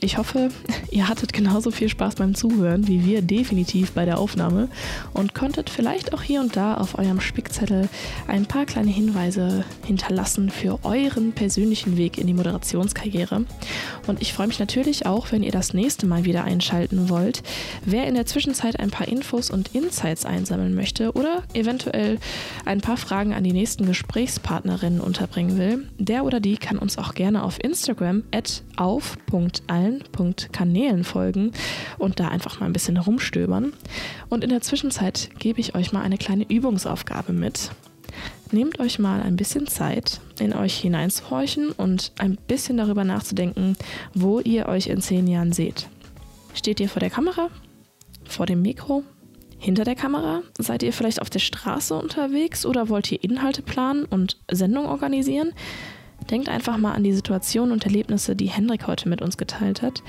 Ich 0.04 0.18
hoffe, 0.18 0.48
ihr 0.90 1.08
hattet 1.08 1.32
genauso 1.32 1.70
viel 1.70 1.88
Spaß 1.88 2.16
beim 2.16 2.34
Zuhören 2.34 2.88
wie 2.88 3.04
wir 3.04 3.22
definitiv 3.22 3.92
bei 3.92 4.04
der 4.04 4.18
Aufnahme 4.18 4.68
und 5.14 5.32
konntet 5.32 5.70
vielleicht 5.70 6.12
auch 6.12 6.22
hier 6.22 6.40
und 6.40 6.56
da 6.56 6.74
auf 6.74 6.98
eurem 6.98 7.20
Spickzettel 7.20 7.88
ein 8.26 8.46
paar 8.46 8.66
kleine 8.66 8.90
Hinweise 8.90 9.64
hinterlassen 9.86 10.50
für 10.50 10.80
euren 10.82 11.32
persönlichen 11.32 11.96
Weg 11.96 12.18
in 12.18 12.26
die 12.26 12.34
Moderationskarriere. 12.34 13.44
Und 14.08 14.20
ich 14.20 14.32
freue 14.32 14.48
mich 14.48 14.58
natürlich 14.58 15.06
auch, 15.06 15.30
wenn 15.30 15.44
ihr 15.44 15.52
das 15.52 15.72
nächste 15.72 16.06
Mal 16.06 16.24
wieder 16.24 16.42
einschalten 16.42 17.08
wollt. 17.08 17.44
Wer 17.84 18.08
in 18.08 18.16
der 18.16 18.26
Zwischenzeit 18.26 18.80
ein 18.80 18.90
paar 18.90 19.06
Infos 19.06 19.50
und 19.50 19.72
Insights 19.72 20.26
einsammeln 20.26 20.74
möchte 20.74 21.12
oder 21.12 21.44
eventuell 21.54 22.18
ein 22.64 22.80
paar 22.80 22.96
Fragen 22.96 23.34
an 23.34 23.44
die 23.44 23.52
nächsten 23.52 23.86
Gesprächspartnerinnen 23.86 25.00
unterbringen 25.00 25.58
will, 25.58 25.86
der 25.98 26.24
oder 26.24 26.40
die 26.40 26.56
kann 26.56 26.78
uns 26.78 26.98
auch 26.98 27.14
gerne 27.14 27.44
auf 27.44 27.62
Instagram 27.62 28.24
at 28.32 28.64
auf.allen 28.76 29.91
allen.kanälen 29.92 31.04
folgen 31.04 31.52
und 31.98 32.20
da 32.20 32.28
einfach 32.28 32.60
mal 32.60 32.66
ein 32.66 32.72
bisschen 32.72 32.96
herumstöbern. 32.96 33.72
Und 34.28 34.44
in 34.44 34.50
der 34.50 34.60
Zwischenzeit 34.60 35.30
gebe 35.38 35.60
ich 35.60 35.74
euch 35.74 35.92
mal 35.92 36.02
eine 36.02 36.18
kleine 36.18 36.48
Übungsaufgabe 36.48 37.32
mit. 37.32 37.70
Nehmt 38.50 38.80
euch 38.80 38.98
mal 38.98 39.22
ein 39.22 39.36
bisschen 39.36 39.66
Zeit, 39.66 40.20
in 40.38 40.52
euch 40.52 40.74
hineinzuhorchen 40.74 41.72
und 41.72 42.12
ein 42.18 42.36
bisschen 42.46 42.76
darüber 42.76 43.04
nachzudenken, 43.04 43.76
wo 44.14 44.40
ihr 44.40 44.68
euch 44.68 44.88
in 44.88 45.00
zehn 45.00 45.26
Jahren 45.26 45.52
seht. 45.52 45.88
Steht 46.54 46.80
ihr 46.80 46.88
vor 46.88 47.00
der 47.00 47.10
Kamera? 47.10 47.48
Vor 48.24 48.44
dem 48.44 48.60
Mikro? 48.60 49.04
Hinter 49.58 49.84
der 49.84 49.94
Kamera? 49.94 50.42
Seid 50.58 50.82
ihr 50.82 50.92
vielleicht 50.92 51.22
auf 51.22 51.30
der 51.30 51.38
Straße 51.38 51.94
unterwegs 51.94 52.66
oder 52.66 52.88
wollt 52.88 53.10
ihr 53.10 53.22
Inhalte 53.24 53.62
planen 53.62 54.04
und 54.04 54.36
Sendung 54.50 54.86
organisieren? 54.86 55.52
Denkt 56.30 56.48
einfach 56.48 56.76
mal 56.78 56.92
an 56.92 57.04
die 57.04 57.12
Situation 57.12 57.72
und 57.72 57.84
Erlebnisse, 57.84 58.36
die 58.36 58.46
Hendrik 58.46 58.86
heute 58.86 59.08
mit 59.08 59.22
uns 59.22 59.36
geteilt 59.36 59.82
hat. 59.82 60.02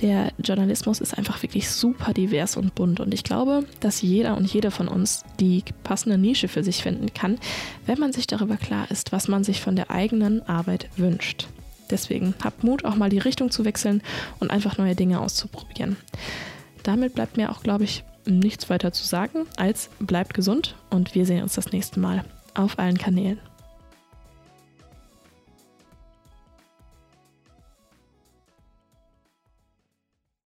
Der 0.00 0.32
Journalismus 0.38 1.00
ist 1.00 1.16
einfach 1.16 1.42
wirklich 1.42 1.70
super 1.70 2.12
divers 2.12 2.56
und 2.56 2.74
bunt 2.74 3.00
und 3.00 3.12
ich 3.12 3.24
glaube, 3.24 3.64
dass 3.80 4.02
jeder 4.02 4.36
und 4.36 4.52
jede 4.52 4.70
von 4.70 4.88
uns 4.88 5.24
die 5.40 5.64
passende 5.82 6.18
Nische 6.18 6.48
für 6.48 6.64
sich 6.64 6.82
finden 6.82 7.12
kann, 7.14 7.38
wenn 7.86 7.98
man 7.98 8.12
sich 8.12 8.26
darüber 8.26 8.56
klar 8.56 8.90
ist, 8.90 9.12
was 9.12 9.28
man 9.28 9.44
sich 9.44 9.60
von 9.60 9.76
der 9.76 9.90
eigenen 9.90 10.42
Arbeit 10.48 10.88
wünscht. 10.96 11.48
Deswegen 11.90 12.34
habt 12.42 12.64
Mut, 12.64 12.84
auch 12.84 12.96
mal 12.96 13.10
die 13.10 13.18
Richtung 13.18 13.50
zu 13.50 13.64
wechseln 13.64 14.02
und 14.40 14.50
einfach 14.50 14.78
neue 14.78 14.94
Dinge 14.94 15.20
auszuprobieren. 15.20 15.96
Damit 16.82 17.14
bleibt 17.14 17.36
mir 17.36 17.50
auch, 17.50 17.62
glaube 17.62 17.84
ich, 17.84 18.04
nichts 18.26 18.70
weiter 18.70 18.92
zu 18.92 19.04
sagen, 19.04 19.46
als 19.56 19.90
bleibt 19.98 20.34
gesund 20.34 20.76
und 20.90 21.14
wir 21.14 21.26
sehen 21.26 21.42
uns 21.42 21.54
das 21.54 21.72
nächste 21.72 22.00
Mal 22.00 22.24
auf 22.54 22.78
allen 22.78 22.98
Kanälen. 22.98 23.38